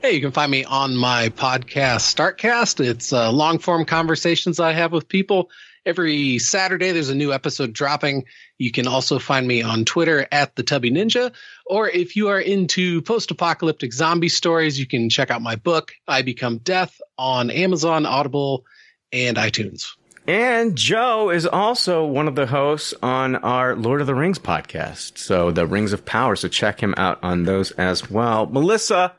Hey, 0.00 0.12
you 0.12 0.20
can 0.20 0.30
find 0.30 0.48
me 0.48 0.62
on 0.62 0.96
my 0.96 1.30
podcast, 1.30 2.14
Startcast. 2.14 2.84
It's 2.84 3.12
uh, 3.12 3.32
long 3.32 3.58
form 3.58 3.84
conversations 3.84 4.60
I 4.60 4.72
have 4.72 4.92
with 4.92 5.08
people. 5.08 5.50
Every 5.84 6.38
Saturday, 6.38 6.92
there's 6.92 7.08
a 7.08 7.16
new 7.16 7.32
episode 7.32 7.72
dropping. 7.72 8.26
You 8.58 8.70
can 8.70 8.86
also 8.86 9.18
find 9.18 9.46
me 9.46 9.62
on 9.62 9.84
Twitter 9.84 10.24
at 10.30 10.54
the 10.54 10.62
Tubby 10.62 10.92
Ninja. 10.92 11.32
Or 11.66 11.88
if 11.88 12.14
you 12.14 12.28
are 12.28 12.38
into 12.38 13.02
post 13.02 13.32
apocalyptic 13.32 13.92
zombie 13.92 14.28
stories, 14.28 14.78
you 14.78 14.86
can 14.86 15.10
check 15.10 15.32
out 15.32 15.42
my 15.42 15.56
book, 15.56 15.92
I 16.06 16.22
Become 16.22 16.58
Death, 16.58 17.00
on 17.18 17.50
Amazon, 17.50 18.06
Audible, 18.06 18.64
and 19.12 19.36
iTunes. 19.36 19.96
And 20.28 20.76
Joe 20.76 21.30
is 21.30 21.44
also 21.44 22.04
one 22.04 22.28
of 22.28 22.36
the 22.36 22.46
hosts 22.46 22.94
on 23.02 23.34
our 23.34 23.74
Lord 23.74 24.00
of 24.00 24.06
the 24.06 24.14
Rings 24.14 24.38
podcast. 24.38 25.18
So 25.18 25.50
the 25.50 25.66
Rings 25.66 25.92
of 25.92 26.04
Power. 26.04 26.36
So 26.36 26.46
check 26.46 26.80
him 26.80 26.94
out 26.96 27.18
on 27.24 27.42
those 27.42 27.72
as 27.72 28.08
well. 28.08 28.46
Melissa, 28.46 29.16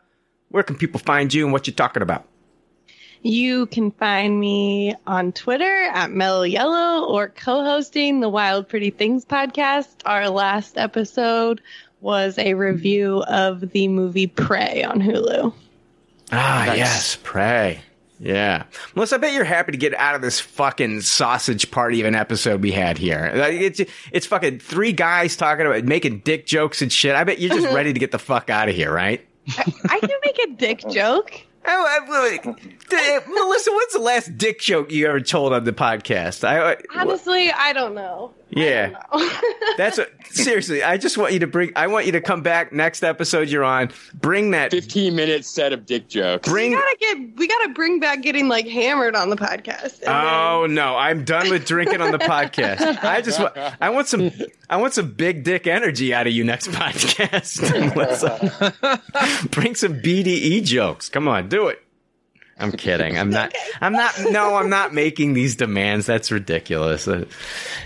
where 0.49 0.63
can 0.63 0.75
people 0.75 0.99
find 0.99 1.33
you 1.33 1.43
and 1.45 1.53
what 1.53 1.67
you're 1.67 1.73
talking 1.75 2.03
about? 2.03 2.25
You 3.21 3.65
can 3.65 3.91
find 3.91 4.39
me 4.39 4.95
on 5.05 5.33
Twitter 5.33 5.83
at 5.93 6.11
Mellow 6.11 6.43
Yellow 6.43 7.05
or 7.05 7.27
co-hosting 7.29 8.21
the 8.21 8.29
Wild 8.29 8.69
Pretty 8.69 8.91
Things 8.91 9.25
podcast. 9.25 9.89
Our 10.05 10.29
last 10.29 10.77
episode 10.77 11.59
was 11.99 12.37
a 12.39 12.53
review 12.53 13.23
of 13.23 13.71
the 13.71 13.89
movie 13.89 14.27
Prey 14.27 14.83
on 14.85 15.01
Hulu. 15.01 15.53
Ah, 16.31 16.63
Nice. 16.67 16.77
yes, 16.77 17.17
Prey. 17.21 17.81
Yeah. 18.21 18.63
Melissa, 18.95 19.15
I 19.15 19.17
bet 19.17 19.33
you're 19.33 19.43
happy 19.43 19.73
to 19.73 19.77
get 19.77 19.93
out 19.95 20.15
of 20.15 20.21
this 20.21 20.39
fucking 20.39 21.01
sausage 21.01 21.71
party 21.71 21.99
of 22.01 22.07
an 22.07 22.15
episode 22.15 22.61
we 22.61 22.71
had 22.71 22.97
here. 22.97 23.31
It's, 23.35 23.81
it's 24.13 24.25
fucking 24.27 24.59
three 24.59 24.93
guys 24.93 25.35
talking 25.35 25.65
about 25.65 25.83
making 25.85 26.19
dick 26.19 26.45
jokes 26.45 26.81
and 26.81 26.91
shit. 26.91 27.15
I 27.15 27.23
bet 27.25 27.39
you're 27.39 27.53
just 27.55 27.73
ready 27.73 27.91
to 27.91 27.99
get 27.99 28.11
the 28.11 28.19
fuck 28.19 28.49
out 28.49 28.69
of 28.69 28.75
here, 28.75 28.93
right? 28.93 29.25
I 29.57 29.99
can 29.99 30.09
make 30.23 30.39
a 30.47 30.51
dick 30.53 30.83
joke. 30.89 31.41
Oh, 31.65 31.85
I, 31.87 31.99
well, 32.09 32.55
d- 32.89 33.31
Melissa, 33.33 33.71
what's 33.71 33.93
the 33.93 33.99
last 33.99 34.37
dick 34.37 34.59
joke 34.59 34.91
you 34.91 35.07
ever 35.07 35.19
told 35.19 35.53
on 35.53 35.65
the 35.65 35.73
podcast? 35.73 36.43
I, 36.47 36.71
I- 36.73 36.77
Honestly, 36.95 37.51
I 37.51 37.73
don't 37.73 37.93
know. 37.93 38.33
Yeah. 38.49 39.01
That's 39.77 39.97
what, 39.97 40.11
seriously. 40.31 40.83
I 40.83 40.97
just 40.97 41.17
want 41.17 41.33
you 41.33 41.39
to 41.39 41.47
bring. 41.47 41.71
I 41.75 41.87
want 41.87 42.05
you 42.05 42.11
to 42.13 42.21
come 42.21 42.41
back 42.41 42.73
next 42.73 43.03
episode 43.03 43.49
you're 43.49 43.63
on. 43.63 43.91
Bring 44.13 44.51
that. 44.51 44.71
15 44.71 45.15
minute 45.15 45.45
set 45.45 45.73
of 45.73 45.85
dick 45.85 46.07
jokes. 46.07 46.47
Bring, 46.47 46.71
We 46.71 46.77
gotta 46.77 46.97
get 46.99 47.37
we 47.37 47.47
gotta 47.47 47.69
bring 47.69 47.99
back 47.99 48.21
getting 48.21 48.47
like 48.47 48.67
hammered 48.67 49.15
on 49.15 49.29
the 49.29 49.35
podcast. 49.35 50.01
And 50.01 50.09
Oh 50.09 50.65
no! 50.67 50.95
I'm 50.95 51.23
done 51.25 51.49
with 51.49 51.65
drinking 51.65 52.01
on 52.01 52.11
the 52.11 52.19
podcast. 52.19 53.03
I 53.03 53.21
just 53.21 53.39
want. 53.39 53.57
I 53.57 53.89
want 53.89 54.07
some. 54.07 54.31
I 54.69 54.77
want 54.77 54.93
some 54.93 55.11
big 55.11 55.43
dick 55.43 55.67
energy 55.67 56.13
out 56.13 56.27
of 56.27 56.33
you 56.33 56.43
next 56.43 56.67
podcast. 56.67 57.95
Melissa. 57.95 59.47
Bring 59.51 59.75
some 59.75 60.01
BDE 60.01 60.63
jokes. 60.63 61.09
Come 61.09 61.27
on, 61.27 61.49
do 61.49 61.67
it. 61.67 61.81
I'm 62.59 62.71
kidding. 62.71 63.17
I'm 63.17 63.29
not. 63.29 63.53
I'm 63.81 63.93
not. 63.93 64.13
No, 64.31 64.55
I'm 64.55 64.69
not 64.69 64.93
making 64.93 65.33
these 65.33 65.55
demands. 65.55 66.05
That's 66.05 66.31
ridiculous. 66.31 67.07
Uh, 67.07 67.25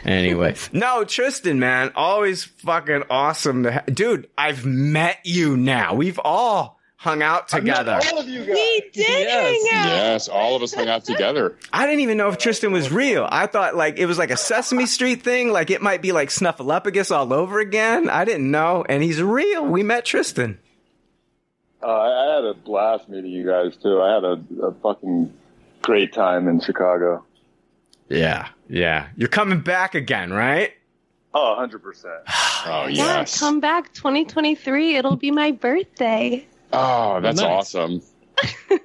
anyway, 0.04 0.56
no, 0.72 1.04
Tristan, 1.04 1.60
man, 1.60 1.92
always 1.96 2.44
fucking 2.46 3.04
awesome 3.10 3.64
to, 3.64 3.72
ha- 3.72 3.84
dude. 3.88 4.28
I've 4.38 4.66
met 4.66 5.20
you 5.24 5.56
now. 5.58 5.94
We've 5.94 6.20
all 6.20 6.80
hung 6.96 7.22
out 7.22 7.50
together. 7.50 8.00
All 8.12 8.20
of 8.20 8.30
you 8.30 8.40
guys. 8.40 8.48
we 8.56 8.90
did 8.94 9.06
Yes. 9.10 9.42
hang 9.68 9.78
out. 9.80 9.86
Yes, 9.88 10.28
all 10.30 10.56
of 10.56 10.64
us 10.64 10.74
hung 10.74 10.88
out 10.88 11.04
together. 11.04 11.58
I 11.74 11.86
didn't 11.86 12.00
even 12.02 12.18
know 12.18 12.30
if 12.30 12.38
Tristan 12.38 12.72
was 12.72 12.92
real. 12.92 13.28
I 13.30 13.46
thought 13.48 13.76
like 13.76 14.00
it 14.00 14.06
was 14.06 14.18
like 14.18 14.32
a 14.32 14.38
Sesame 14.38 14.86
Street 14.86 15.22
thing, 15.22 15.52
like 15.52 15.70
it 15.70 15.82
might 15.82 16.02
be 16.02 16.14
like 16.14 16.30
Snuffleupagus 16.30 17.14
all 17.14 17.34
over 17.34 17.60
again. 17.60 18.10
I 18.10 18.24
didn't 18.26 18.50
know, 18.50 18.86
and 18.88 19.04
he's 19.04 19.22
real. 19.22 19.66
We 19.66 19.84
met 19.84 20.06
Tristan. 20.06 20.60
Uh, 21.84 21.88
I 21.88 22.36
had 22.36 22.46
a 22.46 22.54
blast 22.54 23.10
meeting 23.10 23.32
you 23.32 23.46
guys 23.46 23.76
too. 23.78 24.02
I 24.02 24.14
had 24.14 24.24
a, 24.24 24.42
a 24.68 24.74
fucking 24.82 25.34
great 25.82 26.14
time 26.14 26.48
in 26.48 26.60
Chicago. 26.62 27.26
Yeah, 28.10 28.50
yeah. 28.70 29.08
You're 29.18 29.28
coming 29.30 29.60
back 29.62 29.96
again, 29.96 30.32
right? 30.32 30.72
Oh, 31.34 31.52
100 31.52 31.80
percent. 31.84 32.14
Oh, 32.66 32.88
Yeah, 32.88 33.20
yes. 33.20 33.38
come 33.42 33.60
back 33.60 33.92
2023. 33.94 34.96
It'll 34.96 35.18
be 35.18 35.32
my 35.32 35.52
birthday. 35.52 36.48
Oh, 36.72 37.20
that's 37.20 37.42
Nice. 37.42 37.76
awesome. 37.76 38.02
I 38.72 38.80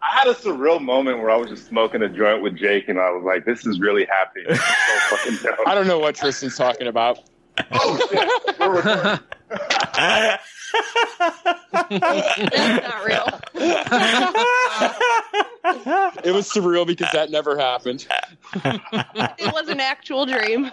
had 0.00 0.26
a 0.28 0.32
surreal 0.34 0.80
moment 0.80 1.18
where 1.18 1.30
I 1.30 1.36
was 1.36 1.50
just 1.50 1.66
smoking 1.68 2.00
a 2.00 2.08
joint 2.08 2.42
with 2.42 2.56
Jake, 2.56 2.88
and 2.88 2.98
I 2.98 3.10
was 3.10 3.22
like, 3.22 3.44
"This 3.44 3.66
is 3.66 3.78
really 3.78 4.06
happening." 4.06 4.46
It's 4.48 5.40
so. 5.42 5.50
I 5.66 5.74
don't 5.74 5.86
know 5.86 5.98
what 5.98 6.14
Tristan's 6.14 6.56
talking 6.56 6.86
about. 6.86 7.18
Oh 7.72 7.98
shit, 8.10 8.58
we're 8.58 8.76
recording. 8.76 9.20
That's 11.90 12.88
not 12.88 13.04
real. 13.04 13.40
It 16.24 16.32
was 16.32 16.50
surreal 16.50 16.86
because 16.86 17.08
that 17.12 17.30
never 17.30 17.58
happened. 17.58 18.06
It 18.54 19.52
was 19.52 19.68
an 19.68 19.80
actual 19.80 20.26
dream. 20.26 20.70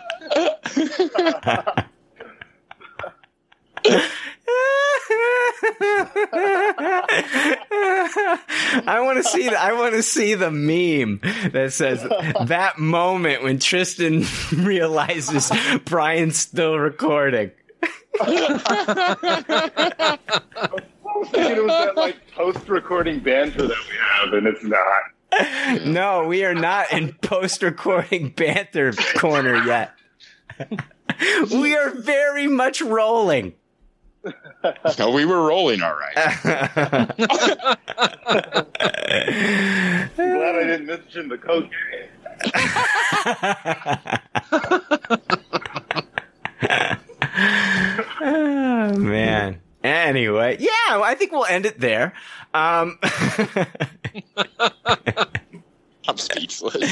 I 8.88 9.02
want 9.02 9.18
to 9.18 9.24
see. 9.24 9.50
The, 9.50 9.60
I 9.60 9.74
want 9.74 9.94
to 9.96 10.04
see 10.04 10.34
the 10.36 10.52
meme 10.52 11.20
that 11.52 11.74
says 11.74 12.02
that 12.46 12.78
moment 12.80 13.44
when 13.44 13.60
Tristan 13.60 14.26
realizes 14.52 15.52
Brian's 15.86 16.38
still 16.38 16.78
recording. 16.78 17.52
It 18.20 18.30
was 21.14 21.32
that 21.68 21.94
like 21.96 22.18
post-recording 22.32 23.20
banter 23.20 23.68
that 23.68 23.78
we 23.90 23.96
have, 23.98 24.34
and 24.34 24.48
it's 24.48 24.64
not. 24.64 25.04
No, 25.86 26.26
we 26.26 26.44
are 26.46 26.56
not 26.56 26.92
in 26.92 27.14
post-recording 27.22 28.30
banter 28.30 28.94
corner 29.18 29.58
yet. 29.66 29.92
we 31.52 31.76
are 31.76 31.92
very 31.92 32.48
much 32.48 32.82
rolling. 32.82 33.54
No, 34.98 35.12
we 35.12 35.26
were 35.26 35.46
rolling 35.48 35.82
all 35.82 35.96
right. 35.96 36.18
I'm 36.18 37.08
glad 40.16 40.56
I 40.56 40.64
didn't 40.64 40.88
mention 40.88 41.28
the 41.30 41.38
cocaine. 41.38 41.70
oh, 47.38 48.94
man. 48.98 49.62
Anyway, 49.84 50.58
yeah, 50.60 50.70
I 50.90 51.16
think 51.16 51.32
we'll 51.32 51.46
end 51.46 51.66
it 51.66 51.80
there. 51.80 52.14
Um, 52.54 52.98
I'm 56.08 56.18
speechless. 56.18 56.92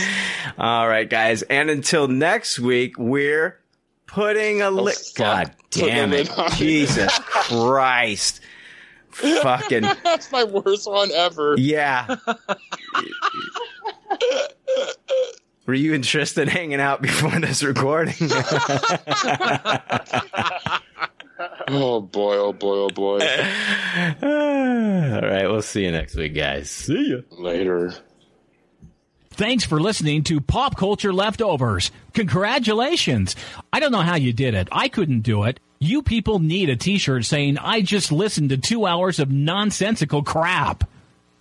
all 0.57 0.87
right, 0.87 1.09
guys, 1.09 1.41
and 1.43 1.69
until 1.69 2.07
next 2.07 2.59
week, 2.59 2.95
we're 2.97 3.59
putting 4.07 4.61
a 4.61 4.69
li- 4.71 4.93
fuck. 4.93 5.15
God 5.15 5.55
damn 5.71 6.13
it, 6.13 6.29
it. 6.29 6.51
Jesus 6.53 7.17
Christ, 7.19 8.39
fucking 9.09 9.81
That's 10.03 10.31
my 10.31 10.43
worst 10.43 10.87
one 10.89 11.11
ever. 11.11 11.55
yeah. 11.57 12.15
Were 15.65 15.73
you 15.73 15.93
interested 15.93 16.45
Tristan 16.45 16.47
hanging 16.47 16.79
out 16.79 17.01
before 17.01 17.39
this 17.39 17.63
recording? 17.63 18.13
Oh 21.67 21.99
boy, 21.99 22.37
oh 22.37 22.53
boy, 22.53 22.75
oh 22.75 22.89
boy. 22.89 23.19
All 24.21 25.21
right, 25.21 25.47
we'll 25.49 25.61
see 25.63 25.83
you 25.83 25.91
next 25.91 26.15
week, 26.15 26.35
guys. 26.35 26.69
See 26.69 27.09
ya. 27.09 27.17
Later. 27.31 27.93
Thanks 29.31 29.65
for 29.65 29.79
listening 29.81 30.23
to 30.25 30.39
Pop 30.39 30.77
Culture 30.77 31.11
Leftovers. 31.11 31.91
Congratulations. 32.13 33.35
I 33.73 33.79
don't 33.79 33.91
know 33.91 34.01
how 34.01 34.15
you 34.15 34.31
did 34.31 34.53
it. 34.53 34.69
I 34.71 34.87
couldn't 34.87 35.21
do 35.21 35.43
it. 35.43 35.59
You 35.79 36.03
people 36.03 36.39
need 36.39 36.69
a 36.69 36.75
t-shirt 36.77 37.25
saying, 37.25 37.57
I 37.57 37.81
just 37.81 38.11
listened 38.11 38.51
to 38.51 38.57
two 38.57 38.85
hours 38.85 39.19
of 39.19 39.31
nonsensical 39.31 40.23
crap. 40.23 40.87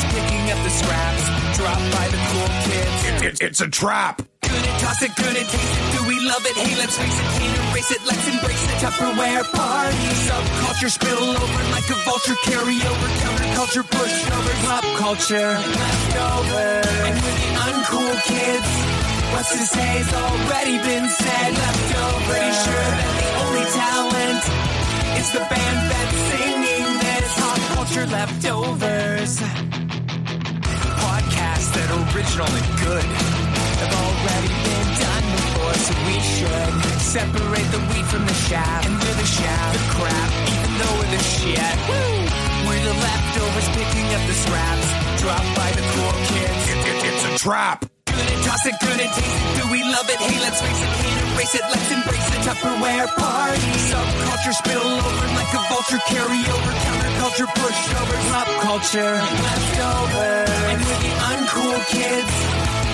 leftovers 0.00 0.22
picking 0.22 0.50
up 0.50 0.62
the 0.64 0.70
scraps 0.70 1.24
dropped 1.56 1.92
by 1.92 2.08
the 2.08 2.18
cool 2.30 2.48
kids. 2.64 3.40
it's 3.40 3.60
a 3.60 3.68
trap. 3.68 4.22
Gonna 4.42 4.78
toss 4.78 5.02
it, 5.02 5.14
gonna 5.14 5.44
taste 5.44 5.54
it. 5.54 5.98
Do 5.98 6.08
we 6.08 6.18
love 6.26 6.44
it? 6.46 6.56
Hey, 6.56 6.76
let's 6.76 6.98
it, 6.98 7.06
can't 7.06 7.70
erase 7.70 7.90
it. 7.90 8.00
Let's 8.06 8.26
embrace 8.26 8.62
the 8.66 8.76
Tupperware 8.82 9.44
party. 9.52 10.06
Subculture 10.26 10.90
spill 10.90 11.30
over 11.30 11.62
like 11.70 11.88
a 11.90 11.98
vulture. 12.04 12.34
Carry 12.44 12.76
over 12.82 13.08
counterculture, 13.22 13.84
pushover, 13.84 14.54
pop 14.66 14.84
culture, 14.98 15.52
leftover. 15.54 16.82
And 17.06 17.16
we're 17.20 17.38
the 17.38 17.50
uncool 17.68 18.14
kids. 18.24 18.70
What's 19.32 19.52
to 19.52 19.64
say's 19.64 20.12
already 20.12 20.78
been 20.78 21.08
said. 21.08 21.50
Leftover. 21.54 22.32
Pretty 22.32 22.54
sure 22.64 22.88
that 22.98 23.12
the 23.20 23.30
only 23.44 23.66
talent 23.78 24.42
is 25.20 25.28
the 25.32 25.44
band 25.46 25.78
that's 25.92 26.18
singing 26.32 26.88
this. 27.04 27.30
Pop 27.38 27.58
culture 27.76 28.06
leftovers. 28.06 29.89
Podcasts 31.60 31.72
that 31.76 31.90
original 32.16 32.48
and 32.48 32.68
good 32.80 33.04
have 33.04 33.92
already 33.92 34.48
been 34.48 34.88
done 34.96 35.24
before, 35.36 35.76
so 35.76 35.92
we 36.08 36.16
should 36.20 36.72
separate 37.00 37.68
the 37.68 37.80
wheat 37.92 38.06
from 38.06 38.24
the 38.24 38.36
chaff. 38.48 38.86
And 38.86 38.94
we're 38.96 39.16
the 39.20 39.28
chaff, 39.28 39.72
the 39.76 39.82
crap, 39.92 40.30
even 40.48 40.70
though 40.80 40.94
we're 40.96 41.12
the 41.12 41.22
shit. 41.22 41.76
Woo! 41.84 42.64
We're 42.64 42.84
the 42.84 42.96
leftovers 42.96 43.68
picking 43.76 44.08
up 44.08 44.22
the 44.24 44.36
scraps 44.40 44.88
dropped 45.20 45.52
by 45.56 45.70
the 45.76 45.84
cool 45.84 46.12
kids. 46.32 46.64
it's 47.04 47.24
a 47.28 47.38
trap. 47.44 47.84
Gonna 48.06 48.42
toss 48.44 48.64
it, 48.66 48.74
gonna 48.80 49.08
taste 49.12 49.20
it. 49.20 49.62
Do 49.62 49.70
we 49.70 49.82
love 49.84 50.08
it? 50.08 50.16
Hey, 50.16 50.40
let's 50.40 50.60
face 50.60 50.80
it, 50.80 51.19
erase 51.40 51.54
it. 51.54 51.62
Let's 51.62 51.90
embrace 51.90 52.28
the 52.30 52.38
Tupperware 52.44 53.08
party. 53.16 53.72
Subculture 53.88 54.52
spill 54.52 54.84
over 54.84 55.26
like 55.34 55.52
a 55.54 55.62
vulture. 55.68 56.00
Carry 56.06 56.40
over 56.52 56.72
counterculture, 56.84 57.48
pushover, 57.56 58.16
pop 58.30 58.48
culture, 58.60 59.14
leftover. 59.16 60.44
And 60.70 60.80
we're 60.84 61.00
the 61.00 61.14
uncool 61.32 61.78
kids. 61.88 62.34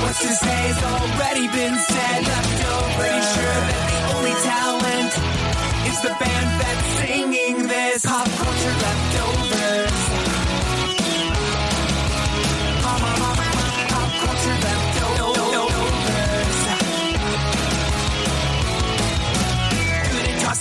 What's 0.03 0.21
to 0.21 0.33
say 0.35 0.61
has 0.71 0.81
already 0.95 1.49
been 1.49 1.77
said. 1.77 2.23
Leftover. 2.23 3.01
Pretty 3.01 3.23
sure 3.35 3.59
that 3.69 3.83
the 3.91 4.01
only 4.15 4.35
talent 4.47 5.13
is 5.91 5.99
the 6.03 6.15
band 6.23 6.49
that's 6.61 6.87
singing 7.01 7.69
this. 7.69 8.07
Pop 8.07 8.29
culture 8.29 8.77
leftovers. 8.85 10.36